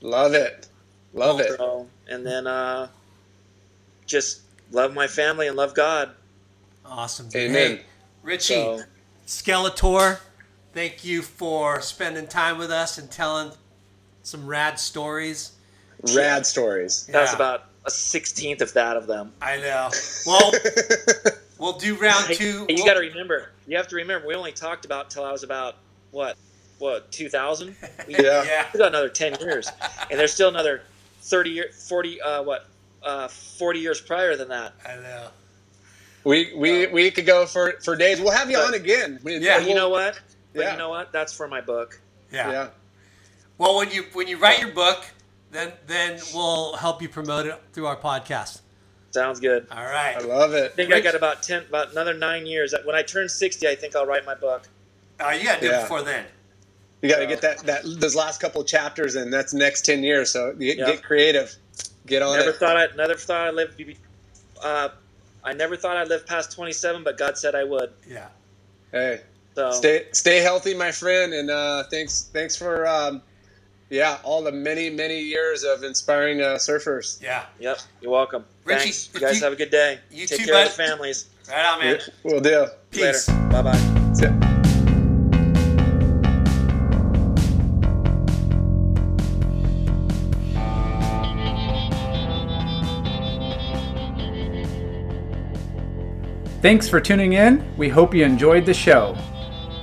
Love 0.00 0.34
it, 0.34 0.68
love 1.12 1.40
it. 1.40 1.60
And 2.08 2.26
then 2.26 2.46
uh, 2.46 2.88
just 4.06 4.40
love 4.72 4.94
my 4.94 5.06
family 5.06 5.46
and 5.46 5.56
love 5.56 5.74
God. 5.74 6.10
Awesome. 6.84 7.28
dude. 7.28 7.50
Amen. 7.50 7.76
Hey, 7.76 7.82
Richie, 8.22 8.54
So 8.54 8.82
Skeletor, 9.26 10.18
thank 10.78 11.04
you 11.04 11.22
for 11.22 11.80
spending 11.80 12.24
time 12.28 12.56
with 12.56 12.70
us 12.70 12.98
and 12.98 13.10
telling 13.10 13.50
some 14.22 14.46
rad 14.46 14.78
stories. 14.78 15.50
Rad 16.14 16.46
stories. 16.46 17.04
that's 17.10 17.32
Yeah. 17.32 17.34
about 17.36 17.64
a 17.84 17.90
sixteenth 17.90 18.60
of 18.62 18.72
that 18.74 18.96
of 18.96 19.08
them. 19.08 19.32
I 19.42 19.56
know. 19.56 19.90
Well, 20.24 20.52
we'll 21.58 21.72
do 21.80 21.96
round 21.96 22.26
two. 22.26 22.64
hey, 22.68 22.76
you 22.76 22.84
We'll- 22.84 22.86
got 22.86 22.94
to 22.94 23.00
remember. 23.00 23.50
You 23.66 23.76
have 23.76 23.88
to 23.88 23.96
remember. 23.96 24.28
We 24.28 24.36
only 24.36 24.52
talked 24.52 24.84
about 24.84 25.10
till 25.10 25.24
I 25.24 25.32
was 25.32 25.42
about 25.42 25.74
what, 26.12 26.36
what 26.78 27.10
two 27.10 27.28
thousand? 27.28 27.74
Yeah. 28.06 28.44
Yeah. 28.44 28.66
We 28.72 28.78
got 28.78 28.88
another 28.90 29.08
ten 29.08 29.34
years, 29.40 29.68
and 30.12 30.20
there's 30.20 30.32
still 30.32 30.48
another 30.48 30.82
thirty 31.22 31.50
year, 31.50 31.70
forty, 31.72 32.20
uh, 32.22 32.44
what, 32.44 32.66
uh, 33.02 33.26
forty 33.26 33.80
years 33.80 34.00
prior 34.00 34.36
than 34.36 34.46
that. 34.50 34.74
I 34.88 34.94
know. 34.94 35.26
We 36.22 36.52
we 36.54 36.86
we 36.86 37.10
could 37.10 37.26
go 37.26 37.46
for 37.46 37.72
for 37.82 37.96
days. 37.96 38.20
We'll 38.20 38.30
have 38.30 38.48
you 38.48 38.58
on 38.58 38.74
again. 38.74 39.18
We- 39.24 39.38
Yeah. 39.38 39.58
But 39.58 39.68
you 39.68 39.74
know 39.74 39.88
what? 39.88 40.20
But 40.58 40.64
Yeah. 40.66 40.72
you 40.72 40.78
know 40.78 40.90
what? 40.90 41.12
That's 41.12 41.32
for 41.32 41.48
my 41.48 41.60
book. 41.60 42.00
Yeah. 42.30 42.50
Yeah. 42.50 42.68
Well, 43.56 43.76
when 43.76 43.90
you 43.90 44.04
when 44.12 44.28
you 44.28 44.36
write 44.38 44.58
your 44.60 44.72
book, 44.72 45.04
then 45.50 45.72
then 45.86 46.20
we'll 46.34 46.76
help 46.76 47.00
you 47.02 47.08
promote 47.08 47.46
it 47.46 47.58
through 47.72 47.86
our 47.86 47.96
podcast. 47.96 48.60
Sounds 49.10 49.40
good. 49.40 49.66
All 49.70 49.84
right. 49.84 50.16
I 50.16 50.20
love 50.20 50.52
it. 50.52 50.72
I 50.72 50.74
think 50.76 50.92
I 50.92 51.00
got 51.00 51.14
about 51.14 51.42
ten, 51.42 51.62
about 51.64 51.92
another 51.92 52.12
nine 52.14 52.44
years. 52.46 52.74
When 52.84 52.94
I 52.94 53.02
turn 53.02 53.28
sixty, 53.28 53.66
I 53.66 53.74
think 53.74 53.96
I'll 53.96 54.06
write 54.06 54.26
my 54.26 54.34
book. 54.34 54.68
Uh, 55.18 55.30
you 55.30 55.44
gotta 55.44 55.60
do 55.60 55.66
Yeah. 55.68 55.78
it 55.78 55.82
before 55.82 56.02
then. 56.02 56.26
You 57.00 57.08
got 57.08 57.18
to 57.20 57.26
get 57.26 57.40
that 57.42 57.58
that 57.60 57.82
those 58.00 58.14
last 58.16 58.40
couple 58.40 58.62
chapters, 58.64 59.14
and 59.14 59.32
that's 59.32 59.54
next 59.54 59.82
ten 59.82 60.02
years. 60.02 60.30
So 60.30 60.52
get, 60.54 60.78
Yeah. 60.78 60.86
get 60.86 61.02
creative. 61.02 61.54
Get 62.06 62.22
on 62.22 62.36
Never 62.36 62.50
it. 62.50 62.56
thought 62.56 62.76
I 62.76 62.88
never 62.96 63.14
thought 63.14 63.46
I 63.46 63.50
lived. 63.50 63.80
Uh, 64.62 64.88
I 65.44 65.52
never 65.52 65.76
thought 65.76 65.96
I'd 65.96 66.08
live 66.08 66.26
past 66.26 66.52
twenty 66.52 66.72
seven, 66.72 67.02
but 67.04 67.16
God 67.16 67.38
said 67.38 67.54
I 67.54 67.64
would. 67.64 67.92
Yeah. 68.06 68.26
Hey, 68.92 69.20
So 69.58 69.72
stay 69.72 70.04
stay 70.12 70.36
healthy, 70.38 70.72
my 70.72 70.92
friend, 70.92 71.34
and 71.34 71.50
uh, 71.50 71.82
thanks 71.90 72.30
thanks 72.32 72.54
for 72.54 72.86
um, 72.86 73.20
yeah 73.90 74.18
all 74.22 74.40
the 74.40 74.52
many 74.52 74.88
many 74.88 75.18
years 75.18 75.64
of 75.64 75.82
inspiring 75.82 76.40
uh, 76.40 76.54
surfers. 76.58 77.20
Yeah. 77.20 77.44
Yep, 77.58 77.80
you're 78.00 78.12
welcome. 78.12 78.44
Richie, 78.64 78.82
Thanks. 78.82 79.10
You 79.14 79.20
guys 79.20 79.38
you- 79.38 79.42
have 79.42 79.52
a 79.52 79.56
good 79.56 79.70
day. 79.72 79.98
you 80.12 80.28
Take 80.28 80.38
too, 80.40 80.46
care 80.46 80.62
of 80.62 80.68
bud. 80.68 80.70
the 80.70 80.76
families. 80.90 81.26
Right 81.48 81.64
on, 81.66 81.80
man. 81.80 81.98
We'll 82.22 82.38
do. 82.40 82.66
Peace. 82.92 83.28
Later. 83.28 83.48
Bye 83.50 83.62
bye. 83.62 84.12
See 84.14 84.26
ya. 84.26 84.32
Thanks 96.60 96.88
for 96.88 97.00
tuning 97.00 97.34
in. 97.34 97.64
We 97.76 97.88
hope 97.88 98.14
you 98.14 98.24
enjoyed 98.24 98.66
the 98.66 98.74
show. 98.74 99.16